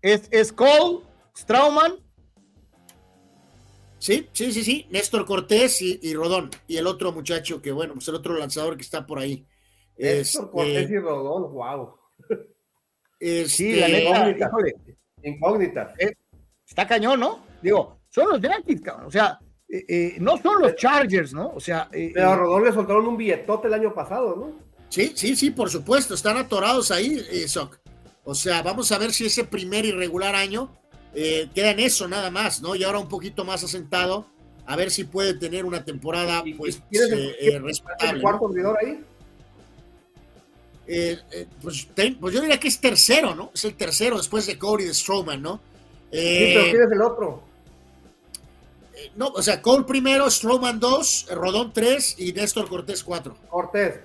¿Es, 0.01 0.27
es 0.31 0.51
Cole, 0.51 0.99
Strauman? 1.38 1.95
Sí, 3.99 4.27
sí, 4.31 4.51
sí, 4.51 4.64
sí. 4.64 4.88
Néstor 4.90 5.25
Cortés 5.25 5.81
y, 5.81 5.99
y, 6.01 6.14
Rodón. 6.14 6.49
Y 6.67 6.77
el 6.77 6.88
otro 6.88 7.11
muchacho 7.11 7.61
que, 7.61 7.72
bueno, 7.72 7.93
pues 7.93 8.07
el 8.07 8.15
otro 8.15 8.35
lanzador 8.35 8.75
que 8.75 8.81
está 8.81 9.06
por 9.06 9.19
ahí. 9.19 9.45
Néstor 9.98 10.45
este, 10.45 10.51
Cortés 10.51 10.90
y 10.90 10.98
Rodón, 10.98 11.53
wow. 11.53 11.95
Este, 13.19 13.49
sí, 13.49 13.75
la 13.75 13.88
neta, 13.88 14.31
híjole. 14.31 14.75
Incógnita. 15.24 15.93
Eh, 15.98 16.14
está 16.67 16.88
cañón, 16.88 17.19
¿no? 17.19 17.40
Digo, 17.61 18.00
son 18.09 18.30
los 18.30 18.41
Yankees, 18.41 18.82
cabrón. 18.82 19.08
O 19.08 19.11
sea, 19.11 19.40
eh, 19.69 19.85
eh, 19.88 20.16
no 20.19 20.38
son 20.38 20.61
los 20.61 20.75
Chargers, 20.75 21.33
¿no? 21.33 21.51
O 21.56 21.59
sea. 21.59 21.88
Eh, 21.91 22.11
Pero 22.14 22.30
a 22.30 22.35
Rodón 22.35 22.66
le 22.66 22.74
soltaron 22.74 23.08
un 23.08 23.17
billetote 23.17 23.67
el 23.67 23.74
año 23.74 23.93
pasado, 23.93 24.35
¿no? 24.35 24.59
Sí, 24.90 25.14
sí, 25.16 25.35
sí, 25.35 25.51
por 25.51 25.69
supuesto. 25.69 26.14
Están 26.14 26.38
atorados 26.38 26.91
ahí, 26.91 27.17
Soc. 27.48 27.80
O 28.24 28.35
sea, 28.35 28.61
vamos 28.61 28.91
a 28.91 28.98
ver 28.98 29.14
si 29.14 29.25
ese 29.25 29.45
primer 29.45 29.85
irregular 29.85 30.35
año 30.35 30.69
queda 31.14 31.72
en 31.72 31.80
eso 31.80 32.08
nada 32.08 32.30
más, 32.30 32.61
¿no? 32.61 32.75
Y 32.75 32.83
ahora 32.83 33.00
un 33.00 33.08
poquito 33.08 33.45
más 33.45 33.64
asentado. 33.64 34.27
A 34.66 34.75
ver 34.75 34.91
si 34.91 35.06
puede 35.06 35.33
tener 35.33 35.66
una 35.66 35.83
temporada, 35.85 36.43
pues, 36.58 36.83
respetable. 36.91 38.17
¿El 38.17 38.22
cuarto 38.22 38.45
abridor 38.45 38.77
ahí? 38.82 39.03
Pues, 41.61 41.88
ten, 41.94 42.16
pues, 42.16 42.34
yo 42.34 42.42
diría 42.42 42.60
que 42.60 42.68
es 42.68 42.80
tercero, 42.80 43.34
¿no? 43.36 43.52
Es 43.53 43.66
el 43.66 43.76
tercero 43.76 44.18
después 44.18 44.45
de 44.45 44.58
Cody 44.58 44.86
de 44.86 44.94
Strowman, 44.94 45.42
¿no? 45.42 45.61
sí, 46.11 46.52
pero 46.53 46.64
¿quién 46.72 46.84
es 46.84 46.92
el 46.92 47.02
otro? 47.02 47.44
Eh, 48.94 49.11
no, 49.16 49.28
o 49.28 49.42
sea, 49.42 49.61
Cole 49.61 49.86
primero, 49.86 50.30
Strowman 50.30 50.80
2, 50.80 51.28
Rodón 51.32 51.72
3 51.74 52.16
y 52.20 52.34
Néstor 52.34 52.68
Cortés 52.68 53.03
4. 53.03 53.36
Cortés. 53.50 54.00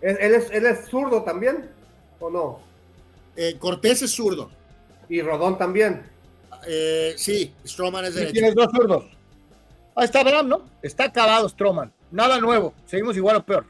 ¿Él, 0.00 0.16
él 0.20 0.34
es, 0.34 0.50
¿Él 0.50 0.66
es 0.66 0.88
zurdo 0.88 1.22
también? 1.22 1.70
¿O 2.20 2.30
no? 2.30 2.60
Eh, 3.36 3.56
Cortés 3.58 4.02
es 4.02 4.12
zurdo. 4.12 4.50
Y 5.08 5.20
Rodón 5.22 5.58
también. 5.58 6.02
Eh, 6.66 7.14
sí, 7.16 7.52
Strowman 7.66 8.04
es 8.04 8.14
derecho. 8.14 8.32
tienes 8.32 8.54
dos 8.54 8.68
zurdos. 8.72 9.04
Ahí 9.94 10.04
está 10.04 10.20
Abraham, 10.20 10.48
¿no? 10.48 10.62
Está 10.80 11.04
acabado 11.04 11.48
Stroman. 11.48 11.92
Nada 12.10 12.40
nuevo. 12.40 12.72
Seguimos 12.86 13.16
igual 13.16 13.36
o 13.36 13.44
peor. 13.44 13.66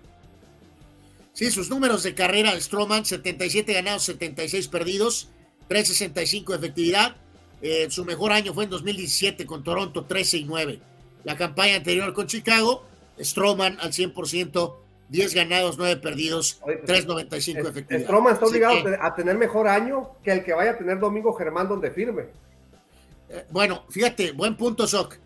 Sí, 1.32 1.50
sus 1.50 1.70
números 1.70 2.02
de 2.02 2.14
carrera 2.14 2.54
de 2.54 2.60
Strowman, 2.60 3.04
77 3.04 3.72
ganados, 3.72 4.02
76 4.04 4.68
perdidos, 4.68 5.30
365 5.68 6.52
de 6.52 6.58
efectividad. 6.58 7.16
Eh, 7.62 7.86
su 7.90 8.04
mejor 8.04 8.32
año 8.32 8.52
fue 8.52 8.64
en 8.64 8.70
2017 8.70 9.46
con 9.46 9.62
Toronto, 9.64 10.04
13 10.04 10.38
y 10.38 10.44
9. 10.44 10.80
La 11.24 11.36
campaña 11.36 11.76
anterior 11.76 12.12
con 12.12 12.26
Chicago, 12.26 12.84
Strowman 13.20 13.78
al 13.80 13.92
100%, 13.92 14.74
10 15.08 15.34
ganados, 15.34 15.78
9 15.78 15.96
perdidos, 16.00 16.60
395 16.86 17.62
de 17.62 17.68
efectividad. 17.70 18.04
Stroman 18.06 18.34
está 18.34 18.46
obligado 18.46 18.82
que, 18.84 18.96
a 19.00 19.14
tener- 19.14 19.36
mejor 19.38 19.68
año 19.68 20.10
que 20.24 20.32
el 20.32 20.44
que 20.44 20.52
vaya 20.52 20.72
a 20.72 20.78
tener 20.78 20.98
Domingo 20.98 21.32
Germán 21.34 21.68
donde 21.68 21.90
firme. 21.90 22.24
eh, 23.30 23.46
bueno, 23.50 23.84
fíjate, 23.88 24.32
buen 24.32 24.56
punto, 24.56 24.86
Soc. 24.86 25.16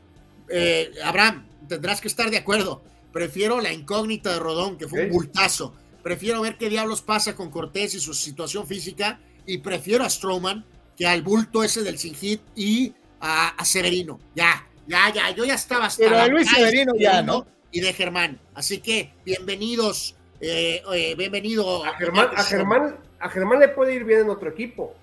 Eh, 0.49 0.93
Abraham, 1.05 1.49
tendrás 1.69 2.01
que 2.01 2.07
estar 2.09 2.31
de 2.31 2.37
acuerdo. 2.37 2.83
Prefiero 3.13 3.61
la 3.61 3.73
incógnita 3.73 4.33
de 4.33 4.39
Rodón, 4.39 4.77
que 4.79 4.87
fue 4.87 5.07
un 5.07 5.11
bultazo. 5.11 5.75
Prefiero 6.07 6.41
ver 6.41 6.57
qué 6.57 6.69
diablos 6.69 7.03
pasa 7.03 7.35
con 7.35 7.51
Cortés 7.51 7.93
y 7.97 7.99
su 7.99 8.15
situación 8.15 8.65
física. 8.65 9.19
Y 9.45 9.59
prefiero 9.59 10.05
a 10.05 10.09
Strowman 10.09 10.65
que 10.97 11.05
al 11.05 11.23
bulto 11.23 11.65
ese 11.65 11.83
del 11.83 11.99
sin 11.99 12.15
hit 12.15 12.41
y 12.55 12.95
a, 13.21 13.49
a 13.49 13.65
Severino. 13.65 14.21
Ya, 14.37 14.65
ya, 14.87 15.13
ya. 15.13 15.31
Yo 15.33 15.45
ya 15.45 15.55
estaba 15.55 15.87
hasta 15.87 16.05
Pero 16.05 16.17
de 16.17 16.29
Luis 16.29 16.49
Severino 16.49 16.93
ya, 16.97 17.23
¿no? 17.23 17.45
Y 17.73 17.81
de 17.81 17.93
Germán. 17.93 18.39
Así 18.55 18.79
que 18.79 19.15
bienvenidos. 19.25 20.15
eh, 20.41 20.81
eh, 20.95 21.17
bienvenido 21.17 21.85
A 21.85 21.95
Germán, 21.97 22.29
a, 22.37 22.45
Germán, 22.45 22.97
a 23.19 23.29
Germán 23.29 23.59
le 23.59 23.69
puede 23.71 23.93
ir 23.97 24.05
bien 24.05 24.21
en 24.21 24.31
otro 24.31 24.49
equipo. 24.49 24.95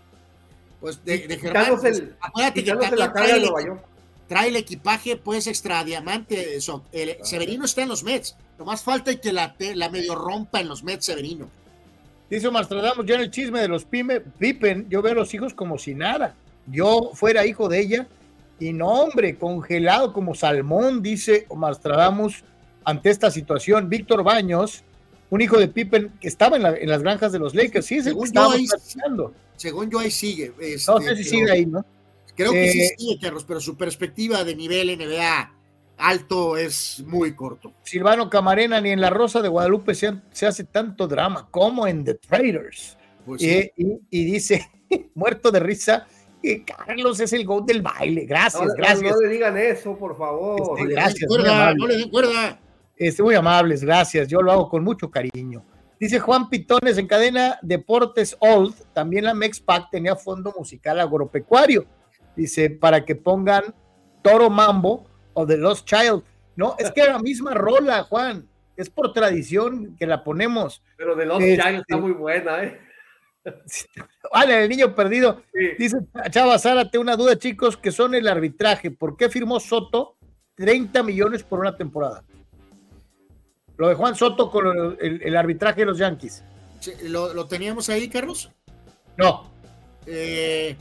Pues 0.80 1.03
de, 1.03 1.27
de 1.27 1.38
Germán. 1.38 1.65
Pues, 1.82 1.98
el- 1.99 2.15
acuérdate 2.22 2.53
que 2.53 2.61
quitándose 2.64 2.90
también 2.91 3.07
la 3.07 3.14
carga 3.14 3.27
trae 3.27 3.40
de 3.40 3.45
el, 3.45 3.51
Nueva 3.51 3.67
York. 3.67 3.85
Trae 4.27 4.50
el 4.50 4.56
equipaje 4.56 5.16
pues 5.18 5.48
extra 5.48 5.84
diamante. 5.84 6.56
Eso. 6.56 6.84
El, 6.92 7.18
Severino 7.24 7.66
está 7.66 7.84
en 7.84 7.90
los 7.90 8.03
Mets. 8.03 8.35
Nomás 8.60 8.84
falta 8.84 9.14
que 9.16 9.34
la, 9.34 9.56
la 9.76 9.90
medio 9.90 10.16
rompa 10.16 10.60
en 10.61 10.68
los 10.69 10.84
Mets 10.84 11.06
Severino. 11.06 11.50
Dice 12.30 12.50
Mastradamos, 12.50 13.06
yo 13.06 13.16
en 13.16 13.22
el 13.22 13.32
chisme 13.32 13.60
de 13.61 13.68
los 13.68 13.85
Pime, 13.85 14.19
Pippen, 14.22 14.88
yo 14.90 15.02
veo 15.02 15.11
a 15.11 15.16
los 15.16 15.34
hijos 15.34 15.53
como 15.53 15.77
si 15.77 15.93
nada. 15.93 16.35
Yo 16.68 17.11
fuera 17.14 17.45
hijo 17.45 17.68
de 17.69 17.80
ella 17.80 18.08
y 18.60 18.72
no, 18.74 18.88
hombre, 18.90 19.35
congelado 19.38 20.14
como 20.14 20.34
salmón, 20.34 21.03
dice 21.03 21.45
Mastradamos 21.56 22.43
ante 22.85 23.10
esta 23.10 23.30
situación. 23.30 23.90
Víctor 23.90 24.24
Baños, 24.24 24.84
un 25.30 25.42
hijo 25.42 25.60
de 25.60 25.68
Pippen 25.68 26.11
que 26.22 26.27
estaba 26.27 26.56
en, 26.56 26.64
la- 26.64 26.76
en 26.77 26.90
las 26.90 27.02
granjas 27.03 27.32
de 27.34 27.40
los 27.40 27.53
Lakers, 27.53 27.85
sí, 27.85 28.02
Según 28.02 28.32
yo, 28.32 28.50
ahí-. 28.52 28.68
Según 29.58 29.90
yo 29.92 30.00
ahí 30.00 30.10
sigue. 30.11 30.53
este, 30.60 30.92
No 30.92 31.00
sé 31.02 31.16
si 31.16 31.24
pero- 31.24 31.30
sigue 31.30 31.52
ahí, 31.52 31.66
¿no? 31.66 31.85
Creo 32.35 32.51
que 32.51 32.69
sí 32.71 32.81
Eh, 32.81 32.89
sigue, 32.97 33.19
Carlos, 33.21 33.45
pero 33.47 33.59
su 33.59 33.77
perspectiva 33.77 34.43
de 34.43 34.55
nivel 34.55 34.89
NBA 34.97 35.53
alto 35.97 36.57
es 36.57 37.03
muy 37.05 37.35
corto. 37.35 37.71
Silvano 37.83 38.29
Camarena, 38.29 38.81
ni 38.81 38.89
en 38.89 38.99
La 39.01 39.09
Rosa 39.11 39.41
de 39.41 39.47
Guadalupe 39.49 39.93
se, 39.95 40.11
hace 40.45 40.63
tanto 40.63 41.07
drama 41.07 41.47
como 41.51 41.85
en 41.87 42.03
The 42.03 42.15
Traders. 42.15 42.97
Pues 43.25 43.41
y, 43.41 43.71
y- 43.77 43.99
y 44.09 44.25
dice, 44.25 44.67
muerto 45.15 45.51
de 45.51 45.59
risa, 45.59 46.07
que 46.41 46.65
Carlos 46.65 47.19
es 47.19 47.31
el 47.33 47.45
GOAT 47.45 47.65
del 47.67 47.81
baile. 47.81 48.25
Gracias, 48.25 48.61
No, 48.65 48.73
gracias. 48.75 49.11
no 49.15 49.21
le 49.21 49.29
digan 49.29 49.57
eso, 49.57 49.97
por 49.97 50.17
favor. 50.17 50.77
Este, 50.79 50.91
gracias, 50.93 51.27
cuerda, 51.29 51.73
no 51.75 51.87
le 51.87 51.97
den 51.97 52.09
cuerda. 52.09 52.59
Este, 52.97 53.23
muy 53.23 53.35
amables, 53.35 53.83
gracias. 53.83 54.27
Yo 54.27 54.41
lo 54.41 54.51
hago 54.51 54.69
con 54.69 54.83
mucho 54.83 55.09
cariño. 55.09 55.63
Dice 55.99 56.19
Juan 56.19 56.49
Pitones 56.49 56.97
en 56.97 57.07
cadena 57.07 57.57
Deportes 57.61 58.35
Old, 58.39 58.73
también 58.93 59.23
la 59.23 59.33
Mexpac 59.33 59.89
tenía 59.89 60.15
fondo 60.17 60.53
musical 60.57 60.99
agropecuario. 60.99 61.85
Dice, 62.35 62.69
para 62.69 63.05
que 63.05 63.15
pongan 63.15 63.75
Toro 64.21 64.49
Mambo 64.49 65.05
o 65.33 65.45
The 65.45 65.57
Lost 65.57 65.87
Child. 65.87 66.23
No, 66.55 66.75
es 66.77 66.91
que 66.91 67.01
era 67.01 67.13
la 67.13 67.19
misma 67.19 67.53
rola, 67.53 68.03
Juan. 68.03 68.47
Es 68.75 68.89
por 68.89 69.13
tradición 69.13 69.95
que 69.97 70.07
la 70.07 70.23
ponemos. 70.23 70.81
Pero 70.97 71.15
de 71.15 71.25
los 71.25 71.41
Este- 71.41 71.61
Giants 71.61 71.81
está 71.81 71.97
muy 71.97 72.11
buena, 72.11 72.63
¿eh? 72.63 72.79
Vale, 74.33 74.63
el 74.63 74.69
niño 74.69 74.95
perdido. 74.95 75.41
Sí. 75.53 75.67
Dice 75.77 75.97
Chava 76.31 76.57
Zárate, 76.57 76.97
una 76.97 77.15
duda, 77.15 77.37
chicos, 77.37 77.77
que 77.77 77.91
son 77.91 78.15
el 78.15 78.27
arbitraje. 78.27 78.89
¿Por 78.91 79.15
qué 79.17 79.29
firmó 79.29 79.59
Soto 79.59 80.15
30 80.55 81.03
millones 81.03 81.43
por 81.43 81.59
una 81.59 81.75
temporada? 81.75 82.23
Lo 83.77 83.89
de 83.89 83.95
Juan 83.95 84.15
Soto 84.15 84.49
con 84.49 84.67
el, 84.67 84.97
el- 85.01 85.21
el 85.23 85.35
arbitraje 85.37 85.81
de 85.81 85.85
los 85.85 85.97
Yankees. 85.97 86.43
¿Lo, 87.03 87.33
lo 87.33 87.47
teníamos 87.47 87.89
ahí, 87.89 88.07
Carlos? 88.09 88.51
No, 89.17 89.49
eh, 90.05 90.75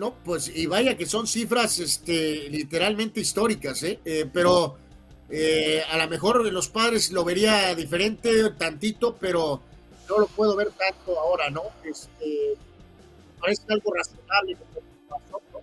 no, 0.00 0.14
pues, 0.24 0.48
y 0.48 0.64
vaya 0.66 0.96
que 0.96 1.04
son 1.04 1.26
cifras 1.26 1.78
este, 1.78 2.48
literalmente 2.48 3.20
históricas, 3.20 3.82
¿eh? 3.82 4.00
Eh, 4.04 4.24
pero 4.32 4.78
eh, 5.28 5.82
a 5.90 5.98
lo 5.98 6.08
mejor 6.08 6.44
los 6.50 6.68
padres 6.68 7.10
lo 7.12 7.22
vería 7.22 7.74
diferente 7.74 8.30
tantito, 8.58 9.14
pero 9.20 9.60
no 10.08 10.18
lo 10.20 10.26
puedo 10.26 10.56
ver 10.56 10.70
tanto 10.70 11.20
ahora, 11.20 11.50
¿no? 11.50 11.64
Este, 11.84 12.56
parece 13.38 13.62
algo 13.68 13.92
razonable 13.94 14.52
lo 14.58 14.74
que 14.74 14.80
pasó, 15.08 15.42
¿no? 15.52 15.58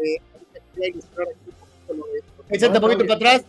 Eh, 0.00 0.20
quería 0.74 0.88
ilustrar 0.90 1.26
aquí 1.28 1.38
un 1.48 1.54
poquito 1.54 1.94
lo 1.94 2.06
de- 2.12 2.56
échate 2.56 2.78
un 2.78 2.80
poquito 2.82 3.06
para 3.06 3.14
atrás. 3.14 3.42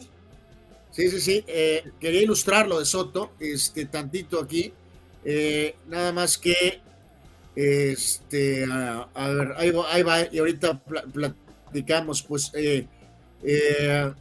Sí, 0.92 1.10
sí, 1.12 1.22
sí. 1.22 1.44
eh, 1.48 1.84
quería 2.00 2.24
ilustrar 2.24 2.68
lo 2.68 2.80
de 2.80 2.86
Soto, 2.86 3.32
este, 3.40 3.86
tantito 3.86 4.40
aquí. 4.42 4.74
Eh, 5.24 5.76
nada 5.88 6.12
más 6.12 6.38
que, 6.38 6.82
este, 7.56 8.66
a, 8.66 9.28
ver, 9.30 9.54
ahí 9.58 10.02
va, 10.02 10.22
y 10.32 10.38
ahorita 10.40 10.80
pla- 10.80 11.04
platicamos, 11.12 12.24
pues, 12.24 12.52
eh, 12.54 12.86
eh, 13.44 14.12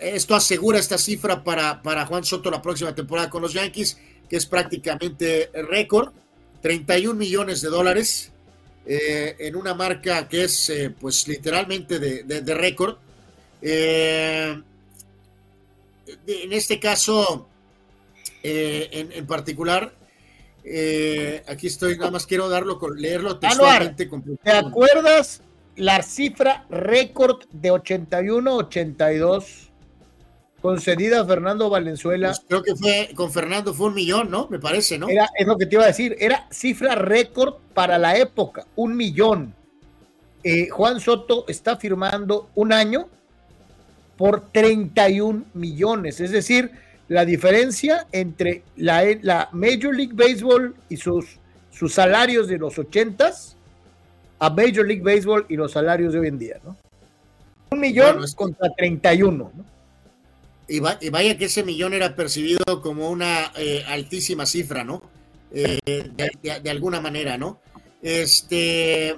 esto 0.00 0.34
asegura 0.34 0.78
esta 0.78 0.98
cifra 0.98 1.42
para, 1.42 1.82
para 1.82 2.06
Juan 2.06 2.24
Soto 2.24 2.50
la 2.50 2.62
próxima 2.62 2.94
temporada 2.94 3.28
con 3.30 3.42
los 3.42 3.52
Yankees, 3.52 3.98
que 4.28 4.36
es 4.36 4.46
prácticamente 4.46 5.50
récord, 5.68 6.12
31 6.62 7.14
millones 7.18 7.60
de 7.62 7.68
dólares, 7.68 8.30
eh, 8.86 9.36
en 9.38 9.56
una 9.56 9.74
marca 9.74 10.28
que 10.28 10.44
es, 10.44 10.72
pues, 11.00 11.26
literalmente 11.28 11.98
de, 11.98 12.22
de- 12.24 12.40
de 12.42 12.54
récord. 12.54 12.96
En 13.62 14.64
este 16.52 16.78
caso, 16.80 17.48
en, 18.42 19.12
en 19.12 19.26
particular, 19.26 19.92
eh, 20.70 21.42
aquí 21.48 21.66
estoy, 21.66 21.96
nada 21.96 22.10
más 22.10 22.26
quiero 22.26 22.48
darlo, 22.48 22.78
con, 22.78 23.00
leerlo 23.00 23.38
textualmente. 23.38 24.08
¿te 24.42 24.50
acuerdas 24.50 25.42
la 25.76 26.02
cifra 26.02 26.66
récord 26.68 27.44
de 27.50 27.72
81-82 27.72 29.68
concedida 30.60 31.20
a 31.22 31.24
Fernando 31.24 31.70
Valenzuela? 31.70 32.28
Pues 32.28 32.42
creo 32.46 32.62
que 32.62 32.74
fue 32.76 33.10
con 33.14 33.32
Fernando 33.32 33.72
fue 33.72 33.88
un 33.88 33.94
millón, 33.94 34.30
¿no? 34.30 34.48
Me 34.48 34.58
parece, 34.58 34.98
¿no? 34.98 35.08
Era, 35.08 35.28
es 35.38 35.46
lo 35.46 35.56
que 35.56 35.66
te 35.66 35.76
iba 35.76 35.84
a 35.84 35.88
decir, 35.88 36.16
era 36.18 36.46
cifra 36.50 36.94
récord 36.94 37.54
para 37.74 37.98
la 37.98 38.16
época, 38.16 38.66
un 38.76 38.96
millón. 38.96 39.54
Eh, 40.44 40.68
Juan 40.68 41.00
Soto 41.00 41.44
está 41.48 41.76
firmando 41.76 42.50
un 42.54 42.72
año 42.72 43.08
por 44.16 44.50
31 44.50 45.44
millones, 45.54 46.20
es 46.20 46.30
decir, 46.30 46.72
la 47.08 47.24
diferencia 47.24 48.06
entre 48.12 48.62
la, 48.76 49.02
la 49.22 49.48
Major 49.52 49.94
League 49.94 50.12
Baseball 50.14 50.74
y 50.88 50.96
sus, 50.96 51.24
sus 51.70 51.94
salarios 51.94 52.48
de 52.48 52.58
los 52.58 52.76
80s 52.76 53.54
a 54.38 54.50
Major 54.50 54.86
League 54.86 55.02
Baseball 55.02 55.46
y 55.48 55.56
los 55.56 55.72
salarios 55.72 56.12
de 56.12 56.20
hoy 56.20 56.28
en 56.28 56.38
día, 56.38 56.58
¿no? 56.64 56.76
Un 57.70 57.80
millón 57.80 58.06
Bueno, 58.12 58.24
es 58.24 58.34
contra 58.34 58.68
31, 58.76 59.52
¿no? 59.54 59.64
Y, 60.68 60.80
va- 60.80 60.98
y 61.00 61.08
vaya 61.08 61.36
que 61.38 61.46
ese 61.46 61.62
millón 61.62 61.94
era 61.94 62.14
percibido 62.14 62.82
como 62.82 63.10
una 63.10 63.52
eh, 63.56 63.82
altísima 63.88 64.44
cifra, 64.46 64.84
¿no? 64.84 65.02
Eh, 65.52 65.78
de, 65.84 66.30
de- 66.42 66.60
de 66.60 66.70
alguna 66.70 67.00
manera, 67.00 67.38
¿no? 67.38 67.58
Este, 68.02 69.08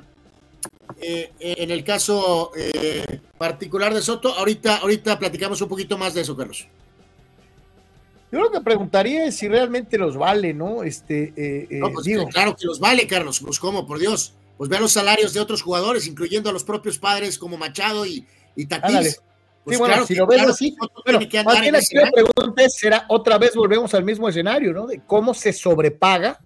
eh, 1.00 1.30
en 1.40 1.70
el 1.70 1.82
caso 1.84 2.52
particular 3.36 3.92
de 3.92 4.00
Soto, 4.00 4.32
ahorita, 4.32 4.76
ahorita 4.76 5.18
platicamos 5.18 5.60
un 5.60 5.68
poquito 5.68 5.98
más 5.98 6.14
de 6.14 6.20
eso, 6.22 6.36
Carlos. 6.36 6.66
Yo 8.32 8.40
lo 8.40 8.50
que 8.50 8.60
preguntaría 8.60 9.24
es 9.24 9.36
si 9.36 9.48
realmente 9.48 9.98
los 9.98 10.16
vale, 10.16 10.54
¿no? 10.54 10.82
Este, 10.84 11.32
eh, 11.36 11.66
eh, 11.70 11.78
No, 11.80 11.90
pues, 11.92 12.04
digo, 12.06 12.26
claro 12.28 12.54
que 12.56 12.66
los 12.66 12.78
vale, 12.78 13.06
Carlos. 13.06 13.40
Pues 13.40 13.58
cómo, 13.58 13.86
por 13.86 13.98
Dios. 13.98 14.34
Pues 14.56 14.68
ve 14.70 14.78
los 14.78 14.92
salarios 14.92 15.32
de 15.32 15.40
otros 15.40 15.62
jugadores, 15.62 16.06
incluyendo 16.06 16.50
a 16.50 16.52
los 16.52 16.64
propios 16.64 16.98
padres 16.98 17.38
como 17.38 17.56
Machado 17.56 18.06
y, 18.06 18.26
y 18.54 18.66
Tatís. 18.66 19.20
Pues 19.64 19.76
sí, 19.76 19.80
bueno, 19.80 19.94
claro 19.94 20.06
si 20.06 20.14
que- 20.14 20.20
lo 20.20 20.26
ves 20.26 20.36
claro 20.38 20.50
así, 20.52 20.76
bueno, 21.04 21.18
más 21.44 21.60
bien 21.60 21.76
aquí 21.76 21.94
la 21.94 22.10
pregunta 22.10 22.64
es, 22.64 22.74
será 22.76 23.04
otra 23.08 23.36
vez 23.36 23.54
volvemos 23.54 23.92
al 23.94 24.04
mismo 24.04 24.28
escenario, 24.28 24.72
¿no? 24.72 24.86
De 24.86 25.02
cómo 25.06 25.34
se 25.34 25.52
sobrepaga 25.52 26.38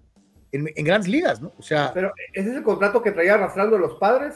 en, 0.53 0.69
en 0.75 0.85
grandes 0.85 1.09
ligas, 1.09 1.41
¿no? 1.41 1.53
O 1.59 1.63
sea, 1.63 1.93
Pero 1.95 2.13
ese 2.33 2.51
es 2.51 2.57
el 2.57 2.63
contrato 2.63 3.03
que 3.03 3.13
traía 3.13 3.35
arrastrando 3.35 3.79
los 3.79 3.95
padres. 3.99 4.35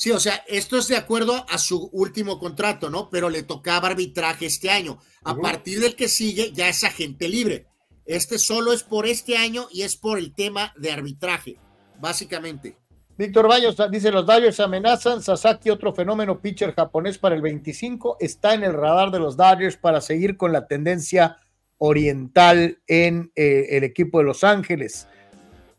Sí, 0.00 0.12
o 0.12 0.18
sea, 0.18 0.42
esto 0.48 0.78
es 0.78 0.88
de 0.88 0.96
acuerdo 0.96 1.44
a 1.46 1.58
su 1.58 1.90
último 1.92 2.38
contrato, 2.38 2.88
¿no? 2.88 3.10
Pero 3.10 3.28
le 3.28 3.42
tocaba 3.42 3.88
arbitraje 3.88 4.46
este 4.46 4.70
año. 4.70 4.98
A 5.24 5.36
partir 5.36 5.78
del 5.78 5.94
que 5.94 6.08
sigue, 6.08 6.52
ya 6.52 6.70
es 6.70 6.84
agente 6.84 7.28
libre. 7.28 7.66
Este 8.06 8.38
solo 8.38 8.72
es 8.72 8.82
por 8.82 9.04
este 9.04 9.36
año 9.36 9.68
y 9.70 9.82
es 9.82 9.98
por 9.98 10.16
el 10.16 10.32
tema 10.32 10.72
de 10.78 10.90
arbitraje, 10.90 11.58
básicamente. 12.00 12.78
Víctor 13.18 13.46
Bayos 13.46 13.76
dice: 13.90 14.10
Los 14.10 14.24
Dodgers 14.24 14.58
amenazan. 14.60 15.22
Sasaki, 15.22 15.68
otro 15.68 15.92
fenómeno 15.92 16.40
pitcher 16.40 16.74
japonés 16.74 17.18
para 17.18 17.34
el 17.34 17.42
25, 17.42 18.16
está 18.20 18.54
en 18.54 18.64
el 18.64 18.72
radar 18.72 19.10
de 19.10 19.18
los 19.18 19.36
Dodgers 19.36 19.76
para 19.76 20.00
seguir 20.00 20.38
con 20.38 20.50
la 20.50 20.66
tendencia 20.66 21.36
oriental 21.76 22.78
en 22.86 23.32
eh, 23.36 23.66
el 23.76 23.84
equipo 23.84 24.16
de 24.16 24.24
Los 24.24 24.44
Ángeles. 24.44 25.08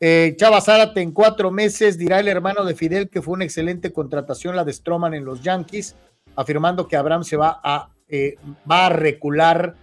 Eh, 0.04 0.34
Chava 0.36 0.60
Zárate 0.62 1.00
en 1.02 1.12
cuatro 1.12 1.52
meses 1.52 1.96
dirá 1.96 2.20
el 2.20 2.28
hermano 2.28 2.66
de 2.66 2.74
Fidel 2.74 3.08
que 3.08 3.22
fue 3.22 3.36
una 3.36 3.44
excelente 3.46 3.94
contratación 3.94 4.56
la 4.56 4.64
de 4.64 4.74
Stroman 4.74 5.14
en 5.14 5.26
los 5.26 5.44
Yankees, 5.44 5.96
afirmando 6.36 6.88
que 6.88 6.98
Abraham 6.98 7.24
se 7.24 7.38
va 7.38 7.62
a, 7.64 7.90
eh, 8.10 8.36
va 8.70 8.88
a 8.88 8.90
recular 8.90 9.76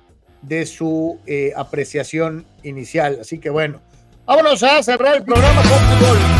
de 0.42 0.66
su 0.66 1.20
eh, 1.24 1.52
apreciación 1.56 2.46
inicial. 2.64 3.18
Así 3.20 3.38
que 3.38 3.48
bueno, 3.48 3.80
vámonos 4.26 4.60
a 4.64 4.82
cerrar 4.82 5.18
el 5.18 5.22
programa 5.22 5.62
con 5.62 5.78
fútbol. 5.78 6.37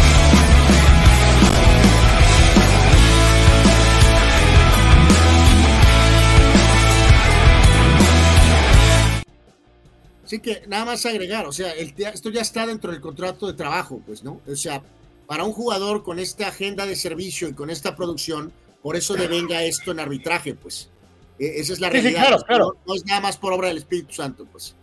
Así 10.29 10.41
que 10.41 10.63
nada 10.69 10.85
más 10.85 11.07
agregar, 11.07 11.47
o 11.47 11.53
sea, 11.53 11.73
el, 11.73 11.95
esto 11.97 12.29
ya 12.29 12.43
está 12.43 12.67
dentro 12.67 12.93
del 12.93 13.01
contrato 13.01 13.47
de 13.47 13.55
trabajo, 13.55 14.03
pues, 14.05 14.23
¿no? 14.23 14.43
O 14.47 14.57
sea, 14.57 14.83
para 15.27 15.43
un 15.45 15.55
jugador 15.55 16.05
con 16.05 16.19
esta 16.19 16.49
agenda 16.49 16.85
de 16.85 16.97
servicio 16.97 17.49
y 17.49 17.55
con 17.55 17.71
esta 17.71 17.97
producción, 17.97 18.53
por 18.83 18.95
eso 18.95 19.15
devenga 19.15 19.63
esto 19.63 19.91
en 19.91 20.01
arbitraje, 20.01 20.53
pues. 20.53 20.91
E, 21.39 21.61
esa 21.61 21.73
es 21.73 21.81
la 21.81 21.89
realidad. 21.89 22.27
claro, 22.27 22.43
claro. 22.43 22.77
No, 22.87 22.95
es 22.95 23.07
nada 23.07 23.23
más 23.23 23.39
por 23.39 23.55
obra 23.55 23.69
del 23.69 23.79
Espíritu 23.79 24.13
Santo, 24.13 24.47
pues. 24.53 24.77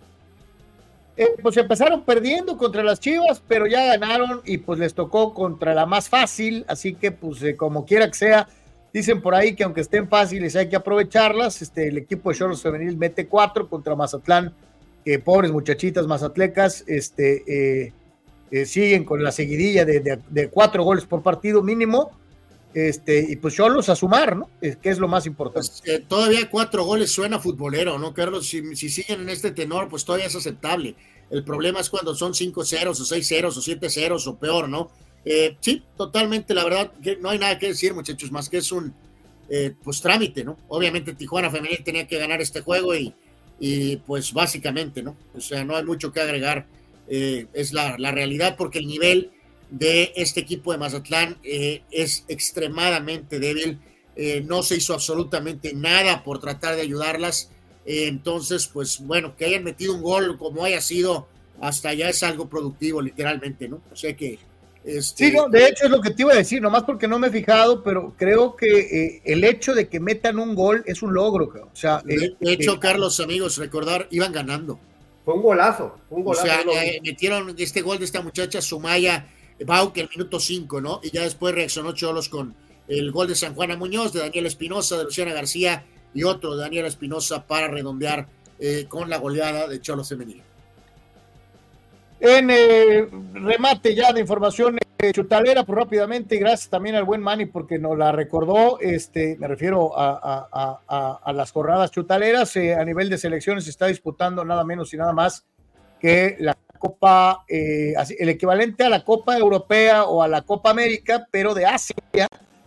Eh, 1.15 1.35
pues 1.39 1.55
empezaron 1.57 2.01
perdiendo 2.01 2.57
contra 2.57 2.81
las 2.81 2.99
Chivas, 2.99 3.39
pero 3.47 3.67
ya 3.67 3.85
ganaron 3.85 4.41
y 4.45 4.57
pues 4.57 4.79
les 4.79 4.95
tocó 4.95 5.35
contra 5.35 5.75
la 5.75 5.85
más 5.85 6.09
fácil, 6.09 6.65
así 6.67 6.95
que 6.95 7.11
pues 7.11 7.43
eh, 7.43 7.55
como 7.55 7.85
quiera 7.85 8.07
que 8.07 8.15
sea, 8.15 8.47
dicen 8.91 9.21
por 9.21 9.35
ahí 9.35 9.53
que 9.53 9.63
aunque 9.63 9.81
estén 9.81 10.09
fáciles 10.09 10.55
hay 10.55 10.69
que 10.69 10.75
aprovecharlas. 10.75 11.61
Este, 11.61 11.89
el 11.89 11.99
equipo 11.99 12.31
de 12.31 12.35
Choros 12.35 12.63
Femenil 12.63 12.97
mete 12.97 13.27
cuatro 13.27 13.69
contra 13.69 13.95
Mazatlán 13.95 14.51
que 15.05 15.19
pobres 15.19 15.51
muchachitas 15.51 16.07
mazatlecas 16.07 16.83
este, 16.87 17.43
eh, 17.47 17.93
eh, 18.49 18.65
siguen 18.65 19.05
con 19.05 19.23
la 19.23 19.31
seguidilla 19.31 19.85
de, 19.85 20.49
cuatro 20.51 20.83
goles 20.83 21.05
por 21.05 21.21
partido 21.21 21.61
mínimo. 21.61 22.11
Este, 22.73 23.25
y 23.29 23.37
pues 23.37 23.57
los 23.57 23.87
a 23.87 23.95
sumar, 23.95 24.35
¿no? 24.35 24.49
Que 24.59 24.89
es 24.89 24.99
lo 24.99 25.07
más 25.07 25.25
importante. 25.25 25.69
Pues, 25.69 25.81
eh, 25.85 26.03
todavía 26.05 26.49
cuatro 26.49 26.83
goles 26.83 27.09
suena 27.09 27.39
futbolero, 27.39 27.97
¿no, 27.97 28.13
Carlos? 28.13 28.47
Si, 28.47 28.75
si, 28.75 28.89
siguen 28.89 29.21
en 29.21 29.29
este 29.29 29.51
tenor, 29.51 29.87
pues 29.87 30.03
todavía 30.03 30.27
es 30.27 30.35
aceptable. 30.35 30.93
El 31.29 31.45
problema 31.45 31.79
es 31.79 31.89
cuando 31.89 32.13
son 32.13 32.33
cinco 32.33 32.65
ceros 32.65 32.99
o 32.99 33.05
seis 33.05 33.29
ceros 33.29 33.55
o 33.55 33.61
siete 33.61 33.89
ceros 33.89 34.27
o 34.27 34.37
peor, 34.37 34.67
¿no? 34.67 34.91
sí, 35.59 35.83
totalmente, 35.97 36.53
la 36.53 36.63
verdad, 36.63 36.91
que 37.01 37.15
no 37.17 37.29
hay 37.29 37.39
nada 37.39 37.57
que 37.57 37.69
decir, 37.69 37.95
muchachos, 37.95 38.31
más 38.31 38.47
que 38.47 38.57
es 38.57 38.71
un 38.71 38.93
pues 39.83 40.01
trámite, 40.01 40.43
¿no? 40.43 40.57
Obviamente 40.67 41.15
Tijuana 41.15 41.49
Femenil 41.49 41.83
tenía 41.83 42.07
que 42.07 42.19
ganar 42.19 42.41
este 42.41 42.61
juego 42.61 42.93
y, 42.93 43.15
y 43.59 43.97
pues 43.97 44.33
básicamente, 44.33 45.01
¿no? 45.01 45.15
O 45.33 45.41
sea, 45.41 45.63
no 45.63 45.75
hay 45.75 45.83
mucho 45.83 46.11
que 46.11 46.21
agregar, 46.21 46.65
eh, 47.07 47.47
es 47.53 47.73
la, 47.73 47.95
realidad 47.97 48.55
porque 48.57 48.79
el 48.79 48.87
nivel 48.87 49.31
de 49.69 50.13
este 50.15 50.41
equipo 50.41 50.71
de 50.71 50.77
Mazatlán 50.77 51.37
eh, 51.43 51.83
es 51.91 52.25
extremadamente 52.27 53.39
débil, 53.39 53.79
eh, 54.15 54.43
no 54.45 54.63
se 54.63 54.77
hizo 54.77 54.93
absolutamente 54.93 55.73
nada 55.73 56.23
por 56.23 56.39
tratar 56.39 56.75
de 56.75 56.81
ayudarlas, 56.81 57.49
entonces 57.85 58.67
pues 58.67 58.99
bueno, 58.99 59.35
que 59.35 59.45
hayan 59.45 59.63
metido 59.63 59.93
un 59.93 60.01
gol 60.01 60.37
como 60.37 60.63
haya 60.63 60.81
sido, 60.81 61.27
hasta 61.61 61.89
allá 61.89 62.09
es 62.09 62.23
algo 62.23 62.49
productivo 62.49 63.01
literalmente, 63.01 63.69
¿no? 63.69 63.81
O 63.91 63.95
sea 63.95 64.15
que 64.15 64.39
este, 64.85 65.29
sí, 65.29 65.35
no, 65.35 65.49
de 65.49 65.67
hecho 65.67 65.85
es 65.85 65.89
lo 65.89 65.99
que 65.99 66.11
te 66.11 66.21
iba 66.21 66.33
a 66.33 66.35
decir, 66.35 66.61
nomás 66.61 66.83
porque 66.83 67.07
no 67.07 67.17
me 67.17 67.27
he 67.27 67.31
fijado, 67.31 67.83
pero 67.83 68.13
creo 68.17 68.55
que 68.55 68.67
eh, 68.67 69.21
el 69.25 69.43
hecho 69.43 69.73
de 69.73 69.87
que 69.89 69.99
metan 69.99 70.37
un 70.37 70.53
gol 70.53 70.83
es 70.85 71.01
un 71.01 71.11
logro. 71.11 71.45
O 71.45 71.75
sea, 71.75 72.03
de, 72.05 72.15
eh, 72.15 72.35
hecho, 72.41 72.73
eh, 72.73 72.79
Carlos, 72.79 73.19
amigos, 73.19 73.57
recordar, 73.57 74.07
iban 74.11 74.31
ganando. 74.31 74.79
Fue 75.23 75.33
un 75.33 75.41
golazo, 75.41 75.97
un 76.11 76.23
golazo. 76.23 76.43
O 76.43 76.73
sea, 76.73 77.01
metieron 77.03 77.55
este 77.57 77.81
gol 77.81 77.97
de 77.97 78.05
esta 78.05 78.21
muchacha 78.21 78.61
Sumaya 78.61 79.27
Bauke 79.65 79.97
el 80.01 80.09
minuto 80.09 80.39
5, 80.39 80.79
¿no? 80.81 80.99
Y 81.01 81.09
ya 81.09 81.23
después 81.23 81.55
reaccionó 81.55 81.93
Cholos 81.93 82.29
con 82.29 82.53
el 82.87 83.11
gol 83.11 83.27
de 83.27 83.35
San 83.35 83.55
Juana 83.55 83.75
Muñoz, 83.75 84.13
de 84.13 84.19
Daniel 84.19 84.45
Espinosa, 84.45 84.99
de 84.99 85.05
Luciana 85.05 85.33
García 85.33 85.83
y 86.13 86.23
otro 86.23 86.55
de 86.55 86.61
Daniel 86.61 86.85
Espinosa 86.85 87.47
para 87.47 87.67
redondear 87.67 88.27
con 88.87 89.09
la 89.09 89.17
goleada 89.17 89.67
de 89.67 89.81
Cholos 89.81 90.09
Femenil. 90.09 90.44
En 92.19 92.49
eh, 92.49 93.07
remate 93.33 93.93
ya 93.93 94.13
de 94.13 94.21
información 94.21 94.77
eh, 94.97 95.11
chutalera, 95.11 95.63
pues 95.63 95.77
rápidamente, 95.77 96.37
gracias 96.37 96.69
también 96.69 96.95
al 96.95 97.03
buen 97.03 97.21
Manny 97.21 97.45
porque 97.45 97.77
nos 97.77 97.97
la 97.97 98.11
recordó, 98.11 98.79
este, 98.79 99.35
me 99.37 99.47
refiero 99.47 99.91
a, 99.95 101.31
las 101.33 101.51
jornadas 101.51 101.91
chutaleras, 101.91 102.55
eh, 102.55 102.73
a 102.73 102.85
nivel 102.85 103.09
de 103.09 103.17
selecciones 103.17 103.65
se 103.65 103.69
está 103.69 103.87
disputando 103.87 104.45
nada 104.45 104.63
menos 104.63 104.93
y 104.93 104.97
nada 104.97 105.13
más 105.13 105.45
que 105.99 106.37
la 106.39 106.55
Copa, 106.77 107.45
el 107.47 108.29
equivalente 108.29 108.83
a 108.83 108.89
la 108.89 109.03
Copa 109.03 109.37
Europea 109.37 110.03
o 110.03 110.21
a 110.21 110.27
la 110.27 110.43
Copa 110.43 110.69
América, 110.69 111.27
pero 111.31 111.53
de 111.53 111.65
Asia. 111.65 111.95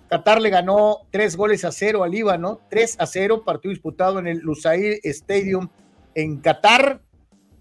Qatar 0.08 0.40
le 0.40 0.50
ganó 0.50 1.06
tres 1.10 1.36
goles 1.36 1.64
a 1.64 1.72
cero 1.72 2.02
al 2.02 2.10
Líbano, 2.10 2.60
tres 2.70 2.96
a 2.98 3.06
cero, 3.06 3.44
partido 3.44 3.70
disputado 3.70 4.18
en 4.18 4.26
el 4.26 4.38
Lusail 4.38 4.98
Stadium 5.04 5.68
en 6.14 6.38
Qatar. 6.40 7.02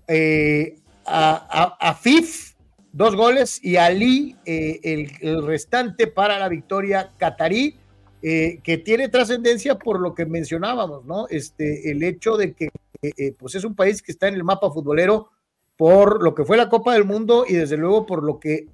Eh, 0.07 0.77
a, 1.07 1.97
Fif, 1.99 2.53
dos 2.91 3.15
goles, 3.15 3.59
y 3.63 3.77
a 3.77 3.85
Ali, 3.85 4.35
eh, 4.45 4.79
el, 5.21 5.45
restante 5.45 6.07
para 6.07 6.39
la 6.39 6.49
victoria 6.49 7.11
catarí, 7.17 7.75
eh, 8.21 8.59
que 8.63 8.77
tiene 8.77 9.09
trascendencia 9.09 9.77
por 9.77 9.99
lo 9.99 10.13
que 10.13 10.25
mencionábamos, 10.25 11.05
¿no? 11.05 11.27
Este, 11.29 11.91
el 11.91 12.03
hecho 12.03 12.35
de 12.35 12.53
que 12.53 12.69
eh, 13.01 13.33
pues 13.37 13.53
es 13.55 13.63
un 13.63 13.75
país 13.75 14.01
que 14.01 14.11
está 14.11 14.27
en 14.27 14.33
el 14.33 14.43
mapa 14.43 14.71
futbolero 14.71 15.29
por 15.77 16.23
lo 16.23 16.33
que 16.33 16.43
fue 16.43 16.57
la 16.57 16.69
Copa 16.69 16.93
del 16.93 17.05
Mundo 17.05 17.45
y 17.47 17.53
desde 17.53 17.77
luego 17.77 18.07
por 18.07 18.23
lo 18.23 18.39
que 18.39 18.65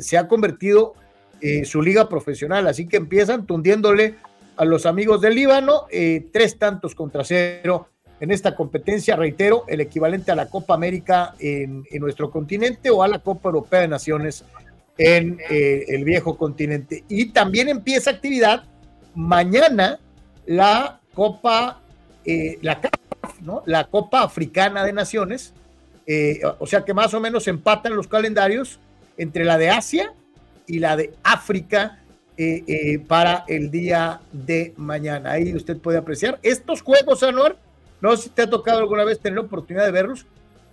se 0.00 0.16
ha 0.16 0.26
convertido 0.26 0.94
su 1.64 1.82
liga 1.82 2.08
profesional. 2.08 2.66
Así 2.66 2.88
que 2.88 2.96
empiezan 2.96 3.46
tundiéndole 3.46 4.14
a 4.56 4.64
los 4.64 4.86
amigos 4.86 5.20
del 5.20 5.34
Líbano, 5.34 5.88
tres 6.32 6.58
tantos 6.58 6.94
contra 6.94 7.22
cero 7.22 7.91
en 8.22 8.30
esta 8.30 8.54
competencia, 8.54 9.16
reitero, 9.16 9.64
el 9.66 9.80
equivalente 9.80 10.30
a 10.30 10.36
la 10.36 10.46
Copa 10.46 10.74
América 10.74 11.34
en, 11.40 11.84
nuestro 11.94 12.30
continente 12.30 12.88
o 12.88 13.02
a 13.02 13.08
la 13.08 13.18
Copa 13.18 13.48
Europea 13.48 13.80
de 13.80 13.88
Naciones 13.88 14.44
en 14.96 15.40
eh, 15.50 15.86
el 15.88 16.04
viejo 16.04 16.36
continente. 16.36 17.02
Y 17.08 17.30
también 17.30 17.68
empieza 17.68 18.12
actividad 18.12 18.62
mañana 19.16 19.98
la 20.46 21.00
Copa, 21.14 21.80
eh, 22.24 22.60
la, 22.62 22.80
¿no? 23.40 23.64
la 23.66 23.88
Copa 23.88 24.22
Africana 24.22 24.84
de 24.84 24.92
Naciones, 24.92 25.52
eh, 26.06 26.42
o 26.60 26.66
sea 26.68 26.84
que 26.84 26.94
más 26.94 27.12
o 27.14 27.20
menos 27.20 27.48
empatan 27.48 27.96
los 27.96 28.06
calendarios 28.06 28.78
entre 29.16 29.44
la 29.44 29.58
de 29.58 29.70
Asia 29.70 30.14
y 30.68 30.78
la 30.78 30.96
de 30.96 31.12
África 31.24 31.98
para 33.08 33.44
el 33.48 33.70
día 33.72 34.20
de 34.32 34.74
mañana. 34.76 35.32
Ahí 35.32 35.54
usted 35.54 35.78
puede 35.78 35.98
apreciar 35.98 36.38
estos 36.42 36.82
juegos, 36.82 37.22
Anuar 37.24 37.56
no 38.02 38.16
sé 38.16 38.24
si 38.24 38.28
te 38.30 38.42
ha 38.42 38.50
tocado 38.50 38.80
alguna 38.80 39.04
vez 39.04 39.20
tener 39.20 39.38
la 39.38 39.44
oportunidad 39.44 39.86
de 39.86 39.92
verlos. 39.92 40.26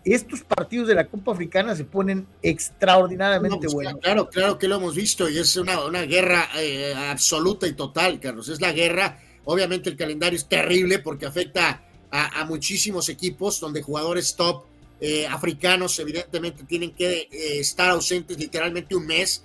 Estos 0.03 0.41
partidos 0.41 0.87
de 0.87 0.95
la 0.95 1.05
Copa 1.05 1.33
Africana 1.33 1.75
se 1.75 1.83
ponen 1.83 2.25
extraordinariamente 2.41 3.57
pues, 3.57 3.73
buenos. 3.73 4.01
Claro, 4.01 4.29
claro 4.29 4.57
que 4.57 4.67
lo 4.67 4.77
hemos 4.77 4.95
visto 4.95 5.29
y 5.29 5.37
es 5.37 5.55
una, 5.55 5.85
una 5.85 6.01
guerra 6.03 6.49
eh, 6.57 6.95
absoluta 6.95 7.67
y 7.67 7.73
total, 7.73 8.19
Carlos. 8.19 8.49
Es 8.49 8.59
la 8.59 8.71
guerra. 8.71 9.19
Obviamente 9.45 9.91
el 9.91 9.95
calendario 9.95 10.37
es 10.37 10.47
terrible 10.47 10.99
porque 10.99 11.27
afecta 11.27 11.83
a, 12.09 12.43
muchísimos 12.45 13.09
equipos 13.09 13.59
donde 13.59 13.83
jugadores 13.83 14.35
top 14.35 14.63
eh, 14.99 15.27
africanos 15.27 15.99
evidentemente 15.99 16.63
tienen 16.63 16.91
que 16.95 17.27
eh, 17.31 17.59
estar 17.59 17.91
ausentes 17.91 18.39
literalmente 18.39 18.95
un 18.95 19.05
mes. 19.05 19.43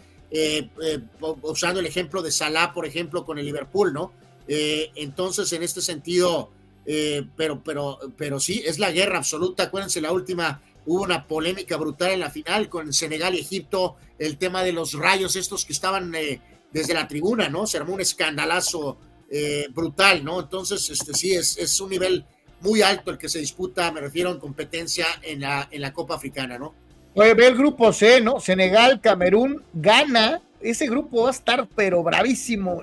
usando 1.43 1.81
el 1.81 1.87
ejemplo 1.87 2.23
de 2.23 2.33
Salah, 2.33 2.73
por 2.73 2.87
ejemplo, 2.87 3.27
con 3.27 3.39
el 3.39 3.45
Liverpool, 3.45 3.93
¿no? 3.93 4.13
entonces, 4.47 5.53
en 5.53 5.63
este 5.63 5.81
sentido, 5.81 6.51
eh, 6.87 7.27
pero, 7.37 7.63
pero, 7.63 7.99
pero 8.17 8.41
sí, 8.41 8.63
es 8.65 8.79
la 8.79 8.91
guerra 8.91 9.19
absoluta. 9.19 9.65
Acuérdense, 9.65 10.01
la 10.01 10.13
última 10.13 10.61
hubo 10.87 11.03
una 11.03 11.27
polémica 11.27 11.77
brutal 11.77 12.13
en 12.13 12.21
la 12.21 12.31
final 12.31 12.69
con 12.69 12.93
Senegal 12.93 13.35
y 13.35 13.41
Egipto, 13.41 13.97
el 14.19 14.37
tema 14.37 14.63
de 14.63 14.73
los 14.73 14.93
rayos 14.93 15.35
estos 15.37 15.65
que 15.65 15.73
estaban 15.73 16.15
eh, 16.15 16.41
desde 16.73 16.95
la 16.95 17.09
tribuna, 17.09 17.49
¿no? 17.49 17.67
Se 17.67 17.79
armó 17.79 17.95
un 17.95 18.01
escandalazo 18.01 18.99
eh, 19.31 19.67
brutal, 19.71 20.25
¿no? 20.25 20.41
Entonces, 20.41 20.91
este 20.91 21.15
sí, 21.15 21.33
es, 21.33 21.57
es 21.57 21.81
un 21.81 21.91
nivel 21.91 22.25
muy 22.61 22.83
alto 22.83 23.11
el 23.11 23.19
que 23.19 23.29
se 23.29 23.39
disputa, 23.39 23.91
me 23.93 24.01
refiero 24.01 24.31
en 24.31 24.39
competencia 24.39 25.07
en 25.23 25.41
la, 25.41 25.69
en 25.71 25.81
la 25.81 25.93
Copa 25.93 26.17
Africana, 26.17 26.59
¿no? 26.59 26.75
Oye, 27.15 27.33
ve 27.35 27.47
el 27.47 27.57
grupo 27.57 27.93
C, 27.93 28.21
¿no? 28.21 28.41
Senegal, 28.41 29.01
Camerún, 29.01 29.63
Ghana, 29.73 30.43
ese 30.61 30.87
grupo 30.87 31.23
va 31.23 31.29
a 31.29 31.33
estar 31.33 31.69
pero 31.77 32.03
bravísimo 32.03 32.81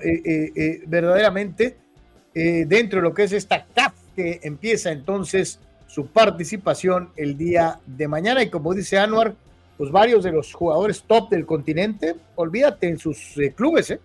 verdaderamente 0.86 1.76
dentro 2.34 3.00
de 3.00 3.02
lo 3.02 3.14
que 3.14 3.24
es 3.24 3.32
esta 3.32 3.66
CAF 3.74 3.92
que 4.16 4.40
empieza 4.42 4.90
entonces 4.90 5.58
su 5.86 6.06
participación 6.06 7.10
el 7.16 7.36
día 7.36 7.78
de 7.86 8.08
mañana 8.08 8.42
y 8.42 8.48
como 8.48 8.72
dice 8.72 8.98
Anuar, 8.98 9.34
pues 9.76 9.90
varios 9.90 10.24
de 10.24 10.32
los 10.32 10.52
jugadores 10.54 11.02
top 11.02 11.28
del 11.28 11.44
continente, 11.44 12.14
olvídate 12.36 12.88
en 12.88 12.98
sus 12.98 13.34
clubes, 13.54 13.90
¿eh? 13.90 14.00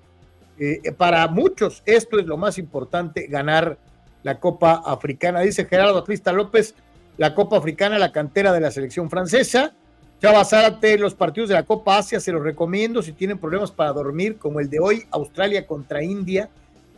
Eh, 0.60 0.92
para 0.92 1.28
muchos 1.28 1.84
esto 1.86 2.20
es 2.20 2.26
lo 2.26 2.36
más 2.36 2.58
importante, 2.58 3.28
ganar 3.28 3.78
la 4.24 4.40
Copa 4.40 4.82
Africana. 4.86 5.42
Dice 5.42 5.66
Gerardo 5.66 6.00
Atlista 6.00 6.32
López, 6.32 6.74
la 7.18 7.36
Copa 7.36 7.58
Africana, 7.58 8.00
la 8.00 8.12
cantera 8.12 8.52
de 8.52 8.60
la 8.60 8.72
selección 8.72 9.10
francesa. 9.10 9.74
Chava 10.20 10.44
Zárate, 10.44 10.98
los 10.98 11.14
partidos 11.14 11.50
de 11.50 11.56
la 11.56 11.64
Copa 11.64 12.00
Asia 12.00 12.20
se 12.20 12.32
los 12.32 12.42
recomiendo 12.42 13.04
si 13.04 13.12
tienen 13.12 13.38
problemas 13.38 13.70
para 13.70 13.94
dormir, 13.94 14.38
como 14.38 14.60
el 14.60 14.68
de 14.70 14.80
hoy, 14.80 15.06
Australia 15.12 15.68
contra 15.68 16.04
India. 16.04 16.50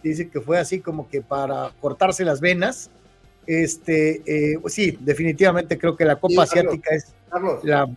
Dice 0.01 0.29
que 0.29 0.39
fue 0.39 0.57
así 0.57 0.79
como 0.79 1.09
que 1.09 1.21
para 1.21 1.71
cortarse 1.81 2.23
las 2.23 2.39
venas. 2.39 2.89
Este, 3.45 4.21
eh, 4.25 4.59
sí, 4.67 4.97
definitivamente 4.99 5.77
creo 5.77 5.95
que 5.95 6.05
la 6.05 6.17
Copa 6.17 6.43
Asiática 6.43 6.93
es 6.93 7.13
la. 7.63 7.89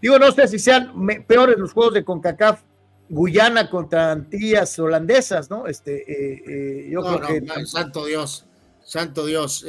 Digo, 0.00 0.18
no 0.18 0.30
sé 0.32 0.48
si 0.48 0.58
sean 0.58 0.92
peores 1.26 1.58
los 1.58 1.72
juegos 1.72 1.94
de 1.94 2.04
CONCACAF 2.04 2.60
Guyana 3.08 3.68
contra 3.68 4.12
Antillas 4.12 4.78
holandesas, 4.78 5.50
¿no? 5.50 5.66
Este, 5.66 5.96
eh, 6.10 6.42
eh, 6.46 6.88
yo 6.90 7.02
creo 7.02 7.20
que. 7.20 7.66
santo 7.66 8.06
Dios, 8.06 8.46
santo 8.84 9.26
Dios. 9.26 9.64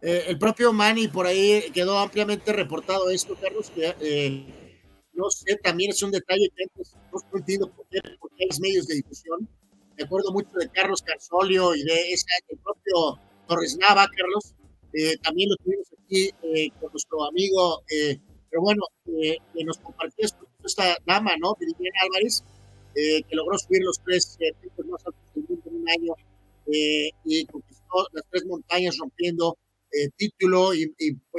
El 0.00 0.38
propio 0.38 0.72
Manny 0.72 1.08
por 1.08 1.26
ahí 1.26 1.64
quedó 1.74 1.98
ampliamente 1.98 2.52
reportado 2.52 3.10
esto, 3.10 3.36
Carlos, 3.42 3.70
que 3.74 4.67
no 5.18 5.30
sé, 5.30 5.56
también 5.56 5.90
es 5.90 6.02
un 6.02 6.12
detalle 6.12 6.48
que 6.54 6.64
antes 6.64 6.94
no 7.12 7.38
entiendo 7.38 7.70
por 7.70 7.86
qué, 7.88 8.00
medios 8.60 8.86
de 8.86 8.94
difusión. 8.96 9.48
Me 9.96 10.04
acuerdo 10.04 10.32
mucho 10.32 10.50
de 10.54 10.68
Carlos 10.68 11.02
Carsolio 11.02 11.74
y 11.74 11.82
de 11.82 12.12
ese, 12.12 12.26
propio 12.62 13.20
Torres 13.48 13.76
Nava, 13.76 14.06
Carlos. 14.16 14.54
también 15.22 15.50
lo 15.50 15.56
tuvimos 15.56 15.88
aquí 16.04 16.30
con 16.80 16.92
nuestro 16.92 17.24
amigo, 17.24 17.82
pero 18.48 18.62
bueno, 18.62 18.82
que 19.04 19.64
nos 19.64 19.78
compartió 19.78 20.26
esta 20.64 20.96
dama, 21.04 21.32
¿no? 21.38 21.54
Viviana 21.58 21.98
Álvarez, 22.04 22.44
eh, 22.94 23.22
que 23.28 23.36
logró 23.36 23.58
subir 23.58 23.82
los 23.82 24.00
tres 24.04 24.36
eh, 24.40 24.52
picos 24.60 24.86
más 24.86 25.06
altos 25.06 25.22
del 25.34 25.44
mundo 25.48 25.62
en 25.66 25.76
un 25.76 25.88
año 25.88 26.12
eh, 26.72 27.10
y 27.24 27.44
conquistó 27.46 28.06
las 28.12 28.24
tres 28.30 28.44
montañas 28.46 28.96
rompiendo 28.98 29.56
título 30.16 30.74
y, 30.74 30.92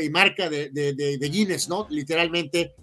marca 0.10 0.50
de, 0.50 0.70
de, 0.72 1.30
Guinness, 1.30 1.70
¿no? 1.70 1.86
Literalmente. 1.90 2.74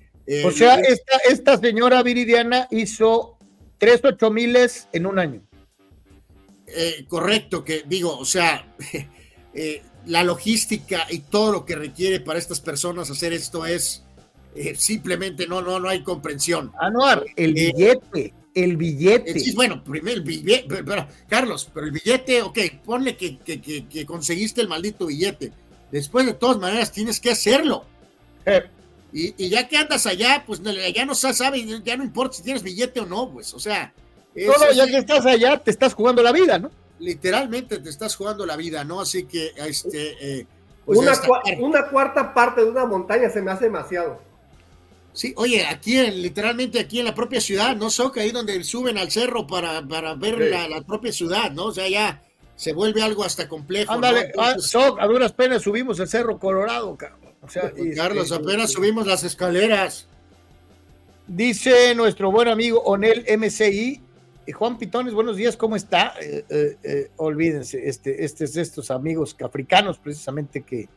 O 0.44 0.50
sea, 0.50 0.76
esta, 0.76 1.18
esta 1.28 1.58
señora 1.58 2.02
Viridiana 2.02 2.68
hizo 2.70 3.38
tres 3.78 4.00
ocho 4.04 4.30
miles 4.30 4.88
en 4.92 5.06
un 5.06 5.18
año. 5.18 5.42
correcto, 7.08 7.64
que 7.64 7.84
digo, 7.86 8.18
o 8.18 8.24
sea, 8.24 8.74
la 10.06 10.24
logística 10.24 11.06
y 11.10 11.20
todo 11.20 11.52
lo 11.52 11.64
que 11.64 11.76
requiere 11.76 12.20
para 12.20 12.38
estas 12.38 12.60
personas 12.60 13.10
hacer 13.10 13.32
esto 13.32 13.66
es 13.66 14.02
simplemente 14.76 15.46
no, 15.46 15.62
no, 15.62 15.78
no 15.78 15.88
hay 15.88 16.02
comprensión. 16.02 16.72
Anuar, 16.80 17.24
el 17.36 17.54
billete 17.54 18.32
el 18.56 18.76
billete. 18.78 19.38
Sí, 19.38 19.52
bueno, 19.52 19.84
primero 19.84 20.16
el 20.16 20.22
billete, 20.22 20.82
pero, 20.82 21.06
Carlos, 21.28 21.70
pero 21.72 21.86
el 21.86 21.92
billete, 21.92 22.40
ok, 22.40 22.58
ponle 22.84 23.14
que, 23.16 23.36
que, 23.38 24.06
conseguiste 24.06 24.62
el 24.62 24.68
maldito 24.68 25.06
billete. 25.06 25.52
Después, 25.92 26.24
de 26.24 26.32
todas 26.32 26.56
maneras, 26.56 26.90
tienes 26.90 27.20
que 27.20 27.30
hacerlo. 27.30 27.84
Y, 29.12 29.48
ya 29.48 29.66
que 29.68 29.76
andas 29.76 30.06
allá, 30.06 30.44
pues 30.46 30.60
ya 30.94 31.06
no 31.06 31.14
sabes, 31.14 31.64
ya 31.84 31.96
no 31.96 32.04
importa 32.04 32.36
si 32.36 32.42
tienes 32.42 32.62
billete 32.62 33.00
o 33.00 33.06
no, 33.06 33.30
pues, 33.30 33.54
o 33.54 33.58
sea. 33.58 33.92
no, 34.34 34.72
ya 34.72 34.86
que 34.86 34.98
estás 34.98 35.24
allá, 35.24 35.58
te 35.58 35.70
estás 35.70 35.94
jugando 35.94 36.22
la 36.22 36.32
vida, 36.32 36.58
¿no? 36.58 36.70
Literalmente 36.98 37.78
te 37.78 37.88
estás 37.88 38.16
jugando 38.16 38.44
la 38.44 38.56
vida, 38.56 38.84
¿no? 38.84 39.00
Así 39.00 39.24
que, 39.24 39.52
este. 39.56 40.38
Eh, 40.40 40.46
pues 40.84 40.98
una, 40.98 41.12
una 41.58 41.88
cuarta 41.88 42.32
parte 42.32 42.62
de 42.62 42.70
una 42.70 42.86
montaña 42.86 43.28
se 43.28 43.42
me 43.42 43.50
hace 43.50 43.64
demasiado. 43.64 44.20
Sí, 45.16 45.32
oye, 45.36 45.66
aquí 45.66 45.98
literalmente 46.10 46.78
aquí 46.78 47.00
en 47.00 47.06
la 47.06 47.14
propia 47.14 47.40
ciudad, 47.40 47.74
¿no? 47.74 47.88
Soca, 47.88 48.20
ahí 48.20 48.32
donde 48.32 48.62
suben 48.62 48.98
al 48.98 49.10
cerro 49.10 49.46
para, 49.46 49.80
para 49.82 50.14
ver 50.14 50.38
la, 50.38 50.82
propia 50.82 51.10
ciudad, 51.10 51.50
¿no? 51.52 51.64
O 51.64 51.72
sea, 51.72 51.88
ya 51.88 52.22
se 52.54 52.74
vuelve 52.74 53.02
algo 53.02 53.24
hasta 53.24 53.48
complejo. 53.48 53.94
Ándale, 53.94 54.30
ah, 54.38 54.54
a 54.98 55.06
duras 55.06 55.32
penas 55.32 55.62
subimos 55.62 55.98
el 56.00 56.08
cerro 56.08 56.38
Colorado, 56.38 56.98
O 57.46 57.50
sea, 57.50 57.72
Carlos, 57.94 58.30
este, 58.30 58.34
apenas 58.36 58.72
subimos 58.72 59.06
las 59.06 59.22
escaleras. 59.24 60.08
Dice 61.26 61.94
nuestro 61.94 62.30
buen 62.30 62.48
amigo 62.48 62.80
Onel 62.80 63.24
MCI, 63.38 64.00
Juan 64.52 64.78
Pitones, 64.78 65.14
buenos 65.14 65.36
días, 65.36 65.56
¿cómo 65.56 65.76
está? 65.76 66.14
Eh, 66.20 66.44
eh, 66.48 66.76
eh, 66.82 67.10
olvídense, 67.16 67.88
este, 67.88 68.24
este 68.24 68.44
es 68.44 68.54
de 68.54 68.62
estos 68.62 68.90
amigos 68.90 69.36
africanos 69.40 69.98
precisamente 69.98 70.62
que, 70.62 70.88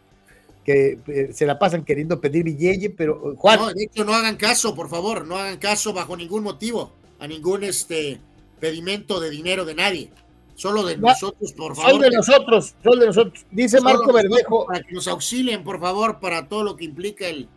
que 0.64 1.00
eh, 1.08 1.30
se 1.34 1.46
la 1.46 1.58
pasan 1.58 1.84
queriendo 1.84 2.22
pedir 2.22 2.44
billete, 2.44 2.92
pero 2.92 3.32
eh, 3.32 3.36
Juan. 3.38 3.60
No, 3.60 3.74
de 3.74 3.84
hecho, 3.84 4.04
no 4.04 4.14
hagan 4.14 4.36
caso, 4.36 4.76
por 4.76 4.90
favor, 4.90 5.26
no 5.26 5.38
hagan 5.38 5.58
caso 5.58 5.94
bajo 5.94 6.16
ningún 6.16 6.44
motivo 6.44 6.92
a 7.20 7.28
ningún 7.28 7.64
este 7.64 8.20
pedimento 8.60 9.20
de 9.20 9.30
dinero 9.30 9.66
de 9.66 9.76
nadie. 9.76 10.12
Solo 10.60 10.84
de 10.84 10.98
nosotros, 10.98 11.54
por 11.54 11.74
favor. 11.74 11.92
Solo 11.92 12.04
de 12.04 12.12
nosotros, 12.12 12.76
solo 12.84 13.00
de 13.00 13.08
nosotros. 13.08 13.46
Dice 13.50 13.80
Marco 13.80 14.12
Verdejo. 14.12 14.66
Para 14.66 14.82
que 14.84 14.92
nos 14.94 15.08
auxilien, 15.08 15.64
por 15.64 15.80
favor, 15.80 16.20
para 16.20 16.50
todo 16.50 16.66
lo 16.66 16.76
que 16.76 16.84
implica 16.84 17.28
el. 17.28 17.48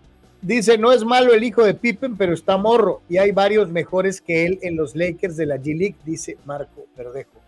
Dice, 0.41 0.79
no 0.79 0.93
es 0.93 1.05
malo 1.05 1.33
el 1.33 1.43
hijo 1.43 1.65
de 1.65 1.75
Pippen, 1.75 2.17
pero 2.17 2.33
está 2.33 2.57
morro. 2.57 3.03
Y 3.09 3.17
hay 3.17 3.33
varios 3.33 3.69
mejores 3.71 4.21
que 4.21 4.47
él 4.47 4.61
en 4.63 4.77
los 4.77 4.95
Lakers 4.95 5.37
de 5.37 5.47
la 5.47 5.57
G-League, 5.57 5.97
dice 6.05 6.39
Marco 6.45 6.87
Verdejo. 6.97 7.41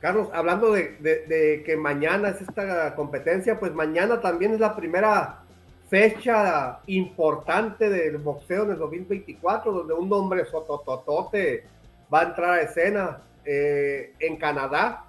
Carlos, 0.00 0.26
hablando 0.32 0.72
de, 0.72 1.62
que 1.64 1.76
mañana 1.76 2.30
es 2.30 2.40
esta 2.40 2.96
competencia, 2.96 3.60
pues 3.60 3.72
mañana 3.72 4.20
también 4.20 4.54
es 4.54 4.58
la 4.58 4.74
primera 4.74 5.44
fecha 5.88 6.80
importante 6.88 7.88
del 7.88 8.18
boxeo 8.18 8.64
en 8.64 8.72
el 8.72 8.78
2024, 8.78 9.70
donde 9.70 9.94
un 9.94 10.12
hombre 10.12 10.44
sotototote 10.44 11.78
va 12.12 12.20
a 12.20 12.24
entrar 12.24 12.50
a 12.50 12.62
escena 12.62 13.22
eh, 13.44 14.14
en 14.18 14.36
Canadá 14.36 15.04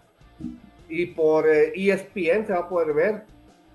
y 0.87 1.07
por 1.07 1.47
ESPN 1.47 2.17
eh, 2.17 2.39
e 2.39 2.45
se 2.45 2.53
va 2.53 2.59
a 2.59 2.69
poder 2.69 2.93
ver. 2.93 3.23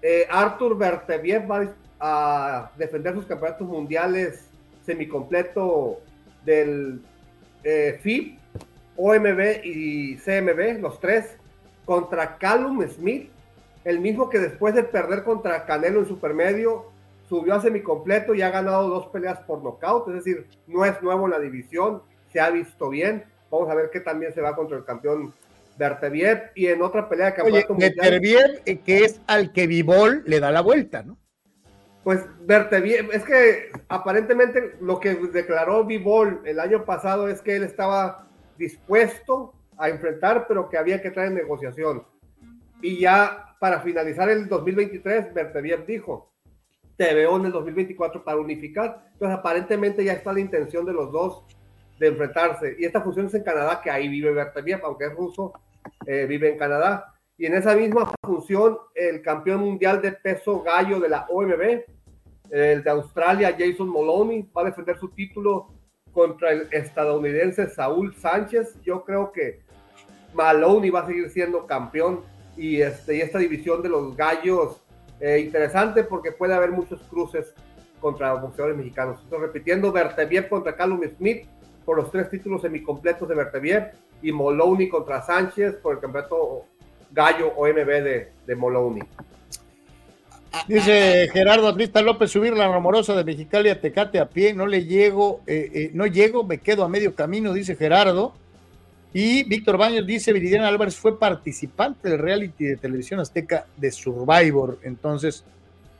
Eh, 0.02 0.26
Arthur 0.30 0.76
Berteviev 0.76 1.50
va 1.50 1.74
a 1.98 2.70
defender 2.76 3.14
sus 3.14 3.26
campeonatos 3.26 3.66
mundiales 3.66 4.44
semicompleto 4.84 6.00
del 6.44 7.00
FIB 7.62 8.38
OMB 8.96 9.64
y 9.64 10.16
CMB, 10.16 10.80
los 10.80 11.00
tres, 11.00 11.36
contra 11.84 12.38
Callum 12.38 12.86
Smith, 12.88 13.30
el 13.84 14.00
mismo 14.00 14.28
que 14.28 14.38
después 14.38 14.74
de 14.74 14.82
perder 14.82 15.22
contra 15.22 15.64
Canelo 15.66 16.00
en 16.00 16.08
supermedio, 16.08 16.86
subió 17.28 17.54
a 17.54 17.60
semicompleto 17.60 18.34
y 18.34 18.42
ha 18.42 18.50
ganado 18.50 18.88
dos 18.88 19.06
peleas 19.08 19.40
por 19.40 19.62
nocaut, 19.62 20.08
es 20.08 20.14
decir, 20.14 20.46
no 20.66 20.84
es 20.84 21.00
nuevo 21.02 21.26
en 21.26 21.32
la 21.32 21.40
división, 21.40 22.02
se 22.36 22.40
ha 22.42 22.50
visto 22.50 22.90
bien. 22.90 23.24
Vamos 23.50 23.70
a 23.70 23.74
ver 23.74 23.88
qué 23.90 24.00
también 24.00 24.34
se 24.34 24.42
va 24.42 24.54
contra 24.54 24.76
el 24.76 24.84
campeón 24.84 25.32
Berteviev 25.78 26.50
y 26.54 26.66
en 26.66 26.82
otra 26.82 27.08
pelea 27.08 27.30
de 27.30 27.34
campeonato 27.34 27.72
Oye, 27.72 27.94
Berteviev, 27.96 28.60
eh, 28.66 28.78
que 28.80 28.98
es 29.04 29.22
al 29.26 29.54
que 29.54 29.66
Vivol 29.66 30.22
le 30.26 30.38
da 30.38 30.50
la 30.50 30.60
vuelta, 30.60 31.02
¿no? 31.02 31.16
Pues 32.04 32.26
Berteviev, 32.40 33.10
es 33.10 33.24
que 33.24 33.70
aparentemente 33.88 34.76
lo 34.82 35.00
que 35.00 35.14
declaró 35.14 35.86
Vivol 35.86 36.42
el 36.44 36.60
año 36.60 36.84
pasado 36.84 37.26
es 37.26 37.40
que 37.40 37.56
él 37.56 37.62
estaba 37.62 38.28
dispuesto 38.58 39.54
a 39.78 39.88
enfrentar, 39.88 40.44
pero 40.46 40.68
que 40.68 40.76
había 40.76 41.00
que 41.00 41.10
traer 41.10 41.32
negociación. 41.32 42.04
Y 42.82 43.00
ya 43.00 43.56
para 43.58 43.80
finalizar 43.80 44.28
el 44.28 44.46
2023, 44.46 45.32
Berteviev 45.32 45.86
dijo, 45.86 46.34
te 46.98 47.14
veo 47.14 47.34
en 47.38 47.46
el 47.46 47.52
2024 47.52 48.22
para 48.22 48.36
unificar. 48.36 49.06
Entonces 49.14 49.38
aparentemente 49.38 50.04
ya 50.04 50.12
está 50.12 50.34
la 50.34 50.40
intención 50.40 50.84
de 50.84 50.92
los 50.92 51.10
dos 51.10 51.44
de 51.98 52.08
enfrentarse. 52.08 52.76
Y 52.78 52.84
esta 52.84 53.00
función 53.00 53.26
es 53.26 53.34
en 53.34 53.42
Canadá, 53.42 53.80
que 53.82 53.90
ahí 53.90 54.08
vive 54.08 54.32
Berteviev, 54.32 54.80
aunque 54.84 55.06
es 55.06 55.14
ruso, 55.14 55.52
eh, 56.06 56.26
vive 56.26 56.50
en 56.50 56.58
Canadá. 56.58 57.14
Y 57.38 57.46
en 57.46 57.54
esa 57.54 57.74
misma 57.74 58.12
función, 58.22 58.78
el 58.94 59.22
campeón 59.22 59.60
mundial 59.60 60.00
de 60.00 60.12
peso 60.12 60.62
gallo 60.62 61.00
de 61.00 61.08
la 61.08 61.26
OMB, 61.28 61.84
el 62.50 62.82
de 62.82 62.90
Australia, 62.90 63.54
Jason 63.58 63.88
Moloney, 63.88 64.48
va 64.56 64.62
a 64.62 64.66
defender 64.66 64.98
su 64.98 65.08
título 65.10 65.68
contra 66.12 66.52
el 66.52 66.68
estadounidense 66.70 67.68
Saúl 67.68 68.14
Sánchez. 68.14 68.80
Yo 68.82 69.04
creo 69.04 69.32
que 69.32 69.60
Maloney 70.32 70.90
va 70.90 71.00
a 71.00 71.06
seguir 71.06 71.28
siendo 71.30 71.66
campeón 71.66 72.22
y, 72.56 72.80
este, 72.80 73.16
y 73.16 73.20
esta 73.20 73.38
división 73.38 73.82
de 73.82 73.90
los 73.90 74.16
gallos 74.16 74.80
eh, 75.20 75.40
interesante 75.40 76.04
porque 76.04 76.32
puede 76.32 76.54
haber 76.54 76.70
muchos 76.70 77.00
cruces 77.02 77.54
contra 78.00 78.34
boxeadores 78.34 78.76
mexicanos. 78.76 79.20
Estoy 79.22 79.40
repitiendo, 79.40 79.92
Berteviev 79.92 80.48
contra 80.48 80.76
Callum 80.76 81.02
Smith 81.16 81.46
por 81.86 81.96
los 81.96 82.10
tres 82.10 82.28
títulos 82.28 82.60
semicompletos 82.60 83.26
de 83.26 83.34
Berteviev 83.34 83.92
y 84.20 84.32
Moloney 84.32 84.88
contra 84.88 85.22
Sánchez 85.22 85.76
por 85.76 85.94
el 85.94 86.00
campeonato 86.00 86.64
gallo 87.12 87.52
OMB 87.56 87.86
de, 87.86 88.32
de 88.46 88.54
Moloney. 88.56 89.02
Dice 90.66 91.28
Gerardo 91.32 91.68
Atlista 91.68 92.02
López, 92.02 92.30
subir 92.30 92.54
la 92.54 92.72
rumorosa 92.72 93.14
de 93.14 93.24
Mexicali 93.24 93.68
a 93.68 93.80
Tecate 93.80 94.18
a 94.18 94.28
pie, 94.28 94.52
no 94.52 94.66
le 94.66 94.84
llego, 94.84 95.42
eh, 95.46 95.70
eh, 95.72 95.90
no 95.94 96.06
llego, 96.06 96.44
me 96.44 96.58
quedo 96.58 96.82
a 96.82 96.88
medio 96.88 97.14
camino, 97.14 97.52
dice 97.52 97.76
Gerardo. 97.76 98.34
Y 99.12 99.44
Víctor 99.44 99.78
Baños 99.78 100.06
dice, 100.06 100.32
Viridiana 100.32 100.68
Álvarez 100.68 100.96
fue 100.96 101.18
participante 101.18 102.08
del 102.08 102.18
reality 102.18 102.64
de 102.64 102.76
televisión 102.76 103.20
azteca 103.20 103.66
de 103.76 103.90
Survivor. 103.90 104.78
Entonces, 104.82 105.44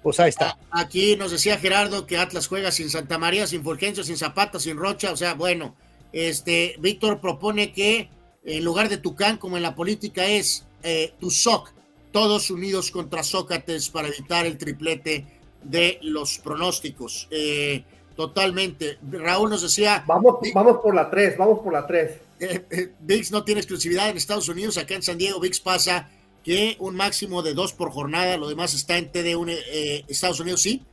pues 0.07 0.20
ahí 0.20 0.28
está. 0.28 0.57
Aquí 0.70 1.17
nos 1.17 1.33
decía 1.33 1.59
Gerardo 1.59 2.07
que 2.07 2.17
Atlas 2.17 2.47
juega 2.47 2.70
sin 2.70 2.91
Santa 2.91 3.18
María, 3.18 3.49
sin 3.49 3.65
Fulgencio, 3.65 4.05
sin 4.05 4.17
Zapata, 4.17 4.60
sin 4.60 4.76
Rocha. 4.76 5.10
O 5.10 5.17
sea, 5.17 5.35
bueno, 5.35 5.75
este 6.12 6.76
Víctor 6.78 7.20
propone 7.20 7.73
que 7.73 8.09
en 8.44 8.65
lugar 8.65 8.89
de 8.89 8.99
Tucán, 8.99 9.36
como 9.36 9.57
en 9.57 9.65
la 9.65 9.75
política 9.75 10.25
es 10.25 10.65
eh, 10.85 11.12
Tusoc, 11.18 11.73
todos 12.12 12.52
unidos 12.52 12.93
contra 12.93 13.25
Sócrates 13.25 13.91
para 13.91 14.07
evitar 14.07 14.47
el 14.47 14.57
triplete 14.59 15.26
de 15.65 15.99
los 16.02 16.39
pronósticos. 16.39 17.26
Eh, 17.33 17.83
totalmente. 18.15 18.99
Raúl 19.10 19.51
nos 19.51 19.62
decía. 19.62 20.05
Vamos, 20.07 20.36
vamos 20.55 20.76
por 20.85 20.94
la 20.94 21.10
3, 21.10 21.36
vamos 21.36 21.59
por 21.59 21.73
la 21.73 21.85
3. 21.85 22.10
Eh, 22.39 22.65
eh, 22.70 22.93
VIX 23.01 23.33
no 23.33 23.43
tiene 23.43 23.60
exclusividad 23.60 24.09
en 24.09 24.18
Estados 24.18 24.49
Unidos. 24.49 24.78
Acá 24.78 24.94
en 24.94 25.02
San 25.02 25.18
Diego, 25.18 25.41
VIX 25.41 25.59
pasa 25.59 26.09
que 26.47 26.76
un 26.78 26.94
máximo 26.94 27.42
de 27.42 27.55
dos 27.55 27.73
por 27.73 27.91
jornada. 27.91 28.36
Lo 28.36 28.49
demás 28.49 28.73
está 28.73 28.97
en 28.97 29.10
TD1 29.10 29.58
eh, 29.66 30.05
Estados 30.07 30.39
Unidos, 30.39 30.62
sí. 30.62 30.84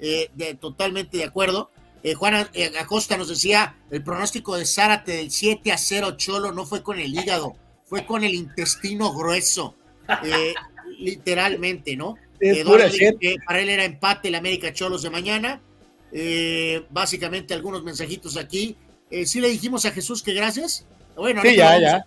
Eh, 0.00 0.30
de, 0.34 0.54
totalmente 0.54 1.18
de 1.18 1.24
acuerdo. 1.24 1.70
Eh, 2.02 2.14
Juan 2.14 2.48
Acosta 2.80 3.18
nos 3.18 3.28
decía: 3.28 3.76
el 3.90 4.02
pronóstico 4.02 4.56
de 4.56 4.64
Zárate 4.64 5.12
del 5.12 5.30
7 5.30 5.70
a 5.70 5.76
0 5.76 6.16
Cholo 6.16 6.50
no 6.50 6.64
fue 6.64 6.82
con 6.82 6.98
el 6.98 7.14
hígado, 7.14 7.54
fue 7.84 8.06
con 8.06 8.24
el 8.24 8.34
intestino 8.34 9.12
grueso. 9.12 9.76
literalmente, 10.98 11.94
¿no? 11.94 12.16
Eduardo 12.40 12.88
que 13.20 13.36
para 13.46 13.60
él 13.60 13.68
era 13.68 13.84
empate 13.84 14.28
el 14.28 14.34
América 14.34 14.72
Cholos 14.72 15.02
de 15.02 15.10
mañana. 15.10 15.60
básicamente, 16.88 17.52
algunos 17.52 17.84
mensajitos 17.84 18.38
aquí. 18.38 18.78
sí 19.26 19.40
le 19.42 19.50
dijimos 19.50 19.84
a 19.84 19.90
Jesús 19.90 20.22
que 20.22 20.32
gracias. 20.32 20.86
Bueno, 21.16 21.42
sí, 21.42 21.48
no 21.48 21.54
ya, 21.54 21.78
ya. 21.78 22.04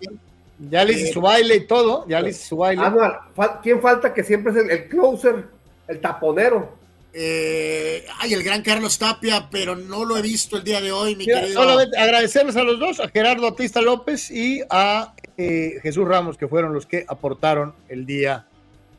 Ya 0.57 0.85
le 0.85 0.93
hice 0.93 1.09
eh, 1.09 1.13
su 1.13 1.21
baile 1.21 1.55
y 1.55 1.67
todo, 1.67 2.07
ya 2.07 2.21
le 2.21 2.29
hice 2.29 2.47
su 2.47 2.57
baile. 2.57 2.83
Anual, 2.83 3.19
¿quién 3.61 3.81
falta 3.81 4.13
que 4.13 4.23
siempre 4.23 4.53
es 4.53 4.57
el, 4.59 4.71
el 4.71 4.87
closer, 4.87 5.45
el 5.87 5.99
taponero? 5.99 6.77
Eh, 7.17 8.05
ay, 8.19 8.33
el 8.33 8.43
gran 8.43 8.61
Carlos 8.61 8.99
Tapia, 8.99 9.47
pero 9.49 9.75
no 9.75 10.03
lo 10.03 10.17
he 10.17 10.21
visto 10.21 10.57
el 10.57 10.63
día 10.63 10.81
de 10.81 10.91
hoy, 10.91 11.15
mi 11.15 11.25
querido. 11.25 11.61
Solamente 11.61 11.97
agradecerles 11.97 12.55
a 12.57 12.63
los 12.63 12.79
dos, 12.79 12.99
a 12.99 13.07
Gerardo 13.07 13.47
Atista 13.47 13.81
López 13.81 14.29
y 14.31 14.61
a 14.69 15.13
eh, 15.37 15.79
Jesús 15.81 16.07
Ramos, 16.07 16.37
que 16.37 16.47
fueron 16.47 16.73
los 16.73 16.85
que 16.85 17.05
aportaron 17.07 17.73
el 17.87 18.05
día, 18.05 18.47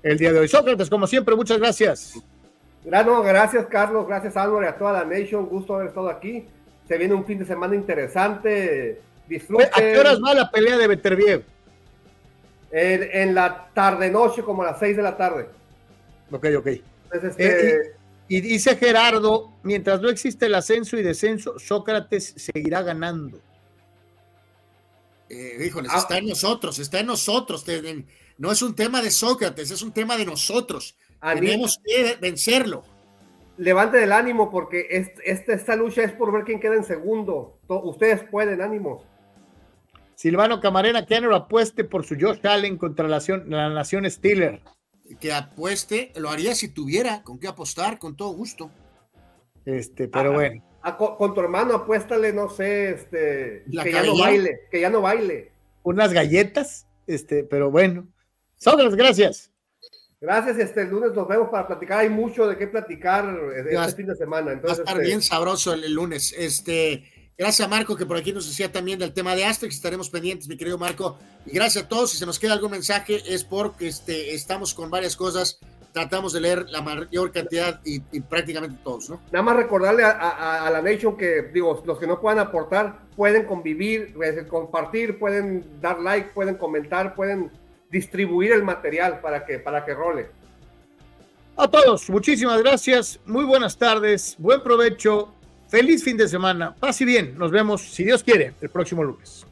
el 0.02 0.16
día 0.18 0.32
de 0.32 0.40
hoy. 0.40 0.48
Sócrates, 0.48 0.88
como 0.88 1.06
siempre, 1.06 1.34
muchas 1.34 1.58
gracias. 1.58 2.14
No, 2.84 3.22
gracias, 3.22 3.66
Carlos, 3.66 4.06
gracias, 4.06 4.36
Álvaro, 4.36 4.64
y 4.64 4.68
a 4.68 4.78
toda 4.78 4.92
la 4.92 5.04
Nation. 5.04 5.46
Gusto 5.46 5.74
haber 5.74 5.88
estado 5.88 6.08
aquí. 6.08 6.46
Se 6.88 6.96
viene 6.96 7.14
un 7.14 7.26
fin 7.26 7.38
de 7.38 7.44
semana 7.44 7.74
interesante 7.74 9.00
Disfruten. 9.28 9.68
¿A 9.72 9.76
qué 9.76 9.98
horas 9.98 10.18
va 10.22 10.34
la 10.34 10.50
pelea 10.50 10.76
de 10.76 10.86
Beterbiev? 10.86 11.44
En, 12.70 13.02
en 13.02 13.34
la 13.34 13.68
tarde-noche, 13.74 14.42
como 14.42 14.62
a 14.62 14.66
las 14.66 14.78
6 14.78 14.96
de 14.96 15.02
la 15.02 15.16
tarde. 15.16 15.48
Ok, 16.30 16.46
ok. 16.58 16.66
Entonces, 17.12 17.30
este... 17.38 17.70
eh, 17.70 17.96
y, 18.28 18.36
y, 18.38 18.40
dice 18.40 18.76
Gerardo, 18.76 19.52
mientras 19.62 20.00
no 20.00 20.08
existe 20.08 20.46
el 20.46 20.54
ascenso 20.54 20.96
y 20.96 21.02
descenso, 21.02 21.58
Sócrates 21.58 22.34
seguirá 22.36 22.82
ganando. 22.82 23.40
Eh, 25.28 25.64
híjoles, 25.66 25.90
ah. 25.94 25.98
está 25.98 26.18
en 26.18 26.26
nosotros, 26.26 26.78
está 26.78 27.00
en 27.00 27.06
nosotros. 27.06 27.64
No 28.38 28.52
es 28.52 28.62
un 28.62 28.74
tema 28.74 29.02
de 29.02 29.10
Sócrates, 29.10 29.70
es 29.70 29.82
un 29.82 29.92
tema 29.92 30.16
de 30.16 30.26
nosotros. 30.26 30.96
Tenemos 31.20 31.80
que 31.84 32.16
vencerlo. 32.20 32.84
Levante 33.58 34.02
el 34.02 34.12
ánimo 34.12 34.50
porque 34.50 34.86
este, 34.90 35.32
esta 35.54 35.74
lucha 35.74 36.02
es 36.02 36.12
por 36.12 36.30
ver 36.32 36.44
quién 36.44 36.60
queda 36.60 36.74
en 36.74 36.84
segundo. 36.84 37.58
Ustedes 37.68 38.22
pueden, 38.30 38.60
ánimo. 38.60 39.04
Silvano 40.16 40.60
Camarena, 40.60 41.04
que 41.04 41.20
no 41.20 41.34
apueste 41.36 41.84
por 41.84 42.04
su 42.04 42.16
Josh 42.18 42.44
Allen 42.44 42.78
contra 42.78 43.06
la 43.06 43.16
nación, 43.16 43.44
la 43.48 43.68
nación 43.68 44.10
Steeler. 44.10 44.62
Que 45.20 45.32
apueste, 45.32 46.10
lo 46.16 46.30
haría 46.30 46.54
si 46.54 46.68
tuviera 46.68 47.22
con 47.22 47.38
qué 47.38 47.48
apostar, 47.48 47.98
con 47.98 48.16
todo 48.16 48.30
gusto. 48.30 48.70
Este, 49.66 50.08
pero 50.08 50.30
ah, 50.30 50.34
bueno. 50.34 50.64
A, 50.82 50.96
con 50.96 51.34
tu 51.34 51.40
hermano 51.40 51.74
apuéstale, 51.74 52.32
no 52.32 52.48
sé, 52.48 52.90
este, 52.92 53.64
que 53.82 53.92
ya 53.92 54.02
no 54.02 54.18
baile, 54.18 54.60
que 54.70 54.80
ya 54.80 54.88
no 54.88 55.02
baile. 55.02 55.52
Unas 55.82 56.12
galletas, 56.12 56.86
este, 57.06 57.44
pero 57.44 57.70
bueno. 57.70 58.08
Sobras, 58.56 58.94
gracias. 58.94 59.52
Gracias, 60.18 60.58
este 60.58 60.80
el 60.80 60.88
lunes 60.88 61.12
nos 61.12 61.28
vemos 61.28 61.50
para 61.50 61.66
platicar. 61.66 61.98
Hay 61.98 62.08
mucho 62.08 62.48
de 62.48 62.56
qué 62.56 62.66
platicar 62.68 63.38
este 63.68 63.96
fin 63.96 64.06
de 64.06 64.16
semana. 64.16 64.52
Entonces, 64.52 64.78
va 64.78 64.80
a 64.80 64.84
estar 64.84 64.96
este... 64.96 65.08
bien 65.08 65.20
sabroso 65.20 65.74
el, 65.74 65.84
el 65.84 65.92
lunes. 65.92 66.34
Este, 66.38 67.04
Gracias 67.38 67.66
a 67.66 67.68
Marco, 67.68 67.96
que 67.96 68.06
por 68.06 68.16
aquí 68.16 68.32
nos 68.32 68.46
decía 68.46 68.72
también 68.72 68.98
del 68.98 69.12
tema 69.12 69.34
de 69.34 69.44
Asterix. 69.44 69.74
Estaremos 69.74 70.08
pendientes, 70.08 70.48
mi 70.48 70.56
querido 70.56 70.78
Marco. 70.78 71.18
Y 71.44 71.50
gracias 71.50 71.84
a 71.84 71.88
todos. 71.88 72.10
Si 72.10 72.16
se 72.16 72.24
nos 72.24 72.38
queda 72.38 72.54
algún 72.54 72.70
mensaje, 72.70 73.22
es 73.26 73.44
porque 73.44 73.88
este, 73.88 74.34
estamos 74.34 74.72
con 74.72 74.90
varias 74.90 75.16
cosas. 75.16 75.58
Tratamos 75.92 76.32
de 76.32 76.40
leer 76.40 76.66
la 76.70 76.80
mayor 76.80 77.32
cantidad 77.32 77.80
y, 77.84 78.00
y 78.10 78.20
prácticamente 78.20 78.78
todos, 78.82 79.10
¿no? 79.10 79.20
Nada 79.32 79.42
más 79.42 79.56
recordarle 79.56 80.02
a, 80.02 80.12
a, 80.12 80.66
a, 80.66 80.70
la 80.70 80.80
Nation 80.80 81.16
que, 81.16 81.50
digo, 81.52 81.82
los 81.84 81.98
que 81.98 82.06
no 82.06 82.20
puedan 82.20 82.38
aportar, 82.38 83.00
pueden 83.16 83.44
convivir, 83.44 84.14
compartir, 84.48 85.18
pueden 85.18 85.80
dar 85.80 86.00
like, 86.00 86.30
pueden 86.30 86.56
comentar, 86.56 87.14
pueden 87.14 87.50
distribuir 87.90 88.52
el 88.52 88.62
material 88.62 89.20
para 89.20 89.44
que, 89.44 89.58
para 89.58 89.84
que 89.84 89.94
role. 89.94 90.26
A 91.58 91.68
todos, 91.68 92.10
muchísimas 92.10 92.62
gracias. 92.62 93.18
Muy 93.24 93.44
buenas 93.44 93.78
tardes. 93.78 94.36
Buen 94.38 94.62
provecho 94.62 95.34
Feliz 95.68 96.04
fin 96.04 96.16
de 96.16 96.28
semana. 96.28 96.74
Paz 96.74 97.00
y 97.00 97.04
bien. 97.04 97.36
Nos 97.36 97.50
vemos, 97.50 97.82
si 97.82 98.04
Dios 98.04 98.22
quiere, 98.22 98.54
el 98.60 98.70
próximo 98.70 99.02
lunes. 99.02 99.46